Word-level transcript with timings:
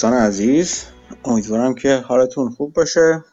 دوستان 0.00 0.18
عزیز 0.18 0.84
امیدوارم 1.24 1.74
که 1.74 1.96
حالتون 1.96 2.50
خوب 2.50 2.72
باشه. 2.72 3.24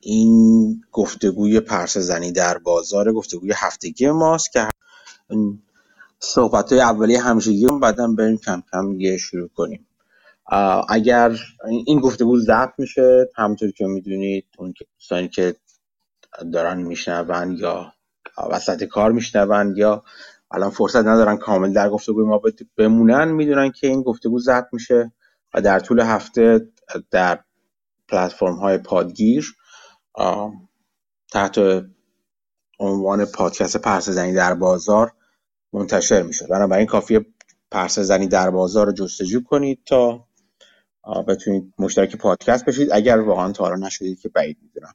این 0.00 0.84
گفتگوی 0.92 1.60
پرس 1.60 1.98
زنی 1.98 2.32
در 2.32 2.58
بازار 2.58 3.12
گفتگوی 3.12 3.52
هفتگی 3.56 4.10
ماست 4.10 4.52
که 4.52 4.68
صحبت 6.18 6.72
های 6.72 6.80
اولی 6.80 7.16
همشگی 7.16 7.66
بعدا 7.82 8.08
بریم 8.08 8.36
کم 8.36 8.62
کم 8.72 9.00
یه 9.00 9.16
شروع 9.16 9.48
کنیم. 9.48 9.86
اگر 10.88 11.36
این 11.86 12.00
گفتگو 12.00 12.38
ضبط 12.38 12.72
میشه 12.78 13.28
همونطور 13.36 13.70
که 13.70 13.86
می‌دونید 13.86 14.46
اون 14.58 14.74
دوستانی 14.98 15.28
که 15.28 15.56
دارن 16.52 16.82
میشنون 16.82 17.56
یا 17.56 17.92
وسط 18.50 18.84
کار 18.84 19.12
میشنون 19.12 19.76
یا 19.76 20.02
الان 20.52 20.70
فرصت 20.70 21.06
ندارن 21.06 21.36
کامل 21.36 21.72
در 21.72 21.90
گفتگوی 21.90 22.24
ما 22.24 22.40
بمونن. 22.76 23.28
می‌دونن 23.28 23.70
که 23.70 23.86
این 23.86 24.02
گفتگو 24.02 24.38
ضبط 24.38 24.66
میشه 24.72 25.12
و 25.54 25.60
در 25.60 25.80
طول 25.80 26.00
هفته 26.00 26.68
در 27.10 27.40
پلتفرم 28.08 28.54
های 28.54 28.78
پادگیر 28.78 29.54
تحت 31.32 31.60
عنوان 32.80 33.24
پادکست 33.24 33.76
پرس 33.76 34.08
زنی 34.08 34.32
در 34.32 34.54
بازار 34.54 35.12
منتشر 35.72 36.22
میشه. 36.22 36.46
بنابراین 36.46 36.86
کافی 36.86 37.20
پرس 37.70 37.98
زنی 37.98 38.28
در 38.28 38.50
بازار 38.50 38.86
رو 38.86 38.92
جستجو 38.92 39.42
کنید 39.42 39.80
تا 39.86 40.26
بتونید 41.28 41.74
مشترک 41.78 42.16
پادکست 42.16 42.64
بشید. 42.64 42.88
اگر 42.92 43.18
واقعا 43.18 43.52
تا 43.52 43.74
نشدید 43.74 44.20
که 44.20 44.28
بعید 44.28 44.58
می‌دونم. 44.62 44.94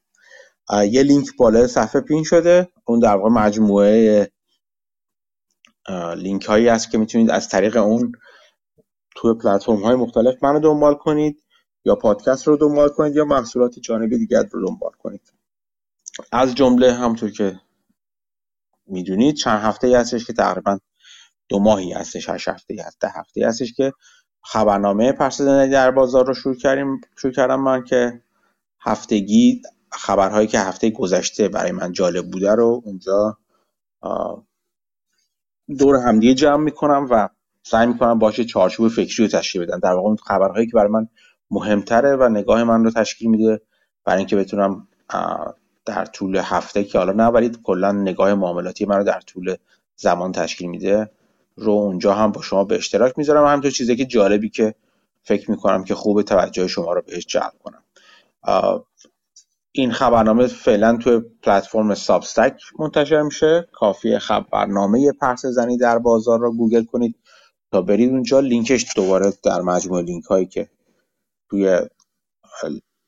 یه 0.93 1.03
لینک 1.03 1.35
بالا 1.37 1.67
صفحه 1.67 2.01
پین 2.01 2.23
شده. 2.23 2.67
اون 2.85 2.99
در 2.99 3.15
واقع 3.15 3.29
مجموعه 3.29 4.31
لینک 6.17 6.45
هایی 6.45 6.67
هست 6.67 6.91
که 6.91 6.97
می‌تونید 6.97 7.29
از 7.31 7.49
طریق 7.49 7.77
اون 7.77 8.11
توی 9.15 9.33
پلتفرم 9.33 9.83
های 9.83 9.95
مختلف 9.95 10.43
منو 10.43 10.59
دنبال 10.59 10.95
کنید 10.95 11.43
یا 11.85 11.95
پادکست 11.95 12.47
رو 12.47 12.57
دنبال 12.57 12.89
کنید 12.89 13.15
یا 13.15 13.25
محصولات 13.25 13.79
جانبی 13.79 14.17
دیگر 14.17 14.43
رو 14.51 14.67
دنبال 14.67 14.91
کنید. 14.99 15.33
از 16.31 16.55
جمله 16.55 16.93
همطور 16.93 17.31
که 17.31 17.61
می‌دونید 18.87 19.35
چند 19.35 19.61
هفته 19.61 19.99
هستش 19.99 20.25
که 20.25 20.33
تقریبا 20.33 20.79
دو 21.49 21.59
ماهی 21.59 21.93
هستش 21.93 22.29
هشت 22.29 22.47
هفته 22.47 22.73
ای 22.73 22.83
ده 22.99 23.09
هفته 23.09 23.47
هستش 23.47 23.73
که 23.73 23.93
خبرنامه 24.43 25.11
پرس 25.11 25.41
در 25.41 25.91
بازار 25.91 26.27
رو 26.27 26.33
شروع 26.33 26.55
کردیم 26.55 27.01
شروع 27.17 27.33
کردم 27.33 27.59
من 27.61 27.83
که 27.83 28.23
هفتگی 28.81 29.61
خبرهایی 29.91 30.47
که 30.47 30.59
هفته 30.59 30.89
گذشته 30.89 31.47
برای 31.47 31.71
من 31.71 31.91
جالب 31.91 32.31
بوده 32.31 32.55
رو 32.55 32.81
اونجا 32.85 33.37
دور 35.79 35.95
همدیگه 35.95 36.33
جمع 36.33 36.63
می‌کنم 36.63 37.07
و 37.11 37.29
سعی 37.63 37.87
می‌کنم 37.87 38.19
باشه 38.19 38.45
چارچوب 38.45 38.87
فکری 38.87 39.23
رو 39.23 39.27
تشکیل 39.27 39.65
بدم. 39.65 39.79
در 39.79 39.91
واقع 39.91 40.07
اون 40.07 40.17
خبرهایی 40.17 40.67
که 40.67 40.71
برای 40.73 40.91
من 40.91 41.07
مهمتره 41.51 42.15
و 42.15 42.29
نگاه 42.29 42.63
من 42.63 42.83
رو 42.83 42.91
تشکیل 42.91 43.29
میده 43.29 43.61
برای 44.05 44.17
اینکه 44.17 44.35
بتونم 44.35 44.87
در 45.85 46.05
طول 46.05 46.35
هفته 46.35 46.83
که 46.83 46.97
حالا 46.97 47.13
نه 47.13 47.25
ولی 47.25 47.51
کلا 47.63 47.91
نگاه 47.91 48.33
معاملاتی 48.33 48.85
من 48.85 48.97
رو 48.97 49.03
در 49.03 49.19
طول 49.19 49.55
زمان 49.95 50.31
تشکیل 50.31 50.69
میده 50.69 51.09
رو 51.55 51.71
اونجا 51.71 52.13
هم 52.13 52.31
با 52.31 52.41
شما 52.41 52.63
به 52.63 52.75
اشتراک 52.75 53.13
می‌ذارم 53.17 53.43
و 53.43 53.47
همینطور 53.47 53.71
چیزی 53.71 53.95
که 53.95 54.05
جالبی 54.05 54.49
که 54.49 54.75
فکر 55.23 55.51
می‌کنم 55.51 55.83
که 55.83 55.95
خوب 55.95 56.21
توجه 56.21 56.67
شما 56.67 56.93
رو 56.93 57.01
بهش 57.01 57.25
جلب 57.25 57.53
کنم. 57.63 57.83
این 59.77 59.91
خبرنامه 59.91 60.47
فعلا 60.47 60.97
توی 60.97 61.21
پلتفرم 61.43 61.95
Substack 61.95 62.61
منتشر 62.79 63.21
میشه. 63.21 63.67
کافی 63.73 64.19
خبرنامه 64.19 65.11
پرسه 65.11 65.45
زنی 65.45 65.77
در 65.77 65.99
بازار 65.99 66.39
رو 66.39 66.57
گوگل 66.57 66.85
کنید 66.85 67.15
تا 67.73 67.81
برید 67.81 68.11
اونجا. 68.11 68.39
لینکش 68.39 68.85
دوباره 68.95 69.33
در 69.43 69.61
مجموعه 69.61 70.03
لینک 70.03 70.25
هایی 70.25 70.45
که 70.45 70.69
توی 71.49 71.79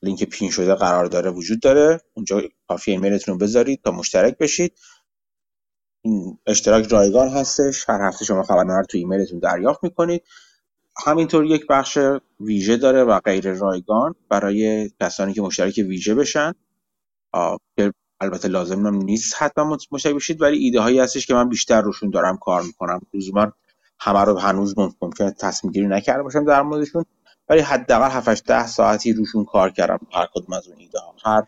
لینک 0.03 0.23
pin 0.23 0.51
شده 0.51 0.75
قرار 0.75 1.05
داره 1.05 1.31
وجود 1.31 1.61
داره. 1.61 2.01
اونجا 2.13 2.41
کافی 2.69 2.91
ایمیلتون 2.91 3.33
رو 3.33 3.39
بذارید 3.39 3.81
تا 3.83 3.91
مشترک 3.91 4.37
بشید. 4.37 4.79
اشتراک 6.47 6.87
رایگان 6.87 7.29
هستش. 7.29 7.89
هر 7.89 8.07
هفته 8.07 8.25
شما 8.25 8.43
خبرنامه 8.43 8.79
رو 8.79 8.85
تو 8.85 8.97
ایمیلتون 8.97 9.39
دریافت 9.39 9.83
می‌کنید. 9.83 10.23
همینطور 11.05 11.45
یک 11.45 11.67
بخش 11.69 11.97
ویژه 12.39 12.77
داره 12.77 13.03
و 13.03 13.19
غیر 13.19 13.53
رایگان 13.53 14.15
برای 14.29 14.89
کسانی 15.01 15.33
که 15.33 15.41
مشترک 15.41 15.75
ویژه 15.77 16.15
بشن. 16.15 16.53
البته 18.21 18.47
لازم 18.47 18.87
نیست 18.87 19.35
حتما 19.41 19.77
مشترک 19.91 20.15
بشید 20.15 20.41
ولی 20.41 20.57
ایده 20.57 20.79
هایی 20.79 20.99
هستش 20.99 21.27
که 21.27 21.33
من 21.33 21.49
بیشتر 21.49 21.81
روشون 21.81 22.09
دارم 22.09 22.37
کار 22.37 22.61
می‌کنم. 22.61 23.01
لزوما 23.13 23.51
همه 23.99 24.23
رو 24.23 24.37
هنوز 24.39 24.75
ممکنه 25.01 25.31
تصمیم 25.31 25.73
گیری 25.73 25.87
نکرده 25.87 26.23
باشم 26.23 26.45
در 26.45 26.61
موردشون 26.61 27.05
ولی 27.49 27.61
حداقل 27.61 28.11
7 28.11 28.45
ده 28.45 28.67
ساعتی 28.67 29.13
روشون 29.13 29.45
کار 29.45 29.69
کردم 29.69 29.99
هر 30.13 30.27
کدوم 30.33 30.57
از 30.57 30.67
اون 30.67 30.77
ایده 30.79 30.99
ها 30.99 31.15
هر 31.25 31.43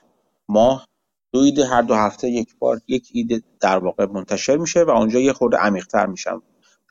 ماه 0.49 0.88
دو 1.33 1.39
ایده 1.39 1.65
هر 1.65 1.81
دو 1.81 1.95
هفته 1.95 2.29
یک 2.29 2.55
بار 2.59 2.81
یک 2.88 3.09
ایده 3.13 3.41
در 3.59 3.77
واقع 3.77 4.05
منتشر 4.05 4.57
میشه 4.57 4.83
و 4.83 4.89
اونجا 4.89 5.19
یه 5.19 5.33
خورده 5.33 5.57
عمیق‌تر 5.57 6.05
میشم. 6.05 6.41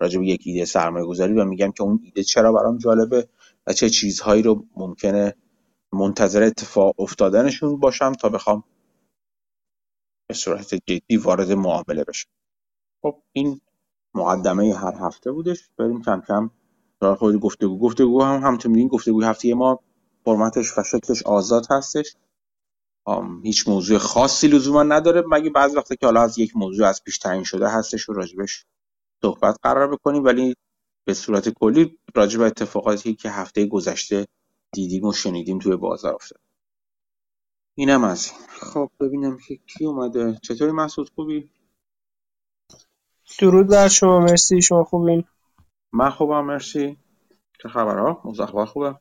راجع 0.00 0.18
به 0.18 0.26
یک 0.26 0.42
ایده 0.44 0.64
سرمایه 0.64 1.06
گذاری 1.06 1.34
و 1.34 1.44
میگم 1.44 1.72
که 1.72 1.82
اون 1.82 2.00
ایده 2.04 2.22
چرا 2.22 2.52
برام 2.52 2.78
جالبه 2.78 3.28
و 3.66 3.72
چه 3.72 3.90
چیزهایی 3.90 4.42
رو 4.42 4.66
ممکنه 4.76 5.34
منتظر 5.92 6.42
اتفاق 6.42 7.00
افتادنشون 7.00 7.80
باشم 7.80 8.12
تا 8.12 8.28
بخوام 8.28 8.64
به 10.28 10.34
صورت 10.34 10.74
جدی 10.74 11.16
وارد 11.16 11.52
معامله 11.52 12.04
بشم. 12.04 12.30
خب 13.02 13.22
این 13.32 13.60
مقدمه 14.14 14.74
هر 14.74 14.94
هفته 14.94 15.32
بودش. 15.32 15.70
بریم 15.78 16.02
کم 16.02 16.22
کم 16.28 16.50
در 17.00 17.14
خود 17.14 17.40
گفتگو. 17.40 17.78
گفتگو 17.78 18.22
هم 18.22 18.42
همونطور 18.42 18.70
میدین 18.70 18.88
گفتگو 18.88 19.22
هفته 19.22 19.54
ما 19.54 19.80
فرمتش 20.24 20.78
و 20.78 20.82
شکلش 20.82 21.22
آزاد 21.22 21.66
هستش. 21.70 22.16
هیچ 23.42 23.68
موضوع 23.68 23.98
خاصی 23.98 24.48
لزوما 24.48 24.82
نداره. 24.82 25.24
مگه 25.26 25.50
بعضی 25.50 25.76
وقتا 25.76 25.94
که 25.94 26.06
حالا 26.06 26.22
از 26.22 26.38
یک 26.38 26.56
موضوع 26.56 26.86
از 26.86 27.04
پیش 27.04 27.18
تعیین 27.18 27.44
شده 27.44 27.68
هستش 27.68 28.08
و 28.08 28.12
راجبش 28.12 28.66
صحبت 29.22 29.56
قرار 29.62 29.92
بکنیم 29.92 30.24
ولی 30.24 30.54
به 31.04 31.14
صورت 31.14 31.48
کلی 31.48 31.98
راجع 32.14 32.38
به 32.38 32.44
اتفاقاتی 32.44 33.14
که 33.14 33.30
هفته 33.30 33.66
گذشته 33.66 34.26
دیدیم 34.72 35.04
و 35.04 35.12
شنیدیم 35.12 35.58
توی 35.58 35.76
بازار 35.76 36.14
افتاد. 36.14 36.40
اینم 37.74 38.04
از 38.04 38.32
خب 38.48 38.90
ببینم 39.00 39.38
که 39.48 39.56
کی 39.56 39.84
اومده. 39.84 40.38
چطوری 40.42 40.72
مسعود؟ 40.72 41.10
خوبی؟ 41.14 41.50
درود 43.38 43.66
بر 43.66 43.88
شما 43.88 44.20
مرسی. 44.20 44.62
شما 44.62 44.84
خوبین؟ 44.84 45.24
من 45.92 46.10
خوبم 46.10 46.44
مرسی. 46.44 46.96
چه 47.62 47.68
خبرها؟ 47.68 48.22
موضوع 48.24 48.64
خوبه؟ 48.64 48.94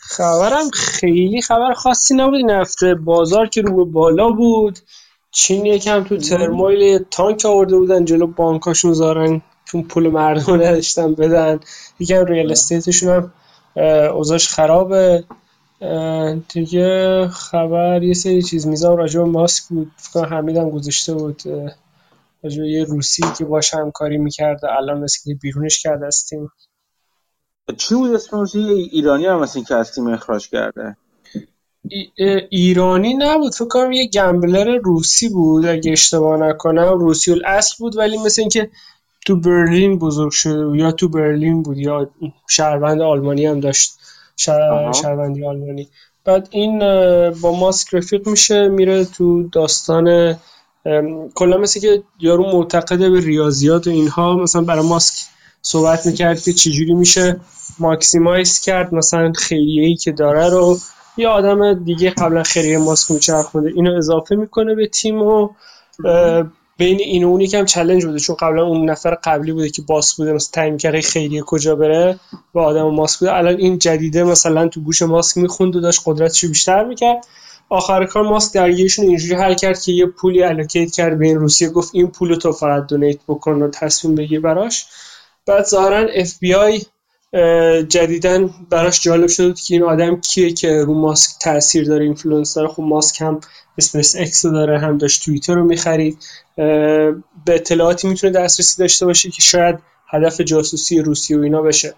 خبرم 0.00 0.70
خیلی 0.70 1.42
خبر 1.42 1.74
خاصی 1.74 2.14
نبود. 2.14 2.34
این 2.34 2.50
هفته 2.50 2.94
بازار 2.94 3.48
که 3.48 3.62
رو 3.62 3.84
بالا 3.84 4.30
بود. 4.30 4.78
چین 5.34 5.66
یکم 5.66 6.04
تو 6.04 6.16
ترمایل 6.16 7.04
تانک 7.10 7.44
آورده 7.44 7.76
بودن 7.76 8.04
جلو 8.04 8.26
بانکاشون 8.26 8.92
زارن 8.92 9.42
چون 9.64 9.82
پول 9.82 10.08
مردم 10.08 10.54
نداشتن 10.54 11.14
بدن. 11.14 11.60
یکم 11.98 12.24
ریال 12.24 12.52
استیتشون 12.52 13.08
هم 13.10 13.32
اوضاعش 14.14 14.48
خرابه. 14.48 15.24
دیگه 16.48 17.28
خبر 17.28 18.02
یه 18.02 18.14
سری 18.14 18.42
چیز. 18.42 18.66
میزان 18.66 18.96
راجع 18.96 19.20
به 19.20 19.26
ماسک 19.26 19.64
بود. 19.68 19.92
فکر 19.96 20.24
حمیدم 20.24 20.70
گذاشته 20.70 21.14
بود. 21.14 21.42
راجع 22.42 22.62
یه 22.62 22.84
روسی 22.84 23.22
که 23.38 23.44
باش 23.44 23.74
همکاری 23.74 24.18
می‌کرده 24.18 24.72
الان 24.72 25.00
مثل 25.00 25.18
که 25.24 25.38
بیرونش 25.42 25.82
کرده 25.82 26.06
از 26.06 26.24
تیم. 26.28 26.48
چی 27.76 27.94
بود 27.94 28.14
اسم 28.14 28.46
ایرانی 28.54 29.26
هم 29.26 29.40
مثل 29.40 29.62
که 29.62 29.74
از 29.74 29.92
تیم 29.92 30.06
اخراج 30.06 30.48
کرده. 30.48 30.96
ایرانی 32.50 33.14
نبود. 33.14 33.54
فکر 33.54 33.68
کنم 33.68 33.92
یه 33.92 34.08
گمبلر 34.08 34.78
روسی 34.84 35.28
بود 35.28 35.66
اگه 35.66 35.92
اشتباه 35.92 36.40
نکنم. 36.40 36.98
روسی 36.98 37.32
الاصل 37.32 37.74
بود 37.78 37.96
ولی 37.96 38.18
مثل 38.18 38.42
اینکه 38.42 38.70
تو 39.26 39.40
برلین 39.40 39.98
بزرگ 39.98 40.30
شده 40.30 40.78
یا 40.78 40.92
تو 40.92 41.08
برلین 41.08 41.62
بود 41.62 41.78
یا 41.78 42.10
شهروند 42.48 43.00
آلمانی 43.00 43.46
هم 43.46 43.60
داشت. 43.60 43.92
شهروندی 44.36 45.44
آلمانی. 45.44 45.88
بعد 46.24 46.48
این 46.50 46.78
با 47.30 47.52
ماسک 47.60 47.94
رفیق 47.94 48.28
میشه 48.28 48.68
میره 48.68 49.04
تو 49.04 49.48
داستان 49.48 50.36
کلا 51.34 51.56
مثل 51.56 51.80
که 51.80 52.02
یارو 52.20 52.52
معتقده 52.52 53.10
به 53.10 53.20
ریاضیات 53.20 53.86
و 53.86 53.90
اینها. 53.90 54.36
مثلا 54.36 54.62
برای 54.62 54.86
ماسک 54.86 55.14
صحبت 55.62 56.06
می‌کرد 56.06 56.40
که 56.40 56.52
چجوری 56.52 56.94
میشه 56.94 57.40
maximize 57.78 58.60
کرد. 58.60 58.94
مثلا 58.94 59.32
خیریه 59.32 59.86
ای 59.86 59.94
که 59.94 60.12
داره 60.12 60.48
رو 60.48 60.78
یه 61.16 61.28
آدم 61.28 61.84
دیگه 61.84 62.10
قبلا 62.10 62.42
خیریه 62.42 62.78
ماسک 62.78 63.10
میچرخونده 63.10 63.72
اینو 63.74 63.96
اضافه 63.96 64.34
می‌کنه 64.36 64.74
به 64.74 64.86
تیم 64.86 65.22
و 65.22 65.48
بین 66.76 67.00
این 67.00 67.24
و 67.24 67.28
اون 67.28 67.40
یکم 67.40 67.64
challenge 67.64 68.04
بوده. 68.04 68.18
چون 68.18 68.36
قبلا 68.36 68.64
اون 68.64 68.90
نفر 68.90 69.14
قبلی 69.14 69.52
بوده 69.52 69.70
که 69.70 69.82
boss 69.82 70.14
بوده. 70.14 70.32
مثلا 70.32 70.50
تعیین 70.52 70.76
کرده 70.76 71.00
خیریه 71.00 71.42
کجا 71.42 71.76
بره؟ 71.76 72.20
و 72.54 72.58
آدم 72.58 72.82
ماسک 72.82 73.20
بوده. 73.20 73.34
الان 73.34 73.56
این 73.56 73.78
جدیده 73.78 74.24
مثلا 74.24 74.68
تو 74.68 74.80
گوش 74.80 75.02
ماسک 75.02 75.38
می‌خوند 75.38 75.76
و 75.76 75.80
داشت 75.80 76.02
قدرتشو 76.06 76.48
بیشتر 76.48 76.84
می‌کرد. 76.84 77.26
آخر 77.68 78.04
کار 78.04 78.22
ماسک 78.22 78.54
درگیرشون 78.54 79.06
اینجوری 79.06 79.34
حل 79.34 79.54
کرد 79.54 79.80
که 79.80 79.92
یه 79.92 80.06
پولی 80.06 80.42
allocate 80.42 80.92
کرد 80.92 81.18
به 81.18 81.26
این 81.26 81.38
روسیه. 81.38 81.68
گفت 81.68 81.90
این 81.94 82.06
پول 82.06 82.34
تو 82.34 82.52
فقط 82.52 82.86
donate 82.86 83.18
بکن 83.28 83.62
و 83.62 83.70
تصمیم 83.70 84.14
بگیر 84.14 84.40
براش. 84.40 84.86
بعد 85.46 85.64
ظاهرا 85.64 85.98
اف 85.98 86.38
بی 86.38 86.54
آی 86.54 86.80
جدیدا 87.88 88.50
براش 88.70 89.02
جالب 89.02 89.28
شد 89.28 89.54
که 89.54 89.74
این 89.74 89.82
آدم 89.82 90.20
کیه 90.20 90.52
که 90.52 90.84
رو 90.84 90.94
ماسک 90.94 91.30
تاثیر 91.40 91.84
داره 91.84 92.04
influence 92.04 92.54
داره. 92.54 92.68
خب 92.68 92.82
ماسک 92.82 93.20
هم 93.20 93.40
اسپیس 93.78 94.16
اکس 94.16 94.46
داره 94.46 94.78
هم 94.78 94.98
داشت 94.98 95.24
توییتر 95.24 95.54
رو 95.54 95.64
می‌خرید. 95.64 96.18
به 96.56 97.54
اطلاعاتی 97.54 98.08
می‌تونه 98.08 98.32
دسترسی 98.32 98.82
داشته 98.82 99.06
باشه 99.06 99.30
که 99.30 99.42
شاید 99.42 99.78
هدف 100.08 100.40
جاسوسی 100.40 101.00
روسیه 101.00 101.38
و 101.38 101.40
اینا 101.40 101.62
بشه. 101.62 101.94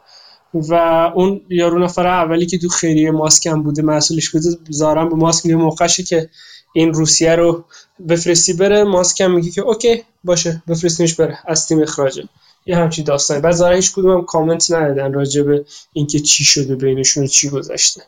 و 0.55 0.75
اون 1.15 1.41
یارو 1.49 1.79
نفر 1.79 2.07
اولی 2.07 2.47
که 2.47 2.59
تو 2.59 2.69
خیریه 2.69 3.11
ماسک 3.11 3.47
هم 3.47 3.63
بوده 3.63 3.83
مسئولش 3.83 4.31
بوده 4.31 4.49
ظاهرا 4.69 5.09
به 5.09 5.15
ماسک 5.15 5.47
میگه 5.47 5.57
موقعشه 5.57 6.03
که 6.03 6.31
این 6.73 6.95
روسیه 6.95 7.35
رو 7.35 7.65
بفرستی 8.09 8.53
بره. 8.53 8.85
ماسک 8.85 9.21
هم 9.21 9.35
میگه 9.35 9.51
که 9.51 9.61
okay 9.61 10.03
باشه 10.25 10.63
بفرستیمش 10.69 11.15
بره. 11.15 11.39
از 11.47 11.69
تیم 11.69 11.83
اخراجه 11.83 12.29
یه 12.67 12.77
همچی 12.77 13.03
داستانی. 13.03 13.41
بعد 13.41 13.53
زارا 13.53 13.75
هیچ 13.75 13.93
کدوم 13.95 14.11
هم 14.11 14.25
کامنت 14.25 14.73
ندادن 14.73 15.13
راجع 15.13 15.43
به 15.43 15.65
اینکه 15.93 16.19
چی 16.21 16.45
شده 16.45 16.77
بینشون 16.77 17.27
چی 17.27 17.51
گذشته. 17.51 18.03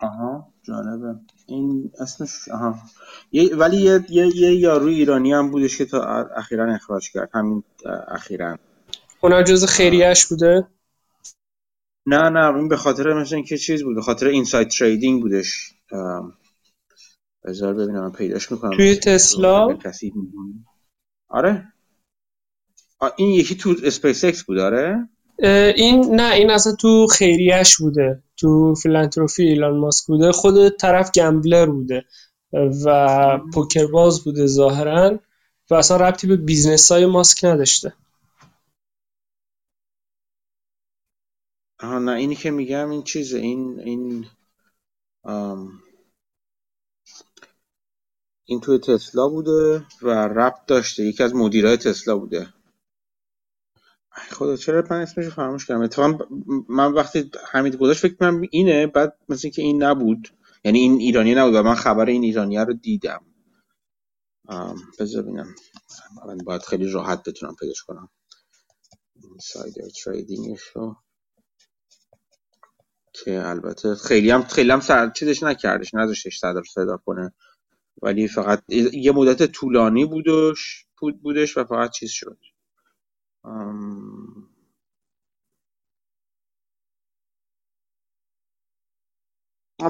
آها 0.00 0.48
جالبه. 0.62 1.20
این 1.46 1.92
اسمش 2.00 2.48
آها. 2.48 2.74
یه 3.32 3.56
ولی 3.56 3.76
یه, 3.76 4.04
یه, 4.08 4.36
یه 4.36 4.54
یارو 4.54 4.86
ایرانی 4.86 5.32
هم 5.32 5.50
بودش 5.50 5.78
که 5.78 5.84
تا 5.84 6.02
اخیرا 6.36 6.74
اخراج 6.74 7.10
کرد. 7.10 7.30
همین 7.34 7.62
اخیرا. 8.08 8.58
اونا 9.20 9.42
جز 9.42 9.64
خیریش 9.64 10.26
بوده؟ 10.26 10.66
نه 12.06 12.28
نه. 12.30 12.56
این 12.56 12.68
به 12.68 12.76
خاطر 12.76 13.12
مثلا 13.12 13.36
اینکه 13.36 13.58
چیز 13.58 13.82
بود 13.82 13.94
به 13.94 14.02
خاطر 14.02 14.26
اینساید 14.26 14.68
تریدینگ 14.68 15.22
بودش. 15.22 15.74
بذار 17.44 17.74
ببینم 17.74 18.12
پیداش 18.12 18.52
می‌کنم. 18.52 18.76
توی 18.76 18.96
تسلا؟ 18.96 19.78
آره. 21.28 21.73
این 23.16 23.30
یکی 23.30 23.54
تو 23.54 23.74
اسپیس 23.84 24.24
اکس 24.24 24.44
بود 24.44 24.58
آره؟ 24.58 25.08
این 25.76 26.14
نه 26.14 26.34
این 26.34 26.50
اصلا 26.50 26.74
تو 26.74 27.06
خیریش 27.06 27.76
بوده 27.76 28.22
تو 28.36 28.74
philanthropy 28.74 29.42
ایلان 29.42 29.78
ماسک 29.78 30.06
بوده 30.06 30.32
خود 30.32 30.68
طرف 30.68 31.10
gambler 31.12 31.66
بوده 31.66 32.04
و 32.84 33.38
پوکر 33.54 33.86
باز 33.86 34.24
بوده 34.24 34.46
ظاهرا 34.46 35.18
و 35.70 35.74
اصلا 35.74 35.96
ربطی 35.96 36.26
به 36.26 36.36
business 36.36 36.92
های 36.92 37.06
ماسک 37.06 37.44
نداشته. 37.44 37.94
آها 41.80 41.98
نه 41.98 42.12
اینی 42.12 42.34
که 42.36 42.50
میگم 42.50 42.90
این 42.90 43.02
چیزه 43.02 43.38
این 43.38 43.80
این 43.80 44.26
این 48.44 48.60
توی 48.60 48.78
تسلا 48.78 49.28
بوده 49.28 49.86
و 50.02 50.10
ربط 50.10 50.66
داشته 50.66 51.04
یکی 51.04 51.22
از 51.22 51.34
مدیرای 51.34 51.76
تسلا 51.76 52.16
بوده. 52.18 52.53
خدا 54.14 54.56
چرا 54.56 54.84
من 54.90 55.00
اسمش 55.00 55.26
فراموش 55.26 55.66
کردم؟ 55.66 55.82
اتفاقا 55.82 56.18
من 56.68 56.92
وقتی 56.92 57.30
حمید 57.52 57.76
گذاشت 57.76 58.00
فکر 58.00 58.14
کنم 58.14 58.42
اینه 58.50 58.86
بعد 58.86 59.18
مثل 59.28 59.48
که 59.48 59.62
این 59.62 59.82
نبود 59.82 60.28
یعنی 60.64 60.78
این 60.78 61.00
ایرانی 61.00 61.34
نبود 61.34 61.54
و 61.54 61.62
من 61.62 61.74
خبر 61.74 62.06
این 62.06 62.24
ایرانی 62.24 62.58
رو 62.58 62.72
دیدم. 62.74 63.24
بذار 65.00 65.22
ببینم. 65.22 65.54
من 66.26 66.38
باید 66.38 66.62
خیلی 66.62 66.90
راحت 66.90 67.22
بتونم 67.28 67.56
پیداش 67.60 67.82
کنم. 67.82 68.10
سایدر 69.40 69.88
تریدینگش 70.04 70.62
رو 70.62 70.96
که 73.12 73.48
البته 73.48 73.94
خیلی 73.94 74.30
هم 74.30 74.42
خیلی 74.44 74.70
هم 74.70 74.80
سر 74.80 75.10
چیزش 75.10 75.42
نکردش 75.42 75.94
نذاشتش 75.94 76.38
صدر 76.38 76.62
صدا 76.74 76.96
کنه. 76.96 77.34
ولی 78.02 78.28
فقط 78.28 78.64
یه 78.92 79.12
مدت 79.12 79.52
طولانی 79.52 80.04
بودش 80.04 80.86
بودش 81.22 81.56
و 81.58 81.64
فقط 81.64 81.90
چیز 81.90 82.10
شد. 82.10 82.38
من 83.44 84.58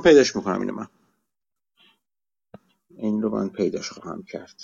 پیداش 0.05 0.37
می‌کنم 0.37 0.61
اینو 0.61 0.75
من. 0.75 0.89
این 2.91 3.23
رو 3.23 3.31
من 3.31 3.49
پیداش 3.49 3.91
خواهم 3.91 4.23
کرد. 4.23 4.61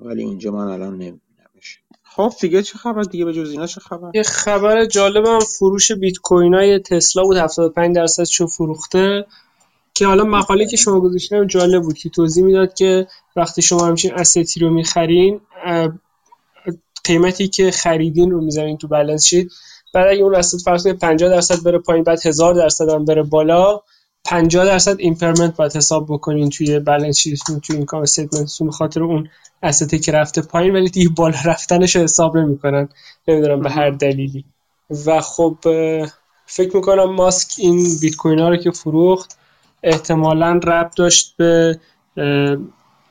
ولی 0.00 0.22
اینجا 0.22 0.50
من 0.50 0.68
الان 0.68 0.92
نمیبینمش. 0.94 1.82
خب 2.02 2.32
دیگه 2.40 2.62
چه 2.62 2.78
خبر؟ 2.78 3.02
دیگه 3.02 3.24
به 3.24 3.32
جز 3.32 3.50
اینا 3.50 3.66
چه 3.66 3.80
خبر؟ 3.80 4.10
یه 4.14 4.22
خبر 4.22 4.84
جالبم 4.86 5.38
فروش 5.40 5.92
بیت 5.92 6.18
کوین 6.18 6.54
های 6.54 6.78
تسلا 6.78 7.22
بود 7.22 7.36
75 7.36 7.96
درصد 7.96 8.24
شو 8.24 8.46
فروخته. 8.46 9.26
که 9.98 10.06
حالا 10.06 10.24
مقاله 10.24 10.66
که 10.66 10.76
شما 10.76 11.00
گذاشتین 11.00 11.46
جالب 11.46 11.82
بود 11.82 11.98
که 11.98 12.08
توضیح 12.08 12.44
می‌داد 12.44 12.74
که 12.74 13.06
وقتی 13.36 13.62
شما 13.62 13.86
همچین 13.86 14.14
asset 14.14 14.52
ی 14.52 14.60
رو 14.60 14.70
می‌خرین 14.70 15.40
قیمتی 17.04 17.48
که 17.48 17.70
خریدین 17.70 18.30
رو 18.30 18.40
می‌ذارین 18.40 18.76
تو 18.76 18.88
balance 18.88 19.24
sheet 19.24 19.46
بعد 19.94 20.06
اگه 20.08 20.22
اون 20.22 20.34
asset 20.34 20.60
فرض 20.60 20.84
کنید 20.84 20.98
50 20.98 21.30
درصد 21.30 21.62
بره 21.62 21.78
پایین 21.78 22.04
بعد 22.04 22.26
1000 22.26 22.54
درصد 22.54 22.88
هم 22.88 23.04
بره 23.04 23.22
بالا 23.22 23.80
50 24.24 24.64
درصد 24.64 24.96
impairment 24.98 25.56
باید 25.56 25.76
حساب 25.76 26.06
بکنین 26.08 26.50
توی 26.50 26.78
balance 26.78 27.18
sheet 27.18 27.44
تون 27.44 27.60
توی 27.60 27.76
income 27.76 28.02
statement 28.02 28.53
تون 28.53 28.70
خاطر 28.70 29.02
اون 29.02 29.28
asset 29.62 29.92
ی 29.92 29.98
که 29.98 30.12
رفته 30.12 30.42
پایین. 30.42 30.74
ولی 30.74 30.90
دیگه 30.90 31.08
بالا 31.08 31.38
رفتنش 31.44 31.96
رو 31.96 32.02
حساب 32.02 32.36
نمی‌کنن. 32.36 32.88
نمی‌دونم 33.28 33.60
به 33.60 33.70
هر 33.70 33.90
دلیلی. 33.90 34.44
و 35.06 35.20
خب 35.20 35.56
فکر 36.46 36.76
می‌کنم 36.76 37.12
ماسک 37.14 37.54
این 37.58 37.98
بیت 38.00 38.16
کوین 38.16 38.38
ها 38.38 38.48
رو 38.48 38.56
که 38.56 38.70
فروخت 38.70 39.38
احتمالا 39.82 40.60
ربط 40.64 40.90
داشت 40.96 41.34
به 41.36 41.78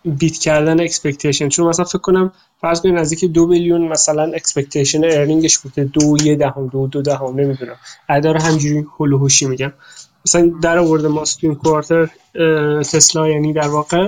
beat 0.05 0.37
کردن 0.37 0.79
expectation 0.81 1.49
چون 1.49 1.67
مثلا 1.67 1.85
فکر 1.85 1.97
کنم 1.97 2.31
فرض 2.61 2.81
کنید 2.81 2.95
نزدیک 2.95 3.25
دو 3.25 3.47
میلیون 3.47 3.87
مثلا 3.87 4.23
expectation 4.23 5.03
earning 5.03 5.45
ش 5.45 5.57
بوده. 5.57 5.83
دو 5.83 6.17
یه 6.23 6.35
دهم 6.35 6.67
دو 6.67 6.87
دو 6.87 7.01
دهم 7.01 7.39
نمی‌دونم. 7.39 7.75
عدد 8.09 8.27
رو 8.27 8.41
همجوری 8.41 8.85
هول 8.99 9.29
میگم. 9.49 9.73
مثلا 10.25 10.51
در 10.61 10.77
آورده 10.77 11.07
ماسک 11.07 11.41
تو 11.41 11.47
این 11.47 11.55
quarter 11.55 12.09
تسلا 12.81 13.29
یعنی 13.29 13.53
در 13.53 13.67
واقع. 13.67 14.07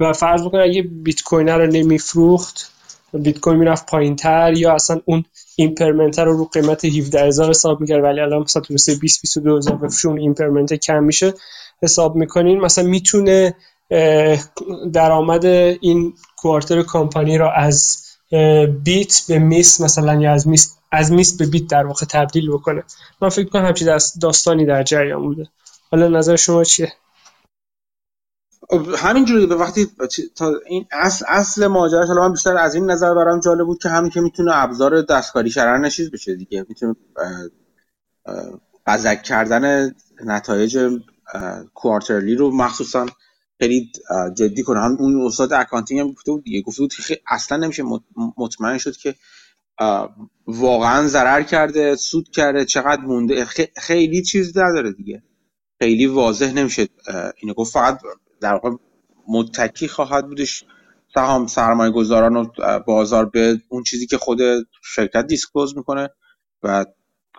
و 0.00 0.12
فرض 0.12 0.42
بکنید 0.42 0.70
اگه 0.70 0.82
بیت 0.82 1.22
کوین 1.22 1.48
رو 1.48 1.66
نمیفروخت 1.66 2.72
بیت 3.14 3.40
کوین 3.40 3.58
می‌رفت 3.58 3.86
پایین 3.86 4.16
تر 4.16 4.52
یا 4.56 4.74
اصلا 4.74 5.00
اون 5.04 5.24
impairment 5.56 6.18
رو 6.18 6.36
رو 6.36 6.44
قیمت 6.44 6.84
17000 6.84 7.50
حساب 7.50 7.80
می‌کرد 7.80 8.04
ولی 8.04 8.20
الان 8.20 8.42
مثلا 8.42 8.62
تو 8.62 8.74
20 8.74 9.22
22000 9.22 9.76
بفروشه 9.76 10.09
اون 10.09 10.18
impairment 10.18 10.74
کم 10.74 11.04
میشه. 11.04 11.34
حساب 11.82 12.16
می‌کنین 12.16 12.60
مثلا 12.60 12.84
می‌تونه 12.84 13.54
درآمد 14.92 15.44
این 15.44 16.14
quarter 16.36 16.82
کمپانی 16.82 17.38
را 17.38 17.52
از 17.52 18.02
beat 18.84 19.22
به 19.28 19.38
miss 19.38 19.80
مثلا 19.80 20.20
یا 20.20 20.32
از 20.32 20.48
miss 20.48 20.76
از 20.92 21.12
miss 21.12 21.36
به 21.36 21.46
beat 21.46 21.66
در 21.66 21.86
واقع 21.86 22.06
تبدیل 22.06 22.50
بکنه. 22.50 22.82
من 23.22 23.28
فکر 23.28 23.48
کنم 23.48 23.66
همچین 23.66 23.98
داستانی 24.20 24.66
در 24.66 24.82
جریان 24.82 25.22
بوده. 25.22 25.48
حالا 25.90 26.08
نظر 26.08 26.36
شما 26.36 26.64
چیه؟ 26.64 26.92
همینجوری 28.96 29.46
به 29.46 29.54
وقتی 29.54 29.88
تا 30.36 30.52
این 30.66 30.86
اصل 30.92 31.24
اصل 31.28 31.66
ماجراش 31.66 32.08
حالا 32.08 32.22
من 32.22 32.32
بیشتر 32.32 32.56
از 32.56 32.74
این 32.74 32.90
نظر 32.90 33.14
برام 33.14 33.40
جالب 33.40 33.66
بود 33.66 33.82
که 33.82 33.88
همین 33.88 34.10
که 34.10 34.20
می‌تونه 34.20 34.50
ابزار 34.54 35.02
دستکاری 35.02 35.50
share 35.50 35.78
earnings 35.78 36.10
بشه 36.10 36.34
دیگه. 36.34 36.66
می‌تونه 36.68 36.96
بزک 38.86 39.22
کردن 39.22 39.94
نتایج 40.24 40.78
quarterly 41.74 42.34
رو 42.34 42.50
مخصوصا 42.50 43.06
خیلی 43.60 43.92
جدی 44.36 44.62
کنه. 44.62 44.80
هم 44.80 44.96
اون 44.98 45.26
استاد 45.26 45.52
accounting 45.52 46.00
هم 46.00 46.12
گفته 46.12 46.32
بود 46.32 46.44
دیگه 46.44 46.62
گفته 46.62 46.82
بود 46.82 46.92
اصلا 47.28 47.58
نمیشه 47.58 47.82
مطمئن 48.36 48.78
شد 48.78 48.96
که 48.96 49.14
واقعا 50.46 51.06
ضرر 51.06 51.42
کرده 51.42 51.96
سود 51.96 52.28
کرده 52.28 52.64
چقدر 52.64 53.00
مونده. 53.00 53.44
خیلی 53.76 54.22
چیز 54.22 54.58
نداره 54.58 54.92
دیگه. 54.92 55.22
خیلی 55.78 56.06
واضح 56.06 56.52
نمیشه 56.52 56.88
اینو 57.36 57.54
گفت. 57.54 57.72
فقط 57.72 58.00
در 58.40 58.52
واقع 58.52 58.70
متکی 59.28 59.88
خواهد 59.88 60.26
بودش. 60.26 60.64
سهام 61.14 61.46
سرمایه 61.46 61.90
گذاران 61.90 62.36
و 62.36 62.46
بازار 62.86 63.26
به 63.26 63.60
اون 63.68 63.82
چیزی 63.82 64.06
که 64.06 64.18
خود 64.18 64.38
شرکت 64.82 65.26
disclose 65.26 65.76
می‌کنه 65.76 66.10
و 66.62 66.84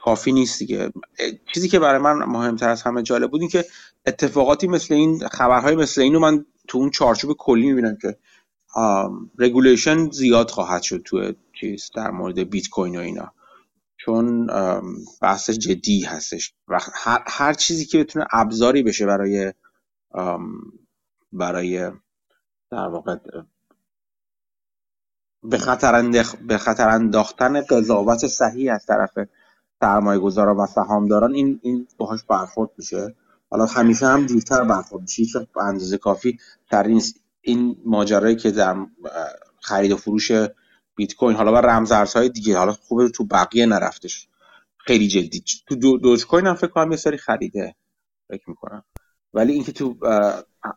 کافی 0.03 0.31
نیست 0.31 0.59
دیگه. 0.59 0.91
چیزی 1.53 1.69
که 1.69 1.79
برای 1.79 2.01
من 2.01 2.13
مهمتر 2.13 2.69
از 2.69 2.81
همه 2.81 3.03
جالب 3.03 3.31
بود 3.31 3.41
این 3.41 3.49
که 3.49 3.65
اتفاقاتی 4.05 4.67
مثل 4.67 4.93
این 4.93 5.27
خبرهای 5.27 5.75
مثل 5.75 6.01
اینو 6.01 6.19
من 6.19 6.45
تو 6.67 6.77
اون 6.77 6.89
چارچوب 6.89 7.33
کلی 7.37 7.67
می‌بینم 7.67 7.97
که 8.01 8.17
regulation 9.37 10.09
زیاد 10.09 10.49
خواهد 10.49 10.81
شد 10.81 11.01
تو 11.05 11.33
چیز 11.59 11.91
در 11.95 12.11
مورد 12.11 12.39
بیت 12.39 12.69
کوین 12.69 12.95
و 12.95 12.99
اینا. 12.99 13.33
چون 13.97 14.47
بحث 15.21 15.49
جدی 15.49 16.01
هستش 16.01 16.53
و 16.67 16.79
هر, 16.93 17.23
هر 17.27 17.53
چیزی 17.53 17.85
که 17.85 17.97
بتونه 17.97 18.25
ابزاری 18.31 18.83
بشه 18.83 19.05
برای 19.05 19.53
برای 21.31 21.91
در 22.71 22.87
واقع 22.87 23.15
به 25.43 25.57
خطر, 25.57 26.23
به 26.47 26.57
خطر 26.57 26.89
انداختن 26.89 27.61
قضاوت 27.61 28.27
صحیح 28.27 28.73
از 28.73 28.85
طرف 28.85 29.17
سرمایه 29.83 30.19
گذاران 30.19 30.57
و 30.57 30.65
سهامداران 30.65 31.33
این 31.33 31.59
این 31.63 31.87
باهاش 31.97 32.23
برخورد 32.23 32.69
میشه. 32.77 33.15
حالا 33.49 33.65
همیشه 33.65 34.05
هم 34.05 34.25
دیرتر 34.25 34.63
برخورد 34.63 35.01
میشه. 35.01 35.21
هیچ 35.21 35.37
به 35.55 35.63
اندازه 35.63 35.97
کافی 35.97 36.37
در 36.71 36.83
این 36.83 37.01
این 37.41 37.75
ماجرایی 37.85 38.35
که 38.35 38.51
در 38.51 38.75
خرید 39.61 39.91
و 39.91 39.97
فروش 39.97 40.31
بیت 40.95 41.15
کوین 41.15 41.35
حالا 41.35 41.51
بر 41.51 41.61
رمزارزهای 41.61 42.29
دیگه 42.29 42.57
حالا 42.57 42.73
خوبه 42.73 43.09
تو 43.09 43.25
بقیه 43.25 43.65
نرفتش. 43.65 44.27
خیلی 44.77 45.07
جدی. 45.07 45.43
تو 45.67 45.75
دو 45.75 45.97
دوج 45.97 46.25
کوین 46.25 46.47
هم 46.47 46.55
فکر 46.55 46.67
کنم 46.67 46.91
یه 46.91 46.97
سری 46.97 47.17
خریده 47.17 47.75
فکر 48.29 48.49
می‌کنم. 48.49 48.83
ولی 49.33 49.53
اینکه 49.53 49.71
تو 49.71 49.95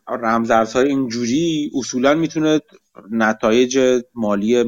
رمزارزهای 0.07 0.87
اینجوری 0.87 1.71
اصولا 1.75 2.13
می‌تونه 2.13 2.61
نتایج 3.11 4.03
مالی 4.15 4.65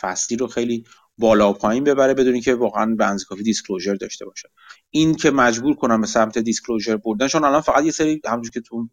فصلی 0.00 0.36
رو 0.36 0.46
خیلی 0.46 0.84
بالا 1.20 1.50
و 1.50 1.52
پایین 1.52 1.84
ببره 1.84 2.14
بدون 2.14 2.32
اینکه 2.32 2.54
واقعا 2.54 2.94
به 2.94 3.16
کافی 3.28 3.42
disclosure 3.42 3.94
داشته 3.94 4.24
باشه. 4.24 4.50
این 4.90 5.14
که 5.14 5.30
مجبور 5.30 5.74
کنم 5.74 6.00
به 6.00 6.06
سمت 6.06 6.38
disclosure 6.38 6.96
بردن 6.96 7.28
چون 7.28 7.44
الان 7.44 7.60
فقط 7.60 7.84
یه 7.84 7.90
سری 7.90 8.20
همونجوری 8.26 8.52
که 8.52 8.60
تو 8.60 8.88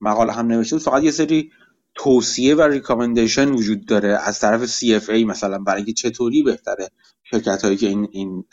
مقاله 0.00 0.32
هم 0.32 0.46
نوشته 0.46 0.78
فقط 0.78 1.02
یه 1.02 1.10
سری 1.10 1.52
توصیه 1.94 2.54
و 2.54 2.62
ریکامندیشن 2.62 3.48
وجود 3.48 3.86
داره 3.86 4.08
از 4.08 4.40
طرف 4.40 4.66
CFA 4.66 5.10
مثلا 5.10 5.58
برای 5.58 5.76
اینکه 5.76 5.92
چطوری 5.92 6.42
بهتره 6.42 6.88
شرکت 7.24 7.64
هایی 7.64 7.76
که 7.76 7.86
این 7.86 8.08
این 8.12 8.44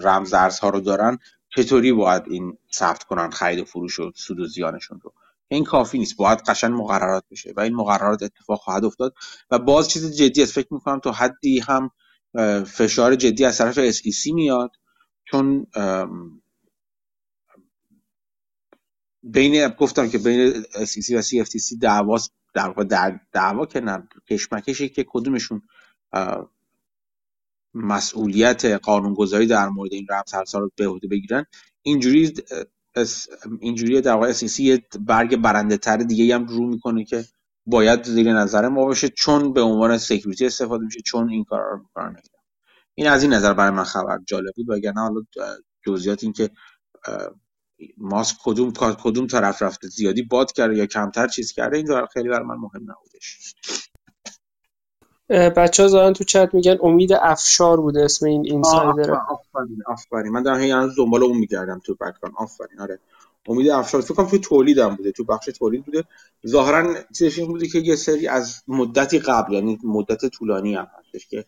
رمز 0.00 0.34
ها 0.34 0.68
رو 0.68 0.80
دارن 0.80 1.18
چطوری 1.56 1.92
باید 1.92 2.22
این 2.26 2.58
ثبت 2.74 3.02
کنن 3.02 3.30
خرید 3.30 3.58
و 3.58 3.64
فروش 3.64 3.98
و 4.00 4.12
سود 4.14 4.40
و 4.40 4.46
زیانشون 4.46 5.00
رو. 5.02 5.12
این 5.48 5.64
کافی 5.64 5.98
نیست 5.98 6.16
باید 6.16 6.38
قشن 6.38 6.68
مقررات 6.68 7.24
بشه 7.30 7.52
و 7.56 7.60
این 7.60 7.74
مقررات 7.74 8.22
اتفاق 8.22 8.58
خواهد 8.58 8.84
افتاد 8.84 9.14
و 9.50 9.58
باز 9.58 9.88
چیز 9.88 10.16
جدی 10.16 10.42
است 10.42 10.52
فکر 10.52 10.74
می‌کنم 10.74 11.00
تا 11.00 11.12
حدی 11.12 11.58
هم 11.58 11.90
فشار 12.66 13.14
جدی 13.14 13.44
از 13.44 13.58
طرف 13.58 13.90
SEC 13.90 14.34
میاد 14.34 14.70
چون 15.24 15.66
بین 19.22 19.68
گفتم 19.68 20.08
که 20.08 20.18
بین 20.18 20.62
SEC 20.62 21.10
و 21.10 21.22
CFTC 21.22 21.78
دعواست 21.80 22.32
در 22.54 22.66
واقع 22.66 22.84
در 22.84 23.20
دعوا 23.32 23.66
که 23.66 23.80
نه 23.80 24.08
کشمکشی 24.28 24.88
که 24.88 25.04
کدومشون 25.08 25.62
مسئولیت 27.74 28.64
قانونگذاری 28.64 29.46
در 29.46 29.68
مورد 29.68 29.92
این 29.92 30.06
رمز 30.10 30.54
رو 30.54 30.70
به 30.76 30.88
عهده 30.88 31.08
بگیرن. 31.08 31.46
اینجوری 31.82 32.34
اینجوری 33.60 34.00
در 34.00 34.14
واقع 34.14 34.32
SEC 34.32 34.80
برگ 35.00 35.36
برنده 35.36 35.76
تر 35.76 35.96
دیگه 35.96 36.34
هم 36.34 36.46
رو 36.46 36.66
می‌کنه 36.66 37.04
که 37.04 37.24
باید 37.66 38.04
زیر 38.04 38.32
نظر 38.32 38.68
ما 38.68 38.84
باشه 38.84 39.08
چون 39.08 39.52
به 39.52 39.62
عنوان 39.62 39.98
سکیوریتی 39.98 40.46
استفاده 40.46 40.84
میشه 40.84 41.00
چون 41.00 41.30
این 41.30 41.44
کار 41.44 41.62
رو 41.70 41.78
می‌کنن. 41.78 42.16
این 42.94 43.08
از 43.08 43.22
این 43.22 43.34
نظر 43.34 43.54
برای 43.54 43.70
من 43.70 43.84
خبر 43.84 44.18
جالب 44.26 44.54
بود 44.56 44.70
وگرنه 44.70 45.00
حالا 45.00 45.22
جزئیات 45.86 46.24
این 46.24 46.32
که 46.32 46.50
ماسک 47.98 48.36
کدوم 48.44 48.72
کدوم 49.04 49.26
طرف 49.26 49.62
رفته 49.62 49.88
زیادی 49.88 50.22
باد 50.22 50.52
کرده 50.52 50.76
یا 50.76 50.86
کمتر 50.86 51.28
چیز 51.28 51.52
کرده 51.52 51.76
این 51.76 52.06
خیلی 52.14 52.28
برای 52.28 52.46
من 52.46 52.56
مهم 52.56 52.82
نبودش. 52.82 53.54
بچه 55.30 55.88
ها 55.88 56.12
تو 56.12 56.24
چت 56.24 56.54
میگن 56.54 56.78
امید 56.82 57.12
افشار 57.12 57.80
بوده 57.80 58.04
اسم 58.04 58.26
این 58.26 58.46
اینسایدر 58.46 59.10
آفرین 59.30 59.82
آفرین 59.86 60.32
من 60.32 60.42
دارم 60.42 60.60
هی 60.60 60.94
دنبال 60.98 61.22
اون 61.24 61.38
میگردم 61.38 61.80
تو 61.84 61.94
بکران 61.94 62.32
آفرین 62.36 62.80
آره. 62.80 63.00
امید 63.46 63.68
افشار. 63.68 64.00
فکر 64.00 64.14
کنم 64.14 64.28
تو 64.28 64.38
تولیدم 64.38 64.96
بوده 64.96 65.12
تو 65.12 65.24
بخش 65.24 65.44
تولید 65.58 65.84
بوده. 65.84 66.04
ظاهرا 66.46 66.94
چیزش 67.18 67.38
این 67.38 67.48
بوده 67.48 67.68
که 67.68 67.78
یه 67.78 67.96
سری 67.96 68.28
از 68.28 68.62
مدتی 68.68 69.18
قبل 69.18 69.52
یعنی 69.52 69.78
مدت 69.84 70.26
طولانی 70.26 70.74
هم 70.74 70.88
هستش 70.98 71.26
که 71.26 71.44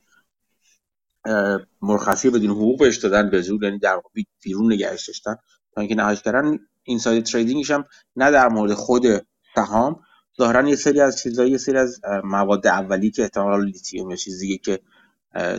مرخصی 1.82 2.30
بدون 2.30 2.50
حقوق 2.50 2.78
بهش 2.78 2.96
دادن 2.96 3.30
به 3.30 3.42
زور 3.42 3.64
یعنی 3.64 3.78
در 3.78 4.00
بیرون 4.42 4.72
نگهش 4.72 5.08
داشتن. 5.08 5.36
تا 5.74 5.80
اینکه 5.80 5.94
نهایت 5.94 6.22
کردن 6.22 6.58
insider 6.82 7.24
trading 7.24 7.60
ش 7.60 7.70
هم 7.70 7.84
نه 8.16 8.30
در 8.30 8.48
مورد 8.48 8.74
خود 8.74 9.06
سهام 9.54 10.00
ظاهرا 10.38 10.68
یه 10.68 10.76
سری 10.76 11.00
از 11.00 11.18
چیزایی 11.18 11.50
یه 11.50 11.58
سری 11.58 11.78
از 11.78 12.00
مواد 12.24 12.66
اولی 12.66 13.10
که 13.10 13.22
احتمال 13.22 13.64
لیتیوم 13.64 14.10
یا 14.10 14.16
چیزی 14.16 14.58
که 14.58 14.80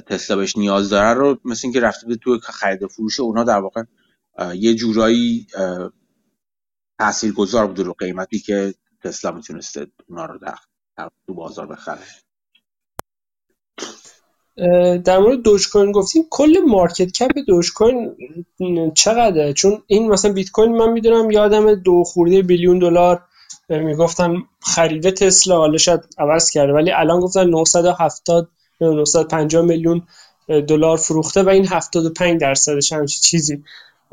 تسلا 0.07 0.37
بهش 0.37 0.57
نیاز 0.57 0.89
داره 0.89 1.13
رو 1.13 1.37
مثل 1.45 1.61
اینکه 1.63 1.79
رفته 1.79 2.07
به 2.07 2.15
تو 2.15 2.39
خرید 2.39 2.83
و 2.83 2.87
فروش 2.87 3.19
اونا 3.19 3.43
در 3.43 3.59
واقع 3.59 3.83
یه 4.55 4.73
جورایی 4.73 5.47
تاثیرگذار 6.99 7.67
بوده 7.67 7.83
رو 7.83 7.93
قیمتی 7.93 8.39
که 8.39 8.73
تسلا 9.03 9.31
می‌تونسته 9.31 9.87
اونا 10.09 10.25
رو 10.25 10.37
در 10.37 11.09
تو 11.27 11.33
بازار 11.33 11.67
بخره. 11.67 12.01
در 14.97 15.19
مورد 15.19 15.41
دوج 15.41 15.69
کوین 15.69 15.91
گفتیم 15.91 16.23
کل 16.29 16.57
market 16.67 17.11
cap 17.11 17.31
دوج 17.47 17.73
کوین 17.73 18.15
چقدره؟ 18.95 19.53
چون 19.53 19.83
این 19.87 20.09
مثلا 20.09 20.33
بیت 20.33 20.51
کوین 20.51 20.71
من 20.71 20.91
می‌دونم 20.91 21.31
یادم 21.31 21.75
دو 21.75 22.03
خورده 22.03 22.41
بیلیون 22.41 22.79
دلار 22.79 23.23
می‌گفتن 23.69 24.35
خریده 24.61 25.11
تسلا 25.11 25.57
حالا 25.57 25.77
شاید 25.77 25.99
عوض 26.17 26.49
کرده 26.49 26.73
ولی 26.73 26.91
الان 26.91 27.19
گفتن 27.19 27.49
970 27.49 28.49
950 28.81 29.65
میلیون 29.65 30.07
دلار 30.47 30.97
فروخته 30.97 31.43
و 31.43 31.49
این 31.49 31.67
75 31.67 32.41
درصدش 32.41 32.93
همچی 32.93 33.19
چیزی. 33.19 33.63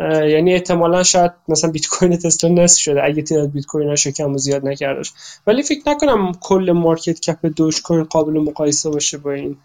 یعنی 0.09 0.55
احتمالا 0.55 1.03
شاید 1.03 1.33
مثلا 1.49 1.71
بیت 1.71 1.87
کوین 1.87 2.17
تسلا 2.17 2.51
نصف 2.51 2.81
شده 2.81 3.05
اگه 3.05 3.23
تعداد 3.23 3.51
بیت 3.51 3.67
کوین 3.67 3.95
کم 3.95 4.35
و 4.35 4.39
زیاد 4.39 4.67
نکردش. 4.67 5.13
ولی 5.47 5.63
فکر 5.63 5.81
نکنم 5.87 6.33
کل 6.41 6.73
market 6.73 7.21
cap 7.21 7.47
دوج 7.47 7.83
کوین 7.83 8.05
قابل 8.05 8.33
مقایسه 8.33 8.91
باشه 8.91 9.19
با 9.19 9.33
این. 9.33 9.57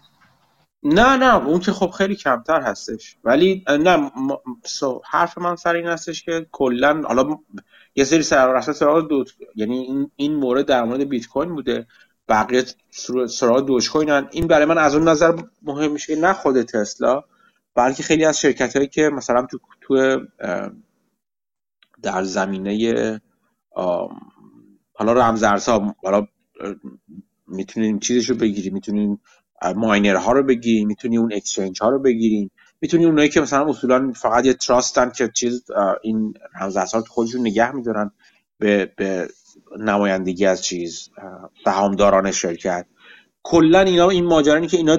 نه 0.82 1.16
نه 1.16 1.46
اون 1.46 1.60
که 1.60 1.72
خب 1.72 1.90
خیلی 1.90 2.16
کمتر 2.16 2.60
هستش. 2.60 3.16
ولی 3.24 3.64
نه 3.68 4.10
حرف 5.04 5.38
من 5.38 5.56
سر 5.56 5.74
این 5.74 5.86
هستش 5.86 6.22
که 6.22 6.46
کلا 6.52 7.02
حالا 7.06 7.38
یه 7.94 8.04
سری 8.04 8.22
سراغ 8.22 8.72
سراغ 8.72 9.08
دو 9.08 9.24
یعنی 9.54 9.78
این 9.78 10.10
این 10.16 10.34
مورد 10.34 10.66
در 10.66 10.84
مورد 10.84 11.08
بیت 11.08 11.26
کوین 11.26 11.54
بوده. 11.54 11.86
بقیه 12.28 12.64
سراغ 13.28 13.66
دوج 13.66 13.90
کوین 13.90 14.10
این 14.10 14.46
برای 14.46 14.64
من 14.64 14.78
از 14.78 14.94
اون 14.94 15.08
نظر 15.08 15.32
مهم 15.62 15.92
میشه 15.92 16.16
نه 16.16 16.32
خود 16.32 16.62
تسلا. 16.62 17.22
بلکه 17.76 18.02
خیلی 18.02 18.24
از 18.24 18.40
شرکت 18.40 18.76
هایی 18.76 18.88
که 18.88 19.02
مثلا 19.02 19.46
تو 19.46 19.58
تو 19.80 20.20
در 22.02 22.22
زمینه 22.22 23.20
حالا 24.94 25.12
رمزارزها 25.12 25.94
حالا 26.02 26.26
می‌تونیم 27.46 27.98
چیزش 27.98 28.30
رو 28.30 28.36
بگیری 28.36 28.70
می‌تونیم 28.70 29.20
ماینر 29.76 30.16
ها 30.16 30.32
رو 30.32 30.42
بگیری 30.42 30.84
می‌تونی 30.84 31.16
اون 31.16 31.32
exchange 31.32 31.82
ها 31.82 31.88
رو 31.88 31.98
بگیریم 31.98 32.50
می‌تونی 32.80 33.04
اونایی 33.04 33.28
که 33.28 33.40
مثلا 33.40 33.68
اصولا 33.68 34.12
فقط 34.12 34.46
یه 34.46 34.54
trust 34.54 35.01
ن 35.01 35.10
که 35.10 35.30
چیز 35.34 35.64
این 36.02 36.34
رمزارزها 36.60 37.00
خودشون 37.00 37.40
نگه 37.40 37.72
میدارن 37.72 38.10
به, 38.58 38.92
به 38.96 39.28
نمایندگی 39.78 40.46
از 40.46 40.64
چیز 40.64 41.10
سهامداران 41.64 42.30
شرکت. 42.30 42.86
کلا 43.42 43.80
اینا 43.80 44.08
این 44.08 44.24
ماجرایی 44.24 44.66
که 44.66 44.76
اینا 44.76 44.98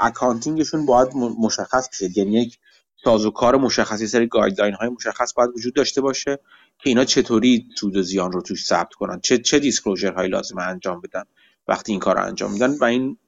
accounting 0.00 0.61
شون 0.61 0.86
باید 0.86 1.08
مشخص 1.16 1.88
بشه. 1.88 2.18
یعنی 2.18 2.40
یک 2.40 2.58
سازوکار 3.04 3.56
مشخصی 3.56 4.06
سری 4.06 4.26
guideline 4.26 4.74
های 4.74 4.88
مشخص 4.88 5.34
باید 5.34 5.50
وجود 5.56 5.74
داشته 5.74 6.00
باشه 6.00 6.38
که 6.78 6.90
اینا 6.90 7.04
چطوری 7.04 7.68
سود 7.76 7.96
و 7.96 8.02
زیان 8.02 8.32
رو 8.32 8.42
توش 8.42 8.64
ثبت 8.64 8.94
کنن. 8.94 9.20
چه 9.20 9.38
چه 9.38 9.58
disclosure 9.58 10.12
هایی 10.12 10.30
لازمه 10.30 10.62
انجام 10.62 11.00
بدن 11.00 11.24
وقتی 11.68 11.92
این 11.92 12.00
کار 12.00 12.16
رو 12.16 12.26
انجام 12.26 12.52
میدن 12.52 12.78
و 12.78 12.84
این 12.84 13.18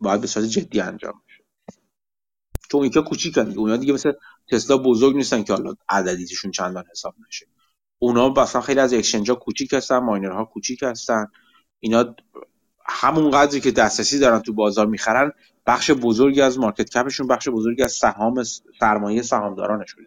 باید 0.00 0.20
به 0.20 0.26
صورت 0.26 0.44
جدی 0.46 0.80
انجام 0.80 1.22
بشه. 1.28 1.44
چون 2.70 2.82
اینکه 2.82 3.00
کوچیکن 3.00 3.52
اونا 3.56 3.76
دیگه 3.76 3.92
مثل 3.92 4.12
تسلا 4.50 4.78
بزرگ 4.78 5.16
نیستن 5.16 5.42
که 5.42 5.52
حالا 5.52 5.74
عددیشون 5.88 6.50
چندان 6.50 6.84
حساب 6.92 7.14
نشه. 7.28 7.46
اونا 7.98 8.28
مثلا 8.28 8.60
خیلی 8.60 8.80
از 8.80 8.92
اکسچنج 8.92 9.30
ها 9.30 9.36
کوچیک 9.36 9.72
هستن 9.72 9.98
ماینرها 9.98 10.44
کوچیک 10.44 10.82
هستن. 10.82 11.26
اینا 11.80 12.14
همون 12.88 13.30
قدری 13.30 13.60
که 13.60 13.70
دسترسی 13.70 14.18
دارن 14.18 14.38
تو 14.38 14.52
بازار 14.52 14.86
می‌خرن 14.86 15.32
بخش 15.66 15.90
بزرگی 15.90 16.40
از 16.40 16.58
مارکت 16.58 16.90
کپشون 16.90 17.26
بخش 17.26 17.48
بزرگی 17.48 17.82
از 17.82 17.92
سهام 17.92 18.42
سرمایه 18.80 19.22
سهامدارانشون 19.22 20.06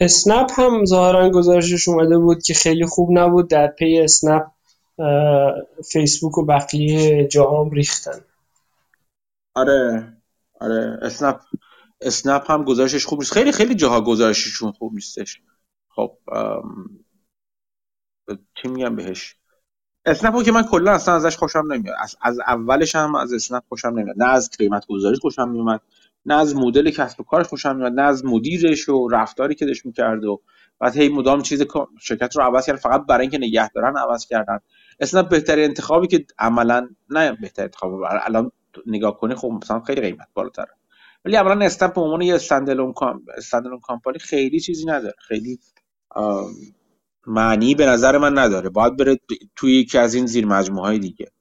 اسنپ 0.00 0.60
هم 0.60 0.84
ظاهرا 0.84 1.30
گزارشش 1.30 1.88
اومده 1.88 2.18
بود 2.18 2.42
که 2.42 2.54
خیلی 2.54 2.86
خوب 2.86 3.08
نبود 3.18 3.50
در 3.50 3.66
پی 3.66 3.98
اسنپ 3.98 4.50
فیسبوک 5.92 6.38
و 6.38 6.46
بقیه 6.46 7.28
جاهام 7.28 7.70
ریختن. 7.70 8.24
آره 9.54 10.12
آره 10.60 10.98
اسنپ 11.02 11.40
اسنپ 12.00 12.50
هم 12.50 12.64
گزارشش 12.64 13.06
خوب 13.06 13.18
نیست. 13.18 13.32
خیلی 13.32 13.52
خیلی 13.52 13.74
جاها 13.74 14.00
گزارششون 14.00 14.72
خوب 14.72 14.94
نیستش. 14.94 15.42
خب 15.88 16.18
چی 18.62 18.68
میگم 18.68 18.96
بهش؟ 18.96 19.39
اسنپ 20.04 20.42
که 20.42 20.52
من 20.52 20.62
کلا 20.62 20.92
اصلا 20.92 21.14
ازش 21.14 21.36
خوشم 21.36 21.72
نمیاد. 21.72 21.96
از, 21.98 22.16
از 22.20 22.38
اولش 22.38 22.94
هم 22.94 23.14
از 23.14 23.32
اسنپ 23.32 23.62
خوشم 23.68 23.88
نمیاد. 23.88 24.16
نه 24.18 24.28
از 24.28 24.50
قیمت 24.58 24.86
گذاری 24.86 25.16
خوشم 25.16 25.48
میومد 25.48 25.80
نه 26.26 26.34
از 26.34 26.56
مدل 26.56 26.90
کسب 26.90 27.20
و 27.20 27.24
کارش 27.24 27.46
خوشم 27.46 27.76
میاد 27.76 27.92
نه 27.92 28.02
از 28.02 28.24
مدیرش 28.24 28.88
و 28.88 29.08
رفتاری 29.08 29.54
که 29.54 29.66
داشت 29.66 29.86
می‌کرد 29.86 30.24
و 30.24 30.40
بعد 30.78 30.96
هی 30.96 31.08
مدام 31.08 31.42
چیز 31.42 31.62
شرکت 32.00 32.36
رو 32.36 32.42
عوض 32.42 32.66
کرد 32.66 32.76
فقط 32.76 33.06
برای 33.06 33.20
اینکه 33.20 33.38
نگه 33.38 33.68
دارن 33.68 33.96
عوض 33.96 34.26
کردن. 34.26 34.58
اسنپ 35.00 35.28
بهترین 35.28 35.64
انتخابی 35.64 36.06
که 36.06 36.26
عملا 36.38 36.88
نه 37.10 37.32
بهترین 37.32 37.64
انتخاب 37.64 37.92
الان 38.10 38.52
نگاه 38.86 39.18
کنی 39.18 39.34
خب 39.34 39.48
مثلا 39.62 39.80
خیلی 39.80 40.00
قیمت 40.00 40.28
بالاتره. 40.34 40.74
ولی 41.24 41.36
اولا 41.36 41.64
اسنپ 41.64 41.94
به 41.94 42.00
عنوان 42.00 42.22
یه 42.22 42.34
استندالون 42.34 42.92
کامپانی 43.82 44.18
خیلی 44.18 44.60
چیزی 44.60 44.86
نداره. 44.86 45.14
خیلی 45.18 45.58
معنی 47.26 47.74
به 47.74 47.86
نظر 47.86 48.18
من 48.18 48.38
نداره. 48.38 48.70
باید 48.70 48.96
بره 48.96 49.20
توی 49.56 49.80
یکی 49.80 49.98
از 49.98 50.14
این 50.14 50.26
زیر 50.26 50.46
مجموعه 50.46 50.86
های 50.86 50.98
دیگه 50.98 51.32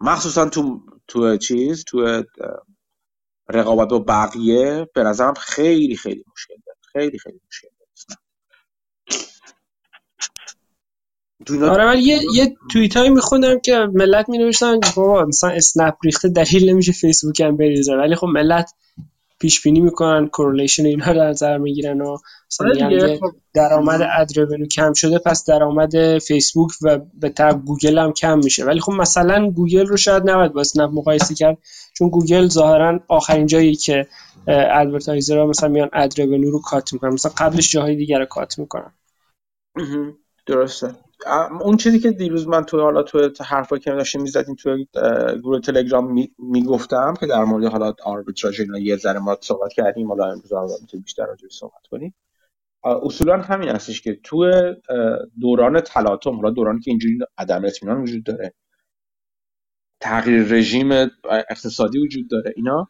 مخصوصا 0.00 0.48
تو 0.48 0.80
تو 1.08 1.36
چیز 1.36 1.84
تو 1.84 2.22
رقابت 3.48 3.88
با 3.88 3.98
بقیه 3.98 4.88
به 4.94 5.02
نظرم 5.02 5.34
خیلی 5.34 5.96
خیلی 5.96 6.24
مشکل 6.32 6.54
داره. 6.66 6.78
خیلی 6.92 7.18
خیلی 7.18 7.40
مشکل 7.46 7.68
داره. 11.46 11.70
آره 11.70 11.84
من 11.84 11.98
یه 11.98 12.20
یه 12.34 12.56
توییت 12.72 12.96
هایی 12.96 13.10
میخوندم 13.10 13.60
که 13.60 13.88
ملت 13.94 14.28
می 14.28 14.38
نوشتن 14.38 14.80
بابا 14.96 15.24
مثلا 15.24 15.50
اسنپ 15.50 15.94
ریخته 16.04 16.28
دلیل 16.28 16.70
نمیشه 16.70 16.92
فیسبوک 16.92 17.40
هم 17.40 17.56
بریزه. 17.56 17.96
ولی 17.96 18.16
خب 18.16 18.26
ملت 18.26 18.70
پیش 19.38 19.62
بینی 19.62 19.80
می‌کنن 19.80 20.28
correlation 20.28 20.86
اینها 20.86 21.12
در 21.12 21.28
نظر 21.28 21.58
می‌گیرن 21.58 22.00
و 22.00 22.16
مثلا 22.50 23.16
خب. 23.16 23.36
درآمد 23.54 24.02
ad 24.18 24.28
کم 24.70 24.92
شده 24.92 25.18
پس 25.18 25.44
درآمد 25.44 26.18
فیسبوک 26.18 26.70
و 26.82 26.98
به 27.14 27.28
تبع 27.28 27.62
گوگل 27.64 27.98
هم 27.98 28.12
کم 28.12 28.38
میشه. 28.38 28.64
ولی 28.64 28.80
خب 28.80 28.92
مثلا 28.92 29.50
گوگل 29.50 29.86
رو 29.86 29.96
شاید 29.96 30.30
نباید 30.30 30.52
با 30.52 30.60
اسنپ 30.60 30.90
مقایسه 30.92 31.34
کرد 31.34 31.58
چون 31.92 32.08
گوگل 32.08 32.48
ظاهرا 32.48 33.00
آخرین 33.08 33.46
جایی 33.46 33.74
که 33.74 34.06
advertiser 34.48 35.37
ها 35.37 35.46
مثلا 35.46 35.68
میان 35.68 35.90
ad 35.92 36.20
رو 36.20 36.60
cut 36.60 36.92
می‌کنن. 36.92 37.12
مثلا 37.12 37.32
قبلش 37.36 37.72
جاهای 37.72 37.96
دیگر 37.96 38.18
رو 38.18 38.24
cut 38.24 38.58
می‌کنن. 38.58 38.92
درسته. 40.46 40.94
اون 41.60 41.76
چیزی 41.76 41.98
که 41.98 42.10
دیروز 42.10 42.48
من 42.48 42.64
تو 42.64 42.80
حالا 42.80 43.02
تو 43.02 43.30
حرفا 43.44 43.78
که 43.78 43.90
داشتیم 43.90 44.22
می‌زدیم 44.22 44.54
تو 44.54 44.84
گروه 45.42 45.60
تلگرام 45.60 46.28
می‌گفتم 46.38 47.14
که 47.20 47.26
در 47.26 47.44
مورد 47.44 47.64
حالا 47.64 47.94
آربیتراژ 48.04 48.60
اینا 48.60 48.78
یه 48.78 48.96
ذره 48.96 49.18
ما 49.18 49.38
صحبت 49.40 49.72
کردیم 49.72 50.08
حالا 50.08 50.24
امروز 50.24 50.52
می‌تونیم 50.82 51.02
بیشتر 51.04 51.26
راجع 51.26 51.48
صحبت 51.50 51.86
کنیم. 51.90 52.14
اصولا 52.84 53.42
همین 53.42 53.68
هستش 53.68 54.00
که 54.02 54.20
تو 54.22 54.50
دوران 55.40 55.80
تلاطم 55.80 56.36
حالا 56.36 56.50
دورانی 56.50 56.80
که 56.80 56.90
اینجوری 56.90 57.18
عدم 57.38 57.64
اطمینان 57.64 58.02
وجود 58.02 58.24
داره 58.24 58.54
تغییر 60.00 60.42
رژیم 60.42 60.92
اقتصادی 61.50 61.98
وجود 61.98 62.30
داره 62.30 62.52
اینا 62.56 62.88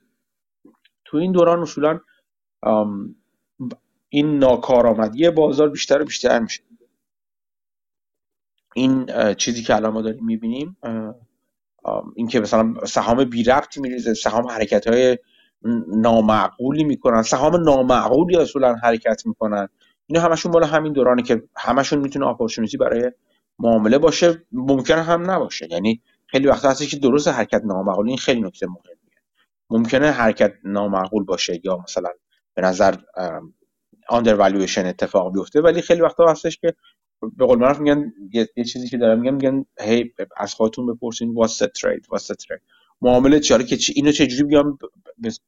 تو 1.04 1.16
این 1.16 1.32
دوران 1.32 1.62
اصولا 1.62 2.00
این 4.08 4.38
ناکارآمدی 4.38 5.30
بازار 5.30 5.68
بیشتر 5.68 6.02
و 6.02 6.04
بیشتر 6.04 6.38
میشه. 6.38 6.62
این 8.78 9.06
چیزی 9.34 9.62
که 9.62 9.76
الان 9.76 9.92
ما 9.92 10.02
داریم 10.02 10.24
می‌بینیم 10.24 10.76
اینکه 12.16 12.40
مثلا 12.40 12.74
سهام 12.86 13.24
بی 13.24 13.42
ربطی 13.42 13.80
میریزه 13.80 14.14
سهام 14.14 14.46
حرکت 14.46 14.86
های 14.88 15.18
نامعقولی 15.88 16.84
می‌کنن 16.84 17.22
سهام 17.22 17.56
نامعقولی 17.56 18.36
اصولا 18.36 18.74
حرکت 18.74 19.22
می‌کنن. 19.26 19.68
اینا 20.06 20.20
همشون 20.22 20.52
بالا 20.52 20.66
همین 20.66 20.92
دورانه 20.92 21.22
که 21.22 21.42
همشون 21.56 21.98
می‌تونه 21.98 22.26
اپورتونیتی 22.26 22.76
برای 22.76 23.12
معامله 23.58 23.98
باشه 23.98 24.42
ممکنه 24.52 25.02
هم 25.02 25.30
نباشه. 25.30 25.68
یعنی 25.70 26.02
خیلی 26.26 26.46
وقتا 26.46 26.70
هستی 26.70 26.86
که 26.86 26.96
درست 26.96 27.28
حرکت 27.28 27.62
نامعقول 27.64 28.08
این 28.08 28.18
خیلی 28.18 28.40
نکته 28.40 28.66
مهمیه. 28.66 29.22
ممکنه 29.70 30.10
حرکت 30.10 30.52
نامعقول 30.64 31.24
باشه 31.24 31.60
یا 31.64 31.76
مثلا 31.76 32.10
به 32.54 32.62
نظر 32.62 32.94
آندر 34.08 34.34
اتفاق 34.86 35.32
بیفته 35.32 35.60
ولی 35.60 35.82
خیلی 35.82 36.00
وقتا 36.00 36.30
هستش 36.30 36.58
که 36.58 36.74
به 37.36 37.46
قول 37.46 37.58
معروف 37.58 37.80
میگن 37.80 38.12
یه،, 38.32 38.64
چیزی 38.64 38.88
که 38.88 38.98
دارم 38.98 39.20
میگن 39.20 39.34
میگن 39.34 39.64
هی 39.80 40.12
از 40.36 40.54
خودتون 40.54 40.94
بپرسین 40.94 41.34
واتس 41.34 41.58
ترید 41.58 42.06
واتس 42.10 42.26
ترید 42.26 42.62
معامله 43.02 43.40
چیه 43.40 43.64
که 43.64 43.76
چی 43.76 43.92
اینو 43.96 44.12
چجوری 44.12 44.44
بیام 44.44 44.78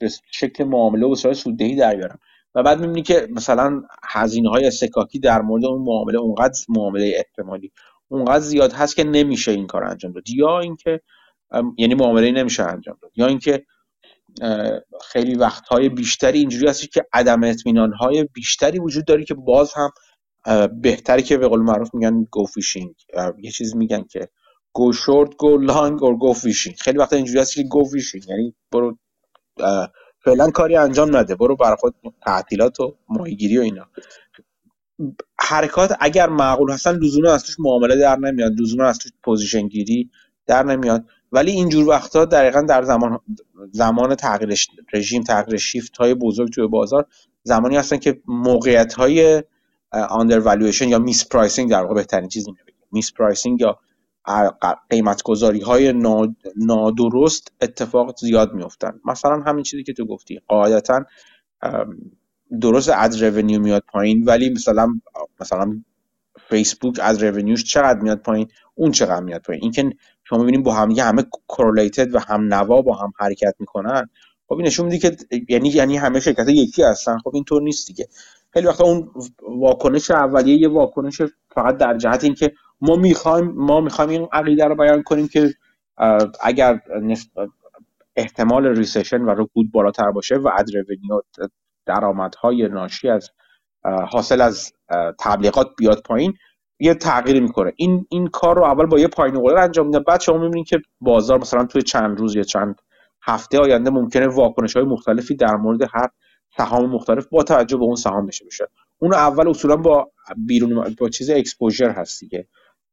به 0.00 0.08
شکل 0.30 0.64
معامله 0.64 1.06
و 1.06 1.14
صورت 1.14 1.36
سوددهی 1.36 1.76
در 1.76 1.96
بیارم؟ 1.96 2.18
و 2.54 2.62
بعد 2.62 2.80
می‌بینی 2.80 3.02
که 3.02 3.28
مثلا 3.30 3.82
هزینه 4.04 4.50
های 4.50 4.70
سکاکی 4.70 5.18
در 5.18 5.42
مورد 5.42 5.64
اون 5.64 5.82
معامله 5.82 6.18
اونقدر 6.18 6.58
معامله 6.68 7.12
احتمالی 7.16 7.72
اونقدر 8.08 8.40
زیاد 8.40 8.72
هست 8.72 8.96
که 8.96 9.04
نمیشه 9.04 9.52
این 9.52 9.66
کار 9.66 9.84
انجام 9.84 10.12
داد. 10.12 10.30
یا 10.30 10.60
اینکه 10.60 11.00
یعنی 11.78 11.94
معامله 11.94 12.30
نمیشه 12.30 12.62
انجام 12.62 12.96
داد. 13.02 13.12
یا 13.16 13.26
اینکه 13.26 13.64
خیلی 15.12 15.34
وقتهای 15.34 15.88
بیشتری 15.88 16.38
اینجوری 16.38 16.68
هستی 16.68 16.86
که 16.86 17.06
عدم 17.12 17.44
اطمینان 17.44 17.92
های 17.92 18.28
بیشتری 18.34 18.78
وجود 18.78 19.04
داری 19.04 19.24
که 19.24 19.34
باز 19.34 19.72
هم 19.74 19.90
بهتری 20.82 21.22
که 21.22 21.36
به 21.36 21.48
قول 21.48 21.60
معروف 21.60 21.94
میگن 21.94 22.26
go 22.30 22.44
fishing 22.44 22.94
یه 23.42 23.50
چیز 23.50 23.76
میگن 23.76 24.02
که 24.02 24.28
go 24.72 24.92
short 24.92 25.36
go 25.36 25.58
long 25.58 26.02
or 26.02 26.16
go 26.16 26.32
fishing 26.32 26.76
خیلی 26.76 26.98
وقتا 26.98 27.16
اینجوری 27.16 27.38
هست 27.38 27.54
که 27.54 27.62
go 27.62 27.84
fishing 27.84 28.28
یعنی 28.28 28.54
برو 28.72 28.96
فعلا 30.24 30.50
کاری 30.50 30.76
انجام 30.76 31.16
نده. 31.16 31.34
برو 31.34 31.56
برای 31.56 31.76
خود 31.80 31.94
تعطیلات 32.26 32.80
و 32.80 32.96
ماهیگیری 33.08 33.58
و 33.58 33.60
اینا. 33.60 33.86
حرکات 35.38 35.96
اگر 36.00 36.28
معقول 36.28 36.70
هستن 36.70 36.96
لزوما 36.96 37.32
از 37.32 37.44
توش 37.44 37.56
معامله 37.60 37.96
در 37.96 38.16
نمیاد. 38.16 38.60
لزوما 38.60 38.84
از 38.84 38.98
توش 38.98 39.12
position 39.24 39.68
گیری 39.68 40.10
در 40.46 40.62
نمیاد. 40.62 41.04
ولی 41.32 41.50
اینجور 41.50 41.88
وقتا 41.88 42.24
دقیقا 42.24 42.60
در 42.62 42.82
زمان 42.82 43.20
زمان 43.72 44.14
تغییر 44.14 44.58
رژیم 44.92 45.22
تغییر 45.22 45.58
شیفت 45.58 45.96
های 45.96 46.14
بزرگ 46.14 46.52
توی 46.52 46.66
بازار 46.66 47.06
زمانی 47.42 47.76
هستن 47.76 47.96
که 47.96 48.20
موقعیت 48.26 48.92
های 48.92 49.42
under 49.92 50.56
یا 50.80 50.98
mispricing 50.98 51.70
در 51.70 51.82
واقع 51.82 51.94
بهترین 51.94 52.28
چیز 52.28 52.46
mispricing 52.92 53.60
یا 53.60 53.78
قیمت 54.90 55.22
گذاری 55.22 55.60
های 55.60 55.92
نادرست 56.56 57.52
اتفاق 57.60 58.16
زیاد 58.16 58.52
میفتن 58.54 59.00
مثلا 59.04 59.42
همین 59.46 59.62
چیزی 59.62 59.82
که 59.82 59.92
تو 59.92 60.06
گفتی. 60.06 60.40
قاعدتا 60.48 61.04
درست 62.60 62.88
از 62.88 63.22
رونیو 63.22 63.60
میاد 63.60 63.84
پایین 63.92 64.24
ولی 64.24 64.50
مثلا 64.50 64.88
مثلا 65.40 65.82
فیسبوک 66.48 66.98
از 67.02 67.22
رونیوش 67.22 67.64
چقدر 67.64 68.00
میاد 68.00 68.18
پایین؟ 68.18 68.48
اون 68.74 68.92
چقدر 68.92 69.24
میاد 69.24 69.42
پایین. 69.42 69.62
اینکه 69.62 69.90
شما 70.24 70.38
ببینید 70.42 70.62
با 70.62 70.74
هم 70.74 70.90
همه 70.90 71.24
کورلیتد 71.46 72.14
و 72.14 72.18
هم 72.18 72.54
نوا 72.54 72.82
با 72.82 72.94
هم 72.96 73.12
حرکت 73.18 73.54
می‌کنن 73.58 74.08
خب 74.48 74.54
این 74.54 74.66
نشون 74.66 74.86
میده 74.86 74.98
که 74.98 75.16
یعنی 75.48 75.68
یعنی 75.68 75.96
همه 75.96 76.20
شرکت 76.20 76.48
یکی 76.48 76.82
هستن. 76.82 77.18
خب 77.18 77.30
اینطور 77.34 77.62
نیست 77.62 77.86
دیگه. 77.86 78.08
خیلی 78.52 78.66
وقتا 78.66 78.84
اون 78.84 79.10
واکنش 79.60 80.10
اولیه 80.10 80.60
یه 80.60 80.68
واکنش 80.68 81.22
فقط 81.54 81.76
در 81.76 81.96
جهت 81.96 82.24
اینکه 82.24 82.52
ما 82.80 82.96
می‌خوایم 82.96 83.52
ما 83.56 83.80
می‌خوایم 83.80 84.10
این 84.10 84.28
عقیده 84.32 84.64
رو 84.64 84.76
بیان 84.76 85.02
کنیم 85.02 85.28
که 85.28 85.54
اگر 86.42 86.80
احتمال 88.16 88.66
recession 88.66 89.20
و 89.20 89.30
رکود 89.30 89.72
بالاتر 89.72 90.10
باشه 90.10 90.36
و 90.36 90.48
ad 90.58 90.66
درآمدهای 91.86 92.68
ناشی 92.68 93.08
از 93.08 93.30
حاصل 94.10 94.40
از 94.40 94.72
تبلیغات 95.20 95.66
بیاد 95.78 96.02
پایین 96.02 96.34
یه 96.80 96.94
تغییر 96.94 97.42
می‌کنه. 97.42 97.72
این 97.76 98.06
این 98.10 98.26
کار 98.26 98.56
رو 98.56 98.64
اول 98.64 98.86
با 98.86 98.98
یه 98.98 99.08
پایین 99.08 99.40
قلر 99.40 99.58
انجام 99.58 99.86
میده 99.86 100.00
بعد 100.00 100.20
شما 100.20 100.38
می‌بینید 100.38 100.66
که 100.66 100.78
بازار 101.00 101.38
مثلا 101.38 101.64
توی 101.64 101.82
چند 101.82 102.20
روز 102.20 102.36
یا 102.36 102.42
چند 102.42 102.80
هفته 103.22 103.58
آینده 103.58 103.90
ممکنه 103.90 104.26
واکنش 104.26 104.76
های 104.76 104.84
مختلفی 104.84 105.36
در 105.36 105.56
مورد 105.56 105.82
هر 105.82 106.08
سهام 106.56 106.90
مختلف 106.90 107.26
با 107.26 107.42
توجه 107.42 107.76
به 107.76 107.84
اون 107.84 107.96
سهام 107.96 108.26
بشه 108.26 108.44
بشه 108.44 108.68
اون 108.98 109.14
اول 109.14 109.48
اصولا 109.48 109.76
با 109.76 110.10
بیرون 110.36 110.94
با 110.98 111.08
چیز 111.08 111.30
exposure 111.30 111.90
هست 111.90 112.20
دیگه. 112.20 112.46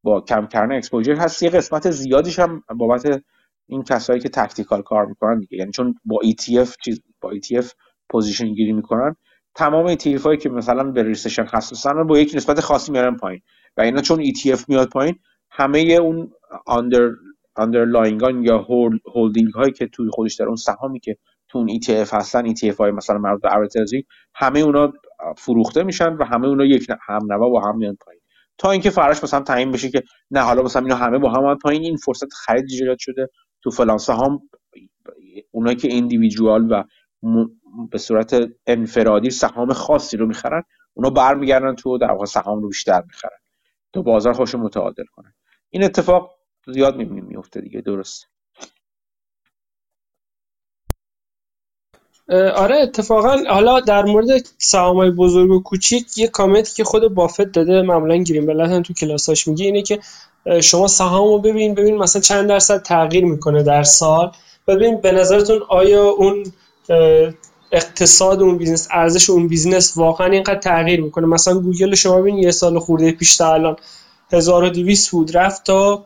با 0.04 0.22
کم 0.22 0.48
کردن 0.48 0.76
exposure 0.76 1.16
هست. 1.16 1.44
یه 1.44 1.50
قسمت 1.50 1.92
زیادیش 1.92 2.40
هم 2.40 2.64
بابت 2.76 3.24
این 3.68 3.84
کسایی 3.84 4.20
که 4.20 4.30
tactical 4.30 4.82
کار 4.82 5.06
می‌کنن 5.06 5.40
دیگه. 5.40 5.58
یعنی 5.58 5.72
چون 5.72 5.96
با 6.06 6.20
ETF 6.24 6.76
چیز 6.86 7.02
با 7.22 7.34
ETF 7.34 7.72
position 8.10 8.54
گیری 8.54 8.74
می‌کنن. 8.74 9.16
تمام 9.56 9.96
ETF 9.96 10.22
هایی 10.22 10.38
که 10.38 10.50
مثلا 10.50 10.84
به 10.84 11.04
recession 11.04 11.46
حساسن 11.46 12.04
با 12.04 12.20
یک 12.20 12.32
نسبت 12.36 12.60
خاصی 12.60 12.92
میارن 12.92 13.16
پایین. 13.16 13.42
و 13.78 13.82
اینا 13.82 14.02
چون 14.02 14.26
ETF 14.26 14.64
میاد 14.68 14.90
پایین 14.90 15.20
همه 15.52 15.80
اون 15.80 16.32
under 16.66 17.10
underlying 17.56 18.36
ان 18.36 18.44
یا 18.44 18.68
هولدینگ 19.16 19.54
هایی 19.54 19.72
که 19.72 19.88
توی 19.88 20.10
خودش 20.10 20.36
داره 20.36 20.48
اون 20.48 20.56
سهامی 20.56 21.00
که 21.00 21.18
تو 21.50 21.58
اون 21.58 21.80
ETF 21.80 22.14
هستن 22.14 22.54
ETF 22.54 22.76
های 22.76 22.92
مثلا 22.92 23.18
مربوط 23.18 23.42
به 23.42 23.50
همه 24.36 24.60
اونا 24.60 24.94
فروخته 25.38 25.84
میشن 25.84 26.14
و 26.14 26.24
همه 26.26 26.48
اونا 26.48 26.66
یک 26.66 26.88
هم 27.08 27.34
نوا 27.34 27.50
با 27.50 27.62
هم 27.62 27.78
میان 27.78 27.98
پایین. 28.06 28.22
تا 28.58 28.72
اینکه 28.72 28.90
فرقش 28.90 29.24
مثلا 29.24 29.40
تعیین 29.40 29.72
بشه 29.72 29.90
که 29.90 30.04
نه 30.32 30.40
حالا 30.40 30.64
مثلا 30.64 30.82
اینا 30.82 30.96
همه 30.96 31.18
با 31.18 31.32
هم 31.32 31.58
پایین 31.58 31.84
این 31.84 31.98
فرصت 31.98 32.34
خرید 32.34 32.66
ایجاد 32.70 32.98
شده 33.00 33.30
تو 33.64 33.72
فلان 33.72 33.98
سهام 33.98 34.50
اونایی 35.52 35.76
که 35.76 35.88
ایندیویدوال 35.88 36.72
و 36.72 36.84
به 37.92 37.98
صورت 37.98 38.50
انفرادی 38.68 39.30
سهام 39.30 39.74
خاصی 39.74 40.18
رو 40.18 40.26
می‌خرن 40.26 40.64
اونا 40.94 41.10
برمیگردن 41.10 41.76
تو 41.76 41.98
در 41.98 42.12
واقع 42.12 42.26
سهام 42.26 42.62
رو 42.62 42.68
بیشتر 42.68 43.02
می‌خرن. 43.08 43.40
تو 43.94 44.04
بازار 44.04 44.34
خوش 44.34 44.56
متعادل 44.56 45.06
کنن. 45.12 45.34
این 45.70 45.84
اتفاق 45.84 46.36
زیاد 46.68 46.98
می‌بینیم 46.98 47.26
میفته 47.26 47.62
دیگه 47.62 47.82
درست. 47.82 48.28
آره 52.30 52.76
اتفاقا 52.76 53.38
حالا 53.50 53.80
در 53.80 54.06
مورد 54.06 54.28
سهامای 54.58 55.12
بزرگ 55.12 55.52
و 55.52 55.60
کوچیک 55.64 56.18
یه 56.18 56.28
کامنتی 56.28 56.74
که 56.76 56.84
خود 56.84 57.14
بافت 57.14 57.42
داده 57.42 57.82
معمولا 57.82 58.18
گرین 58.18 58.46
بلد 58.46 58.82
تو 58.82 58.94
کلاساش 58.94 59.48
میگه 59.48 59.66
اینه 59.66 59.82
که 59.82 60.00
شما 60.62 60.88
سهام 60.88 61.28
رو 61.28 61.40
ببین 61.40 61.74
ببین 61.76 61.98
مثلا 61.98 62.22
چند 62.22 62.50
درصد 62.50 62.82
تغییر 62.82 63.26
می‌کنه 63.26 63.64
در 63.64 63.84
سال 63.84 64.32
ببین 64.68 65.02
به 65.02 65.12
نظرتون 65.12 65.62
آیا 65.70 66.10
اون 66.10 66.44
اقتصاد 67.72 68.42
اون 68.42 68.58
business 68.58 68.88
ارزش 68.92 69.30
اون 69.30 69.48
business 69.48 69.98
واقعا 69.98 70.28
اینقدر 70.28 70.60
تغییر 70.60 71.02
می‌کنه؟ 71.02 71.28
مثلا 71.28 71.60
گوگل 71.60 71.96
شما 71.96 72.22
ببین 72.22 72.38
یه 72.38 72.52
سال 72.52 72.80
خورده 72.80 73.12
پیش 73.12 73.38
تا 73.38 73.54
الان 73.54 73.76
1200 74.34 75.12
بود 75.12 75.38
رفت 75.38 75.64
تا 75.64 76.06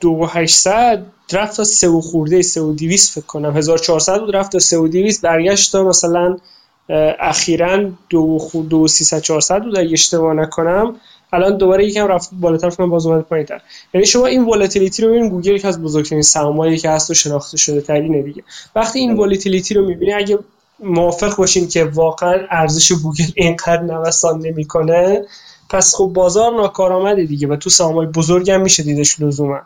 2800 0.00 1.06
رفت 1.32 1.56
تا 1.56 1.64
3 1.64 1.88
و 1.88 2.00
خورده 2.00 2.42
3 2.42 2.60
و 2.60 2.72
200 2.72 3.12
فکر 3.12 3.26
کنم. 3.26 3.56
1400 3.56 4.20
بود 4.20 4.36
رفت 4.36 4.52
تا 4.52 4.58
3 4.58 4.78
و 4.78 4.88
200 4.88 5.22
برگشت 5.22 5.72
تا 5.72 5.84
مثلا 5.84 6.36
اخیرا 7.20 7.90
2 8.10 8.38
خورده 8.38 8.68
2 8.68 8.88
300 8.88 9.20
400 9.20 9.62
بود 9.62 9.78
اگه 9.78 9.92
اشتباه 9.92 10.34
نکنم. 10.34 10.96
الان 11.32 11.56
دوباره 11.56 11.86
یکم 11.86 12.06
رفت 12.06 12.30
بالاتر 12.32 12.70
فکر 12.70 12.86
باز 12.86 13.06
اومد 13.06 13.22
پایینتر. 13.22 13.60
یعنی 13.94 14.06
شما 14.06 14.26
این 14.26 14.44
volatility 14.44 15.02
رو 15.02 15.08
ببینید 15.08 15.30
گوگل 15.30 15.58
که 15.58 15.68
از 15.68 15.82
بزرگترین 15.82 16.22
سهامایی 16.22 16.78
که 16.78 16.90
هست 16.90 17.10
و 17.10 17.14
شناخته 17.14 17.56
شده 17.56 17.80
ترینه 17.80 18.22
دیگه. 18.22 18.42
وقتی 18.76 18.98
این 18.98 19.16
volatility 19.16 19.74
رو 19.74 19.86
می‌بینی 19.86 20.12
اگه 20.12 20.38
موافق 20.80 21.36
باشین 21.36 21.68
که 21.68 21.84
واقعا 21.84 22.38
ارزش 22.50 22.92
گوگل 22.92 23.24
اینقدر 23.34 23.82
نوسان 23.82 24.40
نمی‌کنه 24.40 25.24
پس 25.70 25.94
خب 25.94 26.10
بازار 26.14 26.56
ناکارآمده 26.56 27.24
دیگه 27.24 27.48
و 27.48 27.56
تو 27.56 27.70
سهامای 27.70 28.06
بزرگ 28.06 28.50
هم 28.50 28.60
میشه 28.60 28.82
دیدش 28.82 29.20
لزوما. 29.20 29.60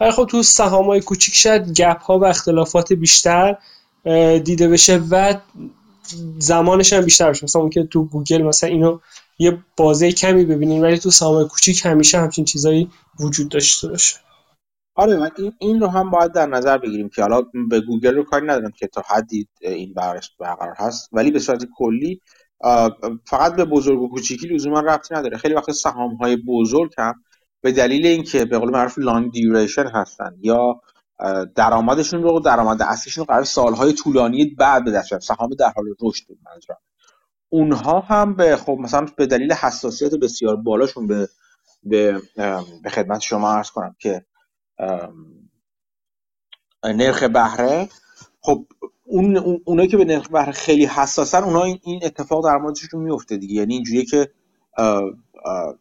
ولی 0.00 0.10
خب 0.10 0.26
تو 0.30 0.42
سهامای 0.42 1.00
کوچیک 1.00 1.34
شاید 1.34 1.72
gap 1.72 2.02
ها 2.02 2.18
و 2.18 2.24
اختلافات 2.24 2.92
بیشتر 2.92 3.56
دیده 4.44 4.68
بشه 4.68 5.02
و 5.10 5.34
زمانش 6.38 6.92
هم 6.92 7.00
بیشتر 7.00 7.30
بشه 7.30 7.44
مثلا 7.44 7.68
که 7.68 7.84
تو 7.84 8.04
گوگل 8.04 8.42
مثلا 8.42 8.70
اینو 8.70 8.98
یه 9.38 9.58
بازه 9.76 10.12
کمی 10.12 10.44
ببینین 10.44 10.82
ولی 10.82 10.98
تو 10.98 11.10
سهام 11.10 11.48
کوچیک 11.48 11.86
همیشه 11.86 12.18
همچین 12.18 12.44
چیزایی 12.44 12.90
وجود 13.20 13.48
داشته 13.48 13.88
باشه. 13.88 14.16
آره 14.96 15.16
من 15.16 15.30
این, 15.38 15.52
این 15.58 15.80
رو 15.80 15.88
هم 15.88 16.10
باید 16.10 16.32
در 16.32 16.46
نظر 16.46 16.78
بگیریم 16.78 17.08
که 17.08 17.22
حالا 17.22 17.42
به 17.68 17.80
گوگل 17.80 18.14
رو 18.14 18.24
کاری 18.24 18.46
ندارم 18.46 18.70
که 18.70 18.86
تا 18.86 19.02
حدی 19.08 19.48
این 19.60 19.94
برقرار 20.38 20.74
هست 20.78 21.08
ولی 21.12 21.30
به 21.30 21.38
صورت 21.38 21.64
کلی 21.76 22.20
فقط 23.24 23.56
به 23.56 23.64
بزرگ 23.64 24.02
و 24.02 24.08
کوچیکی 24.08 24.48
لزوما 24.48 24.80
ربطی 24.80 25.14
نداره. 25.14 25.36
خیلی 25.36 25.54
وقت 25.54 25.72
سهام 25.72 26.14
های 26.14 26.36
بزرگ 26.36 26.92
هم 26.98 27.14
به 27.64 27.72
دلیل 27.72 28.06
اینکه 28.06 28.44
به 28.44 28.58
قول 28.58 28.70
معروف 28.70 28.98
long 28.98 29.32
duration 29.32 29.86
هستن 29.86 30.36
یا 30.40 30.80
درآمدشون 31.54 32.22
رو 32.22 32.40
درآمد 32.40 32.82
اصلیشون 32.82 33.24
قرار 33.24 33.44
سالهای 33.44 33.92
طولانی 33.92 34.44
بعد 34.44 34.84
به 34.84 34.90
دست 34.90 35.18
سهام 35.18 35.50
در 35.58 35.72
حال 35.76 35.84
رشد 36.02 36.26
بود 36.26 36.38
منظورم. 36.44 36.78
اونها 37.48 38.00
هم 38.00 38.36
به 38.36 38.56
خب 38.56 38.76
مثلا 38.80 39.06
به 39.16 39.26
دلیل 39.26 39.52
حساسیت 39.52 40.14
بسیار 40.14 40.56
بالاشون 40.56 41.06
به 41.06 41.28
به, 41.82 42.20
به 42.82 42.90
خدمت 42.90 43.20
شما 43.20 43.52
عرض 43.52 43.70
کنم 43.70 43.96
که 43.98 44.24
نرخ 46.84 47.22
بهره 47.22 47.88
خب 48.40 48.66
اون 49.04 49.60
اونایی 49.64 49.88
که 49.88 49.96
به 49.96 50.04
نرخ 50.04 50.28
بهره 50.28 50.52
خیلی 50.52 50.86
حساسن 50.86 51.44
اونها 51.44 51.64
این 51.64 52.00
اتفاق 52.02 52.44
در 52.44 52.56
موردشون 52.56 53.02
میفته 53.02 53.36
دیگه. 53.36 53.54
یعنی 53.54 53.74
اینجوریه 53.74 54.04
که 54.04 54.30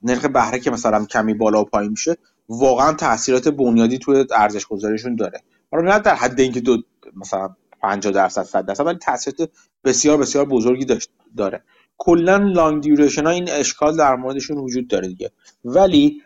نرخ 0.04 0.26
بهره 0.26 0.60
که 0.60 0.72
مثلا 0.72 1.06
کمی 1.06 1.34
بالا 1.34 1.62
و 1.62 1.66
پایین 1.66 1.92
میشه 1.92 2.18
واقعا 2.50 2.94
تاثیرات 2.94 3.48
بنیادی 3.48 3.98
توی 3.98 4.26
ارزش 4.36 4.66
گذاریشون 4.66 5.16
داره. 5.16 5.42
حالا 5.72 5.94
نه 5.94 6.00
در 6.00 6.16
حد 6.16 6.40
اینکه 6.40 6.60
دو 6.60 6.78
مثلا 7.16 7.56
50 7.82 8.14
درصد 8.14 8.44
100 8.44 8.66
درصد 8.66 8.86
ولی 8.86 8.98
تاثیرات 8.98 9.50
بسیار 9.84 10.18
بسیار 10.18 10.46
بزرگی 10.46 10.86
داشت 10.86 11.10
داره. 11.38 11.64
کلا 11.98 12.38
لانگ 12.38 12.84
دیوریشن 12.84 13.26
ها 13.26 13.32
این 13.32 13.50
اشکال 13.50 13.98
در 13.98 14.16
موردشون 14.16 14.58
وجود 14.58 14.88
داره 14.88 15.08
دیگه. 15.08 15.32
ولی 15.66 16.22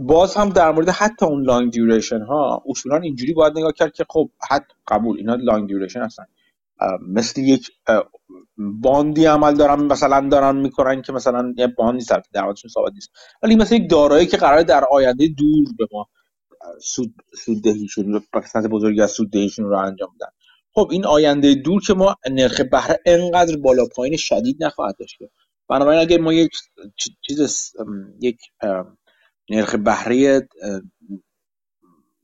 باز 0.00 0.34
هم 0.34 0.48
در 0.48 0.72
مورد 0.72 0.88
حتی 0.88 1.26
اون 1.26 1.42
لانگ 1.42 1.72
دیوریشن 1.72 2.20
ها 2.22 2.62
اصولا 2.68 2.96
اینجوری 2.96 3.32
باید 3.32 3.58
نگاه 3.58 3.72
کرد 3.72 3.92
که 3.92 4.04
خب 4.08 4.30
حد 4.50 4.66
قبول 4.88 5.18
اینا 5.18 5.34
لانگ 5.34 5.68
دیوریشن 5.68 6.02
هستن. 6.02 6.24
مثل 7.08 7.40
یک 7.40 7.70
باندی 8.58 9.24
عمل 9.26 9.56
دارن 9.56 9.82
مثلا 9.84 10.28
دارن 10.28 10.56
می‌کنن 10.56 11.02
که 11.02 11.12
مثلا 11.12 11.54
یه 11.58 11.74
صرف 12.00 12.26
درآمدشون 12.32 12.70
ثابت 12.70 12.92
نیست. 12.94 13.10
ولی 13.42 13.56
مثل 13.56 13.74
یک 13.76 13.90
دارایی 13.90 14.26
که 14.26 14.36
قرار 14.36 14.62
در 14.62 14.84
آینده 14.90 15.28
دور 15.28 15.66
به 15.78 15.86
ما 15.92 16.06
سود 16.82 17.14
سوددهیشون 17.44 18.22
قسمت 18.34 18.66
بزرگی 18.66 19.02
از 19.02 19.10
سوددهیشون 19.10 19.64
رو 19.66 19.78
انجام 19.78 20.10
بدن. 20.16 20.30
خب 20.74 20.88
این 20.92 21.06
آینده 21.06 21.54
دور 21.54 21.82
که 21.82 21.94
ما 21.94 22.16
نرخ 22.30 22.60
بهره 22.60 23.00
انقدر 23.06 23.56
بالا 23.56 23.86
پایین 23.96 24.16
شدید 24.16 24.64
نخواهد 24.64 24.96
داشت 24.98 25.18
بنابراین 25.68 26.00
اگه 26.00 26.18
ما 26.18 26.32
یک 26.32 26.50
چیز 27.26 27.72
یک 28.20 28.38
نرخ 29.50 29.74
بهره 29.74 30.48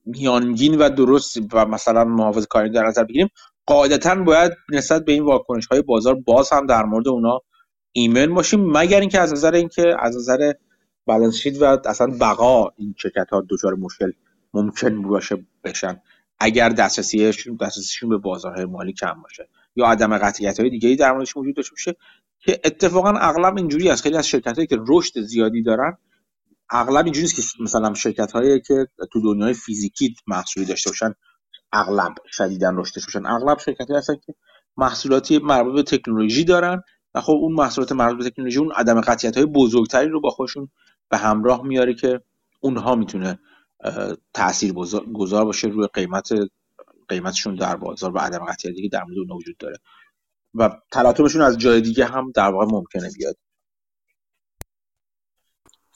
میانگین 0.07 0.79
و 0.79 0.91
درست 0.91 1.37
و 1.53 1.67
مثلا 1.67 2.05
محافظ 2.05 2.47
کاری 2.47 2.71
در 2.71 2.87
نظر 2.87 3.05
بگیریم 3.05 3.29
قاعدتا 3.67 4.15
باید 4.15 4.53
نسبت 4.73 5.05
به 5.05 5.13
این 5.13 5.25
واکنش 5.25 5.67
های 5.67 5.83
بازار 5.83 6.15
باز 6.15 6.53
هم 6.53 6.67
در 6.67 6.83
مورد 6.83 7.09
اونا 7.09 7.41
ایمن 7.93 8.35
باشیم 8.35 8.71
مگر 8.71 9.01
اینکه 9.01 9.21
از 9.21 9.33
نظر 9.33 9.55
اینکه 9.55 9.97
از 10.01 10.17
نظر 10.17 10.53
بالانس 11.07 11.37
شیت 11.37 11.63
و 11.63 11.79
اصلا 11.85 12.07
بقا 12.21 12.69
این 12.77 12.95
شرکت 12.99 13.31
ها 13.31 13.45
دچار 13.49 13.75
مشکل 13.75 14.13
ممکن 14.55 15.03
باشه 15.03 15.47
بشن 15.65 16.01
اگر 16.39 16.69
دسترسیشون 16.69 17.57
دسترسیشون 17.57 18.09
به 18.09 18.19
بازارهای 18.19 18.65
مالی 18.65 18.93
کم 18.93 19.23
باشه 19.23 19.49
یا 19.77 19.87
عدم 19.87 20.19
قطعیت 20.19 20.61
های 20.61 20.71
دیگه 20.71 20.97
در 20.97 21.13
موردش 21.13 21.37
وجود 21.37 21.57
داشته 21.57 21.73
باشه 21.73 21.97
که 22.39 22.61
اتفاقا 22.65 23.11
اغلب 23.11 23.57
اینجوری 23.57 23.91
است. 23.91 24.03
خیلی 24.03 24.17
از 24.17 24.29
شرکت 24.29 24.57
هایی 24.57 24.67
که 24.67 24.79
رشد 24.89 25.21
زیادی 25.21 25.63
دارن 25.63 25.99
اغلب 26.71 27.05
اینجوری 27.05 27.27
که 27.27 27.43
مثلا 27.61 27.95
شرکت 27.95 28.33
هایی 28.33 28.61
که 28.61 28.89
تو 29.13 29.21
دنیای 29.23 29.55
فیزیکی 29.55 30.17
محصولی 30.27 30.67
داشته 30.67 30.91
باشن 30.91 31.15
اغلب 31.75 32.15
شدیدن 32.27 32.77
رشد 32.77 32.95
باشن 33.01 33.27
اغلب 33.27 33.59
شرکت 33.59 33.91
هستن 33.91 34.15
که 34.27 34.35
محصولاتی 34.77 35.39
مربوط 35.39 35.75
به 35.75 35.83
تکنولوژی 35.83 36.45
دارن 36.45 36.83
و 37.15 37.21
خب 37.21 37.33
اون 37.33 37.53
محصولات 37.53 37.93
مربوط 37.93 38.25
به 38.25 38.31
تکنولوژی 38.31 38.59
اون 38.59 38.73
عدم 38.73 39.01
قطعیت 39.01 39.37
های 39.37 39.47
بزرگتری 39.47 40.09
رو 40.09 40.21
با 40.21 40.31
خودشون 40.31 40.69
به 41.11 41.17
همراه 41.17 41.63
میاره 41.63 41.95
که 41.95 42.21
اونها 42.61 42.95
می‌تونه 42.95 43.39
تاثیر 44.35 44.73
گذار 45.15 45.45
باشه 45.45 45.69
روی 45.69 45.89
قیمت 45.95 46.29
قیمتشون 47.09 47.55
در 47.55 47.77
بازار 47.77 48.13
و 48.13 48.19
عدم 48.19 48.45
قطعیتی 48.45 48.83
که 48.83 48.89
در 48.89 49.05
مورد 49.05 49.31
وجود 49.31 49.57
داره. 49.57 49.79
و 50.55 50.71
تلاطمشون 50.93 51.43
از 51.43 51.59
جای 51.59 51.81
دیگه 51.81 52.05
هم 52.05 52.33
در 52.35 52.51
واقع 52.53 52.67
ممکنه 52.67 53.11
بیاد. 53.19 53.37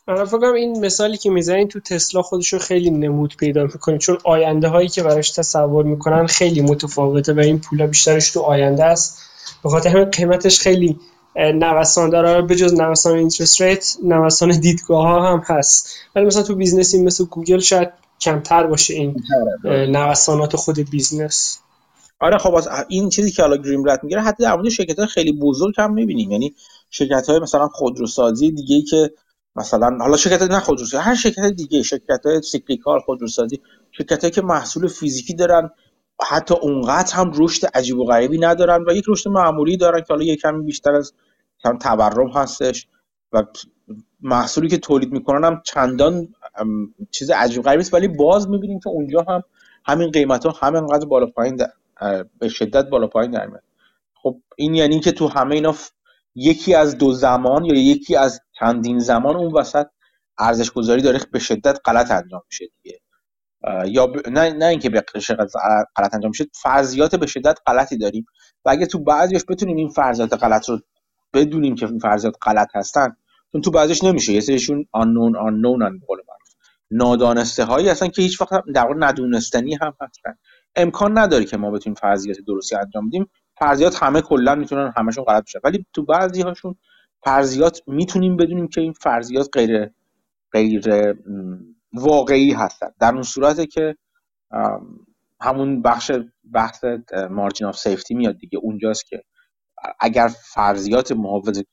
من 0.09 0.25
فکرم 0.25 0.55
این 0.55 0.85
مثالی 0.85 1.17
که 1.17 1.31
می‌زنین 1.31 1.69
تو 1.69 1.81
تسلا 1.81 2.23
خودشو 2.23 2.59
خیلی 2.59 2.91
نمود 2.91 3.37
پیدا 3.39 3.63
می‌کنه. 3.63 3.99
چون 3.99 4.19
آینده 4.25 4.69
هایی 4.69 4.89
که 4.89 5.03
براش 5.03 5.31
تصور 5.31 5.85
می‌کنن 5.85 6.27
خیلی 6.27 6.61
متفاوته 6.61 7.33
و 7.33 7.39
این 7.39 7.59
پولا 7.59 7.87
بیشترش 7.87 8.31
تو 8.31 8.41
آینده 8.41 8.85
است. 8.85 9.19
به 9.63 9.69
خاطر 9.69 9.91
همین 9.91 10.05
قیمتش 10.05 10.61
خیلی 10.61 10.99
نوسان 11.37 12.11
داره. 12.11 12.43
به 12.43 12.57
جز 12.57 12.75
نوسان 12.75 13.17
interest 13.17 13.63
rate 13.63 13.97
نوسان 14.05 14.61
دیدگاه 14.61 15.07
ها 15.07 15.33
هم 15.33 15.43
هست. 15.47 15.89
ولی 16.15 16.27
مثلا 16.27 16.43
تو 16.43 16.55
business 16.55 16.97
ی 16.97 17.03
مثل 17.03 17.25
گوگل 17.25 17.59
شاید 17.59 17.89
کمتر 18.21 18.67
باشه 18.67 18.95
این 18.95 19.17
نوسانات 19.65 20.57
خود 20.57 20.91
business. 20.91 21.59
آره 22.21 22.39
خب 22.39 22.61
این 22.89 23.09
چیزی 23.09 23.31
که 23.31 23.43
حالا 23.43 23.57
گریم 23.57 23.89
ود 23.89 24.01
می‌گیره 24.03 24.23
حتی 24.23 24.43
در 24.43 24.57
مورد 24.57 24.69
شرکت 24.69 24.99
های 24.99 25.09
خیلی 25.09 25.33
بزرگ 25.33 25.75
هم 25.79 25.93
می‌بینیم. 25.93 26.31
یعنی 26.31 26.55
شرکت 26.91 27.27
های 27.27 27.39
مثلا 27.39 27.69
خودروسازی 27.69 28.51
دیگه 28.51 28.77
ای 28.77 28.83
که 28.83 29.11
مثلا 29.59 29.99
حالا 30.01 30.17
شرکت 30.17 30.43
نه 30.43 30.61
خودروسازی 30.61 31.03
هر 31.03 31.15
شرکت 31.15 31.47
دیگه 31.47 31.83
شرکت 31.83 32.27
های 32.27 32.43
cyclical 32.43 33.01
خودروسازی 33.01 33.61
شرکت 33.93 34.21
هایی 34.21 34.31
که 34.31 34.43
محصول 34.43 34.89
فیزیکی 34.89 35.35
دارن 35.35 35.71
حتی 36.23 36.55
اونقدر 36.55 37.15
هم 37.15 37.33
رشد 37.37 37.67
عجیب 37.67 37.99
و 37.99 38.05
غریبی 38.05 38.39
ندارن 38.39 38.85
و 38.89 38.93
یک 38.93 39.05
رشد 39.09 39.31
معمولی 39.31 39.77
دارن 39.77 40.01
که 40.01 40.07
حالا 40.11 40.25
یک 40.25 40.41
کمی 40.41 40.65
بیشتر 40.65 40.95
از 40.95 41.13
تورم 41.81 42.29
هستش 42.29 42.89
و 43.33 43.45
محصولی 44.21 44.69
که 44.69 44.79
تولید 44.79 45.13
می‌کنن 45.13 45.45
هم 45.45 45.63
چندان 45.65 46.29
چیز 47.11 47.31
عجیب 47.31 47.63
غریبی 47.63 47.81
است 47.81 47.95
ولی 47.95 48.09
باز 48.09 48.49
می‌بینیم 48.49 48.81
که 48.81 48.89
اونجا 48.89 49.27
هم 49.29 49.43
همین 49.85 50.11
قیمت 50.11 50.47
ها 50.47 50.55
همینقدر 50.61 51.07
بالا 51.07 51.27
پایین 51.27 51.59
به 52.39 52.49
شدت 52.49 52.89
بالا 52.89 53.07
پایین 53.07 53.31
در 53.31 53.51
خب 54.23 54.37
این 54.57 54.75
یعنی 54.75 55.01
که 55.01 55.13
تو 55.13 55.29
همه 55.29 55.55
اینا 55.55 55.75
یکی 56.35 56.75
از 56.75 56.99
دو 56.99 57.13
زمان 57.13 57.65
یا 57.65 57.75
یکی 57.75 58.17
از 58.17 58.41
چندین 58.59 58.99
زمان 58.99 59.37
اون 59.37 59.53
وسط 59.53 59.87
ارزش 60.39 60.71
گذاری 60.71 61.03
داره 61.03 61.21
به 61.33 61.39
شدت 61.39 61.79
غلط 61.85 62.11
انجام 62.11 62.43
میشه 62.51 62.65
دیگه. 62.83 63.01
یا 63.87 64.07
ب... 64.07 64.29
نه 64.29 64.53
نه 64.53 64.65
اینکه 64.65 64.91
به 64.91 65.05
غلط 65.97 66.15
انجام 66.15 66.31
میشه 66.31 66.47
فرضیات 66.63 67.17
به 67.17 67.27
شدت 67.27 67.59
غلطی 67.67 67.97
داریم. 67.97 68.27
و 68.65 68.71
اگه 68.71 68.87
تو 68.87 68.99
بعضیش 68.99 69.45
بتونیم 69.49 69.77
این 69.77 69.89
فرضیات 69.89 70.33
غلط 70.33 70.69
رو 70.69 70.81
بدونیم 71.35 71.75
که 71.75 71.87
این 71.87 71.99
فرضیات 71.99 72.37
غلط 72.43 72.69
هستن 72.75 73.17
چون 73.53 73.61
تو 73.61 73.71
بعضیش 73.71 74.05
نمیشه. 74.05 74.33
یه 74.33 74.41
سریشون 74.41 74.87
آنون 74.93 75.37
آنون 75.37 75.83
ان 75.83 75.99
بقول 75.99 76.19
نادانسته 76.91 77.65
هایی 77.65 77.89
هستن 77.89 78.09
که 78.09 78.23
هیچ 78.23 78.41
وقت 78.41 78.51
در 78.75 78.83
واقع 78.83 78.95
ندونستنی 78.99 79.75
هم 79.75 79.95
هستن. 80.01 80.35
امکان 80.77 81.19
نداره 81.19 81.45
که 81.45 81.57
ما 81.57 81.71
بتونیم 81.71 81.95
فرضیات 81.95 82.37
درستی 82.47 82.77
انجام 82.77 83.09
بدیم. 83.09 83.31
فرضیات 83.59 84.03
همه 84.03 84.21
کلا 84.21 84.55
می‌تونن 84.55 84.93
همشون 84.97 85.25
غلط 85.25 85.45
بشه. 85.45 85.61
ولی 85.65 85.87
تو 85.93 86.05
بعضی 86.05 86.43
هاشون 86.43 86.75
فرضیات 87.25 87.83
می‌تونیم 87.87 88.37
بدونیم 88.37 88.69
که 88.69 88.81
این 88.81 88.93
فرضیات 88.93 89.49
غیر 89.53 89.91
غیر 90.53 91.15
واقعی 91.93 92.53
هستن. 92.53 92.87
در 93.01 93.13
اون 93.13 93.23
صورته 93.23 93.67
که 93.67 93.97
همون 95.41 95.83
بخش 95.83 96.11
بحث 96.55 96.85
مارجین 97.31 97.67
آف 97.67 97.79
سیفتی 97.79 98.15
میاد 98.15 98.39
دیگه. 98.39 98.59
اونجاست 98.59 99.07
که 99.07 99.23
اگر 100.01 100.29
فرضیات 100.55 101.13
محافظه 101.13 101.65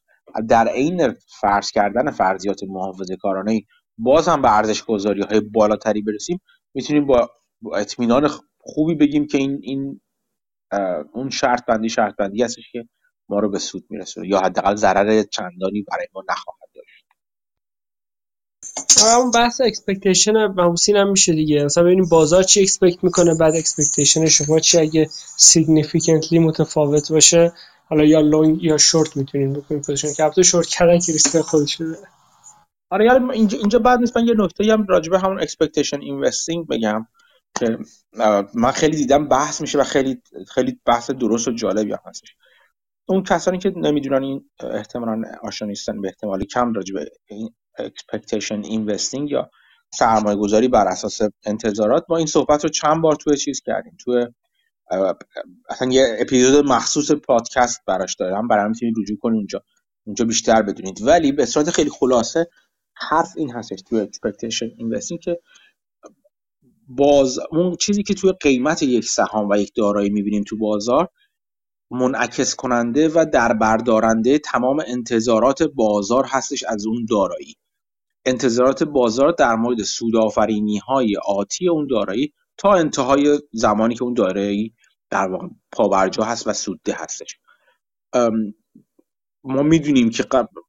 در 0.49 0.67
عین 0.67 1.15
فرض 1.41 1.71
کردن 1.71 2.11
فرضیات 2.11 2.63
محافظه 2.67 3.15
کارانه 3.15 3.61
باز 3.97 4.27
هم 4.27 4.41
به 4.41 4.57
ارزش 4.57 4.83
گذاری 4.83 5.21
های 5.21 5.39
بالاتری 5.39 6.01
برسیم 6.01 6.41
می‌تونیم 6.73 7.05
با 7.05 7.29
اطمینان 7.75 8.29
خوبی 8.59 8.95
بگیم 8.95 9.27
که 9.27 9.37
این 9.37 9.59
این 9.63 10.01
اون 11.13 11.30
شرط 11.30 11.65
بندی 11.65 11.89
شرط 11.89 12.15
بندی 12.15 12.43
هستش 12.43 12.71
که 12.71 12.88
ما 13.30 13.39
رو 13.39 13.49
به 13.49 13.60
سود 13.60 13.86
میرسونه. 13.89 14.28
یا 14.28 14.39
حداقل 14.39 14.75
ضرر 14.75 15.23
چندانی 15.23 15.82
برای 15.91 16.08
ما 16.13 16.23
نخواهد 16.30 16.69
داشت. 16.75 17.06
اون 19.17 19.32
بحث 19.32 19.62
expectations 19.61 20.47
investing 20.47 20.95
هم 20.95 21.12
میشه 21.12 21.34
دیگه. 21.34 21.63
مثلا 21.63 21.84
ببینیم 21.84 22.10
بازار 22.10 22.43
چی 22.43 22.62
expect 22.61 23.03
می‌کنه 23.04 23.36
بعد 23.36 23.56
expectation 23.55 24.25
شما 24.25 24.60
چی 24.60 24.78
اگه 24.78 25.08
significantly 25.38 26.39
متفاوت 26.39 27.12
باشه. 27.12 27.54
حالا 27.86 28.04
یا 28.04 28.19
long 28.19 28.63
یا 28.63 28.78
شورت 28.78 29.17
می‌تونین 29.17 29.54
بکنین 29.54 29.82
position 29.81 30.13
که 30.13 30.23
البته 30.23 30.43
شورت 30.43 30.67
کردن 30.67 30.99
که 30.99 31.12
ریسک 31.12 31.41
خودش 31.41 31.75
داره 31.75 31.97
آره 32.89 33.06
یعنی 33.06 33.32
اینجا 33.32 33.58
اینجا 33.58 33.80
بعد 33.80 33.99
نیست. 33.99 34.17
من 34.17 34.28
یه 34.28 34.34
نکته 34.38 34.73
هم 34.73 34.88
راجبه 34.88 35.19
همون 35.19 35.41
expectations 35.41 36.01
investing 36.01 36.67
بگم. 36.67 37.08
من 38.53 38.71
خیلی 38.71 38.97
دیدم 38.97 39.27
بحث 39.27 39.61
میشه 39.61 39.79
و 39.79 39.83
خیلی 39.83 40.21
خیلی 40.47 40.79
بحث 40.85 41.11
درست 41.11 41.47
و 41.47 41.51
جالبی 41.51 41.91
هم 41.91 41.99
هستش. 42.05 42.35
اون 43.05 43.23
کسانی 43.23 43.57
که 43.57 43.73
نمی‌دونن 43.75 44.23
این 44.23 44.49
احتمالا 44.59 45.21
آشنا 45.43 45.67
نیستن 45.67 46.01
به 46.01 46.07
احتمالی 46.07 46.45
کم 46.45 46.73
راجبه 46.73 47.11
این 47.25 47.49
expectations 47.77 48.63
investing 48.63 49.31
یا 49.31 49.49
سرمایه 49.93 50.37
گذاری 50.37 50.67
بر 50.67 50.87
اساس 50.87 51.21
انتظارات 51.45 52.05
ما 52.09 52.17
این 52.17 52.27
صحبت 52.27 52.63
رو 52.63 52.69
چند 52.69 53.01
بار 53.01 53.15
توی 53.15 53.37
چیز 53.37 53.61
کردیم 53.65 53.97
توی 53.99 54.27
اصلا 55.69 55.91
یه 55.91 56.17
اپیزود 56.19 56.65
مخصوص 56.65 57.11
پادکست 57.11 57.81
براش 57.87 58.15
دارم 58.15 58.47
برای 58.47 58.69
می‌تونید 58.69 58.95
رجوع 59.01 59.17
کنید 59.17 59.37
اونجا 59.37 59.63
اونجا 60.05 60.25
بیشتر 60.25 60.61
بدونید. 60.61 61.01
ولی 61.01 61.31
به 61.31 61.45
صورت 61.45 61.69
خیلی 61.69 61.89
خلاصه 61.89 62.47
حرف 62.93 63.33
این 63.37 63.51
هستش 63.51 63.81
توی 63.81 63.99
expectations 63.99 64.69
investing 64.77 65.19
که 65.19 65.39
بازار 66.88 67.39
اون 67.51 67.75
چیزی 67.75 68.03
که 68.03 68.13
توی 68.13 68.33
قیمت 68.41 68.83
یک 68.83 69.05
سهام 69.05 69.49
و 69.49 69.57
یک 69.57 69.71
دارایی 69.75 70.09
می‌بینیم 70.09 70.43
تو 70.43 70.57
بازار 70.57 71.09
منعکس 71.91 72.55
کننده 72.55 73.09
و 73.09 73.25
در 73.33 73.53
بردارنده 73.53 74.39
تمام 74.39 74.83
انتظارات 74.87 75.63
بازار 75.63 76.25
هستش 76.25 76.63
از 76.63 76.85
اون 76.85 77.05
دارایی. 77.09 77.55
انتظارات 78.25 78.83
بازار 78.83 79.31
در 79.31 79.55
مورد 79.55 79.83
سودآفرینی 79.83 80.77
های 80.77 81.17
آتی 81.25 81.69
اون 81.69 81.87
دارایی 81.87 82.33
تا 82.57 82.73
انتهای 82.73 83.39
زمانی 83.51 83.95
که 83.95 84.03
اون 84.03 84.13
دارایی 84.13 84.73
در 85.09 85.27
واقع 85.27 85.47
پاورجا 85.71 86.23
هست 86.23 86.47
و 86.47 86.53
سودده 86.53 86.93
هستش. 86.93 87.39
ما 89.43 89.63
می‌دونیم 89.63 90.09
که 90.09 90.23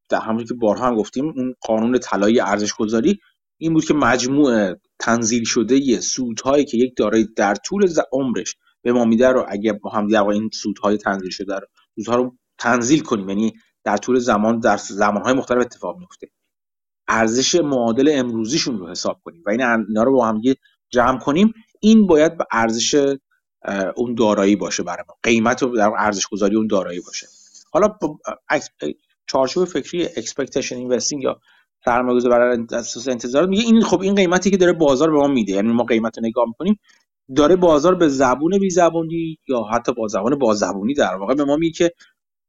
در 0.09 0.21
همونی 0.21 0.45
که 0.45 0.55
بارها 0.55 0.87
هم 0.87 0.97
گفتیم 0.97 1.25
اون 1.25 1.55
قانون 1.61 1.99
طلایی 1.99 2.41
ارزش 2.41 2.75
گذاری 2.75 3.19
این 3.59 3.75
بود 3.75 3.85
که 3.85 3.95
مجموع 3.95 4.75
تنزیل 4.99 5.45
شده 5.45 6.01
سودهایی 6.01 6.65
که 6.65 6.77
یک 6.77 6.97
دارایی 6.97 7.29
در 7.37 7.55
طول 7.55 7.89
عمرش 8.13 8.57
به 8.83 8.93
ما 8.93 9.05
میده 9.05 9.29
رو 9.29 9.47
اگه 9.49 9.73
با 9.73 9.91
هم 9.91 10.09
در 10.09 10.25
این 10.25 10.51
سودهای 10.53 10.97
تنزیل 10.97 11.31
شده 11.31 11.55
رو 11.55 11.67
سودها 11.95 12.17
رو 12.17 12.37
تنزیل 12.59 13.01
کنیم 13.01 13.29
یعنی 13.29 13.53
در 13.85 13.97
طول 13.97 14.19
زمان 14.19 14.59
در 14.59 14.77
زمانهای 14.77 15.35
مختلف 15.35 15.61
اتفاق 15.61 15.99
میفته 15.99 16.31
ارزش 17.09 17.55
معادل 17.55 18.11
امروزیشون 18.13 18.79
رو 18.79 18.91
حساب 18.91 19.21
کنیم 19.25 19.43
و 19.47 19.51
این 19.51 19.63
اینا 19.63 20.03
رو 20.03 20.13
با 20.13 20.27
هم 20.27 20.41
جمع 20.91 21.19
کنیم. 21.19 21.53
این 21.81 22.07
باید 22.07 22.39
به 22.39 22.47
ارزش 22.53 23.17
اون 23.97 24.15
دارایی 24.15 24.57
باشه 24.57 24.83
برای 24.83 25.05
ما. 25.09 25.15
قیمت 25.23 25.63
و 25.63 25.77
در 25.77 25.91
ارزش 25.99 26.27
گذاری 26.27 26.57
اون 26.57 26.67
دارایی 26.67 27.01
باشه. 27.01 27.27
حالا 27.73 27.99
چارچوب 29.27 29.65
فکری 29.65 30.05
expectations 30.05 30.77
investing 30.77 31.23
یا 31.23 31.41
سرمایه‌گذاری 31.85 32.31
بر 32.35 32.67
اساس 32.73 33.09
انتظار 33.09 33.47
میگه. 33.47 33.63
این 33.63 33.81
خب 33.83 34.01
این 34.01 34.15
قیمتی 34.15 34.51
که 34.51 34.57
داره 34.57 34.73
بازار 34.73 35.11
به 35.11 35.17
ما 35.17 35.29
میده. 35.29 35.53
یعنی 35.53 35.73
ما 35.73 35.85
قیمت 35.85 36.19
رو 36.19 36.27
نگاه 36.27 36.45
می‌کنیم 36.47 36.79
داره 37.37 37.57
بازار 37.57 37.95
به 37.95 38.09
زبون 38.09 38.59
بی 38.59 38.71
زبونی 38.71 39.39
یا 39.49 39.63
حتی 39.63 39.93
با 39.93 40.09
زبان 40.09 40.39
با 40.39 40.55
زبونی 40.55 40.95
در 40.95 41.15
واقع 41.15 41.35
به 41.35 41.45
ما 41.45 41.57
میگه 41.57 41.73
که 41.73 41.93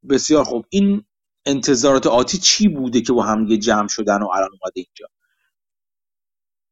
بسیار 0.10 0.44
خوب. 0.44 0.66
این 0.70 1.04
انتظارات 1.46 2.08
آتی 2.08 2.38
چی 2.38 2.68
بوده 2.68 3.02
که 3.02 3.14
با 3.14 3.24
هم 3.24 3.46
جمع 3.46 3.88
شدن 3.88 4.22
و 4.22 4.28
الان 4.34 4.50
اومده 4.52 4.74
اینجا؟ 4.76 5.08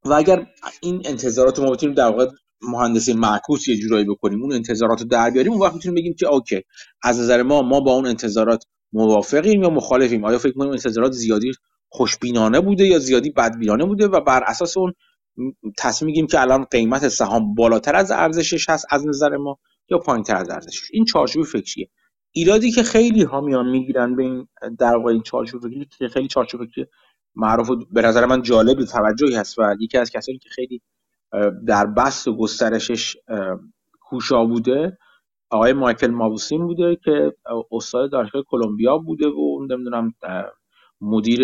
و 0.06 0.13
اگر 0.13 0.48
این 0.82 1.02
انتظارات 1.06 1.60
ما 1.60 1.72
بتونیم 1.72 1.96
در 1.96 2.08
واقع 2.08 2.28
مهندسی 2.62 3.13
معکوس 3.13 3.68
یه 3.68 3.78
جورایی 3.78 4.06
بکنیم 4.06 4.41
اون 4.41 4.54
انتظارات 4.54 5.02
رو 5.02 5.08
در 5.08 5.30
بیاریم 5.30 5.52
اون 5.52 5.62
وقت 5.62 5.74
می‌تونیم 5.74 5.96
بگیم 5.96 6.13
که 6.20 6.28
اوکی 6.28 6.62
از 7.04 7.20
نظر 7.20 7.44
ما 7.44 7.62
ما 7.62 7.80
با 7.80 7.94
اون 7.94 8.08
انتظارات 8.08 8.63
موافقیم 8.94 9.63
یا 9.63 9.70
مخالفیم. 9.70 10.26
آیا 10.26 10.38
فکر 10.38 10.54
کنیم 10.54 10.72
انتظارات 10.72 11.12
زیادی 11.12 11.52
خوشبینانه 11.95 12.62
بوده 12.62 12.88
یا 12.88 12.99
زیادی 12.99 13.29
بدبینانه 13.29 13.86
بوده 13.86 14.08
و 14.08 14.21
بر 14.21 14.43
اساس 14.43 14.77
اون 14.77 14.93
تصمیم 15.77 16.08
میگیم 16.08 16.27
که 16.27 16.41
الان 16.41 16.63
قیمت 16.63 17.08
سهام 17.08 17.55
بالاتر 17.55 17.95
از 17.95 18.12
ارزشش 18.12 18.69
هست 18.69 18.86
از 18.89 19.08
نظر 19.08 19.38
ما 19.38 19.60
یا 19.89 19.97
پایینتر 19.97 20.36
از 20.36 20.49
ارزشش. 20.49 20.89
این 20.93 21.05
چارچوب 21.05 21.43
فکریه. 21.43 21.89
ایرادی 22.31 22.71
که 22.71 22.84
خیلی 22.84 23.23
ها 23.23 23.41
میان 23.41 23.69
می‌گیرن 23.69 24.15
به 24.15 24.23
این 24.23 24.47
در 24.79 24.95
واقع 24.95 25.12
این 25.12 25.21
چارچوب 25.21 25.62
فکری 25.62 26.08
خیلی 26.08 26.27
چارچوب 26.27 26.65
فکری 26.65 26.86
معروف 27.36 27.69
و 27.69 27.75
به 27.91 28.01
نظر 28.01 28.25
من 28.25 28.41
جالب 28.41 28.86
توجهی 28.86 29.36
هست 29.36 29.60
و 29.60 29.75
یکی 29.79 29.97
از 29.97 30.12
کسانی 30.12 30.38
که 30.38 30.49
خیلی 30.49 30.81
در 31.67 31.86
بست 31.86 32.27
و 32.27 32.38
گسترشش 32.38 33.17
کوشا 34.01 34.45
بوده 34.45 34.97
آقای 35.49 35.73
مایکل 35.73 36.08
ماوسین 36.08 36.67
بوده 36.67 36.97
که 37.03 37.34
استاد 37.71 38.12
دانشگاه 38.12 38.43
کلمبیا 38.47 38.97
بوده 38.97 39.27
و 39.27 39.67
نمی‌دونم 39.69 40.13
مدیر 41.06 41.41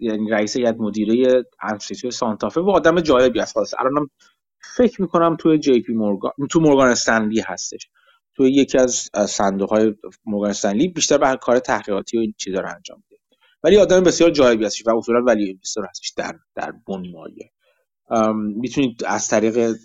یعنی 0.00 0.30
رئیس 0.30 0.56
هیئت 0.56 0.76
مدیره 0.78 1.44
انستیتوت 1.62 2.12
سانتافه 2.12 2.60
و 2.60 2.70
آدم 2.70 3.00
جالبی 3.00 3.40
است 3.40 3.54
خلاص 3.54 3.74
الانم 3.78 4.10
فکر 4.76 5.02
می‌کنم 5.02 5.36
توی 5.36 5.58
جی 5.58 5.80
پی 5.82 5.92
مورگان 5.92 6.32
تو 6.50 6.60
مورگان 6.60 6.88
استنلی 6.88 7.40
هستش. 7.40 7.88
توی 8.36 8.50
یکی 8.52 8.78
از 8.78 9.10
صندوق 9.28 9.70
های 9.70 9.94
مورگان 10.26 10.50
استنلی 10.50 10.88
بیشتر 10.88 11.18
به 11.18 11.38
کار 11.40 11.58
تحقیقاتی 11.58 12.16
و 12.18 12.20
این 12.20 12.34
چیزا 12.38 12.60
رو 12.60 12.68
انجام 12.74 13.02
میده. 13.10 13.22
ولی 13.62 13.76
آدم 13.76 14.00
بسیار 14.00 14.30
جالبی 14.30 14.64
هستش 14.64 14.86
و 14.86 14.96
اصولا 14.96 15.20
ولی 15.20 15.44
اینوستر 15.44 15.82
هستش 15.90 16.10
در 16.16 16.34
در 16.54 16.72
بنیایه 16.86 17.50
می‌تونید 18.34 19.04
از 19.06 19.28
طریق 19.28 19.76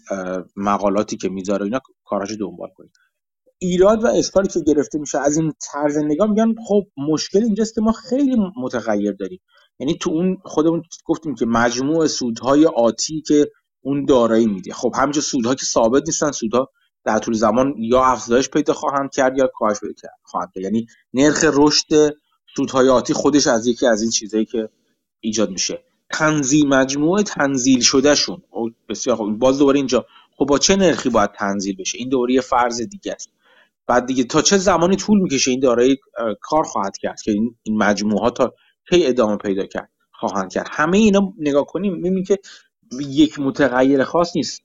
مقالاتی 0.56 1.18
که 1.18 1.30
می‌ذاره 1.30 1.64
اینا 1.64 1.80
کاراشو 2.06 2.36
دنبال 2.40 2.70
کنید. 2.76 2.92
ایراد 3.64 4.04
و 4.04 4.08
اشکالی 4.08 4.48
که 4.48 4.60
گرفته 4.60 5.00
میشه 5.00 5.20
از 5.20 5.38
این 5.38 5.54
طرز 5.72 5.98
نگاه 5.98 6.30
میگن 6.30 6.56
خب 6.68 6.84
مشکل 6.98 7.44
اینجاست 7.44 7.76
که 7.76 7.82
ما 7.82 7.92
خیلی 7.92 8.36
متغیر 8.58 9.12
داریم. 9.12 9.40
یعنی 9.80 9.98
تو 9.98 10.10
اون 10.10 10.38
خودمون 10.44 10.84
گفتیم 11.06 11.36
که 11.36 11.46
مجموع 11.46 12.08
سودهای 12.08 12.66
آتی 12.66 13.22
که 13.22 13.52
اون 13.82 14.06
دارایی 14.06 14.48
میده. 14.48 14.74
خب 14.74 14.94
همینجا 14.96 15.22
سودها 15.22 15.56
که 15.56 15.66
ثابت 15.66 16.04
نیستن 16.08 16.32
سودها 16.32 16.70
در 17.06 17.18
طول 17.18 17.34
زمان 17.34 17.74
یا 17.78 18.04
افزایش 18.04 18.50
پیدا 18.50 18.74
خواهند 18.74 19.12
کرد 19.12 19.38
یا 19.38 19.48
کاهش 19.56 19.80
پیدا 19.80 20.10
خواهند 20.24 20.52
کرد. 20.56 20.64
یعنی 20.64 20.88
نرخ 21.14 21.46
رشد 21.54 22.16
سودهای 22.56 22.90
آتی 22.90 23.14
خودش 23.14 23.48
از 23.48 23.68
یکی 23.68 23.88
از 23.88 24.02
این 24.02 24.12
چیزهایی 24.12 24.46
که 24.46 24.70
ایجاد 25.20 25.50
میشه. 25.50 25.84
تنزیل 26.12 26.68
مجموعه 26.68 27.24
تنزیل 27.24 27.82
شده 27.82 28.16
شون 28.16 28.42
بسیار 28.90 29.16
خوب. 29.16 29.40
باز 29.40 29.60
دوباره 29.60 29.78
اینجا. 29.78 30.06
خب 30.38 30.46
با 30.46 30.58
چه 30.58 30.76
نرخی 30.76 31.10
باید 31.10 31.32
تنزیل 31.32 31.76
بشه؟ 31.76 31.98
این 31.98 32.10
دوباره 32.10 32.42
فرض 32.42 32.82
دیگه 32.82 33.14
است 33.14 33.30
بعد 33.88 34.06
دیگه 34.06 34.24
تا 34.24 34.42
چه 34.42 34.58
زمانی 34.58 34.96
طول 34.96 35.20
می‌کشه 35.20 35.52
این 35.52 35.60
دارایی 35.60 35.98
کار 36.42 36.64
خواهد 36.64 36.98
کرد 36.98 37.22
که 37.22 37.32
این 37.64 37.78
مجموعه 37.78 38.22
ها 38.22 38.30
تا 38.30 38.54
کی 38.90 39.06
ادامه 39.06 39.38
پیدا 39.38 39.66
کرد 39.66 39.90
خواهند 40.12 40.52
کرد. 40.52 40.68
همه 40.72 40.98
اینا 40.98 41.34
نگاه 41.38 41.66
کنیم 41.66 41.94
می‌بینیم 41.94 42.24
که 42.24 42.38
یک 43.10 43.40
متغیر 43.40 44.04
خاص 44.04 44.36
نیست. 44.36 44.62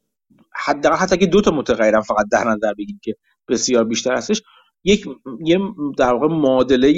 حداقل 0.54 0.96
حتی 0.96 1.16
که 1.16 1.26
دو 1.26 1.40
تا 1.40 1.50
متغیرم 1.50 2.00
فقط 2.02 2.26
در 2.32 2.44
نظر 2.44 2.74
بگیریم 2.74 3.00
که 3.02 3.16
بسیار 3.48 3.84
بیشتر 3.84 4.14
هستش. 4.14 4.42
یک 4.84 5.06
یه 5.44 5.58
در 5.98 6.12
واقع 6.12 6.26
معادله 6.26 6.92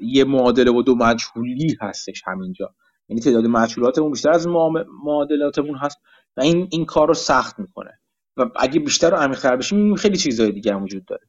یه 0.00 0.24
معادله 0.24 0.70
و 0.70 0.82
دو 0.82 0.94
مجهولی 0.94 1.76
هستش 1.80 2.22
همینجا. 2.26 2.74
یعنی 3.08 3.20
تعداد 3.20 3.46
مجهولاتمون 3.46 4.10
بیشتر 4.10 4.30
از 4.30 4.46
معادلاتمون 5.04 5.76
هست 5.78 5.98
و 6.36 6.40
این 6.40 6.68
این 6.70 6.84
کار 6.84 7.08
رو 7.08 7.14
سخت 7.14 7.58
می‌کنه. 7.58 7.98
و 8.36 8.50
اگه 8.56 8.80
بیشتر 8.80 9.14
و 9.14 9.16
عمیق‌تر 9.16 9.56
بشیم 9.56 9.94
خیلی 9.94 10.16
چیزهای 10.16 10.52
دیگه 10.52 10.74
هم 10.74 10.82
وجود 10.82 11.04
داره. 11.04 11.26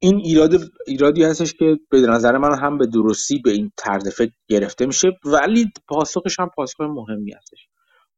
این 0.00 0.16
ایراد 0.16 0.52
ایرادی 0.86 1.24
هستش 1.24 1.54
که 1.54 1.78
به 1.90 2.00
نظر 2.00 2.38
من 2.38 2.58
هم 2.58 2.78
به 2.78 2.86
درستی 2.86 3.38
به 3.38 3.50
این 3.50 3.72
طرز 3.76 4.08
فکر 4.08 4.32
گرفته 4.48 4.86
میشه 4.86 5.08
ولی 5.24 5.66
پاسخش 5.88 6.40
هم 6.40 6.50
پاسخ 6.56 6.80
مهمی 6.80 7.32
هستش. 7.32 7.68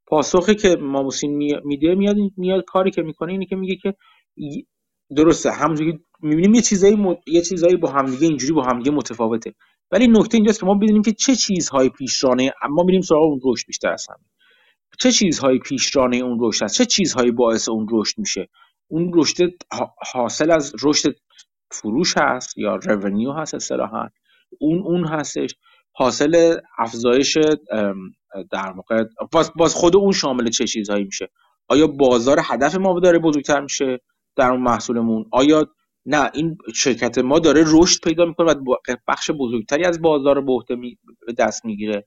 پاسخی 0.07 0.55
که 0.55 0.77
ماموسین 0.77 1.61
میده 1.65 1.95
میاد 1.95 2.17
میاد 2.37 2.65
کاری 2.65 2.91
که 2.91 3.03
می‌کنه 3.03 3.33
اینه 3.33 3.47
که 3.47 3.57
میگه 3.57 3.77
که 3.77 3.95
درسته 5.17 5.51
همونجوری 5.51 5.99
می‌بینیم 6.23 6.55
یه 6.55 6.63
چیزایی 6.63 7.17
یه 7.27 7.43
چیزایی 7.43 7.77
با 7.77 7.91
همدیگه 7.91 8.27
اینجوری 8.27 8.53
با 8.53 8.63
همدیگه 8.63 8.91
متفاوته. 8.91 9.55
ولی 9.93 10.07
نکته 10.09 10.35
اینجاست 10.35 10.61
که 10.61 10.67
ما 10.67 10.75
بدونیم 10.75 11.03
که 11.03 11.13
چه 11.13 11.37
چیزهای 11.37 11.89
پیشرانه 11.89 12.53
ما 12.71 12.83
میریم 12.83 13.01
سراغ 13.01 13.23
اون 13.23 13.41
رشد 13.45 13.67
بیشتر 13.67 13.93
از 13.93 14.07
چه 15.01 15.13
چیزهایی 15.13 15.59
پیشرانه 15.59 16.17
اون 16.17 16.39
رشد 16.41 16.65
هست 16.65 16.75
چه 16.77 16.85
چیزهایی 16.85 17.31
باعث 17.31 17.69
اون 17.69 17.87
رشد 17.93 18.19
میشه؟ 18.19 18.49
اون 18.91 19.11
رشد 19.15 19.51
حاصل 20.13 20.51
از 20.51 20.75
رشد 20.83 21.15
فروش 21.71 22.15
هست 22.19 22.59
یا 22.59 22.77
رونیو 22.77 23.33
هست 23.33 23.55
اصطلاحا. 23.55 24.09
اون 24.61 24.79
اون 24.79 25.05
هستش. 25.05 25.55
حاصل 25.93 26.57
افزایش 26.79 27.39
در 28.53 28.73
واقع 28.77 29.05
باز, 29.57 29.75
خود 29.75 29.97
اون 29.97 30.13
شامل 30.13 30.51
چه 30.51 30.67
چیزهایی 30.67 31.05
میشه؟ 31.05 31.29
آیا 31.69 31.87
بازار 31.87 32.41
هدف 32.45 32.75
ما 32.75 33.01
داره 33.01 33.19
بزرگتر 33.19 33.61
میشه 33.61 34.01
در 34.37 34.51
اون 34.51 34.61
محصولمون؟ 34.61 35.25
آیا 35.33 35.67
نه 36.07 36.31
این 36.35 36.59
شرکت 36.75 37.19
ما 37.19 37.39
داره 37.39 37.65
رشد 37.67 38.01
پیدا 38.05 38.25
می‌کنه 38.25 38.53
و 38.53 38.77
بخش 39.09 39.31
بزرگتری 39.31 39.85
از 39.85 40.03
بازار 40.03 40.41
به 40.41 40.77
به 41.27 41.33
دست 41.39 41.65
می‌گیره؟ 41.65 42.07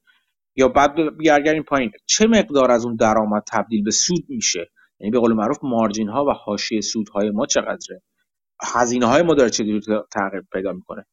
یا 0.55 0.67
بعد 0.67 1.17
بیارگریم 1.17 1.63
پایین. 1.63 1.91
چه 2.05 2.27
مقدار 2.27 2.71
از 2.71 2.85
اون 2.85 2.95
درآمد 2.95 3.43
تبدیل 3.51 3.83
به 3.83 3.91
سود 3.91 4.25
میشه؟ 4.29 4.69
یعنی 4.99 5.11
به 5.11 5.19
قول 5.19 5.33
معروف 5.33 5.57
مارجین 5.63 6.09
ها 6.09 6.25
و 6.25 6.31
حاشیه 6.31 6.81
سودهای 6.81 7.31
ما 7.31 7.45
چقدره؟ 7.45 8.01
هزینه 8.63 9.05
های 9.05 9.21
ما 9.21 9.33
داره 9.33 9.49
چجوری 9.49 9.81
تغییر 10.11 10.43
پیدا 10.53 10.73
می‌کنه؟ 10.73 11.05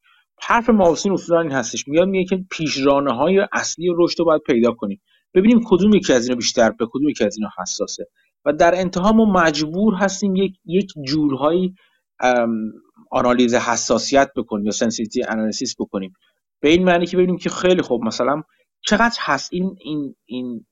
حرف 0.42 0.70
ماوسین 0.70 1.12
اصولا 1.12 1.40
این 1.40 1.52
هستش. 1.52 1.88
میاد 1.88 2.08
میگه 2.08 2.36
که 2.36 2.44
پیشرانه 2.50 3.12
های 3.12 3.46
اصلی 3.52 3.88
رشد 3.96 4.18
رو 4.18 4.24
باید 4.24 4.42
پیدا 4.46 4.72
کنیم. 4.72 5.00
ببینیم 5.34 5.60
کدوم 5.66 5.94
یکی 5.94 6.12
از 6.12 6.24
اینا 6.24 6.36
بیشتر 6.36 6.70
به 6.70 6.86
کدوم 6.90 7.08
یکی 7.08 7.24
از 7.24 7.36
اینا 7.36 7.50
حساسه. 7.58 8.06
و 8.44 8.52
در 8.52 8.74
انتها 8.74 9.12
ما 9.12 9.24
مجبور 9.24 9.94
هستیم 9.94 10.36
یک 10.36 10.56
یک 10.64 10.92
جورهایی 11.06 11.74
آنالیز 13.10 13.54
حساسیت 13.54 14.30
بکنیم 14.36 14.64
یا 14.64 14.70
سنسیتی 14.70 15.22
انالیسیس 15.22 15.74
بکنیم. 15.80 16.12
به 16.60 16.68
این 16.68 16.84
معنی 16.84 17.06
که 17.06 17.16
ببینیم 17.16 17.36
که 17.36 17.50
خیلی 17.50 17.82
خوب 17.82 18.04
مثلا 18.04 18.42
چقدر 18.80 19.16
هست 19.20 19.52
این 19.52 19.76
این 19.80 20.14
این 20.24 20.66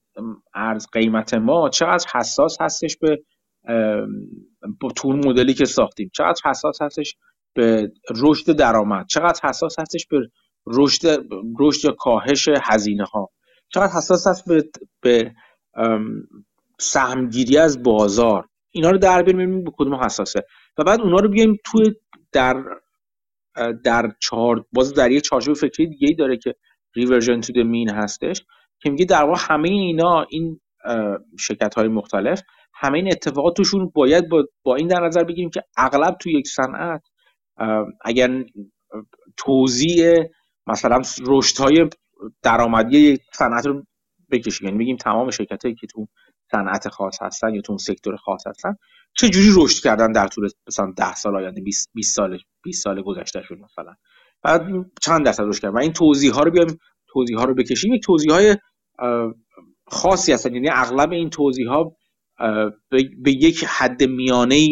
ارز 0.54 0.86
قیمت 0.92 1.34
ما 1.34 1.68
چقدر 1.68 2.04
حساس 2.14 2.56
هستش 2.60 2.96
به 2.96 3.18
تور 4.96 5.14
مدلی 5.14 5.54
که 5.54 5.64
ساختیم. 5.64 6.10
چقدر 6.14 6.40
حساس 6.44 6.82
هستش 6.82 7.16
به 7.54 7.92
رشد 8.16 8.52
درآمد. 8.52 9.06
چقدر 9.06 9.40
حساس 9.48 9.78
هستش 9.78 10.06
به 10.06 10.18
رشد 10.66 11.24
رشد 11.60 11.84
یا 11.84 11.92
کاهش 11.98 12.48
هزینه 12.62 13.04
ها 13.04 13.30
چقدر 13.68 13.92
حساس 13.92 14.26
هست 14.26 14.48
به, 14.48 14.64
به 15.00 15.32
سهمگیری 16.78 17.58
از 17.58 17.82
بازار. 17.82 18.48
اینا 18.70 18.90
رو 18.90 18.98
در 18.98 19.22
بیاریم 19.22 19.64
به 19.64 19.70
کدوم 19.76 19.94
حساسه. 19.94 20.42
و 20.78 20.84
بعد 20.84 21.00
اونا 21.00 21.16
رو 21.16 21.28
بیایم 21.28 21.56
توی 21.64 21.94
در 22.32 22.64
در 23.84 24.12
چهار 24.20 24.64
باز 24.72 24.94
در 24.94 25.10
یه 25.10 25.20
چارچوب 25.20 25.54
فکری 25.54 25.86
دیگه 25.86 26.08
ای 26.08 26.14
داره 26.14 26.36
که 26.36 26.54
reversion 26.96 27.40
to 27.40 27.52
mean 27.64 27.90
هستش 27.90 28.44
که 28.80 28.90
میگه 28.90 29.04
در 29.04 29.24
واقع 29.24 29.38
همه 29.40 29.68
اینا 29.68 30.26
این 30.30 30.60
شرکت 31.38 31.74
های 31.74 31.88
مختلف 31.88 32.42
همه 32.74 32.98
این 32.98 33.08
اتفاقات 33.12 33.56
توشون 33.56 33.90
باید 33.94 34.28
با, 34.28 34.44
با 34.62 34.76
این 34.76 34.88
در 34.88 35.06
نظر 35.06 35.24
بگیریم 35.24 35.50
که 35.50 35.62
اغلب 35.76 36.16
تو 36.20 36.30
یک 36.30 36.46
صنعت 36.48 37.02
اگر 38.04 38.44
توزیع 39.36 40.14
مثلا 40.66 41.02
رشد 41.26 41.58
های 41.58 41.88
درآمدی 42.42 42.98
یک 42.98 43.20
صنعت 43.32 43.66
رو 43.66 43.82
بکشیم 44.30 44.66
یعنی 44.66 44.78
بگیم 44.78 44.96
تمام 44.96 45.30
شرکت 45.30 45.64
هایی 45.64 45.74
که 45.74 45.86
تو 45.86 46.08
صنعت 46.52 46.88
خاص 46.88 47.22
هستن 47.22 47.54
یا 47.54 47.60
تو 47.60 47.72
اون 47.72 47.78
sector 47.78 48.16
خاص 48.16 48.46
هستن 48.46 48.76
چه 49.14 49.28
جوری 49.28 49.64
رشد 49.64 49.82
کردن 49.82 50.12
در 50.12 50.26
طول 50.28 50.48
مثلا 50.66 50.92
10 50.96 51.14
سال 51.14 51.36
آینده 51.36 51.60
20 51.60 51.90
20 51.94 52.16
سال 52.16 52.38
20 52.62 52.84
سال 52.84 53.02
گذشته 53.02 53.42
شد 53.42 53.58
مثلا؟ 53.58 53.94
بعد 54.42 54.66
چند 55.02 55.24
درصد 55.24 55.42
رشد 55.42 55.62
کردن 55.62 55.74
و 55.74 55.78
این 55.78 55.92
توضیح 55.92 56.32
ها 56.32 56.42
رو 56.42 56.50
بیایم 56.50 56.78
توضیح 57.08 57.38
ها 57.38 57.44
رو 57.44 57.54
بکشیم. 57.54 57.94
یک 57.94 58.02
توضیح 58.02 58.32
های 58.32 58.56
خاصی 59.86 60.32
هستن. 60.32 60.54
یعنی 60.54 60.68
اغلب 60.72 61.12
این 61.12 61.30
توضیح 61.30 61.68
ها 61.68 61.96
به 63.22 63.32
یک 63.32 63.64
حد 63.64 64.02
میانه 64.02 64.68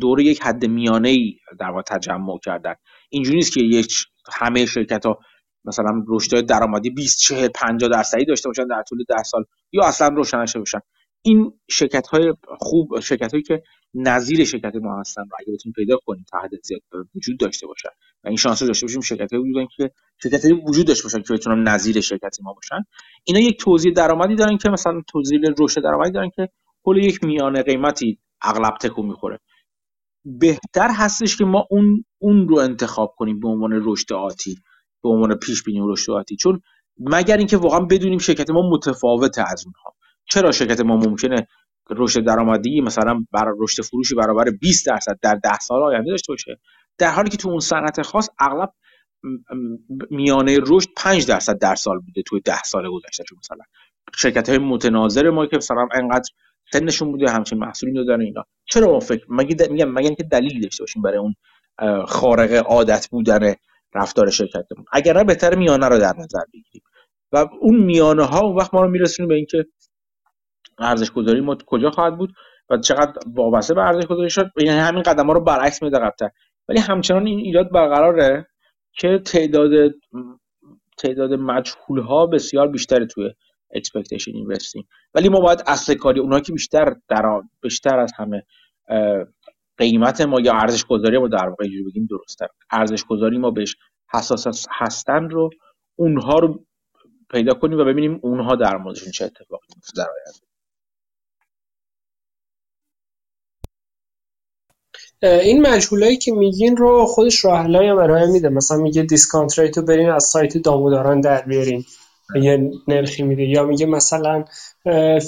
دور 0.00 0.20
یک 0.20 0.42
حد 0.42 0.66
میانه 0.66 1.08
ای 1.08 1.38
در 1.60 1.70
واقع 1.70 1.82
تجمع 1.82 2.38
کردن. 2.44 2.74
اینجوری 3.10 3.36
نیست 3.36 3.52
که 3.52 3.64
یک 3.64 3.94
همه 4.32 4.66
شرکت 4.66 5.06
ها 5.06 5.18
مثلا 5.64 6.04
رشد 6.08 6.46
درآمدی 6.46 6.90
20 6.90 7.18
40 7.18 7.48
50 7.48 7.90
درصدی 7.90 8.24
داشته 8.24 8.48
باشن 8.48 8.66
در 8.66 8.82
طول 8.88 9.04
10 9.08 9.22
سال 9.22 9.44
یا 9.72 9.84
اصلا 9.84 10.08
روشن 10.08 10.42
نشه 10.42 10.58
باشن 10.58 10.80
این 11.22 11.52
شرکت 11.70 12.06
های 12.06 12.34
خوب 12.60 13.00
شرکت 13.00 13.32
هایی 13.32 13.42
که 13.42 13.62
نظیر 13.94 14.44
شرکت 14.44 14.72
ما 14.82 15.00
هستن 15.00 15.22
رو 15.22 15.36
اگه 15.40 15.52
بتونیم 15.52 15.72
پیدا 15.76 15.96
کنیم 16.06 16.24
تا 16.30 16.38
حد 16.38 16.50
زیاد 16.62 16.80
وجود 17.14 17.38
داشته 17.38 17.66
باشن. 17.66 17.88
و 18.24 18.28
این 18.28 18.36
شانس 18.36 18.62
رو 18.62 18.68
داشته 18.68 18.86
باشیم 18.86 19.00
وجود 19.32 19.68
که 19.76 19.90
شرکت 20.22 20.44
وجود 20.68 20.86
داشته 20.86 21.02
باشن 21.02 21.22
که 21.22 21.34
بتونن 21.34 21.68
نظیر 21.68 22.00
شرکت 22.00 22.36
ما 22.42 22.52
باشن. 22.52 22.84
اینا 23.24 23.40
یک 23.40 23.60
توزیع 23.60 23.92
درآمدی 23.92 24.34
دارن 24.34 24.58
که 24.58 24.68
مثلا 24.68 25.02
توزیع 25.08 25.40
رشد 25.58 25.82
درآمدی 25.82 26.12
دارن 26.12 26.30
که 26.36 26.48
کل 26.82 26.96
یک 26.96 27.24
میانه 27.24 27.62
قیمتی 27.62 28.18
اغلب 28.42 28.74
تکو 28.80 29.02
می‌خوره. 29.02 29.38
بهتر 30.24 30.88
هستش 30.90 31.36
که 31.36 31.44
ما 31.44 31.66
اون 31.70 32.04
اون 32.18 32.48
رو 32.48 32.58
انتخاب 32.58 33.14
کنیم 33.16 33.40
به 33.40 33.48
عنوان 33.48 33.82
رشد 33.84 34.12
آتی 34.12 34.58
به 35.02 35.08
عنوان 35.08 35.34
پیش 35.34 35.62
بینی 35.62 35.80
رشد 35.82 36.12
آتی. 36.12 36.36
چون 36.36 36.60
مگر 36.98 37.36
اینکه 37.36 37.56
واقعا 37.56 37.80
بدونیم 37.80 38.18
شرکت 38.18 38.50
ما 38.50 38.70
متفاوته 38.70 39.44
از 39.52 39.64
اونها. 39.66 39.94
چرا 40.30 40.52
شرکت 40.52 40.80
ما 40.80 40.96
ممکنه 40.96 41.46
رشد 41.90 42.24
درآمدی 42.24 42.80
مثلا 42.80 43.24
برای 43.32 43.54
رشد 43.60 43.82
فروشی 43.82 44.14
برابر 44.14 44.44
20 44.60 44.86
درصد 44.86 45.18
در 45.22 45.34
10 45.34 45.58
سال 45.58 45.82
آینده 45.82 46.10
داشته 46.10 46.32
باشه؟ 46.32 46.60
در 46.98 47.10
حالی 47.10 47.30
که 47.30 47.36
تو 47.36 47.48
اون 47.48 47.60
صنعت 47.60 48.02
خاص 48.02 48.28
اغلب 48.38 48.72
میانه 50.10 50.58
رشد 50.66 50.88
5 50.96 51.26
درصد 51.26 51.58
در 51.58 51.74
سال 51.74 51.98
بوده 51.98 52.22
توی 52.22 52.40
10 52.40 52.62
سال 52.62 52.90
گذشته 52.90 53.24
مثلا. 53.38 53.64
شرکت 54.16 54.48
های 54.48 54.58
متناظر 54.58 55.30
ما 55.30 55.46
که 55.46 55.56
مثلا 55.56 55.88
انقدر 55.94 56.30
سنشون 56.72 57.12
بوده 57.12 57.30
همچین 57.30 57.58
محصولی 57.58 58.06
دارن 58.06 58.20
اینا. 58.20 58.44
چرا 58.64 58.92
ما 58.92 59.00
فکر 59.00 59.26
مگه 59.28 59.68
میگم 59.70 59.88
مگه 59.88 60.06
اینکه 60.06 60.22
دلیلی 60.22 60.60
داشته 60.60 60.82
باشیم 60.82 61.02
برای 61.02 61.18
اون 61.18 61.34
خارق 62.06 62.52
عادت 62.66 63.08
بودن 63.10 63.54
رفتار 63.94 64.30
شرکتمون. 64.30 64.84
اگر 64.92 65.16
نه 65.16 65.24
بهتر 65.24 65.54
میانه 65.54 65.88
رو 65.88 65.98
در 65.98 66.12
نظر 66.18 66.44
بگیریم. 66.52 66.82
و 67.32 67.46
اون 67.60 67.76
میانه 67.76 68.24
ها 68.24 68.40
اون 68.40 68.56
وقت 68.56 68.74
ما 68.74 68.82
رو 68.82 68.90
میرسونیم 68.90 69.28
به 69.28 69.34
اینکه 69.34 69.66
ارزش 70.78 71.10
گذاری 71.10 71.40
ما 71.40 71.56
کجا 71.66 71.90
خواهد 71.90 72.18
بود 72.18 72.34
و 72.70 72.78
چقدر 72.78 73.12
وابسته 73.26 73.74
به 73.74 73.80
ارزش 73.80 74.06
گذاری 74.06 74.30
شد. 74.30 74.50
یعنی 74.56 74.78
همین 74.78 75.02
قدم 75.02 75.26
ها 75.26 75.32
رو 75.32 75.40
برعکس 75.40 75.82
میده 75.82 75.98
قبلتر. 75.98 76.30
ولی 76.68 76.80
همچنان 76.80 77.26
این 77.26 77.38
ایراد 77.38 77.70
برقراره 77.70 78.46
که 78.92 79.18
تعداد 79.18 79.70
تعداد 80.98 81.32
مجهول 81.32 81.98
ها 81.98 82.26
بسیار 82.26 82.68
بیشتر 82.68 83.04
توی 83.04 83.30
expectations 83.70 84.32
investing 84.34 84.84
ولی 85.14 85.28
ما 85.28 85.40
باید 85.40 85.62
اصل 85.66 85.94
کاری 85.94 86.20
اونها 86.20 86.40
که 86.40 86.52
بیشتر 86.52 86.96
در 87.08 87.42
بیشتر 87.62 87.98
از 87.98 88.12
همه 88.16 88.42
قیمت 89.78 90.20
ما 90.20 90.40
یا 90.40 90.52
ارزش 90.52 90.84
گذاری 90.84 91.18
ما 91.18 91.28
در 91.28 91.48
واقع 91.48 91.64
بگیم 91.86 92.06
درسته. 92.10 92.48
ارزش 92.70 93.04
گذاری 93.04 93.38
ما 93.38 93.50
بهش 93.50 93.76
حساس 94.12 94.66
هستن 94.70 95.30
رو 95.30 95.50
اونها 95.96 96.38
رو 96.38 96.64
پیدا 97.30 97.54
کنیم 97.54 97.78
و 97.78 97.84
ببینیم 97.84 98.20
اونها 98.22 98.56
در 98.56 98.76
موردشون 98.76 99.12
چه 99.12 99.24
اتفاقی 99.24 99.66
میفته 99.76 99.92
در 99.96 100.08
آینده 100.10 100.53
این 105.24 105.66
مجهولایی 105.66 106.16
که 106.16 106.32
میگین 106.32 106.76
رو 106.76 107.06
خودش 107.06 107.44
راه 107.44 107.58
هم 107.58 107.98
ارائه 107.98 108.26
میده. 108.26 108.48
مثلا 108.48 108.76
میگه 108.78 109.02
discount 109.02 109.58
rate 109.58 109.77
و 109.77 109.82
برین 109.82 110.10
از 110.10 110.24
سایت 110.24 110.56
Damodaran 110.56 111.20
در 111.20 111.42
بیارین. 111.42 111.84
یه 112.42 112.70
نرخی 112.88 113.22
میده. 113.22 113.42
یا 113.42 113.64
میگه 113.64 113.86
مثلا 113.86 114.44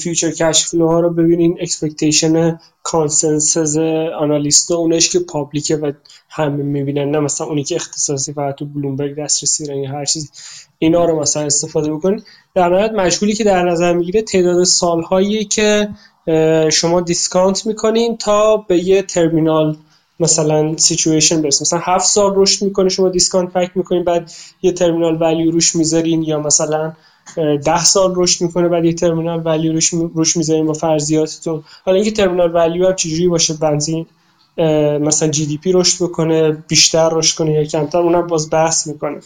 future 0.01 0.31
cash 0.31 0.67
flow 0.67 0.89
ها 0.89 1.01
رو 1.01 1.11
ببینین. 1.11 1.59
expectation 1.61 2.59
consensus 2.83 3.79
analyst 4.21 4.71
اونش 4.71 5.09
که 5.09 5.19
public 5.19 5.68
ه 5.68 5.77
و 5.77 5.93
همه 6.29 6.63
می‌بینن. 6.63 7.11
نه 7.11 7.19
مثلا 7.19 7.47
اونی 7.47 7.65
که 7.65 7.75
اختصاصی 7.75 8.33
فقط 8.33 8.55
تو 8.55 8.65
بلومبرگ 8.65 9.17
دسترسی 9.17 9.67
دارن 9.67 9.79
یا 9.79 9.91
هر 9.91 10.05
چیز 10.05 10.31
اینا 10.79 11.05
رو 11.05 11.21
مثلا 11.21 11.43
استفاده 11.43 11.93
بکنین. 11.93 12.23
در 12.55 12.69
نهایت 12.69 12.93
مجهولی 12.93 13.33
که 13.33 13.45
در 13.45 13.71
نظر 13.71 13.93
می‌گیره 13.93 14.23
تعداد 14.23 14.65
سالهایی 14.65 15.45
که 15.45 15.89
شما 16.73 17.01
discount 17.01 17.67
می‌کنین 17.67 18.17
تا 18.17 18.57
به 18.57 18.79
یه 18.79 19.03
ترمینال 19.03 19.77
مثلا 20.21 20.77
سیچویشن 20.77 21.43
برسه. 21.43 21.63
مثلا 21.63 21.81
هفت 21.83 22.07
سال 22.07 22.33
رشد 22.37 22.65
می‌کنه 22.65 22.89
شما 22.89 23.09
discount 23.09 23.53
back 23.53 23.71
می‌کنین 23.75 24.05
بعد 24.05 24.33
یه 24.63 24.73
terminal 24.73 25.23
value 25.23 25.51
روش 25.51 25.77
می‌ذارین 25.77 26.23
یا 26.23 26.41
مثلا 26.41 26.93
ده 27.65 27.85
سال 27.85 28.13
رشد 28.17 28.45
می‌کنه 28.45 28.69
بعد 28.69 28.85
یه 28.85 28.93
terminal 28.93 29.43
value 29.45 29.73
روش, 29.73 29.95
روش 30.15 30.37
می‌ذارین 30.37 30.67
با 30.67 30.73
فرضیاتتون 30.73 31.65
حالا 31.85 31.97
اینکه 31.97 32.11
terminal 32.11 32.55
value 32.55 32.87
هم 32.87 32.95
چجوری 32.95 33.29
باشه 33.29 33.55
به 33.55 33.72
اندازه 33.72 34.07
مثلا 35.01 35.29
GDP 35.29 35.73
رشد 35.73 36.05
بکنه 36.05 36.53
بیشتر 36.69 37.09
رشد 37.09 37.39
کنه 37.39 37.53
یا 37.53 37.65
کمتر 37.65 37.99
اونم 37.99 38.27
باز 38.27 38.51
بحث 38.51 38.87
می‌کنه. 38.87 39.21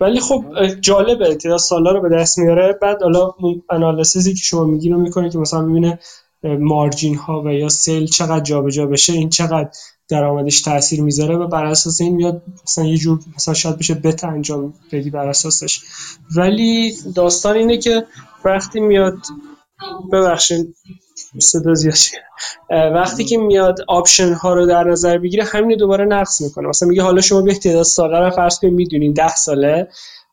ولی 0.00 0.20
خب 0.20 0.44
جالبه 0.80 1.34
تعداد 1.34 1.58
سالا 1.58 1.92
رو 1.92 2.00
به 2.00 2.08
دست 2.08 2.38
میاره. 2.38 2.78
بعد 2.82 3.02
حالا 3.02 3.34
analysis 3.70 4.27
ی 4.27 4.34
که 4.34 4.40
شما 4.42 4.64
میگین 4.64 4.92
رو 4.92 5.00
می‌کنه 5.00 5.30
که 5.30 5.38
مثلا 5.38 5.62
می‌بینه 5.62 5.98
margin 6.42 7.14
ها 7.14 7.42
و 7.42 7.52
یا 7.52 7.68
sale 7.68 8.06
چقدر 8.06 8.40
جابجا 8.40 8.86
بشه 8.86 9.12
این 9.12 9.28
چقدر 9.28 9.68
درآمدش 10.08 10.60
تاثیر 10.60 11.02
می‌ذاره 11.02 11.36
و 11.36 11.46
بر 11.46 11.64
اساس 11.64 12.00
این 12.00 12.14
میاد 12.14 12.42
مثلا 12.64 12.84
یه 12.84 12.96
جور 12.96 13.20
مثلا 13.36 13.54
شاید 13.54 13.78
بشه 13.78 13.94
bet 13.94 14.24
انجام 14.24 14.74
بدی 14.92 15.10
بر 15.10 15.28
اساسش. 15.28 15.80
ولی 16.36 16.96
داستان 17.14 17.56
اینه 17.56 17.78
که 17.78 18.06
وقتی 18.44 18.80
میاد 18.80 19.18
ببخشید 20.12 20.76
صدا 21.38 21.74
زیاد 21.74 21.94
وقتی 22.70 23.24
که 23.24 23.38
میاد 23.38 23.78
option 23.88 24.32
ها 24.32 24.54
رو 24.54 24.66
در 24.66 24.84
نظر 24.84 25.18
بگیره 25.18 25.44
همین 25.44 25.76
دوباره 25.76 26.04
نقض 26.04 26.40
می‌کنه. 26.40 26.68
مثلا 26.68 26.88
میگه 26.88 27.02
حالا 27.02 27.20
شما 27.20 27.42
به 27.42 27.54
تعداد 27.54 27.82
ساله 27.82 28.18
رو 28.18 28.30
فرض 28.30 28.58
کنید 28.58 28.74
می‌دونین 28.74 29.12
10 29.12 29.36
ساله. 29.36 29.88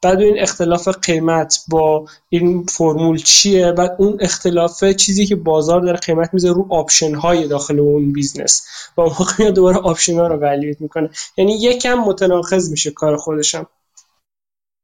بعد 0.05 0.21
این 0.21 0.39
اختلاف 0.39 0.87
قیمت 0.87 1.59
با 1.67 2.05
این 2.29 2.65
فرمول 2.65 3.17
چیه؟ 3.17 3.71
بعد 3.71 3.95
اون 3.99 4.17
اختلاف 4.19 4.83
چیزی 4.83 5.25
که 5.25 5.35
بازار 5.35 5.81
داره 5.81 5.97
قیمت 5.97 6.33
میزه 6.33 6.49
رو 6.49 6.67
option 6.69 7.15
های 7.15 7.47
داخل 7.47 7.79
اون 7.79 8.13
business 8.13 8.67
و 8.97 9.01
اون 9.01 9.13
موقع 9.19 9.51
دوباره 9.51 9.77
option 9.77 10.15
ها 10.15 10.27
رو 10.27 10.35
valuate 10.35 10.81
می‌کنه. 10.81 11.09
یعنی 11.37 11.53
یکم 11.53 11.93
متناقض 11.93 12.71
میشه 12.71 12.91
کار 12.91 13.17
خودشم. 13.17 13.67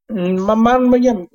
من 0.09 0.53
من 0.53 0.89
میگم 0.89 1.27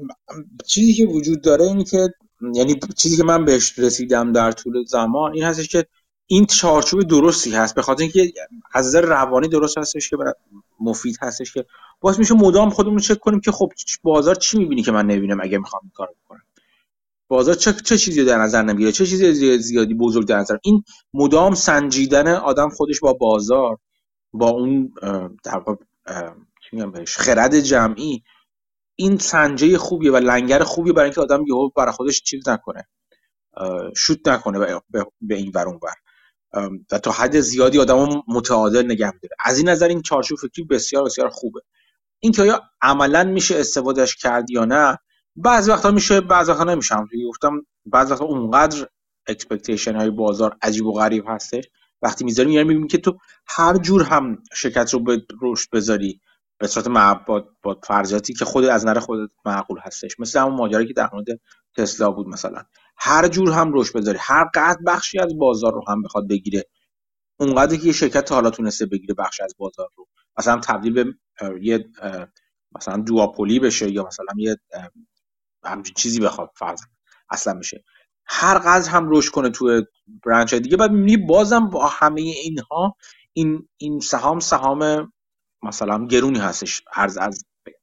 چیزی 0.67 0.95
که 0.95 1.07
وجود 1.07 1.41
داره 1.41 1.65
اینه 1.65 1.85
که 1.85 2.09
یعنی 2.55 2.81
چیزی 2.97 3.17
که 3.17 3.25
من 3.25 3.45
بهش 3.45 3.79
رسیدم 3.79 4.33
در 4.33 4.53
طول 4.53 4.85
زمان 4.85 5.33
این 5.33 5.45
هستش 5.45 5.69
که 5.69 5.87
این 6.27 6.47
چارچوب 6.47 7.03
درستی 7.03 7.51
هست. 7.51 7.75
به 7.75 7.83
خاطر 7.83 8.03
اینکه 8.03 8.33
از 8.73 8.87
نظر 8.87 9.01
روانی 9.01 9.49
درست 9.49 9.79
هستش 9.79 10.11
که 10.11 10.17
مفید 10.81 11.17
هستش 11.23 11.53
که 11.53 11.67
باعث 12.01 12.19
میشه 12.19 12.35
مدام 12.35 12.71
خودمون 12.71 12.99
چک 12.99 13.19
کنیم 13.19 13.41
که 13.41 13.53
خب 13.53 13.73
بازار 14.03 14.35
چی 14.35 14.59
می‌بینی 14.59 14.83
که 14.83 14.93
من 14.93 15.07
نمی‌بینم 15.07 15.39
اگه 15.43 15.59
می‌خوام 15.59 15.83
این 15.83 15.93
کارو 15.95 16.15
بکنم. 16.25 16.43
بازار 17.29 17.55
چه 17.55 17.73
چه 17.73 17.99
چیزی 17.99 18.25
در 18.25 18.39
نظر 18.39 18.63
نمی‌گیره؟ 18.63 18.93
چه 18.93 19.07
چیزی 19.07 19.59
زیادی 19.59 19.95
بزرگ 19.95 20.27
در 20.27 20.39
نظر 20.39 20.57
این 20.63 20.85
مدام 21.15 21.55
سنجیدن 21.55 22.29
آدم 22.29 22.69
خودش 22.69 23.01
با 23.01 23.13
بازار 23.13 23.79
با 24.33 24.49
اون 24.49 24.93
در 25.45 25.63
چی 26.71 26.77
بهش 26.77 27.17
خرد 27.17 27.61
جمعی 27.61 28.23
این 28.97 29.19
سنجه 29.19 29.79
خوبیه 29.79 30.13
و 30.13 30.17
لنگر 30.17 30.63
خوبیه 30.63 30.93
برای 30.93 31.05
اینکه 31.05 31.21
آدم 31.21 31.45
یهو 31.47 31.71
برای 31.77 31.93
خودش 31.93 32.23
چیز 32.23 32.49
نکنه 32.49 32.89
شوت 33.97 34.29
نکنه 34.29 34.81
به 35.21 35.35
این 35.35 35.53
ور 35.55 35.69
اون 35.69 35.81
ور. 35.83 35.95
و 36.93 36.99
تا 36.99 37.11
حد 37.11 37.41
زیادی 37.41 37.79
آدم 37.79 38.23
متعادل 38.29 38.85
نگه 38.85 39.13
میداره. 39.13 39.37
از 39.45 39.59
این 39.59 39.69
نظر 39.69 39.89
این 39.89 40.03
چارچوب 40.03 40.39
فکری 40.39 40.65
بسیار 40.65 41.05
بسیار 41.05 41.29
خوبه. 41.29 41.61
اینکه 42.21 42.43
آیا 42.43 42.63
عملا 42.83 43.25
میشه 43.25 43.57
استفادهش 43.57 44.17
کرد 44.17 44.51
یا 44.51 44.65
نه 44.65 44.99
بعضی 45.37 45.71
وقتا 45.71 45.91
میشه 45.91 46.21
بعضی 46.21 46.53
وقتا 46.53 46.65
نمیشه. 46.65 46.97
گفتم 47.29 47.67
بعضی 47.87 48.13
وقتا 48.13 48.25
اونقدر 48.25 48.89
expectation 49.27 49.97
های 49.97 50.11
بازار 50.11 50.57
عجیب 50.63 50.87
و 50.87 50.93
غریب 50.93 51.25
هستش. 51.29 51.65
وقتی 52.03 52.25
می‌ذاریم 52.25 52.53
یعنی 52.53 52.69
میگیم 52.69 52.87
که 52.87 52.99
تو 52.99 53.19
هر 53.47 53.77
جور 53.77 54.03
هم 54.03 54.43
شرکت 54.53 54.95
رو 54.95 55.01
به 55.01 55.23
رشد 55.43 55.71
بذاری 55.73 56.21
به 56.59 56.67
صورت 56.67 56.89
با, 57.27 57.49
با 57.63 57.81
فرضیاتی 57.83 58.35
که 58.35 58.45
خود 58.45 58.65
از 58.65 58.87
نظر 58.87 59.01
خودت 59.01 59.31
معقول 59.45 59.79
هستش. 59.83 60.21
مثل 60.21 60.41
همون 60.41 60.55
ماجرایی 60.55 60.87
که 60.87 60.95
در 60.95 61.11
مورد 61.13 61.27
تسلا 61.77 62.11
بود 62.11 62.29
مثلا. 62.29 62.63
هر 62.99 63.29
جور 63.29 63.53
هم 63.53 63.71
رشد 63.75 63.97
بذاری. 63.97 64.19
هر 64.21 64.45
قد 64.55 64.77
بخشی 64.87 65.19
از 65.19 65.39
بازار 65.39 65.73
رو 65.73 65.83
هم 65.89 66.03
بخواد 66.03 66.29
بگیره. 66.29 66.65
اونقدر 67.41 67.77
که 67.77 67.87
یه 67.87 67.93
شرکت 67.93 68.33
حالا 68.33 68.51
تونسته 68.51 68.87
بگیره 68.87 69.15
بخش 69.15 69.41
از 69.41 69.55
بازار 69.59 69.89
رو. 69.97 70.07
مثلا 70.39 70.61
تبدیل 70.61 70.93
به 70.93 71.15
یه 71.63 71.89
مثلا 72.77 72.97
دواپولی 72.97 73.61
بشه 73.61 73.91
یا 73.91 74.07
مثلا 74.07 74.27
یه 74.37 74.57
همچین 75.65 75.95
چیزی 75.95 76.21
بخواد 76.21 76.51
فرض 76.57 76.81
اصلا 77.31 77.55
میشه 77.55 77.85
هر 78.27 78.59
قدر 78.59 78.91
هم 78.91 79.11
رشد 79.11 79.33
کنه 79.33 79.51
تو 79.51 79.83
برنچ 80.27 80.55
دیگه. 80.55 80.77
بعد 80.77 80.91
می‌بینی 80.91 81.17
بازم 81.17 81.71
با 81.71 81.89
همه 81.89 82.21
اینها 82.21 82.97
این 83.33 83.69
این 83.77 84.01
سهام 84.01 84.41
سهام 84.41 85.13
مثلا 85.63 86.07
گرونی 86.07 86.39
هستش. 86.39 86.83
ارز 86.95 87.19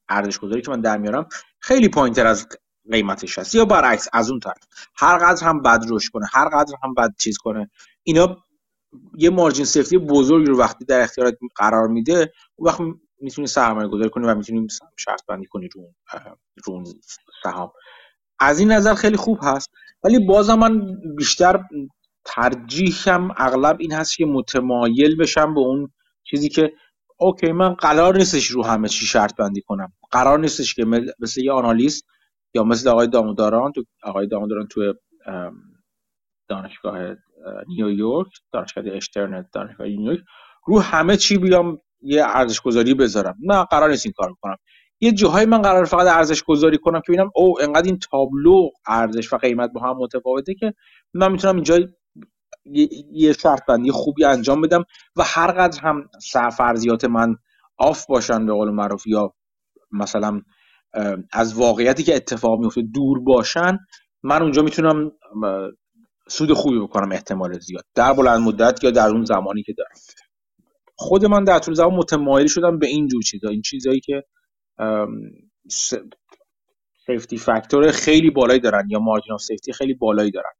ارزش 0.08 0.38
گذاری 0.38 0.62
که 0.62 0.70
من 0.70 0.80
در 0.80 0.98
میارم 0.98 1.28
خیلی 1.60 1.88
پوینتر 1.88 2.26
از 2.26 2.48
قیمتش 2.92 3.38
هست. 3.38 3.54
یا 3.54 3.64
برعکس 3.64 4.08
از 4.12 4.30
اون 4.30 4.40
طرف. 4.40 4.58
هر 4.96 5.18
قدر 5.18 5.46
هم 5.46 5.62
بد 5.62 5.84
رشد 5.88 6.12
کنه 6.12 6.26
هر 6.32 6.48
قدر 6.48 6.74
هم 6.82 6.94
بد 6.94 7.10
چیز 7.18 7.38
کنه. 7.38 7.70
اینا 8.02 8.36
یه 9.18 9.30
مارجین 9.30 9.64
سیفتی 9.64 9.98
بزرگی 9.98 10.46
رو 10.46 10.58
وقتی 10.58 10.84
در 10.84 11.00
اختیارت 11.00 11.34
قرار 11.56 11.88
میده 11.88 12.32
اون 12.56 12.68
وقت 12.68 12.80
می‌تونی 13.20 13.46
سرمایه 13.46 13.88
گذاری 13.88 14.10
کنی 14.10 14.26
و 14.26 14.34
می‌تونی 14.34 14.66
شرط 14.96 15.20
بندی 15.28 15.46
کنی 15.46 15.68
رو 15.74 15.94
رو 16.64 16.84
سهام. 17.42 17.72
از 18.38 18.58
این 18.58 18.72
نظر 18.72 18.94
خیلی 18.94 19.16
خوب 19.16 19.38
هست. 19.42 19.70
ولی 20.04 20.26
بازم 20.26 20.54
من 20.54 20.96
بیشتر 21.16 21.64
ترجیحم 22.24 23.30
اغلب 23.36 23.76
این 23.80 23.92
هست 23.92 24.16
که 24.16 24.26
متمایل 24.26 25.16
بشم 25.16 25.54
به 25.54 25.60
اون 25.60 25.92
چیزی 26.24 26.48
که 26.48 26.72
اوکی 27.16 27.52
من 27.52 27.74
قرار 27.74 28.16
نیستش 28.16 28.46
رو 28.46 28.64
همه 28.64 28.88
چی 28.88 29.06
شرط 29.06 29.36
بندی 29.36 29.60
کنم. 29.60 29.92
قرار 30.10 30.38
نیستش 30.38 30.74
که 30.74 30.84
مثل 31.20 31.40
یه 31.44 31.52
آنالیست 31.52 32.04
یا 32.54 32.64
مثل 32.64 32.88
آقای 32.88 33.06
داموداران 33.06 33.72
تو 33.72 33.84
آقای 34.02 34.26
داموداران 34.26 34.66
تو 34.66 34.94
دانشگاه 36.48 36.98
نیویورک 37.68 38.28
دانشگاه 38.52 38.84
اشترن 38.86 39.46
دانشگاه 39.52 39.86
نیویورک 39.86 40.20
رو 40.66 40.80
همه 40.80 41.16
چی 41.16 41.38
بیام 41.38 41.78
یه 42.02 42.24
ارزش 42.24 42.60
گذاری 42.60 42.94
بذارم. 42.94 43.36
نه 43.42 43.64
قرار 43.64 43.90
نیست 43.90 44.06
این 44.06 44.12
کار 44.16 44.34
کنم. 44.42 44.56
یه 45.00 45.12
جاهای 45.12 45.46
من 45.46 45.62
قرار 45.62 45.84
فقط 45.84 46.06
ارزش 46.06 46.42
گذاری 46.42 46.78
کنم 46.78 47.00
که 47.00 47.12
ببینم 47.12 47.30
او 47.34 47.62
انقدر 47.62 47.86
این 47.86 47.98
تابلو 47.98 48.68
ارزش 48.86 49.32
و 49.32 49.36
قیمت 49.36 49.70
با 49.72 49.80
هم 49.80 49.96
متفاوته 49.96 50.54
که 50.54 50.74
من 51.14 51.32
می‌تونم 51.32 51.54
اینجا 51.54 51.78
یه 53.12 53.32
شرط 53.32 53.66
بندی 53.68 53.90
خوبی 53.90 54.24
انجام 54.24 54.60
بدم 54.60 54.84
و 55.16 55.22
هر 55.26 55.52
قدر 55.52 55.80
هم 55.80 56.08
فرضیات 56.50 57.04
من 57.04 57.36
off 57.78 58.06
باشن 58.06 58.46
به 58.46 58.52
قول 58.52 58.70
معروف 58.70 59.06
یا 59.06 59.34
مثلا 59.92 60.42
از 61.32 61.54
واقعیتی 61.54 62.02
که 62.02 62.16
اتفاق 62.16 62.60
میفته 62.60 62.82
دور 62.82 63.20
باشن 63.20 63.78
من 64.22 64.42
اونجا 64.42 64.62
می‌تونم 64.62 65.12
سود 66.28 66.52
خوبی 66.52 66.78
بکنم 66.78 67.12
احتمال 67.12 67.58
زیاد. 67.58 67.84
در 67.94 68.12
بلند 68.12 68.40
مدت 68.40 68.84
یا 68.84 68.90
در 68.90 69.08
اون 69.08 69.24
زمانی 69.24 69.62
که 69.62 69.72
دارم. 69.72 69.94
خود 70.96 71.24
من 71.24 71.44
در 71.44 71.58
طول 71.58 71.74
زمان 71.74 71.94
متمایل 71.94 72.46
شدم 72.46 72.78
به 72.78 72.86
این 72.86 73.08
جور 73.08 73.22
چیزا. 73.22 73.48
این 73.48 73.62
چیزایی 73.62 74.00
که 74.00 74.24
safety 77.06 77.38
factor 77.38 77.90
خیلی 77.90 78.30
بالایی 78.30 78.60
دارن 78.60 78.88
یا 78.90 78.98
margin 78.98 79.32
of 79.32 79.42
safety 79.42 79.72
خیلی 79.72 79.94
بالایی 79.94 80.30
دارن. 80.30 80.52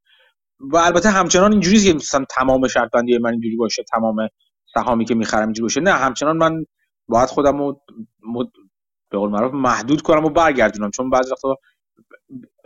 و 0.61 0.76
البته 0.76 1.11
همچنان 1.11 1.53
اینجوری 1.53 1.85
که 1.85 1.93
مثلا 1.93 2.24
تمام 2.30 2.68
شرط 2.68 2.91
بندی 2.91 3.18
من 3.18 3.30
اینجوری 3.30 3.57
باشه 3.57 3.82
تمام 3.82 4.16
سهامی 4.74 5.05
که 5.05 5.14
می‌خرم 5.14 5.45
اینجوری 5.45 5.62
باشه. 5.62 5.80
نه 5.80 5.93
همچنان 5.93 6.37
من 6.37 6.64
باید 7.09 7.28
خودم 7.28 7.59
رو. 7.59 7.82
به 9.14 9.20
قول 9.20 9.30
معروف 9.30 9.54
محدود 9.54 10.02
کنم 10.02 10.24
و 10.24 10.30
برگردونم. 10.30 10.90
چون 10.90 11.10
بعضی 11.10 11.30
وقتا 11.30 11.56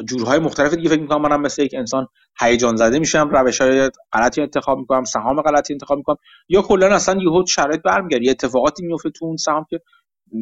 جورهای 0.05 0.39
مختلف 0.39 0.75
دیگه 0.75 0.89
فکر 0.89 1.01
می‌کنم 1.01 1.23
منم 1.23 1.41
مثل 1.41 1.63
یک 1.63 1.75
انسان 1.75 2.07
هیجان 2.41 2.77
زده 2.77 2.99
میشم 2.99 3.29
روش 3.31 3.61
های 3.61 3.91
غلطی 4.13 4.41
انتخاب 4.41 4.79
می‌کنم 4.79 5.05
سهام 5.05 5.43
غلطی 5.43 5.73
انتخاب 5.73 5.99
می‌کنم. 5.99 6.17
یا 6.49 6.63
کلا 6.63 6.95
اصلا 6.95 7.21
یهو 7.23 7.47
شرایط 7.47 7.83
برمیگرده 7.83 8.25
یه 8.25 8.31
اتفاقاتی 8.31 8.87
میفته 8.87 9.11
تو 9.11 9.25
اون 9.25 9.37
سهام 9.37 9.67
که 9.71 9.81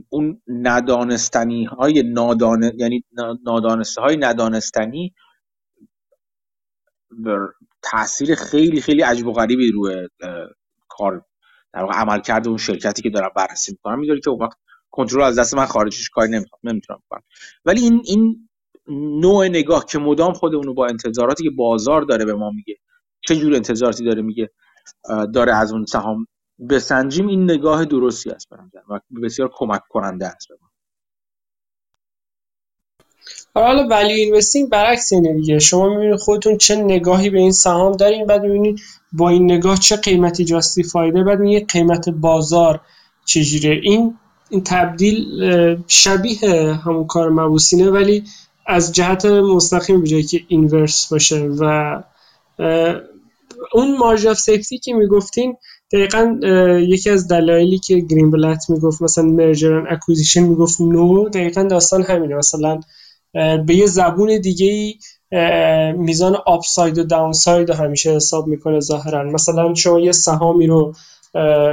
اون 0.09 0.43
ندانستنی 0.49 1.65
های 1.65 2.03
نادان 2.03 2.73
یعنی 2.77 3.05
نادانسته 3.45 4.01
های 4.01 4.17
ندانستنی 4.17 5.15
تاثیر 7.83 8.35
خیلی 8.35 8.81
خیلی 8.81 9.03
عجیب 9.03 9.27
و 9.27 9.33
غریبی 9.33 9.71
روی 9.71 10.09
کار 10.89 11.23
در 11.75 11.83
واقع 11.83 11.95
عمل 11.95 12.21
کرده 12.21 12.49
اون 12.49 12.59
شرکتی 12.59 13.03
که 13.03 13.11
دارم 13.11 13.31
بررسی 13.37 13.73
می‌کنم 13.73 13.99
می‌ذاره 13.99 14.21
که 14.21 14.31
اون 14.31 14.43
وقت 14.43 14.59
کنترل 14.91 15.23
از 15.23 15.39
دست 15.39 15.55
من 15.55 15.67
خارجش 15.67 16.11
کاری 16.11 16.31
نمی‌خوام 16.33 16.61
نمی‌تونم 16.65 17.01
کنم 17.11 17.23
ولی 17.65 17.81
این 17.81 18.03
این 18.05 18.49
نوع 19.21 19.49
نگاه 19.49 19.87
که 19.87 19.99
مدام 19.99 20.33
خودمون 20.33 20.75
با 20.75 20.87
انتظاراتی 20.87 21.45
که 21.45 21.51
بازار 21.51 22.03
داره 22.03 22.25
به 22.25 22.35
ما 22.35 22.51
میگه 22.51 22.77
چه 23.29 23.37
جور 23.37 23.55
انتظاراتی 23.55 24.05
داره 24.05 24.23
میگه 24.23 24.51
داره 25.35 25.57
از 25.57 25.73
اون 25.73 25.85
سهام 25.85 26.27
بسنجیم 26.71 27.27
این 27.27 27.45
نگاه 27.45 27.85
درستی 27.85 28.31
است 28.31 28.49
برام 28.51 28.71
و 28.91 29.01
بسیار 29.23 29.51
کمک 29.53 29.81
کننده 29.89 30.27
است 30.27 30.49
حالا 33.55 33.87
ولی 33.87 34.13
اینوستینگ 34.13 34.71
برعکس 34.71 35.13
اینه 35.13 35.35
دیگه. 35.35 35.59
شما 35.59 35.89
می‌بینید 35.89 36.17
خودتون 36.17 36.59
چه 36.59 36.77
نگاهی 36.77 37.31
به 37.31 37.39
این 37.39 37.53
سهام 37.53 37.93
دارین 37.93 38.27
بعد 38.27 38.43
می‌بینید 38.43 38.81
با 39.13 39.29
این 39.29 39.53
نگاه 39.53 39.77
چه 39.77 39.97
قیمتی 39.97 40.45
جاستی 40.45 40.83
فایده 40.83 41.25
بعد 41.25 41.39
میگه 41.39 41.65
قیمت 41.65 42.09
بازار 42.09 42.81
چجوره 43.25 43.81
این 43.83 44.19
این 44.51 44.63
تبدیل 44.65 45.27
شبیه 45.89 46.73
همون 46.85 47.07
کار 47.07 47.31
مبوسینه 47.31 47.91
ولی 47.91 48.25
از 48.67 48.93
جهت 48.93 49.25
مستقیم 49.25 50.01
به 50.01 50.23
که 50.23 50.41
اینورس 50.49 51.09
باشه 51.13 51.49
و 51.61 52.03
اون 53.73 53.97
مارج 53.99 54.27
آف 54.27 54.39
سیفتی 54.39 54.79
که 54.79 54.95
می‌گفتین 54.95 55.57
دقیقا 55.93 56.39
یکی 56.89 57.11
از 57.11 57.29
دلایلی 57.29 57.79
که 57.79 57.99
گرین 57.99 58.31
بلت 58.31 58.71
می‌گفت 58.71 59.03
مثلا 59.03 59.25
مرجر 59.25 59.85
اکوزیشن 59.91 60.41
می‌گفت 60.43 60.81
نو 60.81 61.29
دقیقا 61.29 61.63
داستان 61.63 62.03
همینه. 62.03 62.35
مثلا 62.35 62.81
به 63.67 63.75
یه 63.75 63.87
زبون 63.87 64.41
دیگه 64.41 64.67
ای 64.67 64.95
میزان 65.93 66.37
upside 66.47 66.99
و 66.99 67.05
downside 67.05 67.69
رو 67.71 67.75
همیشه 67.75 68.11
حساب 68.17 68.47
می‌کنه 68.47 68.81
ظاهرا. 68.81 69.23
مثلا 69.23 69.75
شما 69.75 70.01
یه 70.01 70.13
سهامی 70.13 70.67
رو 70.67 70.95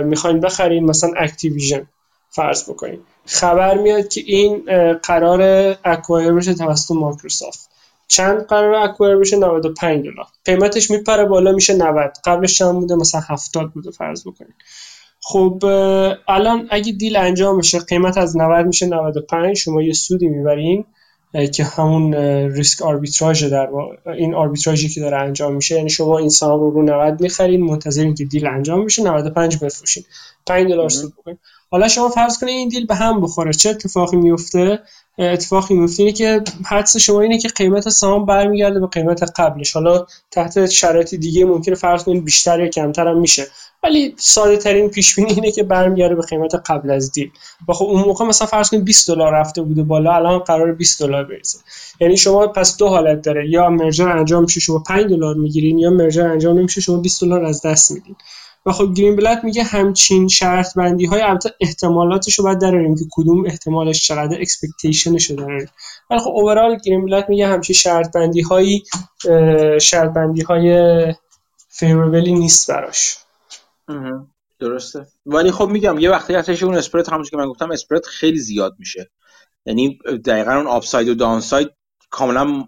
می‌خواین 0.05 0.39
بخرین 0.39 0.86
مثلا 0.86 1.11
اکتیویژن 1.17 1.88
فرض 2.36 2.69
بکنین 2.69 2.99
خبر 3.25 3.77
میاد 3.77 4.07
که 4.07 4.21
این 4.25 4.63
قرار 5.03 5.41
acquire 5.86 6.32
بشه 6.31 6.53
توسط 6.53 6.91
مایکروسافت. 6.91 7.69
چند 8.07 8.45
قرار 8.45 8.75
اکوایر 8.75 9.17
بشه؟ 9.17 9.38
95 9.38 10.05
دلار. 10.05 10.25
قیمتش 10.45 10.91
میپره 10.91 11.25
بالا 11.25 11.51
میشه 11.51 11.73
90 11.73 12.13
قبلش 12.25 12.57
چند 12.57 12.73
بوده؟ 12.73 12.95
مثلا 12.95 13.21
70 13.29 13.71
بوده 13.71 13.91
فرض 13.91 14.21
بکنید 14.21 14.55
خب 15.21 15.59
الان 16.27 16.67
اگه 16.71 16.91
deal 16.91 17.16
انجام 17.15 17.57
بشه 17.57 17.79
قیمت 17.79 18.17
از 18.17 18.38
90 18.38 18.65
میشه 18.65 18.86
95 18.86 19.57
شما 19.57 19.81
یه 19.81 19.93
سودی 19.93 20.27
می‌برین 20.27 20.86
که 21.53 21.63
همون 21.63 22.13
ریسک 22.53 22.81
آربیتراژ 22.81 23.43
در 23.43 23.69
این 24.17 24.36
آربیتراژی 24.36 24.89
که 24.89 25.01
داره 25.01 25.17
انجام 25.17 25.53
میشه. 25.55 25.75
یعنی 25.75 25.89
شما 25.89 26.17
این 26.17 26.29
سهام 26.29 26.59
رو 26.59 26.71
رو 26.71 26.81
90 26.81 27.21
می‌خرین 27.21 27.63
منتظرین 27.63 28.15
که 28.15 28.25
دیل 28.25 28.47
انجام 28.47 28.86
بشه 28.86 29.03
95 29.03 29.57
بفروشین. 29.57 30.03
5 30.45 30.67
دلار 30.67 30.89
سود 30.89 31.13
بکنین. 31.13 31.38
حالا 31.74 31.88
شما 31.88 32.09
فرض 32.09 32.38
کنید 32.38 32.49
این 32.49 32.67
دیل 32.67 32.86
به 32.86 32.95
هم 32.95 33.21
بخوره. 33.21 33.53
چه 33.53 33.69
اتفاقی 33.69 34.17
میفته؟ 34.17 34.80
اتفاقی 35.17 35.74
میفته 35.76 36.03
اینه 36.03 36.13
که 36.13 36.41
حدس 36.65 36.97
شما 36.97 37.21
اینه 37.21 37.38
که 37.38 37.47
قیمت 37.47 37.89
سهام 37.89 38.26
برمیگرده 38.26 38.80
به 38.80 38.88
قیمت 38.88 39.39
قبلش. 39.39 39.74
حالا 39.74 40.05
تحت 40.32 40.65
شرایط 40.65 41.15
دیگه 41.15 41.45
ممکنه 41.45 41.76
فرض 41.76 42.03
کنید 42.03 42.26
بیشتر 42.26 42.59
یا 42.59 42.67
کمتر 42.67 43.07
هم 43.07 43.19
میشه. 43.19 43.47
ولی 43.84 44.13
ساده 44.17 44.57
ترین 44.57 44.89
پیش 44.89 45.15
بینی 45.15 45.32
اینه 45.32 45.51
که 45.51 45.63
برمیگرده 45.63 46.15
به 46.15 46.21
قیمت 46.21 46.55
قبل 46.55 46.91
از 46.91 47.11
دیل. 47.11 47.32
و 47.67 47.74
خب 47.74 47.86
اون 47.86 48.01
موقع 48.01 48.26
مثلا 48.26 48.47
فرض 48.47 48.69
کنید 48.69 48.86
20 48.86 49.07
دلار 49.07 49.34
رفته 49.34 49.61
بوده 49.61 49.84
بالا 49.84 50.15
الان 50.15 50.39
قرار 50.39 50.71
20 50.71 50.99
دلار 50.99 51.24
برسه 51.24 51.59
یعنی 52.01 52.17
شما 52.17 52.47
پس 52.47 52.78
دو 52.78 52.88
حالت 52.88 53.21
داره. 53.21 53.49
یا 53.49 53.69
merger 53.70 54.09
انجام 54.09 54.43
میشه 54.43 54.59
شما 54.59 54.80
5 54.80 55.09
دلار 55.09 55.36
می‌گیرین 55.36 55.80
یا 55.80 55.89
merger 55.89 56.28
انجام 56.28 56.59
نمیشه 56.59 56.82
شما 56.82 56.97
20 56.97 57.21
دلار 57.21 57.45
از 57.45 57.61
دست 57.61 57.91
میدین. 57.91 58.15
و 58.66 58.72
خب 58.72 58.93
گرین 58.93 59.16
بلت 59.16 59.43
میگه 59.43 59.64
همچین 59.64 60.28
شرط 60.28 60.74
بندی 60.76 61.05
های 61.05 61.22
البته 61.22 61.55
احتمالاتش 61.59 62.39
رو 62.39 62.45
باید 62.45 62.59
دراریم 62.59 62.95
که 62.95 63.05
کدوم 63.11 63.45
احتمالش 63.45 64.07
چقدر 64.07 64.41
expectation 64.41 65.16
ش 65.16 65.30
رو 65.30 65.36
داریم 65.36 65.70
ولی 66.09 66.20
خب 66.20 66.30
overall 66.30 66.78
گرین 66.86 67.05
بلت 67.05 67.30
میگه 67.30 67.47
همچین 67.47 67.76
شرط 67.76 68.11
بندی 68.11 68.41
هایی 68.41 68.84
شرط 69.82 70.14
بندی 70.14 70.41
های 70.41 71.14
favorable 71.70 72.27
ی 72.27 72.34
نیست 72.34 72.72
براش. 72.72 73.18
درسته. 74.59 75.07
ولی 75.26 75.51
خب 75.51 75.68
میگم 75.68 75.99
یه 75.99 76.09
وقتی 76.09 76.34
هستش 76.34 76.64
اون 76.64 76.76
اسپرد 76.76 77.09
همونش 77.09 77.30
که 77.30 77.38
من 77.38 77.47
گفتم 77.47 77.72
اسپرد 77.72 78.05
خیلی 78.05 78.39
زیاد 78.39 78.76
میشه. 78.80 79.09
یعنی 79.66 79.99
دقیقا 80.26 80.51
اون 80.51 80.68
آپساید 80.68 81.09
و 81.09 81.16
دانساید 81.16 81.70
کاملا 82.09 82.66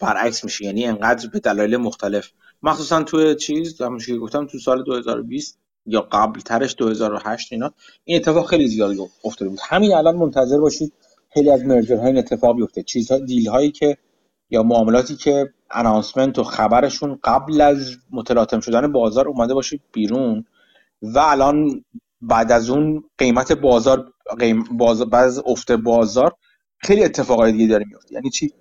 برعکس 0.00 0.44
میشه. 0.44 0.64
یعنی 0.64 0.86
انقدر 0.86 1.28
به 1.28 1.40
دلایل 1.40 1.76
مختلف 1.76 2.30
مخصوصا 2.64 3.02
توی 3.02 3.34
چیز 3.34 3.82
همونش 3.82 4.06
که 4.06 4.16
گفتم 4.16 4.46
تو 4.46 4.58
سال 4.58 4.84
2020 4.84 5.58
یا 5.86 6.00
قبل 6.00 6.40
ترش 6.40 6.74
2008 6.78 7.52
اینا 7.52 7.72
این 8.04 8.16
اتفاق 8.16 8.46
خیلی 8.46 8.68
زیاد 8.68 8.96
افتاده 9.24 9.48
بود. 9.48 9.58
همین 9.62 9.94
الان 9.94 10.16
منتظر 10.16 10.58
باشید 10.58 10.92
خیلی 11.34 11.50
از 11.50 11.64
مرجر 11.64 11.96
های 11.96 12.18
اتفاق 12.18 12.56
بیفته. 12.56 12.82
چیزها 12.82 13.18
دیل 13.18 13.48
هایی 13.48 13.70
که 13.70 13.96
یا 14.50 14.62
معاملاتی 14.62 15.16
که 15.16 15.52
انانسمنت 15.70 16.38
و 16.38 16.44
خبرشون 16.44 17.18
قبل 17.24 17.60
از 17.60 17.96
متلاطم 18.10 18.60
شدن 18.60 18.92
بازار 18.92 19.28
اومده 19.28 19.54
باشید 19.54 19.80
بیرون 19.92 20.44
و 21.02 21.18
الان 21.18 21.84
بعد 22.20 22.52
از 22.52 22.70
اون 22.70 23.04
قیمت 23.18 23.52
بازار 23.52 24.12
قیم 24.38 24.64
بازار 24.64 25.06
بعد 25.06 25.32
افت 25.46 25.72
بازار 25.72 26.34
خیلی 26.78 27.04
اتفاقای 27.04 27.52
دیگه 27.52 27.66
داره 27.66 27.84
میفته 27.88 28.14
یعنی 28.14 28.30
چی؟ 28.30 28.52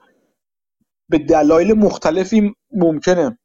به 1.09 1.17
دلایل 1.17 1.73
مختلفی 1.73 2.55
ممکنه. 2.71 3.37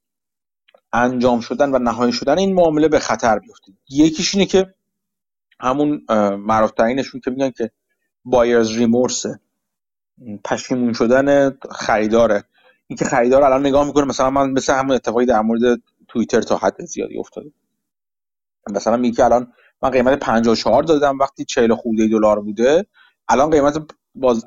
انجام 0.93 1.41
شدن 1.41 1.75
و 1.75 1.79
نهایی 1.79 2.13
شدن 2.13 2.39
این 2.39 2.55
معامله 2.55 2.89
به 2.89 2.99
خطر 2.99 3.39
بیفته. 3.39 3.73
یکیش 3.91 4.35
اینه 4.35 4.47
که 4.47 4.75
همون 5.61 6.05
معروفترینشون 6.37 7.21
که 7.21 7.31
میگن 7.31 7.51
که 7.51 7.71
بایرز 8.25 8.71
ریمورس 8.71 9.27
پشیمون 10.45 10.93
شدن 10.93 11.59
خریداره. 11.71 12.45
اینکه 12.87 13.05
خریدار 13.05 13.43
الان 13.43 13.67
نگاه 13.67 13.87
می‌کنه 13.87 14.05
مثلا 14.05 14.31
من 14.31 14.51
مثل 14.51 14.75
همون 14.75 14.95
اتفاقی 14.95 15.27
در 15.27 15.41
مورد 15.41 15.81
توییتر 16.09 16.43
تا 16.43 16.57
حد 16.57 16.85
زیادی 16.85 17.19
افتاده. 17.19 17.51
مثلا 18.71 18.97
میگه 18.97 19.17
که 19.17 19.25
الان 19.25 19.53
من 19.83 19.91
قیمت 19.91 20.19
54 20.19 20.83
دادم 20.83 21.19
وقتی 21.19 21.45
40 21.45 21.75
خورده 21.75 22.09
دلار 22.09 22.41
بوده. 22.41 22.87
الان 23.29 23.51
قیمت 23.51 23.93
باز 24.15 24.45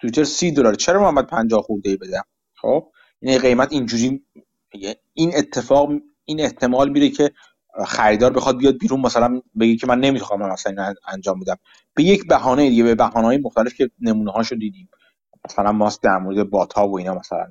توییتر 0.00 0.24
30 0.24 0.52
دلار 0.52 0.74
چرا 0.74 1.02
من 1.02 1.14
باید 1.14 1.26
50 1.26 1.62
خورده 1.62 1.96
بدم؟ 1.96 2.22
خب 2.54 2.92
این 3.20 3.38
قیمت 3.38 3.72
اینجوری 3.72 4.24
این 5.12 5.32
اتفاق 5.36 5.90
این 6.24 6.40
احتمال 6.40 6.88
میره 6.88 7.08
که 7.08 7.30
خریدار 7.86 8.32
بخواد 8.32 8.56
بیاد 8.56 8.78
بیرون 8.78 9.00
مثلا 9.00 9.40
بگه 9.60 9.76
که 9.76 9.86
من 9.86 10.00
نمی‌خوام 10.00 10.42
مثلا 10.42 10.94
انجام 11.08 11.40
بدم. 11.40 11.56
به 11.94 12.02
یک 12.02 12.26
بهانه 12.28 12.68
دیگه 12.68 12.84
به 12.84 12.94
بهانه 12.94 13.26
های 13.26 13.38
مختلف 13.38 13.74
که 13.74 13.90
نمونه 14.00 14.30
هاشو 14.32 14.54
دیدیم. 14.54 14.88
مثلا 15.44 15.72
ماست 15.72 16.02
در 16.02 16.18
مورد 16.18 16.50
بات 16.50 16.72
ها 16.72 16.88
و 16.88 16.98
اینا 16.98 17.14
مثلا 17.14 17.46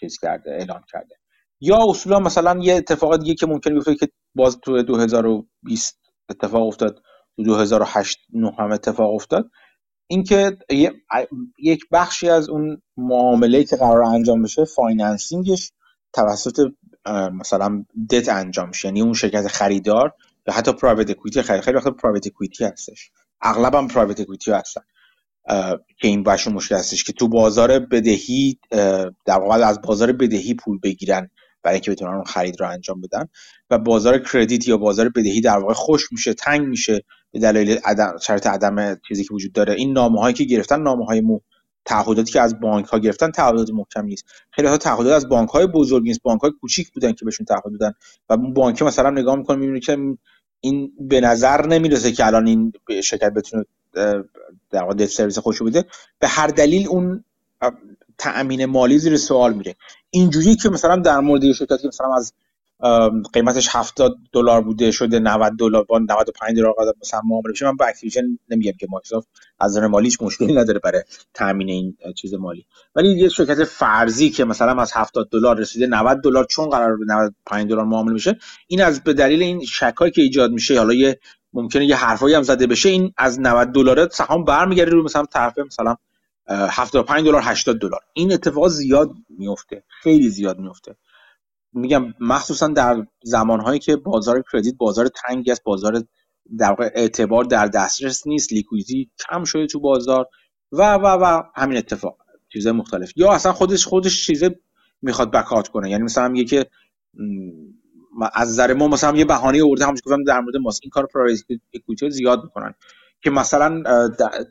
چیز 0.00 0.18
کرده 0.18 0.50
اعلان 0.50 0.82
کرده. 0.92 1.14
یا 1.60 1.78
اصولا 1.88 2.20
مثلا 2.20 2.58
یه 2.62 2.74
اتفاق 2.74 3.16
دیگه 3.16 3.34
که 3.34 3.46
ممکن 3.46 3.74
بیفته 3.74 3.94
که 3.94 4.08
باز 4.34 4.58
تو 4.62 4.82
2020 4.82 6.00
اتفاق 6.30 6.66
افتاد 6.66 7.02
تو 7.36 7.42
2008 7.42 8.18
9 8.32 8.52
هم 8.58 8.72
اتفاق 8.72 9.14
افتاد. 9.14 9.50
اینکه 10.06 10.58
یک 11.58 11.80
بخشی 11.92 12.28
از 12.28 12.48
اون 12.48 12.82
معامله 12.96 13.64
که 13.64 13.76
قرار 13.76 14.02
انجام 14.02 14.42
بشه 14.42 14.64
financing 14.64 15.52
ش 15.52 15.72
توسط 16.14 16.70
مثلا 17.32 17.84
دت 18.10 18.28
انجام 18.28 18.68
میشه. 18.68 18.88
یعنی 18.88 19.02
اون 19.02 19.12
شرکت 19.12 19.46
خریدار 19.48 20.12
یا 20.46 20.54
حتی 20.54 20.72
private 20.72 21.10
equity 21.10 21.42
خرید 21.42 21.60
خیلی 21.60 21.76
وقت 21.76 21.88
private 21.88 22.26
equity 22.26 22.64
هستش. 22.64 23.10
اغلب 23.42 23.74
هم 23.74 23.88
private 23.88 24.20
equity 24.20 24.50
هستن. 24.50 24.80
که 25.98 26.08
این 26.08 26.22
باشون 26.22 26.52
مشکل 26.52 26.74
هستش 26.74 27.04
که 27.04 27.12
تو 27.12 27.28
بازار 27.28 27.78
بدهی 27.78 28.58
در 29.24 29.38
واقع 29.38 29.54
از 29.54 29.80
بازار 29.82 30.12
بدهی 30.12 30.54
پول 30.54 30.78
بگیرن 30.82 31.30
برای 31.62 31.74
اینکه 31.74 31.90
بتونن 31.90 32.14
اون 32.14 32.24
خرید 32.24 32.60
رو 32.60 32.68
انجام 32.68 33.00
بدن. 33.00 33.28
و 33.70 33.78
بازار 33.78 34.18
کردیت 34.18 34.68
یا 34.68 34.76
بازار 34.76 35.08
بدهی 35.08 35.40
در 35.40 35.58
واقع 35.58 35.74
خوش 35.74 36.12
میشه 36.12 36.34
تنگ 36.34 36.66
میشه 36.66 37.04
به 37.32 37.38
دلایل 37.38 37.78
عدم 37.84 38.16
شرط 38.22 38.46
عدم 38.46 39.00
چیزی 39.08 39.24
که 39.24 39.34
وجود 39.34 39.52
داره. 39.52 39.74
این 39.74 39.92
نامه 39.92 40.20
هایی 40.20 40.34
که 40.34 40.44
گرفتن 40.44 40.82
نامه 40.82 41.04
های 41.04 41.20
مو 41.20 41.40
تعهداتی 41.84 42.32
که 42.32 42.40
از 42.40 42.60
بانک 42.60 42.86
ها 42.86 42.98
گرفتن 42.98 43.30
تعهدات 43.30 43.70
محکم 43.70 44.04
نیست. 44.04 44.24
خیلی 44.50 44.68
ها 44.68 44.78
تعهدات 44.78 45.12
از 45.12 45.28
بانک 45.28 45.48
های 45.48 45.66
بزرگ 45.66 46.02
نیست 46.02 46.22
بانک 46.22 46.40
های 46.40 46.50
کوچیک 46.60 46.90
بودن 46.90 47.12
که 47.12 47.24
بهشون 47.24 47.46
تعهد 47.46 47.72
دادن. 47.80 47.94
و 48.28 48.32
اون 48.32 48.54
بانک 48.54 48.82
مثلا 48.82 49.10
نگاه 49.10 49.36
می‌کنه 49.36 49.56
می‌بینه 49.56 49.80
که 49.80 49.98
این 50.60 50.92
به 51.00 51.20
نظر 51.20 51.66
نمی‌رسه 51.66 52.12
که 52.12 52.26
الان 52.26 52.46
این 52.46 52.72
شرکت 53.02 53.32
بتونه 53.32 53.64
در 54.70 54.82
واقع 54.82 55.06
سرویس 55.06 55.38
خوش 55.38 55.62
بده. 55.62 55.84
به 56.18 56.28
هر 56.28 56.46
دلیل 56.46 56.88
اون 56.88 57.24
تأمین 58.18 58.64
مالی 58.64 58.98
زیر 58.98 59.16
سوال 59.16 59.54
میره. 59.54 59.74
اینجوری 60.10 60.56
که 60.56 60.68
مثلا 60.68 60.96
در 60.96 61.20
مورد 61.20 61.52
شرکتی 61.52 61.82
که 61.82 61.88
مثلا 61.88 62.14
از 62.14 62.32
قیمتش 63.32 63.68
70 63.70 64.16
دلار 64.32 64.62
بوده 64.62 64.90
شده 64.90 65.18
90 65.18 65.52
دلار 65.58 65.84
با 65.84 65.98
95 65.98 66.56
دلار 66.56 66.72
قدر 66.78 66.92
مثلا 67.00 67.20
معامله 67.24 67.52
بشه 67.52 67.66
من 67.66 67.76
با 67.76 67.86
اکتیویژن 67.86 68.22
نمیگم 68.48 68.72
که 68.80 68.86
مایکروسافت 68.90 69.28
از 69.60 69.70
نظر 69.70 69.86
مالیش 69.86 70.22
مشکلی 70.22 70.54
نداره 70.54 70.78
برای 70.78 71.02
تامین 71.34 71.68
این 71.68 71.96
چیز 72.16 72.34
مالی. 72.34 72.66
ولی 72.94 73.08
یه 73.08 73.28
شرکت 73.28 73.64
فرضی 73.64 74.30
که 74.30 74.44
مثلا 74.44 74.82
از 74.82 74.92
70 74.94 75.28
دلار 75.30 75.58
رسیده 75.58 75.86
90 75.86 76.20
دلار 76.22 76.44
چون 76.44 76.68
قرار 76.68 76.96
به 76.96 77.04
95 77.08 77.70
دلار 77.70 77.84
معامله 77.84 78.14
میشه 78.14 78.38
این 78.66 78.82
از 78.82 79.04
به 79.04 79.12
دلیل 79.12 79.42
این 79.42 79.64
شکایی 79.64 80.12
که 80.12 80.22
ایجاد 80.22 80.52
میشه 80.52 80.78
حالا 80.78 80.94
یه 80.94 81.20
ممکنه 81.52 81.86
یه 81.86 81.96
حرفایی 81.96 82.34
هم 82.34 82.42
زده 82.42 82.66
بشه 82.66 82.88
این 82.88 83.12
از 83.16 83.40
90 83.40 83.72
دلار 83.72 84.08
سهام 84.08 84.44
برمیگرده 84.44 84.90
رو 84.90 85.04
مثلا 85.04 85.24
طرف 85.24 85.58
مثلا 85.58 85.96
75 86.48 87.26
دلار 87.26 87.42
80 87.44 87.80
دلار. 87.80 88.00
این 88.12 88.32
اتفاق 88.32 88.68
زیاد 88.68 89.10
میفته 89.38 89.84
خیلی 89.88 90.28
زیاد 90.28 90.58
میفته. 90.58 90.96
میگم 91.74 92.14
مخصوصا 92.20 92.68
در 92.68 93.06
زمانهایی 93.22 93.78
که 93.78 93.96
بازار 93.96 94.44
کردیت 94.52 94.76
بازار 94.76 95.08
تنگی 95.08 95.50
است 95.50 95.62
بازار 95.62 96.04
در 96.58 96.68
واقع 96.68 96.90
اعتبار 96.94 97.44
در 97.44 97.66
دسترس 97.66 98.26
نیست 98.26 98.52
لیکویدی 98.52 99.10
کم 99.28 99.44
شده 99.44 99.66
تو 99.66 99.80
بازار 99.80 100.26
و 100.72 100.94
و 100.94 101.06
و 101.06 101.42
همین 101.54 101.78
اتفاق 101.78 102.16
چیزهای 102.52 102.76
مختلف. 102.76 103.12
یا 103.16 103.32
اصلا 103.32 103.52
خودش 103.52 103.86
خودش 103.86 104.26
چیزه 104.26 104.60
می‌خواد 105.02 105.30
back 105.30 105.52
out 105.52 105.68
کنه. 105.68 105.90
یعنی 105.90 106.02
مثلا 106.02 106.28
میگه 106.28 106.44
که 106.44 106.66
از 108.34 108.48
نظر 108.48 108.74
ما 108.74 108.88
مثلا 108.88 109.16
یه 109.16 109.24
بهانه 109.24 109.64
آورده 109.64 109.84
همونش 109.84 110.00
گفتم 110.06 110.24
در 110.24 110.40
مورد 110.40 110.56
ماسک 110.56 110.80
این 110.82 110.90
کار 110.90 111.06
buyers 111.06 111.44
زیاد 112.10 112.44
می‌کنن. 112.44 112.74
که 113.20 113.30
مثلا 113.30 113.82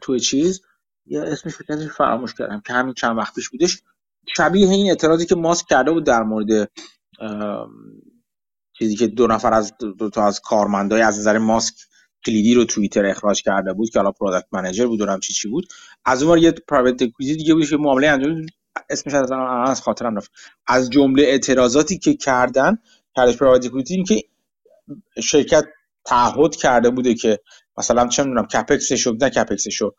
توی 0.02 0.20
چیز 0.20 0.62
یا 1.06 1.24
اسم 1.24 1.50
شرکتش 1.50 1.88
فراموش 1.88 2.34
کردم 2.34 2.62
که 2.68 2.74
همین 2.74 2.94
چند 2.94 3.18
وقت 3.18 3.36
پیش 3.36 3.50
بودش. 3.50 3.82
شبیه 4.38 4.70
این 4.70 4.90
اعتراضی 4.90 5.26
که 5.26 5.36
ماسک 5.36 5.68
کرده 5.68 5.92
بود 5.92 6.06
در 6.06 6.24
مورد 6.24 6.72
چیزی 8.78 8.96
که 8.96 9.08
دو 9.08 9.28
نفر 9.28 9.54
از 9.54 9.74
دو 9.78 10.10
تا 10.10 10.28
از 10.28 10.40
کارمندای 10.40 11.02
از 11.02 11.20
نظر 11.20 11.38
ماسک 11.38 11.76
کلیدی 12.26 12.54
رو 12.54 12.66
توییتر 12.66 13.06
اخراج 13.06 13.42
کرده 13.42 13.74
بود 13.74 13.90
که 13.90 14.00
حالا 14.00 14.12
product 14.12 14.48
manager 14.52 14.88
بود 14.88 15.20
چی 15.20 15.34
چی 15.34 15.50
بود. 15.50 15.68
از 16.06 16.24
اون 16.24 16.38
یه 16.38 16.52
private 16.52 17.02
equity 17.02 17.36
دیگه 17.36 17.54
بود 17.54 17.70
که 17.70 17.78
معامله 17.78 18.08
انجام 18.08 18.46
اسمش 18.90 19.14
از 19.14 19.32
از 19.68 19.82
خاطرم 19.82 20.16
رفت. 20.16 20.32
از 20.68 20.90
جمله 20.90 21.24
اعتراضاتی 21.24 21.98
که 21.98 22.14
کردن 22.14 22.78
کردش 23.16 23.38
private 23.38 23.66
equity 23.66 23.96
این 23.96 24.04
که 24.04 24.22
شرکت 25.24 25.66
تعهد 26.06 26.56
کرده 26.56 26.90
بوده 26.90 27.14
که 27.14 27.40
مثلا 27.78 28.08
چه 28.08 28.24
می‌دونم 28.24 28.48
CapEx 28.48 28.91
ش 28.91 29.08
نه 29.08 29.30
CapEx 29.30 29.68
شو 29.68 29.92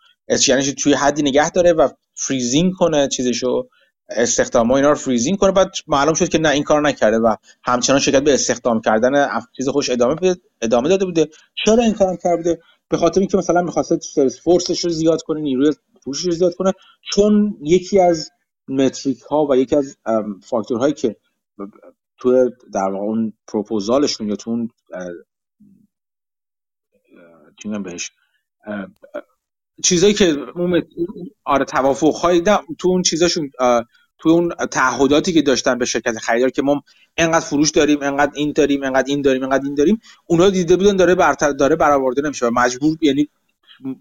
یعنی 0.48 0.72
توی 0.72 0.94
حدی 0.94 1.22
نگه 1.22 1.50
داره 1.50 1.72
و 1.72 1.88
freezing 2.14 2.72
کنه 2.72 3.08
چیزشو. 3.08 3.68
استخدام 4.08 4.70
اینا 4.70 4.88
رو 4.88 4.94
freezing 4.94 5.38
کنه 5.38 5.52
بعد 5.52 5.70
معلوم 5.86 6.14
شد 6.14 6.28
که 6.28 6.38
نه 6.38 6.48
این 6.48 6.62
کار 6.62 6.80
نکرده 6.80 7.18
و 7.18 7.36
همچنان 7.64 8.00
شرکت 8.00 8.22
به 8.22 8.34
استخدام 8.34 8.80
کردن 8.80 9.28
چیز 9.56 9.68
خوش 9.68 9.90
ادامه 9.90 10.36
ادامه 10.62 10.88
داده 10.88 11.04
بوده. 11.04 11.28
چرا 11.64 11.82
این 11.82 11.92
کار 11.92 12.16
کرده 12.16 12.36
بوده؟ 12.36 12.60
به 12.88 12.96
خاطر 12.96 13.20
اینکه 13.20 13.36
مثلا 13.36 13.62
می‌خواسته 13.62 13.98
سلز 13.98 14.38
فورسش 14.38 14.84
رو 14.84 14.90
زیاد 14.90 15.22
کنه 15.22 15.40
نیروی 15.40 15.72
فروشش 16.02 16.24
رو 16.24 16.32
زیاد 16.32 16.54
کنه 16.54 16.72
چون 17.12 17.58
یکی 17.62 18.00
از 18.00 18.30
متریک 18.68 19.20
ها 19.20 19.46
و 19.50 19.56
یکی 19.56 19.76
از 19.76 19.96
فاکتورهایی 20.42 20.94
که 20.94 21.16
تو 22.18 22.50
در 22.72 22.88
واقع 22.90 23.04
اون 23.04 23.32
پروپوزالشون 23.48 24.28
یا 24.28 24.36
تو 24.36 24.50
اون 24.50 24.70
بهش 27.82 28.10
چیزایی 29.82 30.14
که 30.14 30.36
آره 31.44 31.64
توافق 31.64 32.14
های 32.14 32.42
تو 32.78 32.88
اون 32.88 33.02
چیزاشون 33.02 33.50
تو 34.18 34.28
اون 34.28 34.48
تعهداتی 34.70 35.32
که 35.32 35.42
داشتن 35.42 35.78
به 35.78 35.84
شرکت 35.84 36.18
خریدار 36.18 36.50
که 36.50 36.62
ما 36.62 36.82
انقدر 37.16 37.44
فروش 37.44 37.70
داریم 37.70 38.02
انقدر 38.02 38.32
این 38.34 38.52
داریم 38.52 38.82
انقدر 38.82 39.04
این 39.08 39.22
داریم 39.22 39.42
انقدر 39.42 39.64
این 39.64 39.74
داریم 39.74 40.00
اونها 40.26 40.50
دیده 40.50 40.76
بودن 40.76 40.96
داره 40.96 41.14
برتر 41.14 41.50
داره 41.50 41.76
برآورده 41.76 42.22
نمیشه. 42.22 42.50
مجبور 42.50 42.98
یعنی 43.00 43.28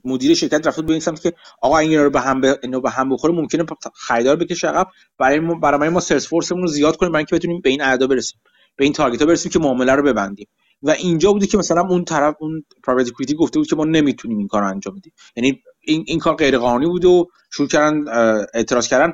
مدیر 0.06 0.34
شرکت 0.34 0.68
رفت 0.68 0.80
به 0.80 0.92
این 0.92 1.02
سمت 1.02 1.22
که 1.22 1.34
آقا 1.62 1.78
این 1.78 2.00
رو 2.00 2.10
به 2.10 2.22
هم 2.22 2.42
به 2.42 2.60
اینو 2.64 2.82
به 2.82 2.90
هم 2.90 3.10
بخوره 3.10 3.34
ممکنه 3.34 3.66
خریدار 3.94 4.36
بکشه 4.36 4.68
عقب. 4.68 4.88
برای 5.18 5.40
ما 5.40 5.56
برای 5.56 5.90
ما 5.90 6.00
سرچ 6.00 6.28
فورسمون 6.28 6.62
رو 6.62 6.68
زیاد 6.68 6.98
کنیم 6.98 7.12
برای 7.12 7.22
اینکه 7.22 7.36
بتونیم 7.36 7.62
به 7.62 7.70
این 7.70 7.82
اعداد 7.82 8.10
برسیم 8.10 8.40
به 8.76 8.84
این 8.84 8.94
تارگت 8.94 9.22
ها 9.22 9.26
برسیم 9.26 9.52
که 9.52 9.60
معامله 9.60 9.92
رو 9.92 10.04
ببندیم. 10.04 10.48
و 10.84 10.90
اینجا 10.90 11.34
بوده 11.34 11.48
که 11.48 11.58
مثلا 11.58 11.82
اون 11.82 12.06
طرف 12.06 12.36
اون 12.40 12.64
پرایوت 12.84 13.08
اکوئیتی 13.08 13.36
گفته 13.36 13.60
بود 13.60 13.68
که 13.68 13.76
ما 13.76 13.86
نمی‌تونیم 13.86 14.38
این 14.38 14.48
کار 14.48 14.64
انجام 14.64 14.96
بدیم. 14.96 15.14
یعنی 15.36 15.62
این 15.82 16.04
این 16.08 16.20
کار 16.20 16.36
غیر 16.36 16.58
قانونی 16.58 16.86
بود 16.86 17.06
و 17.06 17.28
شروع 17.52 17.68
کردن 17.68 18.06
اعتراض 18.54 18.88
کردن 18.88 19.14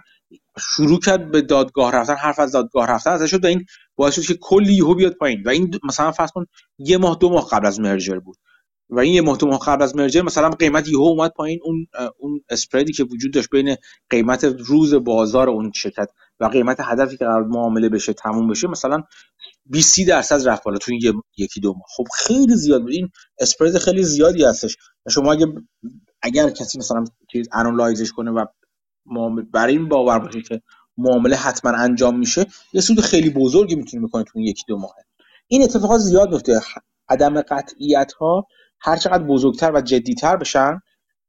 شروع 0.60 1.00
کرد 1.00 1.32
به 1.32 1.42
دادگاه 1.42 1.92
رفتن 1.96 2.16
حرف 2.16 2.40
از 2.40 2.52
دادگاه 2.52 2.88
رفتن 2.88 3.12
ازش 3.12 3.32
شد 3.32 3.44
و 3.44 3.48
این 3.48 3.66
باعث 3.96 4.20
شد 4.20 4.22
که 4.22 4.38
کلی 4.42 4.74
یهو 4.74 4.96
بیاد 4.96 5.14
پایین. 5.14 5.44
و 5.46 5.50
این 5.50 5.80
مثلا 5.84 6.12
فرض 6.12 6.32
کن 6.32 6.46
یه 6.78 6.98
ماه 6.98 7.18
دو 7.20 7.30
ماه 7.30 7.48
قبل 7.52 7.66
از 7.66 7.80
مرجر 7.80 8.20
بود. 8.20 8.38
و 8.90 9.00
این 9.00 9.14
یه 9.14 9.22
ماه 9.22 9.38
دو 9.38 9.48
ماه 9.48 9.60
قبل 9.66 9.84
از 9.84 9.96
مرجر 9.96 10.22
مثلا 10.22 10.50
قیمت 10.50 10.88
یهو 10.88 11.02
اومد 11.02 11.32
پایین. 11.36 11.60
اون 11.64 11.88
اون 12.18 12.42
اسپردی 12.50 12.94
که 12.94 13.04
وجود 13.04 13.34
داشت 13.34 13.50
بین 13.50 13.76
قیمت 14.10 14.44
روز 14.44 14.94
بازار 14.94 15.50
اون 15.50 15.72
شرکت 15.76 16.10
و 16.40 16.46
قیمت 16.46 16.78
هدفی 16.80 17.18
که 17.18 17.26
قرار 17.26 17.44
معامله 17.44 17.90
بشه 17.90 18.14
تموم 18.14 18.48
بشه 18.48 18.68
مثلا 18.68 19.04
20 19.70 20.08
درصد 20.08 20.48
رفت 20.48 20.64
بالا 20.64 20.78
تو 20.78 20.92
این 20.92 21.22
یکی 21.38 21.60
دو 21.60 21.74
ماه. 21.74 21.84
خب 21.96 22.04
خیلی 22.18 22.56
زیاد 22.56 22.82
بود. 22.82 22.92
این 22.92 23.10
اسپرد 23.40 23.78
خیلی 23.78 24.04
زیادی 24.04 24.44
هستش. 24.44 24.78
شما 25.10 25.32
اگه 25.32 25.48
اگر 26.22 26.50
کسی 26.50 26.78
مثلا 26.78 27.04
چیز 27.32 27.48
انالایزش 27.54 28.12
کنه 28.12 28.32
و 28.32 28.46
برای 29.54 29.78
این 29.78 29.90
باور 29.90 30.20
باشه 30.20 30.42
که 30.42 30.62
معامله 30.98 31.36
حتما 31.36 31.72
انجام 31.72 32.20
میشه 32.20 32.46
یه 32.74 32.82
سود 32.82 33.02
خیلی 33.02 33.30
بزرگی 33.30 33.76
می‌تونه 33.76 34.08
بکنه 34.08 34.24
تو 34.24 34.40
یکی 34.40 34.64
دو 34.68 34.78
ماه. 34.78 34.96
این 35.48 35.64
اتفاقات 35.64 36.00
زیاد 36.00 36.30
میفته 36.30 36.62
عدم 37.10 37.42
قطعیت 37.42 38.12
ها 38.14 38.48
هر 38.80 38.98
چقدر 38.98 39.24
بزرگتر 39.24 39.72
و 39.76 39.82
جدیتر 39.82 40.38
بشن 40.38 40.82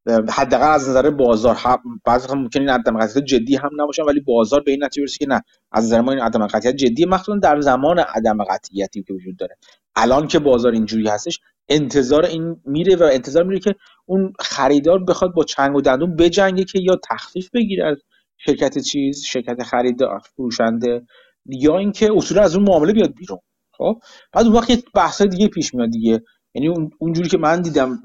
حداقل 0.09 0.75
از 0.75 0.89
نظر 0.89 1.11
بازار 1.11 1.59
بعضی 2.05 2.25
وقتا 2.25 2.35
ممکنه 2.35 2.61
این 2.63 2.71
عدم 2.71 2.99
قطعیت 2.99 3.25
جدی 3.25 3.57
هم 3.57 3.71
نباشن 3.79 4.03
ولی 4.03 4.21
بازار 4.21 4.61
به 4.61 4.71
این 4.71 4.85
نتیجه 4.85 5.03
برسه 5.03 5.19
که 5.19 5.27
نه. 5.27 5.43
از 5.73 5.85
نظر 5.85 6.01
ما 6.01 6.13
این 6.13 6.21
عدم 6.21 6.47
قطعیت 6.47 6.77
جدی 6.77 7.05
مخصوصا 7.05 7.39
در 7.39 7.61
زمان 7.61 7.99
عدم 7.99 8.45
قطعیتی 8.45 9.03
که 9.03 9.13
وجود 9.13 9.37
داره. 9.37 9.57
الان 9.97 10.27
که 10.27 10.39
بازار 10.39 10.73
اینجوری 10.73 11.09
هستش 11.09 11.41
انتظار 11.69 12.25
این 12.25 12.57
میره 12.65 12.97
و 12.97 13.03
انتظار 13.13 13.45
میره 13.45 13.61
که 13.61 13.75
اون 14.07 14.33
خریدار 14.39 15.05
بخواد 15.05 15.35
با 15.35 15.45
چنگ 15.45 15.77
و 15.77 15.81
دندون 15.81 16.17
بجنگه 16.17 16.65
که 16.65 16.79
یا 16.83 17.01
تخفیف 17.11 17.51
بگیره 17.55 17.87
از 17.87 17.97
شرکت 18.39 18.79
چیز 18.79 19.23
شرکت 19.23 19.63
خریدار 19.63 20.19
فروشنده 20.37 21.03
یا 21.47 21.79
اینکه 21.79 22.09
اصولا 22.17 22.43
از 22.43 22.57
اون 22.57 22.65
معامله 22.65 22.93
بیاد 22.93 23.15
بیرون. 23.15 23.39
خب؟ 23.73 24.01
بعد 24.33 24.47
اون 24.47 24.55
وقت 24.55 24.85
بحث 24.95 25.23
دیگه 25.23 25.49
پیش 25.49 25.75
میاد 25.75 25.91
دیگه. 25.91 26.23
یعنی 26.55 26.75
اونجوری 26.99 27.29
که 27.29 27.39
من 27.39 27.63
دیدم 27.63 27.99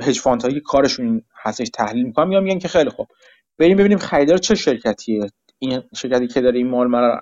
هج 0.00 0.20
فاند 0.20 0.42
هایی 0.42 0.60
کارشون 0.60 1.22
هستش 1.42 1.68
تحلیل 1.74 2.04
می‌کنم 2.06 2.28
میگن 2.28 2.42
میگن 2.42 2.58
که 2.58 2.68
خیلی 2.68 2.90
خوب. 2.90 3.06
بریم 3.58 3.76
ببینیم 3.76 3.98
خریدار 3.98 4.38
چه 4.38 4.54
شرکتیه. 4.54 5.26
این 5.58 5.82
شرکتی 5.96 6.26
که 6.26 6.40
داره 6.40 6.58
این 6.58 6.66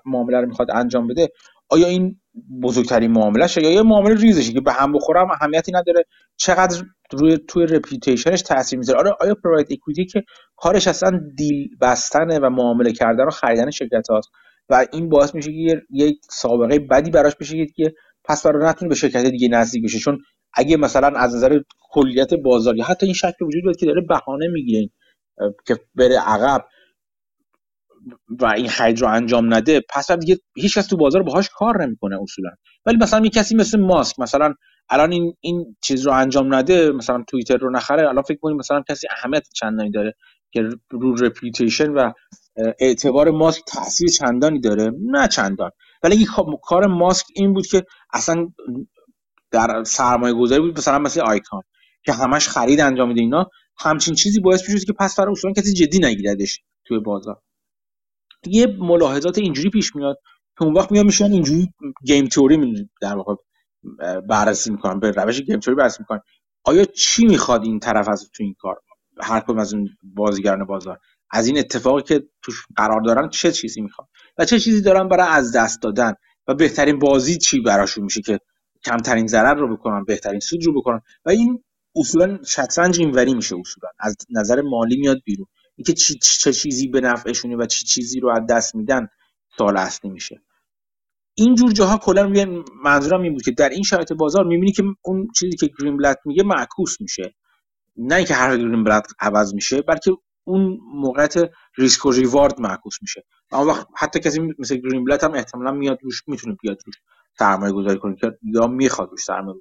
معامله 0.05 0.41
رو 0.41 0.47
می‌خواد 0.47 0.71
انجام 0.71 1.07
بده 1.07 1.29
آیا 1.69 1.87
این 1.87 2.21
بزرگترین 2.63 3.11
معامله 3.11 3.47
یا 3.57 3.71
یه 3.71 3.83
معامله 3.83 4.15
ریزشه 4.15 4.53
که 4.53 4.61
به 4.61 4.73
هم 4.73 4.93
بخوره 4.93 5.21
هم 5.21 5.31
اهمیتی 5.31 5.73
نداره؟ 5.73 6.05
چقدر 6.37 6.83
روی 7.13 7.39
توی 7.49 7.67
رپیوتیشنش 7.67 8.43
تاثیر 8.43 8.79
می‌ذاره؟ 8.79 8.99
آره 8.99 9.17
آیا 9.21 9.35
پرایوت 9.45 9.73
اکویتی 9.73 10.05
که 10.05 10.23
کارش 10.57 10.89
اصلا 10.89 11.21
دیل 11.37 11.69
بستنه 11.81 12.39
و 12.39 12.51
معامله 12.51 12.93
کردن 12.93 13.25
و 13.27 13.31
خریدن 13.31 13.71
شرکت 13.71 14.11
هاست؟ 14.11 14.29
و 14.69 14.87
این 14.93 15.09
باعث 15.09 15.35
میشه 15.35 15.53
که 15.53 15.83
یک 15.91 16.19
سابقه 16.31 16.79
بدی 16.79 17.11
براش 17.11 17.37
بشه 17.37 17.67
که 17.67 17.93
پس 18.25 18.47
برای 18.47 18.69
نتونه 18.69 18.89
به 18.89 18.95
شرکت 18.95 19.27
دیگه 19.27 19.49
نزدیک 19.49 19.85
بشه. 19.85 19.99
چون 19.99 20.19
اگه 20.55 20.77
مثلا 20.77 21.19
از 21.19 21.37
نظر 21.37 21.61
کلیت 21.81 22.35
بازار 22.35 22.77
یا 22.77 22.85
حتی 22.85 23.07
این 23.07 23.15
شکل 23.15 23.45
وجود 23.45 23.65
داره 23.65 23.77
که 23.81 23.87
داره 23.87 24.01
بهانه 24.01 24.49
می‌گیره 24.49 24.91
که 25.67 25.77
بره 25.95 26.19
عقب 26.19 26.67
و 28.29 28.47
این 28.47 28.69
خرید 28.69 29.01
رو 29.01 29.09
انجام 29.09 29.55
نده 29.55 29.81
پس 29.91 30.13
دیگه 30.13 30.39
هیچ 30.57 30.79
کس 30.79 30.87
تو 30.87 30.97
بازار 30.97 31.23
باهاش 31.23 31.49
کار 31.55 31.87
نمی‌کنه 31.87 32.23
اصولا. 32.23 32.51
ولی 32.87 32.97
مثلا 32.97 33.25
یه 33.25 33.31
کسی 33.31 33.55
مثل 33.57 33.81
ماسک 33.81 34.21
مثلا 34.21 34.55
الان 34.91 35.13
این 35.13 35.35
این 35.41 35.77
چیز 35.83 36.07
رو 36.07 36.13
انجام 36.13 36.55
نده 36.55 36.91
مثلا 36.91 37.25
توییتر 37.29 37.57
رو 37.57 37.71
نخره 37.71 38.09
الان 38.09 38.23
فکر 38.23 38.39
کنیم 38.39 38.57
مثلا 38.57 38.83
کسی 38.89 39.07
اهمیت 39.11 39.49
چندانی 39.55 39.91
داره 39.91 40.15
که 40.53 40.69
رو 40.91 41.15
رپیوتیشن 41.15 41.91
و 41.91 42.13
اعتبار 42.79 43.31
ماسک 43.31 43.63
تاثیر 43.67 44.09
چندانی 44.09 44.61
داره؟ 44.61 44.93
نه 45.07 45.29
چندان. 45.29 45.71
ولی 46.03 46.17
این 46.17 46.27
کار 46.63 46.87
ماسک 46.87 47.27
این 47.35 47.55
بود 47.55 47.67
که 47.67 47.85
اصلا 48.13 48.49
در 49.51 49.85
سرمایه 49.85 50.35
گذاری 50.35 50.63
بود 50.63 50.79
مثلا 50.79 50.99
مثل 50.99 51.21
آیکان 51.21 51.63
که 52.05 52.13
همش 52.13 52.49
خرید 52.49 52.81
انجام 52.81 53.09
میده 53.09 53.21
اینا 53.21 53.51
همچین 53.79 54.15
چیزی 54.15 54.41
باعث 54.41 54.71
میشه 54.71 54.87
که 54.87 54.93
پس 54.93 55.17
فرا 55.17 55.33
اصولا 55.33 55.55
کسی 55.55 55.73
جدی 55.73 55.99
نگیردش 55.99 56.61
توی 56.85 56.99
بازار. 56.99 57.41
یه 58.47 58.67
ملاحظات 58.67 59.39
اینجوری 59.39 59.71
پیش 59.71 59.97
میاد 59.97 60.17
که 60.59 60.65
اون 60.65 60.75
وقت 60.75 60.93
میان 60.93 61.07
میشن 61.07 61.33
اینجوری 61.33 61.73
گیم 62.05 62.27
تئوری 62.27 62.89
در 63.01 63.17
واقع 63.17 63.35
بررسی 64.29 64.71
می‌کنن 64.71 65.01
به 65.01 65.11
روش 65.11 65.41
گیم 65.41 65.61
تئوری 65.61 65.77
بررسی 65.77 65.97
می‌کنن. 66.01 66.21
آیا 66.65 66.85
چی 66.85 67.27
می‌خواد 67.27 67.65
این 67.65 67.79
طرف 67.79 68.09
از 68.09 68.31
تو 68.35 68.43
این 68.43 68.55
کار؟ 68.59 68.81
هر 69.21 69.41
کدوم 69.41 69.59
از 69.59 69.75
اون 69.75 69.89
بازیگران 70.03 70.65
بازار. 70.65 70.99
از 71.31 71.47
این 71.47 71.59
اتفاقی 71.59 72.03
که 72.03 72.23
توش 72.43 72.67
قرار 72.77 73.01
دارن 73.01 73.29
چه 73.29 73.53
چیزی 73.53 73.81
می‌خواد؟ 73.81 74.09
و 74.39 74.45
چه 74.45 74.61
چیزی 74.61 74.83
دارن 74.83 75.09
برای 75.09 75.27
از 75.29 75.57
دست 75.57 75.83
دادن؟ 75.83 76.15
و 76.49 76.55
بهترین 76.55 76.99
بازی 76.99 77.39
چی 77.39 77.61
براشون 77.61 78.05
میشه 78.05 78.23
که 78.23 78.39
کمترین 78.85 79.27
ضرر 79.27 79.55
رو 79.55 79.77
بکنن 79.77 80.05
بهترین 80.05 80.41
سود 80.41 80.65
رو 80.65 80.81
بکنن. 80.81 81.01
و 81.25 81.31
این 81.31 81.65
اصولا 81.97 82.39
شطرنج 82.47 83.01
اینوری 83.01 83.35
میشه 83.35 83.57
اصولا. 83.57 83.89
از 83.99 84.17
نظر 84.31 84.61
مالی 84.61 84.97
میاد 84.97 85.19
بیرون. 85.25 85.47
اینکه 85.77 85.93
چی 85.93 86.19
چه 86.19 86.53
چیزی 86.53 86.89
به 86.89 87.01
نفعشونه 87.01 87.57
و 87.57 87.67
چی 87.67 87.85
چیزی 87.85 88.21
رو 88.21 88.31
از 88.31 88.47
دست 88.51 88.75
میدن 88.75 89.09
سال 89.59 89.77
اصلی 89.77 90.11
میشه. 90.11 90.43
این 91.35 91.55
جور 91.55 91.73
جاها 91.73 91.99
کلا 91.99 92.33
منظورم 92.85 93.23
این 93.23 93.33
بود 93.33 93.43
که 93.43 93.51
در 93.51 93.69
این 93.69 93.83
شرایط 93.83 94.13
بازار 94.13 94.45
می‌بینی 94.45 94.73
که 94.73 94.83
اون 95.03 95.29
چیزی 95.37 95.57
که 95.57 95.71
گرین 95.79 95.97
بلد 95.97 96.19
میگه 96.25 96.43
معکوس 96.43 97.01
میشه. 97.01 97.35
نه 97.97 98.15
اینکه 98.15 98.35
هر 98.35 98.57
گرین 98.57 98.85
بلد 98.85 99.07
عوض 99.21 99.55
میشه 99.55 99.83
بلکه 99.83 100.13
اون 100.45 100.79
موقعیت 100.95 101.35
ریسک 101.79 102.07
و 102.07 102.11
ریوارد 102.11 102.61
معکوس 102.61 103.03
میشه. 103.03 103.25
اما 103.53 103.65
وقت 103.65 103.87
حتی 103.97 104.21
کسی 104.21 104.41
مثل 104.59 104.77
گرین 104.77 105.05
بلد 105.05 105.25
هم 105.25 105.35
احتمالا 105.35 105.73
میاد 105.73 105.99
روش 106.03 106.23
می‌تونه 106.27 106.57
بیاد 106.63 106.79
روش. 106.87 106.97
سرمایه 107.39 107.73
گذاری 107.73 107.99
کنه 107.99 108.17
یا 108.43 108.67
می‌خواد 108.67 109.11
روش 109.11 109.25
سرمایه 109.25 109.61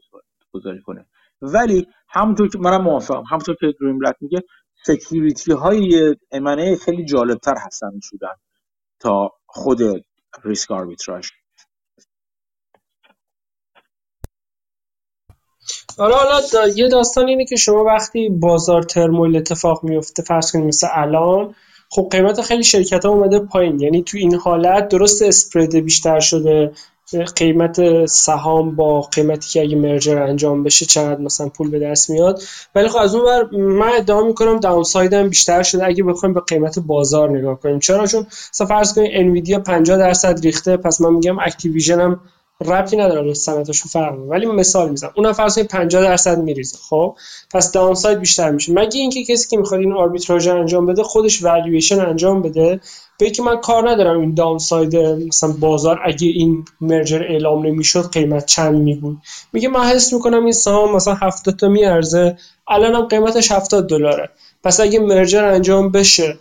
گذاری 0.53 0.81
کنه. 0.81 1.05
ولی 1.41 1.87
همونطور 2.09 2.49
که 2.49 2.57
منم 2.57 2.81
موافقم 2.81 3.23
همونطور 3.29 3.55
که 3.55 3.73
گرین 3.81 3.99
بلت 3.99 4.15
میگه 4.21 4.43
security 4.85 5.51
های 5.51 6.15
امنه 6.31 6.75
خیلی 6.75 7.05
جالبتر 7.05 7.55
هستن 7.57 7.91
شدن 8.01 8.35
تا 8.99 9.31
خود 9.45 9.79
risk 10.43 10.71
arbitrage. 10.71 11.29
حالا 15.97 16.15
حالا 16.15 16.67
یه 16.75 16.87
داستان 16.87 17.27
اینه 17.27 17.45
که 17.45 17.55
شما 17.55 17.83
وقتی 17.83 18.29
بازار 18.29 18.83
turmoil 18.83 19.35
اتفاق 19.35 19.83
میفته 19.83 20.23
فرض 20.23 20.51
کنید 20.51 20.65
مثل 20.65 20.87
الان 20.91 21.55
خب 21.91 22.07
قیمت 22.11 22.41
خیلی 22.41 22.63
شرکت 22.63 23.05
ها 23.05 23.11
اومده 23.11 23.39
پایین. 23.39 23.79
یعنی 23.79 24.03
تو 24.03 24.17
این 24.17 24.35
حالت 24.35 24.87
درست 24.87 25.21
spread 25.21 25.75
بیشتر 25.75 26.19
شده 26.19 26.71
قیمت 27.15 28.05
سهام 28.05 28.75
با 28.75 29.01
قیمتی 29.01 29.49
که 29.49 29.61
اگه 29.61 29.75
merger 29.75 30.21
انجام 30.23 30.63
بشه 30.63 30.85
چقدر 30.85 31.21
مثلا 31.21 31.49
پول 31.49 31.69
به 31.69 31.79
دست 31.79 32.09
میاد. 32.09 32.41
ولی 32.75 32.87
خب 32.87 32.97
از 32.97 33.15
اون 33.15 33.25
بر 33.25 33.57
من 33.57 33.91
ادعا 33.95 34.21
می‌کنم 34.21 34.59
down 34.59 34.83
بیشتر 35.29 35.63
شده 35.63 35.85
اگه 35.85 36.03
بخوایم 36.03 36.33
به 36.33 36.41
قیمت 36.47 36.79
بازار 36.79 37.37
نگاه 37.37 37.59
کنیم. 37.59 37.79
چرا؟ 37.79 38.07
چون 38.07 38.27
مثلا 38.53 38.67
فرض 38.67 38.93
کنیم 38.93 39.11
انویدیا 39.13 39.59
50 39.59 39.97
درصد 39.97 40.39
ریخته 40.43 40.77
پس 40.77 41.01
من 41.01 41.13
میگم 41.13 41.39
اکتیویژن 41.39 41.99
هم 42.01 42.19
ربطی 42.65 42.97
نداره 42.97 43.33
سنتاشو 43.33 43.89
فرق 43.89 44.19
ولی 44.19 44.45
مثال 44.45 44.89
می‌زنم. 44.89 45.11
اونم 45.15 45.33
فرض 45.33 45.55
کنید 45.55 45.67
50 45.67 46.03
درصد 46.03 46.39
میریزه. 46.39 46.77
خب؟ 46.89 47.15
پس 47.51 47.71
down 47.71 47.95
بیشتر 48.19 48.51
میشه. 48.51 48.73
مگه 48.73 48.99
اینکه 48.99 49.23
کسی 49.23 49.49
که 49.49 49.57
می‌خواد 49.57 49.79
این 49.79 49.93
آربیتراژ 49.93 50.47
انجام 50.47 50.85
بده 50.85 51.03
خودش 51.03 51.43
والویشن 51.43 51.99
انجام 51.99 52.41
بده؟ 52.41 52.79
به 53.19 53.29
که 53.29 53.43
من 53.43 53.57
کار 53.57 53.89
ندارم 53.89 54.19
این 54.19 54.33
داون 54.33 54.57
ساید 54.57 54.95
مثلا 54.95 55.51
بازار 55.59 55.99
اگه 56.05 56.27
این 56.27 56.65
مرجر 56.81 57.23
اعلام 57.23 57.65
نمی‌شد 57.65 58.11
قیمت 58.11 58.45
چند 58.45 58.75
می 58.75 58.95
بود 58.95 59.17
میگه 59.53 59.69
من 59.69 59.83
حس 59.83 60.13
می‌کنم 60.13 60.43
این 60.43 60.51
سهام 60.51 60.95
مثلا 60.95 61.13
70 61.13 61.55
تا 61.55 61.67
میارزه. 61.67 62.37
الانم 62.67 63.01
قیمتش 63.01 63.51
70 63.51 63.89
دلاره. 63.89 64.29
پس 64.63 64.79
اگه 64.79 64.99
مرجر 64.99 65.45
انجام 65.45 65.89
بشه 65.89 66.37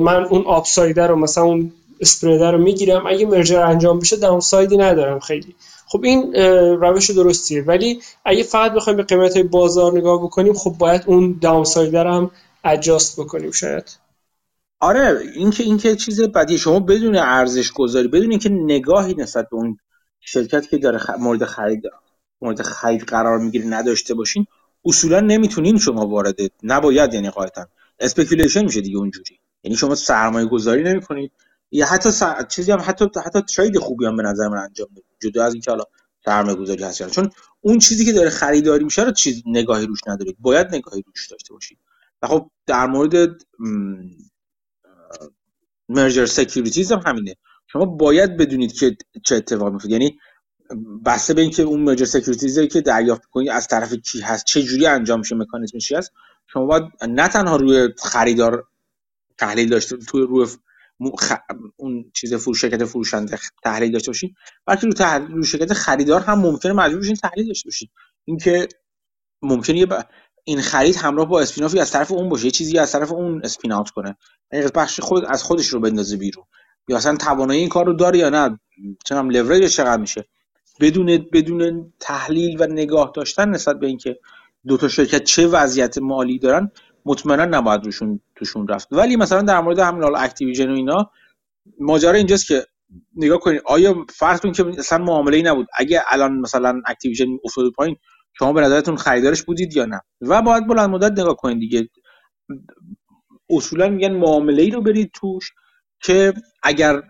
من 0.00 0.24
اون 0.30 0.42
آپسایده 0.46 1.06
رو 1.06 1.16
مثلا 1.16 1.44
اون 1.44 1.72
اسپریدر 2.00 2.52
رو 2.52 2.58
می‌گیرم. 2.58 3.06
اگه 3.06 3.26
مرجر 3.26 3.62
انجام 3.62 3.98
بشه 3.98 4.16
داون 4.16 4.40
سایدی 4.40 4.76
ندارم 4.76 5.18
خیلی. 5.20 5.54
خب 5.86 6.04
این 6.04 6.34
روش 6.80 7.10
درستیه. 7.10 7.62
ولی 7.62 8.00
اگه 8.24 8.42
فقط 8.42 8.72
بخوایم 8.72 8.96
به 8.96 9.02
قیمت 9.02 9.38
بازار 9.38 9.98
نگاه 9.98 10.22
بکنیم 10.22 10.54
خب 10.54 10.74
باید 10.78 11.02
اون 11.06 11.38
داون 11.42 11.64
سایدر 11.64 12.06
هم 12.06 12.30
adjust 12.64 13.20
بکنیم 13.20 13.50
شاید. 13.50 13.99
آره 14.80 15.22
اینکه 15.34 15.62
اینکه 15.62 15.96
چیز 15.96 16.20
بدی 16.20 16.58
شما 16.58 16.80
بدون 16.80 17.16
ارزش 17.16 17.72
گذاری 17.72 18.08
بدون 18.08 18.30
اینکه 18.30 18.48
نگاهی 18.48 19.14
نسبت 19.14 19.48
به 19.50 19.56
اون 19.56 19.78
شرکت 20.20 20.68
که 20.68 20.78
داره 20.78 21.00
مورد 21.18 21.44
خرید 21.44 21.82
مورد 22.40 22.62
خرید 22.62 23.02
قرار 23.02 23.38
می‌گیره 23.38 23.66
نداشته 23.66 24.14
باشین 24.14 24.46
اصولا 24.84 25.20
نمی‌تونین 25.20 25.78
شما 25.78 26.06
وارد 26.06 26.36
نباید 26.62 27.14
یعنی 27.14 27.30
قاعدتا 27.30 27.66
speculation 27.98 28.64
میشه 28.64 28.80
دیگه 28.80 28.98
اونجوری. 28.98 29.40
یعنی 29.64 29.76
شما 29.76 29.94
سرمایه 29.94 30.46
گذاری 30.46 30.82
نمی‌کنید. 30.82 31.32
یا 31.70 31.86
حتی 31.86 32.10
چیزی 32.48 32.72
هم 32.72 32.80
حتی 32.84 33.04
حتی 33.24 33.40
trade 33.40 33.78
خوبی 33.78 34.06
هم 34.06 34.16
به 34.16 34.22
نظر 34.22 34.48
من 34.48 34.58
انجام 34.58 34.88
بدید 34.92 35.04
جدا 35.20 35.44
از 35.44 35.52
اینکه 35.54 35.70
حالا 35.70 35.84
سرمایه 36.24 36.56
گذاری 36.56 36.84
هست 36.84 37.10
چون 37.10 37.30
اون 37.60 37.78
چیزی 37.78 38.04
که 38.04 38.12
داره 38.12 38.30
خریداری 38.30 38.84
میشه 38.84 39.02
رو 39.02 39.12
چیز 39.12 39.42
نگاهی 39.46 39.86
روش 39.86 40.00
ندارید. 40.06 40.36
باید 40.40 40.66
نگاهی 40.66 41.02
روش 41.06 41.26
داشته 41.28 41.54
باشید. 41.54 41.78
و 42.22 42.26
خب 42.26 42.50
در 42.66 42.86
مورد 42.86 43.12
merger 45.90 46.26
securities 46.26 46.92
هم 46.92 47.02
همینه. 47.06 47.36
شما 47.66 47.84
باید 47.84 48.36
بدونید 48.36 48.72
که 48.72 48.96
چه 49.24 49.36
اتفاق 49.36 49.72
میفته. 49.72 49.90
یعنی 49.90 50.18
بسته 51.06 51.34
به 51.34 51.42
اینکه 51.42 51.62
اون 51.62 51.80
merger 51.80 52.04
securities 52.04 52.62
ی 52.62 52.68
که 52.68 52.80
دریافت 52.80 53.24
کنید 53.24 53.48
از 53.48 53.68
طرف 53.68 53.94
کی 53.94 54.20
هست؟ 54.20 54.44
چه 54.44 54.62
جوری 54.62 54.86
انجام 54.86 55.18
میشه؟ 55.18 55.34
مکانیزمش 55.34 55.88
چی 55.88 55.94
هست؟ 55.94 56.12
شما 56.46 56.66
باید 56.66 56.84
نه 57.08 57.28
تنها 57.28 57.56
روی 57.56 57.88
خریدار 57.98 58.64
تحلیل 59.38 59.68
داشته 59.68 59.96
تو 59.96 60.26
روی 60.26 60.46
اون 61.76 62.10
چیز 62.14 62.34
فروش 62.34 62.60
شرکت 62.60 62.84
فروشنده 62.84 63.38
تحلیل 63.62 63.92
داشته 63.92 64.10
باشید 64.10 64.36
بلکه 64.66 64.86
رو 64.86 64.92
تحلیل 64.92 65.36
رو 65.36 65.42
شرکت 65.42 65.72
خریدار 65.72 66.20
هم 66.20 66.38
ممکنه 66.40 66.72
مجبور 66.72 67.00
بشین 67.00 67.16
تحلیل 67.16 67.46
داشته 67.46 67.66
باشید 67.66 67.90
اینکه 68.24 68.68
ممکنه 69.42 69.78
یه 69.78 69.86
این 70.44 70.60
خرید 70.60 70.96
همراه 70.96 71.28
با 71.28 71.40
spin-off 71.40 71.76
ی 71.76 71.80
از 71.80 71.90
طرف 71.90 72.12
اون 72.12 72.28
باشه 72.28 72.44
یه 72.44 72.50
چیزی 72.50 72.78
از 72.78 72.92
طرف 72.92 73.12
اون 73.12 73.40
spin 73.44 73.72
out 73.72 73.90
کنه. 73.90 74.16
یعنی 74.52 74.66
بخش 74.74 75.00
خود 75.00 75.24
از 75.24 75.42
خودش 75.42 75.66
رو 75.66 75.80
بندازه 75.80 76.16
بیرون. 76.16 76.44
یا 76.88 76.96
اصلا 76.96 77.16
توانایی 77.16 77.60
این 77.60 77.68
کار 77.68 77.86
رو 77.86 77.92
داره 77.92 78.18
یا 78.18 78.30
نه؟ 78.30 78.60
چنم 79.04 79.30
لورجش 79.30 79.76
چقدر 79.76 80.00
میشه؟ 80.00 80.24
بدون 80.80 81.26
بدون 81.32 81.92
تحلیل 82.00 82.62
و 82.62 82.66
نگاه 82.66 83.12
داشتن 83.14 83.48
نسبت 83.48 83.78
به 83.78 83.86
اینکه 83.86 84.18
دو 84.66 84.76
تا 84.76 84.88
شرکت 84.88 85.24
چه 85.24 85.46
وضعیت 85.46 85.98
مالی 85.98 86.38
دارن 86.38 86.70
مطمئنا 87.04 87.44
نباید 87.44 87.84
روشون 87.84 88.20
توشون 88.34 88.68
رفت. 88.68 88.88
ولی 88.90 89.16
مثلا 89.16 89.42
در 89.42 89.60
مورد 89.60 89.78
همین 89.78 90.02
حالا 90.02 90.18
Activision 90.18 90.70
و 90.70 90.74
اینا 90.74 91.10
ماجرا 91.80 92.12
اینجاست 92.12 92.46
که 92.46 92.66
نگاه 93.16 93.38
کنید 93.38 93.62
آیا 93.64 94.06
فرض 94.08 94.40
کنید 94.40 94.56
که 94.56 94.66
اصلا 94.78 95.04
معامله 95.04 95.36
ای 95.36 95.42
نبود. 95.42 95.66
اگه 95.74 96.02
الان 96.08 96.32
مثلا 96.32 96.82
Activision 96.86 97.26
افتاد 97.44 97.72
پایین 97.76 97.96
شما 98.32 98.52
به 98.52 98.60
نظرتون 98.60 98.96
خریدارش 98.96 99.42
بودید 99.42 99.76
یا 99.76 99.84
نه؟ 99.84 100.00
و 100.20 100.42
باید 100.42 100.66
بلند 100.66 100.90
مدت 100.90 101.12
نگاه 101.12 101.36
کنید 101.36 101.58
دیگه. 101.60 101.88
اصولا 103.50 103.88
میگن 103.88 104.12
معامله 104.12 104.62
ای 104.62 104.70
رو 104.70 104.82
برید 104.82 105.10
توش 105.14 105.52
که 106.02 106.34
اگر 106.62 107.02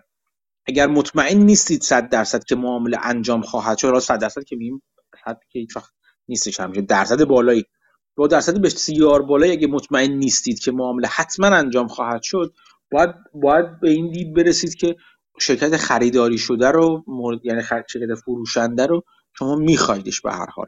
اگر 0.67 0.87
مطمئن 0.87 1.37
نیستید 1.37 1.81
صد 1.81 2.09
درصد 2.09 2.43
که 2.43 2.55
معامله 2.55 2.97
انجام 3.03 3.41
خواهد 3.41 3.77
شد 3.77 3.99
صد 3.99 4.19
درصد 4.19 4.43
که 4.43 4.55
میگیم 4.55 4.81
صد 5.25 5.39
که 5.49 5.59
هیچ 5.59 5.75
وقت 5.75 5.91
نیستش 6.27 6.59
همیشه 6.59 6.81
درصد 6.81 7.23
بالایی. 7.23 7.65
با 8.15 8.27
درصد 8.27 8.61
بسیار 8.61 9.21
بالایی 9.21 9.51
اگه 9.51 9.67
مطمئن 9.67 10.11
نیستید 10.11 10.59
که 10.59 10.71
معامله 10.71 11.07
حتما 11.07 11.47
انجام 11.47 11.87
خواهد 11.87 12.21
شد 12.23 12.53
باید 12.91 13.09
باید 13.33 13.79
به 13.79 13.89
این 13.89 14.11
دید 14.11 14.33
برسید 14.33 14.75
که 14.75 14.95
شرکت 15.39 15.77
خریداری 15.77 16.37
شده 16.37 16.67
رو 16.71 17.03
مورد 17.07 17.45
یعنی 17.45 17.61
شرکت 17.63 18.15
فروشنده 18.25 18.85
رو 18.85 19.03
شما 19.37 19.55
میخوایدش 19.55 20.21
به 20.21 20.31
هر 20.31 20.47
حال. 20.55 20.67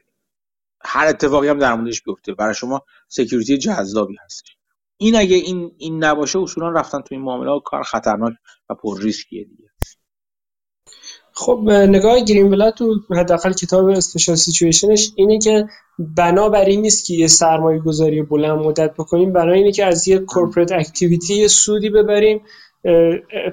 هر 0.86 1.08
اتفاقی 1.08 1.48
هم 1.48 1.60
در 1.60 1.74
موردش 1.74 2.02
بیفته. 2.02 2.34
برای 2.34 2.54
شما 2.54 2.82
security 3.08 3.58
جذابی 3.58 4.16
هستش 4.26 4.58
این 4.98 5.16
اگه 5.16 5.36
این 5.36 5.72
این 5.78 6.04
نباشه 6.04 6.40
اصولا 6.40 6.70
رفتن 6.70 7.02
تو 7.02 7.08
این 7.12 7.22
معامله 7.22 7.62
کار 7.66 7.84
خطرناک 7.84 8.34
و 8.70 8.76
پر 8.76 9.02
ریسکیه 9.02 9.44
دیگه. 9.44 9.70
خب 11.36 11.70
نگاه 11.70 12.20
گرین 12.20 12.72
تو 12.72 13.00
حداقل 13.10 13.54
کتاب 13.54 13.86
special 13.86 14.36
situation 14.36 14.98
ش 14.98 15.12
اینه 15.16 15.40
که 15.40 15.66
بنا 16.00 16.50
بر 16.50 16.66
این 16.66 16.82
نیست 16.82 17.08
که 17.08 17.14
یه 17.14 17.28
سرمایه 17.28 17.80
گذاری 17.80 18.22
بلند 18.22 18.60
مدت 18.60 18.94
بکنیم. 18.94 19.34
برای 19.34 19.60
اینه 19.60 19.72
که 19.72 19.86
از 19.86 20.08
یه 20.08 20.20
corporate 20.20 20.72
activity 20.72 21.48
سودی 21.48 21.90
ببریم 21.90 22.42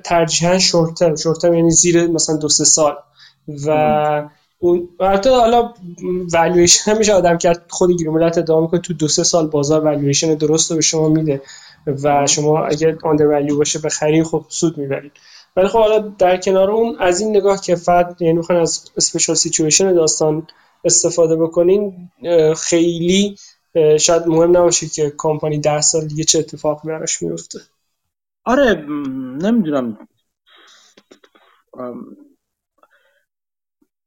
ترجیحاً 0.04 0.58
short 0.58 0.94
term 0.94 1.16
short 1.16 1.44
یعنی 1.44 1.70
زیر 1.70 2.06
مثلا 2.06 2.36
دو 2.36 2.48
سه 2.48 2.64
سال. 2.64 2.96
و 3.66 4.28
اون 4.62 4.88
حتی 5.00 5.30
حالا 5.30 5.74
والویشن 6.32 6.92
همیشه 6.92 7.12
آدم 7.12 7.38
کرد 7.38 7.66
خود 7.68 7.90
گرین 8.00 8.22
بلت 8.22 8.38
ادعا 8.38 8.60
می‌کنه. 8.60 8.80
تو 8.80 8.94
دو 8.94 9.08
سه 9.08 9.22
سال 9.22 9.46
بازار 9.46 9.84
والویشن 9.84 10.34
درست 10.34 10.70
رو 10.70 10.76
به 10.76 10.82
شما 10.82 11.08
میده 11.08 11.42
و 11.86 12.26
شما 12.26 12.64
اگر 12.64 12.98
undervalue 13.02 13.58
باشه 13.58 13.78
بخرین 13.78 14.24
خب 14.24 14.44
سود 14.48 14.78
می‌برید 14.78 15.12
ولی 15.56 15.68
خب 15.68 15.78
حالا 15.78 15.98
در 15.98 16.36
کنار 16.36 16.70
اون 16.70 16.96
از 16.98 17.20
این 17.20 17.36
نگاه 17.36 17.60
که 17.60 17.76
فقط 17.76 18.22
یعنی 18.22 18.32
می‌خوان 18.32 18.58
از 18.58 18.90
special 18.96 19.36
situation 19.36 19.92
داستان 19.92 20.46
استفاده 20.84 21.36
بکنین 21.36 22.10
خیلی 22.56 23.36
شاید 24.00 24.26
مهم 24.26 24.56
نباشه 24.56 24.86
که 24.88 25.12
کمپانی 25.18 25.58
ده 25.58 25.80
سال 25.80 26.06
دیگه 26.06 26.24
چه 26.24 26.38
اتفاق 26.38 26.86
براش 26.86 27.22
میفته 27.22 27.58
آره 28.44 28.74
نمی‌دونم. 29.42 29.98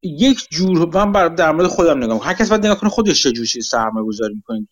یک 0.03 0.47
جور 0.51 0.89
من 0.95 1.11
بر 1.11 1.27
در 1.27 1.51
مورد 1.51 1.67
خودم 1.67 2.03
نگاه 2.03 2.25
هر 2.25 2.33
کس 2.33 2.49
باید 2.49 2.65
نگاه 2.65 2.79
کنه 2.79 2.89
خودش 2.89 3.23
چه 3.23 3.31
جوری 3.31 3.61
سرمایه 3.61 4.05
گذاری 4.05 4.35
می‌کنه 4.35 4.67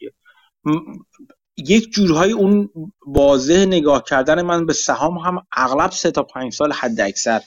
یک 1.58 1.92
جورهای 1.92 2.32
اون 2.32 2.70
واضح 3.08 3.66
نگاه 3.66 4.04
کردن 4.04 4.42
من 4.42 4.66
به 4.66 4.74
سهام 4.74 5.18
هم 5.18 5.46
اغلب 5.52 5.92
سه 5.92 6.12
تا 6.12 6.24
پنج 6.24 6.54
سال 6.54 6.72
حد 6.74 7.02
اکثر 7.02 7.42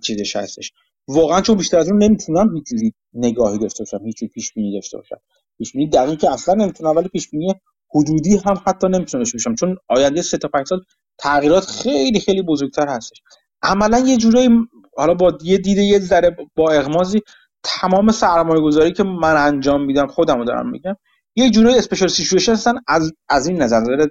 چیزش 0.00 0.36
هستش. 0.36 0.72
واقعا 1.08 1.40
چون 1.40 1.56
بیشتر 1.56 1.78
از 1.78 1.90
اون 1.90 2.02
نمی‌تونم 2.02 2.56
هیچ 2.56 2.92
نگاهی 3.14 3.58
داشته 3.58 3.84
باشم 3.84 4.06
هیچ 4.06 4.24
پیش 4.24 4.52
بینی 4.52 4.72
داشته 4.74 4.96
باشم. 4.96 5.16
پیش 5.58 5.72
بینی 5.72 5.88
دقیق 5.88 6.24
اصلا 6.24 6.54
نمی‌تونم 6.54 6.96
ولی 6.96 7.08
پیش 7.08 7.28
بینی 7.28 7.54
حدودی 7.94 8.36
هم 8.36 8.62
حتی 8.66 8.88
نمی‌تونم 8.88 9.24
داشته 9.24 9.38
باشم. 9.38 9.54
چون 9.54 9.76
آینده 9.88 10.22
سه 10.22 10.38
تا 10.38 10.48
پنج 10.48 10.66
سال 10.66 10.80
تغییرات 11.18 11.66
خیلی 11.66 12.20
خیلی 12.20 12.42
بزرگتر 12.42 12.88
هستش. 12.88 13.22
عملا 13.62 13.98
یه 13.98 14.16
جورایی 14.16 14.48
حالا 14.96 15.14
با 15.14 15.38
یه 15.42 15.58
دیده 15.58 15.82
یه 15.82 15.98
ذره 15.98 16.36
با 16.56 16.72
اغمازی 16.72 17.20
تمام 17.64 18.12
سرمایه 18.12 18.60
گذاری 18.62 18.92
که 18.92 19.02
من 19.04 19.36
انجام 19.36 19.84
میدم 19.84 20.06
خودم 20.06 20.38
رو 20.38 20.44
دارم 20.44 20.70
میگم 20.70 20.96
یه 21.36 21.50
جورایی 21.50 21.78
اسپیشال 21.78 22.08
سیچویشن 22.08 22.52
هستن 22.52 22.74
از 22.88 23.12
از 23.28 23.48
این 23.48 23.62
نظر 23.62 24.08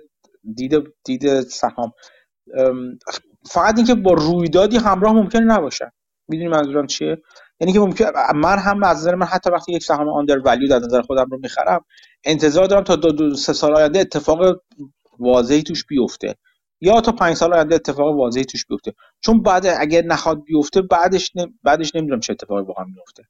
دید 0.55 0.73
دید 1.05 1.41
سهام. 1.41 1.91
فقط 3.51 3.77
اینکه 3.77 3.95
با 3.95 4.13
رویدادی 4.13 4.77
همراه 4.77 5.13
ممکن 5.13 5.43
نباشه. 5.43 5.91
می‌دونی 6.29 6.49
منظورم 6.49 6.87
چیه؟ 6.87 7.17
یعنی 7.59 7.73
که 7.73 7.79
ممکن 7.79 8.05
من 8.35 8.59
هم 8.59 8.83
از 8.83 8.97
نظر 8.97 9.15
من 9.15 9.25
حتی 9.25 9.49
وقتی 9.51 9.73
یک 9.73 9.83
سهام 9.83 10.09
آندر 10.09 10.39
ولیو 10.45 10.69
در 10.69 10.79
نظر 10.79 11.01
خودم 11.01 11.25
رو 11.31 11.39
می‌خرم 11.43 11.85
انتظار 12.25 12.65
دارم 12.67 12.83
تا 12.83 12.95
دو, 12.95 13.11
دو 13.11 13.35
سه 13.35 13.53
سال 13.53 13.75
آینده 13.75 13.99
اتفاق 13.99 14.61
واضحی 15.19 15.63
توش 15.63 15.85
بیفته. 15.85 16.35
یا 16.81 17.01
تا 17.01 17.11
پنج 17.11 17.35
سال 17.35 17.53
آینده 17.53 17.75
اتفاق 17.75 18.15
واضحی 18.15 18.45
توش 18.45 18.65
بیفته. 18.65 18.93
چون 19.21 19.43
بعد 19.43 19.65
اگر 19.79 20.01
نخواد 20.01 20.43
بیفته 20.43 20.81
بعدش 20.81 21.31
بعدش 21.63 21.95
نمی‌دونم 21.95 22.19
چه 22.19 22.33
اتفاقی 22.33 22.61
واقعا 22.61 22.85
میفته 22.85 23.23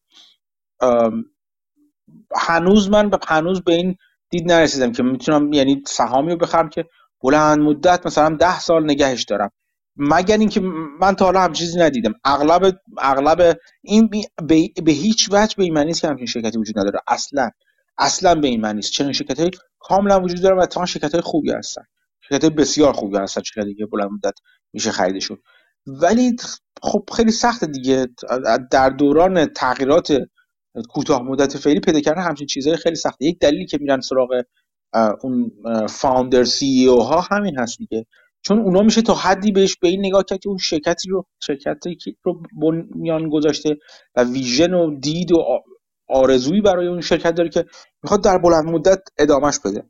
هنوز 2.35 2.89
من 2.89 3.09
به 3.09 3.19
هنوز 3.27 3.63
به 3.63 3.73
این 3.73 3.95
دید 4.29 4.51
نرسیدم 4.51 4.91
که 4.91 5.03
می‌تونم 5.03 5.53
یعنی 5.53 5.83
سهامی 5.87 6.31
رو 6.31 6.37
بخرم 6.37 6.69
که 6.69 6.85
بلند 7.23 7.59
مدت 7.59 8.05
مثلا 8.05 8.35
ده 8.35 8.59
سال 8.59 8.83
نگهش 8.83 9.23
دارم. 9.23 9.51
مگر 9.97 10.37
اینکه 10.37 10.59
من 10.99 11.15
تا 11.15 11.25
حالا 11.25 11.41
هم 11.41 11.53
چیزی 11.53 11.79
ندیدم. 11.79 12.13
اغلب 12.23 12.79
اغلب 12.97 13.57
این 13.81 14.09
به, 14.83 14.91
هیچ 14.91 15.29
وجه 15.31 15.55
به 15.57 15.63
این 15.63 15.73
معنی 15.73 15.93
که 15.93 16.07
همچین 16.07 16.25
شرکتی 16.25 16.57
وجود 16.57 16.79
نداره. 16.79 16.99
اصلا. 17.07 17.49
اصلا 17.97 18.35
به 18.35 18.47
این 18.47 18.61
معنی 18.61 18.75
نیست. 18.75 18.91
چنین 18.91 19.11
شرکت 19.11 19.55
کاملا 19.79 20.21
وجود 20.21 20.41
داره 20.41 20.55
و 20.55 20.59
اتفاقا 20.59 20.85
شرکت 20.85 21.11
های 21.11 21.21
خوبی 21.21 21.51
هستن. 21.51 21.83
شرکت 22.29 22.45
بسیار 22.45 22.93
خوبی 22.93 23.17
هستن 23.17 23.41
شرکتی 23.43 23.75
که 23.75 23.85
بلند 23.85 24.09
مدت 24.11 24.33
میشه 24.73 24.91
خریدشون. 24.91 25.37
ولی 25.87 26.35
خب 26.81 27.09
خیلی 27.15 27.31
سخته 27.31 27.67
دیگه. 27.67 28.07
در 28.71 28.89
دوران 28.89 29.45
تغییرات 29.45 30.17
کوتاه 30.89 31.21
مدت 31.23 31.57
فعلی 31.57 31.79
پیدا 31.79 31.99
کردن 31.99 32.21
همچین 32.21 32.47
چیزهای 32.47 32.77
خیلی 32.77 32.95
سخته. 32.95 33.25
یک 33.25 33.39
دلیلی 33.39 33.65
که 33.65 33.77
میرن 33.81 34.01
سراغ 34.01 34.43
اون 35.21 35.51
فاوندر 35.89 36.43
سی 36.43 36.87
او 36.87 37.01
ها 37.03 37.21
همین 37.21 37.59
هست 37.59 37.77
دیگه. 37.77 38.05
چون 38.41 38.59
اونا 38.59 38.81
میشه 38.81 39.01
تا 39.01 39.13
حدی 39.13 39.51
بهش 39.51 39.77
به 39.81 39.87
این 39.87 40.05
نگاه 40.05 40.23
کرد 40.23 40.39
که 40.39 40.49
اون 40.49 40.57
شرکتی 40.57 41.09
رو 41.09 41.25
شرکتی 41.43 41.95
که 41.95 42.15
رو 42.23 42.41
بنیان 42.61 43.29
گذاشته 43.29 43.77
و 44.15 44.23
ویژن 44.23 44.73
و 44.73 44.99
دید 44.99 45.31
و 45.31 45.43
آرزویی 46.09 46.61
برای 46.61 46.87
اون 46.87 47.01
شرکت 47.01 47.35
داره 47.35 47.49
که 47.49 47.65
می‌خواد 48.03 48.23
در 48.23 48.37
بلند 48.37 48.65
مدت 48.65 48.99
ادامهش 49.17 49.59
بده. 49.65 49.83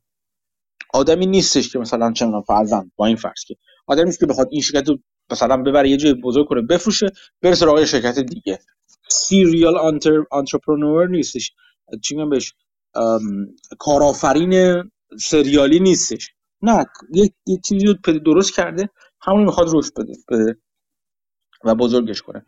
آدمی 0.94 1.26
نیستش 1.26 1.70
که 1.70 1.80
مثلا 1.80 2.12
چه 2.12 2.26
فرزند 2.48 2.92
با 2.96 3.06
این 3.06 3.16
فرض 3.16 3.44
که 3.48 3.56
آدمی 3.88 4.06
نیست 4.06 4.20
که 4.20 4.26
بخواد 4.26 4.48
این 4.52 4.62
شرکت 4.62 4.90
رو 4.90 4.98
مثلا 5.32 5.58
ببره 5.58 5.90
یه 5.90 5.98
جای 5.98 6.14
بزرگ 6.14 6.48
کنه 6.48 6.62
بفروشه 6.62 7.08
بره 7.42 7.56
سراغ 7.56 7.84
شرکت 7.86 8.20
دیگه. 8.20 8.60
سیریال 9.10 9.78
انترپرنور 10.32 11.08
نیستش. 11.08 11.54
چی 12.02 12.16
میگم 12.16 12.30
بهش؟ 12.30 12.54
کارآفرین 13.80 14.84
سریالی 15.20 15.80
نیستش. 15.80 16.30
نه 16.62 16.86
یه, 17.14 17.30
چیزی 17.66 17.86
رو 17.86 17.94
درست 18.20 18.56
کرده 18.56 18.90
همون 19.22 19.44
می‌خواد 19.46 19.68
رشد 19.74 19.94
بده, 20.30 20.58
و 21.64 21.76
بزرگش 21.76 22.22
کنه. 22.22 22.46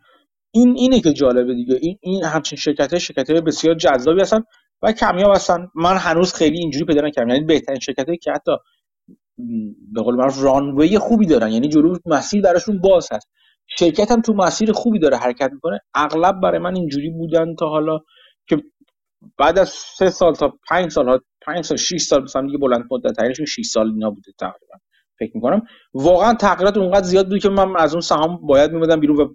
این 0.50 0.74
اینه 0.76 1.00
که 1.00 1.12
جالبه 1.12 1.54
دیگه. 1.54 1.78
این 1.82 1.98
این 2.00 2.24
همچین 2.24 2.58
شرکت 2.58 2.98
شرکت 2.98 3.30
بسیار 3.30 3.74
جذابی 3.74 4.20
هستن. 4.20 4.44
و 4.82 4.92
کمیاب 4.92 5.34
هستن 5.34 5.68
من 5.74 5.96
هنوز 5.96 6.34
خیلی 6.34 6.58
اینجوری 6.58 6.84
پیدا 6.84 7.00
نکردم. 7.00 7.28
یعنی 7.28 7.44
بهترین 7.44 7.80
شرکت 7.80 8.06
که 8.22 8.32
حتی 8.32 8.52
به 9.92 10.02
قول 10.02 10.14
معروف 10.14 10.42
رانوی 10.42 10.98
خوبی 10.98 11.26
دارن. 11.26 11.52
یعنی 11.52 11.68
جلو 11.68 11.96
مسیر 12.06 12.42
براشون 12.42 12.80
باز 12.80 13.08
هست. 13.12 13.28
شرکت 13.78 14.10
هم 14.10 14.20
تو 14.20 14.32
مسیر 14.32 14.72
خوبی 14.72 14.98
داره 14.98 15.16
حرکت 15.16 15.50
می‌کنه. 15.52 15.80
اغلب 15.94 16.40
برای 16.40 16.58
من 16.58 16.76
اینجوری 16.76 17.10
بودن 17.10 17.54
تا 17.54 17.68
حالا 17.68 17.98
که 18.48 18.56
بعد 19.38 19.58
از 19.58 19.68
سه 19.68 20.10
سال 20.10 20.34
تا 20.34 20.52
پنج 20.68 20.90
سال 20.90 21.20
پنج 21.42 21.64
سال 21.64 21.76
6 21.76 22.02
سال 22.02 22.22
مثلا 22.22 22.42
دیگه 22.46 22.58
بلند 22.58 22.84
مدت 22.90 23.16
تغییرشون 23.16 23.46
6 23.46 23.66
سال 23.66 23.88
اینا 23.88 24.10
بوده 24.10 24.32
تقریبا. 24.38 24.74
فکر 25.18 25.30
می‌کنم. 25.34 25.62
واقعا 25.94 26.34
تغییرات 26.34 26.76
اونقدر 26.76 27.02
زیاد 27.02 27.28
بود 27.28 27.42
که 27.42 27.48
من 27.48 27.76
از 27.76 27.92
اون 27.92 28.00
سهام 28.00 28.46
باید 28.46 28.70
میمدم 28.72 29.00
بیرون 29.00 29.16
و 29.16 29.34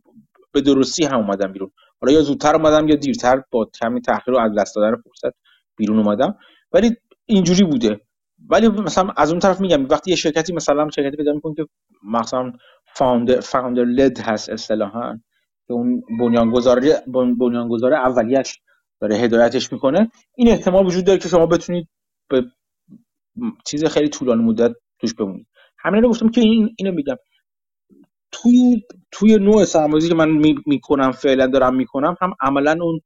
به 0.53 0.61
درستی 0.61 1.05
هم 1.05 1.17
اومدم 1.17 1.51
بیرون. 1.51 1.71
حالا 2.01 2.13
یا 2.13 2.21
زودتر 2.21 2.55
اومدم 2.55 2.87
یا 2.87 2.95
دیرتر 2.95 3.43
با 3.51 3.69
کمی 3.81 4.01
تاخیر 4.01 4.33
و 4.33 4.37
از 4.37 4.51
دست 4.59 4.75
دادن 4.75 4.95
فرصت 4.95 5.35
بیرون 5.77 5.99
اومدم. 5.99 6.37
ولی 6.71 6.95
اینجوری 7.25 7.63
بوده. 7.63 8.01
ولی 8.49 8.67
مثلا 8.67 9.13
از 9.17 9.31
اون 9.31 9.39
طرف 9.39 9.61
میگم 9.61 9.87
وقتی 9.89 10.11
یه 10.11 10.15
شرکتی 10.15 10.53
مثلا 10.53 10.89
شرکتی 10.89 11.17
پیدا 11.17 11.33
می‌کنه 11.33 11.53
که 11.55 11.65
مثلا 12.03 12.53
فاوندر 12.95 13.39
فاوندر 13.39 13.83
لد 13.83 14.19
هست 14.19 14.49
اصطلاحا 14.49 15.13
که 15.67 15.73
اون 15.73 16.01
بنیانگذار 16.19 16.81
بنیانگذار 17.39 17.93
اولیش 17.93 18.59
داره 19.01 19.15
هدایتش 19.15 19.73
می‌کنه 19.73 20.11
این 20.35 20.47
احتمال 20.49 20.85
وجود 20.85 21.05
داره 21.05 21.19
که 21.19 21.29
شما 21.29 21.45
بتونید 21.45 21.87
به 22.29 22.45
چیز 23.65 23.85
خیلی 23.85 24.09
طولانی 24.09 24.43
مدت 24.43 24.71
توش 24.99 25.13
بمونید. 25.13 25.47
همین 25.77 26.03
رو 26.03 26.09
گفتم 26.09 26.29
که 26.29 26.41
این 26.41 26.75
اینو 26.77 26.91
میگم. 26.91 27.15
توی 28.31 28.81
توی 29.13 29.37
نوع 29.37 29.65
سرمایه‌گذاری 29.65 30.09
که 30.09 30.15
من 30.15 30.55
می‌کنم 30.65 31.11
فعلا 31.11 31.47
دارم 31.47 31.75
می‌کنم 31.75 32.15
هم 32.21 32.33
عملا 32.41 32.77
اون 32.81 33.01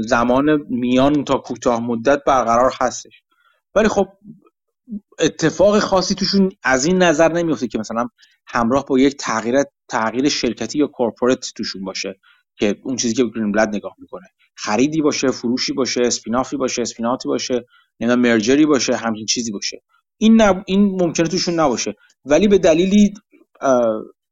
زمان 0.00 0.66
میان 0.68 1.24
تا 1.24 1.36
کوتاه 1.38 1.80
مدت 1.80 2.24
برقرار 2.26 2.72
هستش. 2.80 3.22
ولی 3.74 3.88
خب 3.88 4.08
اتفاق 5.18 5.78
خاصی 5.78 6.14
توشون 6.14 6.52
از 6.62 6.84
این 6.84 7.02
نظر 7.02 7.32
نمیفته 7.32 7.68
که 7.68 7.78
مثلا 7.78 8.08
همراه 8.46 8.84
با 8.84 8.98
یک 8.98 9.16
تغییر 9.16 9.56
تغییر 9.88 10.28
شرکتی 10.28 10.78
یا 10.78 10.86
کورپوریت 10.86 11.52
توشون 11.56 11.84
باشه 11.84 12.20
که 12.56 12.76
اون 12.84 12.96
چیزی 12.96 13.14
که 13.14 13.24
گرین 13.24 13.52
بلد 13.52 13.68
نگاه 13.68 13.94
می‌کنه. 13.98 14.26
خریدی 14.56 15.02
باشه 15.02 15.28
فروشی 15.28 15.72
باشه 15.72 16.02
اسپینافی 16.04 16.56
باشه 16.56 16.82
اسپیناتی 16.82 17.28
باشه 17.28 17.66
نمی‌دونم 18.00 18.22
مرجری 18.22 18.66
باشه 18.66 18.96
همچین 18.96 19.26
چیزی 19.26 19.52
باشه. 19.52 19.82
این 20.18 20.40
این 20.66 21.02
ممکنه 21.02 21.26
توشون 21.28 21.60
نباشه. 21.60 21.94
ولی 22.24 22.48
به 22.48 22.58
دلیلی 22.58 23.14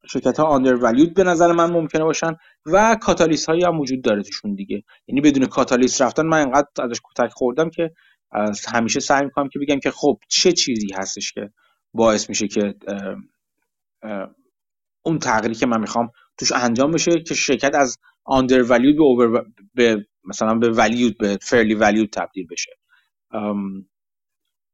شرکت 0.06 0.40
ها 0.40 0.44
آندر 0.44 0.74
به 1.14 1.24
نظر 1.24 1.52
من 1.52 1.70
ممکنه 1.70 2.04
باشن 2.04 2.36
و 2.66 2.96
کاتالیست 3.00 3.48
هایی 3.48 3.64
هم 3.64 3.80
وجود 3.80 4.02
داره 4.02 4.22
توشون 4.22 4.54
دیگه. 4.54 4.82
یعنی 5.06 5.20
بدون 5.20 5.46
کاتالیست 5.46 6.02
رفتن 6.02 6.26
من 6.26 6.38
اینقدر 6.38 6.68
ازش 6.78 7.00
کتک 7.04 7.30
خوردم 7.32 7.70
که 7.70 7.90
همیشه 8.68 9.00
سعی 9.00 9.24
می‌کنم 9.24 9.48
که 9.48 9.58
بگم 9.58 9.80
که 9.80 9.90
خب 9.90 10.18
چه 10.28 10.52
چیزی 10.52 10.88
هستش 10.94 11.32
که 11.32 11.50
باعث 11.94 12.28
میشه 12.28 12.48
که 12.48 12.74
اون 15.02 15.18
تغییری 15.18 15.54
که 15.54 15.66
من 15.66 15.80
می‌خوام 15.80 16.10
توش 16.38 16.52
انجام 16.52 16.90
بشه 16.90 17.20
که 17.20 17.34
شرکت 17.34 17.74
از 17.74 17.98
under 18.24 18.62
به 18.62 19.02
over 19.02 19.44
به 19.74 20.06
مثلا 20.24 20.54
به 20.54 20.70
valued 20.70 21.18
به 21.18 21.38
fairly 21.42 21.74
valued 21.74 22.10
تبدیل 22.10 22.46
بشه. 22.46 22.72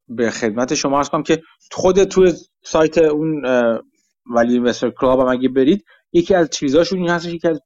به 0.09 0.31
خدمت 0.31 0.74
شما 0.74 1.01
عرض 1.01 1.11
کنم 1.11 1.22
که 1.22 1.43
خود 1.72 2.05
توی 2.05 2.33
سایت 2.62 2.99
اون 2.99 3.43
Value 4.28 4.53
Investors 4.53 4.90
Club 4.90 5.20
هم 5.20 5.26
اگه 5.26 5.49
برید 5.49 5.85
یکی 6.12 6.35
از 6.35 6.51
چیزاشون 6.51 6.99
این 6.99 7.09
هستش 7.09 7.35
که 7.35 7.49
از 7.49 7.61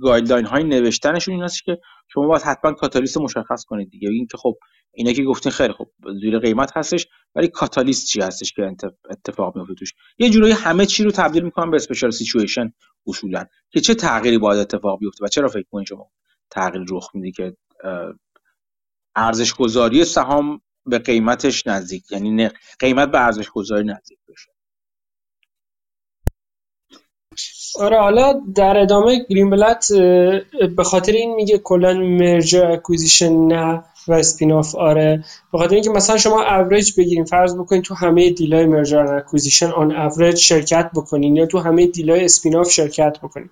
guideline 0.00 0.44
های 0.44 0.64
نوشتنشون 0.64 1.34
این 1.34 1.42
هست 1.42 1.64
که 1.64 1.78
شما 2.08 2.26
باید 2.26 2.42
حتما 2.42 2.72
کاتالیست 2.72 3.18
مشخص 3.18 3.64
کنید 3.64 3.90
دیگه. 3.90 4.08
این 4.10 4.26
که 4.26 4.36
خب 4.36 4.54
اینا 4.92 5.12
که 5.12 5.24
گفتین 5.24 5.52
خیلی 5.52 5.72
خب 5.72 5.88
زیر 6.20 6.38
قیمت 6.38 6.76
هستش 6.76 7.06
ولی 7.34 7.48
کاتالیست 7.48 8.06
چی 8.06 8.20
هستش 8.20 8.52
که 8.52 8.76
اتفاق 9.10 9.56
میفته 9.56 9.74
توش؟ 9.74 9.92
یه 10.18 10.30
جورایی 10.30 10.52
همه 10.52 10.86
چی 10.86 11.04
رو 11.04 11.10
تبدیل 11.10 11.42
می‌کنن 11.42 11.70
به 11.70 11.76
special 11.76 12.10
situation 12.10 12.72
اصولا 13.06 13.44
که 13.70 13.80
چه 13.80 13.94
تغییری 13.94 14.38
باید 14.38 14.60
اتفاق 14.60 14.98
بیفته 14.98 15.24
و 15.24 15.28
چرا 15.28 15.48
فکر 15.48 15.66
کنید 15.70 15.86
شما 15.86 16.10
تغییر 16.50 16.84
رخ 16.90 17.10
میده 17.14 17.30
که 17.30 17.56
ارزش 19.16 19.54
گذاری 19.54 20.04
سهام 20.04 20.60
به 20.86 20.98
قیمتش 20.98 21.66
نزدیک؟ 21.66 22.12
یعنی 22.12 22.48
قیمت 22.80 23.10
به 23.10 23.20
ارزش 23.20 23.48
گذاری 23.50 23.84
نزدیک 23.84 24.18
بشه. 24.28 24.57
آره 27.78 28.00
حالا 28.00 28.40
در 28.54 28.78
ادامه 28.78 29.26
گرین 29.30 29.50
بلت 29.50 29.92
به 30.76 30.84
خاطر 30.84 31.12
این 31.12 31.34
میگه 31.34 31.58
کلا 31.58 31.92
merger 31.94 32.70
acquisition 32.70 33.32
نه 33.32 33.82
و 34.08 34.12
spin-off 34.12 34.74
آره. 34.74 35.24
به 35.52 35.58
خاطر 35.58 35.74
اینکه 35.74 35.90
مثلا 35.90 36.16
شما 36.16 36.42
اوریج 36.42 36.92
بگیریم 36.98 37.24
فرض 37.24 37.56
بکنین 37.56 37.82
تو 37.82 37.94
همه 37.94 38.30
deal 38.30 38.59
ای 38.59 38.66
merger 38.66 39.14
acquisition 39.14 39.66
on 39.70 39.96
average 39.96 40.36
شرکت 40.36 40.90
بکنین 40.94 41.36
یا 41.36 41.46
تو 41.46 41.58
همه 41.58 41.86
deal 41.86 42.16
ای 42.16 42.24
spin-off 42.24 42.70
شرکت 42.70 43.18
بکنین. 43.22 43.50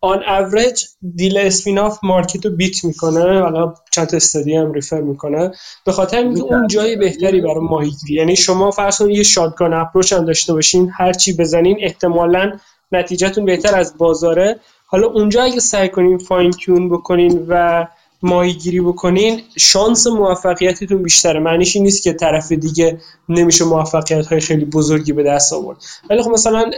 on 0.00 0.22
average 0.24 0.84
deal 1.16 1.38
spin-off 1.38 1.98
market 2.02 2.46
رو 2.46 2.56
beat 2.56 2.84
می‌کنه 2.84 3.40
حالا 3.40 3.74
چند 3.90 4.06
تا 4.06 4.16
study 4.16 4.56
هم 4.56 4.72
refer 4.72 5.00
می‌کنه. 5.00 5.50
به 5.86 5.92
خاطر 5.92 6.16
اینکه 6.16 6.42
اون 6.42 6.66
جای 6.66 6.96
بهتری 6.96 7.40
برای 7.40 7.60
ماهیگیری. 7.60 8.14
یعنی 8.14 8.36
شما 8.36 8.70
فرض 8.70 9.00
یه 9.00 9.22
shotgun 9.22 9.72
approach 9.74 10.12
هم 10.12 10.24
داشته 10.24 10.52
باشین 10.52 10.90
هر 10.98 11.12
چی 11.12 11.36
بزنین 11.36 11.76
احتمالاً 11.80 12.52
نتیجهتون 12.92 13.44
بهتر 13.44 13.78
از 13.78 13.98
بازاره. 13.98 14.60
حالا 14.86 15.06
اونجا 15.06 15.42
اگه 15.42 15.60
سعی 15.60 15.88
کنین 15.88 16.18
fine 16.18 16.50
tune 16.50 16.88
بکنین 16.88 17.46
و 17.48 17.86
ماهیگیری 18.22 18.80
بکنین 18.80 19.40
شانس 19.56 20.06
موفقیتتون 20.06 21.02
بیشتره. 21.02 21.40
معنیش 21.40 21.76
این 21.76 21.84
نیست 21.84 22.02
که 22.02 22.12
طرف 22.12 22.52
دیگه 22.52 23.00
نمیشه 23.28 23.64
موفقیت 23.64 24.26
های 24.26 24.40
خیلی 24.40 24.64
بزرگی 24.64 25.12
به 25.12 25.22
دست 25.22 25.52
آورد. 25.52 25.78
ولی 26.10 26.22
خب 26.22 26.30
مثلا 26.30 26.70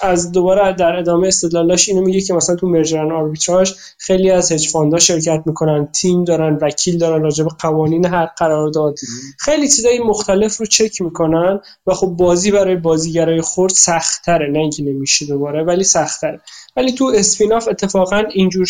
از 0.00 0.32
دوباره 0.32 0.72
در 0.72 0.96
ادامه 0.96 1.28
استدلالاش 1.28 1.88
اینو 1.88 2.02
میگه 2.02 2.20
که 2.20 2.34
مثلا 2.34 2.56
تو 2.56 2.66
مرجرن 2.66 3.12
آربیتراژ 3.12 3.72
خیلی 3.98 4.30
از 4.30 4.52
هج 4.52 4.68
فاندا 4.68 4.98
شرکت 4.98 5.42
می‌کنن 5.46 5.88
تیم 5.92 6.24
دارن 6.24 6.58
وکیل 6.62 6.98
دارن 6.98 7.22
راجع 7.22 7.44
به 7.44 7.50
قوانین 7.58 8.06
هر 8.06 8.26
قرارداد. 8.26 8.94
خیلی 9.38 9.68
چیزای 9.68 9.98
مختلف 9.98 10.56
رو 10.56 10.66
چک 10.66 11.02
می‌کنن 11.02 11.60
و 11.86 11.94
خب 11.94 12.06
بازی 12.06 12.50
برای 12.50 12.76
بازیگرای 12.76 13.42
خرد 13.42 13.72
سختره 13.72 14.50
نه 14.50 14.58
اینکه 14.58 14.82
نمیشه 14.82 15.26
دوباره 15.26 15.64
ولی 15.64 15.84
سختره 15.84 16.40
ولی 16.76 16.92
تو 16.92 17.12
spin-off 17.14 17.68
اتفاقا 17.68 18.22
اینجور 18.34 18.66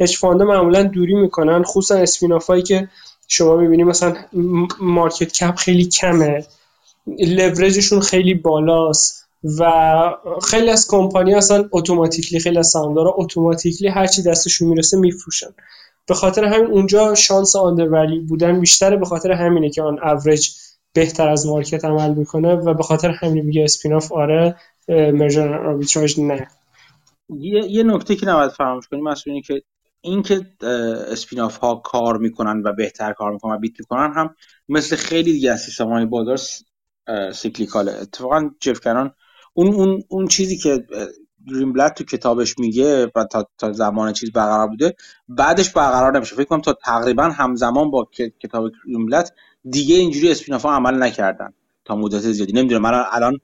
hedge 0.00 0.16
fund 0.16 0.38
ا 0.38 0.44
معمولا 0.44 0.82
دوری 0.82 1.14
می‌کنن 1.14 1.62
خصوصا 1.62 1.94
spin-off 1.96 2.46
هایی 2.46 2.62
که 2.62 2.88
شما 3.28 3.56
می‌بینید 3.56 3.86
مثلا 3.86 4.14
market 4.80 5.32
cap 5.32 5.54
خیلی 5.54 5.84
کمه 5.84 6.44
لورجشون 7.06 8.00
خیلی 8.00 8.34
بالاست 8.34 9.24
و 9.58 9.70
خیلی 10.42 10.70
از 10.70 10.88
کمپانی 10.88 11.34
اصلا 11.34 11.68
automatically 11.72 12.38
خیلی 12.38 12.58
از 12.58 12.68
سهامدارا 12.68 13.14
automatically 13.16 13.88
هر 13.88 14.06
چی 14.06 14.22
دستشون 14.22 14.68
می‌رسه 14.68 14.96
میفروشن. 14.96 15.54
به 16.06 16.14
خاطر 16.14 16.44
همین 16.44 16.70
اونجا 16.70 17.14
شانس 17.14 17.56
undervalue 17.56 18.20
بودن 18.20 18.60
بیشتره 18.60 18.96
به 18.96 19.04
خاطر 19.04 19.32
همینه 19.32 19.70
که 19.70 19.82
on 19.82 19.98
average 20.02 20.48
بهتر 20.92 21.28
از 21.28 21.46
market 21.46 21.84
عمل 21.84 22.14
می‌کنه 22.14 22.54
و 22.54 22.74
به 22.74 22.82
خاطر 22.82 23.10
همین 23.10 23.44
میگه 23.44 23.64
spin-off 23.64 24.12
آره 24.12 24.56
مرجر 24.88 25.54
آربیتراژ 25.54 26.18
نه. 26.18 26.48
یه, 27.38 27.64
یه 27.70 27.82
نکته 27.82 28.16
که 28.16 28.26
نباید 28.26 28.50
فراموش 28.50 28.88
کنیم 28.88 29.06
اینه 29.26 29.42
که 29.42 29.62
اینکه 30.04 30.46
اسپیناف 31.10 31.56
ها 31.56 31.74
کار 31.74 32.18
می‌کنن 32.18 32.62
و 32.64 32.72
بهتر 32.72 33.12
کار 33.12 33.32
می‌کنن 33.32 33.54
و 33.54 33.58
بیت 33.58 33.72
می‌کنن 33.80 34.12
هم 34.12 34.34
مثل 34.68 34.96
خیلی 34.96 35.32
دیگه 35.32 35.52
از 35.52 35.60
سیستم 35.60 35.88
های 35.88 36.06
بازار 36.06 36.38
سیکلیکاله. 37.32 37.92
اتفاقا 37.92 38.50
جف 38.60 38.80
کنان 38.80 39.14
اون 39.54 39.74
اون 39.74 40.02
اون 40.08 40.26
چیزی 40.26 40.58
که 40.58 40.86
بلد 41.74 41.94
تو 41.94 42.04
کتابش 42.04 42.58
میگه 42.58 43.06
و 43.16 43.24
تا, 43.24 43.48
تا 43.58 43.72
زمان 43.72 44.12
چیز 44.12 44.32
برقرار 44.32 44.68
بوده 44.68 44.94
بعدش 45.28 45.70
برقرار 45.70 46.16
نمیشه. 46.16 46.36
فکر 46.36 46.44
کنم 46.44 46.60
تا 46.60 46.72
تقریبا 46.72 47.22
همزمان 47.22 47.90
با 47.90 48.08
کتاب 48.40 48.70
بلد 49.10 49.34
دیگه 49.70 49.96
اینجوری 49.96 50.30
اسپیناف 50.30 50.62
ها 50.62 50.74
عمل 50.76 51.02
نکردن. 51.02 51.52
تا 51.84 51.96
مدت 51.96 52.20
زیادی. 52.20 52.52
نمی‌دونم. 52.52 52.82
من 52.82 53.04
الان 53.10 53.40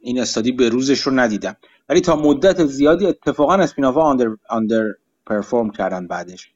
این 0.00 0.20
استادی 0.20 0.52
به 0.52 0.68
روزش 0.68 1.00
رو 1.00 1.12
ندیدم. 1.12 1.56
ولی 1.88 2.00
تا 2.00 2.16
مدت 2.16 2.64
زیادی 2.64 3.06
اتفاقا 3.06 3.54
اسپینافا 3.54 4.00
آندر 4.00 4.26
آندر 4.48 4.84
پرفورم 5.28 5.70
کردن 5.70 6.06
بعدش. 6.06 6.52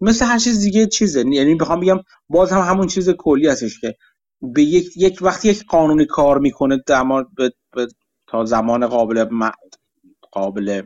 مثل 0.00 0.24
هر 0.24 0.38
چیز 0.38 0.60
دیگه 0.60 0.86
چیزه. 0.86 1.24
یعنی 1.28 1.54
بخوام 1.54 1.80
بگم 1.80 2.00
باز 2.28 2.52
هم 2.52 2.60
همون 2.60 2.86
چیز 2.86 3.10
کلی 3.10 3.48
هستش 3.48 3.80
که 3.80 3.96
به 4.42 4.62
یک, 4.62 4.96
یک 4.96 5.18
وقتی 5.22 5.48
یک 5.48 5.64
قانونی 5.66 6.04
کار 6.06 6.38
می‌کنه 6.38 6.82
در 6.86 7.04
به, 7.36 7.88
تا 8.26 8.44
زمان 8.44 8.86
قابل 8.86 9.24
قابل 10.32 10.82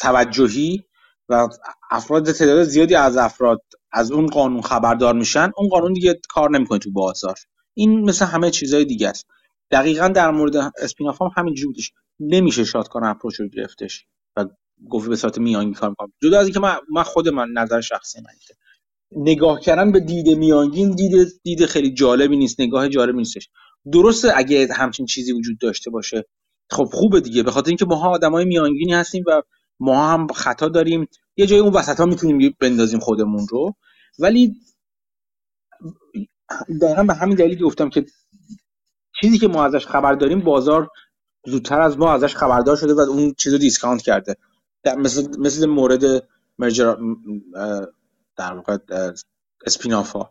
توجهی 0.00 0.84
و 1.28 1.48
افراد 1.90 2.32
تعداد 2.32 2.62
زیادی 2.62 2.94
از 2.94 3.16
افراد 3.16 3.62
از 3.92 4.12
اون 4.12 4.26
قانون 4.26 4.62
خبردار 4.62 5.14
میشن 5.14 5.50
اون 5.56 5.68
قانون 5.68 5.92
دیگه 5.92 6.20
کار 6.28 6.50
نمی‌کنه 6.50 6.78
تو 6.78 6.90
بازار. 6.92 7.34
این 7.74 8.00
مثل 8.00 8.24
همه 8.24 8.50
چیزهای 8.50 8.84
دیگه 8.84 9.08
است. 9.08 9.26
دقیقا 9.70 10.08
در 10.08 10.30
مورد 10.30 10.56
اسپیناف 10.56 11.22
هم 11.22 11.30
همین 11.36 11.54
بودش. 11.66 11.92
نمیشه 12.20 12.64
شاتکان 12.64 13.04
اپروچ 13.04 13.40
رو 13.40 13.48
گرفتش. 13.48 14.06
گفت 14.90 15.08
به 15.08 15.16
صورت 15.16 15.38
میانگین 15.38 15.74
کار 15.74 15.88
می‌کنم. 15.90 16.12
جدا 16.22 16.38
از 16.40 16.46
اینکه 16.46 16.60
من 16.60 16.76
من 16.92 17.02
خود 17.02 17.28
من 17.28 17.48
نظر 17.56 17.80
شخصی 17.80 18.20
من 18.20 18.32
نگاه 19.16 19.60
کردن 19.60 19.92
به 19.92 20.00
دید 20.00 20.28
میانگین 20.28 20.90
دید 20.90 21.28
دید 21.42 21.66
خیلی 21.66 21.94
جالبی 21.94 22.36
نیست 22.36 22.60
نگاه 22.60 22.88
جالبی 22.88 23.18
نیستش. 23.18 23.48
درسته 23.92 24.32
اگه 24.36 24.68
همچین 24.74 25.06
چیزی 25.06 25.32
وجود 25.32 25.58
داشته 25.58 25.90
باشه. 25.90 26.24
خب 26.70 26.88
خوبه 26.92 27.20
دیگه 27.20 27.42
به 27.42 27.50
خاطر 27.50 27.68
اینکه 27.68 27.84
ماها 27.84 28.10
آدمای 28.10 28.44
میانگینی 28.44 28.92
هستیم 28.94 29.24
و 29.26 29.42
ما 29.80 30.08
هم 30.08 30.26
خطا 30.28 30.68
داریم. 30.68 31.08
یه 31.36 31.46
جای 31.46 31.58
اون 31.58 31.72
وسط 31.72 32.00
ها 32.00 32.06
می‌تونیم 32.06 32.56
بندازیم 32.60 33.00
خودمون 33.00 33.46
رو. 33.50 33.74
ولی 34.18 34.54
دقیقا 36.82 37.02
به 37.02 37.14
همین 37.14 37.36
دلیل 37.36 37.64
گفتم 37.64 37.90
که 37.90 38.06
چیزی 39.20 39.38
که 39.38 39.48
ما 39.48 39.64
ازش 39.64 39.86
خبر 39.86 40.14
داریم 40.14 40.40
بازار 40.40 40.88
زودتر 41.46 41.80
از 41.80 41.98
ما 41.98 42.12
ازش 42.12 42.36
خبردار 42.36 42.76
شده 42.76 42.94
و 42.94 43.00
اون 43.00 43.34
چیزو 43.38 43.58
دیسکانت 43.58 44.02
کرده. 44.02 44.36
مثل 44.84 45.40
مثل 45.40 45.66
مورد 45.66 46.28
مرجر 46.58 46.96
در 48.36 48.52
واقع 48.52 48.78
اسپینافا 49.66 50.30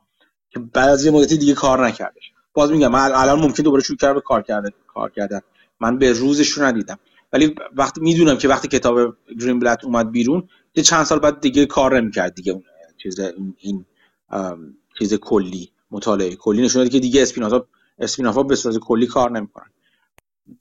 که 0.49 0.59
بعد 0.59 0.89
از 0.89 1.05
یه 1.05 1.11
مدتی 1.11 1.37
دیگه 1.37 1.53
کار 1.53 1.87
نکردش. 1.87 2.31
باز 2.53 2.71
میگم 2.71 2.87
من 2.87 3.11
الان 3.13 3.39
ممکن 3.39 3.63
دوباره 3.63 3.83
شروع 3.83 3.97
کرده 3.97 4.19
کار 4.19 4.41
کرده 4.41 4.73
کار 4.87 5.09
کردن. 5.09 5.39
من 5.79 5.97
به 5.97 6.13
روزش 6.13 6.49
رو 6.49 6.63
ندیدم. 6.63 6.99
ولی 7.33 7.55
وقتی 7.75 8.01
می‌دونم 8.01 8.37
که 8.37 8.47
وقتی 8.47 8.67
کتاب 8.67 9.17
گرین 9.39 9.59
بلت 9.59 9.85
اومد 9.85 10.11
بیرون 10.11 10.49
یه 10.75 10.83
چند 10.83 11.03
سال 11.03 11.19
بعد 11.19 11.39
دیگه 11.39 11.65
کار 11.65 12.01
نمی‌کرد 12.01 12.35
دیگه 12.35 12.51
اون 12.51 12.63
چیز 13.03 13.19
این, 13.19 13.55
این 13.57 13.85
چیز 14.99 15.13
کلی 15.13 15.71
مطالعه 15.91 16.35
کلی. 16.35 16.61
نشون 16.61 16.89
که 16.89 16.99
دیگه 16.99 17.21
spin-off 17.21 17.65
ا 17.99 18.04
spin-off 18.04 18.39
ا 18.39 18.43
به 18.43 18.55
صورت 18.55 18.77
کلی 18.77 19.07
کار 19.07 19.31
نمی‌کنن. 19.31 19.69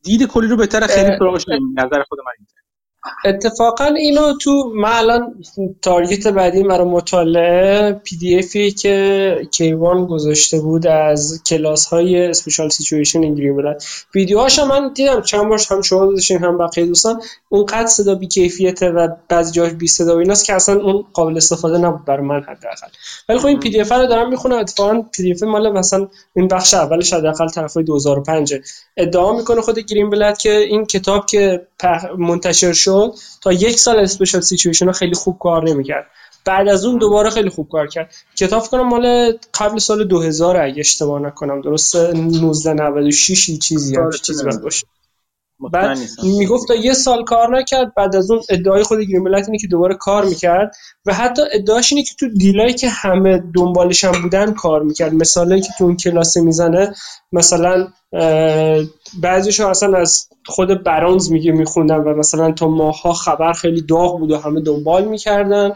دید 0.02 0.26
کلی 0.26 0.46
رو 0.46 0.56
بهتره 0.56 0.86
خیلی 0.86 1.10
سراغش 1.18 1.44
نظر 1.74 2.02
خود 2.02 2.18
من 2.18 2.46
اتفاقا 3.24 3.84
اینو 3.84 4.32
تو 4.40 4.72
من 4.74 4.92
الان 4.92 5.34
target 5.82 6.26
بعدی 6.26 6.62
برا 6.62 6.84
مطالعه 6.84 7.92
PDF 7.92 8.38
ی 8.38 8.70
که 8.70 9.48
کیوان 9.50 10.06
گذاشته 10.06 10.60
بود 10.60 10.86
از 10.86 11.42
کلاس 11.46 11.86
های 11.86 12.26
special 12.26 12.68
situation 12.68 13.22
گرین 13.22 13.56
بلت 13.56 13.82
ویدیوهاش 14.14 14.58
من 14.58 14.92
دیدم 14.92 15.22
چند 15.22 15.48
تاش 15.48 15.72
هم 15.72 15.82
شما 15.82 16.06
گذاشتین 16.06 16.38
هم 16.38 16.58
بقیه 16.58 16.86
دوستان. 16.86 17.22
اونقدر 17.48 17.86
صدا 17.86 18.14
بی 18.14 18.26
کیفیته 18.26 18.90
و 18.90 19.08
بعضی 19.28 19.52
جاش 19.52 19.72
بی 19.72 19.86
صدا 19.86 20.16
و 20.16 20.18
ایناست 20.18 20.44
که 20.44 20.54
اصلا 20.54 20.80
اون 20.80 21.04
قابل 21.12 21.36
استفاده 21.36 21.78
نبود 21.78 22.04
برای 22.04 22.26
من 22.26 22.40
حداقل. 22.40 22.88
ولی 23.28 23.38
خب 23.38 23.46
این 23.46 23.60
PDF 23.60 23.92
رو 23.92 24.06
دارم 24.06 24.30
می‌خونم 24.30 24.58
اتفاقا 24.58 25.02
PDF 25.02 25.42
مال 25.42 25.72
مثلا 25.72 26.08
این 26.36 26.48
بخش 26.48 26.74
اولش 26.74 27.12
حداقل 27.12 27.48
طرفای 27.48 27.84
2005 27.84 28.54
ادعا 28.96 29.32
می‌کنه 29.36 29.60
خود 29.60 29.78
گرین 29.78 30.10
بلت 30.10 30.38
که 30.38 30.56
این 30.56 30.86
کتاب 30.86 31.26
که 31.26 31.66
منتشر 32.18 32.72
شد 32.72 32.87
تا 33.42 33.52
یک 33.52 33.78
سال 33.78 33.98
special 33.98 34.40
situation 34.40 34.92
خیلی 34.92 35.14
خوب 35.14 35.38
کار 35.38 35.68
نمی‌کرد. 35.68 36.06
بعد 36.44 36.68
از 36.68 36.84
اون 36.84 36.98
دوباره 36.98 37.30
خیلی 37.30 37.48
خوب 37.48 37.68
کار 37.68 37.86
کرد. 37.86 38.14
کتاب 38.36 38.68
گمونم 38.68 38.88
مال 38.88 39.32
قبل 39.54 39.78
سال 39.78 40.04
2000 40.04 40.56
اگه 40.56 40.80
اشتباه 40.80 41.20
نکنم 41.20 41.60
درست 41.60 41.96
1996 41.96 43.58
چیزی 43.58 43.96
هم 43.96 44.10
چیزی 44.10 44.44
باشه. 44.62 44.86
بعد 45.72 45.98
می‌گفت 46.22 46.68
تا 46.68 46.74
یه 46.74 46.92
سال 46.92 47.24
کار 47.24 47.58
نکرد 47.58 47.94
بعد 47.94 48.16
از 48.16 48.30
اون 48.30 48.40
ادعای 48.50 48.82
خود 48.82 49.00
گرین 49.00 49.34
اینه 49.34 49.58
که 49.58 49.66
دوباره 49.66 49.94
کار 49.94 50.24
می‌کرد 50.24 50.74
و 51.06 51.14
حتی 51.14 51.42
ادعاش 51.52 51.92
اینه 51.92 52.04
که 52.04 52.14
تو 52.20 52.28
دیلایی 52.28 52.74
که 52.74 52.88
همه 52.88 53.42
دنبالش 53.54 54.04
هم 54.04 54.22
بودن 54.22 54.52
کار 54.52 54.82
می‌کرد. 54.82 55.14
مثلا 55.14 55.58
که 55.58 55.68
تو 55.78 55.84
اون 55.84 55.96
کلاسه 55.96 56.40
می‌زنه 56.40 56.94
مثلا 57.32 57.88
بعضیش 59.22 59.60
اصلا 59.60 59.98
از 59.98 60.28
خود 60.46 60.84
برانز 60.84 61.32
میگه 61.32 61.52
میخوندن 61.52 61.96
و 61.96 62.14
مثلا 62.14 62.52
تا 62.52 62.68
ماها 62.68 63.12
خبر 63.12 63.52
خیلی 63.52 63.82
داغ 63.82 64.18
بود 64.18 64.30
و 64.30 64.38
همه 64.38 64.60
دنبال 64.60 65.04
می‌کردن. 65.04 65.72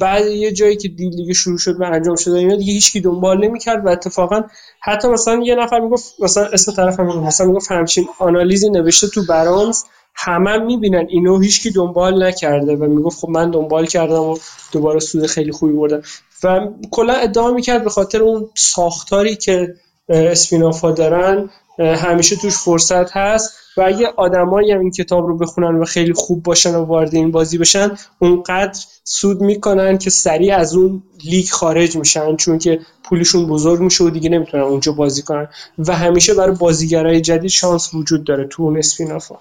بعد 0.00 0.26
یه 0.26 0.52
جایی 0.52 0.76
که 0.76 0.88
دیل 0.88 1.16
دیگه 1.16 1.32
شروع 1.32 1.58
شد 1.58 1.80
و 1.80 1.84
انجام 1.84 2.16
شد 2.16 2.30
اینا 2.30 2.56
دیگه 2.56 2.72
هیچکی 2.72 3.00
دنبال 3.00 3.44
نمی‌کرد 3.44 3.86
و 3.86 3.88
اتفاقا 3.88 4.42
حتی 4.80 5.08
مثلا 5.08 5.42
یه 5.44 5.54
نفر 5.54 5.80
می‌گفت 5.80 6.14
مثلا 6.20 6.44
اسم 6.46 6.72
طرف 6.72 7.00
هم 7.00 7.24
مثلا 7.24 7.46
می‌گفت 7.46 7.72
همچین 7.72 8.08
آنالیزی 8.18 8.70
نوشته 8.70 9.08
تو 9.08 9.26
برانز 9.28 9.82
همه 10.14 10.50
هم 10.50 10.66
می‌بینن 10.66 11.06
اینو 11.08 11.40
هیچکی 11.40 11.70
دنبال 11.70 12.22
نکرده 12.26 12.76
و 12.76 12.84
می‌گفت 12.84 13.18
خب 13.18 13.28
من 13.28 13.50
دنبال 13.50 13.86
کردم 13.86 14.22
و 14.22 14.38
دوباره 14.72 15.00
سود 15.00 15.26
خیلی 15.26 15.52
خوبی 15.52 15.72
بردم. 15.72 16.02
و 16.44 16.60
کلا 16.90 17.12
ادعا 17.12 17.50
می‌کرد 17.50 17.84
به 17.84 17.90
خاطر 17.90 18.22
اون 18.22 18.50
ساختاری 18.54 19.36
که 19.36 19.74
اسپینافا 20.08 20.92
دارن 20.92 21.50
همیشه 21.78 22.36
توش 22.36 22.58
فرصت 22.58 23.16
هست 23.16 23.58
و 23.76 23.80
اگه 23.80 24.06
آدمایی 24.16 24.72
هم 24.72 24.80
این 24.80 24.90
کتاب 24.90 25.26
رو 25.26 25.38
بخونن 25.38 25.78
و 25.78 25.84
خیلی 25.84 26.12
خوب 26.12 26.42
باشن 26.42 26.74
و 26.74 26.84
وارد 26.84 27.14
این 27.14 27.30
بازی 27.30 27.58
بشن 27.58 27.90
اونقدر 28.18 28.78
سود 29.04 29.40
می‌کنن 29.40 29.98
که 29.98 30.10
سریع 30.10 30.56
از 30.56 30.74
اون 30.74 31.02
لیگ 31.24 31.48
خارج 31.48 31.96
میشن 31.96 32.36
چون 32.36 32.58
که 32.58 32.80
پولشون 33.04 33.46
بزرگ 33.46 33.80
میشه 33.80 34.04
و 34.04 34.10
دیگه 34.10 34.28
نمی‌تونن 34.28 34.62
اونجا 34.62 34.92
بازی 34.92 35.22
کنن. 35.22 35.48
و 35.78 35.96
همیشه 35.96 36.34
برای 36.34 36.56
بازیگرای 36.56 37.20
جدید 37.20 37.50
شانس 37.50 37.94
وجود 37.94 38.24
داره 38.24 38.46
تو 38.46 38.62
اون 38.62 38.78
اسپینافا. 38.78 39.38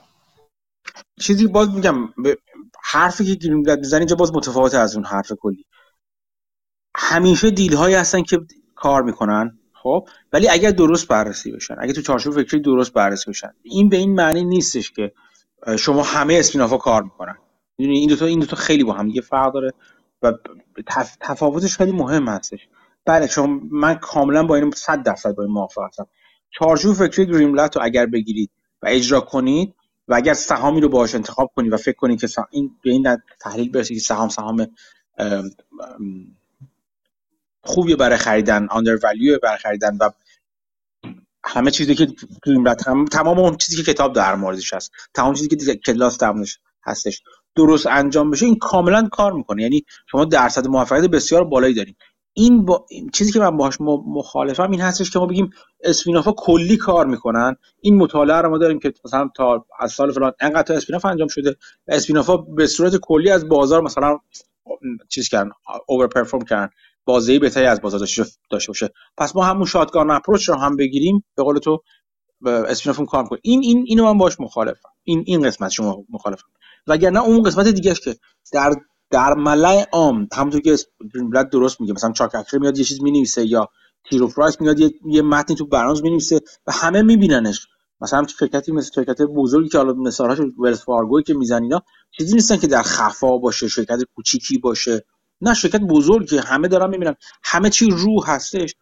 چیزی 1.22 1.48
باز 1.48 1.70
میگم 1.70 1.96
حرفی 2.84 3.26
که 3.26 3.36
گیریم 3.36 3.58
می‌زنی 3.58 4.00
اینجا 4.00 4.16
باز 4.16 4.34
متفاوت 4.34 4.74
از 4.74 4.96
اون 4.96 5.06
حرف 5.06 5.32
کلی. 5.42 5.66
همیشه 6.96 7.52
دیل 7.52 7.74
هایی 7.74 7.96
هستن 7.96 8.24
که 8.24 8.40
کار 8.76 9.04
می‌کنن. 9.04 9.61
خب 9.84 10.08
ولی 10.34 10.50
اگر 10.50 10.72
درست 10.72 11.08
بررسی 11.08 11.52
بشن 11.52 11.76
اگر 11.80 11.94
تو 11.94 12.02
چارچوب 12.02 12.34
فکری 12.34 12.60
درست 12.60 12.94
بررسی 12.94 13.30
بشن 13.30 13.52
این 13.64 13.90
به 13.90 13.98
این 13.98 14.16
معنی 14.16 14.44
نیستش 14.44 14.92
که 14.92 15.12
شما 15.80 16.04
همه 16.04 16.34
اسپینافا 16.34 16.78
کار 16.78 17.04
می‌کنن. 17.04 17.36
این 17.78 18.10
دو 18.10 18.16
تا 18.16 18.26
این 18.26 18.40
دو 18.40 18.46
تا 18.46 18.56
خیلی 18.56 18.84
با 18.84 18.94
هم 18.94 19.08
دیگه 19.08 19.22
فرق 19.22 19.54
داره 19.54 19.74
و 20.22 20.34
تفاوتش 21.22 21.78
خیلی 21.78 21.92
مهم 21.92 22.28
هستش. 22.28 22.68
بله 23.06 23.28
شما 23.28 23.60
من 23.72 23.96
کاملا 23.96 24.44
با 24.44 24.56
این 24.56 24.72
100 24.72 25.04
درصد 25.04 25.36
با 25.36 25.44
این 25.44 25.52
موافق 25.52 25.82
هستم 25.88 26.08
چارچوب 26.50 26.96
فکری 26.96 27.26
گریملت 27.26 27.76
رو 27.76 27.84
اگر 27.84 28.06
بگیرید 28.06 28.52
و 28.82 28.88
اجرا 28.88 29.20
کنید 29.22 29.76
و 30.08 30.16
اگر 30.16 30.34
سهامی 30.34 30.82
رو 30.82 30.90
باهاش 30.90 31.16
انتخاب 31.16 31.52
کنید 31.56 31.74
و 31.74 31.78
فکر 31.78 31.96
کنید 31.96 32.22
که 32.22 32.28
این 32.52 32.72
به 32.84 32.92
این 32.92 33.18
تحلیل 33.40 33.72
برسید 33.72 33.98
که 33.98 34.04
سهام 34.04 34.30
سهام 34.30 34.68
خوبی 37.64 37.96
برای 37.96 38.18
خریدن 38.18 38.68
آندر 38.72 38.98
ولیو 39.04 39.40
برای 39.44 39.58
خریدن 39.58 39.98
و 39.98 40.10
همه 41.46 41.72
چیزی 41.72 41.96
که 41.96 42.08
تمام 43.12 43.40
اون 43.40 43.58
چیزی 43.58 43.84
که 43.84 43.94
کتاب 43.94 44.14
در 44.14 44.36
موردش 44.36 44.74
هست 44.74 44.92
تمام 45.14 45.34
چیزی 45.34 45.48
که 45.48 45.76
کلاس 45.76 46.18
در 46.18 46.34
هستش 46.86 47.24
درست 47.56 47.88
انجام 47.88 48.32
بشه 48.32 48.46
این 48.46 48.56
کاملا 48.56 49.10
کار 49.12 49.34
می‌کنه. 49.34 49.62
یعنی 49.62 49.86
شما 50.12 50.26
درصد 50.26 50.68
موفقیت 50.68 51.10
بسیار 51.10 51.44
بالایی 51.44 51.74
دارین. 51.74 51.96
این, 52.34 52.66
با... 52.66 52.86
چیزی 53.14 53.32
که 53.32 53.40
من 53.40 53.58
باهاش 53.58 53.78
مخالفم 53.82 54.72
این 54.72 54.82
هستش 54.82 55.12
که 55.12 55.20
ما 55.20 55.26
بگیم 55.26 55.50
اسپینافا 55.84 56.32
کلی 56.32 56.78
کار 56.78 57.06
می‌کنن. 57.06 57.56
این 57.82 57.98
مطالعه 57.98 58.38
رو 58.38 58.50
ما 58.50 58.58
داریم 58.58 58.80
که 58.80 58.94
مثلا 59.06 59.30
تا 59.36 59.66
از 59.80 59.92
سال 59.92 60.12
فلان 60.12 60.34
انقدر 60.40 60.76
اسپیناف 60.76 61.06
انجام 61.06 61.28
شده. 61.28 61.56
اسپینافا 61.88 62.38
به 62.38 62.68
صورت 62.68 62.96
کلی 62.96 63.30
از 63.30 63.50
بازار 63.50 63.82
مثلا 63.82 64.20
چیز 65.10 65.30
کردن 65.30 65.52
اوور 65.88 66.08
پرفورم 66.08 66.46
کردن. 66.46 66.70
بازی 67.06 67.40
بهتری 67.40 67.66
از 67.66 67.82
بازار 67.82 68.00
داشته 68.50 68.68
باشه. 68.68 68.90
پس 69.18 69.36
ما 69.36 69.44
همون 69.44 69.66
شاتگان 69.66 70.12
اپروچ 70.12 70.50
رو 70.50 70.56
هم 70.56 70.76
بگیریم. 70.76 71.24
به 71.36 71.44
قول 71.44 71.58
تو 71.58 71.82
اسپینافون 72.46 73.06
کار 73.06 73.24
کنیم 73.24 73.42
این 73.44 73.62
این 73.64 73.84
اینو 73.88 74.06
من 74.06 74.18
باش 74.18 74.40
مخالفم. 74.40 74.90
این 75.04 75.24
این 75.28 75.42
قسمت 75.42 75.72
شما 75.72 76.04
مخالفم. 76.10 76.48
وگرنه 76.88 77.24
اون 77.24 77.44
قسمت 77.44 77.68
دیگه 77.68 77.94
که 77.94 78.16
در 78.54 78.74
در 79.10 79.34
ملای 79.34 79.86
عام 79.92 80.28
همونطور 80.34 80.62
که 80.62 80.76
بلد 81.34 81.50
درست 81.50 81.82
میگه 81.82 81.94
مثلا 81.94 82.12
چاک 82.12 82.36
اکر 82.36 82.58
میاد 82.58 82.78
یه 82.78 82.84
چیز 82.84 83.02
می‌نویسه 83.02 83.46
یا 83.46 83.70
تیرو 84.10 84.28
پرایس 84.28 84.62
میاد 84.62 84.80
یه, 84.80 84.92
یه 85.06 85.22
متنی 85.22 85.56
تو 85.56 85.66
برنامه 85.66 86.02
می‌نویسه 86.02 86.40
و 86.68 86.72
همه 86.72 87.02
میبیننش. 87.02 87.68
مثلا 88.02 88.28
شرکتی 88.40 88.72
مثل 88.72 88.92
شرکت 88.96 89.22
بزرگی 89.22 89.70
که 89.70 89.78
حالا 89.78 89.94
مثالهاش 89.94 90.40
ولز 90.60 90.82
فارگوی 90.82 91.24
که 91.24 91.34
میزن 91.34 91.64
اینا 91.64 91.82
چیزی 92.12 92.34
نیستن 92.34 92.58
که 92.58 92.68
در 92.68 92.82
خفا 92.82 93.38
باشه 93.38 93.68
شرکت 93.68 94.00
کوچیکی 94.16 94.58
باشه. 94.58 95.06
نه 95.42 95.54
شرکت 95.54 95.82
بزرگی 95.82 96.38
همه 96.38 96.68
دارن 96.68 96.90
می‌بینن. 96.90 97.16
همه 97.44 97.70
چی 97.70 97.90
رو 97.90 98.24
هستش. 98.26 98.76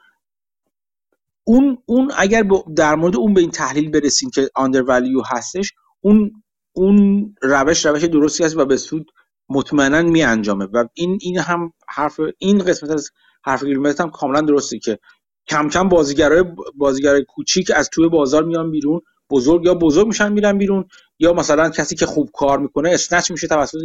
اون 1.43 1.77
اون 1.85 2.11
اگر 2.17 2.47
در 2.75 2.95
مورد 2.95 3.15
اون 3.15 3.33
به 3.33 3.41
این 3.41 3.51
تحلیل 3.51 3.91
برسیم 3.91 4.29
که 4.29 4.49
آندر 4.55 4.83
ولیو 4.83 5.21
هستش 5.25 5.73
اون 6.01 6.31
اون 6.73 7.35
روش 7.41 7.85
روش 7.85 8.03
درستی 8.03 8.43
است 8.43 8.57
و 8.57 8.65
به 8.65 8.77
سود 8.77 9.11
مطمئنا 9.49 10.01
می 10.01 10.23
انجامه 10.23 10.65
و 10.65 10.85
این 10.93 11.17
این 11.21 11.39
هم 11.39 11.73
حرف 11.87 12.19
این 12.37 12.59
قسمت 12.59 12.91
از 12.91 13.11
حرف 13.43 13.63
گرین 13.63 13.85
بلت 13.85 14.01
هم 14.01 14.09
کاملا 14.09 14.41
درسته 14.41 14.79
که 14.79 14.99
کم 15.47 15.69
کم 15.69 15.89
بازیگرای 15.89 16.43
بازیگرای 16.75 17.25
کوچیک 17.25 17.71
از 17.75 17.89
توی 17.89 18.09
بازار 18.09 18.43
میان 18.43 18.71
بیرون 18.71 19.01
بزرگ 19.31 19.65
یا 19.65 19.73
بزرگ 19.73 20.07
میشن 20.07 20.33
میرن 20.33 20.57
بیرون 20.57 20.85
یا 21.19 21.33
مثلا 21.33 21.69
کسی 21.69 21.95
که 21.95 22.05
خوب 22.05 22.29
کار 22.33 22.59
می‌کنه 22.59 22.89
snatch 22.89 23.31
میشه 23.31 23.47
توسط 23.47 23.79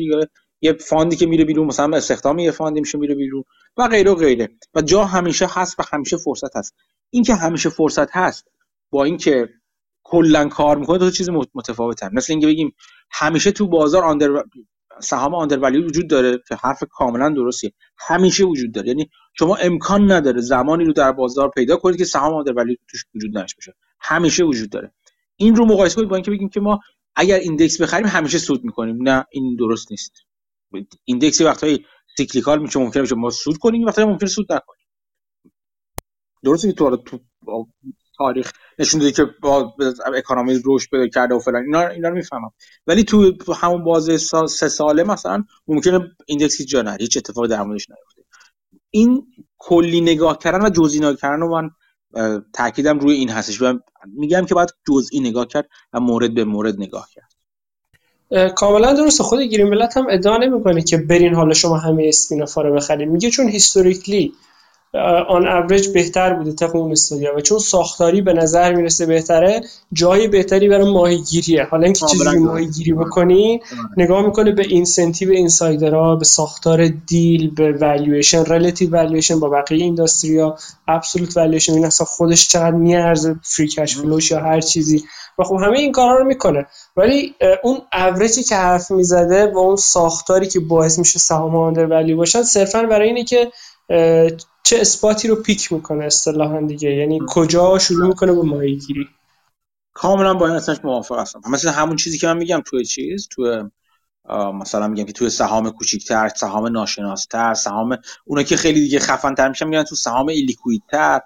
fund 0.72 1.07
ی 1.07 1.16
که 1.16 1.26
میره 1.26 1.44
بیرون 1.44 1.66
مثلا 1.66 1.96
استخدام 1.96 2.38
یه 2.38 2.50
fund 2.50 2.74
ی 2.74 2.80
میشه 2.80 2.98
میره 2.98 3.14
بیرون 3.14 3.44
و 3.76 3.88
غیره 3.88 4.10
و 4.10 4.14
غیره. 4.14 4.48
و 4.74 4.82
جا 4.82 5.04
همیشه 5.04 5.46
هست 5.50 5.80
و 5.80 5.82
همیشه 5.92 6.16
فرصت 6.16 6.56
هست. 6.56 6.74
این 7.10 7.22
که 7.22 7.34
همیشه 7.34 7.68
فرصت 7.68 8.16
هست 8.16 8.48
با 8.90 9.04
اینکه 9.04 9.48
کلا 10.02 10.48
کار 10.48 10.76
می‌کنه 10.78 10.98
دو 10.98 11.10
چیز 11.10 11.30
متفاوته 11.54 12.08
مثل 12.14 12.32
اینکه 12.32 12.46
بگیم 12.46 12.74
همیشه 13.10 13.52
تو 13.52 13.68
بازار 13.68 14.04
under 14.04 14.28
سهام 15.00 15.34
under 15.34 15.70
وجود 15.80 16.08
داره 16.08 16.38
که 16.48 16.54
حرف 16.54 16.82
کاملا 16.90 17.28
درستیه. 17.28 17.72
همیشه 17.98 18.44
وجود 18.44 18.72
داره. 18.72 18.88
یعنی 18.88 19.10
شما 19.38 19.56
امکان 19.56 20.12
نداره 20.12 20.40
زمانی 20.40 20.84
رو 20.84 20.92
در 20.92 21.12
بازار 21.12 21.48
پیدا 21.48 21.76
کنید 21.76 21.96
که 21.96 22.04
سهام 22.04 22.34
under 22.34 22.54
توش 22.90 23.04
وجود 23.14 23.38
نداشته 23.38 23.56
باشه. 23.56 23.74
همیشه 24.00 24.44
وجود 24.44 24.70
داره. 24.70 24.92
این 25.36 25.56
رو 25.56 25.64
مقایسه 25.64 25.96
کنید 25.96 26.08
با 26.08 26.16
اینکه 26.16 26.30
بگیم 26.30 26.48
که 26.48 26.60
ما 26.60 26.80
اگر 27.16 27.38
index 27.38 27.80
بخریم 27.80 28.06
همیشه 28.06 28.38
سود 28.38 28.64
می‌کنیم. 28.64 29.02
نه 29.02 29.24
این 29.30 29.56
درست 29.56 29.90
نیست. 29.90 30.12
index 31.04 31.40
وقتایی 31.40 31.86
cyclical 32.16 32.62
میشه 32.62 32.78
ممکنه 32.78 33.00
میشه 33.00 33.14
ما 33.14 33.30
سود 33.30 33.58
کنیم 33.58 33.84
وقتی 33.84 34.04
ممکنه 34.04 34.28
سود 34.28 34.52
نکنیم. 34.52 34.86
درسته 36.42 36.68
که 36.68 36.74
تو 36.74 36.96
تو 36.96 37.18
تاریخ 38.18 38.52
نشون 38.78 39.00
داده 39.00 39.12
که 39.12 39.24
با 39.42 39.74
اکانومی 40.16 40.60
رشد 40.64 40.90
پیدا 40.90 41.08
کرده 41.08 41.34
و 41.34 41.38
فلان 41.38 41.62
اینا 41.62 41.86
اینا 41.86 42.08
رو 42.08 42.14
می‌فهمم. 42.14 42.50
ولی 42.86 43.04
تو 43.04 43.52
همون 43.54 43.84
بازه 43.84 44.18
سه 44.48 44.68
ساله 44.68 45.04
مثلا 45.04 45.44
ممکنه 45.66 46.10
ایندکس 46.26 46.62
جا 46.62 46.82
نره 46.82 46.96
هیچ 47.00 47.16
اتفاقی 47.16 47.48
در 47.48 47.62
موردش 47.62 47.90
نیفته. 47.90 48.30
این 48.90 49.26
کلی 49.58 50.00
نگاه 50.00 50.38
کردن 50.38 50.66
و 50.66 50.70
جزئی 50.70 51.00
نگاه 51.00 51.16
کردن 51.16 51.40
رو 51.40 51.50
من 51.50 51.70
تاکیدم 52.52 52.98
روی 52.98 53.14
این 53.14 53.28
هستش. 53.28 53.62
و 53.62 53.78
میگم 54.06 54.46
که 54.46 54.54
باید 54.54 54.68
جزئی 54.88 55.20
نگاه 55.20 55.46
کرد 55.46 55.68
و 55.92 56.00
مورد 56.00 56.34
به 56.34 56.44
مورد 56.44 56.74
نگاه 56.78 57.08
کرد. 57.12 57.33
کاملا 58.56 58.92
درسته. 58.92 59.24
خود 59.24 59.40
گرین 59.40 59.68
ملت 59.68 59.96
هم 59.96 60.06
ادعا 60.10 60.36
نمی‌کنه 60.36 60.82
که 60.82 60.96
برین 60.96 61.34
حالا 61.34 61.54
شما 61.54 61.76
همه 61.76 62.04
اسپینافا 62.08 62.62
رو 62.62 62.74
بخرید 62.74 63.08
میگه 63.08 63.30
چون 63.30 63.48
هیستوریکلی 63.48 64.32
آن 65.28 65.48
اوریج 65.48 65.88
بهتر 65.88 66.34
بوده 66.34 66.52
طبق 66.52 66.76
اون 66.76 66.92
studyا 66.92 67.36
و 67.36 67.40
چون 67.40 67.58
ساختاری 67.58 68.20
به 68.20 68.32
نظر 68.32 68.74
می‌رسه 68.74 69.06
بهتره 69.06 69.60
جای 69.92 70.28
بهتری 70.28 70.68
برای 70.68 70.92
ماهیگیریه. 70.92 71.64
حالا 71.64 71.84
اینکه 71.84 72.06
چیزی 72.06 72.38
ماهیگیری 72.38 72.92
بکنی 72.92 73.60
نگاه 73.96 74.26
می‌کنه 74.26 74.52
به 74.52 74.62
incentive 74.62 75.30
insiderها 75.30 76.16
به 76.16 76.24
ساختار 76.24 76.86
deal 76.86 77.50
به 77.50 77.72
valuation 77.72 78.44
relative 78.44 78.90
valuation 78.90 79.40
با 79.40 79.48
بقیه 79.48 79.84
industryا 79.84 80.56
absolute 80.88 81.36
valuation 81.36 81.72
این 81.72 81.84
اصلا 81.84 82.06
خودش 82.06 82.48
چقدر 82.48 82.76
میارزه 82.76 83.36
free 83.42 83.68
cash 83.68 83.96
flowش 83.96 84.30
یا 84.30 84.40
هر 84.40 84.60
چیزی. 84.60 85.04
و 85.38 85.44
خب 85.44 85.54
همه 85.54 85.78
این 85.78 85.92
کارا 85.92 86.18
رو 86.18 86.24
می‌کنه. 86.24 86.66
ولی 86.96 87.34
اون 87.62 87.82
اوریجی 87.92 88.42
که 88.42 88.56
حرف 88.56 88.90
می‌زده 88.90 89.46
و 89.46 89.58
اون 89.58 89.76
ساختاری 89.76 90.46
که 90.48 90.60
باعث 90.60 90.98
میشه 90.98 91.18
سهام 91.18 91.56
undervalue 91.56 92.14
باشن 92.14 92.42
صرفا 92.42 92.82
برای 92.82 93.08
اینه 93.08 93.24
که 93.24 93.52
چه 94.62 94.80
اثباتی 94.80 95.28
رو 95.28 95.36
پیک 95.36 95.72
می‌کنه 95.72 96.04
اصطلاحا 96.04 96.60
دیگه. 96.60 96.94
یعنی 96.94 97.20
کجا 97.28 97.78
شروع 97.78 98.08
می‌کنه 98.08 98.32
به 98.32 98.42
ماهیگیری. 98.42 99.08
کاملا 99.92 100.34
با 100.34 100.46
این 100.46 100.56
اصلاش 100.56 100.78
موافق 100.84 101.18
هستم. 101.18 101.40
مثلا 101.50 101.72
همون 101.72 101.96
چیزی 101.96 102.18
که 102.18 102.26
من 102.26 102.36
میگم 102.36 102.62
توی 102.66 102.84
چیز 102.84 103.28
توی 103.30 103.62
مثلا 104.60 104.88
میگم 104.88 105.04
که 105.04 105.12
توی 105.12 105.30
سهام 105.30 105.70
کوچیکتر 105.70 106.28
سهام 106.28 106.66
ناشناستر 106.66 107.54
سهام 107.54 107.98
اونا 108.24 108.42
که 108.42 108.56
خیلی 108.56 108.80
دیگه 108.80 108.98
خفن 108.98 109.34
تر 109.34 109.48
میشن 109.48 109.68
میگن 109.68 109.82
تو 109.84 109.94
سهام 109.94 110.28
ایلیکویدتر 110.28 111.20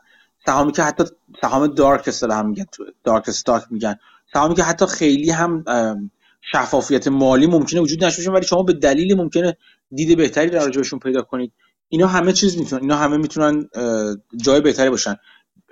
سهامی 0.48 0.72
که 0.72 0.82
حتی 0.82 1.04
سهام 1.40 1.66
دارک 1.66 2.08
اصطلاحا 2.08 2.42
میگن 2.42 2.64
تو 2.72 2.84
دارک 3.04 3.28
استاک 3.28 3.62
میگن. 3.70 3.96
سهامی 4.32 4.54
که 4.54 4.62
حتی 4.62 4.86
خیلی 4.86 5.30
هم 5.30 5.64
شفافیت 6.52 7.08
مالی 7.08 7.46
ممکنه 7.46 7.80
وجود 7.80 8.04
نشه 8.04 8.30
ولی 8.30 8.46
شما 8.46 8.62
به 8.62 8.72
دلیل 8.72 9.16
ممکنه 9.16 9.56
دید 9.90 10.16
بهتری 10.16 10.50
در 10.50 10.68
بهشون 10.68 10.98
پیدا 10.98 11.22
کنید. 11.22 11.52
اینا 11.88 12.06
همه 12.06 12.32
چیز 12.32 12.58
می‌تونن 12.58 12.82
اینا 12.82 12.96
همه 12.96 13.16
می‌تونن 13.16 13.68
جای 14.36 14.60
بهتری 14.60 14.90
باشن. 14.90 15.16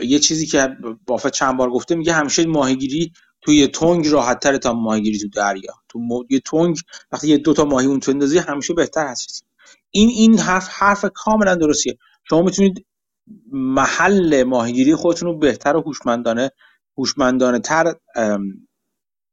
یه 0.00 0.18
چیزی 0.18 0.46
که 0.46 0.76
بافت 1.06 1.30
چند 1.30 1.56
بار 1.56 1.70
گفته 1.70 1.94
میگه 1.94 2.12
همیشه 2.12 2.46
ماهیگیری 2.46 3.12
توی 3.40 3.66
تونگ 3.66 4.08
راحت 4.08 4.56
تا 4.56 4.72
ماهیگیری 4.72 5.18
تو 5.18 5.28
دریا. 5.28 5.72
تو 5.88 5.98
یه 6.30 6.40
تونگ 6.40 6.78
وقتی 7.12 7.28
یه 7.28 7.38
دو 7.38 7.52
تا 7.52 7.64
ماهی 7.64 7.86
اون 7.86 8.00
تو 8.00 8.10
اندازی 8.10 8.38
همیشه 8.38 8.74
بهتر 8.74 9.06
هست. 9.06 9.44
این 9.90 10.08
این 10.08 10.38
حرف 10.38 10.68
حرف 10.68 11.04
کاملا 11.14 11.54
درستیه. 11.54 11.98
شما 12.28 12.42
می‌تونید 12.42 12.86
محل 13.52 14.42
ماهیگیری 14.42 14.94
خودتون 14.94 15.28
رو 15.28 15.38
بهتر 15.38 15.76
و 15.76 15.80
هوشمندانه 15.80 16.50
هوشمندانه 16.98 17.58
تر 17.58 17.94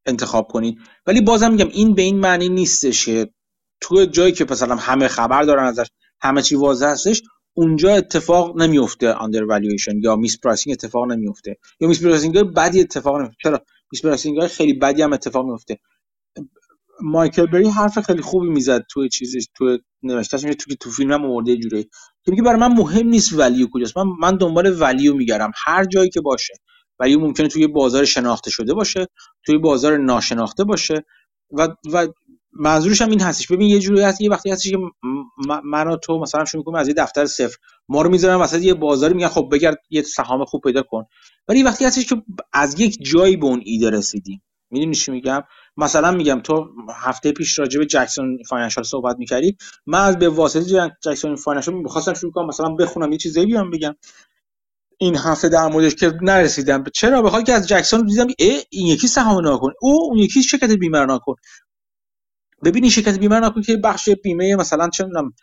انتخاب 0.05 0.47
کنید. 0.47 0.77
ولی 1.07 1.21
بازم 1.21 1.51
میگم 1.51 1.67
این 1.67 1.95
به 1.95 2.01
این 2.01 2.19
معنی 2.19 2.49
نیستش 2.49 3.05
که 3.05 3.29
تو 3.81 4.05
جایی 4.05 4.31
که 4.31 4.45
مثلا 4.49 4.75
همه 4.75 5.07
خبر 5.07 5.43
دارن 5.43 5.63
ازش 5.63 5.87
همه 6.21 6.41
چی 6.41 6.55
واضح 6.55 6.85
هستش 6.87 7.21
اونجا 7.53 7.95
اتفاق 7.95 8.61
نمیفته 8.61 9.21
undervaluation 9.21 9.99
یا 9.99 10.15
mispricing 10.15 10.73
اتفاق 10.73 11.11
نمیفته. 11.11 11.57
یا 11.79 11.87
mispricing 11.87 12.37
بدی 12.53 12.81
اتفاق 12.81 13.15
نمیفته. 13.17 13.37
چرا؟ 13.43 13.61
mispricing 13.91 14.47
خیلی 14.47 14.73
بدی 14.73 15.01
هم 15.01 15.13
اتفاق 15.13 15.45
میفته. 15.45 15.79
مایکل 17.01 17.45
بری 17.45 17.69
حرف 17.69 17.99
خیلی 17.99 18.21
خوبی 18.21 18.49
می‌زد 18.49 18.85
توی 18.89 19.09
چیزش 19.09 19.47
تو 19.55 19.77
نوشتهش 20.03 20.41
تو 20.41 20.75
تو 20.79 20.89
فیلمم 20.91 21.25
آورده 21.25 21.57
جوری. 21.57 21.89
که 22.25 22.31
میگه 22.31 22.43
برای 22.43 22.59
من 22.59 22.73
مهم 22.73 23.07
نیست 23.07 23.33
value 23.33 23.67
کجاست. 23.73 23.97
من 23.97 24.03
من 24.19 24.37
دنبال 24.37 24.81
value 24.81 25.15
میگردم. 25.15 25.51
هر 25.65 25.85
جایی 25.85 26.09
که 26.09 26.21
باشه. 26.21 26.53
value 26.99 27.19
ممکنه 27.19 27.47
توی 27.47 27.67
بازار 27.67 28.05
شناخته 28.05 28.51
شده 28.51 28.73
باشه 28.73 29.07
توی 29.45 29.57
بازار 29.57 29.97
ناشناخته 29.97 30.63
باشه. 30.63 31.05
و 31.51 31.67
و 31.93 32.07
منظورش 32.53 33.01
هم 33.01 33.09
این 33.09 33.21
هستش. 33.21 33.47
ببین 33.47 33.69
یه 33.69 33.79
جوری 33.79 34.01
هست 34.01 34.21
یه 34.21 34.29
وقتی 34.29 34.51
هستش 34.51 34.71
که 34.71 34.77
من 35.63 35.87
و 35.87 35.97
تو 35.97 36.19
مثلا 36.19 36.45
شروع 36.45 36.63
کنیم 36.63 36.77
از 36.77 36.87
یه 36.87 36.93
دفتر 36.93 37.25
صفر. 37.25 37.57
ما 37.89 38.01
رو 38.01 38.09
می‌ذارن 38.09 38.35
وسط 38.35 38.61
یه 38.61 38.73
بازاری 38.73 39.13
میگن 39.13 39.27
خب 39.27 39.49
بگرد 39.51 39.77
یه 39.89 40.01
سهام 40.01 40.45
خوب 40.45 40.61
پیدا 40.61 40.81
کن. 40.81 41.03
ولی 41.47 41.63
وقتی 41.63 41.85
هستش 41.85 42.05
که 42.05 42.23
از 42.53 42.79
یک 42.79 42.97
جایی 43.01 43.37
به 43.37 43.45
اون 43.45 43.61
ایده 43.65 43.89
رسیدیم. 43.89 44.43
می‌دونی 44.71 44.95
چی 44.95 45.11
میگم؟ 45.11 45.43
مثلا 45.77 46.11
میگم 46.11 46.39
تو 46.39 46.69
هفته 46.95 47.31
پیش 47.31 47.59
راجع 47.59 47.79
به 47.79 47.85
جکسون 47.85 48.37
Financial 48.49 48.83
صحبت 48.83 49.15
می‌کردی 49.19 49.57
من 49.85 49.99
از 49.99 50.19
به 50.19 50.29
واسطه 50.29 50.91
جکسون 51.01 51.35
Financial 51.35 51.73
می‌خواستم 51.73 52.13
شروع 52.13 52.31
کنم 52.31 52.47
مثلا 52.47 52.69
بخونم 52.69 53.11
یه 53.11 53.17
چیزایی 53.17 53.45
بیام 53.45 53.71
بگم. 53.71 53.95
این 54.97 55.15
هفته 55.15 55.49
در 55.49 55.67
موردش 55.67 55.95
که 55.95 56.13
نرسیدم. 56.21 56.83
چرا؟ 56.93 57.21
بخاطر 57.21 57.43
که 57.43 57.53
از 57.53 57.67
جکسون 57.67 58.05
دیدم 58.05 58.27
این 58.69 58.87
یکی 58.87 59.07
سهام 59.07 59.43
ناکن 59.43 59.71
او 59.81 60.01
اون 60.03 60.17
یکی 60.17 60.43
شرکت 60.43 60.71
بیمه 60.71 61.05
ناکن 61.05 61.35
ببینی 62.63 62.89
شرکت 62.89 63.19
بیمه 63.19 63.39
نکن 63.39 63.61
که 63.61 63.77
بخش 63.77 64.09
بیمه 64.09 64.55
مثلا 64.55 64.89
چه 64.89 65.03
می‌دونم 65.03 65.33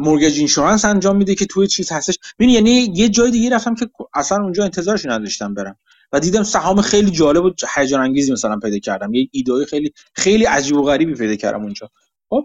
مورگج 0.00 0.38
اینشورنس 0.38 0.84
انجام 0.84 1.16
میده 1.16 1.34
که 1.34 1.46
توی 1.46 1.66
چیز 1.66 1.92
هستش. 1.92 2.18
ببین 2.38 2.50
یعنی 2.50 2.92
یه 2.94 3.08
جای 3.08 3.30
دیگه 3.30 3.50
رفتم 3.50 3.74
که 3.74 3.90
اصلا 4.14 4.42
اونجا 4.42 4.64
انتظارش 4.64 5.06
نداشتم 5.06 5.54
برم. 5.54 5.78
و 6.14 6.20
دیدم 6.20 6.42
سهام 6.42 6.82
خیلی 6.82 7.10
جالب 7.10 7.44
و 7.44 7.52
هیجان 7.76 8.00
انگیزی 8.00 8.32
مثلا 8.32 8.58
پیدا 8.58 8.78
کردم. 8.78 9.14
یه 9.14 9.28
ایده 9.32 9.66
خیلی 9.66 9.92
خیلی 10.14 10.44
عجیب 10.44 10.76
و 10.76 10.82
غریبی 10.84 11.14
پیدا 11.14 11.36
کردم 11.36 11.62
اونجا. 11.62 11.90
خب 12.30 12.44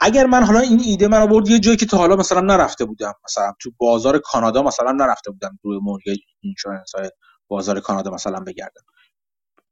اگر 0.00 0.26
من 0.26 0.42
حالا 0.44 0.60
این 0.60 0.80
ایده 0.84 1.08
من 1.08 1.22
آورد 1.22 1.48
یه 1.48 1.58
جایی 1.58 1.76
که 1.76 1.86
تا 1.86 1.98
حالا 1.98 2.16
مثلا 2.16 2.40
نرفته 2.40 2.84
بودم. 2.84 3.14
مثلا 3.24 3.52
تو 3.60 3.70
بازار 3.78 4.18
کانادا 4.18 4.62
مثلا 4.62 4.92
نرفته 4.92 5.30
بودم. 5.30 5.58
روی 5.62 5.80
مورگج 5.82 6.18
اینشورنس 6.40 6.94
های 6.94 7.10
بازار 7.48 7.80
کانادا 7.80 8.10
مثلا 8.10 8.40
بگردم. 8.40 8.82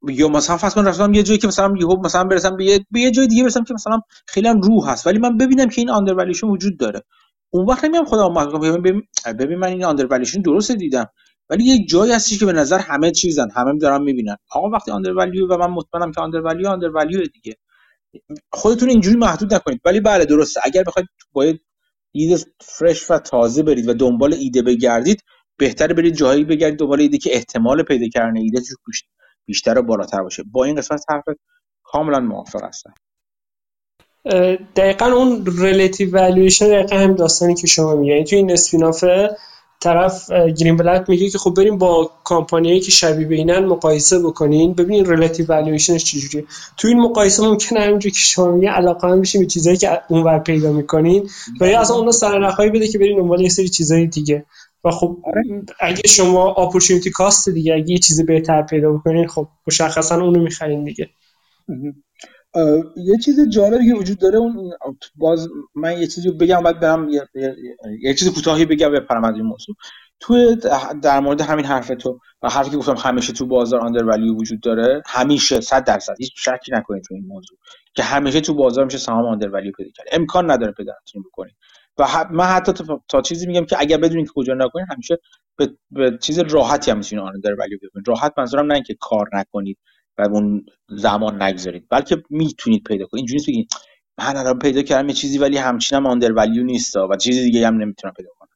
یا 0.09 0.29
مثلا 0.29 0.57
فرض 0.57 0.75
کن 0.75 0.87
رفتم 0.87 1.15
یه 1.15 1.23
جایی 1.23 1.39
که 1.39 1.47
مثلا 1.47 1.75
یهو 1.81 2.01
مثلا 2.05 2.25
برسم 2.25 2.57
به 2.57 2.65
یه, 2.65 2.87
یه 2.95 3.11
جای 3.11 3.27
دیگه 3.27 3.43
برسم 3.43 3.65
که 3.65 3.75
مثلا 3.75 4.01
خیلی 4.27 4.49
هم 4.49 4.61
روح 4.61 4.91
هست. 4.91 5.07
ولی 5.07 5.19
من 5.19 5.37
ببینم 5.39 5.69
که 5.69 5.81
این 5.81 5.91
آندر 5.91 6.31
وجود 6.45 6.79
داره. 6.79 7.03
اون 7.51 7.67
وقت 7.67 7.85
نمیام 7.85 8.05
خودم 8.05 8.35
ببین 8.61 9.03
ببین 9.39 9.59
من 9.59 9.69
این 9.69 9.85
آندر 9.85 10.07
درست 10.45 10.73
دیدم. 10.73 11.07
ولی 11.55 11.65
یه 11.65 11.85
جایی 11.85 12.13
هستی 12.13 12.39
که 12.39 12.47
به 12.47 12.53
نظر 12.53 12.79
همه 12.79 13.11
چیزن 13.11 13.49
همه 13.51 13.79
دارن 13.79 14.03
می‌بینن. 14.03 14.37
آقا 14.51 14.69
وقتی 14.69 14.91
آندر 14.91 15.11
و 15.11 15.57
من 15.59 15.71
مطمئنم 15.71 16.13
که 16.13 16.21
آندر 16.21 16.41
ولیو 16.41 16.69
آندر 16.69 16.89
دیگه. 17.35 17.57
خودتون 18.53 18.89
اینجوری 18.89 19.17
محدود 19.17 19.55
نکنید. 19.55 19.81
ولی 19.85 20.01
بله 20.01 20.25
درسته. 20.25 20.61
اگر 20.65 20.83
بخواید 20.83 21.09
باید 21.33 21.61
دید 22.13 22.47
فرش 22.61 23.11
و 23.11 23.19
تازه 23.19 23.63
برید 23.63 23.89
و 23.89 23.95
دنبال 23.95 24.35
ایده 24.35 24.63
بگردید 24.63 25.23
بهتره 25.57 25.95
برید 25.95 26.15
جایی 26.15 26.45
بگردید 26.45 26.79
دنبال 26.79 27.01
ایده 27.01 27.19
که 27.19 27.35
احتمال 27.35 27.83
پیدا 27.83 28.09
کردن 28.09 28.37
ایده 28.37 28.61
بیشتر 29.47 29.79
و 29.79 29.83
بالاتر 29.83 30.23
باشه. 30.23 30.43
با 30.53 30.65
این 30.65 30.77
قسمت 30.77 31.05
حرف 31.09 31.25
کاملا 31.83 32.21
موافق 32.21 32.65
هستم. 32.65 32.95
دقیقا 34.77 35.07
اون 35.07 35.47
relative 35.59 36.13
valuation 36.13 36.69
دقیقا 36.69 36.97
هم 36.97 37.15
داستانی 37.15 37.55
که 37.55 37.67
شما 37.67 37.95
میگن 37.97 38.25
تو 38.25 38.37
این 38.37 38.53
spin-offه 38.53 39.37
طرف 39.81 40.31
گرین‌بلت 40.31 41.09
میگه 41.09 41.29
که 41.29 41.39
خب 41.39 41.55
بریم 41.55 41.79
با 41.79 42.11
companyایی 42.25 42.81
که 42.81 42.91
شبیه 42.91 43.27
به 43.27 43.35
اینن 43.35 43.65
مقایسه 43.65 44.19
بکنین. 44.19 44.75
ببینین 44.75 45.07
ریلیتیو 45.07 45.47
والویشنش 45.47 46.05
چجوریه. 46.05 46.47
تو 46.77 46.89
این 46.89 47.01
مقایسه 47.01 47.43
ممکنه 47.43 47.81
همینجوری 47.81 48.11
که 48.11 48.19
شما 48.19 48.51
میگه 48.51 48.71
علاقه 48.71 49.09
هم 49.09 49.21
بشین 49.21 49.41
به 49.41 49.47
چیزایی 49.47 49.77
که 49.77 50.01
اونور 50.09 50.39
پیدا 50.39 50.73
می‌کنین. 50.73 51.31
و 51.61 51.67
یا 51.67 51.81
اصلا 51.81 51.97
اونا 51.97 52.11
سرنخایی 52.11 52.71
بده 52.71 52.89
که 52.89 52.99
برین 52.99 53.19
دنبال 53.19 53.41
یه 53.41 53.49
سری 53.49 53.69
چیزای 53.69 54.07
دیگه. 54.07 54.45
و 54.85 54.91
خب 54.91 55.17
آره. 55.25 55.63
اگه 55.81 56.09
شما 56.09 56.53
اپورتونتی 56.53 57.11
کاست 57.11 57.49
دیگه 57.49 57.75
اگه 57.75 57.91
یه 57.91 57.99
چیز 57.99 58.27
بهتر 58.27 58.63
پیدا 58.63 58.93
بکنین 58.93 59.29
خب 59.29 59.49
مشخصا 59.67 60.21
اونو 60.21 60.43
می‌خرین 60.43 60.85
دیگه. 60.85 61.09
یه 62.97 63.19
چیز 63.25 63.49
جالبی 63.49 63.93
که 63.93 63.95
وجود 63.95 64.19
داره 64.19 64.39
اون 64.39 64.73
باز 65.15 65.49
من 65.75 65.99
یه 65.99 66.07
چیزی 66.07 66.31
بگم 66.31 66.63
بعد 66.63 66.81
برم 66.81 67.09
یه, 67.09 67.29
یه 68.01 68.15
چیز 68.15 68.35
کوتاهی 68.35 68.65
بگم 68.65 68.93
به 68.93 69.07
از 69.25 69.35
این 69.35 69.45
موضوع. 69.45 69.77
توی 70.21 70.57
در 71.03 71.21
مورد 71.21 71.41
همین 71.41 71.65
حرف 71.65 71.89
تو 71.89 72.21
و 72.43 72.49
حرفی 72.49 72.71
که 72.71 72.77
گفتم 72.77 72.95
همیشه 72.97 73.33
تو 73.33 73.47
بازار 73.47 73.81
آندر 73.81 74.05
ولیو 74.05 74.37
وجود 74.37 74.61
داره 74.61 75.03
همیشه 75.07 75.61
100 75.61 75.85
درصد 75.85 76.15
هیچ 76.19 76.33
شکی 76.37 76.73
نکنید 76.73 77.03
تو 77.03 77.15
این 77.15 77.27
موضوع 77.27 77.59
که 77.95 78.03
همیشه 78.03 78.41
تو 78.41 78.55
بازار 78.55 78.85
میشه 78.85 78.99
سهام 78.99 79.27
undervalue 79.27 79.73
پیدا 79.73 79.91
کرد. 79.95 80.07
امکان 80.13 80.51
نداره 80.51 80.73
پیدا 80.73 80.93
بکنید 81.27 81.55
و 81.99 82.27
من 82.31 82.45
حتی 82.45 82.73
تا, 83.09 83.23
چیزی 83.23 83.47
میگم 83.47 83.65
که 83.65 83.77
اگر 83.81 83.97
بدونید 83.97 84.27
که 84.27 84.33
کجا 84.37 84.55
نکنید 84.55 84.87
همیشه 84.91 85.19
به, 85.57 85.71
به 85.91 86.19
چیز 86.23 86.39
راحتی 86.39 86.91
هم 86.91 86.99
می‌تونید 86.99 87.25
undervalue 87.25 87.79
بکنید 87.79 88.09
راحت 88.09 88.33
منظورم 88.39 88.67
نه 88.67 88.75
اینکه 88.75 88.97
کار 89.01 89.29
نکنید. 89.33 89.79
و 90.19 90.23
اون 90.23 90.67
زمان 90.89 91.43
نگذارید. 91.43 91.87
بلکه 91.91 92.23
می‌تونید 92.31 92.85
پیدا 92.85 93.07
کنید. 93.07 93.21
اینجوری 93.31 93.53
بگید 93.53 93.71
من 94.19 94.37
الان 94.37 94.59
پیدا 94.59 94.83
کردم 94.83 95.09
یه 95.09 95.15
چیزی 95.15 95.39
ولی 95.39 95.57
همچینم 95.57 96.07
undervalue 96.07 96.65
نیست 96.65 96.97
و 96.97 97.17
چیز 97.17 97.43
دیگه 97.43 97.67
هم 97.67 97.75
نمی‌تونم 97.75 98.15
پیدا 98.15 98.31
کنم. 98.39 98.49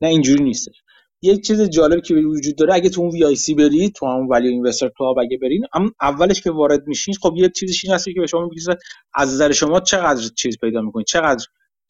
نه 0.00 0.08
اینجوری 0.08 0.44
نیستش 0.44 0.82
یک 1.22 1.46
چیز 1.46 1.62
جالبی 1.62 2.00
که 2.00 2.14
وجود 2.14 2.56
داره 2.56 2.74
اگه 2.74 2.90
تو 2.90 3.00
اون 3.00 3.10
VIC 3.10 3.54
برید 3.54 3.94
تو 3.94 4.06
همون 4.06 4.26
Value 4.28 4.50
Investors 4.50 4.90
Club 4.98 5.18
اگه 5.18 5.38
برین 5.38 5.64
هم 5.74 5.94
اولش 6.00 6.40
که 6.40 6.50
وارد 6.50 6.86
میشین 6.86 7.14
خب 7.14 7.34
یه 7.36 7.48
چیزی 7.48 7.80
این 7.84 7.94
هست 7.94 8.04
که 8.04 8.20
به 8.20 8.26
شما 8.26 8.48
میگه 8.48 8.76
از 9.14 9.34
نظر 9.34 9.52
شما 9.52 9.80
چقدر 9.80 10.28
چیز 10.36 10.58
پیدا 10.58 10.80
می‌کنید؟ 10.80 11.06
چقدر 11.06 11.46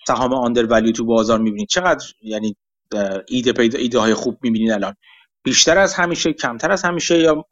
سهام 0.06 0.34
آندر 0.34 0.66
ولیو 0.66 0.92
تو 0.92 1.05
بازار 1.05 1.38
می‌بینید؟ 1.38 1.68
چقدر 1.68 2.06
یعنی 2.22 2.56
ایده 3.28 3.52
پیدا 3.52 3.78
ایده 3.78 3.98
های 3.98 4.14
خوب 4.14 4.38
می‌بینید 4.42 4.70
الان؟ 4.70 4.94
بیشتر 5.42 5.78
از 5.78 5.94
همیشه 5.94 6.32
کمتر 6.32 6.72
از 6.72 6.82
همیشه 6.82 7.18
یا 7.18 7.44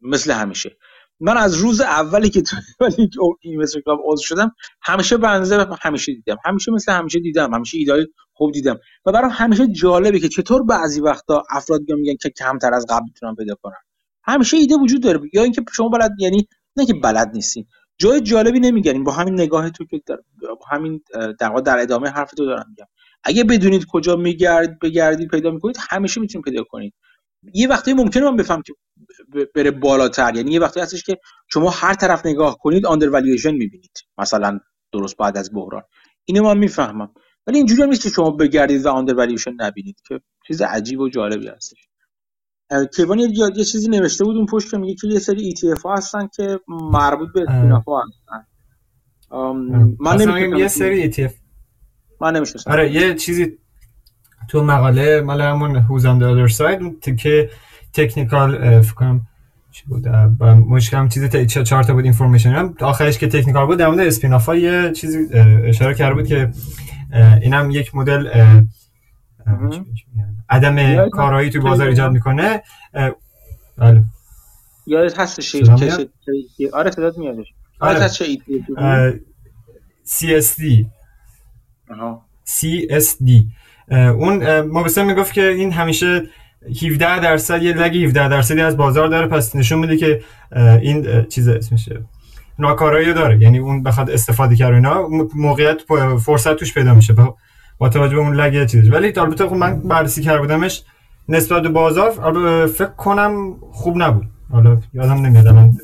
مثل 0.00 0.32
همیشه؟ 0.32 0.76
من 1.20 1.36
از 1.36 1.54
روز 1.54 1.80
اولی 1.80 2.30
که 2.30 2.42
تو 2.42 2.56
اینوستر 3.40 3.80
کلاب 3.80 4.00
عضو 4.04 4.24
شدم 4.24 4.52
همیشه 4.82 5.16
بنزه 5.16 5.66
همیشه 5.82 6.12
دیدم. 6.14 6.36
همیشه 6.44 6.72
مثل 6.72 6.92
همیشه 6.92 7.20
دیدم. 7.20 7.54
همیشه 7.54 7.78
ایده 7.78 8.06
خوب 8.32 8.52
دیدم. 8.52 8.78
و 9.06 9.12
برام 9.12 9.30
همیشه 9.34 9.66
جالبه 9.68 10.20
که 10.20 10.28
چطور 10.28 10.62
بعضی 10.62 11.00
وقتا 11.00 11.42
افراد 11.50 11.80
میگن 11.88 12.16
که 12.16 12.30
کمتر 12.30 12.74
از 12.74 12.86
قبل 12.90 13.04
می‌تونن 13.04 13.34
پیدا 13.34 13.54
کنن. 13.62 13.76
همیشه 14.24 14.56
ایده 14.56 14.76
وجود 14.76 15.02
داره. 15.02 15.20
یا 15.32 15.42
اینکه 15.42 15.62
شما 15.72 15.88
بلد 15.88 16.12
یعنی 16.18 16.48
نه 16.76 16.86
که 16.86 16.94
بلد 16.94 17.30
نیستین 17.34 17.66
جای 17.98 18.20
جالبی 18.20 18.60
نمیگنین 18.60 19.04
با 19.04 19.12
همین 19.12 19.34
نگاه 19.34 19.70
تو 19.70 19.84
که 19.84 20.00
با 20.40 20.66
همین 20.70 21.02
در 21.40 21.50
در 21.66 21.78
ادامه 21.78 22.08
حرف 22.10 22.30
تو 22.30 22.46
دارم 22.46 22.66
میگم. 22.68 22.86
اگه 23.24 23.44
بدونید 23.44 23.86
کجا 23.92 24.16
میگرد 24.16 24.78
بگردید 24.78 25.28
پیدا 25.30 25.50
می‌کنید 25.50 25.76
همیشه 25.90 26.20
می‌تونید 26.20 26.44
پیدا 26.44 26.64
کنید. 26.64 26.94
یه 27.54 27.68
وقتی 27.68 27.92
ممکنه 27.92 28.24
من 28.30 28.36
بفهم 28.36 28.62
که 28.62 28.74
بره 29.54 29.70
بالاتر. 29.70 30.34
یعنی 30.34 30.52
یه 30.52 30.60
وقتی 30.60 30.80
هستش 30.80 31.02
که 31.02 31.18
شما 31.48 31.70
هر 31.70 31.94
طرف 31.94 32.26
نگاه 32.26 32.58
کنید 32.58 32.86
آندر 32.86 33.10
والویشن 33.10 33.50
می‌بینید. 33.50 33.98
مثلا 34.18 34.60
درست 34.92 35.16
بعد 35.16 35.36
از 35.36 35.50
بحران. 35.54 35.82
اینو 36.24 36.42
من 36.42 36.58
می‌فهمم. 36.58 37.12
ولی 37.46 37.56
اینجوری 37.56 37.82
هم 37.82 37.88
نیست 37.88 38.02
که 38.02 38.08
شما 38.08 38.30
بگردید 38.30 38.86
و 38.86 38.88
آندر 38.88 39.14
والویشن 39.14 39.52
نبینید. 39.58 39.96
که 40.08 40.20
چیز 40.46 40.62
عجیب 40.62 41.00
و 41.00 41.08
جالبی 41.08 41.48
هستش. 41.48 41.88
کیوان 42.96 43.18
یه, 43.18 43.28
یه 43.56 43.64
چیزی 43.64 43.88
نوشته 43.88 44.24
بود 44.24 44.36
اون 44.36 44.46
پشت 44.46 44.70
که 44.70 44.76
میگه 44.76 44.94
که 44.94 45.08
یه 45.08 45.18
سری 45.18 45.54
ETF 45.54 45.82
ها 45.82 45.94
هستن 45.94 46.28
که 46.36 46.60
مربوط 46.68 47.28
به 47.34 47.40
اسپیناف 47.40 47.84
ها 47.84 48.02
هستن. 48.02 48.46
من 50.00 50.16
نمی‌دونم 50.16 50.54
یه 50.54 50.68
سری 50.68 51.12
ETF 51.12 51.32
من 52.20 52.36
نمیشه 52.36 52.58
آره 52.66 52.92
یه 52.92 53.14
چیزی 53.14 53.58
تو 54.48 54.64
مقاله 54.64 55.20
مال 55.20 55.40
همون 55.40 55.76
هوز 55.76 56.06
آن 56.06 56.48
other 56.48 56.52
side 56.52 57.14
که 57.14 57.50
تکنیکال 57.92 58.80
فکرم 58.80 59.26
چی 59.72 59.84
بود 59.86 60.08
مشکل 60.08 61.08
چیز 61.08 61.24
تا 61.24 61.44
چهار 61.44 61.82
تا 61.82 61.94
بود 61.94 62.04
اینفورمیشن 62.04 62.50
هم. 62.50 62.74
آخرش 62.80 63.18
که 63.18 63.28
تکنیکال 63.28 63.66
بود 63.66 63.78
در 63.78 63.88
مورد 63.88 64.00
اسپیناف 64.00 64.48
یه 64.48 64.92
چیزی 64.92 65.18
اشاره 65.64 65.94
کرده 65.94 66.14
بود 66.14 66.26
که 66.26 66.52
اینم 67.42 67.70
یک 67.70 67.94
مدل 67.94 68.28
عدم 70.50 71.08
کارایی 71.08 71.50
تو 71.50 71.60
بازار 71.60 71.88
ایجاد 71.88 72.12
می‌کنه. 72.12 72.62
بله. 73.76 74.04
یادت 74.86 75.20
هستش 75.20 75.54
آره 76.72 76.90
صدات 76.90 77.18
میادش 77.18 77.46
آره. 77.80 78.00
هست 78.00 78.22
CSD 80.06 80.84
CSD 82.46 83.30
اون 83.90 84.60
مبسم 84.60 85.06
می‌گفت 85.06 85.32
که 85.32 85.48
این 85.48 85.72
همیشه 85.72 86.22
17 86.82 87.20
درصد 87.20 87.62
یه 87.62 87.72
لگ 87.72 88.04
17 88.04 88.28
درصدی 88.28 88.60
از 88.60 88.76
بازار 88.76 89.08
داره. 89.08 89.26
پس 89.26 89.56
نشون 89.56 89.78
میده 89.78 89.96
که 89.96 90.22
این 90.82 91.26
چیز 91.28 91.48
اسمشه 91.48 92.02
ناکارایی 92.58 93.14
داره. 93.14 93.38
یعنی 93.42 93.58
اون 93.58 93.82
بخواد 93.82 94.10
استفاده 94.10 94.56
کرد 94.56 94.74
اینا 94.74 95.08
موقعیت 95.34 95.80
فرصت 96.24 96.56
توش 96.56 96.74
پیدا 96.74 96.94
میشه 96.94 97.14
با 97.78 97.88
توجه 97.88 98.14
به 98.14 98.20
اون 98.20 98.34
lag 98.34 98.66
چیزش. 98.66 98.92
ولی 98.92 99.18
البته 99.18 99.46
خب 99.46 99.54
من 99.54 99.80
بررسی 99.80 100.22
کرده 100.22 100.40
بودمش 100.40 100.82
نسبت 101.28 101.62
به 101.62 101.68
بازار 101.68 102.10
فکر 102.66 102.86
کنم 102.96 103.54
خوب 103.72 104.02
نبود. 104.02 104.26
حالا 104.50 104.80
یادم 104.94 105.26
نمیاد 105.26 105.46
الان 105.46 105.78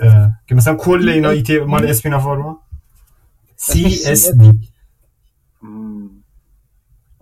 که 0.47 0.55
مثلا 0.55 0.75
کل 0.75 1.09
اینا 1.09 1.31
ETF 1.31 1.59
مال 1.59 1.87
spin-off 1.87 2.25
رو؟ 2.25 2.59
CSD. 3.57 4.53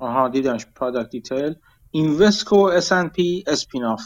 آها 0.03 0.29
دیدمش. 0.29 0.67
product 0.77 1.11
detail 1.11 1.55
Invesco 1.91 2.57
S&P 2.57 3.45
Spin-Off 3.47 4.01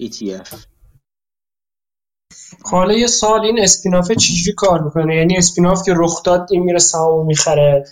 ETF 0.00 0.56
حالا 2.64 2.94
یه 2.94 3.06
سال 3.06 3.40
این 3.40 3.58
spin-off 3.62 4.12
چجوری 4.12 4.54
کار 4.56 4.82
می‌کنه؟ 4.82 5.16
یعنی 5.16 5.36
spin-off 5.36 5.82
که 5.84 5.92
رخ 5.96 6.22
داد 6.22 6.48
این 6.50 6.62
میره 6.62 6.78
سهامو 6.78 7.24
می‌خره 7.24 7.84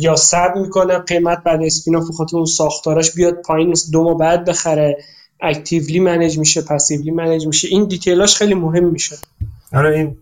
یا 0.00 0.16
صبر 0.16 0.52
می‌کنه 0.56 0.98
قیمت 0.98 1.42
بعد 1.42 1.62
spin-off 1.62 2.04
خاطر 2.16 2.36
اون 2.36 2.46
ساختاراش 2.46 3.14
بیاد 3.14 3.34
پایین 3.34 3.74
دو 3.92 4.02
ماه 4.02 4.18
بعد 4.18 4.44
بخره 4.44 4.98
actively 5.40 6.00
manage 6.00 6.38
میشه 6.38 6.62
passively 6.62 7.10
manage 7.10 7.46
میشه. 7.46 7.68
این 7.68 7.84
detailاش 7.84 8.36
خیلی 8.36 8.54
مهم 8.54 8.84
میشه. 8.84 9.16
آره 9.72 9.98
این 9.98 10.16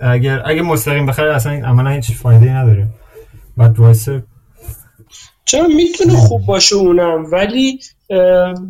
اگر 0.00 0.42
اگه 0.44 0.62
مستقیم 0.62 1.06
بخره 1.06 1.34
اصلا 1.34 1.52
این 1.52 1.64
عملا 1.64 1.90
هیچ 1.90 2.12
فایده 2.12 2.46
ای 2.46 2.52
نداره. 2.52 2.88
بعد 3.56 3.78
واسه 3.78 4.22
چرا 5.48 5.66
می‌تونه 5.66 6.16
خوب 6.16 6.46
باشه 6.46 6.76
اونم؟ 6.76 7.26
ولی 7.32 7.80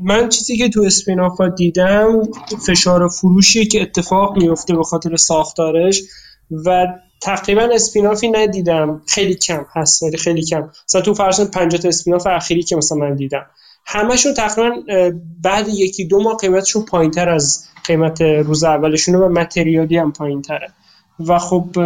من 0.03 0.29
چیزی 0.29 0.57
که 0.57 0.69
تو 0.69 0.83
spin-offا 0.83 1.49
دیدم 1.49 2.23
فشار 2.67 3.09
فروشی 3.09 3.67
که 3.67 3.83
اتفاق 3.83 4.37
میفته 4.37 4.77
به 4.77 4.83
خاطر 4.83 5.17
ساختارش 5.17 6.03
و 6.51 6.87
تقریبا 7.23 7.69
spin-offی 7.73 8.29
ندیدم. 8.29 9.03
خیلی 9.07 9.35
کم 9.35 9.65
هست 9.73 10.03
ولی 10.03 10.17
خیلی 10.17 10.45
کم. 10.45 10.71
مثلا 10.89 11.01
تو 11.01 11.15
فرض 11.15 11.41
50 11.41 11.81
تا 11.81 11.89
spin-off 11.89 12.27
اخیری 12.27 12.63
که 12.63 12.77
مثلا 12.77 12.99
من 12.99 13.15
دیدم. 13.15 13.47
همشون 13.87 14.35
تقریبا 14.35 14.77
بعد 15.43 15.69
یکی 15.69 16.05
دو 16.05 16.23
ماه 16.23 16.37
قیمتشون 16.37 16.85
پایینتر 16.85 17.29
از 17.29 17.65
قیمت 17.85 18.21
روز 18.21 18.65
اولشونه 18.65 19.19
و 19.19 19.29
materially 19.29 19.97
هم 19.97 20.13
پایینتره. 20.13 20.73
و 21.27 21.39
خب 21.39 21.79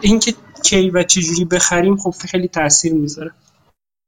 اینکه 0.00 0.34
کی 0.62 0.90
و 0.90 1.02
چجوری 1.02 1.44
بخریم 1.44 1.96
خب 1.96 2.10
خیلی 2.10 2.48
تاثیر 2.48 2.94
می‌ذاره. 2.94 3.30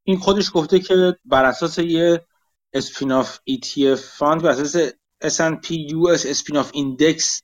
این 0.08 0.18
خودش 0.18 0.50
گفته 0.54 0.78
که 0.78 1.16
بر 1.24 1.44
اساس 1.44 1.78
یه 1.78 2.26
spin-off 2.72 3.38
ETF 3.50 3.98
fund 3.98 4.42
بر 4.42 4.50
اساس 4.50 4.76
S&P 5.24 5.66
US 5.68 6.26
Spin-Off 6.26 6.70
Index 6.74 7.42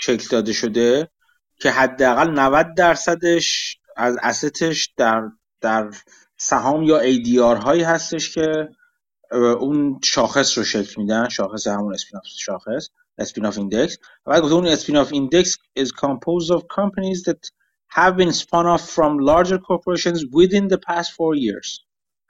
شکل 0.00 0.28
داده 0.30 0.52
شده 0.52 1.10
که 1.60 1.70
حداقل 1.70 2.30
90 2.30 2.74
درصدش 2.74 3.78
از 3.96 4.16
assetش 4.22 4.92
در 4.96 5.30
در 5.60 5.90
سهام 6.36 6.82
یا 6.82 7.00
ADR 7.02 7.62
هایی 7.62 7.82
هستش 7.82 8.34
که 8.34 8.68
اون 9.60 10.00
شاخص 10.04 10.58
رو 10.58 10.64
شکل 10.64 11.02
میدن 11.02 11.28
شاخص 11.28 11.66
همون 11.66 11.94
spin-off 11.94 12.24
شاخص 12.26 12.88
spin-off 13.18 13.58
index 13.58 13.98
و 14.26 14.30
بعد 14.30 14.42
گفته 14.42 14.54
اون 14.54 14.66
spin-off 14.66 15.12
index 15.12 15.58
is 15.78 15.88
composed 15.88 16.50
of 16.50 16.62
companies 16.68 17.22
that 17.22 17.50
have 17.88 18.16
been 18.16 18.32
spun 18.32 18.66
off 18.66 18.90
from 18.90 19.18
larger 19.18 19.58
corporations 19.58 20.24
within 20.32 20.68
the 20.68 20.78
past 20.78 21.12
four 21.12 21.34
years. 21.34 21.83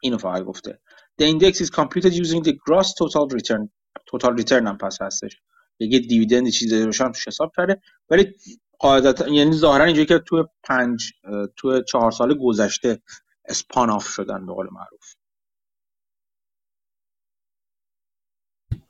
اینو 0.04 0.18
فقط 0.18 0.42
گفته. 0.42 0.80
The 1.22 1.24
index 1.24 1.60
is 1.60 1.70
computed 1.70 2.12
using 2.12 2.42
the 2.42 2.52
gross 2.52 2.88
total 2.94 3.28
return. 3.38 3.68
Total 4.12 4.32
return 4.40 4.66
هم 4.66 4.78
پس 4.78 5.02
هستش. 5.02 5.40
یه 5.80 5.98
دیویدند 5.98 6.48
چیزی 6.48 6.82
روشن 6.82 7.12
توش 7.12 7.28
حساب 7.28 7.52
کرده. 7.56 7.80
ولی 8.10 8.34
قاعدتا 8.78 9.28
یعنی 9.28 9.52
ظاهرا 9.56 9.84
اینجوری 9.84 10.06
که 10.06 10.18
تو 10.18 10.48
پنج 10.62 11.12
تو 11.56 11.82
چهار 11.82 12.10
سال 12.10 12.38
گذشته 12.38 13.02
اسپان 13.48 13.90
آف 13.90 14.08
شدن 14.08 14.46
به 14.46 14.52
قول 14.52 14.66
معروف. 14.72 15.14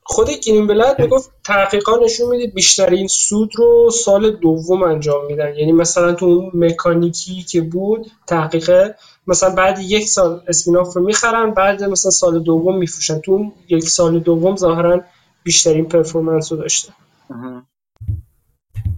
خود 0.06 0.31
گرین 0.31 0.66
بلد 0.66 1.01
می‌گفت 1.01 1.31
تحقیقا 1.44 1.97
نشون 1.97 2.28
میده 2.28 2.52
بیشترین 2.52 3.06
سود 3.06 3.51
رو 3.56 3.90
سال 3.90 4.31
دوم 4.31 4.82
انجام 4.82 5.26
میدن. 5.26 5.55
یعنی 5.55 5.72
مثلا 5.72 6.12
تو 6.12 6.26
اون 6.26 6.51
مکانیکی 6.55 7.43
که 7.43 7.60
بود 7.60 8.06
تحقیقه 8.26 8.94
مثلا 9.26 9.55
بعد 9.55 9.78
یک 9.78 10.09
سال 10.09 10.43
spin-off 10.48 10.97
رو 10.97 11.05
می‌خرن 11.05 11.51
بعد 11.51 11.82
مثلا 11.82 12.10
سال 12.10 12.43
دوم 12.43 12.78
میفروشن. 12.78 13.18
تو 13.18 13.32
اون 13.32 13.52
یک 13.68 13.85
سال 13.85 14.18
دوم 14.18 14.56
ظاهرا 14.56 15.01
بیشترین 15.43 15.85
performance 15.85 16.52
رو 16.52 16.59
داشته 16.59 16.93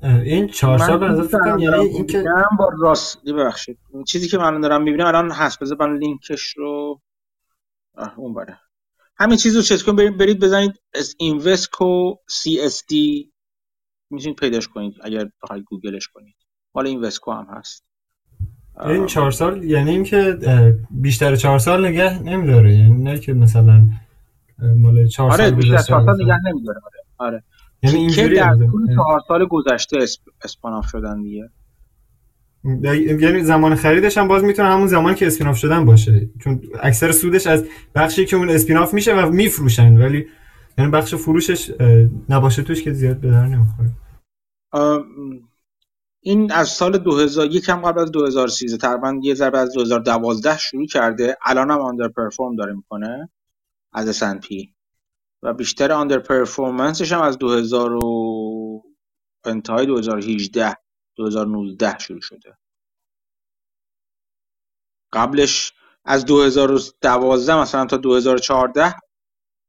این 0.03 0.49
چهار 0.49 0.79
سال 0.79 0.99
به 0.99 1.07
نظر 1.07 1.39
یعنی 1.59 1.75
اینکه 1.75 2.25
با 2.59 2.71
راست 2.81 3.25
ببخشید. 3.25 3.79
چیزی 4.07 4.29
که 4.29 4.39
من 4.39 4.61
دارم 4.61 4.83
می‌بینم 4.83 5.07
الان 5.07 5.31
هست. 5.31 5.59
بذار 5.59 5.79
من 5.81 5.97
لینکش 5.97 6.55
رو 6.57 7.01
اون 8.17 8.35
بره. 8.35 8.59
همین 9.19 9.37
چیز 9.37 9.57
رو 9.57 9.63
چک 9.63 9.87
کن 9.87 9.97
برید, 9.97 10.17
برید 10.17 10.41
بزنید 10.41 10.73
Invesco 11.19 12.15
CSD 12.29 13.33
می‌تونید 14.11 14.39
پیداش 14.39 14.69
کنید 14.69 14.95
اگر 15.03 15.31
بخواید 15.43 15.65
Googleش 15.65 16.09
کنید. 16.09 16.37
مال 16.75 16.87
اینوستکو 16.87 17.33
هم 17.33 17.47
هست. 17.51 17.85
این 18.85 19.07
چهار 19.07 19.31
سال 19.31 19.65
یعنی 19.65 19.91
اینکه 19.91 20.39
بیشتر 20.91 21.37
چهار 21.37 21.59
سال 21.59 21.87
نگه 21.87 22.23
نمیداره 22.23 22.75
یعنی 22.75 23.03
نه 23.03 23.19
که 23.19 23.33
مثلا 23.33 23.89
مال 24.59 25.07
چهار 25.07 25.33
آره 25.33 25.45
سال 25.45 25.55
بیشتر 25.55 25.83
چهار 25.83 26.05
سال 26.05 26.25
نگه 26.25 26.39
نمیداره 26.51 26.81
آره. 26.85 27.05
آره 27.19 27.43
یعنی 27.83 27.97
اینجوری 27.97 28.37
در 28.37 28.57
طول 28.57 28.95
چهار 28.95 29.21
سال 29.29 29.47
گذشته 29.47 30.07
اسپاناف 30.45 30.87
شدن 30.87 31.23
دیگه. 31.23 31.51
یعنی 33.21 33.43
زمان 33.43 33.75
خریدش 33.75 34.19
هم 34.19 34.29
باز 34.29 34.45
می‌تونه 34.45 34.69
همون 34.69 34.87
زمانی 34.87 35.17
که 35.17 35.27
اسپیناف 35.27 35.57
شدن 35.57 35.85
باشه. 35.85 36.31
چون 36.45 36.63
اکثر 36.83 37.13
سودش 37.13 37.47
از 37.47 37.65
بخشی 37.95 38.27
که 38.27 38.37
اون 38.37 38.51
اسپیناف 38.51 38.95
میشه 38.95 39.15
و 39.15 39.31
میفروشن. 39.31 39.97
ولی 39.97 40.27
یعنی 40.79 40.91
بخش 40.91 41.15
فروشش 41.15 41.71
نباشه 42.29 42.63
توش 42.63 42.83
که 42.83 42.93
زیاد 42.93 43.21
به 43.21 43.31
در 43.31 43.47
نمی‌خوره. 43.47 43.91
این 46.21 46.53
از 46.53 46.69
سال 46.69 46.99
2000 46.99 47.47
یکم 47.47 47.81
قبل 47.81 48.01
از 48.01 48.11
2013 48.11 48.77
تقریبا 48.77 49.21
یه 49.23 49.35
ذره 49.35 49.59
از 49.59 49.73
2012 49.73 50.59
شروع 50.59 50.87
کرده. 50.87 51.37
الان 51.45 51.71
هم 51.71 51.81
آندر 51.81 52.09
پرفورم 52.09 52.57
داره 52.57 52.73
می‌کنه 52.73 53.31
از 53.93 54.23
S&P 54.23 54.47
و 55.43 55.55
بیشتر 55.55 55.93
آندر 55.93 56.19
پرفورمنسش 56.19 57.13
هم 57.13 57.23
از 57.23 57.39
2000 57.39 57.93
و 57.93 58.83
انتهای 59.45 59.87
2018 59.87 60.77
2019 61.17 61.99
شروع 61.99 62.21
شده. 62.21 62.59
قبلش 65.13 65.73
از 66.05 66.25
2012 66.25 67.57
مثلا 67.57 67.87
تا 67.87 67.97
2014 67.97 68.95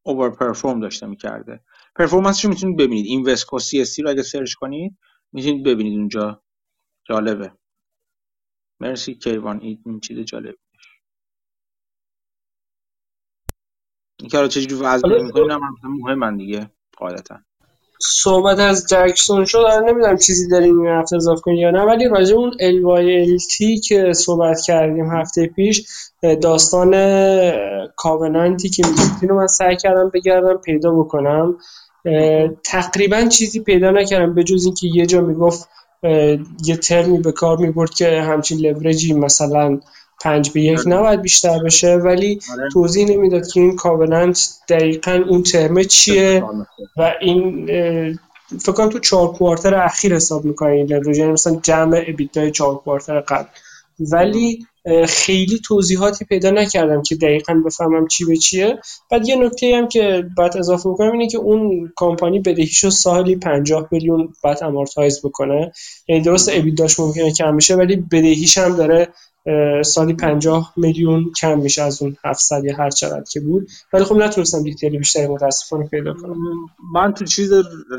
overperform 0.06 0.80
داشته 0.80 1.08
می‌کرده. 1.08 1.64
performanceش 1.96 2.46
رو 2.46 2.50
می‌تونید 2.50 2.78
ببینید. 2.80 3.06
Invesco 3.06 3.60
CS 3.60 4.00
رو 4.00 4.10
اگه 4.10 4.24
سرچ 4.24 4.54
کنید 4.54 4.98
می‌تونید 5.34 5.66
ببینید 5.66 6.00
اونجا. 6.00 6.44
جالبه. 7.10 7.54
مرسی 8.82 9.16
کیوان. 9.16 9.62
این 9.62 10.00
چیز 10.00 10.20
جالبه 10.20 10.58
این 14.20 14.30
کارو 14.30 14.48
چجوری 14.48 14.76
وضع 14.76 15.08
می‌کنین 15.08 15.52
هم 15.52 15.62
مهم 15.84 16.38
دیگه 16.38 16.72
قاعدتا. 16.98 17.40
صحبت 18.00 18.60
از 18.60 18.88
جکسون 18.90 19.46
شد 19.46 19.66
نمی‌دونم 19.88 20.18
چیزی 20.18 20.48
داریم 20.48 20.80
این 20.80 20.88
هفته 20.88 21.16
اضافه 21.16 21.42
کنیم 21.42 21.58
یا 21.58 21.72
نه 21.72 21.82
ولی 21.82 22.08
راجع 22.08 22.36
اون 22.36 22.52
LYLT 22.52 23.88
که 23.88 24.14
صحبت 24.14 24.62
کردیم 24.62 25.12
هفته 25.12 25.48
پیش 25.48 25.88
داستان 26.42 26.92
کاوننتی 27.96 28.70
که 28.70 28.88
می‌گفتین 28.88 29.30
رو 29.30 29.36
من 29.36 29.48
سعی 29.48 29.76
کردم 29.76 30.12
بگردم 30.14 30.58
پیدا 30.58 30.92
بکنم. 30.92 31.58
تقریبا 32.64 33.22
چیزی 33.22 33.60
پیدا 33.60 33.92
نکردم 33.92 34.36
به 34.36 34.44
جز 34.44 34.66
اینکه 34.66 34.88
یه 34.88 35.06
جا 35.06 35.22
می‌گفت 35.22 35.70
یه 36.66 36.78
ترمی 36.84 37.18
به 37.18 37.32
کار 37.32 37.58
می‌برد 37.58 37.90
که 37.90 38.22
همچین 38.22 38.60
لورجی 38.60 39.14
مثلا 39.14 39.80
پنج 40.22 40.52
به 40.52 40.62
یک 40.62 40.80
نباید 40.86 41.22
بیشتر 41.22 41.60
بشه 41.64 41.96
ولی 41.96 42.40
آره. 42.52 42.70
توضیح 42.74 43.08
نمی‌داد 43.08 43.48
که 43.48 43.60
این 43.60 43.76
کابلنت 43.76 44.50
دقیقا 44.70 45.24
اون 45.30 45.44
ترمه 45.44 45.84
چیه 45.84 46.44
و 46.98 47.14
این 47.22 47.66
فکر 48.60 48.72
کنم 48.72 48.90
تو 48.90 49.00
چهار 49.00 49.32
کوارتر 49.32 49.76
اخیر 49.76 50.16
حساب 50.16 50.46
می‌کنه 50.46 50.72
این 50.72 50.88
یعنی 50.88 51.32
مثلا 51.32 51.60
جمع 51.64 52.04
ابیتای 52.08 52.52
چهار 52.52 52.76
کوارتر 52.76 53.20
قبل. 53.20 53.48
ولی 54.00 54.66
خیلی 55.08 55.60
توضیحاتی 55.66 56.26
پیدا 56.26 56.50
نکردم 56.50 57.02
که 57.02 57.16
دقیقا 57.16 57.54
بفهمم 57.66 58.08
چی 58.08 58.26
به 58.26 58.38
چیه. 58.38 58.80
بعد 59.12 59.28
یه 59.28 59.36
نکته 59.36 59.76
هم 59.76 59.88
که 59.88 60.26
باید 60.38 60.58
اضافه 60.58 60.90
بکنم 60.90 61.12
اینه 61.12 61.28
که 61.28 61.38
اون 61.38 61.92
کمپانی 61.96 62.40
بدهیشو 62.40 62.90
سالی 62.90 63.36
50 63.36 63.88
میلیون 63.92 64.34
باید 64.44 64.64
amortize 64.64 65.22
بکنه. 65.22 65.72
یعنی 66.08 66.22
درست 66.22 66.50
EBITDAش 66.54 67.00
ممکنه 67.00 67.32
کم 67.32 67.58
بشه 67.58 67.76
ولی 67.76 67.96
بدهیش 67.96 68.58
هم 68.58 68.76
داره 68.76 69.08
سالی 69.84 70.14
50 70.14 70.74
میلیون 70.78 71.32
کم 71.42 71.60
میشه 71.60 71.82
از 71.82 72.02
اون 72.02 72.18
700 72.26 72.64
یا 72.64 72.76
هر 72.76 72.90
چقدر 72.90 73.24
که 73.32 73.40
بود. 73.40 73.68
ولی 73.94 74.04
خب 74.04 74.16
نتونستم 74.16 74.64
detailی 74.64 74.98
بیشتری 74.98 75.28
متاسفانه 75.28 75.88
پیدا 75.88 76.14
کنم. 76.14 76.36
من 76.94 77.14
تو 77.14 77.26
چیز 77.26 77.54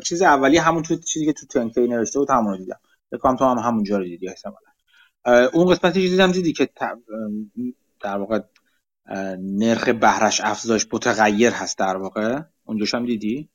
چیز 0.05 0.23
اولی 0.23 0.57
همون 0.57 0.83
تو 0.83 0.97
چیزی 0.97 1.27
که 1.27 1.33
تو 1.33 1.47
تنکی 1.47 1.89
نوشته 1.89 2.19
بود 2.19 2.31
همون 2.31 2.53
رو 2.53 2.59
دیدم 2.59 2.81
بکنم 3.13 3.37
تو 3.37 3.45
هم 3.45 3.59
همونجا 3.59 3.99
رو 3.99 4.05
دیدی 4.05 4.29
احتمالاً. 4.29 5.49
اون 5.53 5.75
قسمتی 5.75 6.01
چیزی 6.01 6.23
هم 6.23 6.33
دیدی 6.33 6.53
که 6.53 6.69
در 8.01 8.17
واقع 8.17 8.41
نرخ 9.39 9.89
بهرش 9.89 10.41
افزایش 10.41 10.87
متغیر 10.93 11.51
هست 11.51 11.79
در 11.79 11.97
واقع. 11.97 12.41
اونجاش 12.65 12.95
هم 12.95 13.07
دیدی؟ 13.07 13.49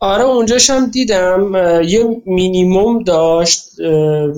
آره 0.00 0.24
اونجاش 0.24 0.70
هم 0.70 0.86
دیدم 0.86 1.54
یه 1.84 2.22
مینیموم 2.26 3.02
داشت 3.02 3.80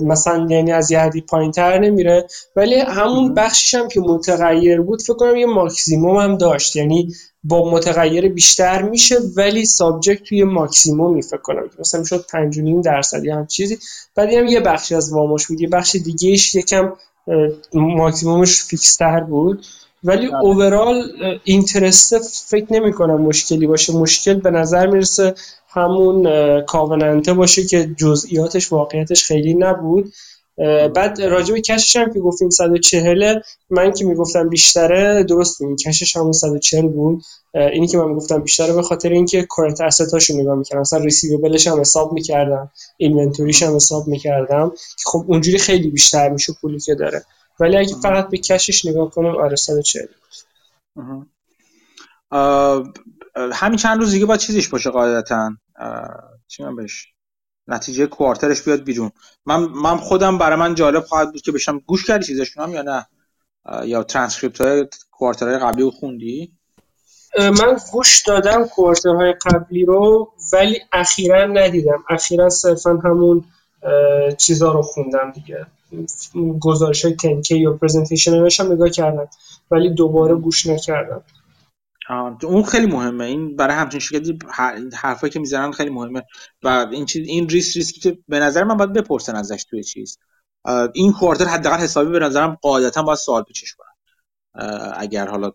مثلا 0.03 0.47
یعنی 0.49 0.71
از 0.71 0.91
یه 0.91 0.99
حدی 0.99 1.21
پایین 1.21 1.51
تر 1.51 1.79
نمیره 1.79 2.27
ولی 2.55 2.75
همون 2.75 3.33
بخشش 3.33 3.73
هم 3.73 3.87
که 3.87 3.99
متغیر 3.99 4.81
بود 4.81 5.01
فکر 5.01 5.13
کنم 5.13 5.35
یه 5.35 5.45
ماکسیموم 5.45 6.17
هم 6.17 6.37
داشت 6.37 6.75
یعنی 6.75 7.13
با 7.43 7.71
متغیر 7.71 8.29
بیشتر 8.29 8.81
میشه 8.81 9.15
ولی 9.37 9.65
subject 9.65 10.23
to 10.23 10.33
یه 10.33 10.43
ماکسیمومی 10.43 11.21
فکر 11.21 11.41
کنم. 11.41 11.69
مثلا 11.79 12.03
شد 12.03 12.25
5.5 12.27 12.85
درصد 12.85 13.23
یا 13.23 13.35
همچین 13.35 13.47
چیزی. 13.47 13.77
بعد 14.15 14.33
هم 14.33 14.47
یه 14.47 14.59
بخشی 14.59 14.95
از 14.95 15.13
وامش 15.13 15.47
بود 15.47 15.61
یه 15.61 15.67
بخش 15.69 15.95
دیگهش 15.95 16.55
یکم 16.55 16.93
ماکسیمومش 17.73 18.63
fix 18.63 18.95
تر 18.95 19.19
بود. 19.19 19.65
ولی 20.03 20.27
overall 20.41 21.03
interest 21.43 22.11
ه 22.11 22.19
فکر 22.45 22.73
نمی 22.73 22.93
کنم 22.93 23.21
مشکلی 23.21 23.67
باشه. 23.67 23.93
مشکل 23.93 24.33
به 24.33 24.49
نظر 24.49 24.87
می‌رسه 24.87 25.33
همون 25.69 26.25
covenant 26.61 27.25
ه 27.25 27.33
باشه 27.33 27.65
که 27.65 27.89
جزئیاتش 27.97 28.71
واقعیتش 28.71 29.23
خیلی 29.23 29.53
نبود. 29.53 30.13
بعد 30.95 31.21
راجع 31.21 31.53
به 31.53 31.61
cash 31.61 31.84
ش 31.84 31.95
هم 31.95 32.13
که 32.13 32.19
گفتیم 32.19 32.49
140 32.49 33.39
من 33.69 33.93
که 33.93 34.05
می‌گفتم 34.05 34.49
بیشتره 34.49 35.23
درست 35.23 35.61
این 35.61 35.75
cash 35.75 36.02
ش 36.02 36.15
همون 36.15 36.31
140 36.31 36.87
بود. 36.87 37.23
اینی 37.53 37.87
که 37.87 37.97
من 37.97 38.13
گفتم 38.13 38.41
بیشتره 38.41 38.73
به 38.73 38.81
خاطر 38.81 39.09
اینکه 39.09 39.43
current 39.43 39.81
asset 39.81 40.12
هاشو 40.12 40.37
نگاه 40.37 40.55
می‌کردم. 40.55 40.81
مثلا 40.81 40.99
receivable 40.99 41.56
ش 41.56 41.67
هم 41.67 41.79
حساب 41.79 42.13
می‌کردم. 42.13 42.71
inventory 42.97 43.51
ش 43.51 43.63
هم 43.63 43.75
حساب 43.75 44.07
می‌کردم. 44.07 44.71
خب 45.05 45.25
اونجوری 45.27 45.57
خیلی 45.57 45.89
بیشتر 45.89 46.29
میشه 46.29 46.53
پولی 46.61 46.79
که 46.79 46.95
داره. 46.95 47.23
ولی 47.59 47.77
اگه 47.77 47.95
فقط 48.03 48.29
به 48.29 48.37
cash 48.37 48.69
ش 48.69 48.85
نگاه 48.85 49.09
کنم 49.09 49.35
آره 49.37 49.55
140 49.55 50.05
همین 53.53 53.77
چند 53.77 53.99
روز 53.99 54.11
دیگه 54.11 54.25
با 54.25 54.37
چیزش 54.37 54.67
باشه 54.67 54.89
قاعدتا. 54.89 55.51
چی 56.47 56.63
من 56.63 56.75
بهش؟ 56.75 57.07
نتیجه 57.67 58.07
quarter 58.07 58.49
ش 58.49 58.61
بیاد 58.61 58.83
بیرون. 58.83 59.11
من 59.45 59.59
من 59.59 59.97
خودم 59.97 60.37
برای 60.37 60.59
من 60.59 60.75
جالب 60.75 61.03
خواهد 61.03 61.31
بود 61.31 61.41
که 61.41 61.51
بشم 61.51 61.79
گوش 61.79 62.05
کردی 62.05 62.25
چیزشون 62.25 62.63
هم 62.63 62.73
یا 62.73 62.81
نه؟ 62.81 63.07
یا 63.85 64.03
ترانسکریپت 64.03 64.61
های 64.61 64.87
quarter 65.11 65.48
های 65.48 65.59
قبلی 65.59 65.83
رو 65.83 65.91
خوندی؟ 65.91 66.51
من 67.39 67.77
گوش 67.91 68.21
دادم 68.21 68.67
کوارترهای 68.67 69.33
قبلی 69.33 69.85
رو 69.85 70.33
ولی 70.53 70.79
اخیرا 70.91 71.45
ندیدم. 71.45 72.03
اخیرا 72.09 72.49
صرفا 72.49 73.01
همون 73.03 73.45
چیزا 74.37 74.71
رو 74.71 74.81
خوندم 74.81 75.31
دیگه. 75.31 75.65
گزارش 76.59 77.05
های 77.05 77.13
10-K 77.13 77.59
یا 77.59 77.73
presentation 77.73 78.47
هم 78.59 78.71
نگاه 78.71 78.89
کردم 78.89 79.27
ولی 79.71 79.89
دوباره 79.89 80.35
گوش 80.35 80.67
نکردم 80.67 81.23
اون 82.43 82.63
خیلی 82.63 82.85
مهمه. 82.85 83.25
این 83.25 83.55
برای 83.55 83.75
همچین 83.75 83.99
شرکتی 83.99 84.39
حرفایی 84.93 85.33
که 85.33 85.39
می‌زنن 85.39 85.71
خیلی 85.71 85.89
مهمه. 85.89 86.23
و 86.63 86.67
این 86.91 87.05
چیز 87.05 87.27
این 87.27 87.49
ریس 87.49 87.77
ریسکی 87.77 87.99
که 87.99 88.17
به 88.27 88.39
نظر 88.39 88.63
من 88.63 88.77
باید 88.77 88.93
بپرسن 88.93 89.35
ازش 89.35 89.63
توی 89.63 89.83
چیز. 89.83 90.17
این 90.93 91.13
quarter 91.13 91.45
حداقل 91.45 91.77
حسابی 91.77 92.11
به 92.11 92.19
نظرم 92.19 92.57
قاعدتا 92.61 93.01
باید 93.01 93.17
سوال 93.17 93.43
پیچش 93.43 93.75
کنن 93.75 93.93
اگر 94.95 95.27
حالا 95.27 95.51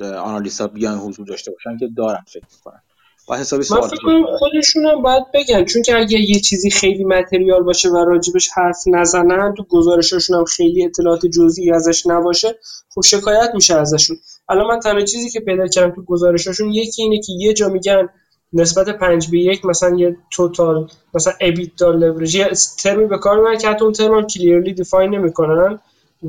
analyst 0.00 0.58
ا 0.58 0.66
بیان 0.66 0.98
حضور 0.98 1.26
داشته 1.26 1.50
باشن 1.50 1.78
که 1.78 1.88
دارن 1.96 2.24
فکر 2.28 2.46
کنن 2.64 2.82
باید 3.30 3.40
حسابی 3.40 3.62
سوال 3.62 3.80
من 3.82 3.88
فکر 3.88 4.36
خودشون 4.38 4.86
هم 4.86 5.02
باید 5.02 5.22
بگن 5.34 5.64
چون 5.64 5.82
که 5.82 5.98
اگه 5.98 6.20
یه 6.20 6.40
چیزی 6.40 6.70
خیلی 6.70 7.04
متریال 7.04 7.62
باشه 7.62 7.88
و 7.88 7.96
راجبش 7.96 8.48
حرف 8.54 8.76
نزنن 8.86 9.54
تو 9.56 9.64
گزارششون 9.68 10.36
هم 10.36 10.44
خیلی 10.44 10.84
اطلاعات 10.84 11.26
جزئی 11.26 11.72
ازش 11.72 12.06
نباشه 12.06 12.58
خب 12.94 13.00
شکایت 13.00 13.50
میشه 13.54 13.74
ازشون. 13.74 14.16
الان 14.48 14.66
من 14.66 14.80
تنها 14.80 15.04
چیزی 15.04 15.30
که 15.30 15.40
پیدا 15.40 15.66
کردم 15.66 15.94
تو 15.94 16.02
گزارششون 16.02 16.72
یکی 16.72 17.02
اینه 17.02 17.20
که 17.20 17.32
یه 17.32 17.52
جا 17.52 17.68
میگن 17.68 18.08
نسبت 18.52 18.98
5 18.98 19.30
به 19.30 19.38
1 19.38 19.64
مثلا 19.64 19.96
یه 19.96 20.16
توتال 20.32 20.88
مثلا 21.14 21.32
ابیتا 21.40 21.90
لورج 21.90 22.34
یه 22.34 22.48
ترمی 22.82 23.06
به 23.06 23.18
کار 23.18 23.36
می‌برن 23.36 23.58
که 23.58 23.68
حتی 23.68 23.84
اون 23.84 23.92
ترم 23.92 24.26
کلیرلی 24.26 24.74
دیفاین 24.74 25.14
نمی‌کنن 25.14 25.80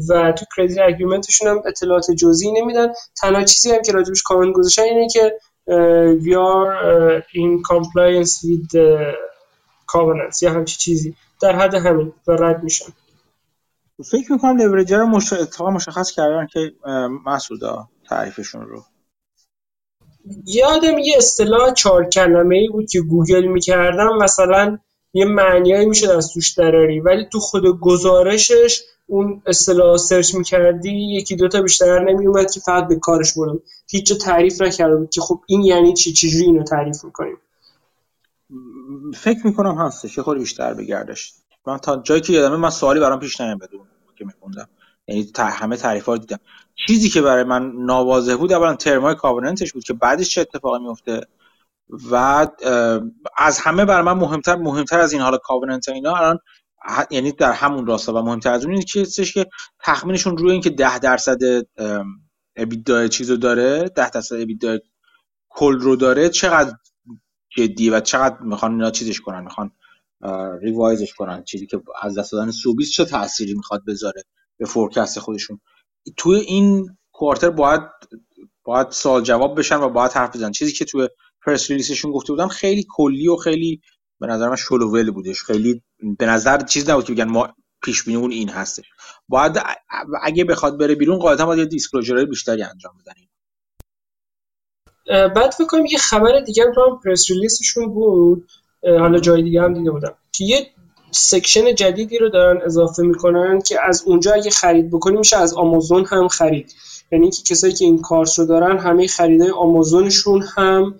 و 0.10 0.32
تو 0.32 0.45
کردیت 0.57 0.78
اگریمنتشون 0.78 1.48
هم 1.48 1.61
اطلاعات 1.65 2.11
جزئی 2.11 2.52
نمیدن. 2.52 2.88
تنها 3.22 3.44
چیزی 3.44 3.72
هم 3.72 3.82
که 3.82 3.91
راجبش 3.91 4.23
کامنت 4.23 4.56
گذاشتن 4.56 4.84
اینه 4.84 5.07
که 5.10 5.34
we 5.68 6.34
are 6.36 7.24
in 7.34 7.62
compliance 7.64 8.44
with 8.44 8.70
the 8.70 9.14
covenants. 9.94 10.42
یا 10.42 10.52
همچی 10.52 10.78
چیزی. 10.78 11.16
در 11.42 11.56
حد 11.56 11.76
همین 11.76 12.14
و 12.28 12.32
رد 12.32 12.64
میشن 12.64 12.94
فکر 14.12 14.32
می‌کنم 14.32 14.58
لورجر 14.58 14.98
رو 14.98 15.08
مش... 15.08 15.34
مشخص 15.60 16.12
کردن 16.12 16.48
که 16.48 16.72
مسعودا 17.26 17.88
تعریفشون 18.10 18.62
رو. 18.62 18.84
یادم 20.46 20.98
یه 20.98 21.18
اصطلاح 21.18 21.74
چهار 21.74 22.06
کلمه 22.06 22.56
ای 22.56 22.68
بود 22.68 22.90
که 22.90 23.02
گوگل 23.02 23.46
می‌کردم. 23.46 24.18
مثلا 24.18 24.78
یه 25.14 25.26
معنیایی 25.26 25.86
می‌شد 25.86 26.10
از 26.10 26.34
توش 26.34 26.54
دراری 26.54 27.00
ولی 27.00 27.26
تو 27.32 27.40
خود 27.40 27.80
گزارشش 27.80 28.82
اون 29.12 29.42
اصطلاح 29.46 29.98
سرچ 29.98 30.36
می‌کردی 30.36 30.92
یکی 30.92 31.36
دوتا 31.36 31.62
بیشتر 31.62 32.00
نمیومد 32.00 32.52
که 32.52 32.60
فقط 32.60 32.88
به 32.88 32.96
کارش 32.96 33.34
بردم 33.34 33.60
هیچ 33.90 34.14
تعریف 34.14 34.62
نکرده 34.62 34.96
بود 34.96 35.10
که 35.10 35.22
خب 35.22 35.42
این 35.48 35.62
یعنی 35.62 35.94
چی؟ 35.94 36.14
چجوری 36.14 36.46
اینو 36.46 36.64
تعریف 36.64 37.04
می‌کنیم؟ 37.04 37.38
فکر 39.16 39.48
می‌کنم 39.48 39.78
هستش. 39.78 40.18
یه 40.18 40.24
خود 40.24 40.38
بیشتر 40.38 40.74
بگردش 40.74 41.34
من 41.68 41.78
تا 41.78 41.98
جایی 41.98 42.22
که 42.22 42.34
یادمه 42.34 42.58
من 42.58 42.70
سوالی 42.70 43.00
برام 43.00 43.20
پیش 43.20 43.42
نیام 43.42 43.58
بدون 43.58 43.82
که 44.16 44.26
میخوندم. 44.26 44.68
یعنی 45.08 45.32
همه 45.38 45.78
تعریف 45.78 46.06
ها 46.06 46.18
دیدم. 46.18 46.40
چیزی 46.88 47.10
که 47.10 47.22
برای 47.22 47.44
من 47.44 47.72
ناواضح 47.72 48.36
بود 48.36 48.54
اولا 48.54 48.76
ترمای 48.76 49.16
کاورننتش 49.16 49.74
بود 49.74 49.84
که 49.84 49.94
بعدش 49.94 50.30
چه 50.30 50.42
اتفاقی 50.42 50.80
میفته 50.84 51.22
و 52.12 52.48
از 53.38 53.60
همه 53.60 53.86
برای 53.86 54.06
من 54.06 54.14
مهمتر 54.14 54.56
مهمتر 54.56 55.00
از 55.00 55.14
این 55.14 55.22
حالا 55.22 55.38
کاورننت 55.38 55.90
اینا 55.90 56.16
الان 56.16 56.40
یعنی 57.12 57.32
در 57.32 57.52
همون 57.52 57.86
راستا 57.86 58.14
و 58.14 58.22
مهمتر 58.22 58.52
از 58.52 58.66
اون 58.66 58.74
اینه 58.74 58.86
که 59.26 59.45
تخمینشون 59.80 60.38
روی 60.38 60.52
اینکه 60.52 60.70
ده 60.70 60.99
درصد 60.99 61.40
EBITDA 62.56 63.07
چیزو 63.08 63.38
داره 63.38 63.90
ده 63.95 64.10
درصد 64.10 64.36
EBITDA 64.36 64.78
کل 65.49 65.80
رو 65.80 65.95
داره 65.95 66.30
چقدر 66.30 66.74
جدیه 67.58 67.94
و 67.94 67.99
چقدر 67.99 68.40
می‌خوان 68.40 68.72
اینا 68.72 68.91
چیزش 68.91 69.20
کنن 69.20 69.44
می‌خوان 69.44 69.72
revise 70.61 71.01
ش 71.01 71.14
کنن 71.14 71.44
چیزی 71.44 71.68
که 71.68 71.82
از 72.02 72.18
دست 72.18 72.32
دادن 72.32 72.52
Sobeys 72.52 72.91
چه 72.91 73.06
تأثیری 73.06 73.53
می‌خواد 73.53 73.86
بذاره 73.88 74.24
به 74.58 74.66
forecast 74.65 75.19
خودشون. 75.20 75.60
توی 76.18 76.40
این 76.40 76.98
quarter 77.11 77.49
باید 77.49 77.82
باید 78.64 78.90
سوال 78.90 79.22
جواب 79.22 79.60
بشن 79.60 79.76
و 79.76 79.90
باید 79.90 80.12
حرف 80.12 80.36
بزنن. 80.36 80.52
چیزی 80.52 80.72
که 80.72 80.86
توی 80.86 81.08
press 81.45 81.72
release 81.72 81.97
شون 81.97 82.11
گفته 82.12 82.34
بودم 82.34 82.48
خیلی 82.48 82.86
کلی 82.90 83.28
و 83.28 83.36
خیلی 83.36 83.82
به 84.22 84.27
نظر 84.27 84.49
من 84.49 84.56
شل 84.56 84.84
و 84.84 84.93
ول 84.93 85.11
بودش. 85.11 85.43
خیلی 85.43 85.81
به 86.19 86.26
نظر 86.26 86.61
چیز 86.61 86.89
نبود 86.89 87.06
که 87.06 87.14
بگن 87.14 87.23
ما 87.23 87.49
پیش 87.84 88.07
اون 88.07 88.31
این 88.31 88.49
هستش. 88.49 88.85
باید 89.30 89.57
اگه 90.23 90.43
بخواد 90.43 90.80
بره 90.80 90.95
بیرون 90.95 91.19
قاعدتا 91.19 91.45
باید 91.45 91.60
یه 91.60 91.65
disclosure 91.65 92.26
بیشتری 92.26 92.64
انجام 92.64 92.93
بدن 92.99 93.14
بعد 95.27 95.52
فکر 95.52 95.68
کنم 95.68 95.85
یه 95.85 95.98
خبر 95.98 96.39
دیگه 96.39 96.64
هم 96.64 96.99
press 97.06 97.32
release 97.32 97.71
شون 97.71 97.94
بود. 97.93 98.48
حالا 98.84 99.19
جای 99.19 99.43
دیگه 99.43 99.61
هم 99.61 99.73
دیده 99.73 99.91
بودم. 99.91 100.14
که 100.31 100.43
یه 100.45 100.68
section 101.11 101.76
جدیدی 101.76 102.18
رو 102.18 102.30
دارن 102.30 102.61
اضافه 102.65 103.03
می‌کنن 103.03 103.61
که 103.61 103.77
از 103.88 104.03
اونجا 104.06 104.34
اگه 104.34 104.52
خرید 104.52 104.91
بکنی 104.91 105.18
میشه 105.18 105.38
از 105.38 105.53
آمازون 105.53 106.06
هم 106.06 106.27
خرید. 106.27 106.73
یعنی 107.11 107.31
که 107.31 107.43
کسایی 107.43 107.73
که 107.73 107.85
این 107.85 108.02
کارت 108.02 108.40
رو 108.39 108.45
دارن 108.45 108.77
همه 108.77 109.07
خریدای 109.07 109.52
آمازونشون 109.52 110.41
هم 110.56 110.95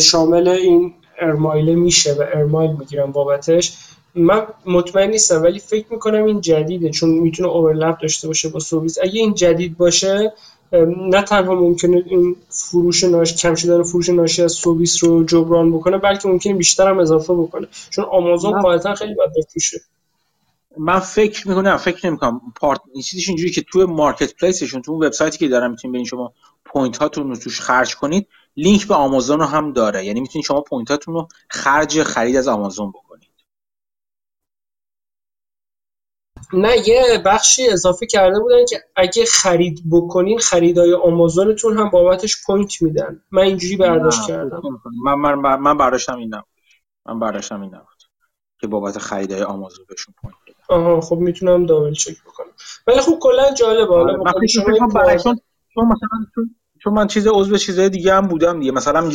شامل 0.00 0.48
این 0.48 0.94
ارمایل 1.20 1.74
میشه 1.74 2.12
و 2.12 2.24
ارمایل 2.34 2.70
می‌گیرن 2.70 3.12
بابتش 3.12 3.76
من 4.14 4.46
مطمئن 4.66 5.10
نیستم 5.10 5.42
ولی 5.42 5.58
فکر 5.58 5.86
می‌کنم 5.90 6.24
این 6.24 6.40
جدیده 6.40 6.90
چون 6.90 7.10
می‌تونه 7.10 7.48
اوورلپ 7.48 7.98
داشته 7.98 8.28
باشه 8.28 8.48
با 8.48 8.60
سرویس. 8.60 8.98
اگه 9.02 9.20
این 9.20 9.34
جدید 9.34 9.76
باشه 9.76 10.32
نه 11.10 11.22
تنها 11.22 11.54
ممکنه 11.54 12.02
این 12.06 12.36
فروش 12.48 13.04
ناش 13.04 13.36
کم 13.36 13.54
شدن 13.54 13.82
فروش 13.82 14.08
ناشی 14.08 14.42
از 14.42 14.52
سرویس 14.52 15.04
رو 15.04 15.24
جبران 15.24 15.72
بکنه 15.72 15.98
بلکه 15.98 16.28
ممکنه 16.28 16.54
بیشتر 16.54 16.88
هم 16.88 16.98
اضافه 16.98 17.34
بکنه. 17.34 17.66
چون 17.90 18.04
آمازون 18.04 18.62
قاعدتا 18.62 18.94
خیلی 18.94 19.14
باید 19.14 19.30
بفروشه 19.36 19.80
من 20.78 20.98
فکر 20.98 21.48
می‌کنم 21.48 21.76
فکر 21.76 22.06
نمی‌کنم. 22.06 22.40
پارت 22.56 22.80
چیزش 23.04 23.28
اینجوری 23.28 23.50
که 23.50 23.62
توی 23.72 23.84
مارکت 23.84 24.34
پلیسشون 24.34 24.82
تو 24.82 24.92
اون 24.92 25.06
وبسایتی 25.06 25.38
که 25.38 25.48
دارن 25.48 25.70
می‌تونید 25.70 25.94
ببین 25.94 26.04
شما 26.04 26.32
point 26.64 26.96
هاتون 26.96 27.28
رو 27.28 27.36
توش 27.36 27.60
خرج 27.60 27.96
کنید 27.96 28.26
لینک 28.56 28.88
به 28.88 28.94
آمازون 28.94 29.38
رو 29.38 29.44
هم 29.44 29.72
داره. 29.72 30.04
یعنی 30.04 30.20
می‌تونید 30.20 30.46
شما 30.46 30.60
point 30.60 30.90
هاتون 30.90 31.14
رو 31.14 31.28
خرج 31.50 32.02
خرید 32.02 32.36
از 32.36 32.48
آمازون 32.48 32.90
بکنید. 32.90 33.30
نه 36.52 36.88
یه 36.88 37.22
بخشی 37.26 37.68
اضافه 37.68 38.06
کرده 38.06 38.40
بودن 38.40 38.64
که 38.68 38.84
اگه 38.96 39.24
خرید 39.24 39.82
بکنین 39.90 40.38
خریدای 40.38 40.94
آمازونتون 40.94 41.78
هم 41.78 41.90
بابتش 41.90 42.36
point 42.46 42.82
میدن. 42.82 43.22
من 43.30 43.42
اینجوری 43.42 43.76
برداشت 43.76 44.26
کردم. 44.26 44.62
من 45.04 45.14
من 45.14 45.34
من, 45.34 45.60
من 45.60 45.76
برداشتم 45.76 46.18
این 46.18 46.34
نبود. 46.34 46.46
من 47.06 47.18
برداشتم 47.18 47.62
این 47.62 47.74
نبود 47.74 48.02
که 48.60 48.66
بابت 48.66 48.98
خریدای 48.98 49.42
آمازون 49.42 49.86
بهشون 49.88 50.14
point 50.22 50.36
آها 50.68 51.00
خب 51.00 51.16
می‌تونم 51.16 51.66
double 51.66 51.92
check 51.92 52.22
بکنم. 52.22 52.52
ولی 52.86 53.00
خب 53.00 53.18
کلا 53.20 53.54
جالبه. 53.54 53.94
حالا 53.94 54.18
آره، 54.26 54.48
چون 55.74 55.84
مثلا 55.86 56.16
چون 56.84 56.92
من 56.92 57.06
چیز 57.06 57.26
عضو 57.26 57.56
چیزای 57.56 57.88
دیگه 57.88 58.14
هم 58.14 58.28
بودم 58.28 58.60
دیگه. 58.60 58.72
مثلا 58.72 59.10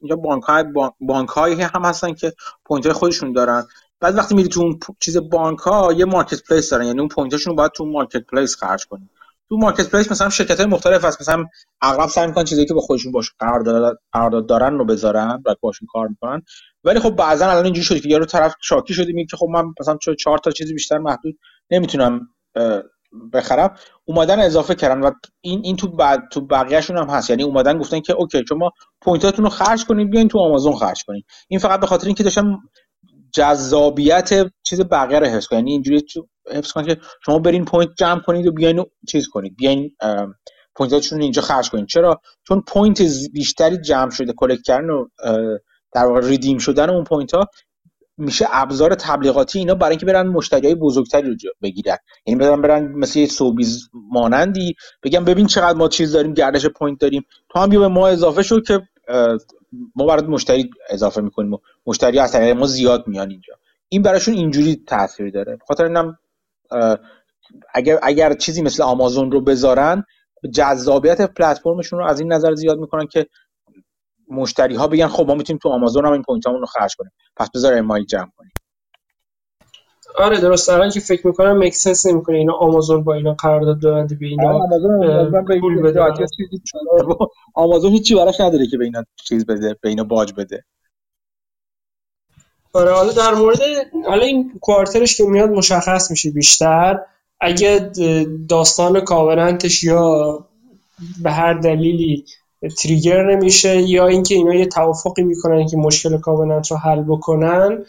اینجا 0.00 0.16
بانک 0.16 0.42
های 0.42 0.64
بانک 1.00 1.28
هایی 1.28 1.62
هم 1.62 1.84
هستن 1.84 2.14
که 2.14 2.32
point 2.64 2.86
های 2.86 2.92
خودشون 2.92 3.32
دارن. 3.32 3.66
بعد 4.00 4.18
وقتی 4.18 4.34
میری 4.34 4.48
تو 4.48 4.60
اون 4.60 4.78
چیز 5.00 5.16
بانک 5.16 5.58
ها 5.58 5.92
یه 5.92 6.04
marketplace 6.04 6.70
دارن. 6.70 6.86
یعنی 6.86 6.98
اون 6.98 7.08
point 7.08 7.31
اشون 7.31 7.50
رو 7.50 7.56
باید 7.56 7.72
تو 7.72 7.84
marketplace 7.84 8.56
خرج 8.56 8.86
کنی. 8.86 9.10
تو 9.48 9.56
marketplace 9.56 10.12
مثلا 10.12 10.28
شرکت 10.28 10.56
های 10.56 10.66
مختلف 10.66 11.04
هست. 11.04 11.20
مثلا 11.20 11.44
اغلب 11.82 12.08
سعی 12.08 12.26
می‌کنن 12.26 12.44
چیزایی 12.44 12.66
که 12.66 12.74
با 12.74 12.80
خودشون 12.80 13.12
باش 13.12 13.32
قرارداد 14.12 14.46
دارن 14.48 14.78
رو 14.78 14.84
بذارن 14.84 15.42
و 15.46 15.54
باشون 15.60 15.88
کار 15.92 16.08
می‌کنن. 16.08 16.42
ولی 16.84 17.00
خب 17.00 17.10
بعضا 17.10 17.50
الان 17.50 17.64
اینجوری 17.64 17.84
شده 17.84 18.00
که 18.00 18.08
یارو 18.08 18.24
طرف 18.24 18.54
شاکی 18.60 18.94
شده 18.94 19.24
که 19.30 19.36
خب 19.36 19.46
من 19.46 19.64
مثلا 19.80 19.96
چهار 20.18 20.38
تا 20.38 20.50
چیزی 20.50 20.72
بیشتر 20.72 20.98
محدود 20.98 21.38
نمی‌تونم 21.70 22.28
بخرم 23.32 23.76
اومدن 24.04 24.40
اضافه 24.40 24.74
کردن 24.74 25.00
و 25.00 25.10
این 25.40 25.60
این 25.64 25.76
تو 25.76 25.88
بعد 25.88 26.20
تو 26.32 26.40
بقیه‌شون 26.40 26.98
هم 26.98 27.06
هست. 27.06 27.30
یعنی 27.30 27.42
اومدن 27.42 27.78
گفتن 27.78 28.00
که 28.00 28.12
okay 28.12 28.44
شما 28.48 28.70
point 29.00 29.28
اتون 29.28 29.44
رو 29.44 29.50
خرج 29.50 29.84
کنید 29.84 30.10
بیاین 30.10 30.28
تو 30.28 30.38
آمازون 30.38 30.76
خرج 30.76 31.04
کنید 31.04 31.24
این 31.48 31.60
فقط 31.60 31.80
به 31.80 31.86
خاطر 31.86 32.06
اینکه 32.06 32.22
داشتم 32.22 32.58
جذابیت 33.32 34.30
چیز 34.62 34.80
بقیه 34.80 35.18
رو 35.18 35.26
حفظ 35.26 35.46
کنید 35.46 35.58
یعنی 35.58 35.72
اینجوری 35.72 36.02
حفظ 36.52 36.72
کنید 36.72 36.86
که 36.86 37.00
شما 37.24 37.38
برین 37.38 37.64
point 37.64 37.90
جمع 37.98 38.20
کنید 38.20 38.46
و 38.46 38.52
بیاین 38.52 38.84
چیز 39.08 39.28
کنید. 39.28 39.56
بیاین 39.56 39.96
point 40.74 41.02
اتون 41.02 41.18
رو 41.18 41.22
اینجا 41.22 41.42
خرج 41.42 41.70
کنید. 41.70 41.86
چرا؟ 41.86 42.20
چون 42.48 42.60
point 42.60 43.02
بیشتری 43.32 43.76
جمع 43.76 44.10
شده 44.10 44.32
collect 44.32 44.62
کردن 44.62 44.90
و 44.90 45.08
در 45.92 46.06
واقع 46.06 46.20
redeem 46.20 46.58
شدن 46.58 46.90
اون 46.90 47.04
point 47.04 47.34
ها 47.34 47.46
میشه 48.18 48.46
ابزار 48.50 48.94
تبلیغاتی 48.94 49.58
اینا 49.58 49.74
برای 49.74 49.90
اینکه 49.90 50.06
برن 50.06 50.26
مشتری 50.26 50.66
های 50.66 50.74
بزرگتری 50.74 51.30
رو 51.30 51.36
بگیرن. 51.62 51.96
یعنی 52.26 52.40
برن 52.40 52.62
برن 52.62 52.92
مثل 52.92 53.18
یه 53.18 53.26
Sobeys 53.26 53.88
مانندی 54.12 54.74
بگم 55.02 55.24
ببین 55.24 55.46
چقدر 55.46 55.78
ما 55.78 55.88
چیز 55.88 56.12
داریم 56.12 56.34
گردش 56.34 56.66
point 56.66 57.00
داریم. 57.00 57.24
تو 57.48 57.58
هم 57.58 57.68
بیا 57.68 57.80
به 57.80 57.88
ما 57.88 58.08
اضافه 58.08 58.42
شد 58.42 58.62
که 58.66 58.80
ما 59.96 60.06
برات 60.06 60.24
مشتری 60.24 60.70
اضافه 60.90 61.20
می‌کنیم 61.20 61.52
و 61.52 61.58
مشتری 61.86 62.18
از 62.18 62.32
طریق 62.32 62.56
ما 62.56 62.66
زیاد 62.66 63.08
میان 63.08 63.30
اینجا. 63.30 63.54
این 63.88 64.02
براشون 64.02 64.34
اینجوری 64.34 64.82
تاثیر 64.86 65.30
داره. 65.30 65.58
خاطر 65.68 65.84
اینم 65.84 66.18
اگر 67.74 67.98
اگر 68.02 68.34
چیزی 68.34 68.62
مثل 68.62 68.82
آمازون 68.82 69.32
رو 69.32 69.40
بذارن 69.40 70.04
جذابیت 70.54 71.20
پلتفرمشون 71.20 71.98
رو 71.98 72.06
از 72.06 72.20
این 72.20 72.32
نظر 72.32 72.54
زیاد 72.54 72.78
می‌کنن 72.78 73.06
که 73.06 73.26
مشتری 74.32 74.74
ها 74.74 74.86
بگن 74.86 75.06
خب 75.06 75.26
ما 75.28 75.34
می‌تونیم 75.34 75.58
تو 75.62 75.68
آمازون 75.68 76.06
هم 76.06 76.12
این 76.12 76.22
point 76.22 76.46
رو 76.46 76.66
خرج 76.66 76.94
کنیم. 76.98 77.12
پس 77.36 77.50
بذار 77.54 77.78
Air 77.78 77.88
Miles 77.88 78.04
جمع 78.04 78.30
کنیم. 78.36 78.52
آره 80.18 80.40
درست. 80.40 80.70
الان 80.70 80.90
که 80.90 81.00
فکر 81.00 81.26
می‌کنم 81.26 81.56
make 81.56 81.74
sense 81.74 82.06
نمی‌کنه. 82.06 82.36
اینا 82.36 82.52
آمازون 82.52 83.04
با 83.04 83.14
اینا 83.14 83.34
قرارداد 83.34 83.78
ببنده 83.78 84.14
به 84.14 84.26
اینا 84.26 84.52
آره، 84.52 85.60
پول 85.60 85.82
بده. 85.82 86.00
آمازون 87.54 87.92
هیچی 87.92 88.14
براش 88.14 88.40
نداره 88.40 88.66
که 88.66 88.78
به 88.78 88.84
اینا 88.84 89.04
چیز 89.24 89.46
بده 89.46 89.76
به 89.80 89.88
اینا 89.88 90.04
باج 90.04 90.32
بده. 90.32 90.64
آره 92.72 92.92
حالا 92.92 93.12
در 93.12 93.34
مورد 93.34 93.58
حالا 94.06 94.24
این 94.24 94.58
quarter 94.60 95.04
ش 95.04 95.16
که 95.16 95.24
میاد 95.24 95.50
مشخص 95.50 96.10
میشه 96.10 96.30
بیشتر. 96.30 97.00
اگه 97.40 97.90
داستان 98.48 99.00
covenant 99.00 99.67
ش 99.67 99.84
یا 99.84 100.38
به 101.22 101.30
هر 101.30 101.54
دلیلی 101.54 102.24
تریگر 102.68 103.22
نمیشه 103.34 103.82
یا 103.82 104.06
اینکه 104.06 104.34
اینا 104.34 104.54
یه 104.54 104.66
توافقی 104.66 105.22
می‌کنن 105.22 105.66
که 105.66 105.76
مشکل 105.76 106.18
کاوننت 106.18 106.70
رو 106.70 106.76
حل 106.76 107.02
بکنن 107.02 107.84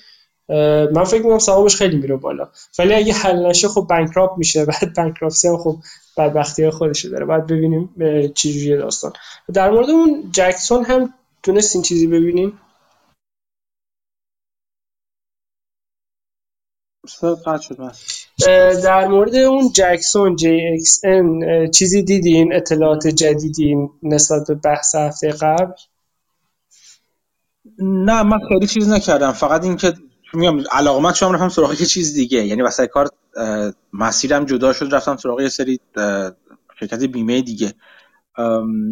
من 0.94 1.04
فکر 1.04 1.22
می‌کنم 1.22 1.40
سوابش 1.40 1.76
خیلی 1.76 1.98
میره 1.98 2.16
بالا. 2.16 2.50
ولی 2.80 2.94
اگه 2.94 3.14
حل 3.14 3.46
نشه 3.46 3.68
خب 3.68 3.88
بنکراپ 3.90 4.38
میشه. 4.38 4.66
بعد 4.82 4.94
بنکراپسی 4.98 5.48
هم 5.48 5.58
خب 5.58 5.78
بدبختی 6.18 6.70
خودشه 6.70 7.10
داره. 7.10 7.26
بعد 7.26 7.48
ببینیم 7.48 7.90
چجوری 8.36 8.78
داستان. 8.78 9.14
در 9.54 9.72
مورد 9.72 9.90
اون 9.90 10.32
جکسون 10.32 10.86
هم 10.86 11.14
تونستین 11.44 11.82
چیزی 11.82 12.08
ببینیم 12.08 12.60
سر 17.08 17.34
قطع 17.34 17.62
شد 17.62 17.78
در 18.84 19.08
مورد 19.08 19.36
اون 19.36 19.72
جکسون 19.72 20.38
JXN 20.38 21.70
چیزی 21.70 22.04
دیدین؟ 22.04 22.54
اطلاعات 22.54 23.08
جدیدی 23.08 23.76
نسبت 24.04 24.48
به 24.48 24.56
بحث 24.56 24.96
هفته 24.96 25.32
قبل؟ 25.32 25.74
نه 27.80 28.24
من 28.24 28.40
خیلی 28.50 28.68
چیز 28.68 28.90
نکردم. 28.90 29.32
فقط 29.32 29.64
اینکه 29.64 29.94
میگم 30.34 30.64
علاقمت 30.72 31.16
شما 31.16 31.32
رفتم 31.32 31.50
سراغ 31.50 31.82
یه 31.82 31.86
چیز 31.86 32.14
دیگه. 32.14 32.46
یعنی 32.46 32.62
واسه 32.62 32.88
کار 32.88 33.10
مسیرم 33.94 34.46
جدا 34.46 34.74
شد 34.74 34.96
رفتم 34.96 35.18
سراغ 35.18 35.42
یه 35.42 35.50
سری 35.50 35.80
شرکت 36.80 37.04
بیمه 37.04 37.42
دیگه. 37.42 37.74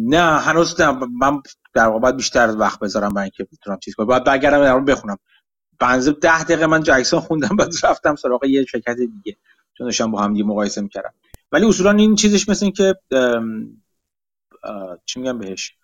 نه 0.06 0.40
هنوز 0.40 0.80
نه. 0.80 0.90
من 1.20 1.42
در 1.74 1.86
واقع 1.86 2.12
بیشتر 2.12 2.54
وقت 2.58 2.80
بذارم 2.80 3.14
برای 3.14 3.24
اینکه 3.24 3.56
بتونم 3.56 3.78
چیز 3.78 3.94
کنم. 3.94 4.06
باید 4.06 4.24
برگردم 4.24 4.64
در 4.64 4.80
بخونم. 4.80 5.18
بنز 5.78 6.08
ده 6.08 6.44
دقیقه 6.44 6.66
من 6.66 6.82
جکسون 6.82 7.20
خوندم 7.20 7.56
بعد 7.56 7.72
رفتم 7.82 8.14
سراغ 8.14 8.44
یه 8.44 8.64
شرکت 8.64 8.96
دیگه. 8.96 9.36
چون 9.78 9.86
داشتم 9.86 10.10
با 10.10 10.22
هم 10.22 10.32
دیگه 10.32 10.44
مقایسه 10.44 10.80
می‌کردم. 10.80 11.14
ولی 11.52 11.66
اصولا 11.66 11.90
این 11.90 12.14
چیزش 12.14 12.48
مثل 12.48 12.64
این 12.64 12.72
که 12.72 12.94
چی 15.04 15.20
میگم 15.20 15.38
بهش؟ 15.38 15.76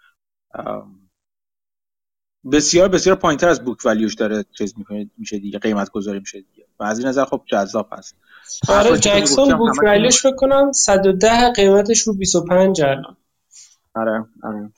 بسیار 2.53 2.89
بسیار 2.89 3.17
پایینتر 3.17 3.49
از 3.49 3.65
بوک 3.65 3.79
ولیوش 3.85 4.15
داره 4.15 4.45
چیز 4.59 4.75
می‌کنه 4.79 5.11
میشه 5.19 5.39
دیگه 5.39 5.59
قیمت 5.59 5.91
گذاری 5.91 6.19
میشه 6.19 6.41
دیگه. 6.41 6.67
و 6.81 6.85
از 6.85 6.99
این 6.99 7.09
نظر 7.09 7.25
خب 7.25 7.43
جذاب 7.47 7.89
هست. 7.93 8.17
آره 8.69 8.99
جکسون 8.99 9.57
بوک 9.57 9.73
ولیوش 9.83 10.23
فکر 10.23 10.37
کنم 10.37 10.73
110 10.73 11.53
قیمتش 11.53 12.01
رو 12.01 12.15
25 12.15 12.83
الان. 12.83 13.17
آره 13.95 14.27
آره. 14.43 14.73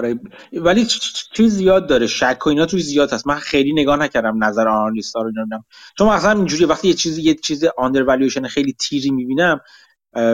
آره 0.00 0.20
ولی 0.52 0.86
چیز 1.34 1.54
زیاد 1.54 1.88
داره. 1.88 2.06
شک 2.06 2.46
و 2.46 2.48
اینا 2.48 2.66
توی 2.66 2.80
زیاد 2.80 3.12
هست. 3.12 3.26
من 3.26 3.34
خیلی 3.34 3.72
نگاه 3.72 3.96
نکردم 3.96 4.44
نظر 4.44 4.68
آنالیست 4.68 5.16
ها 5.16 5.22
رو 5.22 5.30
نمی‌دونم. 5.30 5.64
چون 5.98 6.08
مثلا 6.08 6.32
اینجوری 6.32 6.64
وقتی 6.64 6.88
یه 6.88 6.94
چیزی 6.94 7.22
یه 7.22 7.34
چیز 7.34 7.64
آندر 7.78 8.02
والویشن 8.02 8.46
خیلی 8.46 8.72
تیری 8.72 9.10
می‌بینم 9.10 9.60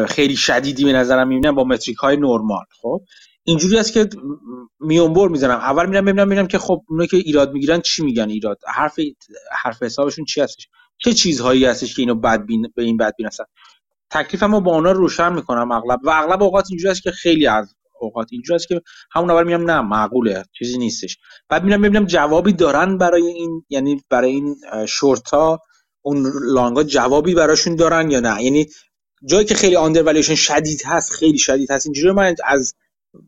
خیلی 0.08 0.36
شدیدی 0.36 0.84
به 0.84 0.92
نظرم 0.92 1.28
می‌بینم 1.28 1.54
با 1.54 1.64
متریک 1.64 1.96
های 1.96 2.16
نرمال. 2.16 2.64
خب؟ 2.82 3.00
اینجوری 3.44 3.78
است 3.78 3.92
که 3.92 4.08
میونبر 4.80 5.28
می‌زنم 5.28 5.56
اول 5.56 5.86
میرم 5.86 6.04
ببینم 6.04 6.26
ببینم 6.26 6.46
که 6.46 6.58
خب 6.58 6.82
اونا 6.88 7.06
که 7.06 7.16
ایراد 7.16 7.52
می‌گیرن 7.52 7.80
چی 7.80 8.04
میگن 8.04 8.28
ایراد؟ 8.28 8.58
حرف 8.66 8.94
حرف 9.62 9.82
حسابشون 9.82 10.24
چی 10.24 10.40
هستش؟ 10.40 10.68
چه 10.98 11.12
چیزهایی 11.12 11.64
هستش 11.64 11.94
که 11.94 12.02
اینو 12.02 12.14
بدبین 12.14 12.72
به 12.74 12.82
این 12.82 12.96
بدبین 12.96 13.26
هستن؟ 13.26 13.44
تکلیفمو 14.10 14.60
با 14.60 14.74
اونا 14.74 14.92
روشن 14.92 15.32
می‌کنم 15.32 15.72
اغلب. 15.72 16.00
و 16.04 16.10
اغلب 16.10 16.42
اوقات 16.42 16.66
اینجوری 16.70 16.90
است 16.90 17.02
که 17.02 17.10
خیلی 17.10 17.46
از 17.46 17.75
اوقات. 18.00 18.28
اینجوری 18.30 18.56
است 18.56 18.68
که 18.68 18.80
همون 19.12 19.30
اول 19.30 19.44
میگم 19.44 19.70
نه 19.70 19.80
معقوله 19.80 20.44
چیزی 20.58 20.78
نیستش. 20.78 21.18
بعد 21.48 21.64
میرم 21.64 21.82
ببینم 21.82 22.06
جوابی 22.06 22.52
دارن 22.52 22.98
برای 22.98 23.26
این 23.26 23.64
یعنی 23.68 24.02
برای 24.10 24.30
این 24.30 24.56
شورتا 24.88 25.58
اون 26.02 26.32
لانگا 26.42 26.82
جوابی 26.82 27.34
براشون 27.34 27.76
دارن 27.76 28.10
یا 28.10 28.20
نه. 28.20 28.42
یعنی 28.42 28.66
جایی 29.24 29.44
که 29.44 29.54
خیلی 29.54 29.76
آندر 29.76 30.22
شدید 30.22 30.82
هست 30.86 31.12
خیلی 31.12 31.38
شدید 31.38 31.70
هست 31.70 31.86
اینجوری 31.86 32.12
من 32.12 32.34
از 32.44 32.74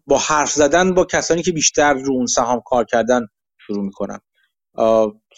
با 0.06 0.18
حرف 0.18 0.52
زدن 0.52 0.94
با 0.94 1.04
کسانی 1.04 1.42
که 1.42 1.52
بیشتر 1.52 1.94
رو 1.94 2.12
اون 2.12 2.26
سهام 2.26 2.62
کار 2.66 2.84
کردن 2.84 3.26
شروع 3.66 3.84
می‌کنم. 3.84 4.20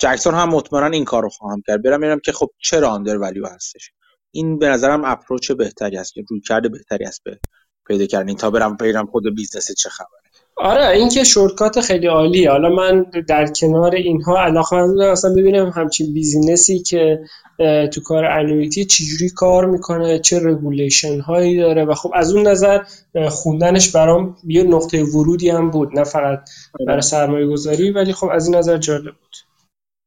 جکسون 0.01 0.35
هم 0.35 0.48
مطمئنا 0.48 0.86
این 0.86 1.05
کار 1.05 1.23
رو 1.23 1.28
خواهم 1.28 1.62
کرد. 1.66 1.82
برم 1.82 2.01
ببینم 2.01 2.20
که 2.24 2.32
خب 2.32 2.51
چرا 2.59 2.89
آندر 2.89 3.19
ولیو 3.19 3.47
هستش. 3.47 3.90
این 4.31 4.59
به 4.59 4.69
نظرم 4.69 5.05
اپروچ 5.05 5.52
بهتری 5.52 5.97
است 5.97 6.15
که 6.15 6.24
روی 6.31 6.40
کرده 6.40 6.69
بهتری 6.69 7.05
است 7.05 7.20
به 7.24 7.39
پیدا 7.86 8.07
کردن 8.07 8.35
تا 8.35 8.51
برم 8.51 8.77
پیرم 8.77 9.07
خود 9.07 9.35
بیزنس 9.35 9.73
چه 9.73 9.89
خبره. 9.89 10.20
آره 10.57 10.89
این 10.89 11.09
که 11.09 11.24
شورتکات 11.24 11.81
خیلی 11.81 12.07
عالیه. 12.07 12.51
حالا 12.51 12.69
من 12.69 13.07
در 13.28 13.47
کنار 13.47 13.94
اینها 13.94 14.39
علاقه 14.39 15.05
اصلا 15.05 15.31
ببینم 15.31 15.73
همچین 15.77 16.15
بیزینسی 16.15 16.78
که 16.78 17.20
تو 17.93 18.01
کار 18.05 18.24
انویتی 18.24 18.85
چجوری 18.85 19.31
کار 19.31 19.66
می‌کنه 19.66 20.19
چه 20.19 20.40
رگولیشن 20.43 21.20
هایی 21.20 21.57
داره 21.57 21.85
و 21.85 21.94
خب 21.94 22.11
از 22.15 22.35
اون 22.35 22.47
نظر 22.47 22.82
خوندنش 23.28 23.93
برام 23.93 24.36
یه 24.44 24.62
نقطه 24.62 25.05
ورودی 25.05 25.51
هم 25.51 25.70
بود. 25.70 25.98
نه 25.98 26.05
فقط. 26.05 26.51
برای 26.86 27.02
سرمایه 27.02 27.47
گذاری 27.47 27.90
ولی 27.90 28.12
خب 28.12 28.28
از 28.32 28.47
این 28.47 28.57
نظر 28.57 28.77
جالب 28.77 29.15
بود. 29.15 29.36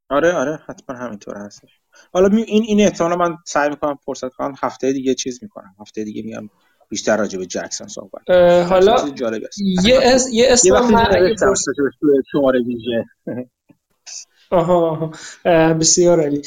آره 0.09 0.33
آره 0.33 0.59
حتما 0.67 0.95
همینطور 0.95 1.37
هستش. 1.37 1.69
حالا 2.13 2.37
این 2.37 2.63
این 2.63 2.81
احتمالا 2.81 3.15
من 3.15 3.37
سعی 3.45 3.69
می‌کنم 3.69 3.97
فرصت 4.05 4.33
کنم 4.33 4.53
هفته 4.59 4.93
دیگه 4.93 5.13
چیز 5.13 5.39
می‌کنم. 5.41 5.75
هفته 5.79 6.03
دیگه 6.03 6.23
میام 6.23 6.49
بیشتر 6.93 7.17
راجع 7.17 7.39
به 7.39 7.45
جکسون 7.45 7.87
صحبت 7.87 8.29
حالا 8.69 8.95
یه 9.83 9.99
اس 10.01 10.27
یه 10.31 10.47
اسم 10.49 10.69
من 10.69 11.07
اگه 11.11 11.35
شماره 12.31 12.59
ویژه 12.59 13.05
آها 14.51 15.11
بسیار 15.79 16.21
عالی. 16.21 16.41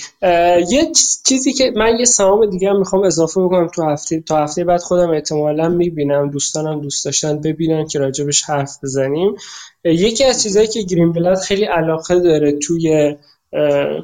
یه 0.70 0.93
چیزی 1.27 1.52
که 1.52 1.73
من 1.77 1.98
یه 1.98 2.05
سهام 2.05 2.51
دیگه 2.51 2.70
هم 2.70 2.78
می‌خوام 2.78 3.02
اضافه 3.02 3.40
بکنم 3.40 3.68
تو 3.68 3.82
هفته 3.82 4.20
تا 4.20 4.36
هفته 4.44 4.64
بعد 4.64 4.81
خودم 4.81 5.10
احتمالا 5.10 5.68
می‌بینم 5.68 6.31
دوستانم 6.31 6.81
دوست 6.81 7.05
داشتن 7.05 7.40
ببینن 7.40 7.86
که 7.86 7.98
راجبش 7.98 8.43
حرف 8.43 8.78
بزنیم. 8.82 9.36
یکی 9.85 10.24
از 10.24 10.43
چیزهایی 10.43 10.68
که 10.68 10.82
گرین 10.82 11.12
بلد 11.12 11.39
خیلی 11.39 11.64
علاقه 11.64 12.20
داره 12.20 12.52
توی 12.52 13.16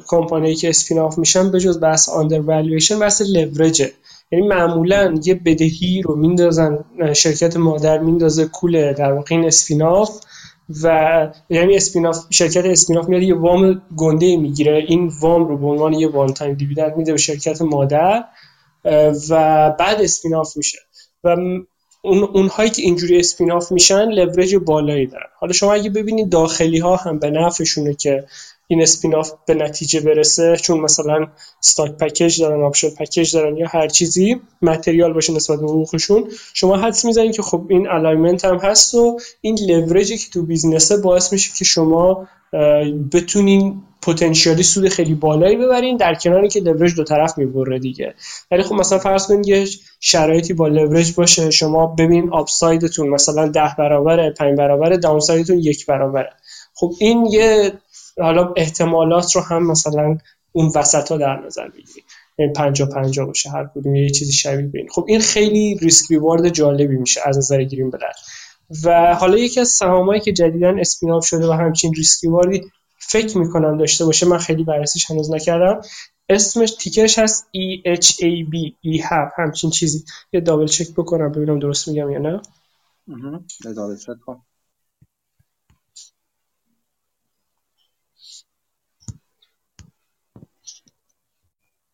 کمپانی 0.07 0.55
که 0.55 0.69
spin-off 0.69 1.17
میشن 1.17 1.51
به 1.51 1.59
جز 1.59 1.79
بحث 1.79 2.09
undervaluation 2.09 2.99
بحث 2.99 3.21
لورجه 3.21 3.91
یعنی 4.33 4.47
معمولا 4.47 5.19
یه 5.25 5.33
بدهی 5.33 6.01
رو 6.01 6.15
میندازن 6.15 6.79
شرکت 7.13 7.57
مادر 7.57 7.97
میندازه 7.97 8.45
کول 8.45 8.93
در 8.93 9.11
واقع 9.11 9.35
این 9.35 9.45
spin-off 9.45 10.19
و 10.83 11.27
یعنی 11.49 11.75
spin-off 11.75 12.25
شرکت 12.29 12.65
spin-off 12.65 13.09
میاد 13.09 13.23
یه 13.23 13.35
وام 13.35 13.81
گنده 13.97 14.37
می‌گیره. 14.37 14.85
این 14.87 15.11
وام 15.19 15.47
رو 15.47 15.57
به 15.57 15.67
عنوان 15.67 15.93
یه 15.93 16.07
one 16.07 16.33
time 16.33 16.53
dividend 16.53 16.97
میده 16.97 17.11
به 17.11 17.17
شرکت 17.17 17.61
مادر 17.61 18.23
و 19.29 19.69
بعد 19.79 20.01
spin-off 20.01 20.57
میشه. 20.57 20.77
و 21.23 21.35
اون 22.01 22.23
اونهایی 22.23 22.69
که 22.69 22.81
اینجوری 22.81 23.19
spin-off 23.19 23.71
میشن 23.71 24.09
leverage 24.09 24.55
بالایی 24.55 25.07
دارن. 25.07 25.27
حالا 25.39 25.53
شما 25.53 25.73
اگه 25.73 25.89
ببینید 25.89 26.29
داخلی 26.29 26.79
ها 26.79 26.95
هم 26.95 27.19
به 27.19 27.29
نفعشونه 27.29 27.93
که 27.93 28.23
این 28.73 28.81
spin-off 28.81 29.31
به 29.45 29.53
نتیجه 29.53 29.99
برسه 29.99 30.55
چون 30.55 30.79
مثلا 30.79 31.27
stock 31.59 31.91
package 31.91 32.41
دارن 32.41 32.63
option 32.63 32.89
package 32.89 33.35
دارن 33.35 33.57
یا 33.57 33.67
هر 33.67 33.87
چیزی 33.87 34.41
material 34.61 35.13
باشه 35.13 35.33
نسبت 35.33 35.59
به 35.59 35.65
حقوقشون 35.65 36.29
شما 36.53 36.77
حدس 36.77 37.05
می‌زنید 37.05 37.35
که 37.35 37.41
خب 37.41 37.65
این 37.69 37.87
alignment 37.87 38.45
هم 38.45 38.57
هست 38.57 38.93
و 38.93 39.19
این 39.41 39.59
لورجی 39.67 40.17
که 40.17 40.29
تو 40.33 40.43
business 40.45 40.91
ه 40.91 40.97
باعث 40.97 41.33
میشه 41.33 41.51
که 41.57 41.65
شما 41.65 42.27
بتونین 43.13 43.81
potentially 44.01 44.63
سود 44.63 44.89
خیلی 44.89 45.13
بالایی 45.13 45.57
ببرین 45.57 45.97
در 45.97 46.15
کناری 46.15 46.49
که 46.49 46.59
لورج 46.59 46.95
دو 46.95 47.03
طرف 47.03 47.37
می‌بره 47.37 47.79
دیگه. 47.79 48.13
ولی 48.51 48.63
خب 48.63 48.75
مثلا 48.75 48.99
فرض 48.99 49.27
کنید 49.27 49.47
یه 49.47 49.65
شرایطی 49.99 50.53
با 50.53 50.67
لورج 50.67 51.13
باشه 51.13 51.51
شما 51.51 51.87
ببین 51.87 52.29
upside 52.33 52.84
تون 52.84 53.09
مثلا 53.09 53.47
ده 53.47 53.75
برابره 53.77 54.33
5 54.37 54.57
برابره 54.57 54.97
downside 54.97 55.42
تون 55.42 55.59
یک 55.59 55.85
برابره. 55.85 56.29
خب 56.75 56.91
این 56.99 57.25
یه 57.25 57.73
حالا 58.21 58.53
احتمالات 58.57 59.35
رو 59.35 59.41
هم 59.41 59.71
مثلا 59.71 60.17
اون 60.51 60.71
وسط 60.75 61.11
ها 61.11 61.17
در 61.17 61.45
نظر 61.45 61.67
بگیریم. 61.67 62.03
یعنی 62.37 62.53
50 62.53 62.89
50 62.89 63.25
باشه 63.25 63.49
هر 63.49 63.69
کدوم 63.75 63.95
یه 63.95 64.09
چیزی 64.09 64.31
شبیه 64.31 64.67
بین. 64.67 64.87
خب 64.89 65.05
این 65.07 65.19
خیلی 65.19 65.77
ریسک 65.81 66.11
ریوارد 66.11 66.49
جالبی 66.49 66.97
میشه 66.97 67.21
از 67.25 67.37
نظر 67.37 67.63
گیریم 67.63 67.89
بلد 67.89 68.15
و 68.83 69.15
حالا 69.15 69.37
یکی 69.37 69.59
از 69.59 69.67
سهامایی 69.67 70.21
که 70.21 70.33
جدیدا 70.33 70.75
اسپین 70.79 71.21
شده 71.21 71.47
و 71.47 71.51
همچین 71.51 71.93
ریسک 71.93 72.23
ریواردی 72.23 72.61
فکر 72.97 73.37
می‌کنم 73.37 73.77
داشته 73.77 74.05
باشه 74.05 74.25
من 74.25 74.37
خیلی 74.37 74.63
بررسیش 74.63 75.11
هنوز 75.11 75.31
نکردم. 75.31 75.81
اسمش 76.29 76.71
تیکرش 76.71 77.19
هست 77.19 77.47
EHAB 77.57 78.73
EHAB 78.85 79.31
همچین 79.37 79.69
چیزی. 79.69 80.03
یه 80.33 80.39
دابل 80.39 80.65
چک 80.65 80.91
بکنم 80.91 81.31
ببینم 81.31 81.59
درست 81.59 81.87
میگم 81.87 82.09
یا 82.09 82.19
نه. 82.19 82.41
دابل 83.75 83.97
چک 83.97 84.19
کن. 84.25 84.41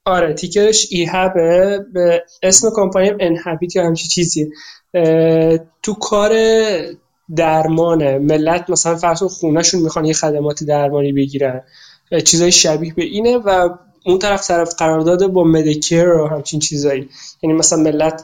آره 0.05 0.33
تیکرش 0.33 0.87
ایهبه 0.89 1.79
به 1.93 2.23
اسم 2.43 2.69
کمپانی 2.75 3.11
انهبیت 3.19 3.75
یا 3.75 3.85
همچی 3.85 4.07
چیزیه. 4.07 4.49
تو 5.83 5.93
کار 6.01 6.31
درمانه. 7.35 8.19
ملت 8.19 8.69
مثلا 8.69 8.95
فرض 8.95 9.23
خونهشون 9.23 9.81
می‌خوان 9.81 10.05
یه 10.05 10.13
خدمات 10.13 10.63
درمانی 10.63 11.13
بگیرن. 11.13 11.63
چیزای 12.23 12.51
شبیه 12.51 12.93
به 12.93 13.03
اینه 13.03 13.37
و 13.37 13.69
اون 14.05 14.19
طرف 14.19 14.47
طرف 14.47 14.73
قرارداد 14.77 15.27
با 15.27 15.43
مدیکر 15.43 16.07
و 16.07 16.27
همچین 16.27 16.59
چیزایی. 16.59 17.09
یعنی 17.43 17.55
مثلا 17.55 17.79
ملت 17.79 18.23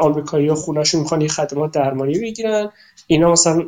آمریکایی 0.00 0.48
ها 0.48 0.54
خونهشون 0.54 1.00
می‌خوان 1.00 1.20
یه 1.20 1.28
خدمات 1.28 1.72
درمانی 1.72 2.18
بگیرن. 2.18 2.70
اینا 3.06 3.32
مثلا 3.32 3.64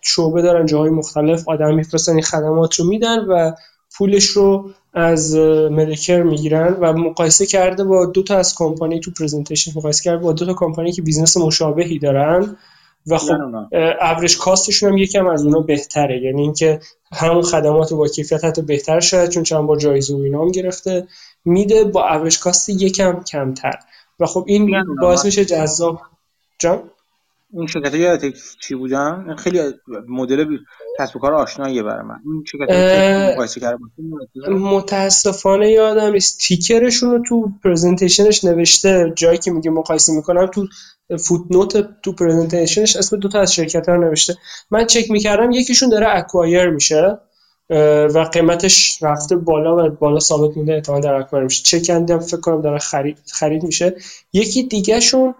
شعبه 0.00 0.42
دارن 0.42 0.66
جاهای 0.66 0.90
مختلف 0.90 1.48
آدم 1.48 1.74
میفرستن 1.74 2.12
این 2.12 2.22
خدمات 2.22 2.74
رو 2.74 2.88
میدن 2.88 3.18
و 3.18 3.52
پولش 3.98 4.24
رو 4.24 4.70
از 4.94 5.36
Medicare 5.70 6.22
می‌گیرن 6.22 6.76
و 6.80 6.92
مقایسه 6.92 7.46
کرده 7.46 7.84
با 7.84 8.06
دو 8.06 8.22
تا 8.22 8.36
از 8.36 8.54
کمپانی 8.54 9.00
تو 9.00 9.10
presentation 9.10 9.72
مقایسه 9.76 10.04
کرده 10.04 10.22
با 10.22 10.32
دو 10.32 10.46
تا 10.46 10.54
کمپانی 10.54 10.92
که 10.92 11.02
business 11.02 11.36
مشابهی 11.36 11.98
دارن 11.98 12.56
و 13.06 13.18
خب 13.18 13.34
average 14.00 14.38
cost 14.38 14.64
شون 14.64 14.90
هم 14.90 14.98
یکم 14.98 15.26
از 15.26 15.44
اونا 15.44 15.60
بهتره. 15.60 16.22
یعنی 16.22 16.42
اینکه 16.42 16.80
همون 17.12 17.42
خدمات 17.42 17.92
با 17.92 18.08
کیفیت 18.08 18.44
حتی 18.44 18.62
بهتر 18.62 19.00
شاید 19.00 19.30
چون 19.30 19.42
چند 19.42 19.66
بار 19.66 19.76
جایزه 19.76 20.14
و 20.14 20.18
اینام 20.18 20.50
گرفته 20.50 21.06
میده 21.44 21.84
با 21.84 22.08
average 22.08 22.38
cost 22.38 22.68
یکم 22.68 23.22
کمتر. 23.24 23.78
و 24.20 24.26
خب 24.26 24.44
این 24.46 24.84
باعث 25.00 25.24
میشه 25.24 25.44
جذاب 25.44 26.00
جان؟ 26.58 26.82
این 27.52 27.66
شرکت 27.66 27.94
یادت 27.94 28.34
چی 28.60 28.74
بودن؟ 28.74 29.36
خیلی 29.36 29.60
مدل 30.08 30.44
کسب 30.98 31.16
و 31.16 31.18
کار 31.18 31.34
آشناییه 31.34 31.82
برای 31.82 32.02
من. 32.02 32.20
این 34.46 34.58
متاسفانه 34.58 35.70
یادم 35.70 36.12
نیست. 36.12 36.38
ticker 36.46 36.84
شون 36.84 37.10
رو 37.10 37.22
تو 37.28 37.52
presentation 37.64 38.33
ش 38.33 38.44
نوشته. 38.44 39.12
جایی 39.16 39.38
که 39.38 39.50
میگه 39.50 39.70
مقایسه 39.70 40.12
می‌کنم 40.12 40.46
تو 40.46 40.66
footnote 41.18 42.00
تو 42.02 42.12
presentation 42.12 42.84
ش 42.84 42.96
اسم 42.96 43.16
دو 43.16 43.28
تا 43.28 43.40
از 43.40 43.54
شرکت 43.54 43.88
ها 43.88 43.96
نوشته. 43.96 44.36
من 44.70 44.86
چک 44.86 45.10
می‌کردم 45.10 45.50
یکیشون 45.50 45.88
داره 45.88 46.06
acquire 46.08 46.70
میشه 46.70 47.18
و 48.14 48.28
قیمتش 48.32 49.02
رفته 49.02 49.36
بالا 49.36 49.86
و 49.86 49.90
بالا 49.90 50.20
ثابت 50.20 50.56
مونده 50.56 50.74
احتمال 50.74 51.00
در 51.00 51.14
acquire 51.14 51.44
میشه. 51.44 51.62
چک 51.62 51.82
کردم 51.82 52.18
فکر 52.18 52.40
کنم 52.40 52.62
داره 52.62 52.78
خرید, 52.78 53.18
خرید 53.32 53.62
میشه. 53.62 53.96
یکی 54.32 54.62
دیگه 54.62 55.00
شون 55.00 55.34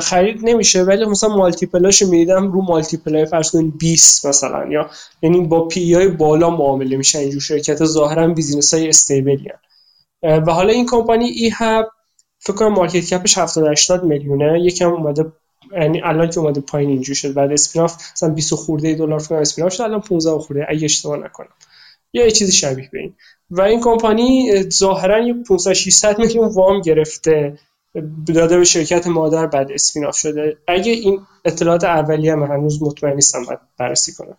خرید 0.00 0.40
نمیشه 0.42 0.82
ولی 0.82 1.04
مثلا 1.04 1.36
multiple 1.36 1.89
اش 1.89 2.02
می‌دیدم 2.02 2.52
رو 2.52 2.62
multiple 2.62 3.13
های 3.13 3.26
فرض 3.26 3.50
کنید 3.50 3.78
20 3.78 4.26
مثلا 4.26 4.66
یا 4.70 4.90
یعنی 5.22 5.40
با 5.40 5.68
P/E 5.68 5.94
های 5.94 6.08
بالا 6.08 6.50
معامله 6.50 6.96
میشه 6.96 7.18
اینجور 7.18 7.40
شرکت 7.40 7.84
ظاهرا 7.84 8.28
business 8.28 8.74
های 8.74 8.88
stable 8.88 9.41
ی 9.41 9.50
و 10.22 10.52
حالا 10.52 10.72
این 10.72 10.86
کمپانی 10.86 11.28
ای 11.28 11.50
هب 11.54 11.88
فکر 12.38 12.56
کنم 12.56 12.72
market 12.72 13.14
cap 13.14 13.28
ش 13.28 13.38
70 13.38 13.66
80 13.66 14.04
میلیونه 14.04 14.60
یکم 14.60 14.92
اومده 14.92 15.32
یعنی 15.72 16.00
الان 16.04 16.30
که 16.30 16.40
اومده 16.40 16.60
پایین 16.60 16.90
اینجور 16.90 17.14
شد. 17.14 17.34
بعد 17.34 17.52
spin-off 17.52 17.96
مثلا 18.12 18.28
20 18.28 18.54
خورده 18.54 18.94
دلار 18.94 19.18
فکر 19.18 19.28
کنم 19.28 19.38
spin-off 19.38 19.72
شد 19.72 19.82
الان 19.82 20.00
15 20.00 20.38
خورده 20.38 20.66
اگه 20.68 20.84
اشتباه 20.84 21.18
نکنم. 21.18 21.48
یه 22.12 22.30
چیزی 22.30 22.52
شبیه 22.52 22.88
به 22.92 22.98
این. 22.98 23.14
و 23.50 23.60
این 23.60 23.80
کمپانی 23.80 24.62
ظاهرا 24.70 25.26
یه 25.26 25.34
500 25.48 25.72
600 25.72 26.18
میلیون 26.18 26.48
وام 26.48 26.80
گرفته. 26.80 27.58
داده 28.34 28.58
به 28.58 28.64
شرکت 28.64 29.06
مادر 29.06 29.46
بعد 29.46 29.72
spin-off 29.72 30.16
شده. 30.16 30.56
اگه 30.68 30.92
این 30.92 31.20
اطلاعات 31.44 31.84
اولیه 31.84 32.34
من 32.34 32.46
هنوز 32.46 32.82
مطمئن 32.82 33.14
نیستم 33.14 33.44
باید 33.44 33.58
بررسی 33.78 34.12
کنم. 34.12 34.36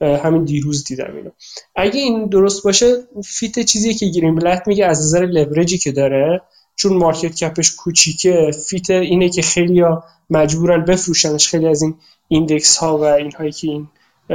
همین 0.00 0.44
دیروز 0.44 0.84
دیدم 0.84 1.16
اینو. 1.16 1.30
اگه 1.76 2.00
این 2.00 2.26
درست 2.26 2.64
باشه 2.64 2.96
fit 3.24 3.58
چیزی 3.60 3.94
که 3.94 4.06
Greenblatt 4.06 4.62
میگه 4.66 4.86
از 4.86 5.00
نظر 5.00 5.26
لورجی 5.26 5.78
که 5.78 5.92
داره 5.92 6.42
چون 6.76 6.96
market 6.96 7.34
cap 7.34 7.58
ش 7.58 7.74
کوچیکه 7.74 8.50
fit 8.68 8.90
اینه 8.90 9.28
که 9.28 9.42
خیلی 9.42 9.80
ها 9.80 10.04
مجبورن 10.30 10.84
بفروشنش. 10.84 11.48
خیلی 11.48 11.66
از 11.66 11.82
این 11.82 11.94
index 12.28 12.76
ها 12.76 12.98
و 12.98 13.04
اینهایی 13.04 13.52
که 13.52 13.68
این 13.68 13.88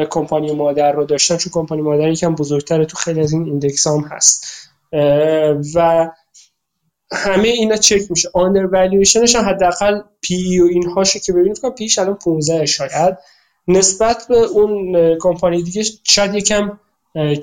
کمپانی 0.09 0.51
مادر 0.51 0.91
رو 0.91 1.05
داشتن 1.05 1.37
چون 1.37 1.51
کمپانی 1.53 1.81
مادر 1.81 2.09
یکم 2.09 2.35
بزرگتره 2.35 2.85
تو 2.85 2.97
خیلی 2.97 3.19
از 3.19 3.33
این 3.33 3.45
index 3.45 3.87
هم 3.87 3.99
هست. 4.11 4.45
و 5.75 6.09
همه 7.11 7.47
اینا 7.47 7.75
چک 7.75 8.01
میشه. 8.09 8.29
undervaluation 8.33 8.65
ش 8.65 9.35
هم 9.35 9.45
حداقل 9.45 10.01
P/E 10.21 10.59
و 10.59 10.65
اینهاشو 10.65 11.19
که 11.19 11.33
ببینید 11.33 11.59
فکر 11.59 11.65
کنم 11.65 11.71
P/E 11.71 11.88
ش 11.88 11.99
الان 11.99 12.15
15 12.15 12.65
شاید. 12.65 13.17
نسبت 13.67 14.25
به 14.29 14.37
اون 14.37 14.95
کمپانی 15.21 15.63
دیگه 15.63 15.83
شاید 16.03 16.35
یکم 16.35 16.79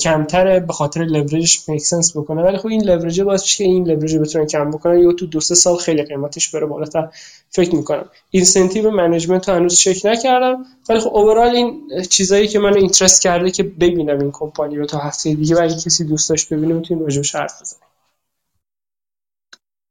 کمتره 0.00 0.60
به 0.60 0.72
خاطر 0.72 1.00
leverage 1.00 1.55
ش 1.55 1.68
make 1.68 1.90
sense 1.90 2.16
بکنه. 2.16 2.42
ولی 2.42 2.58
خب 2.58 2.66
این 2.66 2.84
لورج 2.84 3.20
میشه 3.20 3.56
که 3.56 3.64
این 3.64 3.88
لورج 3.88 4.16
بتونن 4.16 4.46
کم 4.46 4.70
بکنن. 4.70 4.98
یا 4.98 5.12
تو 5.12 5.26
دو 5.26 5.40
سه 5.40 5.54
سال 5.54 5.76
خیلی 5.76 6.02
قیمتش 6.02 6.50
بره 6.50 6.66
بالاتر. 6.66 7.08
فکر 7.50 7.74
می‌کنم. 7.74 8.04
incentive 8.30 8.90
management 8.90 9.48
رو 9.48 9.54
هنوز 9.54 9.78
چک 9.78 10.06
نکردم. 10.06 10.64
ولی 10.88 11.00
خب 11.00 11.16
overall 11.16 11.56
این 11.56 11.80
چیزایی 12.10 12.48
که 12.48 12.58
من 12.58 12.76
interest 12.76 13.22
کرده 13.22 13.50
که 13.50 13.62
ببینم 13.62 14.20
این 14.20 14.30
کمپانی 14.32 14.76
رو 14.76 14.86
تا 14.86 14.98
هفته 14.98 15.34
دیگه 15.34 15.56
و 15.56 15.62
اگه 15.62 15.74
کسی 15.74 16.04
دوست 16.04 16.30
داشت 16.30 16.52
ببینه 16.52 16.74
می‌تونیم 16.74 17.02
راجع 17.02 17.16
بهش 17.16 17.34
حرف 17.34 17.60
بزنیم. 17.60 17.91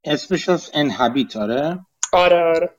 اسمش 0.03 0.49
از 0.49 0.71
Enhabit 0.73 1.35
آره؟ 1.35 1.85
آره 2.13 2.43
آره. 2.43 2.77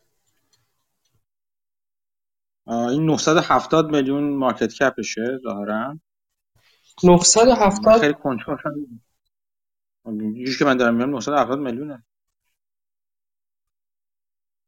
این 2.66 3.04
970 3.04 3.90
میلیون 3.90 4.36
market 4.36 4.72
cap 4.74 5.06
شه 5.06 5.38
ظاهرا. 5.42 5.98
970 7.04 8.00
خیلی 8.00 8.14
کنجکاو 8.14 8.56
که 10.58 10.64
من 10.64 10.76
دارم 10.76 10.94
میگم 10.94 11.10
970 11.10 11.58
میلیونه. 11.58 12.04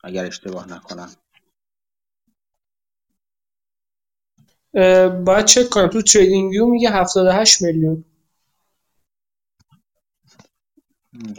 اگر 0.05 0.27
اشتباه 0.27 0.69
نکنم. 0.69 1.11
باید 5.25 5.45
چک 5.45 5.71
کنم. 5.71 5.89
تو 5.89 6.03
TradingView 6.03 6.67
میگه 6.67 6.91
78 6.91 7.63
میلیون. 7.63 8.05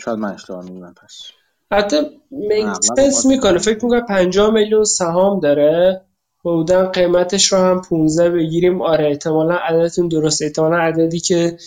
شاید 0.05 0.17
من 0.17 0.33
اشتباه 0.33 0.65
میگم 0.65 0.93
پس. 1.03 1.21
حتی 1.71 1.97
make 2.31 2.73
sense 2.73 3.25
می‌کنه. 3.25 3.57
فکر 3.57 3.85
می‌کنم 3.85 4.05
50 4.05 4.53
میلیون 4.53 4.83
سهام 4.83 5.39
داره. 5.39 6.01
بودن 6.43 6.85
قیمتش 6.85 7.53
رو 7.53 7.59
هم 7.59 7.81
15 7.81 8.29
بگیریم. 8.29 8.81
آره 8.81 9.07
احتمالا 9.07 9.55
عددتون 9.55 10.07
درست 10.07 10.41
احتمالا 10.41 10.77
عددی 10.77 11.19
که 11.19 11.57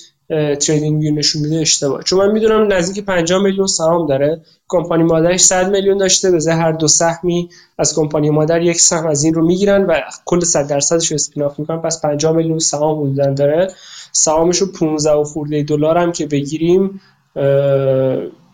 TradingView 0.60 1.15
نشون 1.14 1.43
میده 1.43 1.56
اشتباه. 1.56 2.02
چون 2.02 2.18
من 2.18 2.32
می‌دونم 2.32 2.72
نزدیک 2.72 3.05
50 3.05 3.43
میلیون 3.43 3.66
سهام 3.66 4.06
داره. 4.06 4.43
کمپانی 4.68 5.02
مادرش 5.02 5.40
100 5.40 5.70
میلیون 5.70 5.98
داشته. 5.98 6.30
به 6.30 6.55
هر 6.55 6.72
دو 6.72 6.89
سهمی 6.89 7.48
از 7.78 7.94
کمپانی 7.94 8.30
مادر 8.30 8.62
یک 8.62 8.80
سهم 8.80 9.06
از 9.06 9.24
این 9.24 9.35
رو 9.35 9.47
می‌گیرن 9.47 9.86
و 9.86 10.01
کل 10.24 10.40
100 10.40 10.66
درصدش 10.66 11.10
رو 11.10 11.14
spin-off 11.15 11.59
می‌کنن. 11.59 11.78
پس 11.78 12.02
50 12.02 12.32
میلیون 12.32 12.59
سهام 12.59 12.98
بودن 12.98 13.35
داره. 13.35 13.74
سهامش 14.12 14.59
رو 14.59 14.72
15 14.72 15.10
و 15.10 15.24
خورده 15.24 15.62
دلار 15.62 15.98
هم 15.98 16.12
که 16.12 16.26
بگیریم 16.26 17.01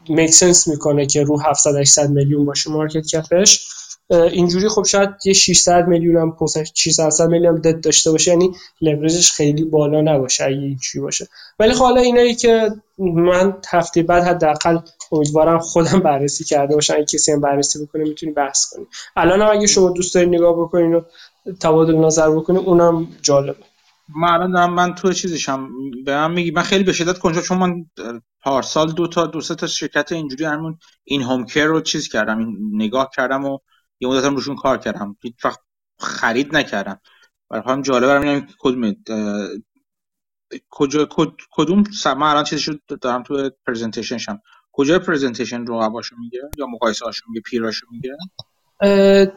make 0.09 0.35
sense 0.35 0.69
می‌کنه 0.69 1.07
که 1.07 1.23
رو 1.23 1.41
700 1.41 1.77
800 1.77 2.11
میلیون 2.11 2.45
باشه 2.45 2.71
market 2.71 3.07
cap 3.07 3.44
ش 3.44 3.69
اینجوری 4.11 4.69
خب 4.69 4.85
شاید 4.85 5.11
یه 5.25 5.33
600 5.33 5.89
میلیون 5.89 6.17
هم 6.17 6.37
600 6.75 7.29
میلیون 7.29 7.55
هم 7.55 7.61
دد 7.61 7.81
داشته 7.81 8.11
باشه 8.11 8.31
یعنی 8.31 8.53
لورجش 8.81 9.33
خیلی 9.33 9.65
بالا 9.65 10.01
نباشه 10.01 10.45
اگه 10.45 10.57
اینجوری 10.57 11.03
باشه. 11.03 11.29
ولی 11.59 11.73
خب 11.73 11.85
حالا 11.85 12.01
اینایی 12.01 12.35
که 12.35 12.71
من 12.99 13.57
هفته 13.69 14.03
بعد 14.03 14.25
حداقل 14.25 14.79
امیدوارم 15.13 15.59
خودم 15.59 16.01
بررسی 16.01 16.45
کرده 16.45 16.75
باشم 16.75 16.95
اگه 16.95 17.05
کسی 17.05 17.33
هم 17.33 17.41
بررسی 17.41 17.85
بکنه 17.85 18.05
می‌تونی 18.05 18.33
بحث 18.33 18.75
کنی. 18.75 18.87
الان 19.17 19.43
هم 19.43 19.51
اگه 19.51 19.67
شما 19.67 19.91
دوست 19.91 20.15
دارید 20.15 20.35
نگاه 20.35 20.57
بکنین 20.57 20.95
و 20.95 21.01
تبادل 21.61 21.97
نظر 21.97 22.31
بکنید 22.31 22.61
اونم 22.67 23.09
جالبه. 23.23 23.65
من 24.17 24.29
الان 24.29 24.71
من 24.71 24.95
تو 24.95 25.13
چیزشم 25.13 25.69
به 26.05 26.15
من 26.17 26.33
میگی. 26.33 26.51
من 26.51 26.63
خیلی 26.63 26.85
به 26.85 26.93
شدت 26.93 27.19
کنجا 27.19 27.41
چون 27.41 27.59
من 27.59 27.87
پارسال 28.45 28.93
دو 28.93 29.07
تا 29.07 29.27
دو 29.27 29.41
تا 29.41 29.67
شرکت 29.67 30.13
اینجوری 30.13 30.45
همون 30.45 30.79
این 31.05 31.23
هوم 31.23 31.45
کیر 31.45 31.65
رو 31.65 31.81
چیز 31.81 32.09
کردم 32.09 32.39
این 32.39 32.71
نگاه 32.73 33.11
کردم 33.17 33.45
و 33.45 33.59
یه 34.01 34.09
مدت 34.09 34.25
هم 34.25 34.35
روشون 34.35 34.57
کار 34.57 34.79
کردم. 34.79 35.17
هیچ 35.23 35.45
وقت 35.45 35.61
خرید 35.99 36.57
نکردم. 36.57 37.01
برای 37.51 37.63
هم 37.67 37.83
جالبه 37.83 38.07
برام 38.07 38.47
کدوم 38.59 38.95
کجا 40.71 41.09
کدوم 41.51 41.85
من 42.07 42.23
الان 42.23 42.45
چیزشو 42.45 42.73
دارم 43.01 43.23
تو 43.23 43.51
پرزنتیشنشم 43.67 44.43
کجا 44.73 44.99
پرزنتیشن 44.99 45.67
رو 45.67 45.81
هاشو 45.81 46.17
میگه 46.17 46.41
یا 46.59 46.67
مقایسه 46.67 47.05
هاشو 47.05 47.25
میگه 47.29 47.41
پیراشو 47.41 47.87
میگه؟ 47.91 48.17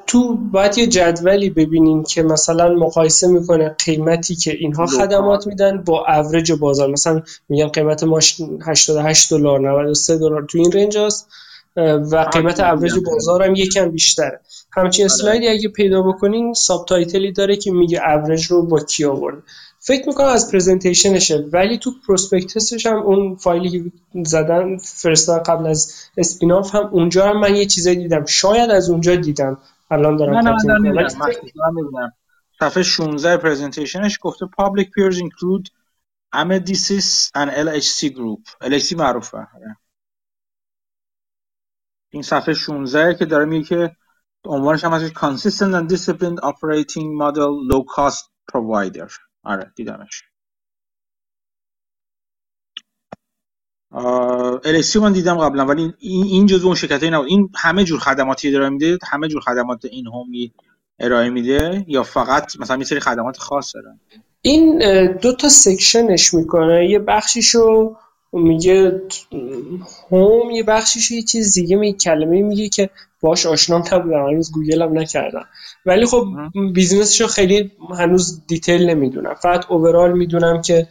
تو 0.07 0.35
باید 0.35 0.77
یه 0.77 0.87
جدولی 0.87 1.49
ببینین 1.49 2.03
که 2.03 2.23
مثلا 2.23 2.73
مقایسه 2.73 3.27
می‌کنه 3.27 3.75
قیمتی 3.85 4.35
که 4.35 4.51
اینها 4.51 4.85
خدمات 4.85 5.47
میدن 5.47 5.83
با 5.83 6.05
اوریج 6.07 6.51
بازار. 6.51 6.91
مثلا 6.91 7.21
میگن 7.49 7.67
قیمت 7.67 8.03
ماش 8.03 8.41
88 8.67 9.29
دلار 9.29 9.59
93 9.59 10.17
دلار 10.17 10.45
تو 10.49 10.57
این 10.57 10.71
رنج 10.71 10.97
است 10.97 11.27
و 12.11 12.29
قیمت 12.33 12.59
اوریج 12.59 12.93
بازار 13.05 13.43
هم 13.43 13.55
یکم 13.55 13.91
بیشتره. 13.91 14.39
همچین. 14.71 15.05
slide 15.05 15.40
ی 15.40 15.47
اگه 15.47 15.69
پیدا 15.69 16.01
بکنین 16.01 16.53
subtitle 16.53 16.85
ی 16.85 17.31
داره 17.31 17.55
که 17.55 17.71
میگه 17.71 18.01
اوریج 18.09 18.45
رو 18.45 18.65
با 18.65 18.79
کی 18.79 19.05
آورده. 19.05 19.41
فکر 19.87 20.07
می‌کنم 20.07 20.27
از 20.27 20.51
presentation 20.51 21.20
شه 21.20 21.37
ولی 21.53 21.77
تو 21.77 21.91
prospectus 22.07 22.72
ش 22.72 22.85
هم 22.85 22.97
اون 22.97 23.35
فایلی 23.35 23.69
که 23.69 23.91
زدن 24.23 24.77
فرستادن 24.77 25.43
قبل 25.43 25.67
از 25.67 25.93
spin-off 26.17 26.75
هم 26.75 26.85
اونجا 26.85 27.29
هم 27.29 27.39
من 27.39 27.55
یه 27.55 27.65
چیزایی 27.65 27.97
دیدم. 27.97 28.25
شاید 28.25 28.69
از 28.69 28.89
اونجا 28.89 29.15
دیدم. 29.15 29.57
الان 29.91 30.15
دارم 30.15 30.37
نه 30.37 30.55
نه 30.79 30.91
نه 30.91 32.13
صفحه 32.59 32.83
16 32.83 33.37
presentation 33.37 34.07
ش 34.07 34.19
گفته 34.21 34.45
public 34.45 34.85
peers 34.85 35.15
include 35.15 35.69
Amedisis 36.35 37.31
and 37.35 37.49
LHC 37.49 38.09
group. 38.09 38.69
LHC 38.69 38.91
معروفه. 38.91 39.37
آره. 39.37 39.77
این 42.09 42.21
صفحه 42.21 42.53
16 42.53 43.15
که 43.15 43.25
داره 43.25 43.45
میگه 43.45 43.65
که 43.65 43.95
عنوانش 44.45 44.83
هم 44.83 44.93
هست 44.93 45.13
consistent 45.13 45.73
and 45.73 45.95
disciplined 45.95 46.39
operating 46.43 47.07
model 47.21 47.51
low 47.71 47.83
cost 47.95 48.23
provider. 48.51 49.26
آره 49.47 49.73
دیدمش. 49.75 50.23
الکسی 54.65 54.99
من 54.99 55.13
دیدم 55.13 55.37
قبلا 55.37 55.65
ولی 55.65 55.93
این 55.99 56.25
این 56.25 56.45
جزو 56.45 56.67
اون 56.67 56.75
شرکت 56.75 57.03
نبود. 57.03 57.27
این 57.27 57.49
همه 57.55 57.83
جور 57.83 57.99
خدماتی 57.99 58.51
داره 58.51 58.69
میده 58.69 58.97
همه 59.07 59.27
جور 59.27 59.41
خدمات 59.41 59.85
این 59.85 60.07
هومی 60.07 60.53
ارائه 60.99 61.29
میده 61.29 61.85
یا 61.87 62.03
فقط 62.03 62.59
مثلا 62.59 62.77
یه 62.77 62.83
سری 62.83 62.99
خدمات 62.99 63.37
خاص 63.37 63.75
دارن 63.75 63.99
این 64.41 64.79
دو 65.21 65.35
تا 65.35 65.49
سکشنش 65.49 66.33
می‌کنه. 66.33 66.89
یه 66.89 66.99
بخشیشو 66.99 67.95
میگه 68.33 69.01
home 70.11 70.51
یه 70.51 70.63
بخشیشو 70.63 71.13
یه 71.13 71.21
چیز 71.21 71.53
دیگه 71.53 71.75
می 71.75 71.93
کلمه 71.93 72.41
میگه 72.41 72.69
که 72.69 72.89
باش 73.21 73.45
آشنام 73.45 73.83
نبودم 73.91 74.27
هنوز 74.27 74.51
گوگل 74.51 74.81
هم 74.81 74.99
نکردم. 74.99 75.45
ولی 75.85 76.05
خب 76.05 76.25
business 76.73 77.12
شو 77.12 77.27
خیلی 77.27 77.71
هنوز 77.97 78.41
detail 78.47 78.89
نمی‌دونم. 78.89 79.33
فقط 79.33 79.71
overall 79.71 80.17
می‌دونم 80.17 80.61
که 80.61 80.87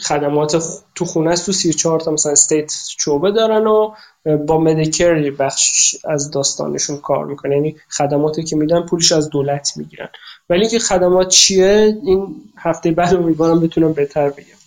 خدمات 0.00 0.62
تو 0.94 1.04
خونه 1.04 1.30
است 1.30 1.46
تو 1.46 1.52
34 1.52 2.00
تا 2.00 2.10
مثلا 2.10 2.32
state 2.32 2.72
شعبه 2.98 3.30
دارن 3.30 3.66
و 3.66 3.94
با 4.46 4.60
Medicare 4.60 5.30
بخش 5.30 5.96
از 6.04 6.30
داستانشون 6.30 6.96
کار 6.96 7.24
می‌کنه. 7.26 7.54
یعنی 7.54 7.76
خدماتی 7.88 8.42
که 8.42 8.56
میدن 8.56 8.86
پولش 8.86 9.12
از 9.12 9.30
دولت 9.30 9.72
می‌گیرن. 9.76 10.08
ولی 10.50 10.60
اینکه 10.60 10.78
خدمات 10.78 11.28
چیه 11.28 11.98
این 12.02 12.36
هفته 12.58 12.90
بعد 12.90 13.14
امیدوارم 13.14 13.60
بتونم 13.60 13.92
بهتر 13.92 14.30
بگم. 14.30 14.57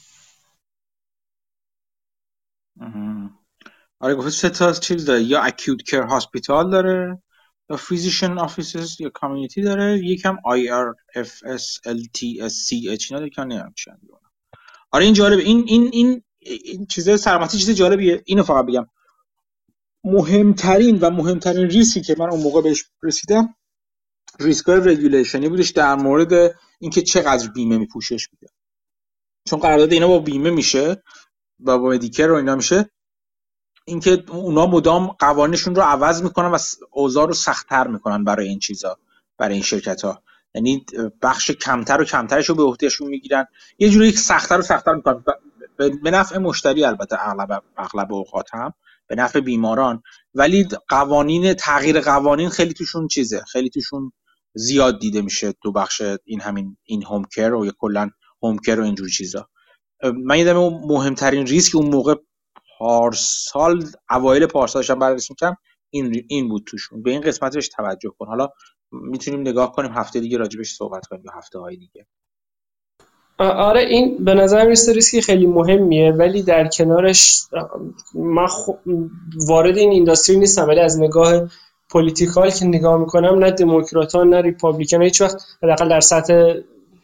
آره 3.99 4.15
گفت 4.15 4.29
سه 4.29 4.49
تا 4.49 4.73
چیز 4.73 5.05
داره. 5.05 5.23
یا 5.23 5.41
acute 5.41 5.81
care 5.81 6.01
hospital 6.01 6.71
داره 6.71 7.21
یا 7.69 7.77
physician 7.77 8.37
offices 8.37 9.01
یا 9.01 9.09
community 9.09 9.61
داره. 9.61 9.99
یکم 10.03 10.37
آی 10.45 10.69
آر 10.69 10.95
اف 11.15 11.43
اس 11.45 11.77
ال 11.85 12.03
تی 12.13 12.41
اس 12.41 12.53
سی 12.53 12.89
اچ 12.89 13.11
اینا 13.11 13.29
که 13.29 13.41
نمی‌دونم 13.41 13.73
آره 14.91 15.05
این 15.05 15.13
جالبه. 15.13 15.41
این 15.41 15.63
این 15.67 15.89
این, 15.93 16.23
این 16.39 16.85
چیزای 16.85 17.17
سلامتی 17.17 17.57
چیز 17.57 17.69
جالبیه. 17.69 18.23
اینو 18.25 18.43
فقط 18.43 18.65
بگم. 18.65 18.87
مهمترین 20.03 20.99
و 20.99 21.09
مهمترین 21.09 21.67
ریسکی 21.67 22.01
که 22.01 22.15
من 22.19 22.29
اون 22.29 22.43
موقع 22.43 22.61
بهش 22.61 22.85
رسیدم 23.03 23.55
ریسک 24.39 24.69
regulation 24.69 25.42
ی 25.42 25.49
بودش 25.49 25.69
در 25.69 25.95
مورد 25.95 26.55
اینکه 26.79 27.01
چقدر 27.01 27.47
بیمه 27.47 27.77
میپوشش 27.77 28.27
میده. 28.33 28.53
چون 29.45 29.59
قرارداد 29.59 29.91
اینا 29.91 30.07
با 30.07 30.19
بیمه 30.19 30.49
میشه. 30.49 31.03
و 31.65 31.77
با 31.77 31.89
مدیکر 31.89 32.27
رو 32.27 32.35
اینا 32.35 32.55
میشه 32.55 32.89
اینکه 33.85 34.23
اونا 34.29 34.67
مدام 34.67 35.07
قوانینشون 35.07 35.75
رو 35.75 35.81
عوض 35.81 36.23
می‌کنن 36.23 36.47
و 36.47 36.57
اوضاع 36.91 37.27
رو 37.27 37.33
سختتر 37.33 37.87
می‌کنن 37.87 38.23
برای 38.23 38.47
این 38.47 38.59
چیزا 38.59 38.97
برای 39.37 39.53
این 39.53 39.63
شرکت 39.63 40.01
ها 40.01 40.23
یعنی 40.55 40.85
بخش 41.21 41.51
کمتر 41.51 42.01
و 42.01 42.05
کمترش 42.05 42.49
رو 42.49 42.55
به 42.55 42.63
عهدهشون 42.63 43.07
می‌گیرن. 43.07 43.45
یه 43.79 43.89
جوری 43.89 44.11
سختتر 44.11 44.59
و 44.59 44.61
سختتر 44.61 44.93
می‌کنن. 44.93 45.23
به 46.03 46.11
نفع 46.11 46.37
مشتری 46.37 46.83
البته 46.83 47.29
اغلب 47.29 47.63
اغلب 47.77 48.13
اوقات 48.13 48.53
هم 48.53 48.73
به 49.07 49.15
نفع 49.15 49.39
بیماران. 49.39 50.03
ولی 50.33 50.67
قوانین 50.87 51.53
تغییر 51.53 52.01
قوانین 52.01 52.49
خیلی 52.49 52.73
توشون 52.73 53.07
چیزه. 53.07 53.43
خیلی 53.51 53.69
توشون 53.69 54.11
زیاد 54.53 54.99
دیده 54.99 55.21
میشه 55.21 55.53
تو 55.63 55.71
بخش 55.71 56.01
این 56.25 56.41
همین 56.41 56.77
این 56.83 57.03
هوم 57.03 57.23
کر 57.23 57.53
و 57.53 57.71
کلا 57.77 58.09
هوم 58.43 58.57
کر 58.57 58.79
و 58.79 58.83
اینجور 58.83 59.09
چیزا. 59.09 59.49
من 60.03 60.37
یادم 60.39 60.59
مهمترین 60.87 61.45
ریسک 61.47 61.75
اون 61.75 61.85
موقع 61.85 62.15
پارسال 62.79 63.85
اوایل 64.09 64.45
پارسال 64.45 64.79
داشتم 64.79 64.99
بررسی 64.99 65.33
می‌کردم 65.33 65.57
این 65.89 66.25
این 66.27 66.49
بود 66.49 66.63
توشون. 66.67 67.03
به 67.03 67.11
این 67.11 67.21
قسمتش 67.21 67.69
توجه 67.69 68.09
کن. 68.19 68.27
حالا 68.27 68.49
می‌تونیم 68.91 69.41
نگاه 69.41 69.71
کنیم 69.71 69.91
هفته 69.91 70.19
دیگه 70.19 70.37
راجبش 70.37 70.73
صحبت 70.73 71.07
کنیم 71.07 71.23
یا 71.25 71.31
هفته 71.35 71.59
های 71.59 71.77
دیگه. 71.77 72.07
آره 73.39 73.81
این 73.81 74.25
به 74.25 74.33
نظر 74.33 74.63
می‌رسه 74.63 74.93
ریسکی 74.93 75.21
خیلی 75.21 75.45
مهمیه 75.45 76.11
ولی 76.11 76.43
در 76.43 76.67
کنارش 76.67 77.41
من 78.13 78.47
وارد 79.47 79.77
این 79.77 79.91
اینداستری 79.91 80.37
نیستم 80.37 80.67
ولی 80.67 80.79
از 80.79 80.99
نگاه 80.99 81.49
political 81.89 82.49
که 82.49 82.65
نگاه 82.65 82.97
می‌کنم 82.99 83.39
نه 83.39 83.51
دموکرات 83.51 84.15
نه 84.15 84.41
Republican 84.41 85.01
هیچ 85.01 85.21
وقت 85.21 85.43
حداقل 85.63 85.89
در 85.89 85.99
سطح 85.99 86.53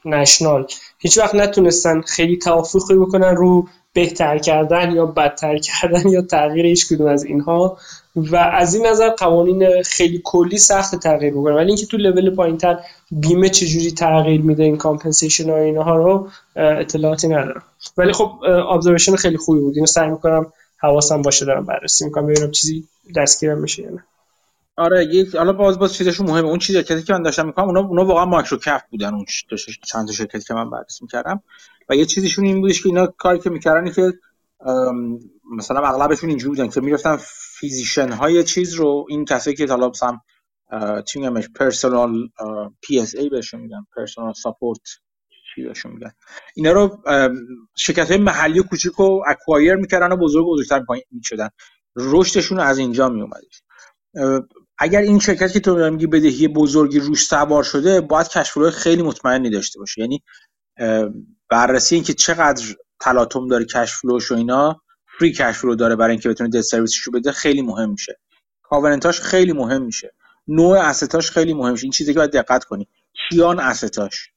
national 0.05 0.67
هیچ 0.99 1.17
وقت 1.17 1.35
نتونستن 1.35 2.01
خیلی 2.01 2.37
توافقی 2.37 2.95
بکنن 2.95 3.35
رو 3.35 3.67
بهتر 3.93 4.37
کردن 4.37 4.91
یا 4.91 5.05
بدتر 5.05 5.57
کردن 5.57 6.09
یا 6.09 6.21
تغییر 6.21 6.65
هیچ 6.65 6.87
کدوم 6.87 7.07
از 7.07 7.23
اینها. 7.23 7.77
و 8.15 8.35
از 8.35 8.75
این 8.75 8.85
نظر 8.85 9.09
قوانین 9.09 9.83
خیلی 9.83 10.21
کلی 10.23 10.57
سخت 10.57 10.95
تغییر 10.95 11.33
بکنه 11.33 11.55
ولی 11.55 11.67
اینکه 11.67 11.85
تو 11.85 11.97
لول 11.97 12.35
پایینتر 12.35 12.79
بیمه 13.11 13.49
چجوری 13.49 13.91
تغییر 13.91 14.41
میده 14.41 14.63
این 14.63 14.77
compensation 14.77 15.49
ها 15.49 15.57
اینها 15.57 15.95
رو 15.95 16.29
اطلاعاتی 16.55 17.27
ندارم. 17.27 17.63
ولی 17.97 18.13
خب 18.13 18.31
observation 18.69 19.15
خیلی 19.15 19.37
خوبی 19.37 19.59
بود. 19.59 19.75
اینو 19.75 19.85
سعی 19.85 20.09
می‌کنم 20.09 20.45
حواسم 20.77 21.21
باشه 21.21 21.45
دارم 21.45 21.65
بررسی 21.65 22.05
می‌کنم. 22.05 22.27
ببینم 22.27 22.51
چیزی 22.51 22.83
دستگیرم 23.15 23.57
میشه 23.57 23.83
یا 23.83 23.89
نه. 23.89 24.03
آره 24.77 25.05
یک 25.05 25.35
حالا 25.35 25.53
باز 25.53 25.79
باز 25.79 25.93
چیزشون 25.93 26.27
مهمه. 26.27 26.47
اون 26.47 26.59
چیزی 26.59 26.83
که 26.83 27.13
من 27.13 27.21
داشتم 27.21 27.45
می‌کنم 27.45 27.65
اونا 27.65 27.79
اونا 27.79 28.05
واقعا 28.05 28.25
micro 28.25 28.57
cap 28.57 28.81
بودن 28.91 29.13
اون 29.13 29.25
چند 29.83 30.07
تا 30.07 30.13
شرکتی 30.13 30.39
که 30.39 30.53
من 30.53 30.69
بررسی 30.69 31.03
می‌کردم. 31.03 31.43
و 31.89 31.95
یه 31.95 32.05
چیزیشون 32.05 32.45
این 32.45 32.61
بودش 32.61 32.83
که 32.83 32.89
اینا 32.89 33.07
کاری 33.07 33.39
که 33.39 33.49
می‌کردن 33.49 33.91
که 33.91 34.13
مثلا 35.57 35.87
اغلبشون 35.87 36.29
اینجوری 36.29 36.49
بودن 36.49 36.69
که 36.69 36.81
می‌رفتن 36.81 37.17
physician 37.59 38.11
های 38.11 38.43
چیز 38.43 38.73
رو 38.73 39.05
این 39.09 39.25
کسایی 39.25 39.55
که 39.55 39.67
حالا 39.67 39.89
مثلا 39.89 40.19
چی 41.01 41.19
میگمش 41.19 41.49
personal 41.49 42.29
PSA 42.81 43.29
بهشون 43.29 43.61
میگن 43.61 43.85
personal 43.95 44.33
support 44.33 44.81
چی 45.55 45.63
بهشون 45.63 45.91
میگن. 45.91 46.11
اینا 46.55 46.71
رو 46.71 47.03
شرکت 47.75 48.11
های 48.11 48.19
محلی 48.19 48.59
و 48.59 48.63
کوچیک 48.63 48.93
رو 48.93 49.23
اکوایر 49.27 49.75
می‌کردن 49.75 50.11
و 50.11 50.17
بزرگ 50.17 50.47
و 50.47 50.53
بزرگتر 50.53 50.83
می‌شدن. 51.11 51.49
رشدشون 51.95 52.59
از 52.59 52.77
اینجا 52.77 53.09
میومدش 53.09 53.63
اگر 54.77 55.01
این 55.01 55.19
شرکت 55.19 55.51
که 55.51 55.59
تو 55.59 55.89
میگی 55.91 56.07
بدهی 56.07 56.47
بزرگی 56.47 56.99
روش 56.99 57.23
سوار 57.23 57.63
شده 57.63 58.01
باید 58.01 58.27
کشف 58.27 58.69
خیلی 58.69 59.03
مطمئنی 59.03 59.49
داشته 59.49 59.79
باشه. 59.79 60.01
یعنی 60.01 60.23
بررسی 61.49 61.95
اینکه 61.95 62.13
چقدر 62.13 62.63
تلاطم 62.99 63.47
داره 63.47 63.65
کشف 63.65 63.95
فلوش 64.01 64.31
و 64.31 64.35
اینا 64.35 64.81
فری 65.19 65.31
کش 65.31 65.57
رو 65.57 65.75
داره 65.75 65.95
برای 65.95 66.11
اینکه 66.11 66.29
بتونه 66.29 66.49
دت 66.49 66.61
سرویسش 66.61 66.97
رو 66.97 67.13
بده 67.13 67.31
خیلی 67.31 67.61
مهم 67.61 67.89
میشه. 67.89 68.19
کاورنتاش 68.63 69.21
خیلی 69.21 69.53
مهم 69.53 69.81
میشه. 69.81 70.13
نوع 70.47 70.77
استاش 70.77 71.31
خیلی 71.31 71.53
مهم 71.53 71.71
میشه. 71.71 71.83
این 71.83 71.91
چیزی 71.91 72.13
که 72.13 72.19
باید 72.19 72.31
دقت 72.31 72.63
کنی. 72.63 72.87
کیان 73.29 73.59
استاش 73.59 74.31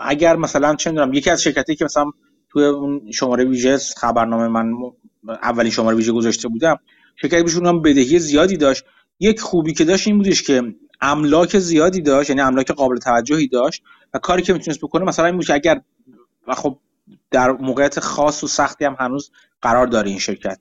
اگر 0.00 0.36
مثلا 0.36 0.74
چه 0.74 0.90
می‌دونم 0.90 1.14
یکی 1.14 1.30
از 1.30 1.42
شرکتی 1.42 1.76
که 1.76 1.84
مثلا 1.84 2.10
توی 2.50 2.72
شماره 3.12 3.44
ویژه 3.44 3.78
خبرنامه 3.96 4.48
من 4.48 4.72
اولین 5.24 5.70
شماره 5.72 5.96
ویژه 5.96 6.12
گذاشته 6.12 6.48
بودم 6.48 6.78
شرکتی 7.20 7.42
بهشون 7.42 7.66
هم 7.66 7.82
بدهی 7.82 8.18
زیادی 8.18 8.56
داشت. 8.56 8.84
یک 9.20 9.40
خوبی 9.40 9.72
که 9.72 9.84
داشت 9.84 10.06
این 10.06 10.18
بودش 10.18 10.42
که 10.42 10.74
املاک 11.00 11.58
زیادی 11.58 12.00
داشت 12.00 12.30
یعنی 12.30 12.42
املاک 12.42 12.70
قابل 12.70 12.96
توجهی 12.96 13.48
داشت 13.48 13.82
و 14.14 14.18
کاری 14.18 14.42
که 14.42 14.52
می‌تونست 14.52 14.80
بکنه 14.80 15.04
مثلا 15.04 15.26
این 15.26 15.36
بود 15.36 15.46
که 15.46 15.54
اگر 15.54 15.80
و 16.46 16.54
خب 16.54 16.78
در 17.30 17.50
موقعیت 17.50 18.00
خاص 18.00 18.44
و 18.44 18.46
سختی 18.46 18.84
هم 18.84 18.96
هنوز 18.98 19.30
قرار 19.62 19.86
داره 19.86 20.10
این 20.10 20.18
شرکت. 20.18 20.58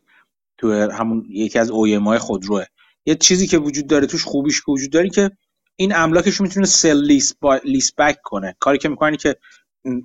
تو 0.57 0.71
همون 0.91 1.25
یکی 1.29 1.59
از 1.59 1.71
های 1.71 2.17
خودروه. 2.17 2.63
یه 3.05 3.15
چیزی 3.15 3.47
که 3.47 3.57
وجود 3.57 3.87
داره 3.87 4.07
توش 4.07 4.23
خوبیش 4.23 4.61
که 4.61 4.71
وجود 4.71 4.91
داره 4.91 5.09
که 5.09 5.31
این 5.75 5.95
املاکش 5.95 6.41
می‌تونه 6.41 6.65
sale 6.65 7.03
lease, 7.03 7.33
با... 7.39 7.59
lease 7.63 7.91
back 7.97 8.17
کنه. 8.23 8.55
کاری 8.59 8.77
که 8.77 8.89
می‌کنن 8.89 9.15
که 9.15 9.35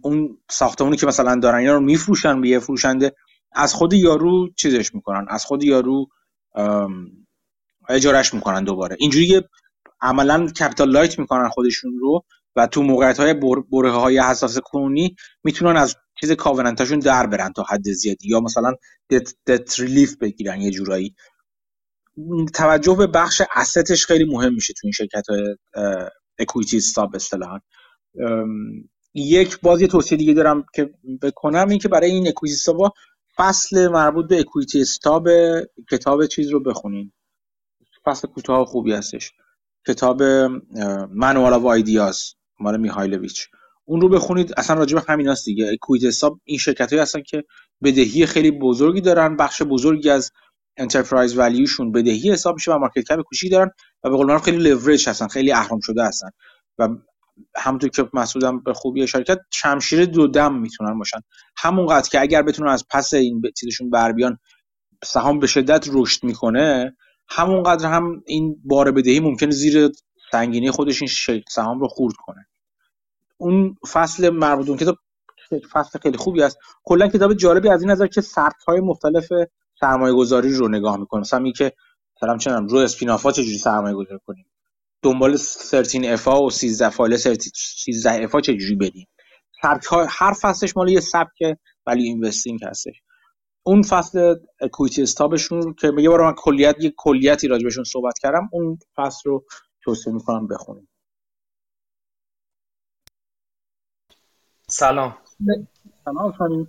اون 0.02 0.38
ساختمونی 0.50 0.96
که 0.96 1.06
مثلا 1.06 1.40
دارن 1.40 1.58
اینا 1.58 1.72
رو 1.72 1.80
میفروشن 1.80 2.40
به 2.40 2.48
یه 2.48 2.58
فروشنده 2.58 3.12
از 3.52 3.74
خود 3.74 3.92
یارو 3.92 4.48
چیزش 4.56 4.94
می‌کنن. 4.94 5.26
از 5.28 5.44
خود 5.44 5.64
یارو 5.64 6.06
اجارش 7.88 8.34
می‌کنن 8.34 8.64
دوباره. 8.64 8.96
اینجوری 9.00 9.42
عملا 10.00 10.46
capital 10.46 10.90
light 10.90 11.18
می‌کنن 11.18 11.48
خودشون 11.48 11.98
رو 12.00 12.24
و 12.56 12.66
تو 12.66 12.82
موقعیت 12.82 13.20
های 13.20 13.34
برهه 13.72 13.90
های 13.90 14.20
حساس 14.20 14.58
کنونی 14.58 15.16
می‌تونن 15.44 15.76
از 15.76 15.96
چیز 16.20 16.32
covenant 16.32 16.76
اشون 16.76 16.98
در 16.98 17.26
برن 17.26 17.52
تا 17.52 17.62
حد 17.62 17.90
زیادی 17.92 18.28
یا 18.28 18.40
مثلا 18.40 18.74
debt, 19.10 19.34
debt 19.46 19.80
relief 19.80 20.16
بگیرن 20.16 20.60
یه 20.60 20.70
جورایی. 20.70 21.14
توجه 22.54 22.94
به 22.94 23.06
بخش 23.06 23.42
asset 23.54 23.91
ش 23.91 24.06
خیلی 24.06 24.24
مهم 24.24 24.54
میشه 24.54 24.72
تو 24.72 24.80
این 24.84 24.92
شرکت 24.92 25.22
های 25.28 25.56
equity 26.38 26.76
stub 26.76 27.14
اصطلاحا 27.14 27.58
یک 29.14 29.60
باز 29.60 29.80
یه 29.80 29.88
توصیه 29.88 30.18
دیگه 30.18 30.32
دارم 30.32 30.64
که 30.74 30.90
بکنم 31.22 31.68
این 31.68 31.78
که 31.78 31.88
برای 31.88 32.10
این 32.10 32.28
equity 32.28 32.56
فصل 33.42 33.88
مربوط 33.88 34.26
به 34.28 34.40
equity 34.40 34.80
stub 34.80 35.28
کتاب 35.90 36.26
چیز 36.26 36.50
رو 36.50 36.60
بخونین. 36.60 37.12
فصل 38.04 38.28
کوتاه 38.28 38.66
خوبی 38.66 38.92
هستش. 38.92 39.32
کتاب 39.86 40.22
Manual 41.10 41.52
of 41.52 41.64
Ideas 41.64 42.34
مال 42.60 42.80
میهایلویچ 42.80 43.48
اون 43.84 44.00
رو 44.00 44.08
بخونید 44.08 44.52
اصلا 44.56 44.76
راجع 44.76 44.98
به 44.98 45.04
همین 45.08 45.28
هست 45.28 45.44
دیگه. 45.44 45.76
equity 45.76 46.04
stub 46.04 46.40
این 46.44 46.58
شرکت 46.58 46.92
هستن 46.92 47.22
که 47.22 47.44
بدهی 47.84 48.26
خیلی 48.26 48.50
بزرگی 48.50 49.00
دارن 49.00 49.36
بخش 49.36 49.62
بزرگی 49.62 50.10
از 50.10 50.32
enterprise 50.76 51.38
value 51.38 51.68
شون 51.68 51.92
بدهی 51.92 52.32
حساب 52.32 52.54
میشه 52.54 52.72
و 52.72 52.78
market 52.78 53.00
cap 53.00 53.22
کوچیکی 53.22 53.48
دارن 53.48 53.70
و 54.04 54.10
به 54.10 54.16
قول 54.16 54.38
خیلی 54.38 54.70
لورج 54.70 55.08
هستن 55.08 55.28
خیلی 55.28 55.52
اهرم 55.52 55.80
شده 55.80 56.04
هستن. 56.04 56.30
و 56.78 56.88
همونطور 57.56 57.90
که 57.90 58.08
مسعودم 58.12 58.60
به 58.60 58.72
خوبی 58.72 59.06
شرکت 59.06 59.38
شمشیر 59.50 60.04
دو 60.04 60.26
دم 60.26 60.54
می‌تونن 60.54 60.98
باشن. 60.98 61.18
همونقدر 61.56 62.08
که 62.08 62.20
اگر 62.20 62.42
بتونن 62.42 62.68
از 62.68 62.84
پس 62.90 63.14
این 63.14 63.42
چیزشون 63.60 63.90
بر 63.90 64.12
بیان 64.12 64.38
سهام 65.04 65.38
به 65.38 65.46
شدت 65.46 65.88
رشد 65.92 66.24
می‌کنه 66.24 66.96
همونقدر 67.28 67.88
هم 67.88 68.22
این 68.26 68.56
بار 68.64 68.92
بدهی 68.92 69.20
ممکنه 69.20 69.50
زیر 69.50 69.90
سنگینی 70.32 70.70
خودش 70.70 71.02
این 71.02 71.42
سهام 71.48 71.80
رو 71.80 71.88
خورد 71.88 72.14
کنه. 72.16 72.46
اون 73.36 73.76
فصل 73.92 74.30
مربوط 74.30 74.68
اون 74.68 74.78
کتاب 74.78 74.96
فصل 75.72 75.98
خیلی 75.98 76.16
خوبی 76.16 76.42
است. 76.42 76.58
کلا 76.84 77.08
کتاب 77.08 77.34
جالبی 77.34 77.68
از 77.68 77.82
این 77.82 77.90
نظر 77.90 78.06
که 78.06 78.20
سبک 78.20 78.60
های 78.68 78.80
مختلف 78.80 79.28
سرمایه 79.80 80.14
گذاری 80.14 80.52
رو 80.52 80.68
نگاه 80.68 80.96
می‌کنه. 80.96 81.20
مثلا 81.20 81.44
اینکه 81.44 81.72
مثلا 82.16 82.36
چنم 82.36 82.66
رو 82.66 82.78
اسپینافا 82.78 83.32
چجوری 83.32 83.58
سرمایه 83.58 83.94
گذاری 83.94 84.20
کنیم؟ 84.26 84.46
دنبال 85.02 85.36
13 85.36 86.12
افا 86.12 86.42
و 86.42 86.50
13 86.50 86.90
فایل 86.90 87.16
13 87.16 88.24
افا 88.24 88.40
چجوری 88.40 88.74
بدیم 88.74 89.08
ها 89.90 90.06
هر 90.10 90.32
فصلش 90.32 90.76
مال 90.76 90.88
یه 90.88 91.00
سبک 91.00 91.56
ولی 91.86 92.02
اینوستینگ 92.02 92.64
هستش. 92.64 92.94
اون 93.62 93.82
فصل 93.82 94.34
اکویتی 94.60 95.02
استابشون 95.02 95.74
که 95.74 95.92
یه 95.98 96.08
بار 96.08 96.22
من 96.22 96.34
کلیت 96.36 96.76
یه 96.80 96.94
کلیتی 96.96 97.48
راجبشون 97.48 97.84
صحبت 97.84 98.18
کردم 98.18 98.48
اون 98.52 98.78
فصل 98.96 99.30
رو 99.30 99.44
توصیه 99.82 100.12
می‌کنم 100.12 100.46
بخونیم. 100.46 100.88
سلام. 104.68 105.18
سلام 106.04 106.68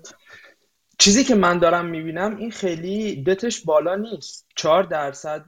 چیزی 0.98 1.24
که 1.24 1.36
من 1.36 1.60
دارم 1.60 1.86
می‌بینم 1.86 2.38
این 2.38 2.52
خیلی 2.52 3.24
دتش 3.24 3.66
بالا 3.66 3.96
نیست. 3.96 4.48
چهار 4.56 4.84
درصد 4.84 5.46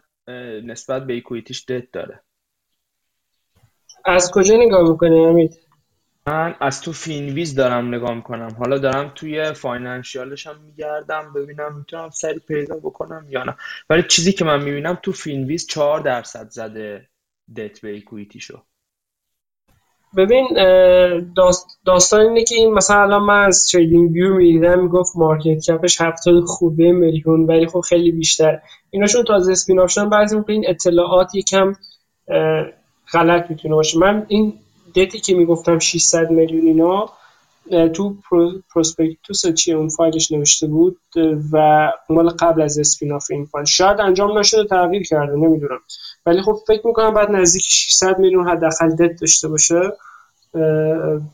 نسبت 0.63 1.07
به 1.07 1.17
equity 1.17 1.53
ش 1.53 1.65
debt 1.65 1.91
داره. 1.91 2.24
از 4.05 4.31
کجا 4.31 4.55
نگاه 4.57 4.89
می‌کنی 4.89 5.25
امید 5.25 5.59
من 6.27 6.55
از 6.59 6.81
تو 6.81 6.91
Finviz 6.91 7.55
دارم 7.55 7.95
نگاه 7.95 8.13
می‌کنم. 8.13 8.55
حالا 8.59 8.77
دارم 8.77 9.11
توی 9.15 9.53
financial 9.53 10.30
ش 10.30 10.47
هم 10.47 10.55
میگردم 10.65 11.33
ببینم 11.35 11.77
می‌تونم 11.77 12.09
سری 12.09 12.39
پیدا 12.39 12.75
بکنم 12.75 13.25
یا 13.29 13.43
نه. 13.43 13.55
ولی 13.89 14.03
چیزی 14.03 14.33
که 14.33 14.45
من 14.45 14.63
می‌بینم 14.63 14.97
تو 15.03 15.11
Finviz 15.11 15.67
چهار 15.67 15.99
درصد 15.99 16.49
زده 16.49 17.07
debt 17.57 17.81
به 17.81 17.97
equity 17.97 18.40
شو 18.40 18.61
ببین 20.17 20.47
داستان 21.85 22.19
اینه 22.21 22.43
که 22.43 22.55
این 22.55 22.73
مثلا 22.73 23.01
الان 23.01 23.23
من 23.23 23.45
از 23.45 23.67
TradingView 23.71 24.33
می‌دیدم 24.35 24.79
می‌گفت 24.79 25.13
market 25.15 25.71
cap 25.71 25.89
ش 25.89 26.01
70 26.01 26.43
خورده 26.43 26.91
میلیون 26.91 27.45
ولی 27.45 27.67
خب 27.67 27.79
خیلی 27.79 28.11
بیشتر. 28.11 28.59
ایناشون 28.89 29.23
تازه 29.23 29.51
spin 29.51 29.79
off 29.79 29.91
شدن 29.91 30.09
بعضی 30.09 30.35
موقع 30.35 30.53
این 30.53 30.65
اطلاعات 30.67 31.35
یکم 31.35 31.73
غلط 33.15 33.49
می‌تونه 33.49 33.75
باشه. 33.75 33.99
من 33.99 34.25
این 34.27 34.53
دتی 34.95 35.19
که 35.19 35.35
می‌گفتم 35.35 35.79
600 35.79 36.29
میلیون 36.31 36.65
اینا 36.65 37.09
تو 37.89 38.15
prospectus 38.73 39.47
چی 39.47 39.73
اون 39.73 39.89
فایلش 39.89 40.31
نوشته 40.31 40.67
بود 40.67 40.97
و 41.51 41.91
مال 42.09 42.29
قبل 42.29 42.61
از 42.61 42.79
spin 42.79 43.05
off 43.05 43.25
این 43.31 43.45
فایل. 43.45 43.65
شاید 43.65 43.99
انجام 43.99 44.37
نشده 44.37 44.63
تغییر 44.63 45.03
کرده 45.03 45.35
نمی‌دونم. 45.35 45.79
ولی 46.25 46.41
خب 46.41 46.59
فکر 46.67 46.87
می‌کنم 46.87 47.13
بعد 47.13 47.31
نزدیک 47.31 47.63
600 47.65 48.19
میلیون 48.19 48.47
حداقل 48.47 48.95
دت 48.95 49.19
داشته 49.21 49.47
باشه. 49.47 49.81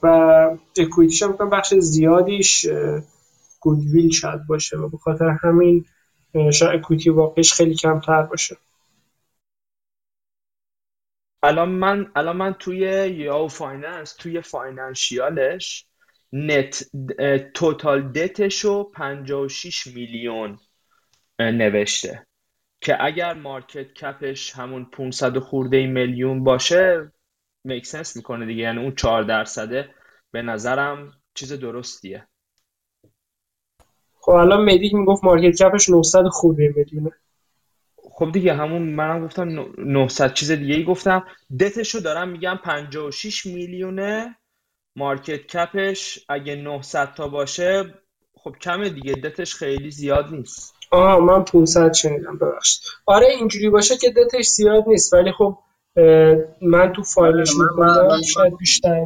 و 0.03 0.07
equity 0.77 1.12
ش 1.12 1.23
هم 1.23 1.49
بخش 1.49 1.73
زیادیش 1.73 2.67
goodwill 3.59 4.09
شاید 4.09 4.47
باشه 4.47 4.77
و 4.77 4.89
به 4.89 4.97
خاطر 4.97 5.37
همین 5.43 5.85
شاید 6.53 6.79
equity 6.79 7.09
واقعیش 7.09 7.53
خیلی 7.53 7.75
کمتر 7.75 8.21
باشه. 8.21 8.57
الان 11.43 11.69
من 11.69 12.11
الان 12.15 12.37
من 12.37 12.53
توی 12.53 12.79
Yahoo 13.09 13.47
Finance 13.47 14.13
توی 14.13 14.41
financial 14.41 15.59
ش 15.59 15.85
net 16.33 16.83
total 17.53 18.11
debt 18.11 18.52
شو 18.52 18.83
56 18.83 19.87
میلیون 19.87 20.59
نوشته. 21.39 22.27
که 22.81 23.05
اگر 23.05 23.33
market 23.33 23.93
cap 23.93 24.28
ش 24.28 24.51
همون 24.51 24.85
500 24.85 25.37
خورده 25.37 25.87
میلیون 25.87 26.43
باشه 26.43 27.11
make 27.63 27.86
sense 27.86 28.15
می‌کنه 28.15 28.45
دیگه. 28.45 28.63
یعنی 28.63 28.79
اون 28.79 28.95
4 28.95 29.23
درصده 29.23 29.89
به 30.31 30.41
نظرم 30.41 31.11
چیز 31.33 31.53
درستیه. 31.53 32.27
خب 34.13 34.31
الان 34.31 34.65
مدیک 34.65 34.93
می‌گفت 34.93 35.23
market 35.23 35.63
cap 35.63 35.79
ش 35.79 35.89
900 35.89 36.27
خورده 36.31 36.73
میلیونه. 36.75 37.11
خب 38.13 38.31
دیگه 38.31 38.53
همون 38.53 38.81
منم 38.81 39.25
گفتم 39.25 39.65
900 39.77 40.33
چیز 40.33 40.51
دیگه 40.51 40.75
ای 40.75 40.83
گفتم. 40.83 41.23
دتشو 41.59 41.99
دارم 41.99 42.29
میگم 42.29 42.59
56 42.63 43.45
میلیونه. 43.45 44.35
market 44.95 45.47
cap 45.47 45.94
ش 45.94 46.25
اگه 46.29 46.55
900 46.55 47.13
تا 47.13 47.27
باشه 47.27 47.93
خب 48.33 48.55
کمه 48.61 48.89
دیگه 48.89 49.13
دتش 49.13 49.55
خیلی 49.55 49.91
زیاد 49.91 50.25
نیست. 50.31 50.73
آها 50.91 51.19
من 51.19 51.43
500 51.43 51.93
شنیدم 51.93 52.37
ببخشید. 52.37 52.83
آره 53.05 53.27
اینجوری 53.27 53.69
باشه 53.69 53.97
که 53.97 54.09
دتش 54.09 54.45
زیاد 54.45 54.83
نیست 54.87 55.13
ولی 55.13 55.31
خب 55.31 55.57
من 56.61 56.93
تو 56.95 57.03
فایلش 57.03 57.49
می‌کنم 57.59 58.21
شاید 58.33 58.57
بیشتر 58.57 59.05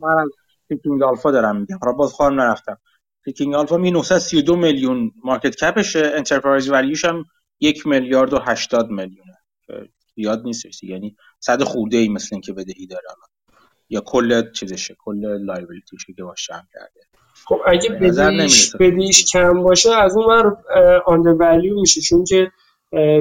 من 0.00 0.18
از 0.18 0.28
Seeking 0.68 1.02
Alpha 1.02 1.30
دارم 1.30 1.56
میگم. 1.56 1.78
حالا 1.82 1.92
باز 1.92 2.12
خواهم 2.12 2.40
نرفتم. 2.40 2.78
Seeking 3.24 3.54
Alpha 3.54 3.76
می 3.76 3.90
932 3.90 4.56
میلیون 4.56 5.12
market 5.24 5.56
cap 5.56 5.84
شه 5.84 6.12
enterprise 6.14 6.70
value 6.70 6.94
ش 6.94 7.04
هم 7.04 7.24
یک 7.60 7.86
میلیارد 7.86 8.32
و 8.32 8.38
80 8.42 8.90
میلیونه. 8.90 9.38
زیاد 10.16 10.42
نیست 10.44 10.84
یعنی 10.84 11.16
صد 11.40 11.62
خورده 11.62 11.96
ای 11.96 12.08
مثل 12.08 12.28
اینکه 12.32 12.52
بدهی 12.52 12.86
داره 12.86 13.02
یا 13.90 14.00
کل 14.00 14.52
چیزشه 14.52 14.96
کل 14.98 15.44
liability 15.44 15.95
شه 15.95 16.12
که 16.12 16.22
باشه 16.22 16.54
هم 16.54 16.68
کرده. 16.72 17.00
خب 17.44 17.60
اگه 17.66 17.90
بدیش 17.90 18.76
بدیش 18.76 19.32
کم 19.32 19.62
باشه 19.62 19.90
از 19.90 20.16
اون 20.16 20.26
ور 20.26 20.56
undervalue 21.06 21.80
میشه. 21.80 22.00
چون 22.00 22.24
که 22.24 22.52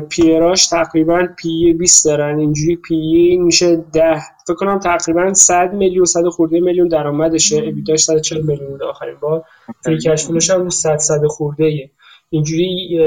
peer 0.09 0.48
اش 0.48 0.67
تقریبا 0.67 1.27
P/E 1.37 1.73
20 1.73 2.05
دارن. 2.05 2.39
اینجوری 2.39 2.75
P/E 2.75 3.37
میشه 3.37 3.75
10 3.75 4.21
فکر 4.47 4.55
کنم 4.55 4.79
تقریبا 4.79 5.33
100 5.33 5.73
میلیون 5.73 6.05
100 6.05 6.27
خورده 6.27 6.59
میلیون 6.59 6.87
درآمدشه. 6.87 7.57
EBITDA 7.57 7.89
ش 7.89 7.99
140 7.99 8.41
میلیون 8.41 8.69
بود 8.69 8.83
آخرین 8.83 9.15
بار. 9.21 9.43
free 9.83 9.97
cash 9.97 10.25
flow 10.25 10.41
ش 10.41 10.49
هم 10.49 10.69
100 10.69 10.97
100 10.97 11.25
خورده 11.27 11.65
ایه. 11.65 11.91
اینجوری 12.29 12.99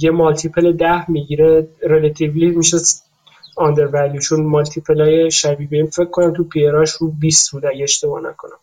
یه 0.00 0.10
multiple 0.10 0.72
10 0.72 1.10
می‌گیره 1.10 1.68
relatively 1.82 2.50
میشه 2.50 2.76
undervalue 3.56 4.20
چون 4.20 4.46
multiple 4.46 5.00
های 5.00 5.30
شبیه 5.30 5.68
به 5.68 5.84
فکر 5.84 6.10
کنم 6.10 6.32
تو 6.32 6.44
peer 6.44 6.75
اش 6.75 6.90
رو 6.90 7.10
20 7.10 7.52
بود 7.52 7.66
اگه 7.66 7.82
اشتباه 7.82 8.20
نکنم. 8.20 8.58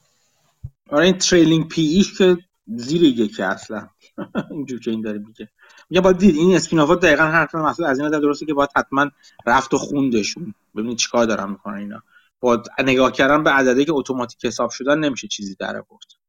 آره 0.89 1.05
این 1.05 1.18
trailing 1.18 1.68
P/E 1.68 1.82
ش 1.82 2.18
که 2.18 2.38
زیر 2.68 3.03
یکی 3.03 3.43
اصلا. 3.43 3.88
اینجور 4.51 4.80
که 4.80 4.91
این 4.91 5.01
داره 5.01 5.18
میگه. 5.18 5.49
میگه 5.89 6.01
باید 6.01 6.18
دید 6.18 6.35
این 6.35 6.55
spin-off 6.56 6.91
ا 6.91 6.95
دقیقا 6.95 7.23
حرف 7.23 7.55
مسعود 7.56 7.86
از 7.85 7.99
این 7.99 8.07
نظر 8.07 8.19
درسته 8.19 8.45
که 8.45 8.53
باید 8.53 8.69
حتما 8.76 9.09
رفت 9.45 9.73
و 9.73 9.77
خوندشون. 9.77 10.53
ببینید 10.76 10.97
چیکار 10.97 11.26
دارن 11.26 11.49
می‌کنن 11.49 11.77
اینا. 11.77 12.03
با 12.39 12.63
نگاه 12.84 13.11
کردن 13.11 13.43
به 13.43 13.49
عددی 13.49 13.85
که 13.85 13.93
اتوماتیک 13.93 14.45
حساب 14.45 14.69
شدن 14.69 14.99
نمیشه 14.99 15.27
چیزی 15.27 15.55
در 15.55 15.76
آورد. 15.77 16.20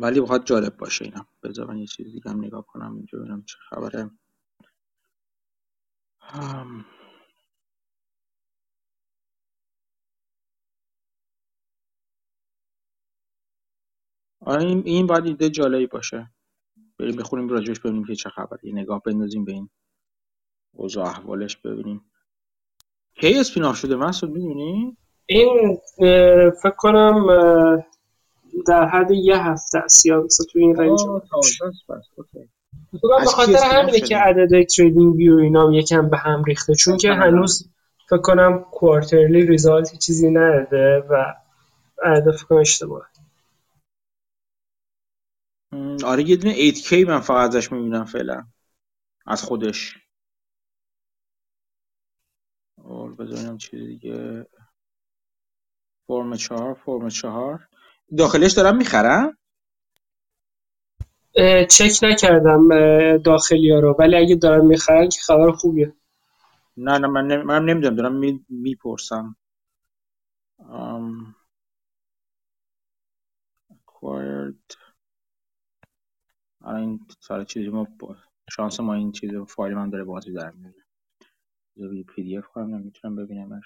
ولی 0.00 0.20
بخواد 0.20 0.46
جالب 0.46 0.76
باشه 0.76 1.04
اینا. 1.04 1.26
بذار 1.42 1.66
من 1.66 1.78
یه 1.78 1.86
چیز 1.86 2.12
دیگه 2.12 2.30
هم 2.30 2.44
نگاه 2.44 2.66
کنم 2.66 2.96
اینجا 2.96 3.18
ببینم 3.18 3.44
چه 3.44 3.56
خبره. 3.70 4.10
آره 14.40 14.62
این 14.64 14.82
این 14.86 15.06
باید 15.06 15.26
ایده 15.26 15.50
جالبی 15.50 15.86
باشه. 15.86 16.30
بریم 16.98 17.16
بخونیم 17.16 17.48
راجعش 17.48 17.80
ببینیم 17.80 18.04
که 18.04 18.14
چه 18.14 18.30
خبره. 18.30 18.60
یه 18.62 18.74
نگاه 18.74 19.02
بندازیم 19.02 19.44
به 19.44 19.52
این 19.52 19.70
اوضاع 20.72 21.06
احوالش 21.06 21.56
ببینیم. 21.56 22.12
کی 23.14 23.38
اسپین 23.38 23.64
آف 23.64 23.76
شده؟ 23.76 23.96
مسعود 23.96 24.32
می‌دونی؟ 24.32 24.96
این 25.26 25.78
فکر 26.62 26.74
کنم 26.78 27.26
در 28.66 28.88
حد 28.88 29.10
یه 29.10 29.36
هفته 29.36 29.78
است 29.78 30.06
یا 30.06 30.22
مثلا 30.22 30.46
تو 30.52 30.58
این 30.58 30.76
رنج. 30.76 31.00
به 33.02 33.26
خاطر 33.26 33.58
همینه 33.64 34.00
که 34.00 34.16
عدد 34.16 34.66
تریدینگ 34.66 35.14
ویو 35.14 35.36
اینا 35.36 35.72
یکم 35.72 36.10
به 36.10 36.16
هم 36.18 36.44
ریخته 36.44 36.74
چون 36.74 36.96
که 36.96 37.12
هنوز 37.12 37.70
فکر 38.08 38.20
کنم 38.20 38.64
کوارترلی 38.72 39.46
ریزالتی 39.46 39.98
چیزی 39.98 40.30
نداده 40.30 41.06
و 41.10 41.34
عدد 42.02 42.36
فکر 42.36 42.46
کنم 42.46 42.58
اشتباه. 42.58 43.10
آره 46.04 46.22
یه 46.22 46.36
دونه 46.36 46.70
8K 46.70 46.92
من 46.92 47.20
فقط 47.20 47.48
ازش 47.48 47.72
می‌بینم 47.72 48.04
فعلا. 48.04 48.46
از 49.26 49.42
خودش. 49.42 49.98
اور 52.84 53.14
بذاریم 53.14 53.56
چیز 53.56 53.80
دیگه. 53.80 54.46
فرم 56.06 56.36
چهار 56.36 56.74
فرم 56.74 57.08
چهار. 57.08 57.68
داخلش 58.18 58.52
دارم 58.52 58.76
می‌خرم؟ 58.76 59.38
چک 61.70 62.00
نکردم 62.02 62.68
داخلی 63.16 63.70
ها 63.70 63.80
رو. 63.80 63.96
ولی 63.98 64.16
اگه 64.16 64.34
دارم 64.34 64.66
می‌خرن 64.66 65.08
که 65.08 65.20
خبر 65.20 65.50
خوبیه. 65.50 65.94
نه 66.76 66.98
نه 66.98 67.08
من, 67.08 67.26
نم... 67.26 67.42
من 67.42 67.64
نمی‌دونم 67.64 67.94
دارم 67.94 68.14
می... 68.16 68.44
می‌پرسم. 68.48 69.36
um, 70.60 71.34
acquired. 73.74 74.76
این 76.66 77.00
سال 77.20 77.44
چیزی 77.44 77.68
ما 77.68 77.86
با... 77.98 78.16
شانس 78.50 78.80
ما 78.80 78.94
این 78.94 79.12
چیز 79.12 79.30
فایل 79.34 79.74
من 79.74 79.90
داره 79.90 80.04
بازی 80.04 80.32
در 80.32 80.50
میاره. 80.50 80.84
PDF 82.02 82.46
کنم 82.46 82.74
نمی‌تونم 82.74 83.16
ببینم 83.16 83.60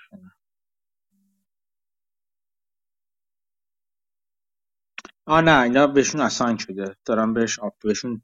آ 5.26 5.40
نه 5.40 5.60
اینا 5.60 5.86
بهشون 5.86 6.20
assign 6.20 6.56
شده. 6.56 6.96
دارم 7.05 7.34
بهش 7.34 7.60
بهشون 7.84 8.22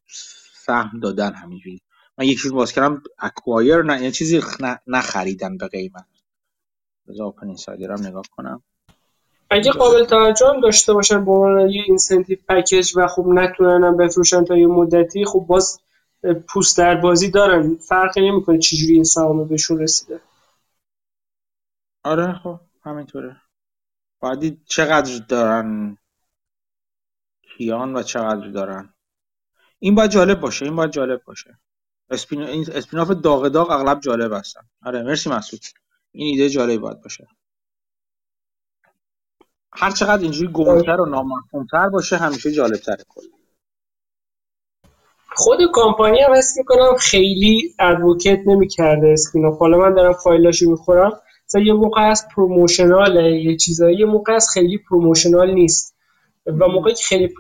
سهم 0.53 1.01
دادن 1.03 1.33
همینجوری. 1.33 1.81
من 2.19 2.25
یک 2.25 2.43
چیز 2.43 2.53
باز 2.53 2.73
کردم 2.73 3.03
acquire 3.19 3.83
نه 3.83 4.03
یه 4.03 4.11
چیزی 4.11 4.41
نخریدن 4.87 5.57
به 5.57 5.69
قیمت. 5.69 6.07
بذار 7.09 7.27
OpenInsider 7.27 7.93
هم 7.93 8.07
نگاه 8.07 8.25
کنم. 8.37 8.63
اگه 9.51 9.71
قابل 9.71 10.05
توجه 10.05 10.47
هم 10.47 10.61
داشته 10.61 10.93
باشن 10.93 11.25
به 11.25 11.31
عنوان 11.31 11.71
یه 11.71 11.83
incentive 11.87 12.39
package 12.49 12.93
و 12.97 13.07
خب 13.07 13.27
نتونن 13.27 13.97
بفروشن 13.97 14.45
تا 14.45 14.57
یه 14.57 14.67
مدتی 14.67 15.25
خب 15.25 15.45
باز 15.49 15.81
پوست 16.49 16.79
در 16.79 16.95
بازی 16.95 17.31
دارن. 17.31 17.75
فرقی 17.75 18.31
نمی‌کنه 18.31 18.59
چجوری 18.59 18.95
این 18.95 19.05
سهام 19.05 19.49
بهشون 19.49 19.79
رسیده. 19.79 20.21
آره 22.05 22.33
خب 22.33 22.61
همینطوره. 22.85 23.37
بعدی 24.23 24.61
چقدر 24.67 25.19
دارن 25.29 25.97
کیان 27.61 27.97
و 27.97 28.03
چقدر 28.03 28.49
دارن. 28.49 28.95
این 29.79 29.95
باید 29.95 30.11
جالب 30.11 30.41
باشه 30.41 30.65
این 30.65 30.77
باید 30.77 30.91
جالب 30.91 31.25
باشه. 31.25 31.59
اسپین 32.11 32.43
اسپیناف 32.73 33.09
داغ 33.11 33.49
داغ 33.49 33.71
اغلب 33.71 34.01
جالب 34.01 34.33
هستن. 34.33 34.61
آره 34.83 35.03
مرسی 35.03 35.31
مسعود. 35.31 35.63
این 36.13 36.27
ایده 36.27 36.49
جالبی 36.49 36.79
باید 36.79 37.01
باشه. 37.01 37.29
هر 39.73 39.91
چقدر 39.91 40.23
اینجوری 40.23 40.53
گمتر 40.53 41.01
و 41.01 41.07
نامفهومتر 41.07 41.89
باشه 41.89 42.17
همیشه 42.17 42.53
جالبتره 42.53 43.05
کلا. 43.09 43.29
خود 45.35 45.59
کامپانی 45.73 46.21
هم 46.21 46.35
حس 46.35 46.59
می‌کنم 46.59 46.97
خیلی 46.99 47.75
advocate 47.79 48.41
نمی‌کرده 48.47 49.09
spin-off. 49.09 49.59
حالا 49.59 49.79
من 49.79 49.95
دارم 49.95 50.13
فایلاشو 50.13 50.71
می‌خونم. 50.71 51.21
مثلا 51.47 51.63
یه 51.63 51.73
موقع 51.73 52.01
از 52.01 52.29
promotional 52.37 53.34
ه 53.34 53.43
یه 53.45 53.57
چیزایی 53.57 53.99
یه 53.99 54.07
موقع 54.07 54.33
از 54.33 54.49
خیلی 54.55 54.79
promotional 54.79 55.55
نیست. 55.55 55.97
و 56.47 56.69
موقعی 56.69 56.95
که 56.95 57.03
خیلی 57.05 57.35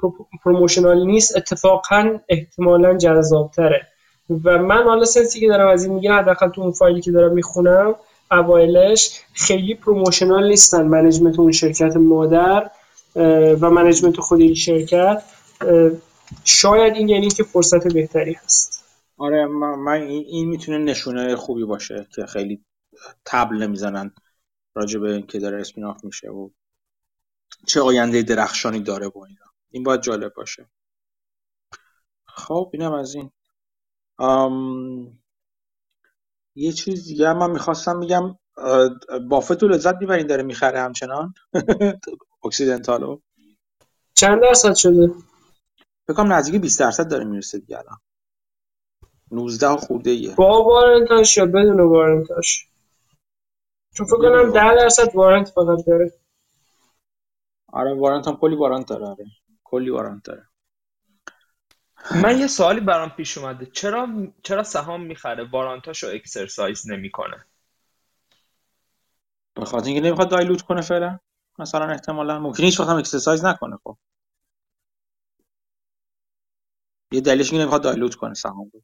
promotional 0.44 1.06
نیست 1.06 1.36
اتفاقا 1.36 2.18
احتمالا 2.28 2.98
جذابتره. 2.98 3.89
و 4.44 4.59
من 4.59 4.82
حالا 4.82 5.05
sense 5.05 5.34
ی 5.34 5.40
که 5.40 5.48
دارم 5.48 5.68
از 5.68 5.85
این 5.85 5.94
میگم 5.94 6.12
حداقل 6.12 6.48
تو 6.48 6.60
اون 6.60 6.72
فایلی 6.72 7.01
که 7.01 7.10
دارم 7.10 7.32
می‌خونم 7.32 7.94
اوایلش 8.31 9.20
خیلی 9.32 9.74
promotional 9.74 10.48
نیستن 10.48 10.86
management 10.86 11.38
اون 11.39 11.52
شرکت 11.52 11.97
مادر 11.97 12.70
و 13.60 13.70
منیجمنت 13.70 14.20
خود 14.20 14.40
این 14.40 14.55
شرکت. 14.55 15.22
شاید 16.44 16.94
این 16.94 17.09
یعنی 17.09 17.28
که 17.28 17.43
فرصت 17.43 17.93
بهتری 17.93 18.32
هست. 18.32 18.85
آره 19.18 19.47
من 19.47 20.02
این 20.02 20.48
می‌تونه 20.48 20.78
نشونه 20.78 21.36
خوبی 21.36 21.64
باشه 21.64 22.06
که 22.14 22.27
خیلی 22.27 22.64
تبل 23.24 23.56
نمی‌زنن 23.56 24.10
راجع 24.74 25.01
به 25.01 25.12
اینکه 25.12 25.39
داره 25.39 25.60
اسپیناف 25.60 26.05
میشه 26.05 26.28
و 26.28 26.48
چه 27.66 27.81
آینده 27.81 28.22
درخشانی 28.22 28.81
داره 28.81 29.09
با 29.09 29.27
اینا. 29.27 29.44
این 29.70 29.82
باید 29.82 30.01
جالب 30.01 30.35
باشه. 30.35 30.70
خب 32.27 32.70
اینم 32.72 32.93
از 32.93 33.14
این. 33.14 33.31
یه 36.55 36.72
چیز 36.72 37.05
دیگه 37.05 37.32
من 37.32 37.51
می‌خواستم 37.51 38.01
بگم 38.01 38.39
بافت 39.28 39.62
لذت 39.62 39.94
می‌برین 40.01 40.27
داره 40.27 40.43
می‌خره 40.43 40.81
همچنان. 40.81 41.35
اکسیدنتالو. 42.44 43.20
چند 44.14 44.43
درصد 44.43 44.74
شده؟ 44.74 45.14
بکنم 46.09 46.32
نزدیک 46.32 46.60
20 46.60 46.81
درصد 46.81 47.10
داره 47.10 47.24
می‌رسه 47.24 47.59
دیگه 47.59 47.78
الان. 47.78 47.98
19 49.31 49.77
خورده 49.77 50.10
ایه 50.10 50.35
با 50.35 50.64
وارنتاش 50.64 51.36
یا 51.36 51.47
بدون 51.47 51.81
وارنتاش 51.81 52.66
چون 53.94 54.06
فکر 54.06 54.16
کنم 54.16 54.52
10 54.52 54.74
درصد 54.74 55.14
وارنت 55.14 55.48
فقط 55.48 55.86
داره. 55.86 56.12
آره 57.72 57.94
وارنت 57.94 58.28
هم 58.28 58.36
کلی 58.36 58.56
وارنت 58.56 58.88
داره 58.88 59.06
آره. 59.06 59.26
کلی 59.64 59.90
وارنت 59.90 60.22
داره. 60.24 60.47
من 62.22 62.38
یه 62.38 62.47
سوالی 62.47 62.80
برام 62.80 63.09
پیش 63.09 63.38
اومده. 63.38 63.66
چرا 63.66 64.09
چرا 64.42 64.62
سهام 64.62 65.02
می‌خره؟ 65.02 65.44
warrant 65.51 65.90
اشو 65.90 66.06
exercise 66.06 66.90
نمی‌کنه. 66.90 67.47
به 69.55 69.64
خاطر 69.64 69.86
اینکه 69.86 70.01
نمی‌خواد 70.06 70.30
dilute 70.30 70.62
کنه 70.62 70.80
فعلا. 70.80 71.18
مثلا 71.59 71.84
احتمالا 71.86 72.38
ممکنه 72.38 72.66
هیچ 72.66 72.80
وقت 72.80 72.88
هم 72.88 72.97
exercise 72.97 73.44
نکنه 73.44 73.78
خب. 73.84 73.97
یه 77.12 77.20
دلیلش 77.20 77.51
اینه 77.51 77.62
نمی‌خواد 77.62 77.82
dilute 77.82 78.14
کنه 78.14 78.34
سهام 78.34 78.70
رو 78.74 78.82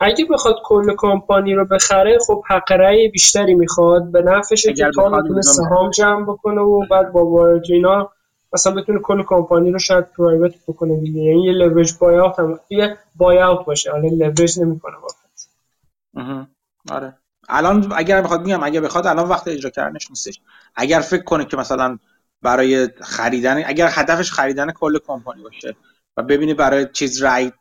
اگه 0.00 0.24
بخواد 0.24 0.56
کل 0.64 0.94
کمپانی 0.96 1.54
رو 1.54 1.64
بخره 1.64 2.18
خب 2.26 2.42
حق 2.48 2.72
رأی 2.72 3.08
بیشتری 3.08 3.54
می‌خواد. 3.54 4.12
به 4.12 4.22
نفعشه 4.22 4.72
که 4.72 4.90
تا 4.94 5.08
می‌تونه 5.08 5.42
سهام 5.42 5.90
جمع 5.90 6.22
بکنه 6.22 6.60
و 6.60 6.86
بعد 6.90 7.12
با 7.12 7.26
warrant 7.26 7.62
اینا 7.68 8.10
مثلا 8.52 8.74
بتونه 8.74 8.98
کل 8.98 9.22
کمپانی 9.22 9.70
رو 9.70 9.78
شاید 9.78 10.04
private 10.12 10.54
بکنه 10.68 10.96
دیگه. 11.00 11.20
یعنی 11.20 11.44
یه 11.44 11.52
leverage 11.52 11.92
buyout 11.98 12.38
هم 12.38 12.60
یه 12.70 12.96
buyout 13.16 13.66
باشه. 13.66 13.90
حالا 13.90 14.08
لورج 14.08 14.60
نمی‌کنه 14.60 14.94
واقعا. 14.96 16.46
آره. 16.90 17.14
الان 17.48 17.92
اگر 17.96 18.22
بخواد 18.22 18.40
میگم 18.40 18.62
اگر 18.62 18.80
بخواد 18.80 19.06
الان 19.06 19.28
وقت 19.28 19.48
اجرا 19.48 19.70
کردنش 19.70 20.10
نیستش. 20.10 20.40
اگر 20.74 21.00
فکر 21.00 21.22
کنه 21.22 21.44
که 21.44 21.56
مثلا 21.56 21.98
برای 22.42 22.88
خریدن 23.00 23.62
اگر 23.66 23.88
هدفش 23.90 24.32
خریدن 24.32 24.72
کل 24.72 24.98
کمپانی 25.06 25.42
باشه 25.42 25.76
و 26.16 26.22
ببینه 26.22 26.54
برای 26.54 26.86
چیز 26.92 27.22
رای 27.22 27.52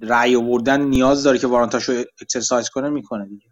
رای 0.00 0.36
آوردن 0.36 0.80
نیاز 0.80 1.22
داره 1.22 1.38
که 1.38 1.46
warrant 1.46 1.87
اشو 1.87 2.04
exercise 2.20 2.68
کنه 2.68 2.88
می‌کنه 2.88 3.26
دیگه. 3.26 3.46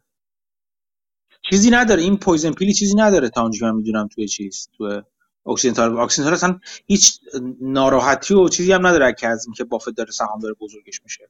چیزی 1.50 1.70
نداره. 1.70 2.02
این 2.02 2.16
poison 2.16 2.52
pill 2.52 2.70
ی 2.70 2.74
چیزی 2.74 2.94
نداره 2.96 3.28
تا 3.28 3.42
اونجا 3.42 3.66
من 3.66 3.76
می‌دونم 3.76 4.08
توی 4.08 4.28
چیز 4.28 4.68
توی 4.76 5.02
Occidental 5.46 5.98
Occidental 5.98 6.34
اصلا 6.34 6.60
هیچ 6.86 7.20
ناراحتی 7.60 8.34
و 8.34 8.48
چیزی 8.48 8.72
هم 8.72 8.86
نداره 8.86 9.12
که 9.12 9.28
از 9.28 9.46
اینکه 9.46 9.64
بافت 9.64 9.90
داره 9.90 10.10
سهام 10.10 10.40
داره 10.40 10.54
بزرگش 10.60 11.02
میشه. 11.04 11.28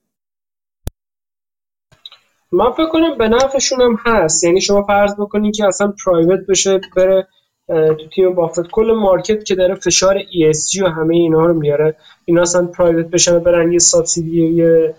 من 2.52 2.72
فکر 2.72 2.88
کنم 2.88 3.18
به 3.18 3.28
نفعشون 3.28 3.82
هم 3.82 3.96
هست. 4.04 4.44
یعنی 4.44 4.60
شما 4.60 4.82
فرض 4.82 5.14
بکنید 5.14 5.56
که 5.56 5.66
اصلا 5.66 5.94
پرایوت 6.04 6.46
بشه 6.46 6.80
بره 6.96 7.28
تو 7.68 8.08
تیم 8.14 8.34
بافت. 8.34 8.70
کل 8.70 8.92
مارکت 8.92 9.44
که 9.44 9.54
داره 9.54 9.74
فشار 9.74 10.18
ESG 10.18 10.82
و 10.82 10.86
همه 10.86 11.14
اینا 11.14 11.46
رو 11.46 11.54
میاره. 11.54 11.96
اینا 12.24 12.42
اصلا 12.42 12.66
پرایوت 12.66 13.06
بشن 13.06 13.38
برن 13.38 13.72
یه 13.72 13.78
سابسیدی 13.78 14.46
یه 14.46 14.94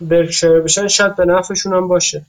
برکشایر 0.00 0.60
بشن 0.60 0.88
شاید 0.88 1.16
به 1.16 1.24
نفعشون 1.24 1.74
هم 1.74 1.88
باشه. 1.88 2.26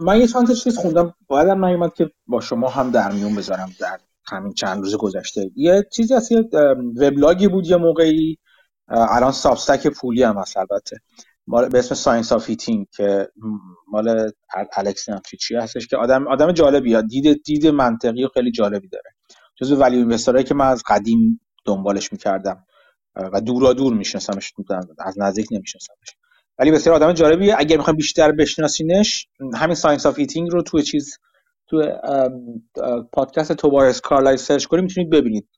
من 0.00 0.20
یه 0.20 0.26
چند 0.26 0.52
چیز 0.52 0.78
خوندم. 0.78 1.14
هم 1.30 1.64
نیومد 1.64 1.94
که 1.94 2.10
با 2.26 2.40
شما 2.40 2.68
هم 2.68 2.90
در 2.90 3.12
میون 3.12 3.34
بذارم 3.34 3.70
در 3.80 3.98
همین 4.24 4.52
چند 4.52 4.82
روز 4.82 4.96
گذشته. 4.96 5.50
یه 5.56 5.86
چیزی 5.92 6.14
هست 6.14 6.32
یه 6.32 6.48
وبلاگی 6.96 7.48
بود 7.48 7.66
یه 7.66 7.76
موقعی. 7.76 8.38
الان 8.88 9.32
Substack 9.32 9.86
پولی 9.86 10.22
هم 10.22 10.38
هست 10.38 10.56
البته. 10.56 10.96
به 11.46 11.78
اسم 11.78 11.94
Science 11.94 12.32
of 12.32 12.48
Hitting 12.48 12.86
که 12.96 13.28
مال 13.88 14.30
الکس 14.76 15.06
چی 15.40 15.56
هستش 15.56 15.86
که 15.86 15.96
آدم 15.96 16.28
آدم 16.28 16.52
جالبی 16.52 17.02
دید 17.02 17.42
دید 17.42 17.66
منطقی 17.66 18.24
و 18.24 18.28
خیلی 18.28 18.50
جالبی 18.50 18.88
داره. 18.88 19.10
جزو 19.56 19.76
ولی 19.76 19.96
investor 19.96 20.34
ایی 20.34 20.44
که 20.44 20.54
من 20.54 20.66
از 20.66 20.82
قدیم 20.86 21.40
دنبالش 21.64 22.12
می‌کردم. 22.12 22.64
و 23.16 23.40
دورا 23.40 23.72
دور 23.72 23.94
میشناسمش 23.94 24.52
از 24.98 25.18
نزدیک 25.18 25.48
نمیشناسمش. 25.50 26.16
ولی 26.58 26.70
بسیار 26.70 26.96
آدم 26.96 27.12
جالبیه. 27.12 27.54
اگر 27.58 27.76
می‌خوایم 27.76 27.96
بیشتر 27.96 28.32
بشناسینش 28.32 29.28
همین 29.54 29.74
Science 29.74 30.06
of 30.06 30.18
Hitting 30.18 30.50
رو 30.50 30.62
توی 30.62 30.82
چیز 30.82 31.18
تو 31.66 31.92
پادکست 33.12 33.52
توبارس 33.52 34.00
کارلای 34.00 34.36
سرچ 34.36 34.64
کنید 34.64 34.84
می‌تونید 34.84 35.10
ببینید. 35.10 35.48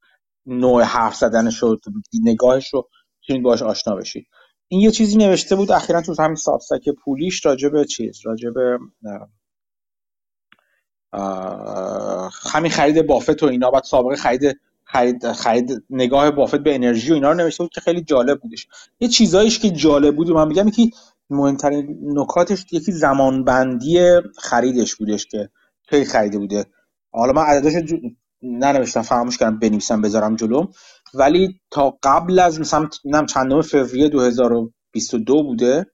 نوع 0.47 0.82
حرف 0.82 1.14
زدنش 1.14 1.59
رو 1.59 1.78
نگاهش 2.22 2.74
رو 2.74 2.89
می‌تونید 3.20 3.43
باش 3.43 3.62
آشنا 3.62 3.97
بشید. 3.97 4.26
این 4.68 4.81
یه 4.81 4.90
چیزی 4.90 5.16
نوشته 5.16 5.56
بود 5.56 5.72
اخیرا 5.72 6.02
تو 6.02 6.14
همین 6.18 6.36
سابستک 6.36 6.89
پولیش 7.05 7.47
راجع 7.47 7.68
به 7.68 7.85
چیز 7.85 8.20
راجع 8.24 8.51
به 8.51 8.78
همین 12.52 12.70
خرید 12.70 13.06
بافت 13.06 13.43
و 13.43 13.47
اینا 13.47 13.70
بعد 13.70 13.85
سابقه 13.85 14.16
خرید 14.16 14.60
خرید, 14.94 15.32
خرید 15.32 15.84
نگاه 15.90 16.30
بافت 16.30 16.56
به 16.56 16.74
انرژی 16.74 17.10
و 17.10 17.14
اینا 17.14 17.32
رو 17.32 17.36
نوشته 17.38 17.64
بود 17.64 17.72
که 17.72 17.80
خیلی 17.80 18.02
جالب 18.02 18.40
بودش. 18.40 18.68
یه 19.00 19.08
چیزایش 19.08 19.58
که 19.58 19.70
جالب 19.70 20.16
بود 20.16 20.30
من 20.30 20.48
میگم 20.48 20.68
یکی 20.68 20.90
مهمترین 21.30 21.98
نکاتش 22.04 22.66
یکی 22.72 22.92
زمانبندی 22.92 24.20
خریدش 24.38 24.94
بودش 24.94 25.26
که 25.26 25.48
خیلی 25.88 26.04
خریده 26.04 26.38
بوده. 26.38 26.66
حالا 27.12 27.32
من 27.32 27.42
عددش 27.42 27.72
ننوشتم 28.42 29.02
فراموش 29.02 29.38
کردم 29.38 29.58
بنویسم 29.58 30.02
بذارم 30.02 30.36
جلو. 30.36 30.66
ولی 31.14 31.60
تا 31.70 31.98
قبل 32.02 32.38
از 32.38 32.60
مثلا 32.60 32.88
نم 33.04 33.26
چندم 33.26 33.62
فوریه 33.62 34.08
2022 34.08 35.42
بوده 35.42 35.86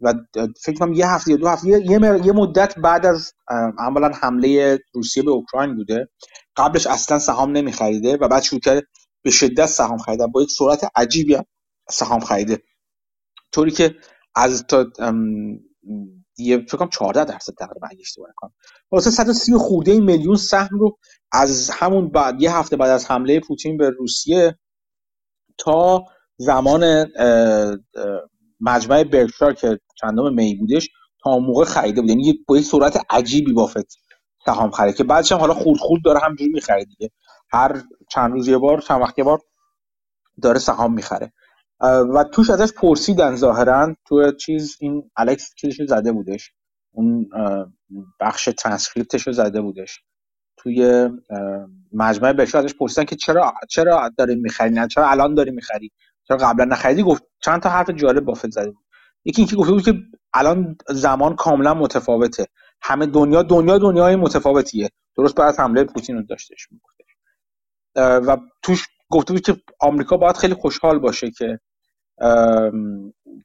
و 0.00 0.14
فکر 0.62 0.78
کنم 0.78 0.92
یه 0.92 1.08
هفته 1.08 1.30
یا 1.30 1.36
دو 1.36 1.48
هفته 1.48 1.68
یه, 1.68 2.32
مدت 2.32 2.78
بعد 2.78 3.06
از 3.06 3.32
عملا 3.78 4.08
حمله 4.08 4.78
روسیه 4.94 5.22
به 5.22 5.30
اوکراین 5.30 5.76
بوده. 5.76 6.08
قبلش 6.56 6.86
اصلا 6.86 7.18
سهام 7.18 7.52
نمیخریده 7.52 8.16
و 8.16 8.28
بعد 8.28 8.42
شروع 8.42 8.60
کرده 8.60 8.86
به 9.22 9.30
شدت 9.30 9.66
سهام 9.66 9.98
خریدن. 9.98 10.26
با 10.26 10.42
یک 10.42 10.50
سرعت 10.50 10.90
عجیبی 10.96 11.38
سهام 11.90 12.20
خریده. 12.20 12.62
طوری 13.52 13.70
که 13.70 13.94
از 14.34 14.64
تا 14.68 14.86
یه 16.38 16.58
فکر 16.58 16.76
کنم 16.76 16.88
14 16.88 17.24
درصد 17.24 17.52
تقریبا 17.58 17.88
اگه 17.90 18.00
اشتباه 18.00 18.28
نکنم 18.30 18.52
واسه 18.92 19.10
130 19.10 19.52
خورده 19.52 20.00
میلیون 20.00 20.36
سهم 20.36 20.78
رو 20.78 20.98
از 21.32 21.70
همون 21.70 22.08
بعد 22.08 22.42
یه 22.42 22.56
هفته 22.56 22.76
بعد 22.76 22.90
از 22.90 23.10
حمله 23.10 23.40
پوتین 23.40 23.76
به 23.76 23.90
روسیه 23.90 24.58
تا 25.58 26.04
زمان 26.36 27.06
مجمع 28.60 29.04
برکشار 29.04 29.54
که 29.54 29.80
چندم 30.00 30.34
می 30.34 30.54
بودش 30.54 30.88
تا 31.22 31.38
موقع 31.38 31.64
خریده 31.64 32.00
بود. 32.00 32.10
یعنی 32.10 32.44
با 32.48 32.58
یک 32.58 32.64
سرعت 32.64 33.06
عجیبی 33.10 33.52
بافت 33.52 33.98
سهام 34.46 34.70
خرید 34.70 34.94
که 34.94 35.04
بعدش 35.04 35.32
هم 35.32 35.38
حالا 35.38 35.54
خورد 35.54 35.78
خورد 35.78 36.02
داره 36.04 36.20
همجوری 36.20 36.50
می‌خرید 36.50 36.88
دیگه. 36.88 37.10
هر 37.50 37.82
چند 38.10 38.32
روز 38.32 38.48
یه 38.48 38.58
بار 38.58 38.80
چند 38.80 39.00
وقت 39.00 39.18
یه 39.18 39.24
بار 39.24 39.40
داره 40.42 40.58
سهام 40.58 40.94
می‌خره. 40.94 41.32
و 42.14 42.24
توش 42.24 42.50
ازش 42.50 42.72
پرسیدن 42.72 43.36
ظاهرا 43.36 43.94
تو 44.04 44.32
چیز 44.32 44.76
این 44.80 45.10
الکس 45.16 45.54
چیزش 45.54 45.82
زده 45.88 46.12
بودش. 46.12 46.52
اون 46.92 47.28
بخش 48.20 48.48
ترانسکریپتش 48.58 49.26
رو 49.26 49.32
زده 49.32 49.60
بودش. 49.60 50.00
توی 50.56 51.10
مجمع 51.92 52.32
بهش 52.32 52.54
ازش 52.54 52.74
پرسیدن 52.74 53.04
که 53.04 53.16
چرا 53.16 53.54
چرا 53.68 54.10
داری 54.18 54.34
می‌خری؟ 54.34 54.70
نه 54.70 54.88
چرا 54.88 55.10
الان 55.10 55.34
داری 55.34 55.50
می‌خری؟ 55.50 55.92
چرا 56.28 56.36
قبلا 56.36 56.64
نخریدی؟ 56.64 57.02
گفت 57.02 57.22
چند 57.44 57.62
تا 57.62 57.68
حرف 57.68 57.90
جالب 57.90 58.24
بافت 58.24 58.50
زده 58.50 58.70
بود. 58.70 58.84
یکی 59.24 59.42
اینکه 59.42 59.56
گفته 59.56 59.72
بود 59.72 59.84
که 59.84 59.94
الان 60.34 60.76
زمان 60.88 61.36
کاملا 61.36 61.74
متفاوته. 61.74 62.46
همه 62.86 63.06
دنیا 63.06 63.42
دنیا 63.42 63.78
دنیای 63.78 64.16
متفاوتیه. 64.16 64.90
درست 65.16 65.34
بعد 65.34 65.58
حمله 65.58 65.84
پوتین 65.84 66.16
رو 66.16 66.22
داشتش 66.22 66.68
می‌گفت. 66.70 66.96
و 67.96 68.36
توش 68.62 68.86
گفته 69.10 69.32
بود 69.32 69.42
که 69.42 69.56
آمریکا 69.80 70.16
باید 70.16 70.36
خیلی 70.36 70.54
خوشحال 70.54 70.98
باشه 70.98 71.30
که 71.30 71.60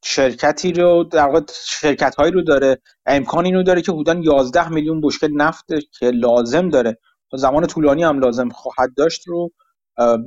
شرکتی 0.03 0.73
رو 0.73 1.03
در 1.03 1.25
واقع 1.25 1.41
شرکت 1.65 2.15
هایی 2.15 2.31
رو 2.31 2.41
داره 2.41 2.81
امکان 3.05 3.45
اینو 3.45 3.63
داره 3.63 3.81
که 3.81 3.91
حدودا 3.91 4.13
11 4.13 4.69
میلیون 4.69 5.01
بشکه 5.01 5.27
نفت 5.27 5.65
که 5.99 6.11
لازم 6.11 6.69
داره. 6.69 6.97
تا 7.31 7.37
زمان 7.37 7.67
طولانی 7.67 8.03
هم 8.03 8.19
لازم 8.19 8.49
خواهد 8.49 8.93
داشت 8.97 9.27
رو 9.27 9.51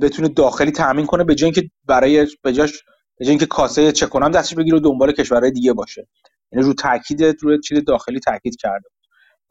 بتونه 0.01 0.27
داخلی 0.27 0.71
تامین 0.71 1.05
کنه 1.05 1.23
به 1.23 1.35
جای 1.35 1.45
اینکه 1.45 1.69
برای 1.85 2.27
به 2.41 2.53
جاش 2.53 2.83
به 3.17 3.29
اینکه 3.29 3.45
کاسه 3.45 3.91
چه 3.91 4.05
کنم 4.05 4.31
دستش 4.31 4.55
بگیره 4.55 4.77
و 4.77 4.79
دنبال 4.79 5.11
کشورهای 5.11 5.51
دیگه 5.51 5.73
باشه. 5.73 6.07
یعنی 6.51 6.65
رو 6.65 6.73
تاکید 6.73 7.23
رو 7.23 7.61
چیز 7.61 7.83
داخلی 7.87 8.19
تاکید 8.19 8.55
کرده 8.59 8.89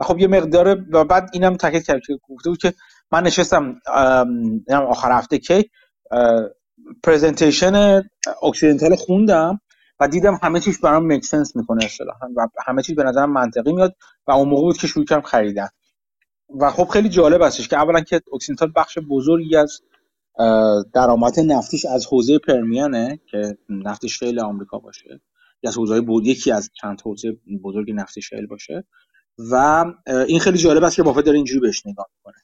و 0.00 0.04
خب 0.04 0.18
یه 0.18 0.26
مقدار 0.26 0.84
و 0.92 1.04
بعد 1.04 1.30
اینم 1.32 1.56
تاکید 1.56 1.86
کرد 1.86 2.00
که 2.06 2.18
گفته 2.28 2.50
بود 2.50 2.58
که 2.58 2.74
من 3.12 3.22
نشستم 3.22 3.80
آخر 4.68 5.12
هفته 5.12 5.38
کل 5.38 5.70
presentation 7.02 8.02
Occidental 8.42 8.96
خوندم 8.96 9.60
و 10.00 10.08
دیدم 10.08 10.38
همه 10.42 10.60
چیش 10.60 10.78
برام 10.78 11.06
make 11.06 11.24
sense 11.24 11.56
می‌کنه 11.56 11.84
اصطلاحا 11.84 12.28
و 12.36 12.48
همه 12.66 12.82
چیز 12.82 12.96
به 12.96 13.02
نظرم 13.02 13.32
منطقی 13.32 13.72
میاد 13.72 13.96
و 14.26 14.32
اون 14.32 14.48
موقع 14.48 14.62
بود 14.62 14.76
که 14.76 14.86
شروع 14.86 15.04
کردم 15.04 15.22
خریدن. 15.22 15.68
و 16.60 16.70
خب 16.70 16.84
خیلی 16.84 17.08
جالب 17.08 17.42
هستش 17.42 17.68
که 17.68 17.76
اولا 17.76 18.00
که 18.00 18.20
Occidental 18.34 18.72
بخش 18.76 18.98
بزرگی 19.10 19.56
از 19.56 19.80
درآمد 20.94 21.40
نفتیش 21.40 21.84
از 21.84 22.06
حوزه 22.06 22.38
Permian 22.38 23.10
ه 23.10 23.20
که 23.30 23.58
نفت 23.68 24.06
shale 24.06 24.40
آمریکا 24.40 24.78
باشه 24.78 25.20
یا 25.62 25.70
از 25.70 25.76
حوزه 25.76 26.00
بود 26.00 26.26
یکی 26.26 26.52
از 26.52 26.70
چند 26.74 27.00
حوزه 27.00 27.36
بزرگ 27.64 27.90
نفت 27.94 28.20
شیل 28.20 28.46
باشه. 28.46 28.84
و 29.38 29.84
این 30.28 30.40
خیلی 30.40 30.58
جالب 30.58 30.84
است 30.84 30.96
که 30.96 31.02
بافت 31.02 31.24
داره 31.24 31.36
اینجوری 31.36 31.60
بهش 31.60 31.86
نگاه 31.86 32.06
می‌کنه. 32.18 32.42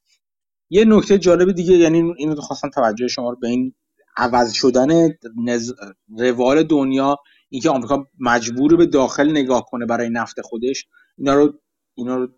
یه 0.71 0.85
نکته 0.85 1.19
جالب 1.19 1.53
دیگه 1.53 1.75
یعنی 1.75 2.15
اینو 2.17 2.35
خواستم 2.35 2.71
توجه 2.71 3.09
شما 3.09 3.31
رو 3.31 3.37
به 3.37 3.49
این 3.49 3.75
عوض 4.17 4.53
شدن 4.53 5.09
نز... 5.45 5.73
روال 6.19 6.63
دنیا 6.63 7.17
اینکه 7.49 7.71
آمریکا 7.71 8.07
مجبور 8.21 8.77
به 8.77 8.87
داخل 8.87 9.31
نگاه 9.31 9.67
کنه 9.71 9.87
برای 9.87 10.11
نفت 10.11 10.41
خودش 10.41 10.87
اینا 11.19 11.35
رو 11.35 11.53
اینا 11.95 12.17
رو 12.17 12.29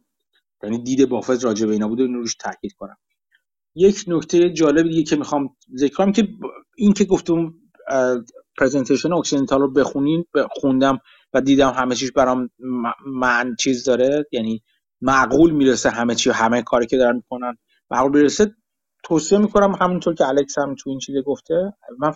یعنی 0.63 0.83
دید 0.83 1.09
بافت 1.09 1.45
راجع 1.45 1.67
به 1.67 1.73
اینا 1.73 1.89
بوده 1.89 2.03
اینو 2.03 2.19
روش 2.19 2.35
تاکید 2.35 2.73
کنم. 2.73 2.97
یک 3.75 4.05
نکته 4.09 4.51
جالب 4.51 4.89
دیگه 4.89 5.03
که 5.03 5.17
می‌خوام 5.17 5.57
ذکر 5.77 5.95
کنم 5.95 6.13
که 6.13 6.29
این 6.77 6.93
که 6.93 7.05
گفتم 7.05 7.55
presentation 8.59 9.13
Occidental 9.13 9.61
رو 9.61 9.73
بخونین 9.73 10.25
خوندم. 10.51 10.99
و 11.35 11.41
دیدم 11.41 11.71
همه 11.71 11.95
چیش 11.95 12.13
برام 12.13 12.51
من 13.07 13.57
چیز 13.59 13.85
داره 13.85 14.27
یعنی 14.33 14.63
معقول 15.01 15.51
می‌رسه 15.51 15.91
همه 15.91 16.15
چی 16.15 16.31
همه 16.31 16.63
کاری 16.63 16.87
که 16.87 16.97
دارن 16.97 17.17
می‌کنن. 17.17 17.57
معقول 17.91 18.13
می‌رسه 18.13 18.55
توصیه 19.05 19.39
می‌کنم 19.39 19.75
همونطور 19.81 20.15
که 20.15 20.27
الکس 20.29 20.59
هم 20.59 20.75
تو 20.79 20.91
این 20.91 20.99
چیز 20.99 21.17
گفته 21.27 21.73
من 21.99 22.13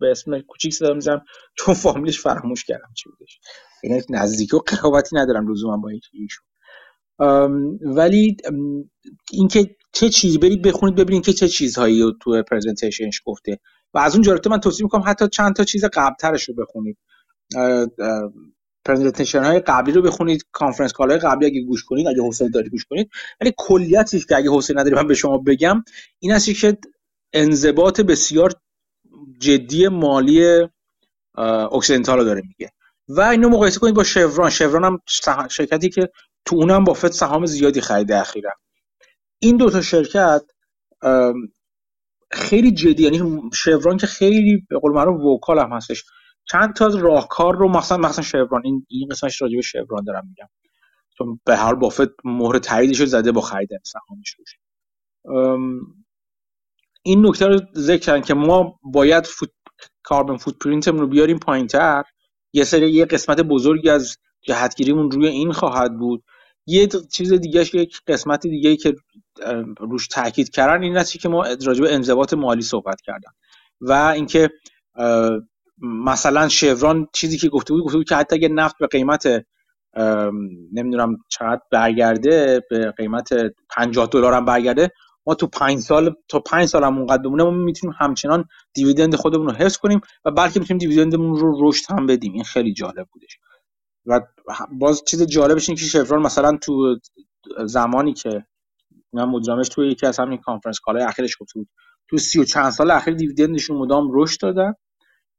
به 0.00 0.10
اسم 0.10 0.40
کوچیک 0.40 0.74
صدا 0.74 0.94
می‌زنم 0.94 1.24
چون 1.56 1.74
فامیلش 1.74 2.20
فراموش 2.20 2.64
کردم 2.64 2.92
چی 2.96 3.10
بودش. 3.10 3.40
یعنی 3.84 4.02
نزدیکی 4.10 4.56
و 4.56 4.58
قرابتی 4.58 5.16
ندارم 5.16 5.52
لزوما 5.52 5.76
با 5.76 5.90
ایشون. 6.12 6.46
ولی 7.96 8.36
اینکه 9.32 9.76
چه 9.92 10.08
چیزی 10.08 10.38
برید 10.38 10.62
بخونید 10.62 10.94
ببینید 10.96 11.24
که 11.24 11.32
چه 11.32 11.48
چیزهایی 11.48 12.12
تو 12.20 12.42
presentation 12.42 13.11
ش 13.11 13.22
گفته. 13.24 13.58
و 13.94 13.98
از 13.98 14.14
اون 14.14 14.22
جالبه 14.22 14.50
من 14.50 14.60
توصیه 14.60 14.84
می‌کنم 14.84 15.02
حتی 15.06 15.28
چند 15.28 15.56
تا 15.56 15.64
چیز 15.64 15.84
قبلترش 15.84 16.44
رو 16.48 16.54
بخونید. 16.54 16.98
presentation 18.84 19.44
های 19.44 19.60
قبلی 19.60 19.92
رو 19.92 20.02
بخونید 20.02 20.46
conference 20.52 20.92
call 20.92 21.10
های 21.10 21.18
قبلی 21.18 21.46
اگه 21.46 21.60
گوش 21.60 21.84
کنید 21.84 22.08
اگه 22.08 22.22
حوصله 22.22 22.48
دارید 22.48 22.70
گوش 22.70 22.84
کنید. 22.84 23.10
ولی 23.40 23.54
کلیتش 23.56 24.26
که 24.26 24.36
اگه 24.36 24.50
حوصله 24.50 24.80
نداری 24.80 24.96
من 24.96 25.06
به 25.06 25.14
شما 25.14 25.38
بگم 25.38 25.84
این 26.18 26.32
است 26.32 26.60
که 26.60 26.78
انضباط 27.32 28.00
بسیار 28.00 28.52
جدی 29.38 29.88
مالی 29.88 30.68
Occidental 31.72 32.18
رو 32.18 32.24
داره 32.24 32.42
میگه. 32.48 32.72
و 33.08 33.20
اینو 33.20 33.48
مقایسه 33.48 33.80
کنید 33.80 33.94
با 33.94 34.04
Chevron 34.04 34.50
Chevron 34.50 34.84
هم 34.84 35.48
شرکتی 35.48 35.88
که 35.88 36.08
تو 36.44 36.56
اونم 36.56 36.84
بافت 36.84 37.12
سهام 37.12 37.46
زیادی 37.46 37.80
خریده 37.80 38.20
اخیرا. 38.20 38.50
این 39.38 39.56
دو 39.56 39.70
تا 39.70 39.80
شرکت 39.80 40.42
خیلی 42.30 42.72
جدی. 42.72 43.02
یعنی 43.02 43.42
شوران 43.52 43.96
که 43.96 44.06
خیلی 44.06 44.66
به 44.68 44.78
قول 44.78 44.92
معروف 44.92 45.20
وکال 45.20 45.58
هم 45.58 45.72
هستش. 45.72 46.04
چند 46.52 46.74
تا 46.74 46.86
راهکار 46.86 47.56
رو 47.56 47.68
مثلا 47.68 47.98
مثلا 47.98 48.24
شوران 48.24 48.62
این 48.64 48.86
این 48.88 49.08
قسمتش 49.08 49.42
راجع 49.42 49.56
به 49.56 49.62
شوران 49.62 50.04
دارم 50.04 50.26
میگم. 50.28 50.48
چون 51.18 51.40
به 51.44 51.56
هر 51.56 51.74
بافت 51.74 52.08
مهر 52.24 52.58
تاییدش 52.58 53.02
زده 53.02 53.32
با 53.32 53.40
خرید 53.40 53.70
سهامش 53.84 54.34
روش. 54.38 54.58
این 57.02 57.26
نکته 57.26 57.46
رو 57.46 57.60
ذکر 57.76 58.00
کردن 58.06 58.20
که 58.20 58.34
ما 58.34 58.78
باید 58.82 59.26
فوت 59.26 59.50
کاربن 60.02 60.36
فوتپرینتمون 60.36 61.00
رو 61.00 61.06
بیاریم 61.06 61.38
پایینتر. 61.38 62.04
یه 62.52 62.64
سری 62.64 62.90
یه 62.90 63.04
قسمت 63.04 63.40
بزرگی 63.40 63.90
از 63.90 64.16
جهتگیریمون 64.42 65.10
روی 65.10 65.26
این 65.26 65.52
خواهد 65.52 65.98
بود. 65.98 66.24
یه 66.66 66.88
چیز 67.12 67.32
دیگه 67.32 67.60
یک 67.76 68.00
قسمت 68.06 68.42
دیگه 68.42 68.76
که 68.76 68.94
روش 69.80 70.08
تاکید 70.08 70.50
کردن 70.50 70.82
این 70.82 70.96
است 70.96 71.18
که 71.20 71.28
ما 71.28 71.44
راجع 71.66 71.80
به 71.80 71.94
انضباط 71.94 72.34
مالی 72.34 72.62
صحبت 72.62 73.00
کردن 73.00 73.30
و 73.80 73.92
اینکه 73.92 74.50
مثلا 75.82 76.48
شوران 76.48 77.08
چیزی 77.12 77.38
که 77.38 77.48
گفته 77.48 77.74
بود 77.74 77.84
گفته 77.84 77.96
بود 77.98 78.08
که 78.08 78.16
حتی 78.16 78.36
اگه 78.36 78.48
نفت 78.48 78.76
به 78.80 78.86
قیمت 78.86 79.44
نمی‌دونم 80.72 81.16
چقدر 81.28 81.60
برگرده 81.72 82.62
به 82.70 82.90
قیمت 82.90 83.28
50 83.70 84.06
دلار 84.06 84.34
هم 84.34 84.44
برگرده 84.44 84.90
ما 85.26 85.34
تو 85.34 85.46
پنج 85.46 85.78
سال 85.78 86.14
تا 86.28 86.40
پنج 86.40 86.64
سال 86.66 86.84
هم 86.84 86.98
اونقدر 86.98 87.22
بمونه 87.22 87.44
ما 87.44 87.50
می‌تونیم 87.50 87.96
همچنان 88.00 88.44
dividend 88.74 89.16
خودمون 89.16 89.46
رو 89.48 89.54
حفظ 89.54 89.76
کنیم 89.76 90.00
و 90.24 90.30
بلکه 90.30 90.60
می‌تونیم 90.60 90.78
dividend 90.78 91.20
مون 91.20 91.36
رو 91.36 91.68
رشد 91.68 91.84
هم 91.90 92.06
بدیم. 92.06 92.32
این 92.32 92.44
خیلی 92.44 92.72
جالب 92.72 93.08
بودش. 93.12 93.38
و 94.06 94.20
باز 94.72 95.04
چیز 95.04 95.22
جالبش 95.22 95.68
اینه 95.68 95.80
که 95.80 95.86
Chevron 95.86 96.22
مثلا 96.22 96.56
تو 96.62 96.96
زمانی 97.66 98.12
که 98.12 98.46
من 99.12 99.24
مدیرعاملش 99.24 99.68
توی 99.68 99.88
یکی 99.90 100.06
از 100.06 100.20
همین 100.20 100.38
conference 100.38 100.80
call 100.80 100.99
ای 100.99 101.04
اخیرش 101.04 101.36
گفته 101.40 101.58
بود 101.58 101.68
تو 102.10 102.18
سی 102.18 102.40
و 102.40 102.44
چند 102.44 102.70
سال 102.70 102.90
اخیر 102.90 103.14
dividend 103.14 103.55
شون 103.55 103.76
مدام 103.76 104.08
رشد 104.12 104.40
دادن. 104.40 104.74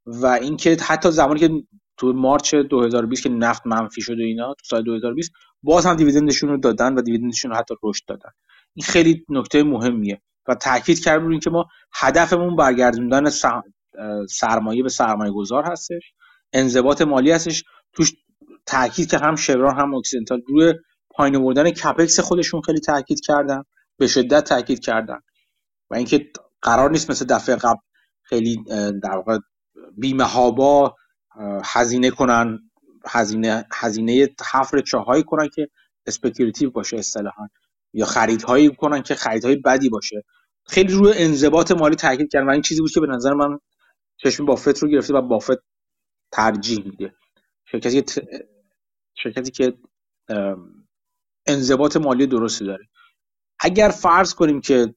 و 0.06 0.26
اینکه 0.26 0.78
حتی 0.82 1.12
زمانی 1.12 1.40
که 1.40 1.50
تو 1.98 2.14
March 2.14 2.56
2020 2.56 3.24
که 3.24 3.30
نفت 3.30 3.68
منفی 3.68 4.02
شد 4.02 4.20
و 4.20 4.22
اینا 4.22 4.54
تو 4.54 4.64
سال 4.66 4.84
2020 4.84 5.32
باز 5.64 5.86
هم 5.86 5.96
dividend 5.96 6.32
شون 6.32 6.50
رو 6.50 6.58
دادن 6.58 6.94
و 6.94 7.02
dividend 7.02 7.35
شون 7.35 7.52
رو 7.52 7.58
حتی 7.58 7.76
رشد 7.84 8.06
دادن. 8.08 8.30
این 8.74 8.86
خیلی 8.86 9.26
نکته 9.30 9.64
مهمیه 9.64 10.22
و 10.48 10.56
تاکید 10.56 11.04
کرد 11.04 11.22
روی 11.22 11.40
که 11.40 11.50
ما 11.50 11.66
هدفمون 11.94 12.56
برگردوندن 12.56 13.30
سرمایه 14.30 14.84
به 14.84 14.90
سرمایه 14.90 15.32
گذار 15.32 15.64
هستش 15.64 16.14
انضباط 16.54 17.02
مالی 17.02 17.32
هستش. 17.32 17.64
توش 17.94 18.14
تاکید 18.66 19.10
که 19.12 19.18
هم 19.18 19.36
شوران 19.36 19.76
هم 19.80 19.94
اکسیدنتال. 19.94 20.42
روی 20.48 20.74
پایین 21.10 21.36
آوردن 21.36 21.72
کپکس 21.72 22.20
خودشون 22.20 22.62
خیلی 22.62 22.80
تاکید 22.80 23.20
کردن 23.22 23.64
به 23.98 24.08
شدت 24.08 24.44
تاکید 24.44 24.80
کردن. 24.80 25.20
و 25.90 25.96
اینکه 25.96 26.32
قرار 26.62 26.92
نیست 26.92 27.12
مثل 27.12 27.26
دفعه 27.26 27.56
قبل 27.56 27.80
خیلی 28.24 28.64
در 29.04 29.16
واقع 29.16 29.38
بیمه 29.98 30.24
ها 30.24 30.52
با 30.52 30.96
هزینه 31.64 32.10
کنن 32.10 32.60
هزینه 33.08 33.66
هزینه 33.72 34.30
حفر 34.52 34.82
چاهایی 34.82 35.24
کنن 35.24 35.50
که 35.56 35.70
speculative 36.06 36.72
باشه 36.72 36.98
اصطلاحا 36.98 37.48
یا 37.94 38.06
خریدهایی 38.06 38.76
کنن 38.76 39.02
که 39.02 39.16
خریدهای 39.16 39.56
بدی 39.56 39.90
باشه. 39.90 40.24
خیلی 40.68 40.94
روی 40.94 41.14
انضباط 41.16 41.72
مالی 41.72 41.96
تاکید 41.96 42.32
کردن 42.32 42.48
و 42.48 42.52
این 42.52 42.62
چیزی 42.62 42.82
بود 42.82 42.92
که 42.92 43.00
به 43.00 43.08
نظر 43.08 43.34
من 43.34 43.60
چشم 44.18 44.46
بافت 44.46 44.78
رو 44.80 44.90
گرفته 44.90 45.14
و 45.14 45.22
بافت 45.22 45.64
ترجیح 46.32 46.86
میده. 46.86 47.14
شرکتی 47.66 48.22
شرکتی 49.16 49.52
که 49.52 49.74
انضباط 51.48 51.98
مالی 51.98 52.28
درستی 52.28 52.66
داره. 52.66 52.86
اگر 53.60 53.90
فرض 53.90 54.34
کنیم 54.34 54.62
که 54.62 54.96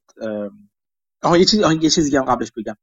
آها 1.23 1.39
یه 1.39 1.45
چیز 1.45 1.61
یه 1.81 1.91
چیزی 1.91 2.17
هم 2.17 2.25
قبلش 2.25 2.53
بگم. 2.57 2.77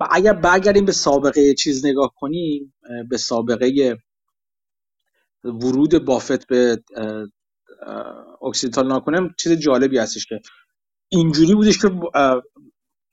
و 0.00 0.08
اگر 0.10 0.32
برگردیم 0.32 0.84
به 0.84 0.92
سابقه 0.92 1.54
چیز 1.54 1.86
نگاه 1.86 2.12
کنیم 2.16 2.74
به 3.10 3.16
سابقه 3.16 3.98
ورود 5.44 6.04
بافت 6.04 6.46
به 6.46 6.82
Occidental 8.42 8.88
نگاه 8.88 9.08
کنم 9.08 9.34
چیز 9.38 9.52
جالبی 9.52 9.98
هستش 9.98 10.26
که 10.26 10.40
اینجوری 11.08 11.54
بودش 11.54 11.78
که 11.78 11.90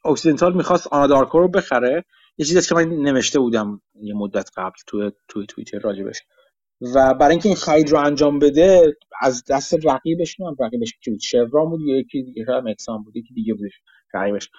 Occidental 0.06 0.54
می‌خواست 0.54 0.88
Anadarko 0.88 1.40
رو 1.40 1.48
بخره. 1.48 2.06
یه 2.38 2.46
چیزی 2.46 2.62
که 2.62 2.76
من 2.76 2.84
نوشته 2.90 3.40
بودم 3.40 3.82
یه 3.96 4.14
مدت 4.14 4.50
قبل 4.58 4.76
تو 4.88 5.12
توی 5.28 5.46
توییتر 5.46 5.80
راجبش. 5.80 6.22
و 6.82 7.14
برای 7.14 7.32
اینکه 7.32 7.50
این 7.50 7.56
خرید 7.56 7.90
رو 7.90 7.98
انجام 7.98 8.40
بده 8.40 8.98
از 9.22 9.44
دست 9.50 9.86
رقیبش 9.86 10.40
نم 10.40 10.56
رقیبش 10.60 10.94
کی 11.04 11.12
بود؟ 11.12 11.20
Chevron 11.20 11.70
بود 11.70 11.82
یا 11.82 12.00
یکی 12.00 12.24
دیگه 12.24 12.46
مکسان 12.64 13.04
بود 13.04 13.16
یکی 13.18 13.34
دیگه 13.34 13.54
بودش. 13.54 13.82
رقیبش 14.14 14.50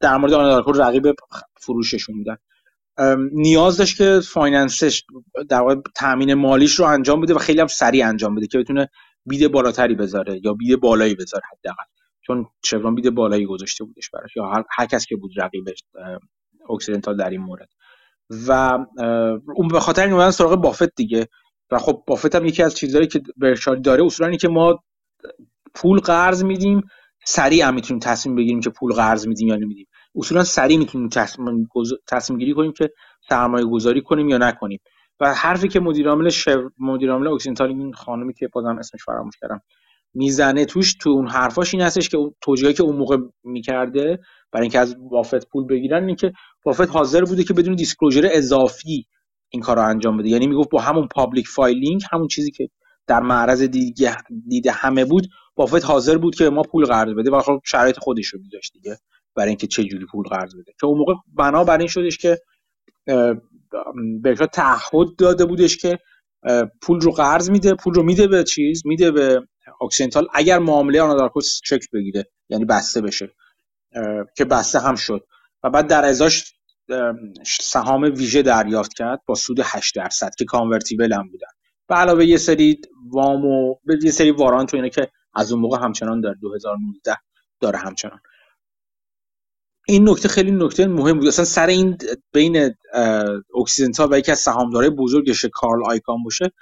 در 0.00 0.16
مورد 0.16 0.32
آنادارکو 0.32 0.72
رقیب 0.72 1.14
فروششون 1.60 2.16
بودن. 2.16 2.36
نیاز 3.32 3.76
داشت 3.76 3.96
که 3.96 4.20
finance 4.28 4.87
ش 4.87 5.04
در 5.48 5.60
واقع 5.60 5.76
تامین 5.96 6.34
مالیش 6.34 6.74
رو 6.74 6.84
انجام 6.84 7.20
بده 7.20 7.34
و 7.34 7.38
خیلی 7.38 7.60
هم 7.60 7.66
سریع 7.66 8.08
انجام 8.08 8.34
بده 8.34 8.46
که 8.46 8.58
بتونه 8.58 8.88
bid 9.26 9.52
بالاتری 9.52 9.94
بذاره 9.94 10.40
یا 10.44 10.54
bid 10.54 10.80
بالایی 10.80 11.14
بذاره 11.14 11.42
حداقل. 11.52 11.84
چون 12.26 12.46
شوران 12.64 12.94
bid 12.94 13.10
بالایی 13.10 13.46
گذاشته 13.46 13.84
بودش 13.84 14.10
براش 14.10 14.36
یا 14.36 14.46
هر, 14.46 14.64
هر 14.70 14.86
کس 14.86 15.06
که 15.06 15.16
بود 15.16 15.30
رقیبش 15.36 15.84
اکسیدنتال 16.70 17.16
در 17.16 17.30
این 17.30 17.40
مورد. 17.40 17.68
و 18.48 18.78
اون 19.56 19.68
به 19.68 19.80
خاطر 19.80 20.06
این 20.06 20.30
سراغ 20.30 20.54
بافت 20.54 20.94
دیگه. 20.94 21.28
و 21.70 21.78
خب 21.78 22.04
بافت 22.06 22.34
هم 22.34 22.46
یکی 22.46 22.62
از 22.62 22.74
چیزهایی 22.74 23.06
که 23.06 23.22
برکشایر 23.36 23.80
داره 23.80 24.04
اصولا 24.04 24.26
اینه 24.26 24.38
که 24.38 24.48
ما 24.48 24.84
پول 25.74 25.98
قرض 25.98 26.44
میدیم 26.44 26.82
سریع 27.26 27.66
هم 27.66 27.74
می‌تونیم 27.74 27.98
تصمیم 28.00 28.36
بگیریم 28.36 28.60
که 28.60 28.70
پول 28.70 28.92
قرض 28.92 29.26
میدیم 29.28 29.48
یا 29.48 29.56
نمیدیم. 29.56 29.86
اصولا 30.14 30.44
سریع 30.44 30.78
می‌تونیم 30.78 31.08
تصمیم, 31.08 31.68
تصمیم 32.08 32.38
گیری 32.38 32.54
کنیم 32.54 32.72
که 32.72 32.90
سرمایه 33.28 33.64
گذاری 33.64 34.02
کنیم 34.02 34.28
یا 34.28 34.38
نکنیم. 34.38 34.78
و 35.20 35.34
حرفی 35.34 35.68
که 35.68 35.80
مدیر 35.80 36.08
عامل 36.08 36.28
شو... 36.28 36.70
مدیر 36.78 37.12
عامل 37.12 37.28
اکسیدنتال 37.28 37.68
این 37.68 37.92
خانمی 37.92 38.34
که 38.34 38.48
بازم 38.52 38.76
اسمش 38.78 39.00
فراموش 39.06 39.34
کردم 39.40 39.60
می‌زنه 40.14 40.64
توش 40.64 40.94
تو 40.94 41.10
اون 41.10 41.28
حرفاش 41.28 41.74
این 41.74 41.82
هستش 41.82 42.08
که 42.08 42.18
توجیهی 42.40 42.72
که 42.72 42.82
اون 42.82 42.96
موقع 42.96 43.16
می‌کرده 43.44 44.18
برای 44.52 44.64
اینکه 44.64 44.78
از 44.78 44.96
بافت 45.10 45.48
پول 45.48 45.66
بگیرن 45.66 46.06
این 46.06 46.16
که 46.16 46.32
بافت 46.64 46.90
حاضر 46.90 47.24
بوده 47.24 47.44
که 47.44 47.54
بدون 47.54 47.74
disclosure 47.74 48.28
اضافی 48.32 49.06
این 49.48 49.62
کار 49.62 49.76
رو 49.76 49.82
انجام 49.82 50.16
بده. 50.16 50.28
یعنی 50.28 50.46
می‌گفت 50.46 50.70
با 50.70 50.80
همون 50.80 51.08
public 51.14 51.48
filing 51.48 52.02
همون 52.12 52.28
چیزی 52.28 52.50
که 52.50 52.68
در 53.06 53.20
معرض 53.20 53.62
دید 54.48 54.70
همه 54.72 55.04
بود 55.04 55.26
بافت 55.56 55.84
حاضر 55.84 56.18
بود 56.18 56.34
که 56.34 56.50
به 56.50 56.58
ما 56.58 56.62
پول 56.62 56.84
قرض 56.84 57.14
بده 57.14 57.30
و 57.30 57.40
خب 57.40 57.60
شرایط 57.64 57.98
خودش 57.98 58.26
رو 58.26 58.40
میداشت 58.40 58.72
دیگه 58.72 58.98
برای 59.34 59.48
اینکه 59.48 59.66
چه 59.66 59.84
جوری 59.84 60.06
پول 60.06 60.28
قرض 60.28 60.54
بده. 60.54 60.72
که 60.80 60.86
اون 60.86 60.98
موقع 60.98 61.14
بنا 61.34 61.64
بر 61.64 61.78
این 61.78 61.88
شدش 61.88 62.18
که 62.18 62.38
بهش 64.22 64.38
تعهد 64.52 65.16
داده 65.18 65.44
بودش 65.44 65.76
که 65.76 65.98
پول 66.82 67.00
رو 67.00 67.10
قرض 67.10 67.50
میده 67.50 67.74
پول 67.74 67.94
رو 67.94 68.02
میده 68.02 68.26
به 68.26 68.44
چیز 68.44 68.82
میده 68.86 69.10
به 69.10 69.42
اکسیدنتال 69.80 70.28
اگر 70.34 70.58
معامله 70.58 71.02
آنادارکو 71.02 71.60
شکل 71.64 71.86
بگیره 71.92 72.24
یعنی 72.48 72.64
بسته 72.64 73.00
بشه 73.00 73.30
که 74.36 74.44
بسته 74.44 74.78
هم 74.78 74.94
شد. 74.94 75.26
و 75.62 75.70
بعد 75.70 75.86
در 75.86 76.04
ازاش 76.04 76.52
سهام 77.46 78.02
ویژه 78.02 78.42
دریافت 78.42 78.94
کرد 78.94 79.20
با 79.26 79.34
سود 79.34 79.60
8 79.64 79.94
درصد 79.96 80.34
که 80.38 80.44
convertible 80.44 81.12
هم 81.12 81.28
بودن. 81.28 81.48
به 81.88 81.94
علاوه 81.94 82.26
یه 82.26 82.36
سری 82.36 82.80
وام 83.10 83.44
و 83.44 83.74
یه 84.02 84.10
سری 84.10 84.30
وارانت 84.30 84.74
و 84.74 84.76
اینه 84.76 84.90
که 84.90 85.08
از 85.34 85.52
اون 85.52 85.60
موقع 85.60 85.78
همچنان 85.78 86.20
در 86.20 86.32
2019 86.32 87.16
داره 87.60 87.78
همچنان. 87.78 88.20
این 89.88 90.08
نکته 90.08 90.28
خیلی 90.28 90.50
نکته 90.50 90.86
مهم 90.86 91.18
بود. 91.18 91.28
اصلا 91.28 91.44
سر 91.44 91.66
این 91.66 91.98
بین 92.32 92.74
اکسیدنتال 93.60 94.12
و 94.12 94.18
یکی 94.18 94.32
از 94.32 94.38
سهامدارای 94.38 94.90
بزرگش 94.90 95.46
کارل 95.52 95.84
آیکان 95.86 96.22
باشه 96.22 96.52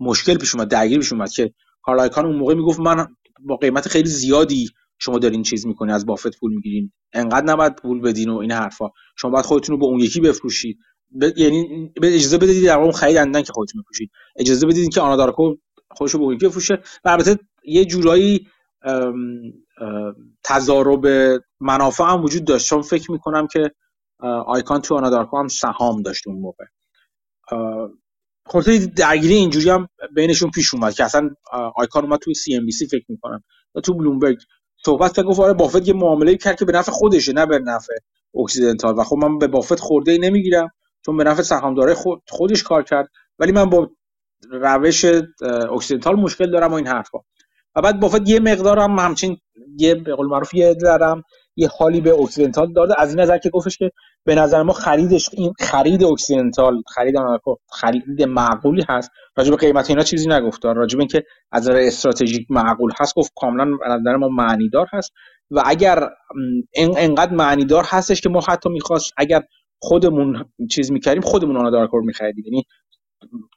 مشکل 0.00 0.38
پیش 0.38 0.54
اومد 0.54 0.68
درگیر 0.68 0.98
پیش 0.98 1.12
اومد 1.12 1.30
که 1.30 1.54
کارل 1.82 2.00
آیکان 2.00 2.26
اون 2.26 2.36
موقع 2.36 2.54
می‌گفت 2.54 2.80
من 2.80 3.06
با 3.40 3.56
قیمت 3.56 3.88
خیلی 3.88 4.08
زیادی 4.08 4.70
شما 4.98 5.18
دارین 5.18 5.42
چیز 5.42 5.66
می‌کنین 5.66 5.94
از 5.94 6.06
بافت 6.06 6.38
پول 6.38 6.54
می‌گیرین. 6.54 6.92
انقدر 7.12 7.46
نباید 7.46 7.76
پول 7.76 8.00
بدین 8.00 8.30
و 8.30 8.36
این 8.36 8.52
حرفا. 8.52 8.88
شما 9.16 9.30
باید 9.30 9.44
خودتون 9.44 9.72
رو 9.72 9.78
به 9.78 9.86
اون 9.86 10.00
یکی 10.00 10.20
بفروشید. 10.20 10.78
ب... 11.20 11.38
یعنی 11.38 11.92
اجازه 12.02 12.38
بدید 12.38 12.66
در 12.66 12.78
اون 12.78 12.92
خرید 12.92 13.46
که 13.46 13.52
خودتون 13.52 13.82
بفروشید. 13.82 14.10
اجازه 14.36 14.66
بدید 14.66 14.94
که 14.94 15.00
آنادارکو 15.00 15.56
خودش 15.90 16.12
رو 16.12 16.18
به 16.18 16.24
اون 16.24 16.34
یکی 16.34 16.46
بفروشه. 16.46 16.82
و 17.04 17.08
البته 17.08 17.38
یه 17.64 17.84
جورایی 17.84 18.48
تضارب 20.44 21.06
منافع 21.60 22.04
هم 22.04 22.24
وجود 22.24 22.44
داشت. 22.44 22.68
چون 22.68 22.82
فکر 22.82 23.12
می‌کنم 23.12 23.46
که 23.46 23.70
آیکان 24.46 24.80
تو 24.80 24.94
آنادارکو 24.94 25.38
هم 25.38 25.48
سهام 25.48 26.02
داشت 26.02 26.28
اون 26.28 26.38
موقع. 26.38 26.64
خورده 28.46 28.86
درگیری 28.86 29.34
اینجوری 29.34 29.70
هم 29.70 29.88
بینشون 30.14 30.50
پیش 30.50 30.74
اومد 30.74 30.94
که 30.94 31.04
اصلا 31.04 31.30
آیکان 31.76 32.04
اومد 32.04 32.18
توی 32.18 32.34
سی 32.34 32.54
ام 32.56 32.66
بی 32.66 32.72
سی 32.72 32.86
فکر 32.86 33.04
می‌کنم 33.08 33.44
و 33.74 33.80
تو 33.80 33.94
بلومبرگ 33.94 34.38
صحبت 34.84 35.16
کرد 35.16 35.24
گفت 35.26 35.40
آره 35.40 35.52
بافت 35.52 35.88
یه 35.88 35.94
معامله 35.94 36.36
کرد 36.36 36.58
که 36.58 36.64
به 36.64 36.72
نفع 36.72 36.92
خودشه 36.92 37.32
نه 37.32 37.46
به 37.46 37.58
نفع 37.58 37.92
اکسیدنتال. 38.34 38.98
و 38.98 39.04
خب 39.04 39.16
من 39.16 39.38
به 39.38 39.46
بافت 39.46 39.80
خورده 39.80 40.12
ای 40.12 40.18
نمی‌گیرم 40.18 40.68
چون 41.06 41.16
به 41.16 41.24
نفع 41.24 41.42
سهامدارای 41.42 41.94
خود 41.94 42.22
خودش 42.28 42.62
کار 42.62 42.82
کرد. 42.82 43.08
ولی 43.38 43.52
من 43.52 43.70
با 43.70 43.90
روش 44.52 45.04
اکسیدنتال 45.72 46.16
مشکل 46.16 46.50
دارم 46.50 46.70
و 46.72 46.74
این 46.74 46.86
حرفا. 46.86 47.18
و 47.76 47.80
بعد 47.80 48.00
بافت 48.00 48.28
یه 48.28 48.40
مقدار 48.40 48.78
هم 48.78 48.98
همچین 48.98 49.36
یه 49.78 49.94
به 49.94 50.14
قول 50.14 50.26
معروف 50.26 50.54
یه 50.54 50.74
دارم 50.74 51.22
یه 51.56 51.68
حالی 51.78 52.00
به 52.00 52.14
اکسیدنتال 52.14 52.72
داده. 52.72 52.94
از 52.98 53.10
این 53.10 53.20
نظر 53.20 53.38
که 53.38 53.50
گفتش 53.50 53.78
که 53.78 53.90
به 54.24 54.34
نظر 54.34 54.62
ما 54.62 54.72
خریدش 54.72 55.30
این 55.32 55.52
خرید 55.58 56.04
اکسیدنتال 56.04 56.82
خرید 56.94 57.14
خرید 57.68 58.22
معقولی 58.22 58.84
هست. 58.88 59.10
راجع 59.36 59.50
به 59.50 59.56
قیمت 59.56 59.90
اینا 59.90 60.02
چیزی 60.02 60.28
نگفت. 60.28 60.64
راجع 60.64 60.96
به 60.96 61.00
اینکه 61.02 61.24
از 61.52 61.62
نظر 61.62 61.76
استراتژیک 61.76 62.46
معقول 62.50 62.92
هست 63.00 63.14
گفت 63.14 63.32
کاملا 63.36 63.64
نظر 63.88 64.16
ما 64.16 64.28
معنیدار 64.28 64.86
هست. 64.92 65.12
و 65.50 65.62
اگر 65.66 66.08
انقدر 66.76 67.32
معنیدار 67.34 67.84
هستش 67.86 68.20
که 68.20 68.28
ما 68.28 68.40
حتی 68.48 68.68
می‌خواست 68.68 69.12
اگر 69.16 69.42
خودمون 69.78 70.44
چیز 70.70 70.92
می‌کردیم 70.92 71.22
خودمون 71.22 71.56
آنادارکو 71.56 71.70
رو 71.70 72.00
میخریدیم. 72.00 72.44
یعنی 72.44 72.64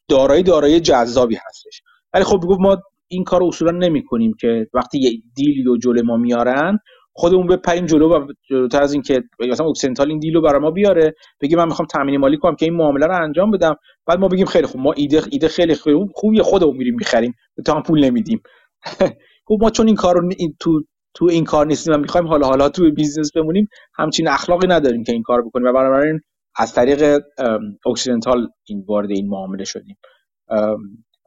دارایی 0.07 0.43
دارایی 0.43 0.79
جذابی 0.79 1.35
هستش. 1.47 1.81
ولی 2.13 2.23
خب 2.23 2.37
گفت 2.37 2.59
ما 2.59 2.77
این 3.13 3.23
کار 3.23 3.43
اصولا 3.43 3.71
نمی 3.71 4.03
کنیم 4.05 4.33
که 4.39 4.67
وقتی 4.73 4.99
یه 4.99 5.11
deal 5.35 5.58
ی 5.58 5.63
رو 5.63 5.77
جلو 5.77 6.03
ما 6.05 6.17
میارن 6.17 6.79
خودمون 7.13 7.47
بپریم 7.47 7.85
جلو 7.85 8.09
و 8.09 8.27
جلوتر 8.49 8.83
از 8.83 8.93
اینکه 8.93 9.23
مثلا 9.39 9.67
اکسیدنتال 9.67 10.09
این 10.09 10.19
deal 10.19 10.37
و 10.37 10.41
برای 10.41 10.61
ما 10.61 10.71
بیاره 10.71 11.13
بگیم 11.41 11.57
من 11.57 11.67
می‌خوام 11.67 11.87
تامین 11.87 12.17
مالی 12.17 12.37
کنم 12.37 12.55
که 12.55 12.65
این 12.65 12.75
معامله 12.75 13.07
رو 13.07 13.23
انجام 13.23 13.51
بدم. 13.51 13.75
بعد 14.07 14.19
ما 14.19 14.27
بگیم 14.27 14.45
خیلی 14.45 14.67
خوب 14.67 14.81
ما 14.81 14.93
ایده 14.93 15.21
ایده 15.31 15.47
خیلی 15.47 15.75
خوب 15.75 16.11
خوبی 16.15 16.41
خودمون 16.41 16.77
میریم 16.77 16.95
می‌خریم. 16.95 17.33
تا 17.65 17.75
هم 17.75 17.83
پول 17.83 18.05
نمیدیم. 18.05 18.41
خب 19.47 19.57
ما 19.61 19.69
چون 19.69 19.87
این 19.87 19.97
این 20.37 20.55
تو 20.59 20.83
تو 21.15 21.25
این 21.25 21.43
کار 21.45 21.67
نیستیم 21.67 21.93
و 21.93 21.97
می‌خوایم 21.97 22.27
حالا 22.27 22.47
حالا 22.47 22.69
تو 22.69 22.91
business 22.91 23.31
بمونیم 23.35 23.67
همچین 23.95 24.27
اخلاقی 24.27 24.67
نداریم 24.67 25.03
که 25.03 25.11
این 25.13 25.23
کار 25.23 25.41
بکنیم 25.41 25.67
و 25.67 25.73
بنابراین 25.73 26.19
از 26.57 26.73
طریق 26.73 27.21
اکسیدنتال 27.85 28.49
این 28.69 28.85
وارد 28.87 29.11
این 29.11 29.29
معامله 29.29 29.63
شدیم. 29.63 29.97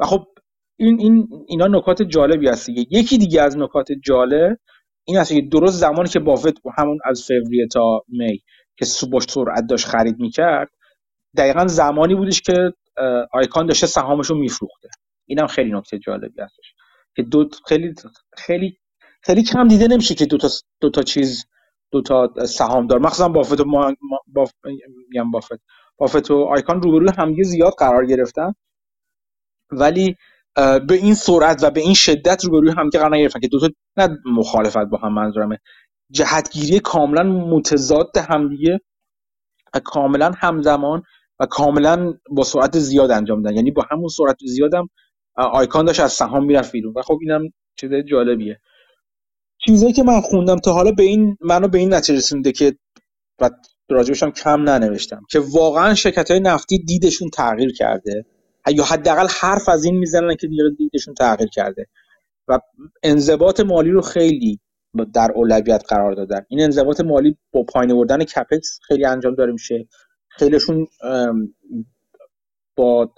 و 0.00 0.06
خب 0.06 0.26
این 0.78 1.01
این 1.01 1.28
اینا 1.48 1.66
نکات 1.66 2.03
جالبی 2.03 2.48
هست 2.48 2.69
یکی 2.69 3.19
دیگه 3.19 3.43
از 3.43 3.59
نکات 3.59 3.93
جالب 3.93 4.59
این 5.05 5.19
هست 5.19 5.32
که 5.35 5.40
درست 5.43 5.74
زمانی 5.74 6.09
که 6.09 6.19
بافت 6.20 6.55
همون 6.78 6.98
از 7.05 7.24
فوریه 7.28 7.66
تا 7.73 8.03
می 8.09 8.39
که 8.78 8.86
با 9.12 9.20
سرعت 9.20 9.66
داشت 9.70 9.86
خرید 9.86 10.20
می‌کرد 10.20 10.70
دقیقا 11.36 11.66
زمانی 11.66 12.15
بودش 12.15 12.40
که 12.43 12.73
آیکان 13.32 13.66
داشته 13.66 13.86
سهامش 13.86 14.27
رو 14.27 14.36
میفروخته. 14.39 14.89
اینم 15.27 15.47
خیلی 15.47 15.73
نکته 15.73 15.98
جالبی 15.98 16.43
هستش 16.43 16.74
که 17.16 17.23
دو 17.23 17.48
خیلی 17.69 17.94
خیلی 18.39 18.78
خیلی 19.23 19.43
کم 19.43 19.69
دیده 19.69 19.89
نمیشه 19.89 20.15
که 20.15 20.27
دو 20.27 20.39
تا 20.39 20.48
دو 20.81 20.90
تا 20.90 21.03
چیز 21.03 21.47
دو 21.93 22.03
تا 22.03 22.32
سهامدار 22.47 22.98
مخصوصا 22.98 23.28
بافت 23.28 23.61
و 23.61 23.65
ما... 23.66 23.94
باف... 24.27 24.53
بافت. 25.32 25.61
بافت 25.98 26.31
و 26.31 26.44
آیکان 26.44 26.82
روبروی 26.82 27.09
همدیگه 27.19 27.44
زیاد 27.44 27.73
قرار 27.78 28.07
گرفتن. 28.07 28.53
ولی 29.70 30.16
به 30.57 30.95
این 30.95 31.15
سرعت 31.15 31.62
و 31.62 31.70
به 31.70 31.81
این 31.81 31.95
شدت 31.95 32.45
روبروی 32.45 32.70
هم 32.70 32.91
که 32.91 32.99
قرار 32.99 33.16
نگرفتن 33.16 33.41
که 33.41 33.49
دو 33.49 33.61
تا 33.61 33.69
نه 33.97 34.19
مخالفت 34.27 34.85
با 34.85 34.99
هم 34.99 35.15
منظورمه 35.15 35.59
جهتگیری 36.11 36.81
کاملا 36.81 37.23
متضاد 37.23 38.19
همدیگه 38.19 38.81
و 39.74 39.81
کاملا 39.81 40.33
همزمان 40.37 41.03
و 41.41 41.47
کاملا 41.47 42.15
با 42.31 42.45
سرعت 42.45 42.78
زیاد 42.78 43.11
انجام 43.11 43.43
دادن. 43.43 43.57
یعنی 43.57 43.70
با 43.70 43.85
همون 43.91 44.09
سرعت 44.09 44.37
زیادم 44.47 44.89
آیکان 45.37 45.85
داشت 45.85 46.01
از 46.01 46.12
سهام 46.12 46.45
می‌رفت 46.45 46.73
بیرون. 46.73 46.95
و 46.97 47.03
خب 47.03 47.19
اینم 47.20 47.43
چیز 47.81 47.91
جالبیه. 48.11 48.61
چیزایی 49.66 49.93
که 49.93 50.03
من 50.03 50.20
خوندم 50.20 50.57
تا 50.57 50.73
حالا 50.73 50.93
به 50.93 51.03
این 51.03 51.37
منو 51.41 51.69
به 51.69 51.78
این 51.78 51.95
نتیجه 51.95 52.19
رسونده 52.19 52.53
که 52.53 52.77
و 53.41 53.51
راجبش 53.91 54.23
هم 54.23 54.31
کم 54.31 54.62
ننوشتم 54.62 55.23
که 55.31 55.41
واقعا 55.55 55.95
شرکت 55.95 56.31
های 56.31 56.41
نفتی 56.41 56.78
دیدشون 56.78 57.31
تغییر 57.31 57.73
کرده. 57.73 58.24
یا 58.74 58.84
حداقل 58.84 59.26
حرف 59.40 59.68
از 59.68 59.84
این 59.84 59.98
می‌زنن 59.98 60.36
که 60.36 60.47
دیگه 60.47 60.62
دیدشون 60.78 61.14
تغییر 61.14 61.48
کرده. 61.48 61.86
و 62.48 62.59
انضباط 63.02 63.60
مالی 63.60 63.90
رو 63.90 64.01
خیلی 64.01 64.60
در 65.14 65.32
اولویت 65.34 65.84
قرار 65.88 66.14
دادن. 66.14 66.40
این 66.48 66.62
انضباط 66.62 67.01
مالی 67.01 67.36
با 67.52 67.62
پایین 67.62 67.93
آوردن 67.93 68.24
CapEx 68.24 68.78
خیلی 68.82 69.05
انجام 69.05 69.34
داره 69.34 69.52
میشه. 69.52 69.88
خیلیشون 70.28 70.86
با 72.76 73.12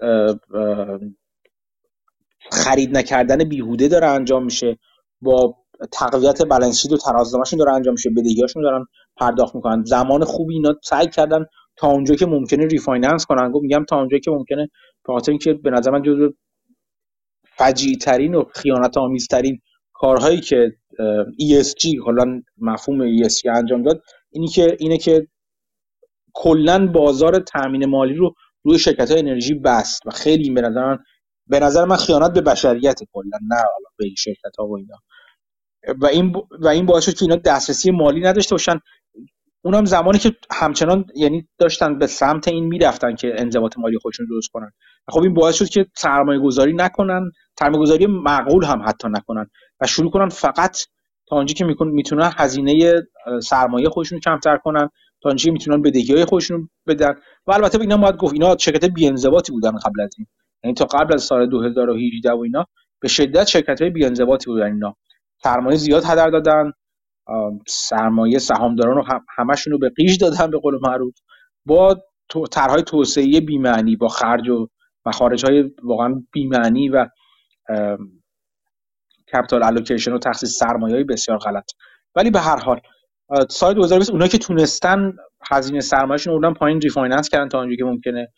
خرید 2.53 2.97
نکردن 2.97 3.45
بیهوده 3.45 3.89
داره 3.89 4.07
انجام 4.07 4.45
میشه. 4.45 4.79
با 5.21 5.57
تقویت 5.93 6.43
بالانس 6.43 6.87
و 6.93 6.97
ترازنامه‌شون 6.97 7.59
داره 7.59 7.73
انجام 7.73 7.93
میشه. 7.93 8.11
بدهیاشون 8.11 8.63
دارن 8.63 8.87
پرداخت 9.17 9.55
می‌کنن. 9.55 9.85
زمان 9.85 10.25
خوبی 10.25 10.55
اینا 10.55 10.75
سعی 10.85 11.07
کردن 11.07 11.47
تا 11.79 11.89
اونجا 11.89 12.15
که 12.15 12.27
ممکنه 12.27 12.67
refinance 12.67 13.27
کنن. 13.27 13.53
میگم 13.63 13.85
تا 13.85 13.99
اونجا 13.99 14.19
که 14.19 14.31
ممکنه 14.31 14.69
به 15.07 15.15
اینکه 15.29 15.55
به 15.55 15.71
نظر 15.71 15.91
من 15.91 16.03
جزو 16.03 16.33
فجیع 17.45 17.97
ترین 17.97 18.35
و 18.35 18.45
خیانت 18.55 18.99
آمیزترین 18.99 19.61
کارهایی 19.93 20.41
که 20.41 20.77
ESG 21.43 21.99
حالا 22.05 22.43
مفهوم 22.59 23.19
ESG 23.19 23.47
انجام 23.57 23.83
داد 23.83 24.03
اینی 24.31 24.49
که 24.49 24.77
اینه 24.81 24.99
که 24.99 25.29
کلا 26.35 26.87
بازار 26.87 27.39
تامین 27.39 27.87
مالی 27.87 28.15
رو 28.15 28.35
روی 28.65 28.79
شرکت 28.79 29.11
های 29.11 29.21
انرژی 29.21 29.55
بست 29.55 30.07
و 30.07 30.11
خیلی 30.11 30.51
به 30.51 30.61
نظر 30.61 30.85
من 30.85 30.99
به 31.47 31.61
نظر 31.61 31.85
من 31.85 31.97
خیانت 31.97 32.33
به 32.33 32.41
بشریت 32.41 33.01
کلا 33.13 33.39
نه 33.49 33.63
به 33.97 34.05
این 34.05 34.15
شرکت 34.15 34.57
ها 34.59 34.67
و 34.67 34.77
اینا. 34.77 34.97
و 36.01 36.07
این 36.07 36.33
و 36.61 36.69
این 36.69 36.87
باعث 36.87 37.05
شد 37.05 37.15
که 37.15 37.23
اینا 37.23 37.37
دسترسی 37.37 37.91
مالی 37.91 38.21
نداشته 38.21 38.55
باشن. 38.55 38.81
اونم 39.65 39.85
زمانی 39.85 40.19
که 40.19 40.37
همچنان 40.53 41.05
یعنی 41.15 41.49
داشتن 41.59 41.99
به 41.99 42.07
سمت 42.07 42.49
این 42.49 42.65
می‌رفتن 42.65 43.15
که 43.15 43.33
انضباط 43.37 43.79
مالی 43.79 43.99
خودشون 43.99 44.27
درست 44.31 44.49
کنن. 44.49 44.73
خب 45.09 45.23
این 45.23 45.35
باعث 45.35 45.55
شد 45.55 45.69
که 45.69 45.87
سرمایه 45.97 46.41
گذاری 46.41 46.73
نکنن 46.73 47.31
سرمایه 47.59 47.81
گذاری 47.81 48.07
معقول 48.07 48.65
هم 48.65 48.83
حتی 48.87 49.09
نکنن 49.09 49.47
و 49.81 49.87
شروع 49.87 50.11
کنن 50.11 50.29
فقط 50.29 50.79
تا 51.27 51.37
آنجا 51.37 51.55
که 51.55 51.65
می‌تونن 51.81 52.31
هزینه 52.37 53.03
سرمایه 53.43 53.89
خودشون 53.89 54.21
کمتر 54.21 54.57
کنن 54.57 54.89
تا 55.23 55.31
آنجا 55.31 55.53
می‌تونن 55.53 55.83
بدهی 55.83 56.15
های 56.15 56.25
خودشون 56.25 56.69
بدن. 56.87 57.15
و 57.47 57.53
البته 57.53 57.81
اینا 57.81 57.97
باید 57.97 58.17
گفت 58.17 58.33
اینا 58.33 58.57
شرکت 58.59 58.85
بی 58.85 59.11
بودن 59.51 59.71
قبل 59.71 60.01
از 60.01 60.11
این. 60.19 60.27
یعنی 60.65 60.75
تا 60.75 60.85
قبل 60.85 61.15
از 61.15 61.23
سال 61.23 61.47
2018 61.47 62.33
و 62.33 62.39
اینا 62.39 62.65
به 63.01 63.09
شدت 63.09 63.47
شرکت 63.47 63.81
های 63.81 63.91
بی 63.91 64.11
بودن 64.47 64.73
اینا. 64.73 64.97
سرمایه 65.43 65.77
زیاد 65.77 66.05
هدر 66.05 66.31
دادن. 66.31 66.73
سرمایه 67.67 68.39
سهامداران 68.39 68.97
رو 68.97 69.05
همشون 69.37 69.73
رو 69.73 69.79
به 69.79 69.89
قیش 69.89 70.17
دادن 70.17 70.51
به 70.51 70.59
قول 70.59 70.79
معروف. 70.83 71.15
با 71.67 72.03
طرحهای 72.51 72.83
توسعه 72.83 73.41
بیمعنی 73.41 73.97
با 73.97 74.09
خرج 74.09 74.49
و 74.49 74.69
مخارج 75.07 75.45
های 75.45 75.71
واقعا 75.83 76.23
بیمعنی 76.33 76.89
و 76.89 77.07
capital 79.33 79.63
allocation 79.63 80.13
و 80.13 80.19
تخصیص 80.19 80.59
سرمایه 80.59 80.95
های 80.95 81.05
بسیار 81.05 81.39
غلط. 81.39 81.71
ولی 82.15 82.31
به 82.31 82.41
هر 82.41 82.57
حال 82.57 82.81
سال 83.51 83.75
2020 83.75 84.11
اونایی 84.11 84.31
که 84.31 84.39
تونستن 84.39 85.13
هزینه 85.51 85.81
سرمایه‌شون 85.81 86.35
آوردن 86.35 86.55
پایین 86.55 86.81
refinance 86.81 87.29
کردن 87.29 87.49
تا 87.49 87.59
اونجایی 87.59 87.77
که 87.77 87.85
ممکنه. 87.85 88.29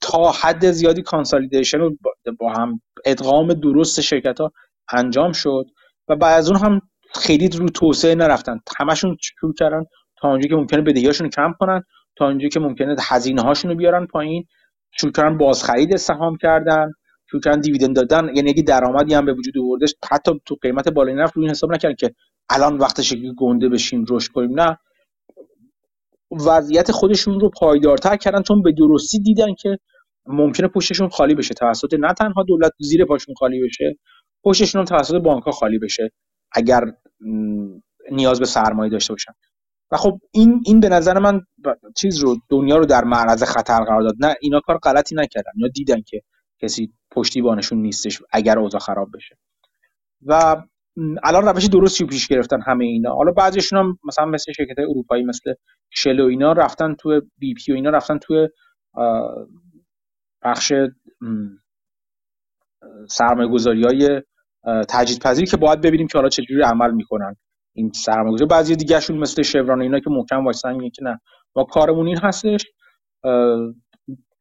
تا 0.00 0.30
حد 0.30 0.70
زیادی 0.70 1.02
consolidation 1.02 1.80
و 1.80 1.90
با 2.38 2.52
هم 2.52 2.80
ادغام 3.04 3.54
درست 3.54 4.00
شرکت 4.00 4.40
ها 4.40 4.52
انجام 4.92 5.32
شد. 5.32 5.64
و 6.08 6.16
بعد 6.16 6.38
از 6.38 6.50
اون 6.50 6.60
هم 6.60 6.80
خیلی 7.14 7.48
رو 7.48 7.68
توسعه 7.68 8.14
نرفتن. 8.14 8.60
همشون 8.78 9.16
شروع 9.20 9.54
کردن 9.54 9.84
تا 10.20 10.28
اونجایی 10.28 10.48
که 10.48 10.56
ممکنه 10.56 10.82
بدهیاشون 10.82 11.30
کم 11.30 11.52
کنن 11.58 11.82
تا 12.16 12.26
اونجایی 12.26 12.50
که 12.50 12.60
ممکنه 12.60 12.96
هزینه 13.00 13.42
هاشون 13.42 13.70
رو 13.70 13.76
بیارن 13.76 14.06
پایین. 14.06 14.44
شروع 14.92 15.12
کردن 15.12 15.38
بازخرید 15.38 15.96
سهام 15.96 16.36
کردن 16.36 16.92
شروع 17.30 17.42
کردن 17.42 17.60
دیویدند 17.60 17.96
دادن. 17.96 18.36
یعنی 18.36 18.50
اگه 18.50 18.62
درآمدی 18.62 19.14
هم 19.14 19.26
به 19.26 19.32
وجود 19.32 19.58
آوردش. 19.58 19.94
حتی 20.10 20.32
تو 20.46 20.56
قیمت 20.62 20.88
بالایی 20.88 21.16
نرفت. 21.16 21.36
روی 21.36 21.48
حساب 21.50 21.72
نکردن 21.72 21.94
که 21.94 22.14
الان 22.50 22.78
وقتش 22.78 23.10
که 23.10 23.16
گنده 23.36 23.68
بشیم 23.68 24.04
رشد 24.10 24.32
کنیم. 24.32 24.60
نه. 24.60 24.78
وضعیت 26.46 26.92
خودشون 26.92 27.40
رو 27.40 27.50
پایدارتر 27.50 28.16
کردن 28.16 28.42
چون 28.42 28.62
به 28.62 28.72
درستی 28.72 29.18
دیدن 29.20 29.54
که 29.54 29.78
ممکنه 30.26 30.68
پشتشون 30.68 31.08
خالی 31.08 31.34
بشه. 31.34 31.54
توسط 31.54 31.94
نه 31.94 32.14
تنها 32.14 32.42
دولت 32.42 32.72
زیر 32.80 33.04
پاشون 33.04 33.34
خالی 33.34 33.60
بشه 33.68 33.96
پشتشون 34.44 34.78
هم 34.78 34.84
توسط 34.84 35.14
بانک 35.14 35.50
خالی 35.50 35.78
بشه. 35.78 36.10
اگر 36.52 36.82
نیاز 38.10 38.40
به 38.40 38.46
سرمایه 38.46 38.90
داشته 38.90 39.12
باشن 39.12 39.32
و 39.90 39.96
خب 39.96 40.20
این 40.30 40.62
این 40.66 40.80
به 40.80 40.88
نظر 40.88 41.18
من 41.18 41.40
چیز 41.96 42.18
رو 42.18 42.36
دنیا 42.50 42.76
رو 42.76 42.86
در 42.86 43.04
معرض 43.04 43.42
خطر 43.42 43.84
قرار 43.84 44.02
داد. 44.02 44.14
نه 44.20 44.34
اینا 44.40 44.60
کار 44.60 44.78
غلطی 44.78 45.14
نکردن. 45.14 45.50
اینا 45.56 45.68
دیدن 45.68 46.02
که 46.06 46.22
کسی 46.62 46.92
پشتیبانشون 47.10 47.78
نیستش 47.78 48.22
اگر 48.32 48.58
اوضاع 48.58 48.80
خراب 48.80 49.08
بشه. 49.14 49.38
و 50.26 50.56
الان 51.24 51.48
روش 51.48 51.66
درستی 51.66 52.04
پیش 52.06 52.28
گرفتن 52.28 52.60
همه 52.66 52.84
اینا. 52.84 53.14
حالا 53.14 53.32
بعضیشون 53.32 53.78
هم 53.78 53.98
مثلا 54.04 54.24
مثل 54.24 54.52
شرکت 54.52 54.78
اروپایی 54.78 55.24
مثل 55.24 55.54
شل 55.90 56.20
و 56.20 56.26
اینا 56.26 56.52
رفتن 56.52 56.94
تو 56.94 57.20
بی 57.38 57.54
پی 57.54 57.72
و 57.72 57.74
اینا 57.74 57.90
رفتن 57.90 58.18
تو 58.18 58.48
بخش 60.42 60.72
سرمایه 63.08 63.48
گذاری 63.48 63.84
های 63.84 64.22
تجدید 64.88 65.22
پذیر 65.22 65.44
که 65.44 65.56
باید 65.56 65.80
ببینیم 65.80 66.06
که 66.06 66.18
حالا 66.18 66.28
چجوری 66.28 66.62
عمل 66.62 66.90
می‌کنن 66.90 67.36
این 67.74 67.92
سرمایه 67.92 68.32
گذاری 68.32 68.48
بعضی 68.48 68.76
دیگهشون 68.76 69.18
مثل 69.18 69.42
شوران 69.42 69.82
اینا 69.82 70.00
که 70.00 70.10
محکم 70.10 70.44
وایسن 70.44 70.72
میگه 70.72 70.90
که 70.90 71.04
نه 71.04 71.20
ما 71.56 71.64
کارمون 71.64 72.06
این 72.06 72.18
هستش 72.18 72.64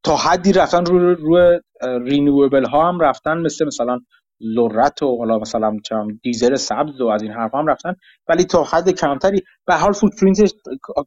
تا 0.03 0.15
حدی 0.15 0.53
رفتن 0.53 0.85
روی 0.85 1.15
رو 1.15 1.59
renewable 1.81 2.65
ها 2.65 2.89
هم 2.89 2.99
رفتن 2.99 3.37
مثل 3.37 3.65
مثلا 3.65 3.99
ذرت 4.55 5.03
و 5.03 5.17
حالا 5.17 5.39
مثلا 5.39 5.77
دیزل 6.23 6.55
سبز 6.55 7.01
و 7.01 7.07
از 7.07 7.23
این 7.23 7.31
حرف 7.31 7.55
هم 7.55 7.67
رفتن. 7.67 7.95
ولی 8.27 8.43
تا 8.43 8.63
حد 8.63 8.89
کمتری 8.89 9.41
به 9.67 9.75
حال 9.75 9.93
footprint 9.93 10.53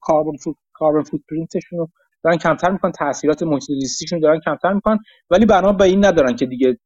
carbon 0.01 0.37
foot 0.45 0.57
carbon 0.73 1.03
footprint 1.03 1.56
شون 1.56 1.79
رو 1.79 1.89
دارن 2.25 2.37
کمتر 2.37 2.71
می‌کنن 2.71 2.93
تاثیرات 2.93 3.43
محیط 3.43 3.63
زیستیشون 3.63 4.21
دارن 4.21 4.41
کمتر 4.41 4.73
می‌کنن. 4.73 4.99
ولی 5.31 5.47
بنا 5.47 5.73
به 5.73 5.85
این 5.85 6.05
ندارن 6.05 6.37
که 6.37 6.47
دیگه 6.47 6.79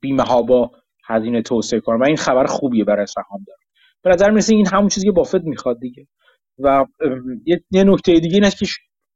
بیمه 0.00 0.22
ها 0.22 0.42
با 0.42 0.70
هزینه 1.04 1.42
توسعه 1.42 1.80
کنن 1.80 2.00
و 2.00 2.04
این 2.04 2.16
خبر 2.16 2.44
خوبیه 2.46 2.84
برای 2.84 3.06
سهام 3.06 3.44
داره 3.46 3.58
به 4.02 4.10
نظر 4.10 4.30
می‌رسه 4.30 4.54
این 4.54 4.66
همون 4.66 4.88
چیزی 4.88 5.06
که 5.06 5.12
بافت 5.12 5.44
می‌خواد 5.44 5.80
دیگه. 5.80 6.06
و 6.58 6.86
یه 7.70 7.84
نکته 7.84 8.12
دیگه 8.20 8.34
این 8.34 8.50
که 8.50 8.66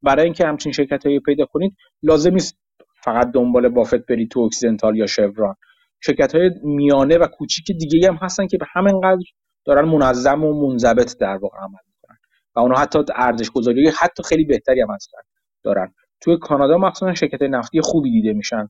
برای 0.03 0.25
اینکه 0.25 0.47
همچین 0.47 0.73
شرکت 0.73 1.07
هایی 1.07 1.21
پیدا 1.21 1.45
کنید 1.45 1.77
لازم 2.03 2.33
نیست 2.33 2.59
فقط 3.05 3.31
دنبال 3.33 3.69
بافت 3.69 4.07
برید 4.07 4.31
تو 4.31 4.41
اکسیدنتال 4.41 4.97
یا 4.97 5.07
شوران 5.07 5.55
شرکت 6.01 6.35
های 6.35 6.51
میانه 6.65 7.19
و 7.19 7.27
کوچیک 7.27 7.67
دیگه 7.79 8.09
هم 8.09 8.19
هستن 8.23 8.47
که 8.47 8.59
به 8.59 8.67
همین 8.73 9.01
قدر 9.01 9.25
دارن 9.65 9.85
منظم 9.89 10.45
و 10.45 10.69
منضبط 10.69 11.19
در 11.19 11.37
واقع 11.37 11.59
عمل 11.59 11.79
می‌کنن. 11.87 12.17
و 12.57 12.61
اونها 12.61 12.81
حتی 12.81 12.99
ارزش 13.17 13.51
گذاری 13.51 13.89
حتی 14.01 14.23
خیلی 14.23 14.45
بهتری 14.45 14.81
هم 14.81 14.91
هستن 14.91 15.19
دارن. 15.65 15.95
توی 16.21 16.39
کانادا 16.39 16.79
مخصوصا 16.79 17.15
شرکت 17.15 17.43
نفتی 17.43 17.81
خوبی 17.81 18.11
دیده 18.11 18.33
میشن. 18.33 18.69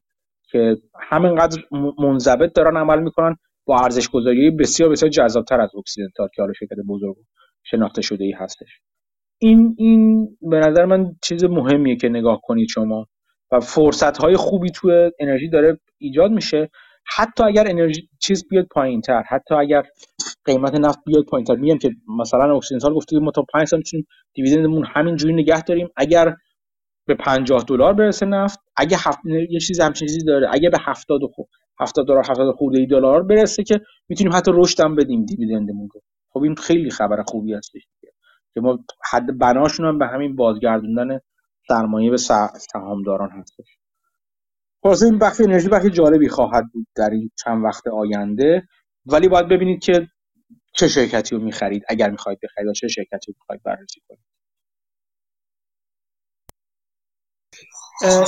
که 0.56 0.76
همینقدر 1.10 1.62
منضبط 1.98 2.52
دارن 2.52 2.76
عمل 2.76 3.02
می‌کنن. 3.02 3.36
با 3.66 3.80
ارزش 3.80 4.08
گذاری 4.08 4.50
بسیار 4.50 4.90
بسیار 4.90 5.10
جذابتر 5.10 5.60
از 5.60 5.70
اکسیدنتال 5.78 6.28
که 6.34 6.42
حالا 6.42 6.52
شرکت 6.52 6.76
بزرگ 6.88 7.16
شناخته 7.62 8.02
شده 8.02 8.24
ای 8.24 8.32
هستش. 8.32 8.68
این 9.38 9.74
این 9.78 10.28
به 10.42 10.58
نظر 10.58 10.84
من 10.84 11.16
چیز 11.22 11.44
مهمیه 11.44 11.96
که 11.96 12.08
نگاه 12.08 12.40
کنید 12.42 12.68
شما. 12.68 13.06
و 13.52 13.60
فرصت 13.60 14.18
های 14.18 14.36
خوبی 14.36 14.70
توی 14.70 15.10
انرژی 15.20 15.48
داره 15.48 15.78
ایجاد 15.98 16.30
میشه. 16.30 16.70
حتی 17.16 17.44
اگر 17.44 17.64
انرژی 17.70 18.08
چیز 18.18 18.48
بیاد 18.48 18.66
پایین 18.66 19.00
تر 19.00 19.22
حتی 19.28 19.54
اگر 19.54 19.82
قیمت 20.44 20.74
نفت 20.74 20.98
بیاد 21.06 21.24
پایین 21.24 21.44
تر 21.44 21.54
میگم 21.54 21.78
که 21.78 21.90
مثلا 22.20 22.56
اکسیدنتال 22.56 22.94
گفته 22.94 23.18
ما 23.18 23.30
تا 23.30 23.44
5 23.52 23.66
سال 23.66 23.78
می‌تونیم 23.78 24.06
دیویدندمون 24.34 24.84
همینجوری 24.94 25.34
نگه 25.34 25.62
داریم. 25.62 25.88
اگر 25.96 26.34
به 27.06 27.14
50 27.14 27.64
دلار 27.68 27.92
برسه 27.94 28.26
نفت 28.26 28.58
اگه 28.76 28.96
هفت... 28.96 29.18
یه 29.50 29.60
چیز 29.60 29.80
همچین 29.80 30.08
چیزی 30.08 30.24
داره 30.24 30.48
اگه 30.52 30.70
به 30.70 30.78
70 30.86 31.20
خب 31.36 31.46
70 31.80 32.08
دلار 32.08 32.24
70 32.30 32.54
خورده 32.56 32.86
دلار 32.86 33.22
برسه 33.22 33.62
که 33.62 33.80
می‌تونیم 34.08 34.32
حتی 34.32 34.50
رشد 34.54 34.80
هم 34.80 34.96
بدیم 34.96 35.24
دیویدندمون 35.24 35.88
رو. 35.94 36.00
خب 36.30 36.42
این 36.42 36.54
خیلی 36.54 36.90
خبر 36.90 37.22
خوبی 37.22 37.54
هستش 37.54 37.82
که 38.54 38.60
ما 38.60 38.78
حد 39.12 39.38
بناشون 39.38 39.86
هم 39.86 39.98
به 39.98 40.06
همین 40.06 40.36
بازگردوندن 40.36 41.20
سرمایه 41.68 42.10
به 42.10 42.16
سهامداران 42.72 43.30
هستش. 43.30 43.66
خلاصه 44.82 45.06
این 45.06 45.18
بخش 45.18 45.40
انرژی 45.40 45.68
بخش 45.68 45.86
جالبی 45.86 46.28
خواهد 46.28 46.64
بود 46.72 46.86
در 46.96 47.10
این 47.10 47.30
چند 47.44 47.64
وقت 47.64 47.86
آینده. 47.88 48.68
ولی 49.06 49.28
باید 49.28 49.48
ببینید 49.48 49.80
که 49.84 50.08
چه 50.74 50.88
شرکتی 50.88 51.36
رو 51.36 51.42
می‌خرید 51.42 51.84
اگر 51.88 52.10
می‌خواید 52.10 52.38
بخرید 52.42 52.72
چه 52.72 52.88
شرکتی 52.88 53.32
رو 53.32 53.34
می‌خواید 53.40 53.62
بررسی 53.64 54.00
کنید. 54.08 54.25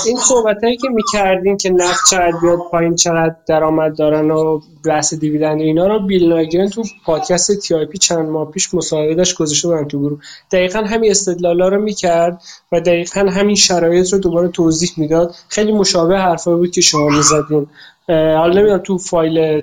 این 0.07 0.17
صحبت 0.17 0.65
هایی 0.65 0.77
که 0.77 0.89
می‌کردیم 0.89 1.57
که 1.57 1.71
نفت 1.71 2.01
چقدر 2.11 2.33
بیاد 2.43 2.59
پایین 2.71 2.95
چقدر 2.95 3.35
درآمد 3.49 3.99
دارن 3.99 4.31
و 4.31 4.61
بحث 4.85 5.15
دیویدند 5.15 5.61
اینا 5.61 5.87
رو 5.87 6.07
بیل 6.07 6.29
ناگرن 6.29 6.69
تو 6.69 6.83
پادکست 7.05 7.61
تی 7.61 7.75
آی 7.75 7.87
پی 7.87 7.99
چند 7.99 8.29
ماه 8.29 8.51
پیش 8.51 8.75
مصاحبه 8.75 9.15
داشت 9.15 9.37
گذاشته 9.37 9.69
بودن 9.69 9.89
تو 9.89 9.99
گروه. 9.99 10.21
دقیقا 10.53 10.79
همین 10.79 11.11
استدلالا 11.11 11.69
رو 11.69 11.83
می‌کرد 11.83 12.43
و 12.73 12.81
دقیقا 12.81 13.21
همین 13.21 13.57
شرایط 13.57 14.13
رو 14.13 14.19
دوباره 14.19 14.49
توضیح 14.49 14.91
می‌داد. 14.97 15.35
خیلی 15.49 15.73
مشابه 15.73 16.19
حرفایی 16.19 16.57
بود 16.57 16.71
که 16.71 16.81
شما 16.81 17.09
می‌زدین. 17.09 17.67
حالا 18.09 18.61
نمی‌دونم 18.61 18.79
تو 18.79 18.99
فایل 18.99 19.61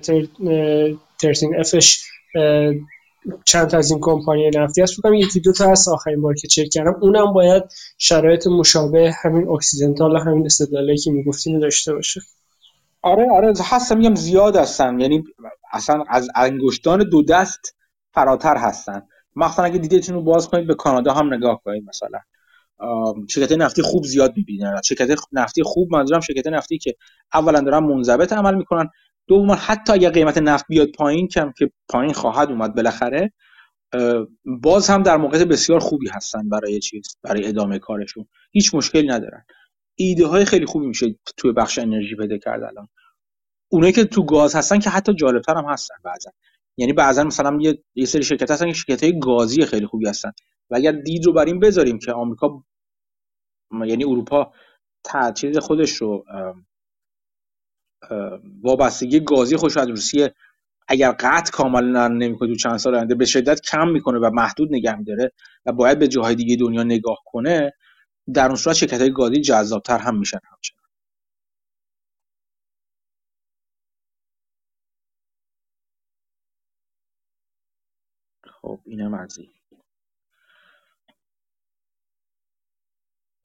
13 1.21 1.47
افش 1.59 2.03
چند 3.45 3.67
تا 3.67 3.77
از 3.77 3.91
این 3.91 3.99
کمپانی 4.01 4.49
نفتی 4.55 4.81
هست. 4.81 4.93
فکر 4.95 5.13
یکی 5.13 5.39
دو 5.39 5.53
تا 5.53 5.71
هست 5.71 5.87
آخرین 5.89 6.21
بار 6.21 6.35
که 6.35 6.47
چک 6.47 6.69
کردم. 6.71 6.95
اونم 7.01 7.33
باید 7.33 7.63
شرایط 7.97 8.47
مشابه 8.47 9.13
همین 9.23 9.49
اکسیدنتال 9.49 10.17
همین 10.17 10.45
استدلالی 10.45 10.97
که 10.97 11.11
می‌گفتین 11.11 11.59
داشته 11.59 11.93
باشه. 11.93 12.21
آره 13.01 13.27
آره 13.31 13.53
هستم 13.61 13.97
میگم 13.97 14.15
زیاد 14.15 14.55
هستن. 14.55 14.99
یعنی 14.99 15.23
اصلا 15.73 16.03
از 16.09 16.29
انگشتان 16.35 17.09
دو 17.09 17.23
دست 17.23 17.75
فراتر 18.13 18.57
هستن. 18.57 19.01
مثلا 19.35 19.65
اگه 19.65 19.77
دیدتون 19.77 20.15
رو 20.15 20.21
باز 20.21 20.49
کنید 20.49 20.67
به 20.67 20.75
کانادا 20.75 21.13
هم 21.13 21.33
نگاه 21.33 21.61
کنید 21.65 21.83
مثلا. 21.87 22.19
شرکت 23.29 23.51
نفتی 23.51 23.81
خوب 23.81 24.03
زیاد 24.03 24.33
می‌بینن. 24.37 24.81
شرکت 24.83 25.09
نفتی 25.31 25.63
خوب 25.63 25.91
منظورم 25.91 26.19
شرکت 26.19 26.47
نفتی 26.47 26.77
که 26.77 26.95
اولا 27.33 27.61
دارن 27.61 27.83
منضبط 27.83 28.33
عمل 28.33 28.55
می‌کنن. 28.55 28.89
دوما 29.27 29.55
حتی 29.55 29.93
اگر 29.93 30.09
قیمت 30.09 30.37
نفت 30.37 30.65
بیاد 30.67 30.91
پایین 30.91 31.27
کم 31.27 31.51
که 31.57 31.71
پایین 31.89 32.13
خواهد 32.13 32.49
اومد 32.49 32.75
بالاخره 32.75 33.33
باز 34.45 34.89
هم 34.89 35.03
در 35.03 35.17
موقعیت 35.17 35.47
بسیار 35.47 35.79
خوبی 35.79 36.09
هستن 36.09 36.49
برای 36.49 36.79
چیز 36.79 37.17
برای 37.23 37.47
ادامه 37.47 37.79
کارشون. 37.79 38.25
هیچ 38.51 38.75
مشکلی 38.75 39.07
ندارن. 39.07 39.45
ایده 39.95 40.27
های 40.27 40.45
خیلی 40.45 40.65
خوبی 40.65 40.87
میشه 40.87 41.15
توی 41.37 41.51
بخش 41.51 41.79
انرژی 41.79 42.15
پیدا 42.15 42.37
کرد 42.37 42.63
الان. 42.63 42.87
اونایی 43.71 43.93
که 43.93 44.05
تو 44.05 44.25
گاز 44.25 44.55
هستن 44.55 44.79
که 44.79 44.89
حتی 44.89 45.13
جالبتر 45.13 45.57
هم 45.57 45.65
هستن 45.65 45.95
بعضا. 46.03 46.31
یعنی 46.77 46.93
بعضا 46.93 47.23
مثلا 47.23 47.57
یه, 47.61 47.83
یه 47.95 48.05
سری 48.05 48.23
شرکت 48.23 48.51
هستن 48.51 48.67
که 48.67 48.73
شرکت 48.73 49.03
های 49.03 49.19
گازی 49.19 49.65
خیلی 49.65 49.85
خوبی 49.85 50.07
هستن. 50.07 50.31
و 50.69 50.75
اگر 50.75 50.91
دید 50.91 51.25
رو 51.25 51.33
بر 51.33 51.45
بذاریم 51.45 51.99
که 51.99 52.11
آمریکا 52.11 52.63
یعنی 53.71 54.03
اروپا 54.03 54.53
چیز 55.35 55.57
خودش 55.57 55.91
رو 55.91 56.25
وابستگی 58.63 59.19
گازی 59.19 59.57
خوش 59.57 59.77
روسیه 59.77 60.35
اگر 60.87 61.11
قطع 61.11 61.51
کاملا 61.51 62.07
نمی‌کنه 62.07 62.49
تو 62.49 62.55
چند 62.55 62.77
سال 62.77 62.95
آینده 62.95 63.15
به 63.15 63.25
شدت 63.25 63.61
کم 63.61 63.89
می‌کنه 63.89 64.19
و 64.19 64.31
محدود 64.33 64.69
نگه 64.73 64.95
میداره 64.95 65.31
و 65.65 65.71
باید 65.73 65.99
به 65.99 66.07
جاهای 66.07 66.35
دیگه 66.35 66.55
دنیا 66.55 66.83
نگاه 66.83 67.17
کنه 67.25 67.71
در 68.33 68.47
اون 68.47 68.55
صورت 68.55 68.75
شرکت 68.75 69.01
های 69.01 69.11
گازی 69.13 69.41
جذابتر 69.41 69.97
هم 69.99 70.19
میشن 70.19 70.39
همچنان. 70.51 70.83
خب 78.61 78.79
اینم 78.85 79.13
از 79.13 79.39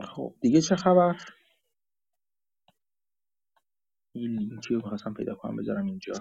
خب 0.04 0.34
دیگه 0.40 0.60
چه 0.60 0.76
خبر؟ 0.76 1.16
این 4.12 4.38
لینکی 4.38 4.74
رو 4.74 4.80
خواستم 4.80 5.14
پیدا 5.14 5.34
کنم 5.34 5.56
بذارم 5.56 5.86
اینجا. 5.86 6.12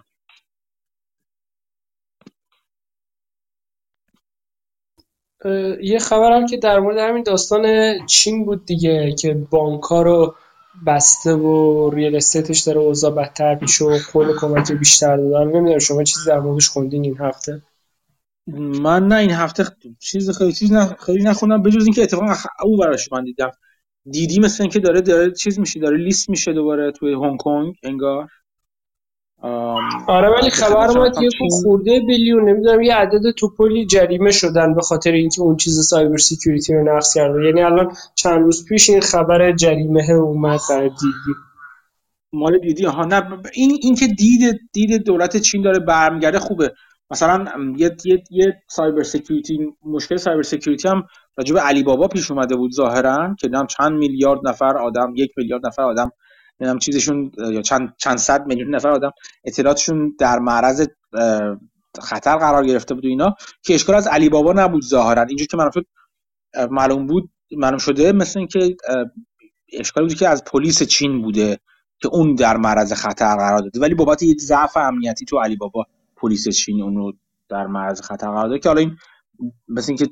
یه 5.82 6.00
خبرم 6.00 6.46
که 6.46 6.58
در 6.58 6.80
مورد 6.80 6.98
همین 6.98 7.24
داستان 7.24 7.66
چین 8.06 8.46
بود 8.46 8.66
دیگه 8.66 9.12
که 9.12 9.34
بانک 9.34 9.84
رو 9.84 10.36
بسته 10.88 11.34
و 11.34 11.90
ریل 11.90 12.16
استیتش 12.16 12.60
داره 12.60 12.80
اوضاع 12.80 13.12
بدتر 13.12 13.60
میشه 13.62 13.86
و 13.86 14.00
کل 14.14 14.38
کمک 14.40 14.72
بیشتر 14.72 15.18
دادن. 15.18 15.52
نمی‌دونم 15.52 15.80
شما 15.80 16.04
چیزی 16.04 16.26
در 16.28 16.40
موردش 16.40 16.70
خوندین 16.70 17.04
این 17.04 17.18
هفته؟ 17.18 17.62
من 18.82 19.08
نه 19.08 19.16
این 19.16 19.32
هفته 19.32 19.66
چیز 20.00 20.38
خیلی 20.38 20.54
چیز 20.54 20.72
نه 20.72 20.86
خیلی 20.86 21.24
نخوندم. 21.24 21.64
بجز 21.64 21.84
اینکه 21.84 22.04
اتفاقا 22.04 22.34
اوبرش 22.64 23.12
من 23.12 23.24
دیدم. 23.24 23.52
دیدی 24.12 24.40
مثل 24.40 24.64
اینکه 24.64 24.80
داره 24.80 25.02
داره 25.02 25.32
چیز 25.32 25.60
میشه 25.60 25.80
داره 25.80 25.98
لیست 25.98 26.30
میشه 26.30 26.54
دوباره 26.54 26.92
توی 26.92 27.14
هنگ 27.14 27.38
کنگ 27.40 27.76
انگار؟ 27.84 28.28
آره 30.08 30.30
ولی 30.30 30.50
خبر 30.50 30.88
اومد 30.88 31.22
یه 31.22 31.30
خورده 31.64 32.00
billion 32.00 32.50
نمی‌دونم 32.50 32.82
یه 32.82 32.96
عدد 32.96 33.32
توپولی 33.38 33.86
جریمه 33.86 34.32
شدن 34.32 34.76
به 34.76 34.82
خاطر 34.82 35.12
اینکه 35.12 35.42
اون 35.42 35.58
چیز 35.58 35.88
cyber 35.88 36.18
security 36.18 36.74
رو 36.74 36.96
نقض 36.96 37.14
کرده. 37.14 37.46
یعنی 37.46 37.62
الان 37.62 37.92
چند 38.16 38.42
روز 38.42 38.66
پیش 38.66 38.90
این 38.90 39.02
خبر 39.02 39.52
جریمه 39.52 40.12
اومد 40.12 40.60
برای 40.70 40.90
دیدی. 40.90 41.40
مال 42.34 42.60
دیدی؟ 42.60 42.86
ها 42.86 43.06
نه 43.06 43.24
این 43.54 43.78
این 43.82 43.96
که 43.96 44.08
دید 44.08 44.60
دید 44.74 45.04
دولت 45.04 45.38
چین 45.38 45.62
داره 45.62 45.80
برمیگرده 45.80 46.40
خوبه. 46.40 46.74
مثلا 47.12 47.46
یه 47.78 47.96
یه 48.06 48.24
یه 48.32 48.62
cyber 48.68 49.04
security 49.04 49.60
مشکل 49.84 50.18
cyber 50.18 50.42
security 50.42 50.88
هم 50.88 51.04
راجع 51.38 51.54
به 51.54 51.60
علی 51.60 51.84
بابا 51.84 52.08
پیش 52.08 52.32
اومده 52.32 52.56
بود 52.56 52.72
ظاهرا 52.72 53.36
که 53.40 53.50
هم 53.54 53.68
چند 53.68 53.92
میلیارد 53.92 54.48
نفر 54.48 54.78
آدم 54.78 55.14
یک 55.16 55.32
میلیارد 55.38 55.68
نفر 55.68 55.84
آدم 55.84 56.12
نمی‌دونم 56.60 56.80
چیزشون 56.80 57.32
یا 57.52 57.62
چند 57.62 57.94
چند 57.98 58.18
صد 58.18 58.46
میلیون 58.46 58.76
نفر 58.76 58.90
آدم 58.90 59.12
اطلاعاتشون 59.46 60.16
در 60.20 60.40
معرض 60.40 60.88
خطر 62.02 62.36
قرار 62.36 62.66
گرفته 62.66 62.94
بود 62.94 63.06
و 63.06 63.08
اینا 63.08 63.36
که 63.64 63.76
اشکال 63.76 63.96
از 63.96 64.08
علی 64.08 64.30
بابا 64.30 64.54
نبود 64.54 64.84
ظاهرا. 64.84 65.22
اینجوری 65.24 65.48
که 65.48 65.58
معلوم 65.58 65.84
معلوم 66.72 67.08
بود 67.08 67.30
معلوم 67.52 67.78
شده 67.78 68.12
مثل 68.12 68.40
اینکه 68.40 68.76
اشکال 69.74 70.04
بود 70.04 70.14
که 70.14 70.28
از 70.28 70.44
پلیس 70.44 70.84
چین 70.84 71.22
بوده 71.22 71.58
که 72.02 72.10
اون 72.12 72.36
در 72.36 72.58
معرض 72.58 72.94
خطر 72.94 73.36
قرار 73.36 73.60
داده. 73.60 73.80
ولی 73.80 73.96
بابت 73.96 74.24
یک 74.24 74.42
ضعف 74.42 74.78
امنیتی 74.78 75.26
تو 75.26 75.40
علی 75.40 75.56
بابا 75.56 75.86
پلیس 76.22 76.50
چین 76.50 76.82
اونو 76.82 77.12
در 77.50 77.68
معرض 77.68 78.02
خطر 78.02 78.28
قرار 78.28 78.48
داده 78.48 78.60
که 78.60 78.70
حالا 78.70 78.82
این 78.82 78.98
مثل 79.68 79.92
اینکه 79.92 80.08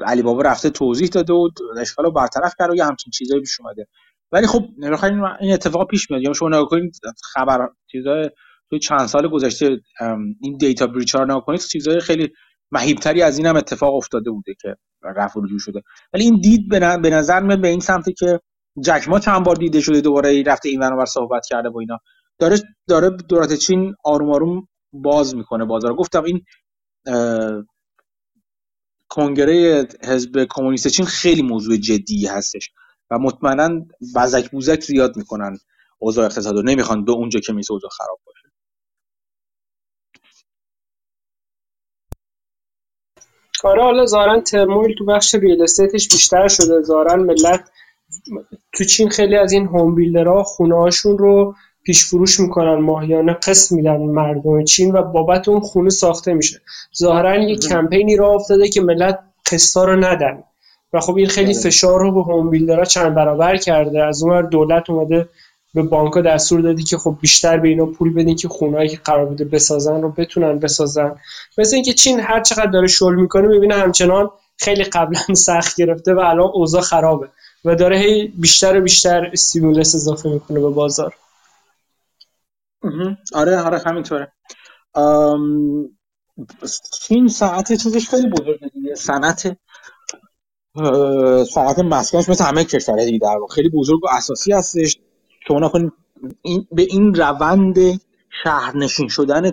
علی 0.00 0.22
بابا 0.22 0.42
رفته 0.42 0.70
توضیح 0.70 1.08
داده 1.08 1.32
و 1.32 1.48
اشکال 1.80 2.06
رو 2.06 2.12
برطرف 2.12 2.54
کرد 2.58 2.70
و 2.70 2.74
یه 2.74 2.84
همچین 2.84 3.10
چیزایی 3.10 3.40
پیش 3.40 3.60
اومده. 3.60 3.86
ولی 4.32 4.46
خب 4.46 4.64
این 5.40 5.52
اتفاق 5.52 5.88
پیش 5.90 6.10
میاد 6.10 6.22
یا 6.22 6.32
شما 6.32 6.48
نگاه 6.48 6.66
کنید 6.68 6.96
خبر 7.32 7.68
چیزای 7.86 8.30
تو 8.70 8.78
چند 8.78 9.06
سال 9.06 9.28
گذشته 9.28 9.80
این 10.40 10.56
دیتا 10.56 10.86
بریچ 10.86 11.14
ها 11.14 11.24
نگاه 11.24 11.44
کنید 11.44 11.60
چیزای 11.60 12.00
خیلی 12.00 12.28
مهیبتری 12.72 13.22
از 13.22 13.38
این 13.38 13.46
هم 13.46 13.56
اتفاق 13.56 13.94
افتاده 13.94 14.30
بوده 14.30 14.54
که 14.60 14.76
رفع 15.02 15.40
رجوع 15.40 15.58
شده. 15.58 15.82
ولی 16.12 16.24
این 16.24 16.40
دید 16.40 16.68
به 17.02 17.10
نظر 17.10 17.40
میاد 17.40 17.60
به 17.60 17.68
این 17.68 17.80
سمتی 17.80 18.12
که 18.12 18.40
جک 18.84 19.08
ما 19.08 19.18
چند 19.18 19.44
بار 19.44 19.56
دیده 19.56 19.80
شده 19.80 20.00
دوباره 20.00 20.42
رفته 20.42 20.68
این 20.68 20.80
ور 20.80 21.04
صحبت 21.04 21.46
کرده 21.46 21.70
با 21.70 21.80
اینا. 21.80 21.98
داره 22.38 22.56
داره 22.88 23.10
دولت 23.10 23.54
چین 23.54 23.94
آروم 24.04 24.30
آروم 24.30 24.68
باز 24.92 25.34
می‌کنه 25.34 25.64
بازار 25.64 25.94
گفتم 25.94 26.24
این 26.24 26.44
کنگره 29.08 29.88
حزب 30.04 30.46
کمونیست 30.50 30.88
چین 30.88 31.06
خیلی 31.06 31.42
موضوع 31.42 31.76
جدی 31.76 32.26
هستش 32.26 32.70
و 33.10 33.18
مطمئنا 33.18 33.86
بزک 34.16 34.50
بوزک 34.50 34.80
زیاد 34.80 35.16
می‌کنن 35.16 35.58
اوضاع 35.98 36.24
اقتصاد 36.26 36.54
رو. 36.54 36.62
نمی‌خوان 36.62 37.04
به 37.04 37.12
اونجا 37.12 37.40
که 37.40 37.52
میسه 37.52 37.72
اوضاع 37.72 37.90
خراب 37.90 38.20
باشه. 38.26 38.48
آره 43.64 43.82
حالا 43.82 44.06
زارن 44.06 44.40
ترمویل 44.40 44.96
تو 44.98 45.04
بخش 45.04 45.34
ریل 45.34 45.62
استیتش 45.62 46.08
بیشتر 46.08 46.48
شده. 46.48 46.82
زارن 46.82 47.20
ملت 47.20 47.70
تو 48.74 48.84
چین 48.84 49.08
خیلی 49.08 49.36
از 49.36 49.52
این 49.52 49.66
هوم 49.66 49.94
بیلدرها 49.94 50.42
خونه 50.42 50.76
هاشون 50.76 51.18
رو 51.18 51.54
پیش 51.88 52.06
فروش 52.06 52.40
می‌کنن 52.40 52.74
ماهیانه 52.74 53.32
قسط 53.32 53.72
میدن 53.72 53.96
مردم 53.96 54.64
چین 54.64 54.94
و 54.94 55.02
بابت 55.02 55.48
اون 55.48 55.60
خونه 55.60 55.90
ساخته 55.90 56.34
میشه. 56.34 56.60
ظاهرا 56.98 57.36
یه 57.36 57.56
کمپینی 57.56 58.16
را 58.16 58.34
افتاده 58.34 58.68
که 58.68 58.80
ملت 58.80 59.18
قسطا 59.52 59.84
رو 59.84 59.96
ندن. 59.96 60.42
و 60.92 61.00
خب 61.00 61.16
این 61.16 61.26
خیلی. 61.26 61.54
فشار 61.54 62.00
رو 62.00 62.12
به 62.12 62.22
هوم 62.22 62.50
بیلدرها 62.50 62.84
چند 62.84 63.14
برابر 63.14 63.56
کرده. 63.56 64.04
از 64.04 64.22
اون 64.22 64.48
دولت 64.48 64.90
اومده 64.90 65.28
به 65.74 65.82
بانکا 65.82 66.20
دستور 66.20 66.60
دادی 66.60 66.82
که 66.82 66.98
خب 66.98 67.16
بیشتر 67.20 67.56
به 67.56 67.68
اینا 67.68 67.86
پول 67.86 68.14
بدین 68.14 68.36
که 68.36 68.48
خونهایی 68.48 68.88
که 68.88 68.96
قرار 69.04 69.26
بوده 69.26 69.44
بسازن 69.44 70.02
رو 70.02 70.08
بتونن 70.16 70.58
بسازن. 70.58 71.14
مثل 71.58 71.74
اینکه 71.74 71.92
چین 71.92 72.20
هر 72.20 72.42
چقدر 72.42 72.70
داره 72.70 72.86
شل 72.86 73.14
می‌کنه 73.14 73.48
می‌بینه 73.48 73.74
همچنان 73.74 74.30
خیلی 74.56 74.84
قبلا 74.84 75.34
سخت 75.48 75.76
گرفته 75.76 76.14
و 76.14 76.18
الان 76.18 76.50
اوضاع 76.54 76.80
خرابه 76.80 77.28
و 77.64 77.74
داره 77.74 77.98
هی 77.98 78.32
بیشتر 78.36 78.78
و 78.78 78.80
بیشتر 78.80 79.30
استیمولس 79.32 79.94
اضافه 79.94 80.28
می‌کنه 80.28 80.60
به 80.60 80.68
بازار. 80.68 81.14
آره 83.34 83.60
آره 83.60 83.78
همینطوره. 83.86 84.32
چین 87.00 87.28
ساعت 87.28 87.72
چیزش 87.72 88.08
خیلی 88.08 88.28
بزرگه 88.28 88.68
دیگه. 88.68 88.94
صنعت 88.94 89.56
صنعت 91.54 91.78
مسکنش 91.78 92.28
مثل 92.28 92.44
همه 92.44 92.64
کشورهای 92.64 93.06
دیگه 93.06 93.18
در 93.18 93.36
خیلی 93.54 93.68
بزرگ 93.68 94.04
و 94.04 94.08
اساسی 94.10 94.52
هستش 94.52 94.98
شما 95.48 95.68
کنید 95.68 95.92
این 96.42 96.66
به 96.72 96.82
این 96.82 97.14
روند 97.14 98.00
شهرنشین 98.42 99.08
شدن 99.08 99.52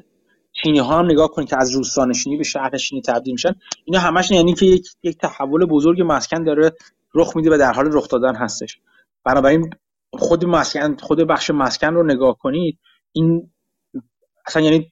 چینی 0.64 0.80
ها 0.80 1.00
هم 1.00 1.06
نگاه 1.06 1.28
کنید 1.28 1.50
که 1.50 1.58
از 1.58 1.72
روستانشینی 1.72 2.38
به 2.38 2.44
شهرنشینی 2.44 3.02
تبدیل 3.02 3.34
میشن. 3.34 3.56
اینا 3.86 4.00
همش 4.00 4.32
یعنی 4.32 4.54
که 4.54 4.66
یک, 4.66 4.88
یک 5.04 5.18
تحول 5.18 5.66
بزرگ 5.66 6.02
مسکن 6.06 6.44
داره 6.44 6.72
رخ 7.14 7.36
میده 7.36 7.56
و 7.56 7.58
در 7.58 7.74
حال 7.74 7.90
رخ 7.92 8.08
دادن 8.08 8.36
هستش. 8.36 8.80
بنابراین 9.24 9.70
خود 10.14 10.46
مسکن 10.46 10.98
خود 10.98 11.20
بخش 11.20 11.52
مسکن 11.52 11.94
رو 11.94 12.04
نگاه 12.04 12.38
کنید 12.38 12.80
این 13.16 13.52
اصلا 14.48 14.62
یعنی 14.62 14.92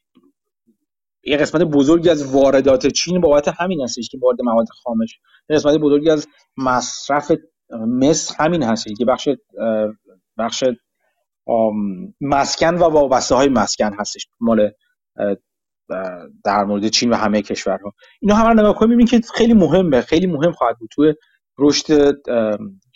یه 1.23 1.37
قسمت 1.37 1.61
بزرگی 1.61 2.09
از 2.09 2.35
واردات 2.35 2.87
چین 2.87 3.21
بابت 3.21 3.47
همین 3.47 3.81
هستش 3.81 4.09
که 4.09 4.17
وارد 4.21 4.41
مواد 4.41 4.67
خامش 4.83 5.19
یه 5.49 5.55
قسمت 5.55 5.77
بزرگی 5.77 6.09
از 6.09 6.27
مصرف 6.57 7.31
مصر 7.87 8.35
همین 8.39 8.63
هستش 8.63 8.93
که 8.97 9.05
بخش 9.05 9.29
بخش 10.37 10.63
مسکن 12.21 12.75
و 12.75 12.83
وابسته 12.83 13.35
های 13.35 13.49
مسکن 13.49 13.93
هستش 13.93 14.27
مال 14.39 14.71
در 16.45 16.63
مورد 16.63 16.87
چین 16.87 17.09
و 17.09 17.15
همه 17.15 17.41
کشورها. 17.41 17.93
اینا 18.21 18.35
همه 18.35 18.49
رو 18.49 18.59
نگاه 18.59 18.75
کنیم 18.75 18.89
می‌بینیم 18.89 19.21
که 19.21 19.27
خیلی 19.33 19.53
مهمه 19.53 20.01
خیلی 20.01 20.27
مهم 20.27 20.51
خواهد 20.51 20.77
بود. 20.79 20.89
توی 20.91 21.13
رشد 21.57 22.11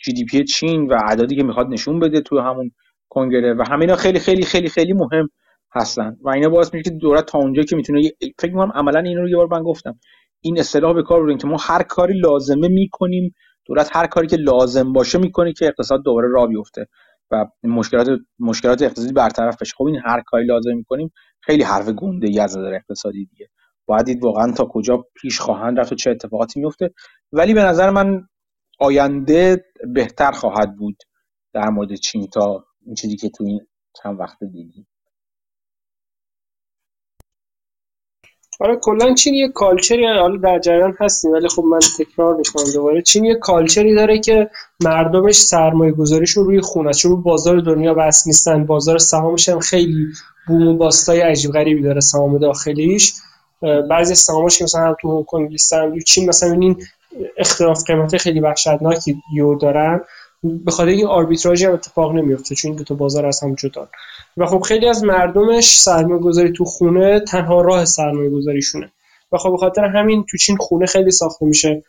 جی 0.04 0.12
دی 0.12 0.24
پی 0.24 0.44
چین 0.44 0.86
و 0.86 0.94
عددی 0.94 1.36
که 1.36 1.42
می‌خواد 1.42 1.66
نشون 1.66 2.00
بده 2.00 2.20
توی 2.20 2.38
همون 2.38 2.70
کنگره 3.08 3.54
و 3.54 3.64
همه 3.70 3.80
اینا 3.80 3.96
خیلی 3.96 4.18
خیلی 4.18 4.42
خیلی 4.42 4.68
خیلی 4.68 4.92
مهم 4.92 5.28
هستن. 5.74 6.16
و 6.22 6.28
اینا 6.28 6.48
باعث 6.48 6.74
میشه 6.74 6.90
که 6.90 6.96
دولت 6.96 7.26
تا 7.26 7.38
اونجا 7.38 7.62
که 7.62 7.76
می‌تونه 7.76 8.10
فکر 8.38 8.52
می‌کنم 8.52 8.72
عملا 8.74 9.00
این 9.00 9.18
رو 9.18 9.28
یه 9.28 9.36
بار 9.36 9.48
من 9.50 9.62
گفتم. 9.62 9.98
این 10.40 10.58
اصطلاح 10.58 10.94
به 10.94 11.02
کار 11.02 11.36
که 11.36 11.46
ما 11.46 11.56
هر 11.60 11.82
کاری 11.82 12.20
لازمه 12.20 12.68
می‌کنیم. 12.68 13.34
دولت 13.66 13.96
هر 13.96 14.06
کاری 14.06 14.26
که 14.26 14.36
لازم 14.36 14.92
باشه 14.92 15.18
می‌کنه 15.18 15.52
که 15.52 15.66
اقتصاد 15.66 16.02
دوباره 16.02 16.28
راه 16.28 16.48
بیفته 16.48 16.86
و 17.30 17.46
مشکلات 17.64 18.08
مشکلات 18.38 18.82
اقتصادی 18.82 19.12
برطرف 19.12 19.62
بشه. 19.62 19.74
خب 19.76 19.84
این 19.84 20.00
هر 20.04 20.22
کاری 20.26 20.46
لازم 20.46 20.76
می‌کنیم 20.76 21.12
خیلی 21.40 21.62
حرف 21.62 21.88
گنده 21.88 22.42
از 22.42 22.58
نظر 22.58 22.74
اقتصادی 22.74 23.24
دیگه. 23.26 23.48
باید 23.86 24.24
واقعا 24.24 24.52
تا 24.52 24.64
کجا 24.64 25.04
پیش 25.14 25.40
خواهند 25.40 25.80
رفت 25.80 25.92
و 25.92 25.94
چه 25.94 26.10
اتفاقاتی 26.10 26.60
میفته 26.60 26.90
ولی 27.32 27.54
به 27.54 27.62
نظر 27.62 27.90
من 27.90 28.28
آینده 28.80 29.64
بهتر 29.94 30.32
خواهد 30.32 30.76
بود 30.76 30.96
در 31.54 31.68
مورد 31.68 31.94
چین 31.94 32.26
تا 32.26 32.64
این 32.88 32.94
چیزی 32.94 33.16
که 33.16 33.28
تو 33.28 33.44
این 33.44 33.66
چند 34.02 34.20
وقت 34.20 34.44
دیدیم 34.44 34.86
آره 38.60 38.76
کلا 38.82 39.14
چین 39.14 39.34
یه 39.34 39.48
کالچری 39.48 40.06
حالا 40.06 40.36
در 40.36 40.58
جریان 40.58 40.96
هستیم 41.00 41.32
ولی 41.32 41.48
خب 41.48 41.64
من 41.64 41.78
تکرار 41.98 42.36
می‌کنم 42.36 42.72
دوباره. 42.74 43.02
چین 43.02 43.24
یه 43.24 43.34
کالچری 43.34 43.94
داره 43.94 44.18
که 44.18 44.50
مردمش 44.84 45.34
سرمایه 45.36 45.92
گذاریشون 45.92 46.44
روی 46.44 46.60
خونه 46.60 46.92
چون 46.92 47.22
بازار 47.22 47.60
دنیا 47.60 47.94
بس 47.94 48.26
نیستن 48.26 48.66
بازار 48.66 48.98
سهامش 48.98 49.48
هم 49.48 49.60
خیلی 49.60 50.06
بوم 50.48 50.68
و 50.68 50.76
باستای 50.76 51.20
عجیب 51.20 51.52
غریبی 51.52 51.82
داره 51.82 52.00
سهام 52.00 52.38
داخلیش. 52.38 53.14
بعضی 53.90 54.14
سهامش 54.14 54.58
که 54.58 54.64
مثلا 54.64 54.94
تو 55.00 55.16
هنگ 55.16 55.24
کنگ 55.26 55.50
لیستن 55.50 55.98
چین 56.00 56.28
مثلا 56.28 56.52
این 56.52 56.82
اختلاف 57.36 57.84
قیمت 57.86 58.16
خیلی 58.16 58.40
وحشتناکی 58.40 59.22
یو 59.34 59.54
دارن. 59.54 60.00
به 60.42 60.70
خاطر 60.70 60.90
این 60.90 61.06
آربیتراژی 61.06 61.64
هم 61.64 61.72
اتفاق 61.72 62.12
نمیفته 62.12 62.54
چون 62.54 62.72
دو 62.72 62.84
تا 62.84 62.94
بازار 62.94 63.26
از 63.26 63.42
هم 63.42 63.54
جدا. 63.54 63.88
و 64.36 64.46
خب 64.46 64.60
خیلی 64.60 64.88
از 64.88 65.04
مردمش 65.04 65.80
سرمایه 65.80 66.20
گذاری 66.20 66.52
تو 66.52 66.64
خونه 66.64 67.20
تنها 67.20 67.60
راه 67.60 67.84
سرمایه 67.84 68.30
گذاریشونه 68.30 68.90
و 69.32 69.38
خب 69.38 69.50
به 69.50 69.56
خاطر 69.56 69.84
همین 69.84 70.24
تو 70.30 70.36
چین 70.36 70.56
خونه 70.56 70.86
خیلی 70.86 71.10
ساخته 71.10 71.46
میشه. 71.46 71.82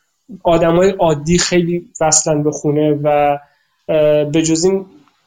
آدمای 0.43 0.89
عادی 0.89 1.37
خیلی 1.37 1.85
وصلن 2.01 2.43
به 2.43 2.51
خونه 2.51 2.99
و 3.03 3.37
به 4.31 4.41
جز 4.41 4.63
این 4.63 4.85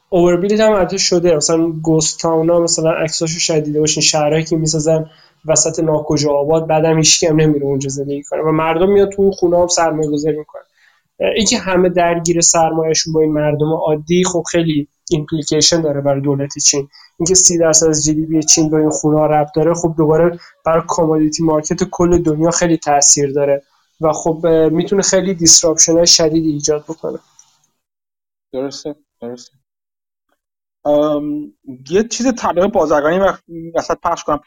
overbuilt 0.09 0.59
هم 0.59 0.71
البته 0.71 0.97
شده. 0.97 1.35
مثلا 1.35 1.67
ghost 1.67 2.19
town 2.19 2.51
ا 2.51 2.59
مثلا 2.59 2.91
عکساشو 2.91 3.39
شاید 3.39 3.59
دیده 3.59 3.79
باشین. 3.79 4.03
شهرهایی 4.03 4.43
که 4.43 4.55
می‌سازن 4.55 5.09
وسط 5.45 5.79
ناکجا 5.79 6.31
آباد 6.31 6.67
بعدم 6.67 6.97
هیچ 6.97 7.23
هم 7.23 7.41
نمیره 7.41 7.65
اونجا 7.65 7.89
زندگی 7.89 8.23
کنه. 8.23 8.41
و 8.41 8.51
مردم 8.51 8.89
میاد 8.89 9.09
تو 9.09 9.31
خونه 9.31 9.59
هم 9.59 9.67
سرمایه 9.67 10.09
گذاری 10.09 10.37
می‌کنن. 10.37 10.62
اینکه 11.35 11.57
همه 11.57 11.89
درگیر 11.89 12.41
سرمایهشون 12.41 13.13
با 13.13 13.21
این 13.21 13.31
مردم 13.31 13.73
عادی 13.73 14.23
خب 14.23 14.43
خیلی 14.51 14.87
implication 15.09 15.81
داره 15.81 16.01
برای 16.01 16.21
دولت 16.21 16.59
چین. 16.59 16.89
اینکه 17.19 17.35
سی 17.35 17.57
درصد 17.57 17.87
از 17.87 18.05
GDP 18.05 18.43
چین 18.43 18.69
با 18.69 18.77
این 18.77 18.89
خونه 18.89 19.21
ربط 19.21 19.49
داره 19.55 19.73
خب 19.73 19.93
دوباره 19.97 20.39
برای 20.65 20.83
commodity 20.87 21.43
market 21.43 21.83
کل 21.83 22.21
دنیا 22.21 22.51
خیلی 22.51 22.77
تاثیر 22.77 23.31
داره 23.31 23.63
و 24.01 24.11
خب 24.11 24.47
می‌تونه 24.71 25.01
خیلی 25.01 25.33
disruption 25.33 25.93
های 25.93 26.07
شدیدی 26.07 26.49
ایجاد 26.51 26.83
بکنه. 26.83 27.19
درسته 28.53 28.95
درسته. 29.21 29.57
یه 31.89 32.03
چیز 32.03 32.27
تبلیغ 32.27 32.71
بازرگانی 32.71 33.19
وسط 33.75 33.97
پخش 34.03 34.23
کنم. 34.23 34.39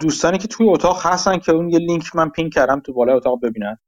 دوستانی 0.00 0.38
که 0.38 0.48
توی 0.48 0.68
اتاق 0.68 1.06
هستن 1.06 1.38
که 1.38 1.52
اون 1.52 1.70
یه 1.70 1.78
لینک 1.78 2.16
من 2.16 2.30
پین 2.30 2.50
کردم 2.50 2.80
تو 2.80 2.92
بالای 2.92 3.16
اتاق 3.16 3.40
ببینن. 3.42 3.78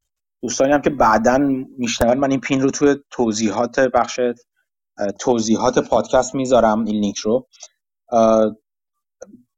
دوستانی 0.42 0.72
هم 0.72 0.82
که 0.82 0.90
بعدا 0.90 1.38
میشنون 1.78 2.18
من 2.18 2.30
این 2.30 2.40
پین 2.40 2.60
رو 2.60 2.70
توی 2.70 2.96
توضیحات 3.10 3.80
بخش 3.80 4.20
توضیحات 5.20 5.78
پادکست 5.78 6.34
می‌ذارم 6.34 6.84
این 6.84 7.00
لینک 7.00 7.18
رو. 7.18 7.48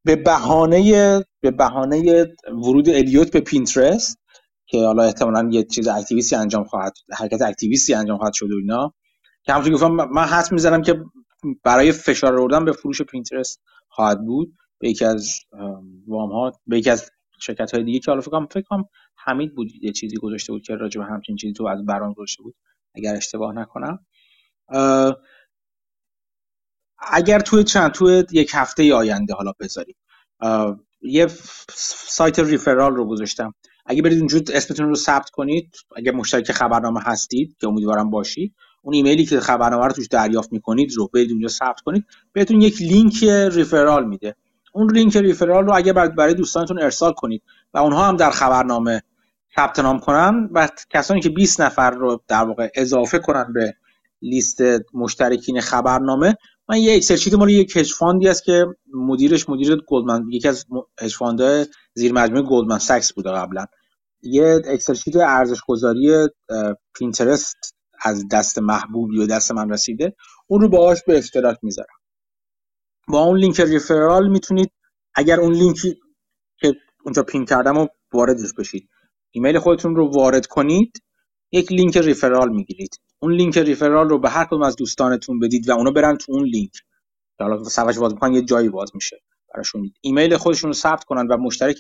به 0.05 0.17
بهانه 0.17 1.19
به 1.41 1.51
بهانه 1.51 2.27
ورود 2.49 2.89
الیوت 2.89 3.33
به 3.33 3.41
پینترست 3.41 4.19
که 4.67 4.79
حالا 4.87 5.03
احتمالا 5.03 5.49
یه 5.53 5.65
چیز 5.65 5.89
اکتیویستی 5.89 6.37
انجام 6.37 6.65
خواهد 6.65 6.93
حرکت 7.13 7.43
اکتیویستی 7.43 7.95
انجام 7.95 8.19
خواهد 8.19 8.33
شد 8.33 8.53
و 8.53 8.57
اینا. 8.57 8.95
که 9.43 9.53
همونطور 9.53 9.75
گفتم 9.75 9.93
من 9.93 10.25
حد 10.25 10.53
می‌زنم 10.53 10.83
که 10.83 11.05
برای 11.65 11.93
فشار 11.93 12.39
آوردن 12.39 12.65
به 12.65 12.73
فروش 12.73 13.03
پینترست 13.03 13.61
خواهد 13.89 14.25
بود. 14.25 14.55
به 14.79 14.91
یکی 14.91 15.05
از 15.05 15.39
وام 16.07 16.33
ها 16.33 16.53
به 16.67 16.79
یکی 16.79 16.91
از 16.91 17.11
شرکت 17.41 17.75
های 17.75 17.85
دیگه 17.85 17.99
که 17.99 18.11
حالا 18.11 18.21
فکر 18.47 18.61
کنم 18.61 18.89
حمید 19.25 19.55
بود 19.55 19.69
یه 19.83 19.93
چیزی 19.93 20.17
گذاشته 20.17 20.53
بود 20.53 20.63
که 20.63 20.75
راجع 20.75 21.01
به 21.01 21.07
همچین 21.07 21.37
چیزی 21.37 21.53
تو 21.53 21.67
از 21.67 21.87
برام 21.87 22.13
گذاشته 22.13 22.43
بود. 22.43 22.55
اگر 22.95 23.17
اشتباه 23.17 23.55
نکنم. 23.55 24.07
اگر 26.99 27.41
توی 27.41 27.65
چند 27.65 27.91
توی 27.91 28.25
یک 28.33 28.51
هفته 28.55 28.95
آینده 28.95 29.35
حالا 29.35 29.53
بذاریم. 29.61 29.97
یه 31.03 31.27
سایت 31.75 32.39
ریفرال 32.39 32.95
رو 32.95 33.09
گذاشتم. 33.09 33.55
اگه 33.87 34.03
برید 34.03 34.19
اونجا 34.19 34.41
اسمتون 34.55 34.89
رو 34.89 34.95
ثبت 34.95 35.31
کنید 35.31 35.75
اگه 35.97 36.13
مشترک 36.13 36.53
خبرنامه 36.53 37.01
هستید 37.01 37.57
که 37.61 37.69
امیدوارم 37.69 38.11
باشید 38.11 38.55
اون 38.83 38.95
ایمیلی 38.95 39.27
که 39.27 39.41
خبرنامه 39.41 39.87
رو 39.87 39.93
توش 39.93 40.07
دریافت 40.07 40.53
می‌کنید 40.53 40.93
رو 40.93 41.09
برید 41.15 41.31
اونجا 41.31 41.49
ثبت 41.49 41.81
کنید. 41.81 42.05
بهتون 42.33 42.61
یک 42.63 42.83
لینک 42.83 43.25
ریفرال 43.53 44.09
میده. 44.09 44.37
اون 44.73 44.93
لینک 44.93 45.17
ریفرال 45.17 45.65
رو 45.65 45.73
اگه 45.75 45.93
برای 45.93 46.35
دوستانتون 46.35 46.83
ارسال 46.83 47.13
کنید 47.13 47.43
و 47.75 47.79
اونها 47.79 48.09
هم 48.09 48.17
در 48.17 48.31
خبرنامه 48.31 49.03
ثبت 49.57 49.79
نام 49.79 50.01
کنن 50.01 50.49
و 50.53 50.69
کسانی 50.91 51.21
که 51.21 51.29
20 51.29 51.61
نفر 51.61 51.91
رو 51.91 52.23
در 52.29 52.45
واقع 52.45 52.71
اضافه 52.75 53.19
کنن 53.19 53.53
به 53.53 53.75
لیست 54.23 54.61
مشترکین 54.95 55.61
خبرنامه 55.61 56.37
من 56.69 56.79
یه 56.79 56.97
Excel 56.97 57.17
sheet 57.17 57.35
مال 57.35 57.51
یک 57.51 57.77
hedge 57.77 57.93
fund 57.93 58.22
ی 58.22 58.29
است 58.29 58.45
که 58.45 58.67
مدیرش 58.95 59.49
مدیر 59.49 59.77
گلدمن 59.89 60.31
یکی 60.31 60.49
از 60.49 60.67
hedge 61.01 61.17
fund 61.17 61.50
های 61.50 61.67
زیر 61.95 62.13
مجموعه 62.13 62.43
گلدمن 62.43 62.79
ساکس 62.79 63.13
بوده 63.13 63.31
قبلا. 63.31 63.67
یه 64.23 64.63
Excel 64.65 64.95
sheet 64.95 65.17
ارزش 65.17 65.61
گذاری 65.67 66.29
پینترست 66.95 67.75
از 68.03 68.29
دست 68.29 68.59
محبوبی 68.59 69.19
و 69.19 69.27
دست 69.27 69.53
من 69.53 69.71
رسیده. 69.71 70.17
اون 70.47 70.61
رو 70.61 70.69
باهاش 70.69 71.03
به 71.07 71.19
اشتراک 71.19 71.59
می‌ذارم. 71.63 71.97
با 73.09 73.21
اون 73.21 73.39
لینک 73.39 73.61
referral 73.61 74.29
می‌تونید 74.29 74.73
اگر 75.15 75.41
اون 75.41 75.53
لینکی 75.53 76.01
که 76.59 76.75
اونجا 77.05 77.23
پین 77.23 77.45
کردم 77.45 77.79
و 77.79 77.87
واردش 78.13 78.53
بشید. 78.59 78.90
ایمیل 79.31 79.59
خودتون 79.59 79.97
رو 79.97 80.11
وارد 80.15 80.47
کنید 80.47 81.03
یک 81.53 81.73
لینک 81.73 81.97
referral 81.97 82.49
می‌گیرید. 82.53 83.01
اون 83.23 83.33
لینک 83.33 83.59
referral 83.59 84.09
رو 84.09 84.19
به 84.19 84.31
هر 84.31 84.45
کدوم 84.45 84.63
از 84.63 84.77
دوستانتون 84.77 85.39
بدید 85.39 85.69
و 85.69 85.73
اونا 85.73 85.91
برن 85.91 86.17
تو 86.17 86.33
اون 86.33 86.45
لینک. 86.45 86.73
حالا 87.41 87.65
سوش 87.65 87.99
باز 87.99 88.13
می‌کنن 88.13 88.35
یه 88.35 88.43
جایی 88.43 88.69
باز 88.69 88.91
میشه 88.95 89.21
براشون. 89.55 89.93
ایمیل 90.01 90.37
خودشون 90.37 90.69
رو 90.69 90.75
ثبت 90.75 91.05
کنن 91.05 91.27
و 91.27 91.37
مشترک 91.37 91.79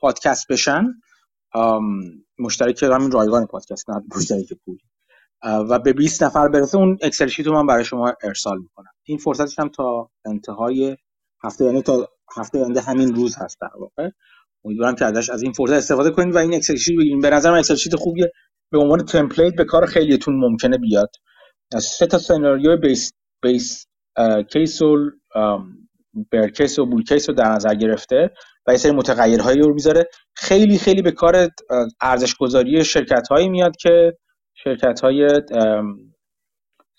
پادکست 0.00 0.46
بشن. 0.48 0.84
مشترک 2.38 2.82
همین 2.82 3.10
رایگان 3.10 3.46
پادکست 3.46 3.90
نه 3.90 4.02
مشترک 4.16 4.52
پول. 4.64 4.78
و 5.42 5.78
به 5.78 5.92
20 5.92 6.22
نفر 6.22 6.48
برسه 6.48 6.78
اون 6.78 6.98
Excel 7.02 7.26
sheet 7.26 7.46
رو 7.46 7.52
من 7.52 7.66
برای 7.66 7.84
شما 7.84 8.14
ارسال 8.22 8.58
می‌کنم. 8.58 8.90
این 9.04 9.18
فرصتش 9.18 9.58
هم 9.58 9.68
تا 9.68 10.10
انتهای 10.24 10.96
هفته 11.44 11.64
یعنی 11.64 11.82
تا 11.82 12.08
هفته 12.36 12.58
آینده 12.58 12.80
همین 12.80 13.14
روز 13.14 13.36
هست 13.36 13.60
در 13.60 13.70
واقع. 13.78 14.10
امیدوارم 14.64 14.94
که 14.94 15.04
ازش 15.04 15.30
از 15.30 15.42
این 15.42 15.52
فرصت 15.52 15.72
استفاده 15.72 16.10
کنید 16.10 16.34
و 16.34 16.38
این 16.38 16.54
Excel 16.54 16.76
sheet 16.76 16.98
بگیرید 16.98 17.22
به 17.22 17.30
نظر 17.30 17.50
من 17.50 17.58
Excel 17.58 17.74
sheet 17.74 17.96
خوبیه. 17.96 18.32
به 18.72 18.78
عنوان 18.78 19.04
template 19.04 19.54
به 19.54 19.64
کار 19.64 19.86
خیلیتون 19.86 20.34
ممکنه 20.36 20.78
بیاد. 20.78 21.10
سه 21.78 22.06
تا 22.06 22.18
سناریو 22.18 22.76
base 22.76 23.12
base 23.42 23.86
case 24.52 24.82
و 24.82 24.96
و 26.78 26.86
bull 26.86 27.02
case 27.04 27.28
رو 27.28 27.34
در 27.34 27.48
نظر 27.48 27.74
گرفته 27.74 28.30
و 28.66 28.72
یه 28.72 28.78
سری 28.78 28.92
متغیرهایی 28.92 29.58
رو 29.58 29.74
می‌ذاره. 29.74 30.08
خیلی 30.36 30.78
خیلی 30.78 31.02
به 31.02 31.10
کار 31.10 31.48
ارزش 32.00 32.34
گذاری 32.34 32.84
شرکت 32.84 33.28
هایی 33.28 33.48
میاد 33.48 33.76
که 33.76 34.12
شرکت 34.54 35.00
های 35.00 35.28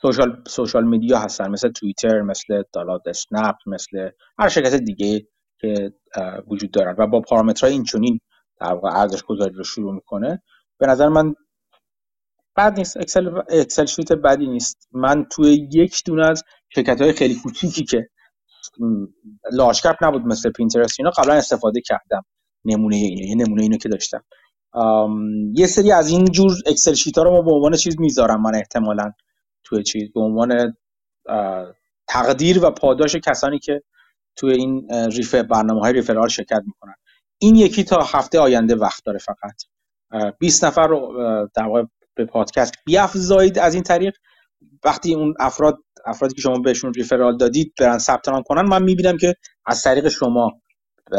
social 0.01 0.43
social 0.47 0.83
media 0.87 1.19
هستن. 1.19 1.49
مثل 1.51 1.71
توییتر 1.71 2.21
مثل 2.21 2.63
دالاد 2.73 3.01
اسنپ 3.07 3.55
مثل 3.67 4.09
هر 4.39 4.49
شرکت 4.49 4.75
دیگه. 4.75 5.27
که 5.61 5.93
وجود 6.47 6.71
دارن. 6.71 6.95
و 6.97 7.07
با 7.07 7.21
پارامترهای 7.21 7.73
این 7.73 7.83
چونین 7.83 8.19
در 8.61 8.73
واقع 8.73 8.89
ارزش 8.99 9.23
گذاری 9.23 9.53
رو 9.53 9.63
شروع 9.63 9.93
می‌کنه. 9.93 10.43
به 10.79 10.87
نظر 10.87 11.07
من 11.07 11.35
بد 12.57 12.77
نیست. 12.77 12.97
Excel 12.97 13.41
Excel 13.49 13.85
sheet 13.85 14.11
بدی 14.11 14.47
نیست. 14.47 14.87
من 14.91 15.25
توی 15.31 15.69
یک 15.73 16.01
دونه 16.05 16.25
از 16.25 16.43
شرکت 16.69 17.01
های 17.01 17.13
خیلی 17.13 17.35
کوچیکی 17.35 17.83
که 17.83 18.09
large 19.51 19.81
نبود 20.01 20.21
مثل 20.21 20.51
پینترست 20.51 20.99
اینا 20.99 21.09
قبلا 21.09 21.33
استفاده 21.33 21.81
کردم. 21.81 22.25
نمونه 22.65 22.95
اینه 22.95 23.29
یه 23.29 23.35
نمونه 23.35 23.61
اینو 23.61 23.77
که 23.77 23.89
داشتم. 23.89 24.23
یه 25.53 25.67
سری 25.67 25.91
از 25.91 26.07
این 26.07 26.25
جور 26.25 26.51
Excel 26.65 26.93
sheet 26.93 27.17
ها 27.17 27.23
رو 27.23 27.31
ما 27.31 27.41
به 27.41 27.51
عنوان 27.51 27.73
چیز 27.73 27.99
می‌ذارم. 27.99 28.41
من 28.41 28.55
احتمالا 28.55 29.11
توی 29.63 29.83
چیز. 29.83 30.13
به 30.13 30.21
عنوان 30.21 30.75
تقدیر 32.07 32.65
و 32.65 32.71
پاداش 32.71 33.15
کسانی 33.15 33.59
که 33.59 33.81
توی 34.35 34.53
این 34.53 34.89
ریف 34.91 35.35
برنامه 35.35 35.81
های 35.81 35.93
ریفرال 35.93 36.27
شرکت 36.27 36.61
می‌کنن. 36.65 36.95
این 37.37 37.55
یکی 37.55 37.83
تا 37.83 38.01
هفته 38.01 38.39
آینده 38.39 38.75
وقت 38.75 39.05
داره 39.05 39.19
فقط. 39.19 39.61
20 40.39 40.65
نفر 40.65 40.87
رو 40.87 41.13
در 41.55 41.63
واقع 41.63 41.83
به 42.15 42.25
پادکست 42.25 42.73
بیافزایید 42.85 43.59
از 43.59 43.73
این 43.73 43.83
طریق. 43.83 44.13
وقتی 44.85 45.13
اون 45.13 45.33
افراد 45.39 45.77
افرادی 46.05 46.35
که 46.35 46.41
شما 46.41 46.59
بهشون 46.59 46.93
ریفرال 46.93 47.37
دادید 47.37 47.73
برن 47.79 47.97
ثبت 47.97 48.29
نام 48.29 48.43
کنن 48.43 48.61
من 48.61 48.83
می‌بینم 48.83 49.17
که 49.17 49.35
از 49.65 49.83
طریق 49.83 50.07
شما 50.07 50.61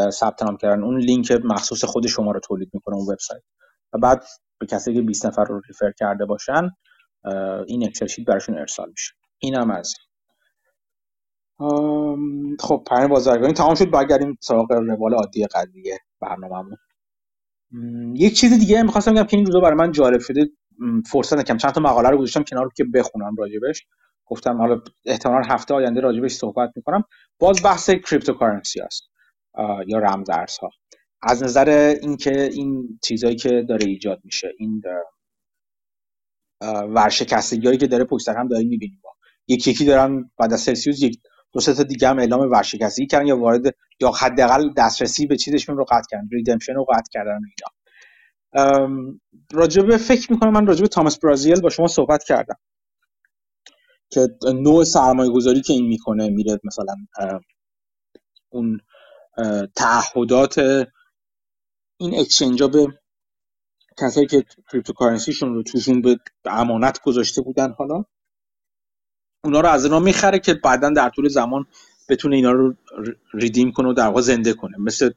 ثبت 0.09 0.43
نام 0.43 0.57
کردن. 0.57 0.83
اون 0.83 0.99
لینک 0.99 1.31
مخصوص 1.31 1.83
خود 1.83 2.07
شما 2.07 2.31
رو 2.31 2.39
تولید 2.39 2.69
می‌کنه 2.73 2.95
اون 2.95 3.05
وبسایت. 3.13 3.43
و 3.93 3.97
بعد 3.97 4.23
به 4.59 4.65
کسی 4.65 4.93
که 4.93 5.01
20 5.01 5.25
نفر 5.25 5.43
رو 5.43 5.61
refer 5.67 5.91
کرده 5.99 6.25
باشن 6.25 6.69
این 7.67 7.83
Excel 7.83 8.07
sheet 8.07 8.25
براشون 8.25 8.57
ارسال 8.57 8.89
میشه. 8.89 9.13
اینم 9.39 9.71
از 9.71 9.93
خب 12.59 12.83
پیام 12.87 13.07
بازرگانی 13.07 13.53
تمام 13.53 13.75
شد. 13.75 13.91
برگردیم 13.91 14.37
سراغ 14.41 14.71
روال 14.71 15.13
عادی 15.13 15.45
قضیه 15.45 15.99
برنامه‌مون. 16.21 16.77
یک 18.15 18.33
چیز 18.33 18.59
دیگه 18.59 18.83
می‌خواستم 18.83 19.13
بگم 19.13 19.23
که 19.23 19.37
این 19.37 19.45
روزا 19.45 19.59
برای 19.59 19.75
من 19.75 19.91
جالب 19.91 20.19
شده. 20.19 20.49
فرصت 21.11 21.37
نکردم 21.37 21.57
چند 21.57 21.71
تا 21.71 21.81
مقاله 21.81 22.09
رو 22.09 22.17
گذاشتم 22.17 22.43
کنار 22.43 22.69
که 22.77 22.83
بخونم 22.93 23.35
راجبش. 23.37 23.85
گفتم 24.25 24.57
حالا 24.57 24.81
احتمال 25.05 25.43
هفته 25.49 25.73
آینده 25.73 26.01
راجبش 26.01 26.31
صحبت 26.31 26.71
می‌کنم. 26.75 27.03
باز 27.39 27.63
بحث 27.63 27.89
cryptocurrency 27.89 28.79
هست 28.79 29.03
یا 29.87 29.99
رمز 29.99 30.29
ارزها. 30.29 30.69
از 31.21 31.43
نظر 31.43 31.95
اینکه 32.01 32.43
این 32.43 32.99
چیزایی 33.03 33.35
که 33.35 33.65
داره 33.69 33.85
ایجاد 33.85 34.21
میشه 34.23 34.53
این 34.57 34.81
ورشکستگی 36.95 37.77
که 37.77 37.87
داره 37.87 38.03
پشت 38.03 38.29
هم 38.29 38.47
داریم 38.47 38.69
می‌بینیم. 38.69 39.01
یکی 39.47 39.71
یکی 39.71 39.85
دارن 39.85 40.31
بعد 40.37 40.53
از 40.53 40.61
سلسیوس 40.61 41.01
یک 41.01 41.21
دو 41.57 41.61
سه 41.61 41.75
تا 41.75 41.83
دیگه 41.83 42.09
هم 42.09 42.19
اعلام 42.19 42.51
ورشکستگی 42.51 43.07
کردن 43.07 43.27
یا 43.27 43.37
وارد 43.39 43.63
یا 44.01 44.11
حداقل 44.11 44.73
دسترسی 44.77 45.27
به 45.27 45.37
چیزشون 45.37 45.77
رو 45.77 45.85
قطع 45.85 46.07
کردن 46.11 46.29
ریدمپشن 46.33 46.73
رو 46.75 46.85
قطع 46.85 47.11
کردن 47.13 47.39
اینا. 48.53 48.89
راجبه 49.53 49.97
فکر 49.97 50.33
می‌کنم 50.33 50.53
من 50.53 50.67
راجبه 50.67 50.89
تامس 50.89 51.19
برازیل 51.19 51.61
با 51.61 51.69
شما 51.69 51.87
صحبت 51.87 52.25
کردم. 52.25 52.57
که 54.11 54.27
نوع 54.53 54.83
سرمایه 54.83 55.31
گذاری 55.31 55.61
که 55.61 55.73
این 55.73 55.87
می‌کنه 55.87 56.29
میره 56.29 56.59
مثلا 56.63 56.95
اون 58.49 58.81
تعهدات 59.75 60.59
این 61.99 62.19
exchange 62.19 62.63
به 62.63 62.87
کسایی 63.99 64.27
که 64.27 64.45
cryptocurrency 64.73 65.37
شون 65.37 65.55
رو 65.55 65.63
توشون 65.63 66.01
به 66.03 66.17
امانت 66.45 67.01
گذاشته 67.01 67.41
بودن 67.41 67.73
حالا. 67.73 68.03
اونا 69.47 69.61
رو 69.61 69.69
از 69.69 69.85
اینا 69.85 69.99
می‌خره 69.99 70.39
که 70.39 70.53
بعدا 70.53 70.89
در 70.89 71.09
طول 71.09 71.29
زمان 71.29 71.65
بتونه 72.09 72.35
اینا 72.35 72.51
رو 72.51 72.73
redeem 73.33 73.71
کنه 73.71 73.89
و 73.89 73.93
در 73.93 74.07
واقع 74.07 74.21
زنده 74.21 74.53
کنه. 74.53 74.77
مثل 74.79 75.11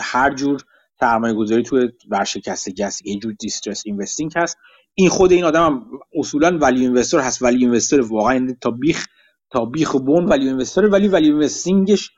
هر 0.00 0.34
جور 0.34 0.60
سرمایه 1.00 1.34
گذاری 1.34 1.62
توی 1.62 1.88
ورشکستگی 2.10 2.82
هست. 2.82 3.06
یه 3.06 3.18
جور 3.18 3.32
distressed 3.38 3.82
investing 3.86 4.32
هست. 4.36 4.56
این 4.94 5.08
خود 5.08 5.32
این 5.32 5.44
آدم 5.44 5.66
هم 5.66 5.86
اصولا 6.14 6.58
value 6.58 6.80
investor 6.80 7.18
هست. 7.18 7.42
value 7.42 7.58
investor 7.58 8.00
واقعا 8.00 8.34
یعنی 8.34 8.56
تا 8.60 8.70
بیخ 8.70 9.06
تا 9.50 9.64
بیخ 9.64 9.96
بن 9.96 10.00
value 10.00 10.09
investor 10.09 10.24
ولی 10.24 10.46
value 10.48 11.26
investing 11.26 11.95
ش 11.95 12.10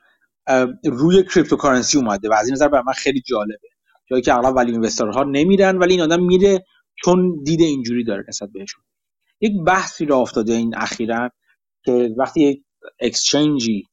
روی 0.85 1.23
cryptocurrency 1.23 1.97
اومده 1.97 2.29
و 2.29 2.33
از 2.33 2.45
این 2.45 2.53
نظر 2.53 2.67
برای 2.67 2.83
من 2.87 2.93
خیلی 2.93 3.21
جالبه. 3.25 3.67
جایی 4.09 4.21
که 4.21 4.33
اغلب 4.33 4.55
value 4.55 4.89
ها 4.99 5.23
نمیرن 5.23 5.77
ولی 5.77 5.93
این 5.93 6.01
آدم 6.01 6.23
میره 6.23 6.65
چون 7.03 7.43
deep 7.43 7.61
اینجوری 7.61 8.03
داره 8.03 8.23
نسبت 8.27 8.49
بهشون. 8.53 8.83
یک 9.41 9.51
بحثی 9.67 10.05
را 10.05 10.17
افتاده 10.17 10.53
این 10.53 10.77
اخیرا 10.77 11.29
که 11.85 12.09
وقتی 12.17 12.41
یک 12.41 12.63
exchange 12.99 13.77
ی 13.77 13.87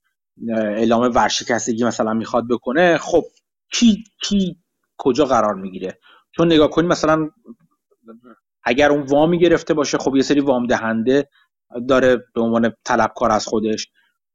اعلام 0.57 1.03
ورشکستگی 1.15 1.85
مثلا 1.85 2.15
می‌خواد 2.15 2.49
بکنه 2.51 2.99
خب 2.99 3.25
کی 3.73 4.05
کی 4.23 4.57
کجا 4.99 5.25
قرار 5.25 5.55
می‌گیره؟ 5.55 5.99
چون 6.37 6.47
نگاه 6.47 6.71
کنید 6.71 6.91
مثلا 6.91 7.31
اگر 8.65 8.91
اون 8.91 9.03
وامی 9.03 9.39
گرفته 9.39 9.75
باشه 9.75 9.99
خب 9.99 10.17
یه 10.17 10.23
سری 10.23 10.41
وام 10.41 10.67
دهنده 10.67 11.29
داره 11.89 12.17
به 12.35 12.41
عنوان 12.41 12.73
طلبکار 12.85 13.33
از 13.33 13.47
خودش. 13.47 13.87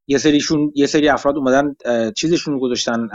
یه 0.07 0.17
سریشون 0.17 0.71
یه 0.75 0.85
سری 0.85 1.09
افراد 1.09 1.37
اومدن 1.37 1.75
چیزشون 2.17 2.53
رو 2.53 2.59
گذاشتن 2.59 3.07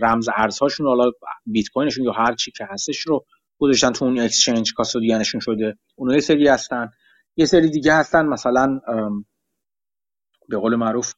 رمز 0.00 0.28
ارزهاشون 0.36 0.86
حالا 0.86 1.10
بیت 1.46 1.68
کوینشون 1.68 2.04
یا 2.04 2.12
هر 2.12 2.34
چی 2.34 2.50
که 2.50 2.66
هستش 2.70 2.98
رو 2.98 3.24
گذاشتن 3.58 3.92
تو 3.92 4.04
اون 4.04 4.18
اکسچنج 4.18 4.72
کاستودیانشون 4.74 5.40
شده. 5.40 5.78
اونها 5.96 6.14
یه 6.14 6.20
سری 6.20 6.48
هستن. 6.48 6.90
یه 7.36 7.46
سری 7.46 7.70
دیگه 7.70 7.94
هستن 7.94 8.26
مثلا 8.26 8.80
به 10.48 10.56
قول 10.56 10.76
معروف 10.76 11.14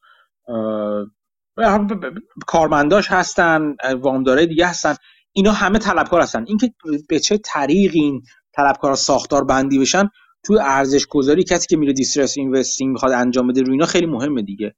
کارمنداش 2.47 3.11
هستن 3.11 3.77
وامدارای 4.01 4.47
دیگه 4.47 4.67
هستن. 4.67 4.95
اینا 5.33 5.53
همه 5.53 5.79
طلبکار 5.79 6.21
هستن. 6.21 6.45
اینکه 6.47 6.75
به 7.09 7.19
چه 7.19 7.39
طریق 7.39 7.91
این 7.95 8.23
طلبکارا 8.53 8.95
ساختار 8.95 9.45
بندی 9.45 9.79
بشن 9.79 10.09
توی 10.45 10.59
ارزش 10.59 11.07
گذاری 11.07 11.45
کسی 11.45 11.67
که 11.67 11.77
میره 11.77 11.93
دیسترس 11.93 12.39
اینوستینگ 12.39 12.93
می‌خواد 12.93 13.13
انجام 13.13 13.47
بده 13.49 13.61
روی 13.61 13.73
اینا 13.73 13.87
خیلی 13.87 14.07
مهمه 14.07 14.43
دیگه. 14.43 14.75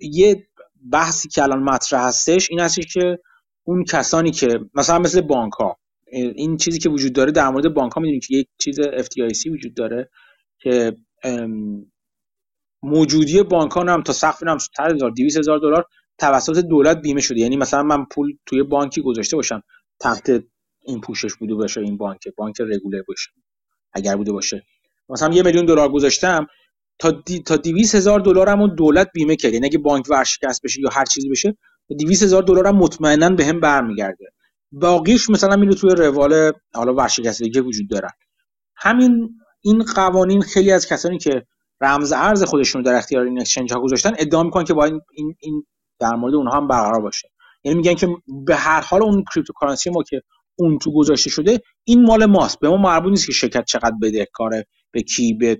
یه 0.00 0.48
بحثی 0.92 1.28
که 1.28 1.42
الان 1.42 1.62
مطرح 1.62 2.02
هستش 2.02 2.50
این 2.50 2.60
هستش 2.60 2.94
که 2.94 3.18
اون 3.66 3.84
کسانی 3.84 4.30
که 4.30 4.60
مثلا 4.74 4.98
مثل 4.98 5.20
بانک 5.20 5.52
ها 5.52 5.78
این 6.12 6.56
چیزی 6.56 6.78
که 6.78 6.88
وجود 6.88 7.12
داره 7.12 7.32
در 7.32 7.48
مورد 7.48 7.74
بانک 7.74 7.92
ها 7.92 8.00
می‌دونید 8.00 8.26
که 8.26 8.36
یک 8.36 8.48
چیز 8.58 8.80
FDIC 8.80 9.46
وجود 9.52 9.74
داره. 9.74 10.10
که 10.58 10.96
موجودی 12.82 13.42
بانک 13.42 13.72
ها 13.72 13.80
هم 13.80 14.02
تا 14.02 14.12
سقف 14.12 14.42
هم 14.42 14.58
200 15.16 15.38
هزار 15.38 15.58
دلار 15.58 15.84
توسط 16.18 16.58
دولت 16.58 17.00
بیمه 17.02 17.20
شده. 17.20 17.40
یعنی 17.40 17.56
مثلا 17.56 17.82
من 17.82 18.04
پول 18.04 18.32
توی 18.46 18.62
بانکی 18.62 19.02
گذاشته 19.02 19.36
باشم 19.36 19.62
تحت 20.00 20.44
این 20.82 21.00
پوشش 21.00 21.34
بوده 21.34 21.54
باشه 21.54 21.80
این 21.80 21.96
بانک 21.96 22.28
بانک 22.36 22.60
رگوله 22.60 23.02
باشه 23.08 23.30
اگر 23.92 24.16
بوده 24.16 24.32
باشه. 24.32 24.62
مثلا 25.08 25.34
یه 25.34 25.42
میلیون 25.42 25.66
دلار 25.66 25.88
گذاشتم 25.88 26.46
تا 26.98 27.10
دی 27.10 27.42
تا 27.42 27.56
200 27.56 27.94
هزار 27.94 28.20
دلارمو 28.20 28.68
دولت 28.68 29.10
بیمه 29.14 29.36
کرد. 29.36 29.52
یعنی 29.52 29.66
اگه 29.66 29.78
بانک 29.78 30.10
ورشکست 30.10 30.62
بشه 30.62 30.80
یا 30.80 30.88
هر 30.92 31.04
چیزی 31.04 31.28
بشه 31.28 31.56
200 31.98 32.22
هزار 32.22 32.42
دلارم 32.42 32.76
مطمئنا 32.76 33.30
به 33.30 33.52
برمیگرده. 33.52 34.24
باقیش 34.72 35.30
مثلا 35.30 35.56
میره 35.56 35.74
توی 35.74 35.90
روال 35.90 36.52
حالا 36.74 36.94
ورشکستگی 36.94 37.60
وجود 37.60 37.90
دارن 37.90 38.10
همین 38.76 39.40
این 39.66 39.84
قوانین 39.96 40.42
خیلی 40.42 40.72
از 40.72 40.86
کسانی 40.86 41.18
که 41.18 41.46
رمز 41.80 42.12
ارز 42.12 42.44
خودشون 42.44 42.82
در 42.82 42.94
اختیار 42.94 43.24
این 43.24 43.40
exchange 43.40 43.72
ها 43.72 43.80
گذاشتن 43.80 44.12
ادعا 44.18 44.42
می‌کنن 44.42 44.64
که 44.64 44.74
با 44.74 44.84
این 44.84 45.00
این, 45.40 45.66
در 46.00 46.14
مورد 46.14 46.34
اونها 46.34 46.56
هم 46.56 46.68
برقرار 46.68 47.00
باشه. 47.00 47.28
یعنی 47.64 47.78
میگن 47.78 47.94
که 47.94 48.08
به 48.46 48.56
هر 48.56 48.80
حال 48.80 49.02
اون 49.02 49.24
cryptocurrency 49.34 49.90
ما 49.90 50.02
که 50.02 50.22
اون 50.58 50.78
تو 50.78 50.92
گذاشته 50.92 51.30
شده 51.30 51.60
این 51.84 52.02
مال 52.02 52.26
ماست. 52.26 52.60
به 52.60 52.68
ما 52.68 52.76
مربوط 52.76 53.10
نیست 53.10 53.26
که 53.26 53.32
شرکت 53.32 53.64
چقدر 53.64 53.94
بدهکاره 54.02 54.66
به 54.92 55.02
کی 55.02 55.34
به 55.34 55.58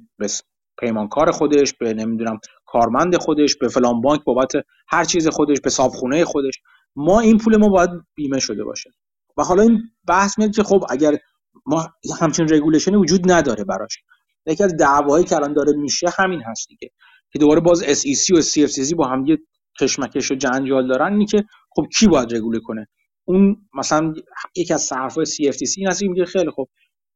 پیمانکار 0.80 1.30
خودش 1.30 1.74
به 1.74 1.94
نمی‌دونم 1.94 2.40
کارمند 2.66 3.16
خودش 3.16 3.56
به 3.56 3.68
فلان 3.68 4.00
بانک 4.00 4.24
بابت 4.24 4.52
هر 4.88 5.04
چیز 5.04 5.28
خودش 5.28 5.60
به 5.60 5.70
صابخونه 5.70 6.24
خودش. 6.24 6.60
ما 6.96 7.20
این 7.20 7.38
پول 7.38 7.56
ما 7.56 7.68
باید 7.68 7.90
بیمه 8.14 8.38
شده 8.38 8.64
باشه. 8.64 8.90
و 9.36 9.42
حالا 9.42 9.62
این 9.62 9.82
بحث 10.08 10.38
میاد 10.38 10.50
که 10.50 10.62
خب 10.62 10.84
اگر 10.90 11.18
ما 11.66 11.88
همچین 12.20 12.48
regulation 12.48 12.92
ی 12.92 12.96
وجود 12.96 13.32
نداره 13.32 13.64
براش. 13.64 13.98
یکی 14.46 14.64
از 14.64 14.76
دعوایی 14.76 15.24
که 15.24 15.36
الان 15.36 15.52
داره 15.52 15.72
میشه 15.72 16.06
همین 16.18 16.42
هست 16.42 16.68
دیگه. 16.68 16.90
که 17.32 17.38
دوباره 17.38 17.60
باز 17.60 17.82
SEC 17.84 18.30
و 18.30 18.40
CFTC 18.40 18.94
با 18.94 19.08
هم 19.08 19.26
یه 19.26 19.38
کشمکش 19.80 20.30
و 20.30 20.34
جنجال 20.34 20.88
دارن 20.88 21.12
اینی 21.12 21.26
که 21.26 21.44
خب 21.70 21.86
کی 21.98 22.06
باید 22.06 22.34
رگوله 22.34 22.60
کنه؟ 22.60 22.88
اون 23.24 23.56
مثلا 23.74 24.14
یکی 24.56 24.74
از 24.74 24.82
حرفای 24.82 25.26
CFTC 25.26 25.74
این 25.76 25.88
هست 25.88 26.02
میگه 26.02 26.24
خیلی 26.24 26.50
خب 26.50 26.68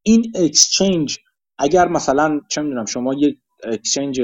این 0.02 0.32
exchange 0.34 1.18
اگر 1.58 1.88
مثلا 1.88 2.40
چه 2.48 2.62
می‌دونم 2.62 2.84
شما 2.84 3.14
یک 3.14 3.38
exchange 3.64 4.20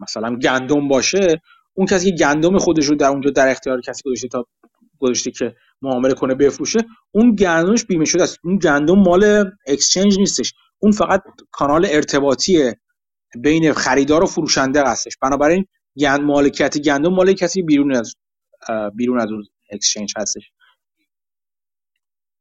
مثلا 0.00 0.36
گندم 0.36 0.88
باشه 0.88 1.42
اون 1.74 1.86
کسی 1.86 2.10
که 2.10 2.16
گندم 2.16 2.58
خودش 2.58 2.86
رو 2.86 2.94
در 2.94 3.08
اونجا 3.08 3.30
در 3.30 3.48
اختیار 3.48 3.80
کسی 3.80 4.02
گذاشته 4.04 4.28
تا 4.28 4.46
گذاشته 4.98 5.30
که 5.30 5.54
معامله 5.82 6.14
کنه 6.14 6.34
بفروشه. 6.34 6.78
اون 7.10 7.34
گندمش 7.34 7.84
بیمه 7.84 8.04
شده 8.04 8.22
است. 8.22 8.38
اون 8.44 8.58
گندم 8.58 8.98
مال 8.98 9.50
exchange 9.66 10.18
نیستش. 10.18 10.54
اون 10.78 10.92
فقط 10.92 11.22
کانال 11.50 11.86
ارتباطی 11.90 12.72
بین 13.42 13.72
خریدار 13.72 14.22
و 14.22 14.26
فروشنده 14.26 14.82
هستش. 14.82 15.16
بنابراین 15.22 15.64
گندم 15.98 16.20
مالکیت 16.20 16.78
گندم 16.78 17.14
مال 17.14 17.32
کسی 17.32 17.62
بیرون 17.62 17.96
از 17.96 18.14
بیرون 18.94 19.20
از 19.20 19.30
اون 19.30 19.44
exchange 19.72 20.14
هستش. 20.16 20.50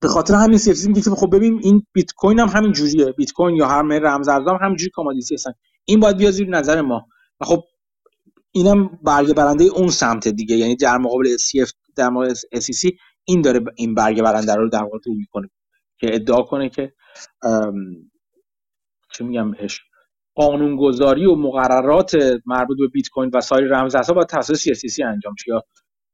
به 0.01 0.07
خاطر 0.07 0.33
همین 0.33 0.57
CFTC 0.57 0.87
میگه 0.87 1.01
خب 1.01 1.35
ببین 1.35 1.59
این 1.63 1.85
بیت 1.93 2.11
کوین 2.11 2.39
هم 2.39 2.47
همین 2.47 2.71
جوریه. 2.71 3.11
بیت 3.11 3.31
کوین 3.31 3.55
یا 3.55 3.67
هر 3.67 3.81
رمز 3.81 4.27
ارزام 4.27 4.57
همینجوری 4.61 4.91
commodity 4.91 5.35
هستن. 5.35 5.51
این 5.85 5.99
باید 5.99 6.17
بیاد 6.17 6.31
زیر 6.31 6.49
نظر 6.49 6.81
ما. 6.81 7.07
و 7.41 7.45
خب 7.45 7.63
اینم 8.51 8.99
برگه 9.03 9.33
برنده 9.33 9.63
اون 9.63 9.87
سمت 9.87 10.27
دیگه. 10.27 10.55
یعنی 10.55 10.75
در 10.75 10.97
مقابل 10.97 11.37
SCF 11.37 11.71
در 11.95 12.09
مقابل 12.09 12.33
SEC 12.33 12.89
این 13.25 13.41
داره 13.41 13.59
این 13.75 13.95
برگه 13.95 14.23
برنده 14.23 14.55
رو 14.55 14.69
در 14.69 14.83
واقع 14.83 14.97
رو 15.05 15.13
می‌کنه. 15.13 15.49
که 15.99 16.15
ادعا 16.15 16.41
کنه 16.41 16.69
که 16.69 16.93
چه 19.13 19.23
میگم 19.25 19.51
بهش 19.51 19.81
قانونگذاری 20.35 21.25
و 21.25 21.35
مقررات 21.35 22.15
مربوط 22.45 22.77
به 22.79 22.87
بیت 22.87 23.09
کوین 23.09 23.31
و 23.33 23.41
سایر 23.41 23.67
رمزارزها 23.67 24.13
باید 24.13 24.27
توسط 24.27 24.55
SEC 24.55 24.99
انجام 25.05 25.35
شه 25.39 25.51
یا 25.51 25.63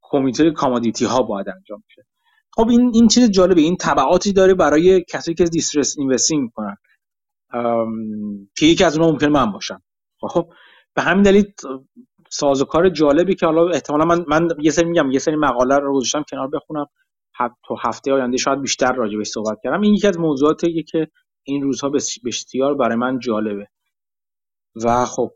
کمیته 0.02 0.50
commodity 0.50 1.04
ها 1.04 1.22
باید 1.22 1.48
انجام 1.48 1.82
شه. 1.94 2.06
خب 2.52 2.68
این 2.68 2.90
این 2.94 3.08
چیز 3.08 3.30
جالبه. 3.30 3.60
این 3.60 3.76
تبعاتی 3.80 4.32
داره 4.32 4.54
برای 4.54 5.04
کسی 5.08 5.34
که 5.34 5.44
distressed 5.44 5.98
investing 5.98 6.42
می‌کنن. 6.42 6.76
که 8.56 8.66
یکی 8.66 8.84
از 8.84 8.96
اونها 8.98 9.12
ممکن 9.12 9.26
من 9.26 9.52
باشم. 9.52 9.82
خب 10.20 10.52
به 10.94 11.02
همین 11.02 11.22
دلیل 11.22 11.52
سازوکار 12.32 12.88
جالبی 12.88 13.34
که 13.34 13.46
حالا 13.46 13.68
احتمالا 13.68 14.04
من 14.04 14.24
من 14.28 14.48
یه 14.60 14.70
سری 14.70 14.84
میگم 14.84 15.10
یه 15.10 15.18
سری 15.18 15.36
مقاله 15.36 15.78
رو 15.78 15.94
گذاشتم 15.94 16.24
کنار 16.30 16.48
بخونم. 16.48 16.86
تو 17.64 17.76
هفته 17.84 18.12
آینده 18.12 18.36
شاید 18.36 18.60
بیشتر 18.60 18.92
راجع 18.92 19.18
بهش 19.18 19.28
صحبت 19.28 19.58
کردم. 19.64 19.80
این 19.80 19.94
یکی 19.94 20.06
از 20.08 20.18
موضوعاتیه 20.18 20.82
که 20.82 21.08
این 21.42 21.62
روزها 21.62 21.90
بسیار 22.24 22.74
برای 22.74 22.96
من 22.96 23.18
جالبه. 23.18 23.66
و 24.84 25.04
خب 25.04 25.30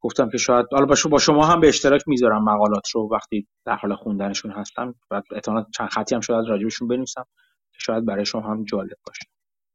گفتم 0.00 0.30
که 0.30 0.38
شاید 0.38 0.66
حالا 0.72 0.86
با 1.10 1.18
شما 1.18 1.46
هم 1.46 1.60
به 1.60 1.68
اشتراک 1.68 2.02
می‌ذارم 2.06 2.44
مقالات 2.44 2.90
رو 2.90 3.08
وقتی 3.12 3.48
در 3.66 3.76
حال 3.76 3.94
خوندنشون 3.96 4.50
هستم. 4.50 4.94
و 5.10 5.22
احتمالاً 5.32 5.66
چند 5.76 5.88
خطی 5.88 6.14
هم 6.14 6.20
شاید 6.20 6.48
راجبشون 6.48 6.88
بنویسم 6.88 7.24
که 7.72 7.78
شاید 7.80 8.06
برای 8.06 8.24
شما 8.26 8.42
هم 8.42 8.64
جالب 8.64 8.96
باشه. 9.06 9.24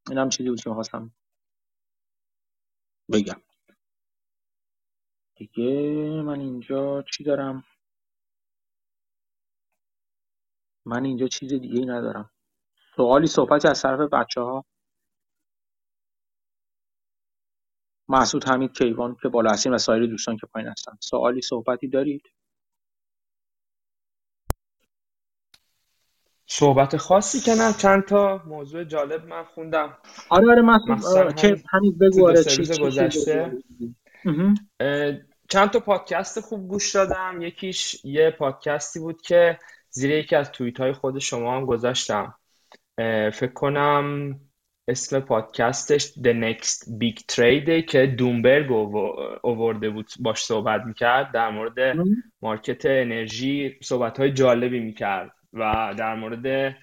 این 0.10 0.18
هم 0.18 0.30
چیزی 0.30 0.50
بود 0.50 0.62
که 0.62 0.70
خواستم 0.70 1.12
بگم. 3.14 3.53
دیگه 5.36 5.72
من 6.22 6.40
اینجا 6.40 7.02
چی 7.02 7.24
دارم؟ 7.24 7.64
من 10.86 11.06
اینجا 11.06 11.28
چیز 11.28 11.54
دیگه 11.54 11.80
ای 11.80 11.86
ندارم. 11.86 12.32
سوالی 12.96 13.28
صحبت 13.28 13.66
از 13.66 13.82
طرف 13.82 14.00
بچه 14.00 14.42
ها 14.42 14.66
محسود 18.08 18.44
حمید 18.44 18.78
کیوان 18.78 19.18
که 19.22 19.30
بالا 19.30 19.52
هستین 19.52 19.74
و 19.74 19.78
سایر 19.78 20.06
دوستان 20.06 20.38
که 20.38 20.48
پایین 20.48 20.70
هستن. 20.70 20.92
سوالی 21.00 21.42
صحبتی 21.42 21.88
دارید؟ 21.88 22.24
صحبت 26.46 26.98
خاصی 26.98 27.40
که 27.40 27.52
نه 27.52 27.74
چند 27.74 28.04
تا 28.04 28.44
موضوع 28.46 28.84
جالب 28.84 29.26
من 29.26 29.44
خوندم. 29.44 29.98
آره 30.30 30.52
آره 30.52 30.62
محسود 30.62 31.36
چه 31.36 31.64
همین 31.70 31.98
بگو 31.98 32.28
آره 32.28 32.44
چی 32.44 32.62
گذشته. 32.62 33.64
چند 35.50 35.70
تا 35.70 35.80
پادکست 35.80 36.40
خوب 36.40 36.68
گوش 36.68 36.96
دادم. 36.96 37.42
یکیش 37.42 38.06
یه 38.06 38.32
پادکستی 38.32 39.00
بود 39.00 39.22
که 39.22 39.60
زیر 39.90 40.12
یکی 40.12 40.36
از 40.36 40.52
توییت 40.52 40.80
های 40.80 40.94
خود 40.94 41.20
شما 41.20 41.58
هم 41.58 41.66
گذاشتم. 41.66 42.36
فکر 43.34 43.54
کنم 43.54 44.36
اسم 44.88 45.20
پادکستش 45.20 46.06
The 46.06 46.44
Next 46.44 46.88
Big 47.02 47.36
Trade 47.36 47.86
که 47.86 48.08
دومبرگ 48.08 48.72
اوورده 49.44 49.90
بود 49.90 50.10
باش 50.20 50.44
صحبت 50.44 50.82
می‌کرد. 50.86 51.32
در 51.32 51.50
مورد 51.50 51.98
مارکت 52.42 52.86
انرژی 52.86 53.78
صحبت 53.84 54.20
های 54.20 54.32
جالبی 54.32 54.80
می‌کرد 54.80 55.32
و 55.54 55.94
در 55.98 56.16
مورد 56.16 56.76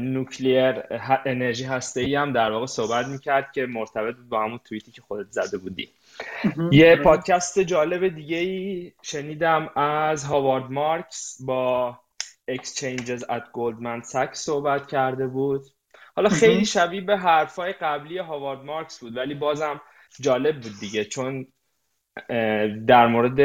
نوکلیر 0.00 0.82
انرژی 1.26 1.64
هسته 1.64 2.00
ای 2.00 2.14
هم 2.14 2.32
در 2.32 2.50
واقع 2.50 2.66
صحبت 2.66 3.06
می‌کرد 3.06 3.52
که 3.52 3.66
مرتبط 3.66 4.14
با 4.28 4.44
همون 4.44 4.60
توییتی 4.64 4.92
که 4.92 5.02
خودت 5.02 5.30
زده 5.30 5.58
بودی. 5.58 5.88
یه 6.72 6.96
پادکست 6.96 7.58
جالب 7.58 8.08
دیگه 8.08 8.36
ای 8.36 8.92
شنیدم 9.02 9.70
از 9.76 10.24
هاوارد 10.24 10.70
مارکس 10.70 11.42
با 11.46 11.98
Exchanges 12.50 13.20
at 13.20 13.44
Goldman 13.54 14.04
Sachs 14.12 14.34
صحبت 14.34 14.86
کرده 14.86 15.26
بود. 15.26 15.62
حالا 16.16 16.28
خیلی 16.28 16.64
شبیه 16.64 17.00
به 17.00 17.16
حرفای 17.16 17.72
قبلی 17.72 18.18
هاوارد 18.18 18.64
مارکس 18.64 18.98
بود 19.00 19.16
ولی 19.16 19.34
بازم 19.34 19.80
جالب 20.20 20.60
بود 20.60 20.72
دیگه 20.80 21.04
چون 21.04 21.46
در 22.86 23.06
مورد 23.06 23.40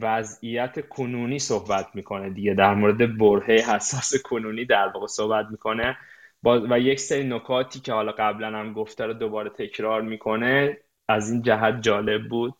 وضعیت 0.00 0.88
کنونی 0.88 1.38
صحبت 1.38 1.86
می‌کنه 1.94 2.30
دیگه. 2.30 2.54
در 2.54 2.74
مورد 2.74 3.18
برهه 3.18 3.74
حساس 3.74 4.22
کنونی 4.22 4.64
در 4.64 4.88
واقع 4.88 5.06
صحبت 5.06 5.46
می‌کنه. 5.50 5.96
و 6.42 6.80
یک 6.80 7.00
سری 7.00 7.24
نکاتی 7.24 7.80
که 7.80 7.92
حالا 7.92 8.12
قبلا 8.12 8.58
هم 8.58 8.72
گفته 8.72 9.06
رو 9.06 9.12
دوباره 9.12 9.50
تکرار 9.50 10.02
می‌کنه. 10.02 10.78
از 11.08 11.30
این 11.30 11.42
جهت 11.42 11.82
جالب 11.82 12.28
بود. 12.28 12.54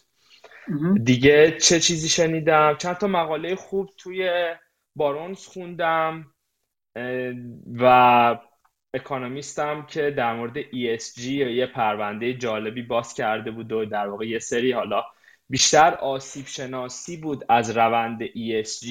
دیگه 1.05 1.51
چه 1.51 1.81
چیزی 1.81 2.09
شنیدم؟ 2.09 2.77
چند 2.79 2.97
تا 2.97 3.07
مقاله 3.07 3.55
خوب 3.57 3.91
توی 3.99 4.31
بارونز 4.97 5.47
خوندم 5.47 6.25
و 7.81 8.39
اکانومیستم 8.95 9.87
که 9.87 10.11
در 10.11 10.35
مورد 10.35 10.63
ESG 10.63 11.19
یه 11.29 11.67
پرونده 11.67 12.35
جالبی 12.35 12.83
باز 12.83 13.15
کرده 13.15 13.51
بود 13.51 13.73
و 13.73 13.85
در 13.85 14.09
واقع 14.09 14.27
یه 14.27 14.39
سری 14.39 14.73
حالا 14.73 15.05
بیشتر 15.51 15.95
آسیب 15.95 16.47
شناسی 16.47 17.17
بود 17.17 17.45
از 17.49 17.77
روند 17.77 18.27
ESG 18.27 18.87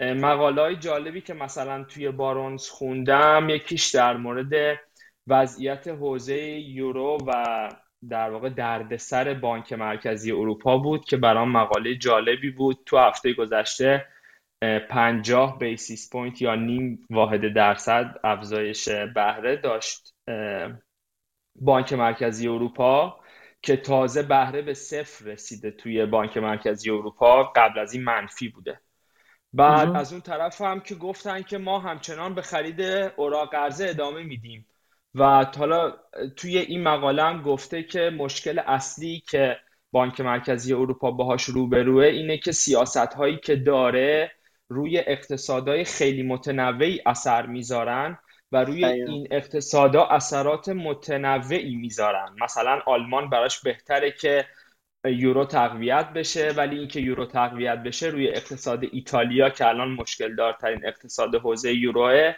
مقاله 0.00 0.62
های 0.62 0.76
جالبی 0.76 1.20
که 1.20 1.34
مثلا 1.34 1.84
توی 1.84 2.10
بارونز 2.10 2.68
خوندم 2.68 3.48
یکیش 3.48 3.94
در 3.94 4.16
مورد 4.16 4.78
وضعیت 5.26 5.88
حوزه 5.88 6.40
یورو 6.60 7.18
و 7.26 7.68
در 8.08 8.30
واقع 8.30 8.48
دردسر 8.48 9.34
بانک 9.34 9.72
مرکزی 9.72 10.32
اروپا 10.32 10.78
بود 10.78 11.04
که 11.04 11.16
برام 11.16 11.52
مقاله 11.52 11.94
جالبی 11.94 12.50
بود. 12.50 12.78
تو 12.86 12.98
هفته 12.98 13.32
گذشته 13.32 14.06
پنجاه 14.90 15.58
basis 15.58 16.10
point 16.12 16.42
یا 16.42 16.54
نیم 16.54 17.06
واحد 17.10 17.52
درصد 17.54 18.20
افزایش 18.24 18.88
بهره 18.88 19.56
داشت 19.56 20.14
بانک 21.60 21.92
مرکزی 21.92 22.48
اروپا. 22.48 23.20
که 23.62 23.76
تازه 23.76 24.22
بهره 24.22 24.62
به 24.62 24.74
صفر 24.74 25.24
رسیده 25.24 25.70
توی 25.70 26.06
بانک 26.06 26.36
مرکزی 26.36 26.90
اروپا 26.90 27.42
قبل 27.42 27.78
از 27.78 27.94
این 27.94 28.04
منفی 28.04 28.48
بوده. 28.48 28.80
بعد 29.52 29.88
از 29.96 30.12
اون 30.12 30.22
طرف 30.22 30.60
هم 30.60 30.80
که 30.80 30.94
گفتن 30.94 31.42
که 31.42 31.58
ما 31.58 31.78
همچنان 31.78 32.34
به 32.34 32.42
خرید 32.42 32.80
اوراق 33.16 33.50
قرضه 33.50 33.88
ادامه 33.88 34.22
میدیم. 34.22 34.66
و 35.14 35.44
حالا 35.58 35.94
توی 36.36 36.58
این 36.58 36.82
مقاله 36.82 37.22
هم 37.22 37.42
گفته 37.42 37.82
که 37.82 38.10
مشکل 38.18 38.58
اصلی 38.58 39.22
که 39.28 39.56
بانک 39.92 40.20
مرکزی 40.20 40.72
اروپا 40.72 41.10
باهاش 41.10 41.44
روبروه 41.44 42.04
اینه 42.04 42.38
که 42.38 42.52
سیاست 42.52 43.14
هایی 43.14 43.38
که 43.38 43.56
داره 43.56 44.32
روی 44.68 44.98
اقتصادهای 44.98 45.84
خیلی 45.84 46.22
متنوعی 46.22 47.00
اثر 47.06 47.46
می‌ذارن 47.46 48.18
و 48.52 48.64
روی 48.64 48.84
این 48.84 49.28
اقتصادا 49.30 50.04
اثرات 50.04 50.68
متنوعی 50.68 51.76
می‌ذارن. 51.76 52.36
مثلا 52.40 52.80
آلمان 52.86 53.30
براش 53.30 53.60
بهتره 53.60 54.10
که 54.10 54.46
یورو 55.04 55.44
تقویت 55.44 56.12
بشه 56.12 56.50
ولی 56.50 56.78
اینکه 56.78 57.00
یورو 57.00 57.26
تقویت 57.26 57.78
بشه 57.82 58.06
روی 58.06 58.28
اقتصاد 58.28 58.84
ایتالیا 58.92 59.50
که 59.50 59.68
الان 59.68 59.88
مشکل 59.88 60.34
دارترین 60.34 60.86
اقتصاد 60.86 61.34
حوزه 61.34 61.74
یوروه 61.74 62.34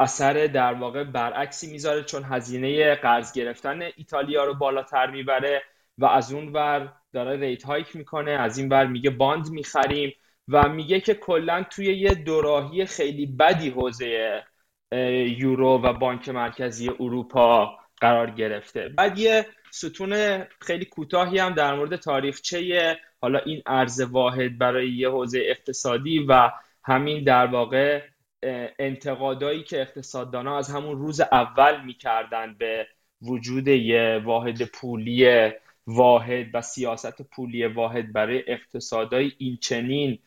اثر 0.00 0.46
در 0.46 0.74
واقع 0.74 1.04
برعکسی 1.04 1.72
می‌ذاره 1.72 2.02
چون 2.02 2.24
هزینه 2.24 2.94
قرض 2.94 3.32
گرفتن 3.32 3.82
ایتالیا 3.96 4.44
رو 4.44 4.54
بالاتر 4.54 5.10
می‌بره 5.10 5.62
و 5.98 6.06
از 6.06 6.32
اون 6.32 6.52
ور 6.52 6.92
داره 7.12 7.36
rate 7.36 7.64
hike 7.64 7.96
می‌کنه 7.96 8.30
از 8.30 8.58
این 8.58 8.68
ور 8.68 8.86
میگه 8.86 9.10
bond 9.10 9.50
می‌خریم 9.50 10.12
و 10.48 10.68
میگه 10.68 11.00
که 11.00 11.14
کلا 11.14 11.64
توی 11.70 11.86
یه 11.86 12.14
دوراهی 12.14 12.86
خیلی 12.86 13.26
بدی 13.26 13.68
حوزه 13.68 14.44
یورو 14.92 15.82
و 15.82 15.92
بانک 15.92 16.28
مرکزی 16.28 16.88
اروپا 16.88 17.78
قرار 18.00 18.30
گرفته. 18.30 18.88
بعد 18.88 19.18
یه 19.18 19.46
ستون 19.70 20.44
خیلی 20.60 20.84
کوتاهی 20.84 21.38
هم 21.38 21.54
در 21.54 21.74
مورد 21.74 21.96
تاریخچه 21.96 22.98
حالا 23.20 23.38
این 23.38 23.62
ارز 23.66 24.00
واحد 24.00 24.58
برای 24.58 24.90
یه 24.90 25.10
حوزه 25.10 25.40
اقتصادی 25.44 26.18
و 26.28 26.50
همین 26.84 27.24
در 27.24 27.46
واقع 27.46 28.02
انتقادایی 28.78 29.62
که 29.62 29.80
اقتصاددانا 29.80 30.58
از 30.58 30.70
همون 30.70 30.98
روز 30.98 31.20
اول 31.20 31.84
می‌کردن 31.84 32.54
به 32.58 32.86
وجود 33.22 33.68
یه 33.68 34.22
واحد 34.24 34.64
پولی 34.64 35.50
واحد 35.86 36.46
و 36.54 36.60
سیاست 36.60 37.22
پولی 37.22 37.66
واحد 37.66 38.12
برای 38.12 38.44
اقتصادهای 38.46 39.32
این 39.38 39.56
چنین 39.56 40.18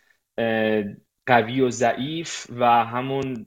قوی 1.30 1.62
و 1.62 1.70
ضعیف 1.70 2.46
و 2.60 2.66
همون 2.66 3.46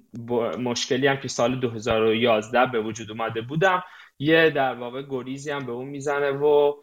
مشکلی 0.58 1.06
هم 1.06 1.16
که 1.16 1.28
سال 1.28 1.60
2011 1.60 2.66
به 2.66 2.80
وجود 2.80 3.10
اومده 3.10 3.40
بودم 3.40 3.82
یه 4.18 4.50
در 4.50 4.74
واقع 4.74 5.02
گریزی 5.02 5.50
هم 5.50 5.66
به 5.66 5.72
اون 5.72 5.88
می‌زنه 5.88 6.30
و 6.30 6.74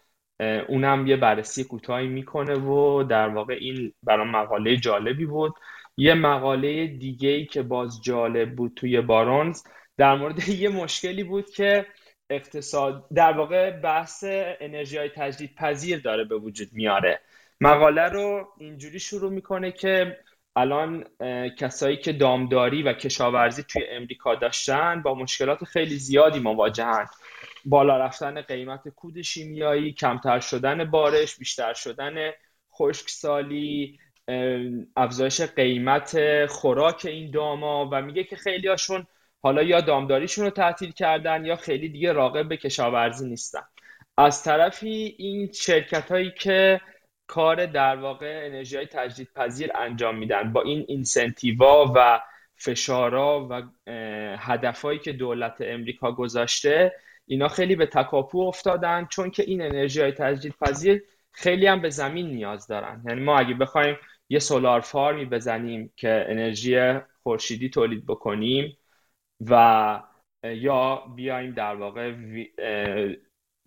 اونم 0.67 1.07
یه 1.07 1.17
بررسی 1.17 1.63
کوتاهی 1.63 2.07
می‌کنه 2.07 2.55
و 2.55 3.03
در 3.03 3.29
واقع 3.29 3.53
این 3.59 3.93
برام 4.03 4.29
مقاله 4.29 4.77
جالبی 4.77 5.25
بود. 5.25 5.53
یه 5.97 6.13
مقاله 6.13 6.87
دیگه 6.87 7.29
ای 7.29 7.45
که 7.45 7.61
باز 7.63 8.01
جالب 8.03 8.55
بود 8.55 8.73
توی 8.75 9.01
بارونز 9.01 9.63
در 9.97 10.15
مورد 10.15 10.49
یه 10.63 10.69
مشکلی 10.69 11.23
بود 11.23 11.49
که 11.49 11.85
اقتصاد 12.29 13.07
در 13.15 13.31
واقع 13.31 13.71
بحث 13.71 14.23
انرژی 14.59 14.97
های 14.97 15.09
تجدید 15.09 15.55
پذیر 15.55 15.99
داره 15.99 16.23
به 16.23 16.35
وجود 16.37 16.67
میاره. 16.71 17.19
مقاله 17.61 18.09
رو 18.09 18.47
اینجوری 18.57 18.99
شروع 18.99 19.31
می‌کنه 19.31 19.71
که 19.71 20.17
الان 20.55 21.05
کسایی 21.57 21.97
که 21.97 22.13
دامداری 22.13 22.83
و 22.83 22.93
کشاورزی 22.93 23.63
توی 23.63 23.83
امریکا 23.89 24.35
داشتن 24.35 25.01
با 25.01 25.15
مشکلات 25.15 25.63
خیلی 25.63 25.95
زیادی 25.95 26.39
مواجهن. 26.39 27.05
بالا 27.65 27.97
رفتن 27.97 28.41
قیمت 28.41 28.89
کود 28.89 29.21
شیمیایی 29.21 29.93
کمتر 29.93 30.39
شدن 30.39 30.91
بارش 30.91 31.37
بیشتر 31.37 31.73
شدن 31.73 32.31
خشکسالی 32.73 33.99
افزایش 34.95 35.41
قیمت 35.41 36.45
خوراک 36.45 37.05
این 37.05 37.31
داما 37.31 37.89
و 37.91 38.01
میگه 38.01 38.23
که 38.23 38.35
خیلی 38.35 38.67
هاشون 38.67 39.07
حالا 39.41 39.63
یا 39.63 39.81
دامداریشون 39.81 40.45
رو 40.45 40.51
تعطیل 40.51 40.91
کردن 40.91 41.45
یا 41.45 41.55
خیلی 41.55 41.89
دیگه 41.89 42.11
راقب 42.11 42.47
به 42.47 42.57
کشاورزی 42.57 43.29
نیستن. 43.29 43.61
از 44.17 44.43
طرفی 44.43 45.15
این 45.17 45.51
شرکت 45.51 46.11
هایی 46.11 46.31
که 46.39 46.81
کار 47.29 47.65
در 47.65 47.95
واقع 47.95 48.41
انرژی 48.45 48.75
های 48.77 48.85
تجدید 48.85 49.29
پذیر 49.35 49.71
انجام 49.75 50.17
میدن. 50.17 50.53
با 50.53 50.61
این 50.61 50.85
اینسنتیوا 50.87 51.93
و 51.95 52.21
فشارا 52.55 53.47
و 53.49 53.61
هدفهایی 54.37 54.99
که 54.99 55.13
دولت 55.13 55.57
امریکا 55.61 56.11
گذاشته 56.11 56.93
اینا 57.25 57.47
خیلی 57.47 57.75
به 57.75 57.85
تکاپو 57.85 58.39
افتادن 58.39 59.07
چون 59.09 59.31
که 59.31 59.43
این 59.43 59.61
انرژی 59.61 60.01
های 60.01 60.11
تجدید 60.11 60.55
پذیر 60.61 61.03
خیلی 61.31 61.67
هم 61.67 61.81
به 61.81 61.89
زمین 61.89 62.27
نیاز 62.27 62.67
دارن. 62.67 63.03
یعنی 63.07 63.21
ما 63.21 63.39
اگه 63.39 63.53
بخوایم 63.53 63.97
یه 64.29 64.39
سولار 64.39 64.79
فارمی 64.81 65.25
بزنیم 65.25 65.93
که 65.95 66.25
انرژی 66.29 66.99
خورشیدی 67.23 67.69
تولید 67.69 68.05
بکنیم 68.05 68.77
و 69.49 70.03
یا 70.43 70.95
بیایم 71.15 71.51
در 71.53 71.75
واقع 71.75 72.13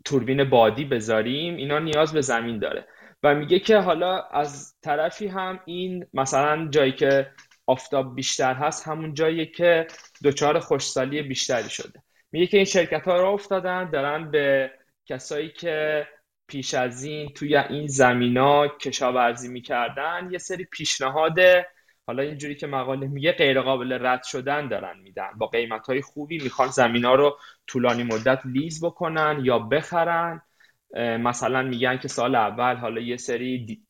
توربین 0.04 0.44
بادی 0.44 0.84
بذاریم 0.84 1.56
اینا 1.56 1.78
نیاز 1.78 2.12
به 2.12 2.20
زمین 2.20 2.58
داره. 2.58 2.86
و 3.22 3.34
میگه 3.34 3.58
که 3.58 3.78
حالا 3.78 4.22
از 4.22 4.74
طرفی 4.82 5.26
هم 5.26 5.60
این 5.64 6.06
مثلا 6.14 6.68
جایی 6.70 6.92
که 6.92 7.30
آفتاب 7.66 8.14
بیشتر 8.14 8.54
هست 8.54 8.88
همون 8.88 9.14
جایی 9.14 9.46
که 9.46 9.86
دچار 10.24 10.58
خوشسالی 10.58 11.22
بیشتری 11.22 11.70
شده. 11.70 12.02
میگه 12.32 12.46
که 12.46 12.56
این 12.56 12.66
شرکت 12.66 13.08
ها 13.08 13.16
را 13.16 13.28
افتادن 13.28 13.90
دارن 13.90 14.30
به 14.30 14.70
کسایی 15.06 15.48
که 15.48 16.06
پیش 16.46 16.74
از 16.74 17.04
این 17.04 17.28
توی 17.28 17.56
این 17.56 17.86
زمینا 17.86 18.68
کشاورزی 18.68 19.48
می‌کردن 19.48 20.28
یه 20.30 20.38
سری 20.38 20.64
پیشنهاد 20.64 21.38
حالا 22.06 22.22
اینجوری 22.22 22.54
که 22.54 22.66
مقاله 22.66 23.06
میگه 23.06 23.32
غیر 23.32 23.60
قابل 23.60 24.06
رد 24.06 24.22
شدن 24.22 24.68
دارن 24.68 24.98
میدن. 24.98 25.30
با 25.38 25.46
قیمت 25.46 25.86
های 25.86 26.02
خوبی 26.02 26.38
می‌خوان 26.38 26.68
زمینا 26.68 27.14
رو 27.14 27.38
طولانی 27.66 28.02
مدت 28.02 28.40
lease 28.44 28.84
بکنن 28.84 29.40
یا 29.42 29.58
بخرن. 29.58 30.42
مثلا 31.00 31.62
میگن 31.62 31.96
که 31.96 32.08
سال 32.08 32.34
اول 32.34 32.76
حالا 32.76 33.00
یه 33.00 33.16
سری 33.16 33.80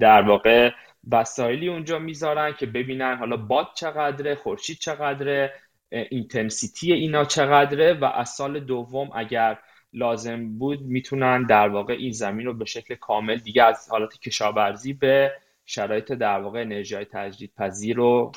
در 0.00 0.22
واقع 0.22 0.70
وسایلی 1.12 1.68
اونجا 1.68 1.98
می‌ذارن 1.98 2.52
که 2.52 2.66
ببینن 2.66 3.16
حالا 3.16 3.36
باد 3.36 3.66
چقدره 3.74 4.34
خورشید 4.34 4.78
چقدره 4.78 5.52
intensity 5.90 6.92
اینا 6.92 7.24
چقدره 7.24 7.94
و 7.94 8.04
از 8.04 8.28
سال 8.28 8.60
دوم 8.60 9.10
اگر 9.14 9.58
لازم 9.92 10.58
بود 10.58 10.82
می‌تونن 10.82 11.42
در 11.42 11.68
واقع 11.68 11.92
این 11.92 12.12
زمین 12.12 12.46
رو 12.46 12.54
به 12.54 12.64
شکل 12.64 12.94
کامل 12.94 13.36
دیگه 13.36 13.62
از 13.62 13.88
حالت 13.90 14.20
کشاورزی 14.20 14.92
به 14.92 15.32
شرایط 15.66 16.12
در 16.12 16.40
واقع 16.40 16.60
انرژی 16.60 16.94
های 16.94 17.04
تجدید 17.04 17.52
پذیر 17.58 17.96
رو 17.96 18.32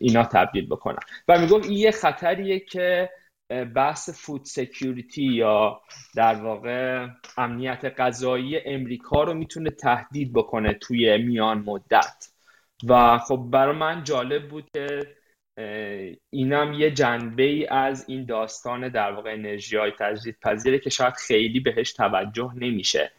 اینا 0.00 0.24
تبدیل 0.24 0.66
بکنن. 0.66 0.98
و 1.28 1.38
میگم 1.40 1.62
این 1.62 1.72
یه 1.72 1.90
خطریه 1.90 2.60
که 2.60 3.10
بحث 3.74 4.10
فود 4.10 4.44
سکیوریتی 4.44 5.22
یا 5.22 5.80
در 6.14 6.34
واقع 6.34 7.06
امنیت 7.36 7.94
غذایی 7.98 8.58
امریکا 8.58 9.24
رو 9.24 9.34
می‌تونه 9.34 9.70
تهدید 9.70 10.32
بکنه 10.32 10.72
توی 10.72 11.18
میان 11.18 11.58
مدت. 11.58 12.28
و 12.88 13.18
خب 13.18 13.48
برای 13.50 13.76
من 13.76 14.04
جالب 14.04 14.48
بود 14.48 14.70
که 14.72 15.16
اینم 16.30 16.72
یه 16.72 16.90
جنبه 16.90 17.42
ای 17.42 17.66
از 17.66 18.04
این 18.08 18.24
داستان 18.24 18.88
در 18.88 19.12
واقع 19.12 19.32
انرژی 19.32 19.76
های 19.76 19.92
تجدید 19.98 20.36
پذیره 20.42 20.78
که 20.78 20.90
شاید 20.90 21.14
خیلی 21.14 21.60
بهش 21.60 21.92
توجه 21.92 22.52
نمیشه. 22.56 23.12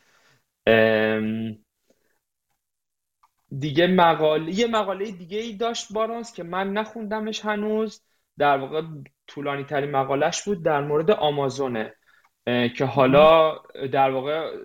دیگه 3.60 3.88
مقاله 3.88 4.60
یه 4.60 4.68
مقاله 4.68 5.12
دیگه 5.12 5.38
ای 5.40 5.54
داشت 5.54 5.94
بارانس 5.94 6.34
که 6.34 6.44
من 6.44 6.74
نخوندمش 6.74 7.46
هنوز. 7.46 8.02
در 8.38 8.58
واقع 8.58 8.82
طولانی 9.34 9.64
ترین 9.64 9.92
مقالش 9.92 10.44
بود 10.44 10.64
در 10.66 10.82
مورد 10.82 11.12
آمازونه 11.12 11.96
که 12.78 12.86
حالا 12.86 13.58
در 13.92 14.12
واقع 14.12 14.58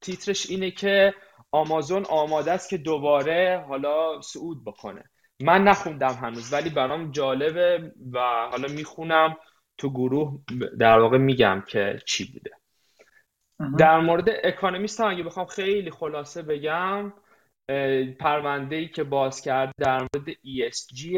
تیترش 0.00 0.50
اینه 0.50 0.70
که 0.70 1.14
آمازون 1.52 2.04
آماده 2.04 2.52
است 2.52 2.70
که 2.70 2.76
دوباره 2.76 3.64
حالا 3.68 4.20
صعود 4.20 4.64
بکنه. 4.64 5.04
من 5.40 5.64
نخوندم 5.64 6.12
هنوز 6.12 6.52
ولی 6.52 6.70
برام 6.70 7.10
جالبه 7.10 7.92
و 8.12 8.18
حالا 8.50 8.68
می‌خونم 8.68 9.36
تو 9.78 9.90
گروه 9.90 10.40
در 10.78 10.98
واقع 10.98 11.18
میگم 11.18 11.62
که 11.68 11.98
چی 12.06 12.32
بوده. 12.32 12.50
در 13.78 14.00
مورد 14.00 14.28
اکانومیست 14.44 15.00
هم 15.00 15.10
اگه 15.10 15.22
بخوام 15.22 15.46
خیلی 15.46 15.90
خلاصه 15.90 16.42
بگم 16.42 17.12
پرونده 18.20 18.76
ای 18.76 18.88
که 18.88 19.04
باز 19.04 19.40
کرد 19.40 19.72
در 19.78 19.98
مورد 19.98 20.30
ESG 20.30 21.16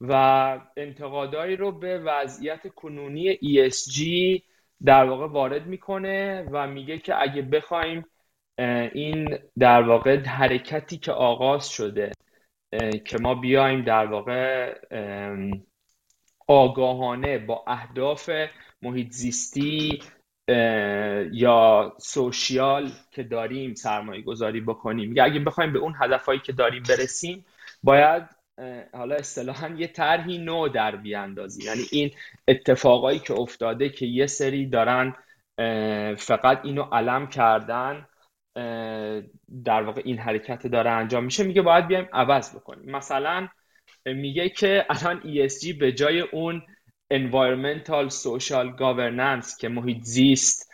و 0.00 0.12
انتقادایی 0.76 1.56
رو 1.56 1.72
به 1.72 1.98
وضعیت 1.98 2.68
کنونی 2.74 3.34
ESG 3.34 4.00
در 4.84 5.04
واقع 5.04 5.26
وارد 5.26 5.66
می‌کنه 5.66 6.48
و 6.50 6.66
میگه 6.66 6.98
که 6.98 7.22
اگه 7.22 7.42
بخوایم 7.42 8.04
این 8.92 9.38
در 9.58 9.82
واقع 9.82 10.16
حرکتی 10.16 10.98
که 10.98 11.12
آغاز 11.12 11.68
شده 11.68 12.12
که 13.04 13.18
ما 13.20 13.34
بیایم 13.34 13.82
در 13.82 14.06
واقع 14.06 14.74
آگاهانه 16.46 17.38
با 17.38 17.64
اهداف 17.66 18.30
محیط 18.82 19.10
زیستی 19.10 20.02
یا 21.32 21.92
سوشیال 21.98 22.90
که 23.10 23.22
داریم 23.22 23.74
سرمایه 23.74 24.22
گذاری 24.22 24.60
بکنیم 24.60 25.14
اگه 25.22 25.40
بخوایم 25.40 25.72
به 25.72 25.78
اون 25.78 25.94
هدفهایی 26.00 26.40
که 26.40 26.52
داریم 26.52 26.82
برسیم 26.88 27.44
باید 27.82 28.39
حالا 28.92 29.14
اصطلاحا 29.14 29.68
یه 29.68 29.86
طرحی 29.86 30.38
نو 30.38 30.68
در 30.68 30.96
بیاندازی. 30.96 31.64
یعنی 31.64 31.82
این 31.90 32.10
اتفاقایی 32.48 33.18
که 33.18 33.34
افتاده 33.34 33.88
که 33.88 34.06
یه 34.06 34.26
سری 34.26 34.66
دارن 34.66 35.14
فقط 36.18 36.60
اینو 36.64 36.82
علم 36.82 37.26
کردن 37.26 38.06
در 39.64 39.82
واقع 39.82 40.02
این 40.04 40.18
حرکت 40.18 40.66
داره 40.66 40.90
انجام 40.90 41.24
میشه. 41.24 41.44
میگه 41.44 41.62
باید 41.62 41.86
بیایم 41.86 42.08
عوض 42.12 42.56
بکنیم. 42.56 42.90
مثلا 42.90 43.48
میگه 44.06 44.48
که 44.48 44.86
الان 44.90 45.20
ESG 45.20 45.78
به 45.78 45.92
جای 45.92 46.20
اون 46.20 46.62
environmental 47.14 48.10
social 48.10 48.76
governance 48.78 49.56
که 49.60 49.68
محیط 49.68 50.02
زیست 50.02 50.70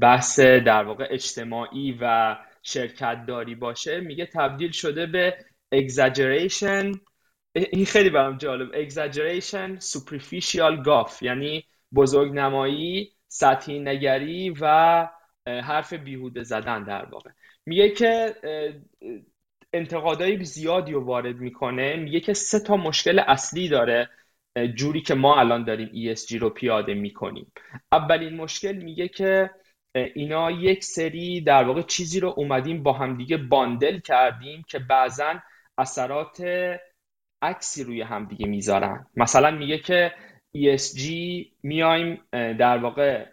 بحث 0.00 0.40
در 0.40 0.84
واقع 0.84 1.06
اجتماعی 1.10 1.98
و 2.00 2.36
شرکت 2.62 3.26
داری 3.26 3.54
باشه 3.54 4.00
میگه 4.00 4.26
تبدیل 4.26 4.70
شده 4.70 5.06
به 5.06 5.36
exaggeration. 5.74 6.98
این 7.54 7.84
خیلی 7.84 8.10
برام 8.10 8.36
جالب. 8.36 8.88
Exaggeration 8.88 9.80
superficial 9.80 10.82
گاف 10.84 11.22
یعنی 11.22 11.64
بزرگ 11.94 12.32
نمایی 12.32 13.12
سطحی 13.28 13.78
نگری 13.78 14.50
و 14.60 15.08
حرف 15.46 15.92
بیهوده 15.92 16.42
زدن 16.42 16.84
در 16.84 17.04
واقع. 17.04 17.30
میگه 17.66 17.90
که 17.90 18.34
انتقادهای 19.72 20.44
زیادی 20.44 20.92
رو 20.92 21.04
وارد 21.04 21.36
می‌کنه. 21.36 21.96
میگه 21.96 22.20
که 22.20 22.34
سه 22.34 22.60
تا 22.60 22.76
مشکل 22.76 23.18
اصلی 23.18 23.68
داره 23.68 24.10
جوری 24.74 25.00
که 25.00 25.14
ما 25.14 25.40
الان 25.40 25.64
داریم 25.64 26.14
ESG 26.14 26.32
رو 26.32 26.50
پیاده 26.50 26.94
می‌کنیم. 26.94 27.52
اولین 27.92 28.36
مشکل 28.36 28.72
میگه 28.72 29.08
که 29.08 29.50
اینا 29.94 30.50
یک 30.50 30.84
سری 30.84 31.40
در 31.40 31.64
واقع 31.64 31.82
چیزی 31.82 32.20
رو 32.20 32.34
اومدیم 32.36 32.82
با 32.82 32.92
همدیگه 32.92 33.36
باندل 33.36 33.98
کردیم 33.98 34.64
که 34.68 34.78
بعضا 34.78 35.34
اثرات 35.78 36.44
عکسی 37.42 37.84
روی 37.84 38.02
همدیگه 38.02 38.46
می‌ذارن. 38.46 39.06
مثلا 39.16 39.50
میگه 39.50 39.78
که 39.78 40.12
ESG 40.56 41.02
میایم 41.62 42.20
در 42.32 42.78
واقع 42.78 43.26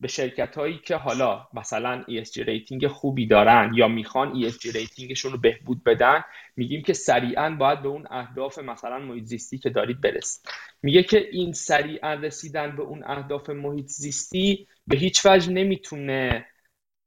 به 0.00 0.08
شرکت 0.08 0.56
هایی 0.58 0.78
که 0.78 0.96
حالا 0.96 1.48
مثلا 1.54 2.04
ESG 2.08 2.36
rating 2.36 2.86
خوبی 2.86 3.26
دارن 3.26 3.70
یا 3.74 3.88
می‌خوان 3.88 4.42
ESG 4.42 4.74
rating 4.74 5.09
شون 5.09 5.32
رو 5.32 5.38
بهبود 5.38 5.84
بدن 5.84 6.24
میگیم 6.56 6.82
که 6.82 6.92
سریعا 6.92 7.50
باید 7.50 7.82
به 7.82 7.88
اون 7.88 8.06
اهداف 8.10 8.58
مثلا 8.58 8.98
محیط 8.98 9.24
زیستی 9.24 9.58
که 9.58 9.70
دارید 9.70 10.00
برسید. 10.00 10.48
میگه 10.82 11.02
که 11.02 11.28
این 11.32 11.52
سریعا 11.52 12.14
رسیدن 12.14 12.76
به 12.76 12.82
اون 12.82 13.02
اهداف 13.06 13.50
محیط 13.50 13.86
زیستی 13.86 14.68
به 14.86 14.96
هیچ 14.96 15.26
وجه 15.26 15.52
نمی‌تونه 15.52 16.46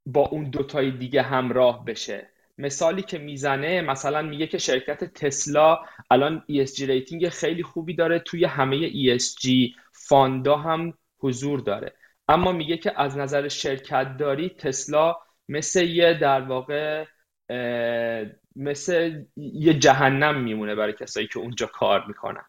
با 0.06 0.22
اون 0.28 0.50
دوتای 0.50 0.92
دیگه 0.92 1.22
همراه 1.22 1.86
بشه. 1.86 2.31
مثالی 2.62 3.02
که 3.02 3.18
می‌زنه 3.18 3.82
مثلا 3.82 4.22
میگه 4.22 4.48
که 4.48 4.58
شرکت 4.58 5.04
تسلا 5.04 5.80
الان 6.12 6.44
ESG 6.52 6.80
rating 6.80 7.30
خیلی 7.30 7.64
خوبی 7.64 7.94
داره 7.94 8.20
توی 8.20 8.46
همه 8.46 8.90
ESG 8.90 9.50
فاندا 9.92 10.58
هم 10.58 10.94
حضور 11.20 11.60
داره. 11.60 11.94
اما 12.28 12.52
میگه 12.52 12.78
که 12.78 13.02
از 13.02 13.18
نظر 13.18 13.48
شرکت 13.48 14.18
داری 14.18 14.50
تسلا 14.50 15.16
مثل 15.50 15.84
یه 15.84 16.14
در 16.14 16.42
واقع 16.42 17.06
مثل 18.56 19.24
یه 19.38 19.74
جهنم 19.74 20.44
میمونه 20.44 20.76
برای 20.76 20.94
کسایی 20.94 21.28
که 21.28 21.40
اونجا 21.40 21.68
کار 21.68 22.06
می‌کنن. 22.08 22.46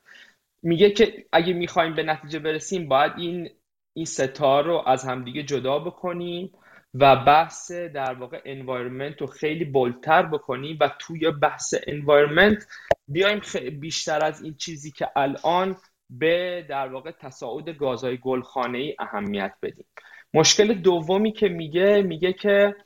میگه 0.62 0.90
که 0.90 1.26
اگه 1.32 1.52
می‌خوایم 1.52 1.94
به 1.94 2.02
نتیجه 2.02 2.38
برسیم 2.38 2.88
باید 2.88 3.12
این 3.16 3.50
این 3.94 4.04
ستا 4.04 4.60
رو 4.60 4.82
از 4.86 5.04
همدیگه 5.04 5.42
جدا 5.42 5.78
بکنیم. 5.78 6.52
و 6.94 7.16
بحث 7.16 7.72
در 7.72 8.14
واقع 8.14 8.40
انوایرمنت 8.44 9.20
رو 9.20 9.26
خیلی 9.26 9.64
بلتر 9.64 10.22
بکنیم 10.22 10.78
و 10.80 10.90
توی 10.98 11.30
بحث 11.30 11.74
انوایرمنت 11.86 12.66
بیایم 13.08 13.40
بیشتر 13.80 14.24
از 14.24 14.42
این 14.42 14.54
چیزی 14.54 14.90
که 14.90 15.08
الان 15.16 15.76
به 16.10 16.66
در 16.68 16.88
واقع 16.88 17.10
تصاعد 17.10 17.68
گازهای 17.70 18.18
گلخانه 18.18 18.78
ای 18.78 18.96
اهمیت 18.98 19.54
بدیم. 19.62 19.86
مشکل 20.34 20.74
دومی 20.74 21.32
که 21.32 21.48
میگه 21.48 22.02
میگه 22.02 22.32
که 22.32 22.76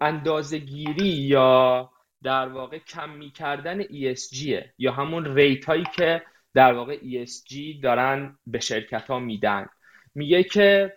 اندازه 0.00 0.58
گیری 0.58 1.08
یا 1.08 1.90
در 2.22 2.48
واقع 2.48 2.78
کمی 2.78 3.30
کردن 3.30 3.82
ESG 3.82 4.64
یا 4.78 4.92
همون 4.92 5.34
rate 5.36 5.64
هایی 5.64 5.84
که 5.96 6.22
در 6.54 6.72
واقع 6.72 6.98
ESG 6.98 7.82
دارن 7.82 8.38
به 8.46 8.60
شرکت 8.60 9.06
ها 9.06 9.18
میدن. 9.18 9.66
میگه 10.14 10.44
که 10.44 10.92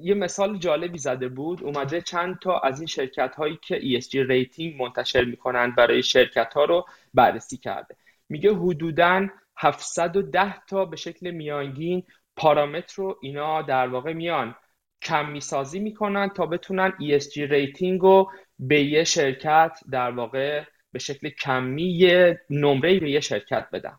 یه 0.00 0.14
مثال 0.14 0.58
جالبی 0.58 0.98
زده 0.98 1.28
بود. 1.28 1.62
اومده 1.62 2.00
چند 2.00 2.38
تا 2.38 2.58
از 2.58 2.80
این 2.80 2.86
شرکت 2.86 3.34
هایی 3.34 3.58
که 3.62 3.80
ESG 3.80 4.14
rating 4.14 4.82
منتشر 4.82 5.24
می‌کنن 5.24 5.70
برای 5.70 6.02
شرکت 6.02 6.54
ها 6.54 6.64
رو 6.64 6.86
بررسی 7.14 7.56
کرده. 7.56 7.96
میگه 8.28 8.52
حدوداً 8.54 9.26
710 9.56 10.66
تا 10.66 10.84
به 10.84 10.96
شکل 10.96 11.30
میانگین 11.30 12.02
پارامتر 12.36 12.94
رو 12.96 13.18
اینا 13.22 13.62
در 13.62 13.88
واقع 13.88 14.12
میان 14.12 14.54
کمی 15.02 15.40
سازی 15.40 15.78
می‌کنن 15.78 16.28
تا 16.28 16.46
بتونن 16.46 16.92
ESG 17.00 17.36
rating 17.36 18.00
رو 18.00 18.30
به 18.58 18.82
یه 18.82 19.04
شرکت 19.04 19.78
در 19.90 20.10
واقع 20.10 20.64
به 20.92 20.98
شکل 20.98 21.28
کمی 21.28 21.82
یه 21.82 22.40
نمره 22.50 23.00
به 23.00 23.10
یه 23.10 23.20
شرکت 23.20 23.68
بدن. 23.72 23.98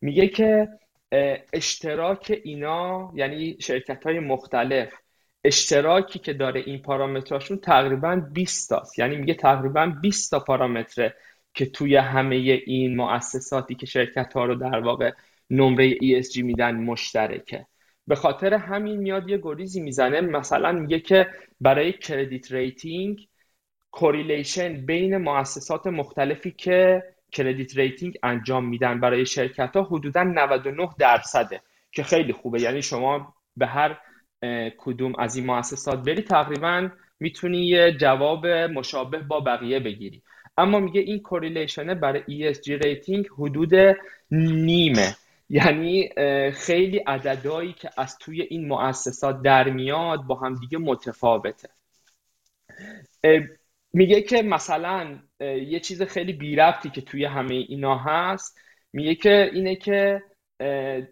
میگه 0.00 0.28
که 0.28 0.68
اشتراک 1.52 2.40
اینا 2.44 3.12
یعنی 3.14 3.56
شرکت 3.60 4.04
های 4.06 4.18
مختلف 4.18 4.92
اشتراکی 5.44 6.18
که 6.18 6.32
داره 6.32 6.62
این 6.66 6.82
پارامتراشون 6.82 7.58
تقریبا 7.58 8.16
20 8.16 8.68
تاست. 8.68 8.98
یعنی 8.98 9.16
میگه 9.16 9.34
تقریبا 9.34 9.86
20 10.02 10.30
تا 10.30 10.40
پارامتره 10.40 11.14
که 11.54 11.66
توی 11.66 11.96
همه 11.96 12.36
این 12.36 12.96
مؤسساتی 12.96 13.74
که 13.74 13.86
شرکت 13.86 14.32
ها 14.32 14.44
رو 14.44 14.54
در 14.54 14.80
واقع 14.80 15.12
نمره 15.50 15.94
ESG 15.94 16.36
میدن 16.36 16.76
مشترکه. 16.76 17.66
به 18.06 18.14
خاطر 18.14 18.54
همین 18.54 18.96
میاد 18.96 19.28
یه 19.28 19.38
گریزی 19.42 19.80
می‌زنه 19.80 20.20
مثلا 20.20 20.72
میگه 20.72 21.00
که 21.00 21.26
برای 21.60 21.92
credit 21.92 22.52
rating 22.52 23.28
correlation 23.90 24.86
بین 24.86 25.16
مؤسسات 25.16 25.86
مختلفی 25.86 26.50
که 26.50 27.02
credit 27.32 27.76
rating 27.76 28.18
انجام 28.22 28.68
میدن 28.68 29.00
برای 29.00 29.26
شرکت 29.26 29.76
ها 29.76 29.82
حدودا 29.82 30.22
99 30.22 30.88
درصده 30.98 31.60
که 31.92 32.02
خیلی 32.02 32.32
خوبه. 32.32 32.60
یعنی 32.60 32.82
شما 32.82 33.34
به 33.56 33.66
هر 33.66 33.98
کدوم 34.78 35.12
از 35.18 35.36
این 35.36 35.46
مؤسسات 35.46 36.02
بری 36.04 36.22
تقریبا 36.22 36.88
می‌تونی 37.20 37.66
یه 37.66 37.92
جواب 37.92 38.46
مشابه 38.46 39.18
با 39.18 39.40
بقیه 39.40 39.80
بگیری. 39.80 40.22
اما 40.58 40.80
میگه 40.80 41.00
این 41.00 41.20
correlation 41.20 41.88
ه 41.88 41.94
برای 41.94 42.52
ESG 42.52 42.68
rating 42.68 43.26
حدود 43.38 43.70
نیمه. 44.30 45.16
یعنی 45.48 46.10
خیلی 46.52 46.98
عددهایی 46.98 47.72
که 47.72 47.90
از 47.96 48.18
توی 48.18 48.42
این 48.42 48.68
مؤسسات 48.68 49.42
در 49.42 49.70
میاد 49.70 50.22
با 50.22 50.34
هم 50.34 50.54
دیگه 50.54 50.78
متفاوته 50.78 51.68
میگه 53.92 54.22
که 54.22 54.42
مثلا 54.42 55.18
یه 55.40 55.80
چیز 55.80 56.02
خیلی 56.02 56.32
بی 56.32 56.56
که 56.94 57.00
توی 57.00 57.24
همه 57.24 57.54
اینا 57.54 57.98
هست 57.98 58.58
میگه 58.92 59.14
که 59.14 59.50
اینه 59.52 59.76
که 59.76 60.22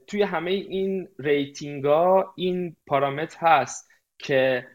توی 0.06 0.22
همه 0.22 0.50
این 0.50 1.08
rating 1.18 1.84
ها 1.84 2.34
این 2.36 2.76
پارامتر 2.86 3.38
هست 3.40 3.90
که 4.18 4.66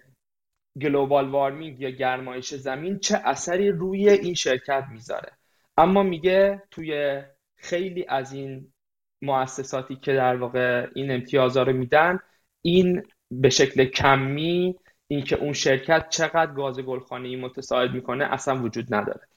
گلوبال 0.81 1.29
وارمینگ 1.29 1.79
یا 1.81 1.89
گرمایش 1.89 2.53
زمین 2.53 2.99
چه 2.99 3.21
اثری 3.25 3.69
روی 3.69 4.09
این 4.09 4.33
شرکت 4.33 4.85
می‌ذاره. 4.91 5.31
اما 5.77 6.03
میگه 6.03 6.63
توی 6.71 7.21
خیلی 7.57 8.05
از 8.09 8.33
این 8.33 8.73
مؤسساتی 9.21 9.95
که 9.95 10.13
در 10.13 10.35
واقع 10.35 10.87
این 10.95 11.11
امتیازها 11.11 11.63
رو 11.63 11.73
میدن 11.73 12.19
این 12.61 13.03
به 13.31 13.49
شکل 13.49 13.85
کمی 13.85 14.75
اینکه 15.07 15.35
اون 15.35 15.53
شرکت 15.53 16.09
چقدر 16.09 16.53
گاز 16.53 16.79
گلخانه 16.79 17.27
ای 17.27 17.35
متساعد 17.35 17.93
می‌کنه 17.93 18.33
اصلا 18.33 18.61
وجود 18.61 18.93
نداره. 18.93 19.27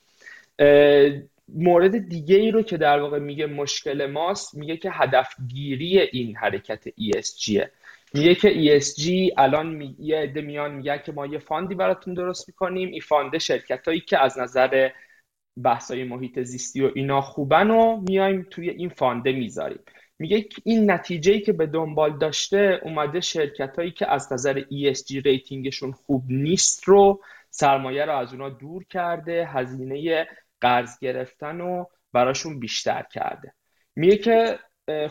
مورد 1.55 2.09
دیگه 2.09 2.37
ای 2.37 2.51
رو 2.51 2.63
که 2.63 2.77
در 2.77 3.01
واقع 3.01 3.19
میگه 3.19 3.47
مشکل 3.47 4.07
ماست 4.07 4.55
میگه 4.55 4.77
که 4.77 4.91
هدفگیری 4.91 6.01
این 6.01 6.37
حرکت 6.37 6.89
ESGه 6.89 7.69
میگه 8.15 8.35
که 8.35 8.81
ESG 8.81 9.33
الان 9.37 9.95
یه 9.99 10.17
عده 10.17 10.41
میان 10.41 10.75
میگن 10.75 10.99
که 10.99 11.13
ما 11.13 11.27
یه 11.27 11.39
fund 11.39 11.68
ی 11.68 11.75
براتون 11.75 12.15
درست 12.15 12.49
می‌کنیم. 12.49 12.89
این 12.89 13.01
fund 13.01 13.39
شرکت 13.39 13.89
هایی 13.89 14.01
که 14.01 14.23
از 14.23 14.39
نظر 14.39 14.91
بحثای 15.65 16.05
محیط 16.05 16.41
زیستی 16.41 16.81
و 16.81 16.91
اینا 16.95 17.21
خوبن 17.21 17.71
و 17.71 18.01
میایم 18.09 18.47
توی 18.51 18.71
این 18.71 18.89
fund 18.89 19.24
ه 19.24 19.33
می‌ذاریم. 19.33 19.81
میگه 20.19 20.49
این 20.65 20.91
نتیجه 20.91 21.41
که 21.41 21.53
به 21.53 21.67
دنبال 21.67 22.19
داشته 22.19 22.81
اومده 22.83 23.21
شرکت 23.21 23.77
هایی 23.77 23.91
که 23.91 24.11
از 24.11 24.33
نظر 24.33 24.61
ESG 24.61 25.11
rating 25.25 25.66
شون 25.66 25.93
خوب 25.93 26.25
نیست 26.29 26.85
رو 26.85 27.23
سرمایه 27.51 28.05
رو 28.05 28.17
از 28.17 28.33
اونا 28.33 28.49
دور 28.49 28.85
کرده 28.85 29.47
هزینه 29.47 30.29
قرض 30.61 30.99
گرفتن 30.99 31.59
رو 31.59 31.91
براشون 32.13 32.61
بیشتر 32.61 33.03
کرده. 33.13 33.53
میگه 33.97 34.17
که 34.17 34.59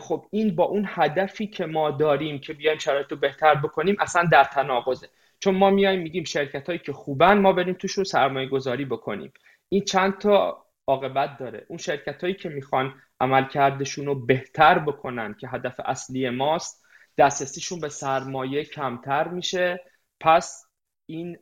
خب 0.00 0.26
این 0.30 0.54
با 0.54 0.64
اون 0.64 0.84
هدفی 0.88 1.46
که 1.46 1.66
ما 1.66 1.90
داریم 1.90 2.38
که 2.38 2.52
بیایم 2.52 2.78
شرایط 2.78 3.06
رو 3.10 3.16
بهتر 3.16 3.54
بکنیم 3.54 3.96
اصلا 4.00 4.28
در 4.32 4.44
تناقضه. 4.44 5.08
چون 5.40 5.54
ما 5.54 5.70
میایم 5.70 6.00
میگیم 6.00 6.24
شرکت 6.24 6.66
هایی 6.66 6.78
که 6.78 6.92
خوبن 6.92 7.38
ما 7.38 7.52
بریم 7.52 7.74
توشون 7.74 8.04
سرمایه 8.04 8.48
گذاری 8.48 8.84
بکنیم. 8.84 9.32
این 9.68 9.84
چند 9.84 10.18
تا 10.18 10.64
عاقبت 10.88 11.36
داره. 11.38 11.66
اون 11.68 11.78
شرکت 11.78 12.22
هایی 12.22 12.34
که 12.34 12.48
می‌خوان 12.48 12.94
عملکردشون 13.20 14.06
رو 14.06 14.14
بهتر 14.14 14.78
بکنن 14.78 15.34
که 15.34 15.48
هدف 15.48 15.80
اصلی 15.84 16.30
ماست 16.30 16.84
دسترسیشون 17.18 17.80
به 17.80 17.88
سرمایه 17.88 18.64
کمتر 18.64 19.28
میشه. 19.28 19.84
پس 20.20 20.64
این 21.06 21.38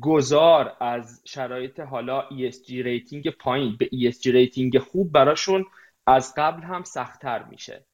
گذار 0.00 0.76
از 0.80 1.22
شرایط 1.24 1.80
حالا 1.80 2.28
ESG 2.28 2.68
rating 2.70 3.30
پایین. 3.30 3.76
به 3.78 3.86
ESG 3.86 4.26
rating 4.26 4.78
خوب 4.78 5.12
براشون 5.12 5.64
از 6.06 6.34
قبل 6.36 6.62
هم 6.62 6.82
سختتر 6.82 7.42
میشه. 7.44 7.86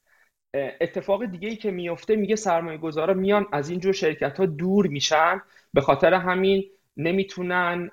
اتفاق 0.81 1.25
دیگه 1.25 1.49
ای 1.49 1.55
که 1.55 1.71
میفته 1.71 2.15
میگه 2.15 2.35
سرمایه 2.35 2.77
گذارا 2.77 3.13
میان 3.13 3.45
از 3.51 3.69
اینجور 3.69 3.93
شرکت 3.93 4.39
ها 4.39 4.45
دور 4.45 4.87
میشن. 4.87 5.41
به 5.73 5.81
خاطر 5.81 6.13
همین 6.13 6.63
نمی‌تونن 6.97 7.91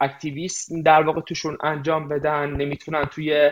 اکتیویست 0.00 0.72
در 0.84 1.02
واقع 1.02 1.20
توشون 1.20 1.58
انجام 1.62 2.08
بدن 2.08 2.50
نمی‌تونن 2.50 3.04
توی 3.04 3.50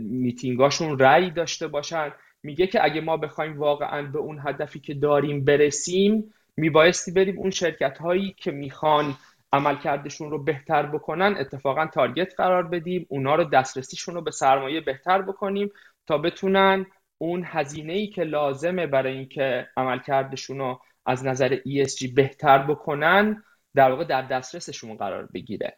میتینگاشون 0.00 0.98
رأی 0.98 1.30
داشته 1.30 1.68
باشن. 1.68 2.12
میگه 2.42 2.66
که 2.66 2.84
اگه 2.84 3.00
ما 3.00 3.16
بخوایم 3.16 3.58
واقعا 3.58 4.02
به 4.02 4.18
اون 4.18 4.40
هدفی 4.44 4.80
که 4.80 4.94
داریم 4.94 5.44
برسیم 5.44 6.34
میبایستی 6.56 7.12
بریم 7.12 7.38
اون 7.38 7.50
شرکت 7.50 7.98
هایی 7.98 8.34
که 8.38 8.50
می‌خوان 8.50 9.14
عملکردشون 9.52 10.30
رو 10.30 10.44
بهتر 10.44 10.86
بکنن 10.86 11.36
اتفاقا 11.38 11.86
تارگت 11.86 12.34
قرار 12.36 12.62
بدیم 12.62 13.06
اونا 13.08 13.34
رو 13.34 13.44
دسترسیشون 13.44 14.14
رو 14.14 14.20
به 14.20 14.30
سرمایه 14.30 14.80
بهتر 14.80 15.22
بکنیم 15.22 15.70
تا 16.06 16.18
بتونن 16.18 16.86
اون 17.18 17.42
هزینه 17.46 17.92
ای 17.92 18.06
که 18.06 18.22
لازمه 18.24 18.86
برای 18.86 19.12
اینکه 19.16 19.68
عملکردشون 19.76 20.58
رو 20.58 20.80
از 21.06 21.26
نظر 21.26 21.56
ESG 21.56 22.14
بهتر 22.14 22.58
بکنن 22.58 23.42
در 23.76 23.90
واقع 23.90 24.04
در 24.04 24.22
دسترسشون 24.22 24.96
قرار 24.96 25.28
بگیره. 25.34 25.76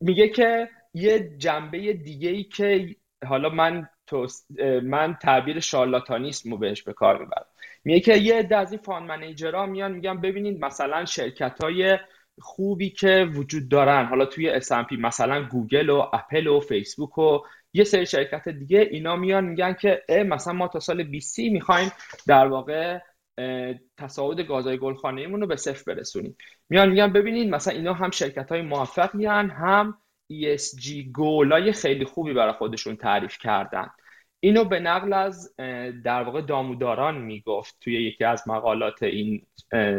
میگه 0.00 0.28
که 0.28 0.68
یه 0.94 1.36
جنبه 1.38 1.92
دیگه 1.92 2.28
ای 2.28 2.44
که 2.44 2.96
حالا 3.26 3.48
من 3.48 3.88
من 4.82 5.14
تعبیر 5.22 5.60
شارلاتانیسم 5.60 6.50
رو 6.50 6.58
بهش 6.58 6.82
به 6.82 6.92
کار 6.92 7.18
می‌برم. 7.18 7.46
میگه 7.84 8.00
که 8.00 8.16
یه 8.16 8.34
عده 8.34 8.56
از 8.56 8.72
این 8.72 8.80
فان 8.80 9.02
منیجرها 9.02 9.66
میان 9.66 9.92
میگن 9.92 10.20
ببینید 10.20 10.64
مثلا 10.64 11.04
شرکت 11.04 11.62
های 11.62 11.98
خوبی 12.40 12.90
که 12.90 13.28
وجود 13.34 13.68
دارن 13.68 14.06
حالا 14.06 14.26
توی 14.26 14.60
S&P 14.60 14.98
مثلا 14.98 15.42
گوگل 15.42 15.90
و 15.90 16.06
اپل 16.12 16.46
و 16.46 16.60
فیسبوک 16.60 17.18
و 17.18 17.38
یه 17.72 17.84
سری 17.84 18.06
شرکت 18.06 18.48
دیگه 18.48 18.88
اینا 18.90 19.16
میان 19.16 19.44
میگن 19.44 19.72
که 19.72 20.02
مثلا 20.26 20.52
ما 20.52 20.68
تا 20.68 20.80
سال 20.80 21.02
20 21.02 21.38
می‌خوایم 21.38 21.92
در 22.26 22.46
واقع 22.46 22.98
تصاعد 23.98 24.40
گازهای 24.40 24.78
گلخانه 24.78 25.26
رو 25.26 25.46
به 25.46 25.56
صفر 25.56 25.94
برسونیم. 25.94 26.36
میان 26.70 26.88
میگن 26.88 27.12
ببینید 27.12 27.50
مثلا 27.50 27.74
اینا 27.74 27.94
هم 27.94 28.10
شرکت 28.10 28.48
های 28.48 28.62
موفقی 28.62 29.26
هم 29.26 29.98
ESG 30.32 30.88
گولای 31.12 31.72
خیلی 31.72 32.04
خوبی 32.04 32.32
برای 32.32 32.52
خودشون 32.52 32.96
تعریف 32.96 33.38
کردن. 33.38 33.90
اینو 34.40 34.64
به 34.64 34.80
نقل 34.80 35.12
از 35.12 35.56
در 36.04 36.22
واقع 36.22 36.40
داموداران 36.40 37.18
می‌گفت 37.18 37.76
توی 37.80 38.02
یکی 38.02 38.24
از 38.24 38.48
مقالات 38.48 39.02
این 39.02 39.42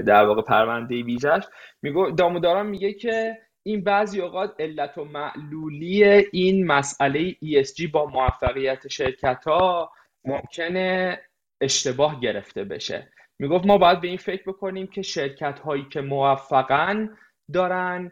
در 0.05 0.25
واقع 0.25 0.41
پرونده 0.41 1.03
ویژش 1.03 1.43
میگو 1.81 2.11
داموداران 2.11 2.65
میگه 2.65 2.93
که 2.93 3.37
این 3.63 3.83
بعضی 3.83 4.21
اوقات 4.21 4.55
علت 4.59 4.97
و 4.97 5.05
معلولی 5.05 6.03
این 6.03 6.67
مسئله 6.67 7.31
ESG 7.31 7.87
با 7.91 8.05
موفقیت 8.05 8.87
شرکت 8.87 9.43
ها 9.47 9.91
ممکنه 10.25 11.19
اشتباه 11.61 12.19
گرفته 12.19 12.63
بشه. 12.63 13.11
می‌گفت 13.39 13.65
ما 13.65 13.77
باید 13.77 14.01
به 14.01 14.07
این 14.07 14.17
فکر 14.17 14.43
بکنیم 14.47 14.87
که 14.87 15.01
شرکت 15.01 15.59
هایی 15.59 15.85
که 15.89 16.01
موفقن 16.01 17.17
دارن 17.53 18.11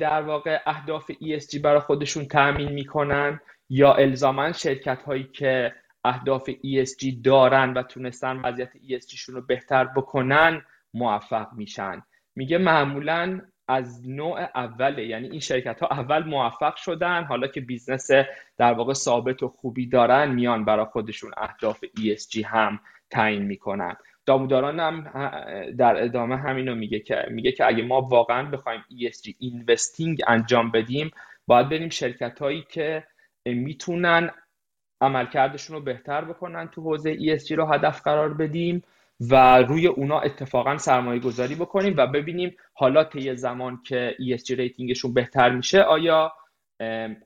در 0.00 0.22
واقع 0.22 0.58
اهداف 0.66 1.12
ESG 1.12 1.58
برای 1.58 1.80
خودشون 1.80 2.24
تأمین 2.24 2.72
می‌کنن 2.72 3.40
یا 3.68 3.94
الزاما 3.94 4.52
شرکت 4.52 5.02
هایی 5.02 5.24
که 5.24 5.74
اهداف 6.04 6.50
ESG 6.50 7.14
دارن 7.24 7.72
و 7.72 7.82
تونستن 7.82 8.36
وضعیت 8.36 8.70
ESG 8.76 9.14
شون 9.16 9.34
رو 9.34 9.40
بهتر 9.42 9.84
بکنن 9.84 10.62
موفق 10.94 11.52
میشن. 11.52 12.02
میگه 12.34 12.58
معمولا 12.58 13.40
از 13.68 14.08
نوع 14.08 14.40
اوله 14.54 15.06
یعنی 15.06 15.28
این 15.28 15.40
شرکت 15.40 15.80
ها 15.80 15.86
اول 15.86 16.24
موفق 16.24 16.76
شدن 16.76 17.24
حالا 17.24 17.46
که 17.46 17.60
business 17.60 18.10
در 18.56 18.72
واقع 18.72 18.92
ثابت 18.92 19.42
و 19.42 19.48
خوبی 19.48 19.86
دارن 19.86 20.34
میان 20.34 20.64
برای 20.64 20.84
خودشون 20.84 21.30
اهداف 21.36 21.84
ESG 21.84 22.44
هم 22.44 22.80
تعیین 23.10 23.42
می‌کنن. 23.42 23.96
داموداران 24.26 24.80
هم 24.80 25.02
در 25.78 26.04
ادامه 26.04 26.36
همینو 26.36 26.74
میگه 26.74 26.98
که 26.98 27.24
میگه 27.30 27.52
که 27.52 27.66
اگه 27.66 27.82
ما 27.82 28.00
واقعا 28.00 28.50
بخوایم 28.50 28.80
ESG 28.80 29.34
investing 29.38 30.22
انجام 30.26 30.70
بدیم 30.70 31.10
باید 31.46 31.68
بریم 31.68 31.88
شرکت 31.88 32.38
هایی 32.38 32.66
که 32.68 33.04
می‌تونن 33.46 34.30
عملکردشون 35.00 35.76
رو 35.76 35.82
بهتر 35.82 36.24
بکنن 36.24 36.68
تو 36.68 36.82
حوزه 36.82 37.16
ESG 37.16 37.50
رو 37.50 37.66
هدف 37.66 38.02
قرار 38.02 38.34
بدیم 38.34 38.82
و 39.20 39.58
روی 39.58 39.86
اونا 39.86 40.20
اتفاقا 40.20 40.78
سرمایه 40.78 41.20
گذاری 41.20 41.54
بکنیم 41.54 41.94
و 41.96 42.06
ببینیم 42.06 42.56
حالا 42.74 43.04
طی 43.04 43.36
زمان 43.36 43.82
که 43.86 44.16
ESG 44.20 44.50
rating 44.50 44.88
شون 44.88 45.14
بهتر 45.14 45.50
میشه 45.50 45.80
آیا 45.80 46.32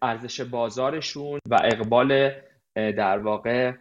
ارزش 0.03 0.41
بازارشون 0.41 1.41
و 1.49 1.59
اقبال 1.65 2.33
در 2.75 3.19
واقع 3.19 3.73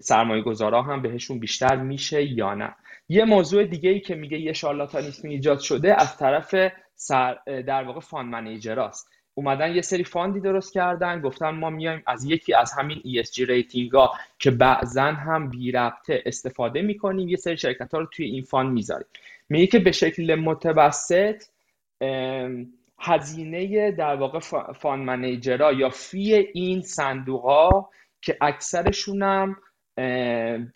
سرمایه 0.00 0.42
گذارا 0.42 0.82
هم 0.82 1.02
بهشون 1.02 1.38
بیشتر 1.38 1.76
میشه 1.76 2.24
یا 2.24 2.54
نه. 2.54 2.74
یه 3.08 3.24
موضوع 3.24 3.64
دیگه 3.64 3.90
ای 3.90 4.00
که 4.00 4.14
میگه 4.14 4.38
یه 4.38 4.52
شارلاتانیسم 4.52 5.28
ایجاد 5.28 5.58
شده 5.58 6.00
از 6.00 6.16
طرف 6.16 6.54
سر 6.94 7.34
در 7.46 7.82
واقع 7.82 8.00
fund 8.00 8.26
manager 8.26 8.85
است. 8.85 9.10
اومدن 9.34 9.74
یه 9.74 9.82
سری 9.82 10.04
fund 10.04 10.33
ی 10.33 10.40
درست 10.40 10.74
کردن 10.74 11.20
گفتن 11.20 11.50
ما 11.50 11.70
میایم 11.70 12.02
از 12.06 12.24
یکی 12.24 12.54
از 12.54 12.72
همین 12.72 12.98
ESG 12.98 13.38
rating 13.38 13.92
ها 13.92 14.12
که 14.38 14.50
بعضا 14.50 15.02
هم 15.02 15.50
بی 15.50 15.72
ربطه 15.72 16.22
استفاده 16.26 16.82
می‌کنیم 16.82 17.28
یه 17.28 17.36
سری 17.36 17.56
شرکت 17.56 17.94
ها 17.94 18.00
رو 18.00 18.06
توی 18.06 18.26
این 18.26 18.42
fund 18.42 18.72
می‌ذاریم. 18.72 19.06
میگه 19.48 19.66
که 19.66 19.78
به 19.78 19.92
شکل 19.92 20.34
متوسط 20.34 21.42
هزینه 23.00 23.90
در 23.90 24.16
واقع 24.16 24.38
fund 24.72 25.04
manager 25.04 25.64
ها 25.64 25.72
یا 25.72 25.90
fee 25.90 26.34
این 26.34 26.82
صندوق 26.82 27.44
ها 27.44 27.90
که 28.22 28.36
اکثرشون 28.40 29.22
هم 29.22 29.56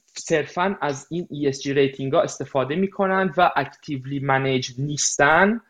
صرفا 0.06 0.78
از 0.80 1.06
این 1.10 1.28
ESG 1.32 1.66
rating 1.66 2.12
ها 2.12 2.22
استفاده 2.22 2.74
می‌کنن 2.74 3.34
و 3.36 3.50
actively 3.56 4.20
manage 4.20 4.70
نیستن. 4.78 5.60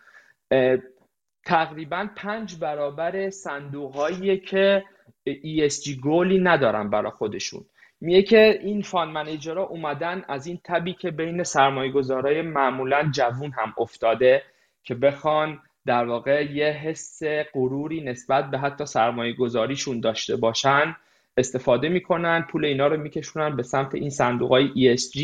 تقریبا 1.45 2.09
پنج 2.17 2.59
برابر 2.61 3.31
صندوق 3.31 4.11
که 4.47 4.85
ESG 5.29 5.91
گولی 5.91 6.39
ندارن 6.39 6.91
برای 6.91 7.11
خودشون. 7.11 7.65
میگه 8.01 8.23
که 8.23 8.61
این 8.63 8.83
فان 8.83 9.11
منیجرها 9.11 9.65
اومدن 9.65 10.25
از 10.29 10.47
این 10.47 10.61
تبی 10.65 10.95
که 10.95 11.11
بین 11.11 11.43
سرمایه 11.43 11.93
گذارای 11.93 12.43
معمولا 12.43 13.11
جوون 13.15 13.51
هم 13.51 13.75
افتاده 13.79 14.43
که 14.85 14.95
بخوان 14.95 15.61
در 15.87 16.05
واقع 16.05 16.53
یه 16.53 16.67
حس 16.67 17.23
غروری 17.55 18.01
نسبت 18.01 18.51
به 18.51 18.59
حتی 18.59 18.87
سرمایه 18.87 19.33
گذاریشون 19.33 20.01
داشته 20.01 20.37
باشن. 20.37 20.97
استفاده 21.37 21.89
می‌کنن 21.89 22.43
پول 22.43 22.65
اینا 22.65 22.87
رو 22.87 22.97
میکشونن 22.97 23.57
به 23.57 23.63
سمت 23.63 23.95
این 23.95 24.11
صندوق 24.11 24.51
های 24.51 24.97
ESG 24.97 25.19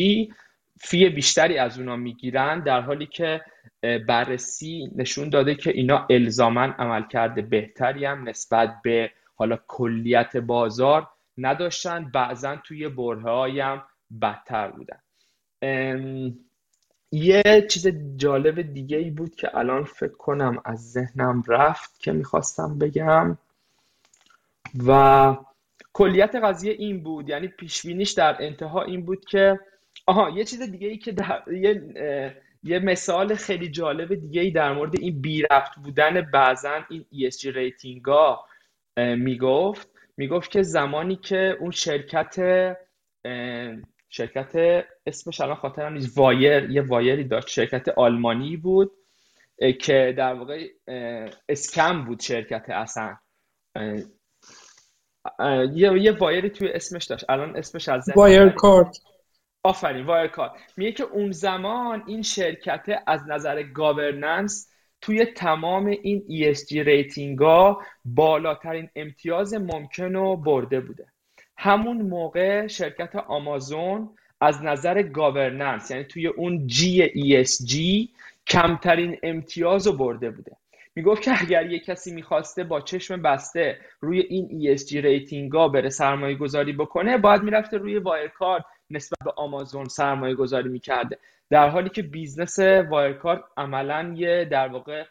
فی 0.81 1.09
بیشتری 1.09 1.59
از 1.59 1.79
اونا 1.79 1.97
می‌گیرن 1.97 2.61
در 2.61 2.81
حالی 2.81 3.07
که 3.07 3.41
بررسی 3.83 4.91
نشون 4.97 5.29
داده 5.29 5.55
که 5.55 5.71
اینا 5.71 6.07
الزاما 6.11 6.63
عملکرد 6.63 7.51
بهتری 7.51 8.05
هم 8.05 8.29
نسبت 8.29 8.77
به 8.83 9.11
حالا 9.35 9.59
کلیت 9.67 10.37
بازار 10.37 11.09
نداشتن. 11.39 12.11
بعضا 12.15 12.57
توی 12.57 12.89
بره 12.89 13.65
هم 13.65 13.83
بدتر 14.23 14.71
بودن. 14.71 14.99
یه 17.13 17.43
چیز 17.71 17.89
جالب 18.17 18.63
دیگه 18.63 18.97
ای 18.97 19.11
بود 19.11 19.35
که 19.35 19.57
الان 19.59 19.85
فکر 19.85 20.17
کنم 20.17 20.63
از 20.65 20.93
ذهنم 20.93 21.43
رفت 21.49 22.01
که 22.01 22.13
می‌خواستم 22.13 22.79
بگم 22.79 23.39
و 24.87 25.37
کلیت 25.99 26.35
قضیه 26.35 26.73
این 26.73 27.03
بود. 27.03 27.29
یعنی 27.29 27.49
پیشبینیش 27.49 28.11
در 28.11 28.37
انتها 28.41 28.83
این 28.83 29.05
بود 29.05 29.25
که 29.25 29.61
آها 30.07 30.31
یه 30.31 30.45
چیز 30.45 30.63
دیگه 30.63 30.89
ای 30.89 30.99
که 30.99 31.13
در... 31.13 31.43
یه 31.53 31.83
یه 32.63 32.79
مثال 32.79 33.35
خیلی 33.35 33.69
جالب 33.69 34.15
دیگه 34.15 34.41
ای 34.41 34.51
در 34.51 34.73
مورد 34.73 35.01
این 35.01 35.21
بی 35.21 35.43
ربط 35.51 35.73
بودن 35.85 36.21
بعضا 36.21 36.85
این 36.91 37.05
ESG 37.13 37.45
rating 37.45 38.05
ها 38.05 38.45
می‌گفت. 38.97 39.89
می‌گفت 40.17 40.51
که 40.51 40.63
زمانی 40.63 41.17
که 41.17 41.57
اون 41.61 41.71
شرکت 41.71 42.37
شرکت 44.09 44.85
اسمش 45.07 45.41
الان 45.41 45.55
خاطرم 45.55 45.93
نیست 45.93 46.19
wire 46.19 46.71
یه 46.71 46.83
wire 46.83 47.16
ی 47.16 47.25
داشت 47.25 47.49
شرکت 47.49 47.89
آلمانی 47.89 48.57
بود 48.57 48.93
که 49.81 50.15
در 50.17 50.35
واقع 50.35 50.67
scam 51.49 52.05
بود 52.05 52.21
شرکت 52.21 52.65
اصلا. 52.69 53.17
یه 55.75 56.03
یه 56.03 56.13
wire 56.13 56.43
ی 56.43 56.51
توی 56.51 56.69
اسمش 56.69 57.05
داشت. 57.05 57.25
الان 57.29 57.57
اسمش 57.57 57.89
از 57.89 58.11
Wirecard 58.17 59.01
آفرین 59.63 60.07
Wirecard 60.07 60.53
میگه 60.77 60.93
که 60.93 61.05
اون 61.05 61.33
زمان 61.33 62.03
این 62.07 62.23
شرکت 62.23 63.03
از 63.07 63.21
نظر 63.29 63.63
governance 63.63 64.69
توی 65.01 65.25
تمام 65.25 65.87
این 65.87 66.25
ESG 66.29 66.73
rating 66.73 67.39
ها 67.39 67.83
بالاترین 68.05 68.89
امتیاز 68.97 69.55
ممکن 69.55 70.13
رو 70.13 70.37
برده 70.37 70.81
بوده. 70.81 71.07
همون 71.57 72.03
موقع 72.03 72.67
شرکت 72.67 73.17
آمازون 73.17 74.11
از 74.41 74.63
نظر 74.63 75.03
governance 75.03 75.91
یعنی 75.91 76.05
توی 76.05 76.27
اون 76.27 76.67
G 76.67 77.09
ESG 77.09 78.09
کمترین 78.47 79.19
امتیاز 79.23 79.87
رو 79.87 79.93
برده 79.93 80.31
بوده. 80.31 80.57
می‌گفت 80.99 81.23
که 81.23 81.43
اگر 81.43 81.67
یه 81.67 81.79
کسی 81.79 82.15
می‌خواسته 82.15 82.65
با 82.65 82.81
چشم 82.81 83.23
بسته 83.23 83.79
روی 84.01 84.21
این 84.21 84.77
ESG 84.77 84.93
rating 84.93 85.53
ها 85.53 85.69
بره 85.69 85.89
سرمایه 85.89 86.37
گذاری 86.37 86.73
بکنه 86.73 87.19
باید 87.19 87.43
می‌رفته 87.43 87.77
روی 87.77 87.99
Wirecard 87.99 88.65
نسبت 88.91 89.19
به 89.25 89.33
آمازون 89.37 89.85
سرمایه 89.85 90.35
گذاری 90.35 90.69
می‌کرده. 90.69 91.19
در 91.51 91.69
حالی 91.69 91.89
که 91.89 92.03
business 92.03 92.59
Wirecard 92.91 93.45
عملا 93.57 94.15
یه 94.17 94.45
در 94.45 94.69
واقع 94.69 95.05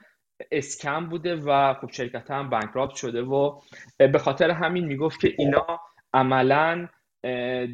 scam 0.51 1.05
بوده 1.05 1.35
و 1.35 1.73
خب 1.73 1.91
شرکت 1.91 2.31
هم 2.31 2.49
bankrupt 2.49 2.95
شده 2.95 3.21
و 3.21 3.59
به 3.97 4.19
خاطر 4.19 4.51
همین 4.51 4.85
می‌گفت 4.85 5.19
که 5.19 5.33
اینا 5.37 5.79
عملا 6.13 6.87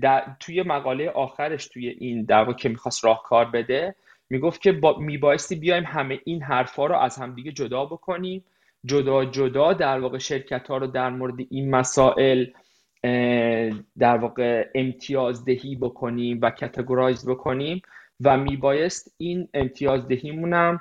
در 0.01 0.35
توی 0.39 0.63
مقاله 0.63 1.09
آخرش 1.09 1.67
توی 1.67 1.89
این 1.89 2.25
در 2.25 2.39
واقع 2.39 2.53
که 2.53 2.69
می‌خواست 2.69 3.05
راهکار 3.05 3.45
بده 3.45 3.95
می‌گفت 4.29 4.61
که 4.61 4.71
با 4.71 4.97
میبایستی 4.99 5.55
بیایم 5.55 5.83
همه 5.83 6.19
این 6.25 6.41
حرفا 6.41 6.85
رو 6.85 6.95
از 6.95 7.17
همدیگه 7.17 7.51
جدا 7.51 7.85
بکنیم. 7.85 8.45
جدا 8.85 9.25
جدا 9.25 9.73
در 9.73 9.99
واقع 9.99 10.17
شرکت 10.17 10.67
ها 10.67 10.77
رو 10.77 10.87
در 10.87 11.09
مورد 11.09 11.35
این 11.49 11.69
مسائل 11.69 12.45
در 13.99 14.17
واقع 14.17 14.69
امتیازدهی 14.75 15.75
بکنیم 15.75 16.39
و 16.41 16.51
categorize 16.51 17.29
بکنیم 17.29 17.81
و 18.23 18.37
میبایست 18.37 19.15
این 19.17 19.47
امتیازدهیمون 19.53 20.53
هم 20.53 20.79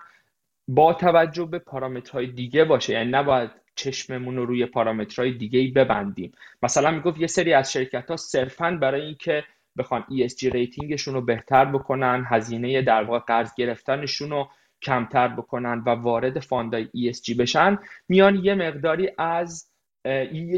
با 0.69 0.95
توجه 0.95 1.45
به 1.45 1.59
پارامترهای 1.59 2.27
دیگه 2.27 2.65
باشه. 2.65 2.93
یعنی 2.93 3.11
نباید 3.11 3.51
چشممون 3.75 4.37
رو 4.37 4.47
روی 4.47 4.67
پارامترهای 4.67 5.33
دیگه 5.33 5.59
ای 5.59 5.69
ببندیم. 5.69 6.33
مثلا 6.63 6.91
می‌گفت 6.91 7.21
یه 7.21 7.27
سری 7.27 7.53
از 7.53 7.73
شرکت 7.73 8.11
ها 8.11 8.17
صرفا 8.17 8.71
برای 8.71 9.01
اینکه 9.01 9.45
بخوان 9.79 10.05
ESG 10.11 10.43
rating 10.43 10.86
شون 10.86 11.15
رو 11.15 11.21
بهتر 11.21 11.65
بکنن 11.65 12.25
هزینه 12.29 12.83
در 12.83 13.05
واقع 13.05 13.19
قرض 13.19 13.55
گرفتنشون 13.55 14.31
رو 14.31 14.49
کمتر 14.83 15.29
بکنن 15.29 15.83
و 15.87 15.91
وارد 15.91 16.41
fund 16.41 16.76
ای 16.76 16.85
ESG 16.85 17.37
بشن. 17.39 17.79
میان 18.09 18.45
یه 18.45 18.55
مقداری 18.55 19.11
از 19.19 19.69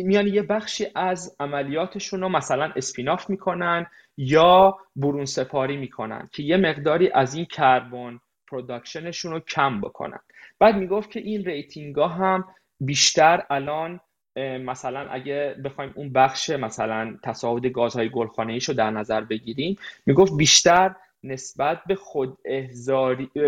میان 0.05 0.27
یه 0.27 0.43
بخشی 0.43 0.87
از 0.95 1.37
عملیاتشون 1.41 2.21
رو 2.21 2.29
مثلا 2.29 2.73
spin-off 2.77 3.31
می‌کنن 3.31 3.87
یا 4.17 4.79
برون 4.97 5.25
سپاری 5.25 5.77
می‌کنن 5.77 6.29
که 6.33 6.43
یه 6.43 6.57
مقداری 6.57 7.11
از 7.11 7.35
این 7.35 7.45
carbon 7.45 8.21
production 8.51 9.09
شون 9.09 9.33
رو 9.33 9.41
کم 9.41 9.81
بکنن. 9.81 10.21
بعد 10.59 10.77
می‌گفت 10.77 11.11
که 11.11 11.21
این 11.21 11.45
rating 11.45 11.97
ها 11.97 12.09
هم 12.09 12.45
بیشتر 12.81 13.43
الان 13.51 14.01
مثلا 14.37 15.09
اگه 15.11 15.57
بخوایم 15.65 15.93
اون 15.95 16.13
بخش 16.13 16.51
مثلا 16.51 17.17
تصاعد 17.23 17.67
گازهای 17.67 18.09
گلخانه 18.09 18.59
رو 18.59 18.75
در 18.75 18.91
نظر 18.91 19.21
بگیریم 19.21 19.77
می‌گفت 20.07 20.37
بیشتر 20.37 20.95
نسبت 21.23 21.81
به 21.87 21.95
خود 21.95 22.39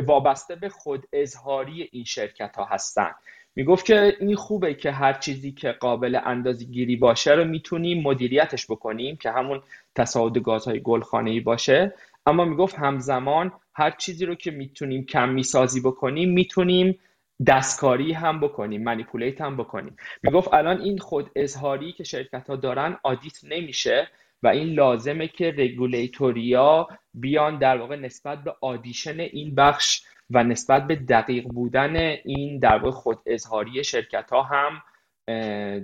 وابسته 0.07 0.57
به 0.57 0.69
خود 0.69 1.09
اظهاری 1.13 1.89
این 1.93 2.05
شرکت 2.05 2.57
ها 2.57 2.65
هستن. 2.65 3.11
می‌گفت 3.57 3.87
که 3.87 4.17
این 4.21 4.37
خوبه 4.37 4.75
که 4.75 4.91
هر 4.91 5.13
چیزی 5.13 5.53
که 5.53 5.73
قابل 5.73 6.21
اندازی 6.25 6.67
گیری 6.67 6.97
باشه 6.97 7.33
رو 7.33 7.45
می‌تونیم 7.45 8.03
مدیریتش 8.03 8.67
بکنیم 8.67 9.17
که 9.17 9.31
همون 9.31 9.63
تصاعد 9.95 10.39
گازهای 10.39 10.81
گلخانه 10.81 11.41
باشه. 11.41 11.95
اما 12.27 12.45
می‌گفت 12.45 12.75
همزمان 12.75 13.53
هر 13.75 13.91
چیزی 13.91 14.27
رو 14.27 14.35
که 14.35 14.51
می‌تونیم 14.51 15.05
کم 15.05 15.29
می‌سازی 15.29 15.81
بکنیم 15.81 16.31
می‌تونیم 16.33 16.99
دستکاری 17.47 18.13
هم 18.13 18.41
بکنیم 18.41 18.83
منیپولیت 18.83 19.41
هم 19.41 19.57
بکنیم. 19.57 19.97
می‌گفت 20.23 20.55
الان 20.55 20.81
این 20.81 20.99
خود 20.99 21.31
اظهاری 21.37 21.93
که 21.93 22.05
شرکت 22.05 22.51
ها 22.51 22.57
دارن 22.57 22.99
آدیت 23.03 23.39
نمیشه 23.43 24.09
و 24.43 24.49
این 24.49 24.69
لازمه 24.69 25.29
که 25.29 25.55
رگولیتوریا 25.59 26.89
بیان 27.15 27.59
در 27.59 27.77
واقع 27.77 27.97
نسبت 27.97 28.45
به 28.45 28.55
آدیشن 28.61 29.21
این 29.21 29.55
بخش 29.55 30.03
و 30.31 30.45
نسبت 30.45 30.87
به 30.87 30.97
دقیق 30.97 31.45
بودن 31.45 31.97
این 32.25 32.59
در 32.59 32.79
واقع 32.79 32.91
خود 32.91 33.19
اظهاری 33.27 33.85
شرکت 33.85 34.31
ها 34.31 34.43
هم 34.43 34.83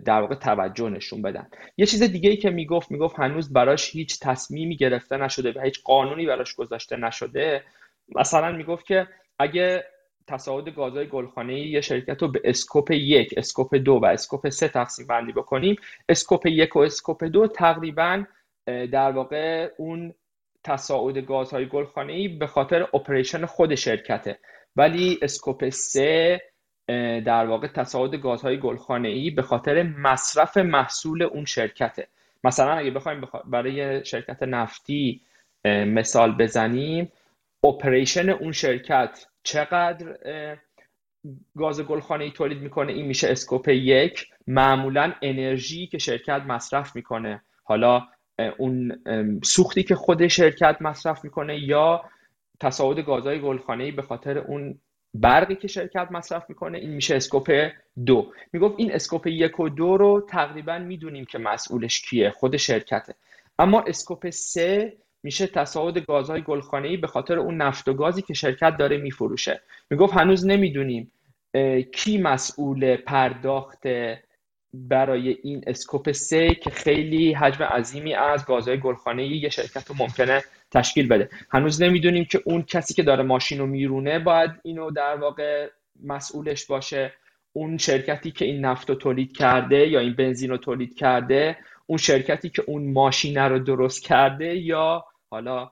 در 0.04 0.20
واقع 0.20 0.34
توجه 0.34 0.90
نشون 0.90 1.22
بدن. 1.22 1.46
یه 1.76 1.86
چیز 1.86 2.02
دیگه 2.02 2.30
ای 2.30 2.36
که 2.36 2.50
می‌گفت 2.50 2.90
می‌گفت 2.90 3.18
هنوز 3.18 3.52
براش 3.52 3.90
هیچ 3.90 4.20
تصمیمی 4.20 4.76
گرفته 4.76 5.16
نشده 5.16 5.52
و 5.52 5.60
هیچ 5.60 5.82
قانونی 5.84 6.26
براش 6.26 6.54
گذاشته 6.54 6.96
نشده. 6.96 7.64
مثلا 8.14 8.52
می‌گفت 8.52 8.86
که 8.86 9.08
اگه 9.38 9.84
تصاعد 10.26 10.68
گازهای 10.68 11.06
گلخانه 11.06 11.60
یه 11.60 11.80
شرکت 11.80 12.22
رو 12.22 12.28
به 12.28 12.40
scope 12.44 12.90
یک 12.90 13.34
scope 13.36 13.74
دو 13.74 13.92
و 13.92 14.04
scope 14.04 14.48
سه 14.48 14.68
تقسیم 14.68 15.06
بندی 15.06 15.32
بکنیم. 15.32 15.76
scope 16.08 16.46
یک 16.46 16.76
و 16.76 16.78
scope 16.78 17.24
دو 17.24 17.46
تقریبا 17.46 18.24
در 18.66 19.12
واقع 19.12 19.70
اون 19.78 20.14
تصاعد 20.64 21.18
گازهای 21.18 21.68
گلخانه 21.68 22.12
ای 22.12 22.28
به 22.28 22.46
خاطر 22.46 22.82
operation 22.82 23.46
خود 23.46 23.74
شرکته. 23.74 24.38
ولی 24.76 25.18
scope 25.22 25.68
سه 25.68 26.40
در 27.24 27.46
واقع 27.46 27.66
تصاعد 27.66 28.14
گازهای 28.14 28.60
گلخانه 28.60 29.08
ای 29.08 29.30
به 29.30 29.42
خاطر 29.42 29.82
مصرف 29.82 30.56
محصول 30.56 31.22
اون 31.22 31.44
شرکته. 31.44 32.08
مثلا 32.44 32.72
اگه 32.72 32.90
بخوایم 32.90 33.28
برای 33.44 34.04
شرکت 34.04 34.42
نفتی 34.42 35.20
مثال 35.64 36.36
بزنیم 36.36 37.12
operation 37.64 38.30
اون 38.30 38.52
شرکت 38.52 39.26
چقدر 39.42 40.16
گاز 41.56 41.80
گلخانه 41.80 42.24
ای 42.24 42.30
تولید 42.30 42.58
می‌کنه 42.58 42.92
این 42.92 43.06
میشه 43.06 43.28
scope 43.28 43.68
یک. 43.68 44.26
معمولا 44.46 45.12
انرژی 45.22 45.86
که 45.86 45.98
شرکت 45.98 46.42
مصرف 46.46 46.96
می‌کنه. 46.96 47.42
حالا 47.64 48.02
اون 48.58 49.02
سوختی 49.44 49.82
که 49.82 49.94
خود 49.94 50.26
شرکت 50.26 50.76
مصرف 50.80 51.24
می‌کنه 51.24 51.58
یا 51.58 52.04
تصاعد 52.60 52.98
گازهای 52.98 53.40
گلخانه 53.40 53.84
ای 53.84 53.92
به 53.92 54.02
خاطر 54.02 54.38
اون 54.38 54.80
برقی 55.14 55.56
که 55.56 55.68
شرکت 55.68 56.08
مصرف 56.10 56.44
می‌کنه 56.48 56.78
این 56.78 56.90
میشه 56.90 57.16
scope 57.16 57.68
دو. 58.06 58.32
می‌گفت 58.52 58.74
این 58.78 58.92
scope 58.92 59.26
یک 59.26 59.60
و 59.60 59.68
دو 59.68 59.96
رو 59.96 60.26
تقریبا 60.28 60.78
می‌دونیم 60.78 61.24
که 61.24 61.38
مسئولش 61.38 62.00
کیه 62.00 62.30
خود 62.30 62.56
شرکته. 62.56 63.14
اما 63.58 63.80
scope 63.86 64.30
سه 64.30 64.96
میشه 65.22 65.46
تصاعد 65.46 65.98
گازهای 65.98 66.42
گلخانه 66.42 66.88
ای 66.88 66.96
به 66.96 67.06
خاطر 67.06 67.38
اون 67.38 67.56
نفت 67.56 67.88
و 67.88 67.94
گازی 67.94 68.22
که 68.22 68.34
شرکت 68.34 68.76
داره 68.76 68.96
میفروشه. 68.96 69.60
می‌گفت 69.90 70.14
هنوز 70.14 70.46
نمی‌دونیم 70.46 71.12
کی 71.94 72.18
مسئول 72.18 72.96
پرداخت 72.96 73.82
برای 74.74 75.36
این 75.42 75.64
اسکوپ 75.66 76.12
سه 76.12 76.54
که 76.54 76.70
خیلی 76.70 77.32
حجم 77.32 77.64
عظیمی 77.64 78.14
از 78.14 78.46
گازهای 78.46 78.80
گلخانه 78.80 79.26
یه 79.26 79.48
شرکت 79.48 79.88
رو 79.88 79.94
ممکنه 79.98 80.42
تشکیل 80.70 81.08
بده. 81.08 81.28
هنوز 81.50 81.82
نمی‌دونیم 81.82 82.24
که 82.24 82.40
اون 82.44 82.62
کسی 82.62 82.94
که 82.94 83.02
داره 83.02 83.22
ماشین 83.22 83.58
رو 83.58 83.66
میرونه 83.66 84.18
باید 84.18 84.50
اینو 84.62 84.90
در 84.90 85.16
واقع 85.16 85.68
مسئولش 86.04 86.66
باشه. 86.66 87.12
اون 87.52 87.78
شرکتی 87.78 88.30
که 88.30 88.44
این 88.44 88.64
نفت 88.64 88.90
رو 88.90 88.96
تولید 88.96 89.36
کرده 89.36 89.88
یا 89.88 90.00
این 90.00 90.14
بنزین 90.14 90.50
رو 90.50 90.56
تولید 90.56 90.94
کرده 90.94 91.56
اون 91.86 91.98
شرکتی 91.98 92.48
که 92.48 92.62
اون 92.66 92.92
ماشین 92.92 93.38
رو 93.38 93.58
درست 93.58 94.02
کرده 94.02 94.56
یا 94.56 95.04
حالا 95.32 95.70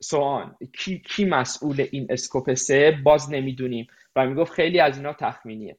سوان 0.00 0.56
کی, 0.72 0.98
کی 0.98 1.24
مسئول 1.24 1.86
این 1.92 2.06
اسکوپ 2.10 2.54
سه؟ 2.54 2.98
باز 3.04 3.32
نمی‌دونیم. 3.32 3.86
و 4.16 4.26
می‌گفت 4.26 4.52
خیلی 4.52 4.80
از 4.80 4.96
اینا 4.96 5.12
تخمینیه. 5.12 5.76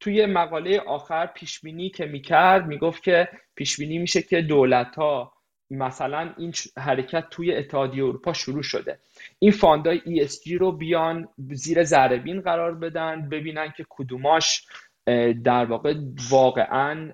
توی 0.00 0.26
مقاله 0.26 0.80
آخر 0.80 1.26
پیشبینی 1.26 1.90
که 1.90 2.06
می‌کرد 2.06 2.66
می‌گفت 2.66 3.02
که 3.02 3.28
پیشبینی 3.54 3.98
میشه 3.98 4.22
که 4.22 4.42
دولت 4.42 4.94
ها 4.96 5.32
مثلا 5.70 6.34
این 6.38 6.52
حرکت 6.78 7.28
توی 7.30 7.54
اتحادیه 7.54 8.04
اروپا 8.04 8.32
شروع 8.32 8.62
شده. 8.62 8.98
این 9.38 9.50
فاندای 9.50 10.26
ESG 10.26 10.52
رو 10.52 10.72
بیان 10.72 11.28
زیر 11.50 11.84
ذره 11.84 12.40
قرار 12.40 12.74
بدن 12.74 13.28
ببینن 13.28 13.72
که 13.76 13.86
کدوماش 13.88 14.66
در 15.44 15.64
واقع 15.64 15.94
واقعا 16.30 17.12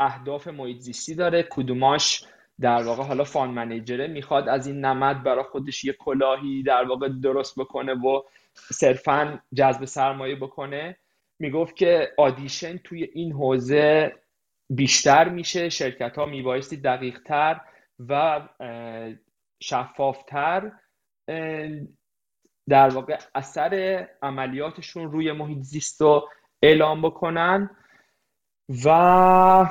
اهداف 0.00 0.48
محیط 0.48 0.78
زیستی 0.78 1.14
داره 1.14 1.46
کدوماش 1.50 2.24
در 2.60 2.82
واقع 2.82 3.02
حالا 3.02 3.24
فان 3.24 3.50
منیجره 3.50 4.06
می‌خواد 4.06 4.48
از 4.48 4.66
این 4.66 4.84
نمد 4.84 5.22
برای 5.22 5.42
خودش 5.42 5.84
یه 5.84 5.92
کلاهی 5.92 6.62
در 6.62 6.84
واقع 6.84 7.08
درست 7.08 7.58
بکنه 7.58 7.94
و 7.94 8.22
صرفا 8.54 9.42
جذب 9.54 9.84
سرمایه 9.84 10.36
بکنه. 10.36 10.96
می‌گفت 11.38 11.76
که 11.76 12.12
آدیشن 12.18 12.76
توی 12.76 13.04
این 13.04 13.32
حوزه 13.32 14.12
بیشتر 14.70 15.28
میشه 15.28 15.68
شرکت 15.68 16.18
ها 16.18 16.26
میبایستی 16.26 16.76
دقیق 16.76 17.18
تر 17.22 17.60
و 18.08 18.40
شفافتر 19.60 20.72
در 22.68 22.88
واقع 22.88 23.18
اثر 23.34 24.06
عملیاتشون 24.22 25.12
روی 25.12 25.32
محیط 25.32 25.58
زیست 25.58 26.00
رو 26.00 26.28
اعلام 26.62 27.02
بکنن. 27.02 27.70
و 28.84 29.68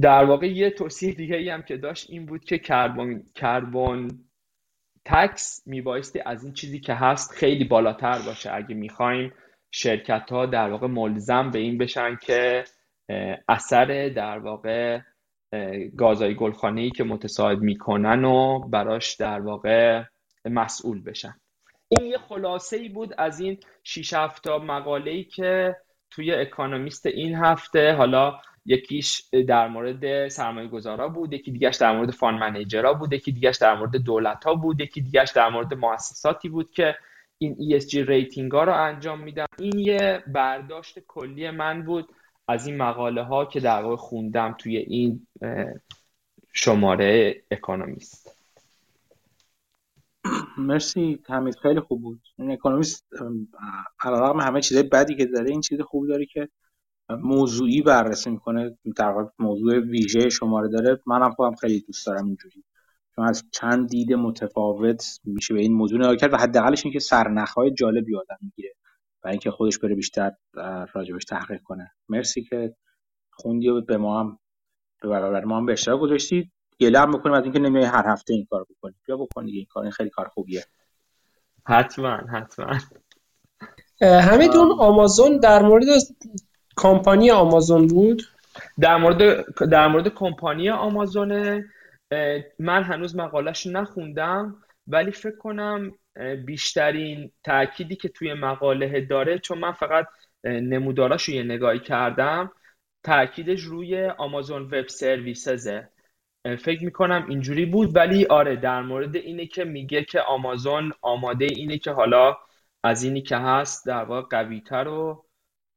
در 0.00 0.24
واقع 0.24 0.46
یه 0.46 0.70
توصیه 0.70 1.12
دیگه 1.14 1.36
ای 1.36 1.48
هم 1.48 1.62
که 1.62 1.76
داشت 1.76 2.10
این 2.10 2.26
بود 2.26 2.44
که 2.44 2.58
کربن 2.58 3.22
کربن 3.34 4.08
تکس 5.04 5.62
میبایستی 5.66 6.20
از 6.26 6.44
این 6.44 6.52
چیزی 6.52 6.80
که 6.80 6.94
هست 6.94 7.32
خیلی 7.32 7.64
بالاتر 7.64 8.18
باشه. 8.26 8.54
اگه 8.54 8.74
می‌خوایم 8.74 9.32
شرکت 9.70 10.32
ها 10.32 10.46
در 10.46 10.70
واقع 10.70 10.86
ملزم 10.86 11.50
به 11.50 11.58
این 11.58 11.78
بشن 11.78 12.16
که 12.22 12.64
اثر 13.48 14.08
در 14.16 14.38
واقع 14.38 15.00
گازهای 15.96 16.34
گلخانه 16.34 16.80
ای 16.80 16.90
که 16.90 17.04
متصاعد 17.04 17.58
می‌کنن 17.58 18.24
و 18.24 18.58
براش 18.68 19.14
در 19.14 19.40
واقع 19.40 20.02
مسئول 20.44 21.02
بشن. 21.02 21.34
این 21.88 22.10
یه 22.10 22.18
خلاصه 22.18 22.76
ای 22.76 22.88
بود 22.88 23.14
از 23.18 23.40
این 23.40 23.58
6 23.82 24.14
هفته 24.14 24.58
مقاله 24.58 25.10
ای 25.10 25.24
که 25.24 25.76
توی 26.10 26.34
اکانومیست 26.34 27.06
این 27.06 27.34
هفته 27.34 27.92
حالا 27.92 28.40
یکیش 28.66 29.22
در 29.48 29.68
مورد 29.68 30.28
سرمایه 30.28 30.68
گذارا 30.68 31.08
بود 31.08 31.32
یکی 31.32 31.50
دیگهش 31.52 31.76
در 31.76 31.96
مورد 31.96 32.10
فان 32.10 32.34
منیجرها 32.34 32.94
بود 32.94 33.12
یکی 33.12 33.32
دیگهش 33.32 33.56
در 33.56 33.78
مورد 33.78 33.96
دولت 33.96 34.44
ها 34.44 34.54
بود 34.54 34.80
یکی 34.80 35.00
دیگهش 35.00 35.30
در 35.30 35.48
مورد 35.48 35.74
مؤسساتی 35.74 36.48
بود 36.48 36.70
که 36.70 36.96
این 37.38 37.56
ESG 37.80 37.94
rating 37.94 38.52
ها 38.52 38.64
رو 38.64 38.74
انجام 38.74 39.20
میدم 39.20 39.46
این 39.58 39.78
یه 39.78 40.22
برداشت 40.26 40.98
کلی 40.98 41.50
من 41.50 41.82
بود 41.82 42.08
از 42.48 42.66
این 42.66 42.76
مقاله 42.76 43.22
ها 43.22 43.44
که 43.44 43.60
در 43.60 43.82
واقع 43.82 43.96
خوندم 43.96 44.54
توی 44.58 44.76
این 44.76 45.26
شماره 46.52 47.42
اکانومیست 47.50 48.34
مرسی 50.58 51.22
حمید 51.26 51.54
خیلی 51.54 51.80
خوب 51.80 52.02
بود. 52.02 52.20
این 52.38 52.50
اکانومیست 52.50 53.06
علیرغم 54.00 54.40
همه 54.40 54.60
چیزای 54.60 54.82
بدی 54.82 55.16
که 55.16 55.26
داره 55.26 55.50
این 55.50 55.60
چیز 55.60 55.80
خوبی 55.80 56.08
داره 56.08 56.26
که 56.26 56.48
موضوعی 57.08 57.82
بررسی 57.82 58.30
می‌کنه 58.30 58.78
در 58.96 59.08
واقع 59.08 59.30
موضوع 59.38 59.78
ویژه 59.78 60.28
شماره 60.28 60.68
داره. 60.68 61.00
منم 61.06 61.30
خودم 61.30 61.54
خیلی 61.54 61.80
دوست 61.80 62.06
دارم 62.06 62.26
اینجوری. 62.26 62.64
چون 63.14 63.28
از 63.28 63.44
چند 63.52 63.88
دید 63.88 64.12
متفاوت 64.12 65.20
میشه 65.24 65.54
به 65.54 65.60
این 65.60 65.72
موضوع 65.72 65.98
نگاه 65.98 66.16
کرد 66.16 66.32
و 66.32 66.36
حداقلش 66.36 66.84
اینکه 66.84 66.98
سرنخهای 66.98 67.70
جالبی 67.70 68.16
آدم 68.16 68.38
می‌گیره 68.40 68.74
و 69.24 69.28
اینکه 69.28 69.50
خودش 69.50 69.78
بره 69.78 69.94
بیشتر 69.94 70.32
راجبش 70.92 71.24
تحقیق 71.24 71.62
کنه. 71.62 71.90
مرسی 72.08 72.42
که 72.42 72.76
خوندی 73.30 73.68
و 73.68 73.80
به 73.80 73.96
ما 73.96 74.20
هم 74.20 74.38
به 75.02 75.08
برابر 75.08 75.44
ما 75.44 75.56
هم 75.56 75.66
به 75.66 75.72
اشتراک 75.72 76.00
گذاشتید. 76.00 76.52
گله 76.80 76.98
هم 76.98 77.10
بکنیم 77.10 77.34
از 77.34 77.44
اینکه 77.44 77.58
نمیای 77.58 77.84
هر 77.84 78.04
هفته 78.06 78.34
این 78.34 78.46
کار 78.50 78.66
بکنید 78.70 78.96
بیا 79.06 79.16
بکنید 79.16 79.54
این 79.54 79.66
کار 79.70 79.82
این 79.82 79.92
خیلی 79.92 80.10
کار 80.10 80.28
خوبیه. 80.28 80.64
حتما 81.66 82.16
حتما. 82.16 82.78
همین 84.00 84.56
اون 84.56 84.72
آمازون 84.78 85.38
در 85.38 85.62
مورد 85.62 85.84
کمپانی 86.76 87.30
آمازون 87.30 87.86
بود؟ 87.86 88.22
در 88.80 88.96
مورد 88.96 89.44
در 89.70 89.88
مورد 89.88 90.08
کمپانی 90.08 90.70
آمازون 90.70 91.62
من 92.58 92.82
هنوز 92.82 93.16
مقالش 93.16 93.66
نخوندم 93.66 94.56
ولی 94.86 95.10
فکر 95.10 95.36
کنم 95.36 95.92
بیشترین 96.46 97.30
تأکیدی 97.44 97.96
که 97.96 98.08
توی 98.08 98.34
مقاله 98.34 99.00
داره 99.00 99.38
چون 99.38 99.58
من 99.58 99.72
فقط 99.72 100.06
نموداراشو 100.44 101.32
یه 101.32 101.42
نگاهی 101.42 101.78
کردم 101.78 102.52
تأکیدش 103.04 103.60
روی 103.60 104.06
آمازون 104.06 104.62
وب 104.62 104.88
سرویسزه 104.88 105.88
فکر 106.44 106.84
می‌کنم 106.84 107.26
اینجوری 107.28 107.66
بود 107.66 107.96
ولی 107.96 108.26
آره 108.26 108.56
در 108.56 108.82
مورد 108.82 109.16
اینه 109.16 109.46
که 109.46 109.64
میگه 109.64 110.04
که 110.04 110.20
آمازون 110.20 110.92
آماده 111.02 111.44
اینه 111.44 111.78
که 111.78 111.90
حالا 111.90 112.36
از 112.82 113.04
اینی 113.04 113.22
که 113.22 113.36
هست 113.36 113.86
در 113.86 114.04
واقع 114.04 114.28
قویتر 114.28 114.88
و 114.88 115.24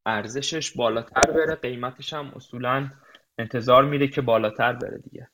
ارزشش 0.07 0.71
بالاتر 0.71 1.31
بره 1.31 1.55
قیمتش 1.55 2.13
هم 2.13 2.31
اصولا 2.35 2.89
انتظار 3.37 3.85
میره 3.85 4.07
که 4.07 4.21
بالاتر 4.21 4.73
بره 4.73 4.97
دیگه. 4.97 5.27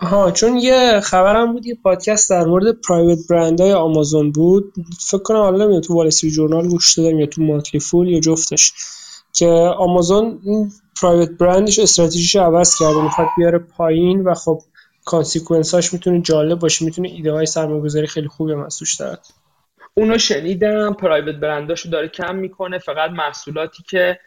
آها 0.00 0.30
چون 0.30 0.56
یه 0.56 1.00
خبرم 1.00 1.52
بود 1.52 1.66
یه 1.66 1.74
پادکست 1.82 2.30
در 2.30 2.44
مورد 2.44 2.80
پرایوت 2.80 3.18
برندهای 3.30 3.72
آمازون 3.72 4.32
بود. 4.32 4.74
فکر 5.10 5.22
کنم 5.22 5.38
حالا 5.38 5.56
نمی‌دونم 5.56 5.80
تو 5.80 5.94
وال 5.94 6.10
جورنال 6.10 6.68
گوش 6.68 6.98
دادم 6.98 7.18
یا 7.18 7.26
تو 7.26 7.42
ماتلی 7.42 7.80
فول 7.80 8.08
یا 8.08 8.20
جفتش. 8.20 8.72
که 9.32 9.46
آمازون 9.78 10.40
این 10.44 10.72
پرایوت 11.02 11.30
برندش 11.30 11.78
استراتژیش 11.78 12.36
عوض 12.36 12.76
کرده 12.78 13.02
می‌خواد 13.02 13.28
بیاره 13.36 13.58
پایین 13.58 14.24
و 14.24 14.34
خب 14.34 14.60
کانسیکونساش 15.04 15.92
می‌تونه 15.92 16.20
جالب 16.20 16.58
باشه 16.58 16.84
می‌تونه 16.84 17.08
ایده 17.08 17.32
های 17.32 17.46
سرمایه‌گذاری 17.46 18.06
خیلی 18.06 18.28
خوبی 18.28 18.52
هم 18.52 18.60
از 18.60 18.78
توش 18.78 18.94
داره 18.94 19.18
اونو 19.98 20.18
شنیدم 20.18 20.92
پرایوت 20.92 21.34
برنداشو 21.34 21.88
داره 21.90 22.08
کم 22.08 22.36
می‌کنه 22.36 22.78
فقط 22.78 23.10
محصولاتی 23.10 23.82
که 23.82 24.20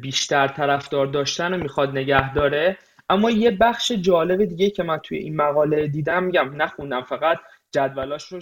بیشتر 0.00 0.48
طرفدار 0.48 1.06
داشتن 1.06 1.54
رو 1.54 1.62
می‌خواد 1.62 1.90
نگه 1.90 2.34
داره. 2.34 2.78
اما 3.10 3.30
یه 3.30 3.50
بخش 3.50 3.92
جالب 3.92 4.44
دیگه 4.44 4.70
که 4.70 4.82
من 4.82 4.98
توی 4.98 5.18
این 5.18 5.36
مقاله 5.36 5.86
دیدم 5.86 6.22
میگم 6.22 6.62
نخوندم 6.62 7.02
فقط 7.02 7.38
جدولاش 7.72 8.24
رو 8.24 8.40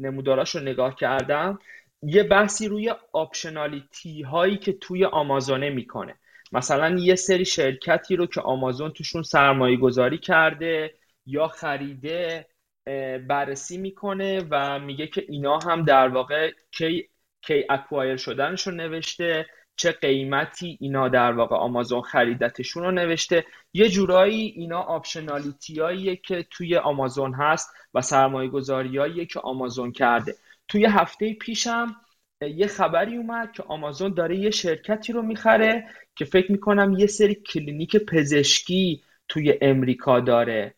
نموداراش 0.00 0.54
رو 0.54 0.62
نگاه 0.62 0.94
کردم. 0.96 1.58
یه 2.02 2.22
بحثی 2.22 2.68
روی 2.68 2.94
آپشنالیتی 3.12 4.22
هایی 4.22 4.56
که 4.56 4.72
توی 4.72 5.04
آمازونه 5.04 5.70
می‌کنه. 5.70 6.14
مثلا 6.52 6.98
یه 6.98 7.14
سری 7.14 7.44
شرکتی 7.44 8.16
رو 8.16 8.26
که 8.26 8.40
آمازون 8.40 8.90
توشون 8.90 9.22
سرمایه 9.22 9.76
گذاری 9.76 10.18
کرده 10.18 10.94
یا 11.26 11.48
خریده 11.48 12.46
بررسی 13.28 13.78
می‌کنه 13.78 14.42
و 14.50 14.78
میگه 14.78 15.06
که 15.06 15.24
اینا 15.28 15.58
هم 15.58 15.84
در 15.84 16.08
واقع 16.08 16.52
کی 16.70 17.08
کی 17.42 17.64
acquire 17.70 18.16
شدنش 18.16 18.68
نوشته 18.68 19.46
چه 19.76 19.92
قیمتی 19.92 20.78
اینا 20.80 21.08
در 21.08 21.32
واقع 21.32 21.56
آمازون 21.56 22.00
خریدتشون 22.00 22.82
رو 22.82 22.90
نوشته. 22.90 23.44
یه 23.72 23.88
جورایی 23.88 24.52
اینا 24.56 24.80
optionality 24.80 26.16
که 26.16 26.46
توی 26.50 26.76
آمازون 26.76 27.34
هست 27.34 27.70
و 27.94 28.00
سرمایه 28.00 28.50
گذاری 28.50 29.26
که 29.26 29.40
آمازون 29.40 29.92
کرده. 29.92 30.34
توی 30.68 30.86
هفته 30.86 31.34
پیشم 31.34 31.96
یه 32.40 32.66
خبری 32.66 33.16
اومد 33.16 33.52
که 33.52 33.62
آمازون 33.62 34.14
داره 34.14 34.36
یه 34.36 34.50
شرکتی 34.50 35.12
رو 35.12 35.22
می‌خره 35.22 35.84
که 36.16 36.24
فکر 36.24 36.52
می‌کنم 36.52 36.92
یه 36.98 37.06
سری 37.06 37.34
کلینیک 37.34 37.96
پزشکی 37.96 39.02
توی 39.28 39.58
امریکا 39.60 40.20
داره. 40.20 40.74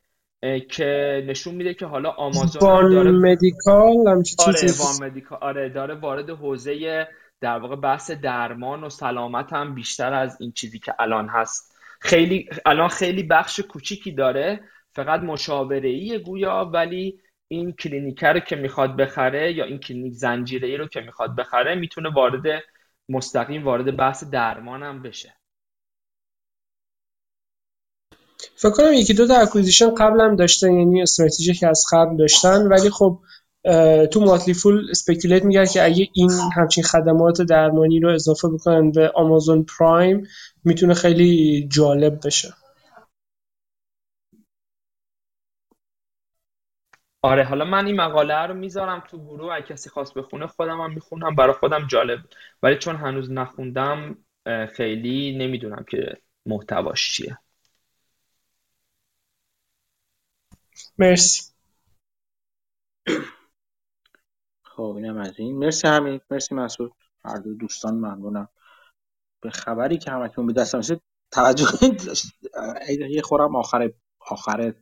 که 0.70 1.25
نشون 1.26 1.55
میده 1.55 1.75
که 1.75 1.86
حالا 1.86 2.10
آمازون 2.10 2.91
داره 2.91 3.10
Medical 3.10 4.09
آره 4.08 4.73
One 4.78 5.10
Medical 5.10 5.39
آره 5.42 5.68
داره 5.68 5.94
وارد 5.94 6.31
حوزه 6.31 7.07
در 7.41 7.58
واقع 7.58 7.76
بحث 7.76 8.10
درمان 8.10 8.84
و 8.84 8.91
سلامت 8.91 9.52
هم 9.52 9.75
بیشتر 9.75 10.12
از 10.12 10.36
این 10.41 10.52
چیزی 10.52 10.78
که 10.78 10.94
الان 10.99 11.28
هست. 11.28 11.76
خیلی 12.00 12.49
الان 12.66 12.89
خیلی 12.89 13.23
بخش 13.23 13.60
کوچیکی 13.60 14.12
داره 14.12 14.60
فقط 14.92 15.20
مشاوره 15.20 15.89
ای 15.89 16.18
گویا 16.18 16.70
ولی 16.75 17.20
این 17.49 17.73
کلینیکه 17.73 18.26
رو 18.26 18.41
که 18.41 18.57
می‌خواد 18.57 18.97
بخره 18.97 19.52
یا 19.52 19.65
این 19.65 19.78
کلینیک 19.78 20.12
زنجیره 20.12 20.68
ای 20.68 20.76
رو 20.76 20.86
که 20.86 21.00
می‌خواد 21.00 21.36
بخره 21.36 21.75
می‌تونه 21.75 22.10
وارد 22.10 22.62
مستقیم 23.08 23.65
وارد 23.65 23.97
بحث 23.97 24.25
درمان 24.25 24.83
هم 24.83 25.02
بشه. 25.02 25.35
فکر 28.39 28.70
کنم 28.70 28.92
یکی 28.92 29.15
دو 29.15 29.26
تا 29.26 29.36
acquisition 29.36 29.94
قبل 29.94 30.20
هم 30.20 30.36
داشتن 30.36 30.73
یعنی 30.73 31.02
استراتژی 31.02 31.55
که 31.55 31.68
از 31.68 31.84
قبل 31.92 32.16
داشتن. 32.16 32.66
ولی 32.66 32.90
خب 32.90 33.18
تو 34.12 34.20
Motley 34.20 34.55
Fool 34.55 34.91
speculate 34.91 35.44
میگه 35.44 35.66
که 35.66 35.84
اگه 35.84 36.08
این 36.12 36.31
همچین 36.56 36.84
خدمات 36.84 37.42
درمانی 37.42 38.00
رو 38.00 38.15
اضافه 38.15 38.48
بکنن 38.48 38.90
به 38.90 39.12
Amazon 39.15 39.67
Prime 39.78 40.26
می‌تونه 40.65 40.94
خیلی 40.94 41.68
جالب 41.73 42.26
بشه. 42.26 42.55
آره 47.23 47.44
حالا 47.44 47.65
من 47.65 47.86
این 47.86 47.97
مقاله 47.97 48.47
رو 48.47 48.55
می‌ذارم 48.55 49.02
تو 49.10 49.18
گروه. 49.18 49.55
اگه 49.55 49.66
کسی 49.66 49.90
خواست 49.90 50.15
بخونه 50.15 50.47
خودم 50.47 50.81
هم 50.81 50.92
می‌خونم. 50.94 51.34
برای 51.34 51.52
خودم 51.52 51.86
جالب. 51.86 52.18
ولی 52.62 52.78
چون 52.78 52.97
هنوز 52.97 53.31
نخوندم 53.31 54.16
خیلی 54.76 55.39
نمی‌دونم 55.39 55.84
که 55.90 56.16
محتواش 56.47 57.12
چیه. 57.12 57.39
مرسی. 60.99 61.43
خب 64.65 64.83
اینم 64.97 65.17
از 65.17 65.33
این. 65.39 65.59
مرسی 65.59 65.89
همین 65.89 66.21
مرسی 66.31 66.55
مسعود. 66.55 66.93
هر 67.25 67.37
دو 67.39 67.55
دوستان 67.55 67.95
ممنونم. 67.95 68.49
به 69.43 69.51
خبری 69.51 69.99
که 69.99 70.11
همکنون 70.11 70.47
به 70.47 70.53
دستم 70.53 70.79
رسید 70.79 71.03
توجه 71.33 71.67
یه 73.11 73.23
خورم 73.23 73.57
آخر 73.57 73.93
آخر 74.21 74.75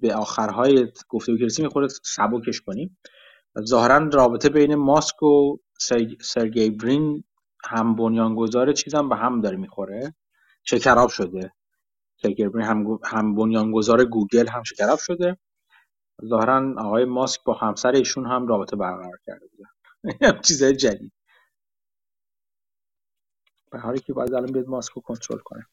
به 0.00 0.14
آخرهای 0.14 0.92
گفته 1.08 1.38
که 1.38 1.44
رسیم 1.44 1.68
خورده 1.68 1.94
سبکش 2.04 2.60
کنیم. 2.60 2.98
ظاهرا 3.60 3.98
رابطه 4.12 4.48
بین 4.48 4.74
ماسک 4.74 5.22
و 5.22 5.56
سرگی 6.20 6.70
برین 6.70 7.24
هم 7.64 7.96
بنیانگذار 7.96 8.72
چیزم 8.72 9.08
به 9.08 9.16
هم 9.16 9.40
داره 9.40 9.56
می‌خوره. 9.56 10.14
شکراب 10.64 11.08
شده. 11.10 11.52
سرگی 12.22 12.48
برین 12.48 12.66
هم, 12.66 12.98
هم 13.04 13.34
بنیانگذار 13.34 14.04
گوگل 14.04 14.48
هم 14.48 14.62
شکراب 14.62 14.98
شده. 14.98 15.36
ظاهرا 16.24 16.74
آقای 16.78 17.04
ماسک 17.04 17.44
با 17.44 17.54
همسر 17.54 17.92
ایشون 17.92 18.26
هم 18.26 18.46
رابطه 18.46 18.76
برقرار 18.76 19.18
کرده 19.26 19.46
بودن 19.46 20.40
چیزای 20.46 20.76
جدید. 20.76 21.12
به 23.70 23.78
حالی 23.78 24.00
که 24.00 24.12
باید 24.12 24.34
الان 24.34 24.52
بیاد 24.52 24.68
ماسک 24.68 24.92
رو 24.92 25.02
کنترل 25.02 25.38
کنه. 25.38 25.66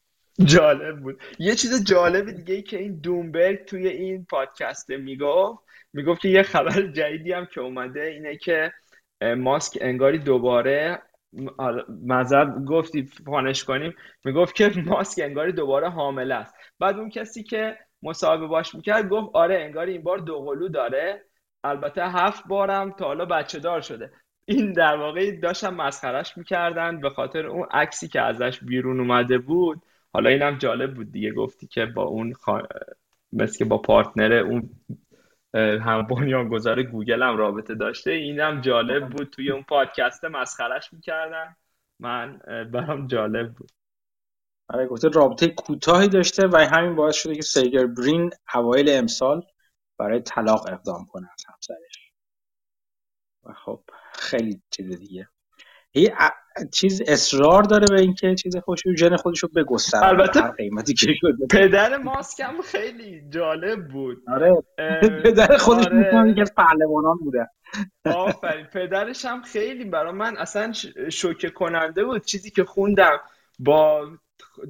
جالب 0.44 1.00
بود. 1.00 1.22
یه 1.38 1.54
چیز 1.54 1.84
جالب 1.84 2.30
دیگه 2.30 2.54
ای 2.54 2.62
که 2.62 2.78
این 2.78 3.00
دومبرگ 3.00 3.64
توی 3.64 3.88
این 3.88 4.24
پادکست 4.24 4.90
می‌گفت 4.90 5.62
می‌گفت 5.92 6.20
که 6.20 6.28
یه 6.28 6.42
خبر 6.42 6.82
جدیدی 6.82 7.32
هم 7.32 7.46
که 7.46 7.60
اومده 7.60 8.02
اینه 8.02 8.36
که 8.36 8.72
ماسک 9.36 9.78
انگاری 9.80 10.18
دوباره 10.18 11.02
مذر 12.06 12.44
گفتی 12.44 13.10
پانش 13.26 13.64
کنیم. 13.64 13.94
می‌گفت 14.24 14.54
که 14.54 14.72
ماسک 14.86 15.22
انگاری 15.24 15.52
دوباره 15.52 15.88
حامله 15.88 16.34
است. 16.34 16.54
بعد 16.78 16.98
اون 16.98 17.10
کسی 17.10 17.42
که 17.42 17.78
مصاحبه 18.02 18.46
باش 18.46 18.74
می‌کرد 18.74 19.08
گفت 19.08 19.30
آره 19.34 19.60
انگاری 19.60 19.92
این 19.92 20.02
بار 20.02 20.18
دوقلو 20.18 20.68
داره. 20.68 21.24
البته 21.64 22.02
هفت 22.02 22.46
بارم 22.48 22.90
تا 22.90 23.04
حالا 23.04 23.24
بچه 23.24 23.58
دار 23.58 23.80
شده. 23.80 24.12
این 24.44 24.72
در 24.72 24.96
واقع 24.96 25.30
داشتن 25.30 25.74
مسخرش 25.74 26.36
می‌کردن 26.38 27.00
به 27.00 27.10
خاطر 27.10 27.46
اون 27.46 27.66
عکسی 27.70 28.08
که 28.08 28.20
ازش 28.20 28.58
بیرون 28.62 29.00
اومده 29.00 29.38
بود. 29.38 29.82
حالا 30.12 30.30
اینم 30.30 30.58
جالب 30.58 30.94
بود 30.94 31.12
دیگه 31.12 31.32
گفتی 31.32 31.66
که 31.66 31.86
با 31.86 32.02
اون 32.02 32.32
خا... 32.32 32.62
مثل 33.32 33.58
که 33.58 33.64
با 33.64 33.78
پارتنر 33.78 34.32
اون 34.32 34.70
هم 35.54 36.48
گذار 36.48 36.82
گوگل 36.82 37.22
هم 37.22 37.36
رابطه 37.36 37.74
داشته. 37.74 38.10
اینم 38.10 38.60
جالب 38.60 39.08
بود. 39.08 39.30
توی 39.30 39.50
اون 39.50 39.62
پادکست 39.62 40.24
مسخرش 40.24 40.92
می‌کردن. 40.92 41.56
من 41.98 42.38
برام 42.72 43.06
جالب 43.06 43.54
بود. 43.54 43.70
آره 44.68 44.86
گفته 44.86 45.08
رابطه 45.08 45.48
کوتاهی 45.48 46.08
داشته 46.08 46.46
و 46.46 46.56
همین 46.56 46.96
باعث 46.96 47.16
شده 47.16 47.34
که 47.34 47.42
سیگر 47.42 47.86
برین 47.86 48.30
اوایل 48.54 48.86
امسال 48.90 49.46
برای 49.98 50.20
طلاق 50.20 50.66
اقدام 50.72 51.06
کنه 51.06 51.28
از 51.32 51.44
همسرش. 51.48 52.12
و 53.44 53.52
خب 53.52 53.82
خیلی 54.14 54.62
چیز 54.70 54.98
دیگه. 54.98 55.28
چیز 56.72 57.02
اصرار 57.06 57.62
داره 57.62 57.86
به 57.90 58.00
اینکه 58.00 58.34
چیز 58.34 58.56
خوشی 58.56 58.96
ژن 58.96 59.16
خودش 59.16 59.38
رو 59.38 59.48
بگستره 59.56 60.06
البته 60.06 60.40
هر 60.40 60.50
قیمتی 60.50 60.94
که 60.94 61.06
شده. 61.20 61.46
پدر 61.50 61.96
ماسک 61.96 62.40
هم 62.40 62.62
خیلی 62.62 63.22
جالب 63.30 63.88
بود. 63.88 64.22
آره. 64.28 64.62
پدر 65.24 65.56
خودش 65.56 65.86
آره. 65.86 65.96
می‌تونه 65.96 66.34
که 66.34 66.44
پهلوانان 66.56 67.16
بوده. 67.16 67.46
آفرین. 68.04 68.66
پدرش 68.66 69.24
هم 69.24 69.42
خیلی 69.42 69.84
برای 69.84 70.12
من 70.12 70.36
اصلا 70.36 70.72
شوکه 71.12 71.50
کننده 71.50 72.04
بود. 72.04 72.24
چیزی 72.24 72.50
که 72.50 72.64
خوندم 72.64 73.20
با 73.58 74.08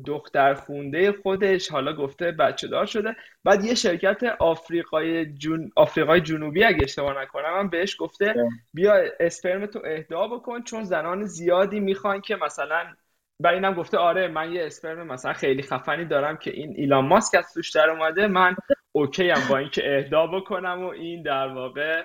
دختر 0.07 0.55
خونده 0.55 1.13
خودش 1.13 1.69
حالا 1.69 1.93
گفته 1.93 2.33
بچه 2.33 2.69
دار 2.69 2.87
شده. 2.87 3.17
بعد 3.45 3.65
یه 3.65 3.75
شرکت 3.75 4.23
آفریقای, 4.39 5.27
جون... 5.27 5.71
آفریقای 5.77 6.21
جنوبی 6.21 6.65
اگه 6.65 6.85
اشتباه 6.85 7.23
نکنم 7.23 7.59
هم 7.59 7.69
بهش 7.69 7.97
گفته 7.99 8.35
بیا 8.75 8.95
اسپرم 9.21 9.67
تو 9.67 9.81
اهدا 9.85 10.29
بکن 10.29 10.63
چون 10.63 10.85
زنان 10.85 11.25
زیادی 11.25 11.81
می‌خوان 11.81 12.21
که 12.21 12.37
مثلا 12.37 12.95
و 13.41 13.47
اینم 13.47 13.75
گفته 13.75 13.99
آره 13.99 14.29
من 14.29 14.53
یه 14.53 14.67
اسپرم 14.67 15.07
مثلا 15.07 15.33
خیلی 15.33 15.63
خفنی 15.63 16.05
دارم 16.05 16.37
که 16.37 16.51
این 16.51 16.75
ایلان 16.77 17.07
ماسک 17.07 17.39
از 17.39 17.53
توش 17.55 17.71
در 17.71 17.91
اومده 17.91 18.27
من 18.27 18.57
اوکی 18.93 19.31
هم 19.31 19.49
با 19.49 19.59
اینکه 19.59 19.99
اهدا 19.99 20.27
بکنم 20.27 20.85
و 20.85 20.89
این 20.89 21.23
در 21.23 21.49
واقع 21.49 22.05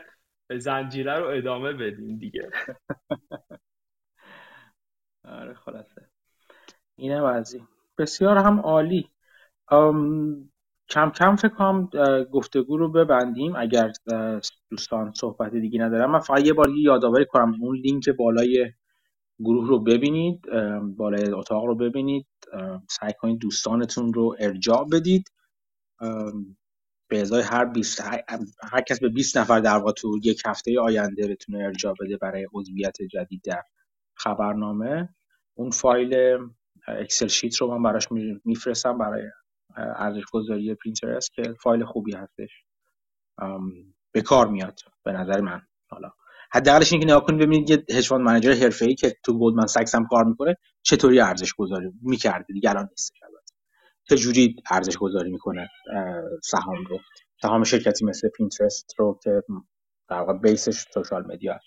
زنجیره 0.57 1.19
رو 1.19 1.25
ادامه 1.27 1.73
بدیم 1.73 2.17
دیگه. 2.17 2.49
آره 5.25 5.53
خلاصه. 5.53 6.04
اینه 6.95 7.21
وضعی 7.21 7.63
بسیار 7.97 8.37
هم 8.37 8.59
عالی. 8.59 9.09
کم 10.89 11.09
کم 11.09 11.35
فکر 11.35 11.55
کنم 11.55 11.89
گفتگو 12.31 12.77
رو 12.77 12.91
ببندیم. 12.91 13.55
اگر 13.55 13.91
دوستان 14.69 15.13
صحبت 15.13 15.51
دیگه 15.51 15.79
ندارم 15.79 16.11
من 16.11 16.19
فقط 16.19 16.45
یه 16.45 16.53
بار 16.53 16.69
یادآوری 16.69 17.25
کنم. 17.25 17.55
اون 17.61 17.77
لینک 17.77 18.09
بالای 18.09 18.71
گروه 19.39 19.67
رو 19.67 19.79
ببینید. 19.79 20.41
بالای 20.97 21.31
اتاق 21.31 21.65
رو 21.65 21.75
ببینید. 21.75 22.27
سعی 22.89 23.13
کنید 23.19 23.39
دوستانتون 23.39 24.13
رو 24.13 24.35
ارجاع 24.39 24.87
بدید. 24.91 25.31
به 27.07 27.21
ازای 27.21 27.41
هر 27.41 27.65
20 27.65 28.01
هر 28.71 28.81
کس 28.81 28.99
به 28.99 29.09
20 29.09 29.37
نفر 29.37 29.59
در 29.59 29.77
واقع 29.77 29.91
تو 29.91 30.19
یک 30.23 30.41
هفته 30.45 30.79
آینده 30.79 31.27
بتونه 31.27 31.63
ارجاع 31.63 31.93
بده 31.99 32.17
برای 32.17 32.47
عضویت 32.53 32.97
جدید 33.11 33.41
در 33.43 33.63
خبرنامه. 34.15 35.09
اون 35.53 35.69
فایل 35.69 36.37
Excel 36.87 37.27
sheet 37.27 37.57
رو 37.57 37.77
من 37.77 37.83
براش 37.83 38.07
میفرستم 38.45 38.97
برای 38.97 39.23
ارزش 39.77 40.23
گذاری 40.31 40.75
Pinterest 40.75 41.33
که 41.33 41.53
فایل 41.63 41.85
خوبی 41.85 42.15
هستش. 42.15 42.63
به 44.11 44.21
کار 44.21 44.47
میاد 44.47 44.79
به 45.03 45.11
نظر 45.11 45.41
من. 45.41 45.61
حالا 45.89 46.11
حداقلش 46.51 46.93
اینکه 46.93 47.07
نگاه 47.07 47.25
کنید 47.25 47.41
ببینید 47.41 47.69
یه 47.69 47.85
hedge 47.97 48.07
fund 48.07 48.21
manager 48.25 48.53
حرفه‌ای 48.53 48.95
که 48.95 49.15
تو 49.23 49.39
Goldman 49.39 49.65
Sachs 49.65 49.95
هم 49.95 50.05
کار 50.05 50.23
می‌کنه 50.23 50.55
چطوری 50.81 51.19
ارزش 51.19 51.53
گذاری 51.53 51.91
می‌کرده؟ 52.01 52.53
دیگه 52.53 52.69
الان 52.69 52.87
نیستش 52.89 53.17
چجوری 54.09 54.55
ارزش 54.71 54.97
گذاری 54.97 55.31
می‌کنه 55.31 55.69
سهام 56.43 56.85
رو؟ 56.89 56.99
سهام 57.41 57.63
شرکتی 57.63 58.05
مثل 58.05 58.29
Pinterest 58.29 58.93
رو 58.97 59.19
که 59.23 59.41
در 60.09 60.17
واقع 60.19 60.33
base 60.33 60.85
ش 60.93 61.01
social 61.01 61.25
media 61.27 61.59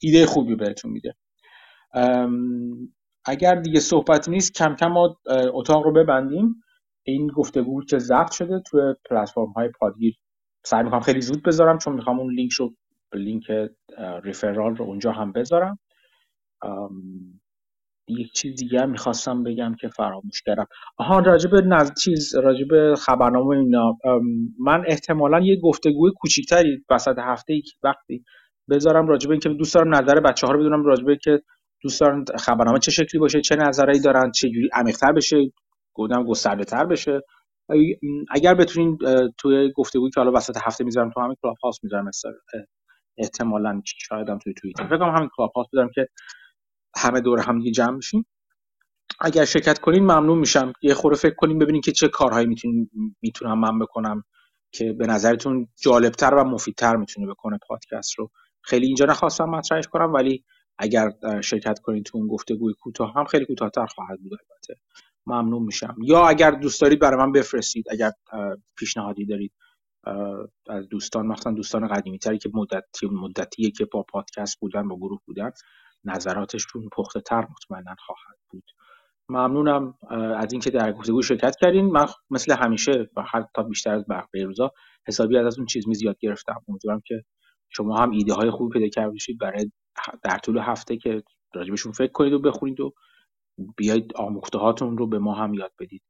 ایده 0.00 0.26
خوبی 0.26 0.54
بهتون 0.54 0.90
میده. 0.90 1.14
اگر 3.24 3.54
دیگه 3.54 3.80
صحبتی 3.80 4.30
نیست 4.30 4.54
کم 4.54 4.74
کم 4.74 4.86
ما 4.86 5.16
اتاق 5.52 5.84
رو 5.84 5.92
ببندیم. 5.92 6.62
این 7.06 7.26
گفتگو 7.26 7.84
که 7.84 7.98
ضبط 7.98 8.32
شده 8.32 8.60
توی 8.60 8.94
پلتفرم 9.10 9.52
های 9.56 9.68
پادگیر. 9.68 10.14
سعی 10.64 10.82
می‌کنم 10.82 11.00
خیلی 11.00 11.20
زود 11.20 11.42
بذارم 11.42 11.78
چون 11.78 11.94
می‌خوام 11.94 12.20
اون 12.20 12.34
لینک 12.34 12.52
رو 12.52 12.74
لینک 13.14 13.44
ریفرال 14.22 14.76
رو 14.76 14.84
اونجا 14.84 15.12
هم 15.12 15.32
بذارم. 15.32 15.78
یک 18.08 18.32
چیز 18.32 18.54
دیگه 18.54 18.86
می‌خواستم 18.86 19.42
بگم 19.42 19.74
که 19.74 19.88
فراموش 19.88 20.42
کردم. 20.42 20.66
آها 20.96 21.18
راجب 21.18 21.54
نز... 21.54 21.92
چیز 22.02 22.34
راجب 22.34 22.94
خبرنامه 22.94 23.56
اینا. 23.56 23.98
من 24.58 24.84
احتمالا 24.86 25.40
یه 25.40 25.60
گفتگوی 25.60 26.12
کوچیکتری 26.16 26.84
وسط 26.90 27.18
هفته 27.18 27.52
ای 27.52 27.62
وقتی 27.82 28.24
بذارم 28.70 29.06
راجب 29.06 29.30
اینکه 29.30 29.48
دوست 29.48 29.74
دارم 29.74 29.94
نظر 29.94 30.20
بچه 30.20 30.46
ها 30.46 30.52
رو 30.52 30.58
بدونم 30.58 30.84
راجب 30.84 31.14
که 31.22 31.42
دوست 31.84 32.00
دارن 32.00 32.24
خبرنامه 32.38 32.78
چه 32.78 32.90
شکلی 32.90 33.18
باشه 33.20 33.40
چه 33.40 33.56
نظرایی 33.56 34.00
دارن 34.00 34.30
چه 34.30 34.48
جوری 34.48 34.68
عمیق‌تر 34.72 35.12
بشه 35.12 35.36
گفتم 35.94 36.24
گسترده 36.24 36.64
تر 36.64 36.84
بشه 36.84 37.20
اگر 38.30 38.54
بتونین 38.54 38.98
توی 39.38 39.72
گفتگویی 39.76 40.10
که 40.10 40.20
حالا 40.20 40.32
وسط 40.32 40.56
هفته 40.64 40.84
می‌ذارم 40.84 41.10
تو 41.10 41.20
همین 41.20 41.36
Clubhouse 41.42 41.78
می‌ذارم 41.82 42.10
احتمالاً 43.18 43.82
شاید 43.86 44.28
هم 44.28 44.38
توی 44.38 44.54
توییتر. 44.54 44.86
فکر 44.86 45.02
همین 45.02 45.28
Clubhouse 45.36 45.66
بذارم 45.72 45.90
که 45.94 46.08
همه 46.96 47.20
دور 47.20 47.40
هم 47.40 47.58
دیگه 47.58 47.70
جمع 47.70 47.96
میشیم 47.96 48.26
اگر 49.20 49.44
شرکت 49.44 49.78
کنین 49.78 50.02
ممنون 50.02 50.38
میشم. 50.38 50.72
یه 50.82 50.94
خورده 50.94 51.18
فکر 51.18 51.34
کنیم 51.34 51.58
ببینین 51.58 51.80
که 51.80 51.92
چه 51.92 52.08
کارهایی 52.08 52.46
می‌تونم 53.22 53.58
من 53.58 53.78
بکنم 53.78 54.24
که 54.72 54.92
به 54.92 55.06
نظرتون 55.06 55.68
جالبتر 55.82 56.34
و 56.34 56.44
مفیدتر 56.44 56.96
می‌تونه 56.96 57.26
بکنه 57.26 57.58
پادکست 57.68 58.18
رو. 58.18 58.30
خیلی 58.62 58.86
اینجا 58.86 59.04
نخواستم 59.04 59.44
مطرحش 59.44 59.88
کنم 59.88 60.12
ولی 60.12 60.44
اگر 60.78 61.12
شرکت 61.40 61.78
کنید 61.78 62.04
تو 62.04 62.18
اون 62.18 62.26
گفتگوی 62.26 62.74
کوتاه 62.80 63.14
هم 63.14 63.24
خیلی 63.24 63.44
کوتاهتر 63.44 63.86
خواهد 63.86 64.20
بود 64.20 64.32
البته. 64.32 64.80
ممنون 65.26 65.62
میشم. 65.62 65.96
یا 66.02 66.26
اگر 66.26 66.50
دوست 66.50 66.80
دارید 66.80 66.98
برای 66.98 67.26
من 67.26 67.32
بفرستید 67.32 67.84
اگر 67.90 68.12
پیشنهادی 68.76 69.26
دارید 69.26 69.52
از 70.68 70.88
دوستان 70.88 71.26
مثلا 71.26 71.52
دوستان 71.52 71.88
قدیمی 71.88 72.18
تری 72.18 72.38
که 72.38 72.50
مدتی 72.54 73.06
مدتیه 73.06 73.70
که 73.70 73.84
با 73.84 74.02
پادکست 74.02 74.60
بودن 74.60 74.88
با 74.88 74.96
گروه 74.96 75.20
بودن 75.26 75.50
نظراتشون 76.04 76.88
پخته 76.92 77.20
تر 77.20 77.46
مطمئنا 77.50 77.94
خواهد 77.98 78.38
بود. 78.50 78.64
ممنونم 79.28 79.94
از 80.36 80.52
اینکه 80.52 80.70
در 80.70 80.92
گفتگو 80.92 81.22
شرکت 81.22 81.56
کردین. 81.60 81.86
من 81.86 82.06
مثل 82.30 82.56
همیشه 82.56 83.10
و 83.16 83.22
حتی 83.22 83.62
بیشتر 83.62 83.94
از 83.94 84.04
بقیه 84.10 84.44
روزا 84.44 84.70
حسابی 85.08 85.38
از 85.38 85.58
اون 85.58 85.66
چیز 85.66 85.88
میز 85.88 86.02
یاد 86.02 86.18
گرفتم. 86.20 86.60
امیدوارم 86.68 87.00
که 87.06 87.22
شما 87.70 87.96
هم 87.96 88.10
ایده 88.10 88.34
های 88.34 88.50
خوبی 88.50 88.72
پیدا 88.72 88.88
کرده 88.88 89.16
برای 89.40 89.70
در 90.24 90.38
طول 90.38 90.58
هفته 90.58 90.96
که 90.96 91.22
راجبشون 91.54 91.92
فکر 91.92 92.12
کنید 92.12 92.32
و 92.32 92.38
بخونید 92.38 92.80
و 92.80 92.92
بیاید 93.76 94.12
آموخته 94.16 94.58
هاتون 94.58 94.98
رو 94.98 95.06
به 95.06 95.18
ما 95.18 95.34
هم 95.34 95.54
یاد 95.54 95.72
بدید. 95.80 96.02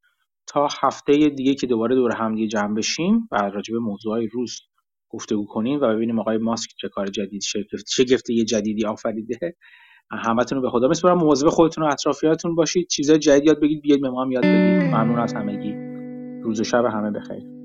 تا 0.47 0.69
هفته 0.83 1.29
دیگه 1.29 1.55
که 1.55 1.67
دوباره 1.67 1.95
دور 1.95 2.17
هم 2.17 2.35
دیگه 2.35 2.49
جمع 2.49 2.75
بشیم 2.75 3.29
و 3.33 3.37
راجب 3.37 3.75
موضوعهای 3.75 4.27
روز 4.27 4.61
گفتگو 5.11 5.47
کنیم 5.47 5.81
و 5.81 5.89
ببینیم 5.89 6.21
آقای 6.21 6.39
ماسک 6.39 6.71
چه 6.81 6.89
کار 6.89 7.07
جدید 7.07 7.43
شگفت 7.89 8.31
یه 8.31 8.45
جدیدی 8.45 8.87
آفریده. 8.87 9.57
همتون 10.11 10.57
رو 10.59 10.63
به 10.63 10.71
خدا 10.71 10.89
میسپارم. 10.89 11.19
مواظب 11.19 11.49
خودتون 11.49 11.85
و 11.85 11.87
اطرافیاتون 11.87 12.55
باشید. 12.55 12.89
چیزای 12.89 13.19
جدید 13.19 13.47
یاد 13.47 13.61
بگید 13.61 13.83
بیاید 13.83 14.03
به 14.03 14.11
ما 14.11 14.25
هم 14.25 14.33
یاد 14.33 14.45
بدید. 14.45 14.95
ممنون 14.95 15.19
از 15.21 15.35
همگی. 15.35 15.75
روز 16.43 16.61
و 16.61 16.65
شب 16.65 16.85
همه 16.85 17.11
بخیر. 17.11 17.64